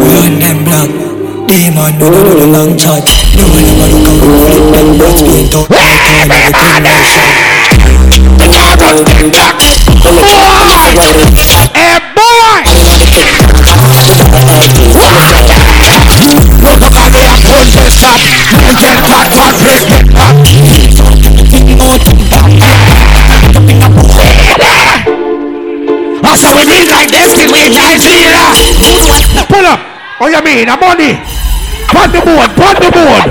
Run 0.00 0.38
them 0.40 1.07
black. 1.48 1.58
Demon, 1.58 1.98
no, 1.98 2.10
no, 2.10 2.22
no, 2.22 2.32
no, 2.34 2.44
long 2.46 2.76
chat. 2.76 3.08
No, 3.36 3.46
no, 3.48 3.60
no, 3.60 3.72
no, 3.76 3.86
no, 3.88 4.00
no, 4.04 4.38
flip 4.46 4.64
them 4.72 4.98
butt, 4.98 5.16
paint 5.24 5.54
up, 5.54 5.68
turn 5.68 6.20
everything 6.20 6.82
nation. 6.84 7.24
Hey 11.74 11.98
boy! 12.14 12.60
I 26.20 26.36
said 26.36 26.52
we 26.54 26.64
need 26.68 26.88
like 26.90 27.10
this 27.10 27.32
we 27.36 27.72
Nigeria. 27.72 28.52
Pull 29.48 29.66
up. 29.66 29.80
What 30.18 30.32
you 30.32 30.42
mean? 30.42 30.68
I'm 30.68 30.80
money. 30.80 31.37
Put 31.88 32.12
the 32.12 32.20
board. 32.20 32.50
Put 32.52 32.76
the 32.80 32.90
board. 32.92 33.24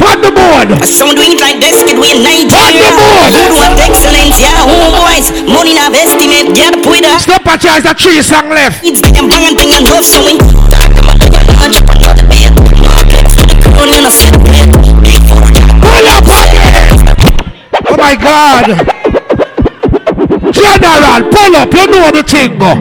Put 0.00 0.18
the 0.24 0.32
board. 0.32 0.68
Some 0.88 1.12
do 1.12 1.20
it 1.20 1.36
like 1.36 1.60
this, 1.60 1.84
kid, 1.84 2.00
we 2.00 2.16
in 2.16 2.24
Nigeria. 2.24 2.48
Put 2.56 2.80
the 2.80 2.92
board. 2.96 3.28
Who 3.36 3.44
want 3.60 3.76
excellence, 3.76 4.40
yeah, 4.40 4.64
home 4.64 4.96
boys. 4.96 5.28
Money 5.44 5.76
na 5.76 5.92
estimate, 5.92 6.56
get 6.56 6.72
up 6.72 6.84
with 6.88 7.04
us. 7.04 7.28
Step 7.28 7.44
a 7.44 7.54
chance, 7.60 7.84
the 7.84 7.92
three 7.92 8.24
song 8.24 8.48
left. 8.48 8.80
It's 8.80 9.04
bang 9.04 9.20
and 9.20 9.56
thing 9.58 9.72
and 9.76 9.84
love, 9.84 10.04
so 10.04 10.24
we 10.24 10.40
talk 10.72 10.88
about 10.96 11.20
the 11.20 11.28
entrepreneur, 11.60 12.14
the 12.16 12.24
band. 12.24 12.56
Markets 12.80 13.36
for 13.36 13.44
the 13.44 13.56
crown, 13.60 13.88
you 13.92 14.00
know, 14.00 14.12
sit 14.12 14.32
there. 14.48 14.68
Pull 15.84 16.06
up 16.08 16.24
Oh 17.84 17.96
my 17.96 18.14
God. 18.16 18.64
General, 20.52 21.20
pull 21.30 21.54
up. 21.56 21.72
You 21.74 21.86
know 21.86 22.10
the 22.16 22.22
thing 22.24 22.58
go. 22.58 22.72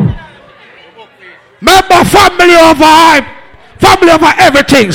Remember 1.60 2.00
family 2.08 2.56
over 2.56 2.88
hype. 2.88 3.37
Family 3.80 4.12
over 4.12 4.34
everything. 4.38 4.90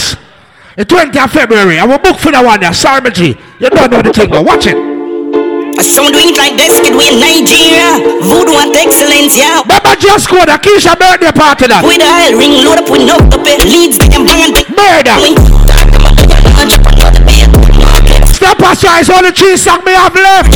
The 0.76 0.84
20th 0.84 1.24
of 1.24 1.30
February. 1.32 1.78
I 1.78 1.84
will 1.84 1.98
book 1.98 2.18
for 2.18 2.32
the 2.32 2.42
one 2.42 2.60
there. 2.60 2.72
Sorry, 2.72 3.10
G. 3.10 3.36
You 3.60 3.70
don't 3.70 3.90
know 3.90 4.02
the 4.02 4.12
thing 4.12 4.30
go. 4.30 4.42
Watch 4.42 4.66
it. 4.66 4.92
Some 5.82 6.14
do 6.14 6.20
it 6.22 6.38
like 6.38 6.54
this, 6.54 6.78
we 6.78 6.94
in 6.94 7.18
Nigeria. 7.18 7.98
Voodoo 8.22 8.54
and 8.54 8.70
excellence, 8.76 9.34
yeah. 9.34 9.66
Remember 9.66 9.98
just 9.98 10.30
go 10.30 10.38
the 10.46 10.54
Keisha 10.54 10.94
birthday 10.94 11.34
party 11.34 11.66
that. 11.66 11.82
With 11.82 11.98
the 11.98 12.06
hell 12.06 12.38
ring, 12.38 12.62
load 12.62 12.78
up 12.78 12.86
with 12.86 13.02
no 13.02 13.18
up 13.18 13.42
it. 13.42 13.66
Leads, 13.66 13.98
them 13.98 14.22
bang 14.22 14.46
and 14.46 14.54
thing. 14.54 14.70
Murder. 14.78 15.18
We 15.18 15.34
talk 15.66 15.90
about 15.90 16.14
the 16.14 16.54
entrepreneur, 16.54 17.10
the 17.10 17.22
band. 17.26 17.50
Markets 17.82 18.38
Step 18.38 18.62
aside, 18.62 19.10
all 19.10 19.26
the 19.26 19.34
three 19.34 19.58
song 19.58 19.82
me 19.82 19.90
have 19.90 20.14
left. 20.14 20.54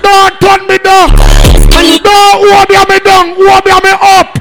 Don't 0.00 0.34
turn 0.40 0.64
me 0.64 0.80
down. 0.80 1.12
Don't 2.00 2.40
hold 2.40 2.66
me 2.72 2.80
me 2.80 2.98
down. 3.04 3.36
Hold 3.36 3.60
me 3.60 3.70
on 3.76 3.82
me 3.84 3.92
up. 3.92 4.32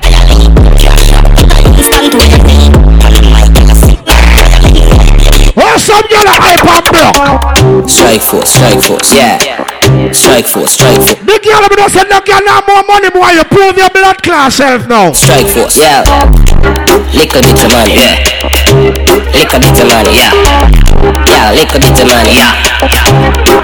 Oh, 5.57 5.77
some 5.77 6.01
girl 6.07 6.27
a 6.27 6.35
hype 6.35 6.65
and 6.67 6.85
block. 6.91 7.89
Strike 7.89 8.21
force, 8.21 8.49
strike 8.49 8.83
force, 8.83 9.13
yeah. 9.15 9.84
Strike 10.13 10.47
force, 10.47 10.73
strike 10.73 10.97
force. 10.97 11.13
The 11.21 11.37
girl 11.43 11.61
me 11.69 11.75
don't 11.77 11.91
say 11.93 12.01
no 12.09 12.17
girl 12.25 12.41
now 12.41 12.61
more 12.65 12.81
money 12.89 13.09
boy. 13.13 13.29
You 13.37 13.43
prove 13.45 13.77
your 13.77 13.89
blood 13.93 14.21
class 14.23 14.55
self 14.57 14.87
now. 14.87 15.11
Strike 15.13 15.47
force, 15.53 15.77
yeah. 15.77 16.01
Little 17.13 17.41
bit 17.45 17.59
of 17.61 17.69
money, 17.69 17.93
yeah. 18.01 18.17
Little 19.35 19.59
bit 19.61 19.77
of 19.77 19.85
money, 19.85 20.17
yeah. 20.17 20.33
Yeah, 21.29 21.53
little 21.53 21.79
bit 21.79 21.93
of 22.01 22.07
money, 22.09 22.33
yeah. 22.33 22.53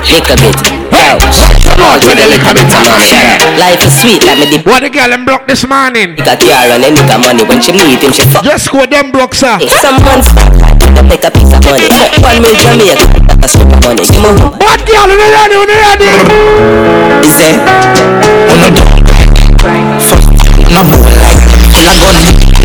Little 0.06 0.38
bit. 0.38 0.58
Yo, 0.92 1.18
come 1.66 1.82
on 1.82 1.98
with 2.06 2.22
a 2.22 2.28
little 2.30 2.54
bit 2.54 2.70
of 2.70 2.84
money, 2.86 3.10
yeah. 3.10 3.58
Life 3.58 3.82
is 3.82 3.94
sweet, 3.98 4.22
like 4.22 4.38
me 4.38 4.46
dip. 4.52 4.66
What 4.66 4.86
the 4.86 4.90
girl 4.94 5.10
them 5.10 5.26
block 5.26 5.48
this 5.48 5.66
morning? 5.66 6.14
You 6.16 6.24
got 6.24 6.38
car 6.38 6.70
and 6.70 6.84
then 6.86 6.94
got 7.10 7.18
money. 7.18 7.44
When 7.44 7.60
she 7.66 7.74
meet 7.74 7.98
him, 8.04 8.14
she 8.14 8.24
fuck. 8.30 8.44
Just 8.46 8.70
go 8.70 8.86
them 8.86 9.10
block, 9.12 9.34
sir. 9.34 9.58
Some 9.82 9.98
months 10.06 10.30
back, 10.38 10.54
they 10.94 11.02
make 11.02 11.26
a 11.26 11.32
piece 11.34 11.50
of 11.50 11.66
money. 11.66 11.90
One 12.22 12.38
mil 12.46 12.54
Jamaica, 12.62 13.10
that's 13.42 13.58
some 13.58 13.74
money. 13.82 14.06
What 14.62 14.80
girl? 14.86 15.10
You 15.10 15.18
ready? 15.18 15.56
You 15.58 15.66
ready? 15.66 16.11
He 16.12 17.30
say, 17.30 17.52
I'm 18.52 18.60
not. 18.60 18.92
Fuck, 20.02 20.24
no 20.72 20.82
more 20.84 21.12
like, 21.24 21.42
gonna 21.72 22.61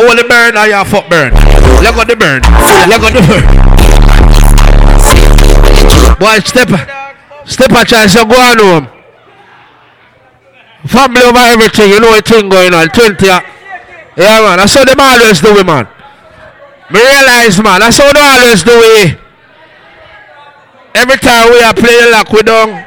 All 0.00 0.16
the 0.16 0.24
burn 0.28 0.56
or 0.56 0.66
your 0.66 0.84
fuck 0.84 1.08
burn. 1.08 1.32
Let 1.84 1.94
go 1.94 2.04
the 2.04 2.16
burn. 2.16 2.42
Let 2.88 3.00
go 3.00 3.08
the 3.12 3.22
burn. 3.28 3.44
Boy, 6.18 6.38
step, 6.44 6.68
step 7.44 7.70
a 7.72 7.84
chance. 7.84 8.14
You 8.14 8.24
go 8.26 8.36
on 8.36 8.58
home. 8.58 8.88
Family 10.86 11.22
over 11.22 11.38
everything. 11.38 11.90
You 11.90 12.00
know 12.00 12.08
what 12.08 12.26
thing 12.26 12.48
going 12.48 12.72
on. 12.74 12.88
Twenty. 12.88 13.28
uh, 13.28 13.40
Yeah, 14.16 14.40
man. 14.40 14.58
That's 14.58 14.74
how 14.74 14.84
them 14.84 15.00
always 15.00 15.40
do 15.40 15.56
it, 15.58 15.66
man. 15.66 15.86
Me 16.90 17.00
realize, 17.00 17.60
man. 17.62 17.80
That's 17.80 17.98
how 17.98 18.12
they 18.12 18.20
always 18.20 18.62
do 18.62 18.72
it. 19.02 19.18
Every 20.94 21.16
time 21.16 21.50
we 21.50 21.60
are 21.60 21.74
playing 21.74 22.10
like 22.12 22.30
we 22.30 22.42
don't. 22.42 22.84